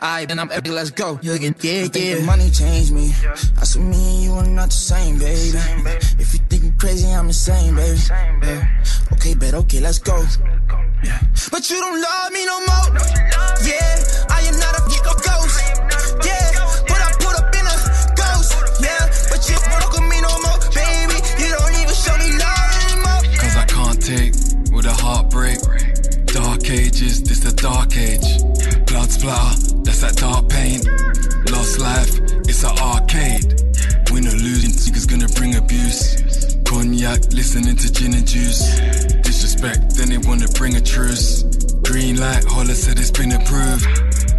yeah. 0.00 0.06
Alright, 0.06 0.28
then 0.28 0.38
I'm 0.38 0.50
epic, 0.50 0.72
let's 0.72 0.90
go. 0.90 1.18
You 1.22 1.32
again, 1.32 1.54
yeah, 1.60 1.84
I 1.84 1.88
think 1.88 2.04
yeah. 2.04 2.14
the 2.16 2.22
money 2.22 2.50
changed 2.50 2.92
me. 2.92 3.12
I 3.58 3.64
said 3.64 3.82
me 3.82 3.96
and 3.96 4.24
you 4.24 4.32
are 4.32 4.46
not 4.46 4.68
the 4.68 4.74
same, 4.74 5.18
baby. 5.18 5.58
If 6.18 6.32
you 6.34 6.40
think 6.48 6.64
I'm 6.64 6.78
crazy, 6.78 7.08
I'm 7.08 7.26
insane, 7.26 7.74
baby. 7.74 7.98
Yeah. 8.42 8.84
Okay, 9.12 9.34
bet, 9.34 9.54
okay, 9.54 9.80
let's 9.80 9.98
go. 9.98 10.24
Yeah. 11.04 11.20
But 11.50 11.70
you 11.70 11.78
don't 11.80 12.00
love 12.00 12.32
me 12.32 12.44
no 12.46 12.58
more. 12.60 12.88
Yeah, 13.64 14.26
I 14.30 14.42
am 14.48 14.58
not 14.58 14.76
a 14.76 14.82
fucking 14.88 15.22
ghost. 15.24 15.60
Yeah, 16.24 16.50
but 16.88 17.00
I 17.00 17.12
put 17.20 17.34
up 17.36 17.54
in 17.54 17.66
a 17.66 17.76
ghost. 18.16 18.56
Yeah, 18.80 19.06
but 19.30 19.40
you 19.48 19.54
don't 19.54 19.72
fuck 19.80 19.92
with 19.92 20.08
me 20.08 20.20
no 20.20 20.32
more, 20.44 20.58
baby. 20.74 21.20
You 21.40 21.48
don't 21.56 21.74
even 21.80 21.94
show 21.94 22.16
me 22.18 22.32
love 22.36 22.72
anymore. 22.84 23.22
Cause 23.38 23.56
I 23.56 23.64
can't 23.68 24.00
take 24.02 24.32
with 24.72 24.86
a 24.86 24.92
heartbreak. 24.92 25.58
Dark 26.26 26.68
ages, 26.70 27.22
this 27.22 27.40
the 27.40 27.52
dark 27.52 27.96
age. 27.96 28.42
Blood 29.06 29.20
splatter, 29.20 29.82
that's 29.84 30.00
that 30.00 30.16
dark 30.16 30.48
pain. 30.50 30.82
Lost 31.54 31.78
life, 31.78 32.10
it's 32.50 32.64
an 32.64 32.74
arcade. 32.74 33.46
Win 34.10 34.26
or 34.26 34.34
losing, 34.34 34.74
niggas 34.74 35.06
gonna 35.06 35.30
bring 35.38 35.54
abuse. 35.54 36.18
Cognac, 36.66 37.30
listening 37.30 37.76
to 37.76 37.92
gin 37.92 38.14
and 38.14 38.26
juice. 38.26 38.66
Disrespect, 39.22 39.94
then 39.94 40.10
they 40.10 40.18
wanna 40.18 40.48
bring 40.58 40.74
a 40.74 40.80
truce. 40.80 41.44
Green 41.86 42.18
light, 42.18 42.42
holler 42.50 42.74
said 42.74 42.98
it's 42.98 43.12
been 43.12 43.30
approved. 43.30 43.86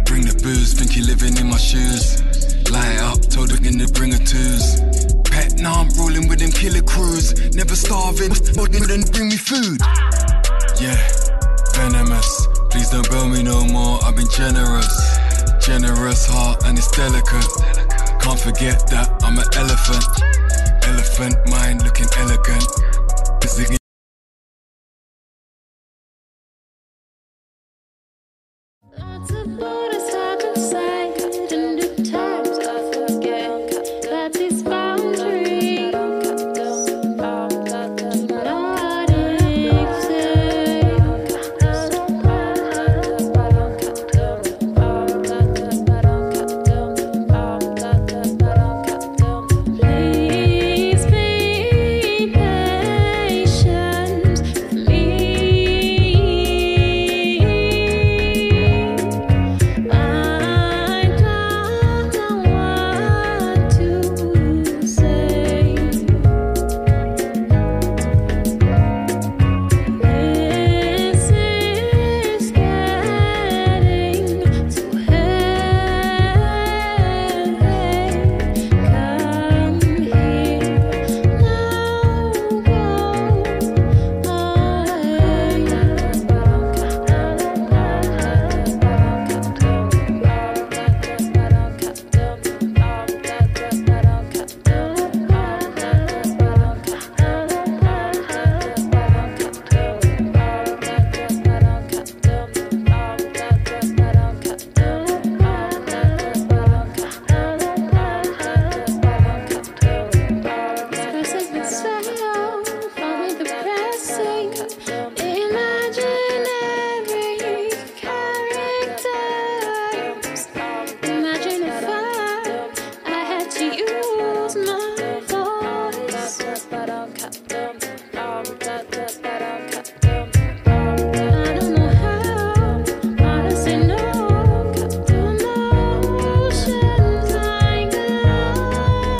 Bring 0.04 0.28
the 0.28 0.36
booze, 0.42 0.74
think 0.74 0.92
he 0.92 1.00
living 1.00 1.38
in 1.38 1.48
my 1.48 1.56
shoes. 1.56 2.20
Light 2.68 3.00
up, 3.08 3.24
told 3.24 3.50
her 3.50 3.56
gonna 3.56 3.88
bring 3.96 4.12
a 4.12 4.20
twos. 4.20 4.84
Pet, 5.24 5.56
now 5.64 5.80
I'm 5.80 5.88
rolling 5.96 6.28
with 6.28 6.44
them 6.44 6.52
killer 6.52 6.84
crews. 6.84 7.32
Never 7.56 7.72
starving, 7.74 8.36
more 8.52 8.68
than 8.68 9.00
bring 9.16 9.32
me 9.32 9.40
food. 9.40 9.80
Yeah, 10.76 11.00
venomous. 11.72 12.57
Please 12.70 12.90
don't 12.90 13.08
bail 13.10 13.28
me 13.28 13.42
no 13.42 13.64
more, 13.64 13.98
I've 14.04 14.16
been 14.16 14.28
generous. 14.28 15.18
Generous 15.64 16.26
heart 16.26 16.64
and 16.64 16.78
it's 16.78 16.90
delicate. 16.90 17.48
Can't 18.20 18.38
forget 18.38 18.86
that 18.88 19.08
I'm 19.22 19.38
an 19.38 19.48
elephant. 19.56 20.04
Elephant 20.84 21.36
mind 21.50 21.82
looking 21.84 22.06
elegant. 22.16 22.88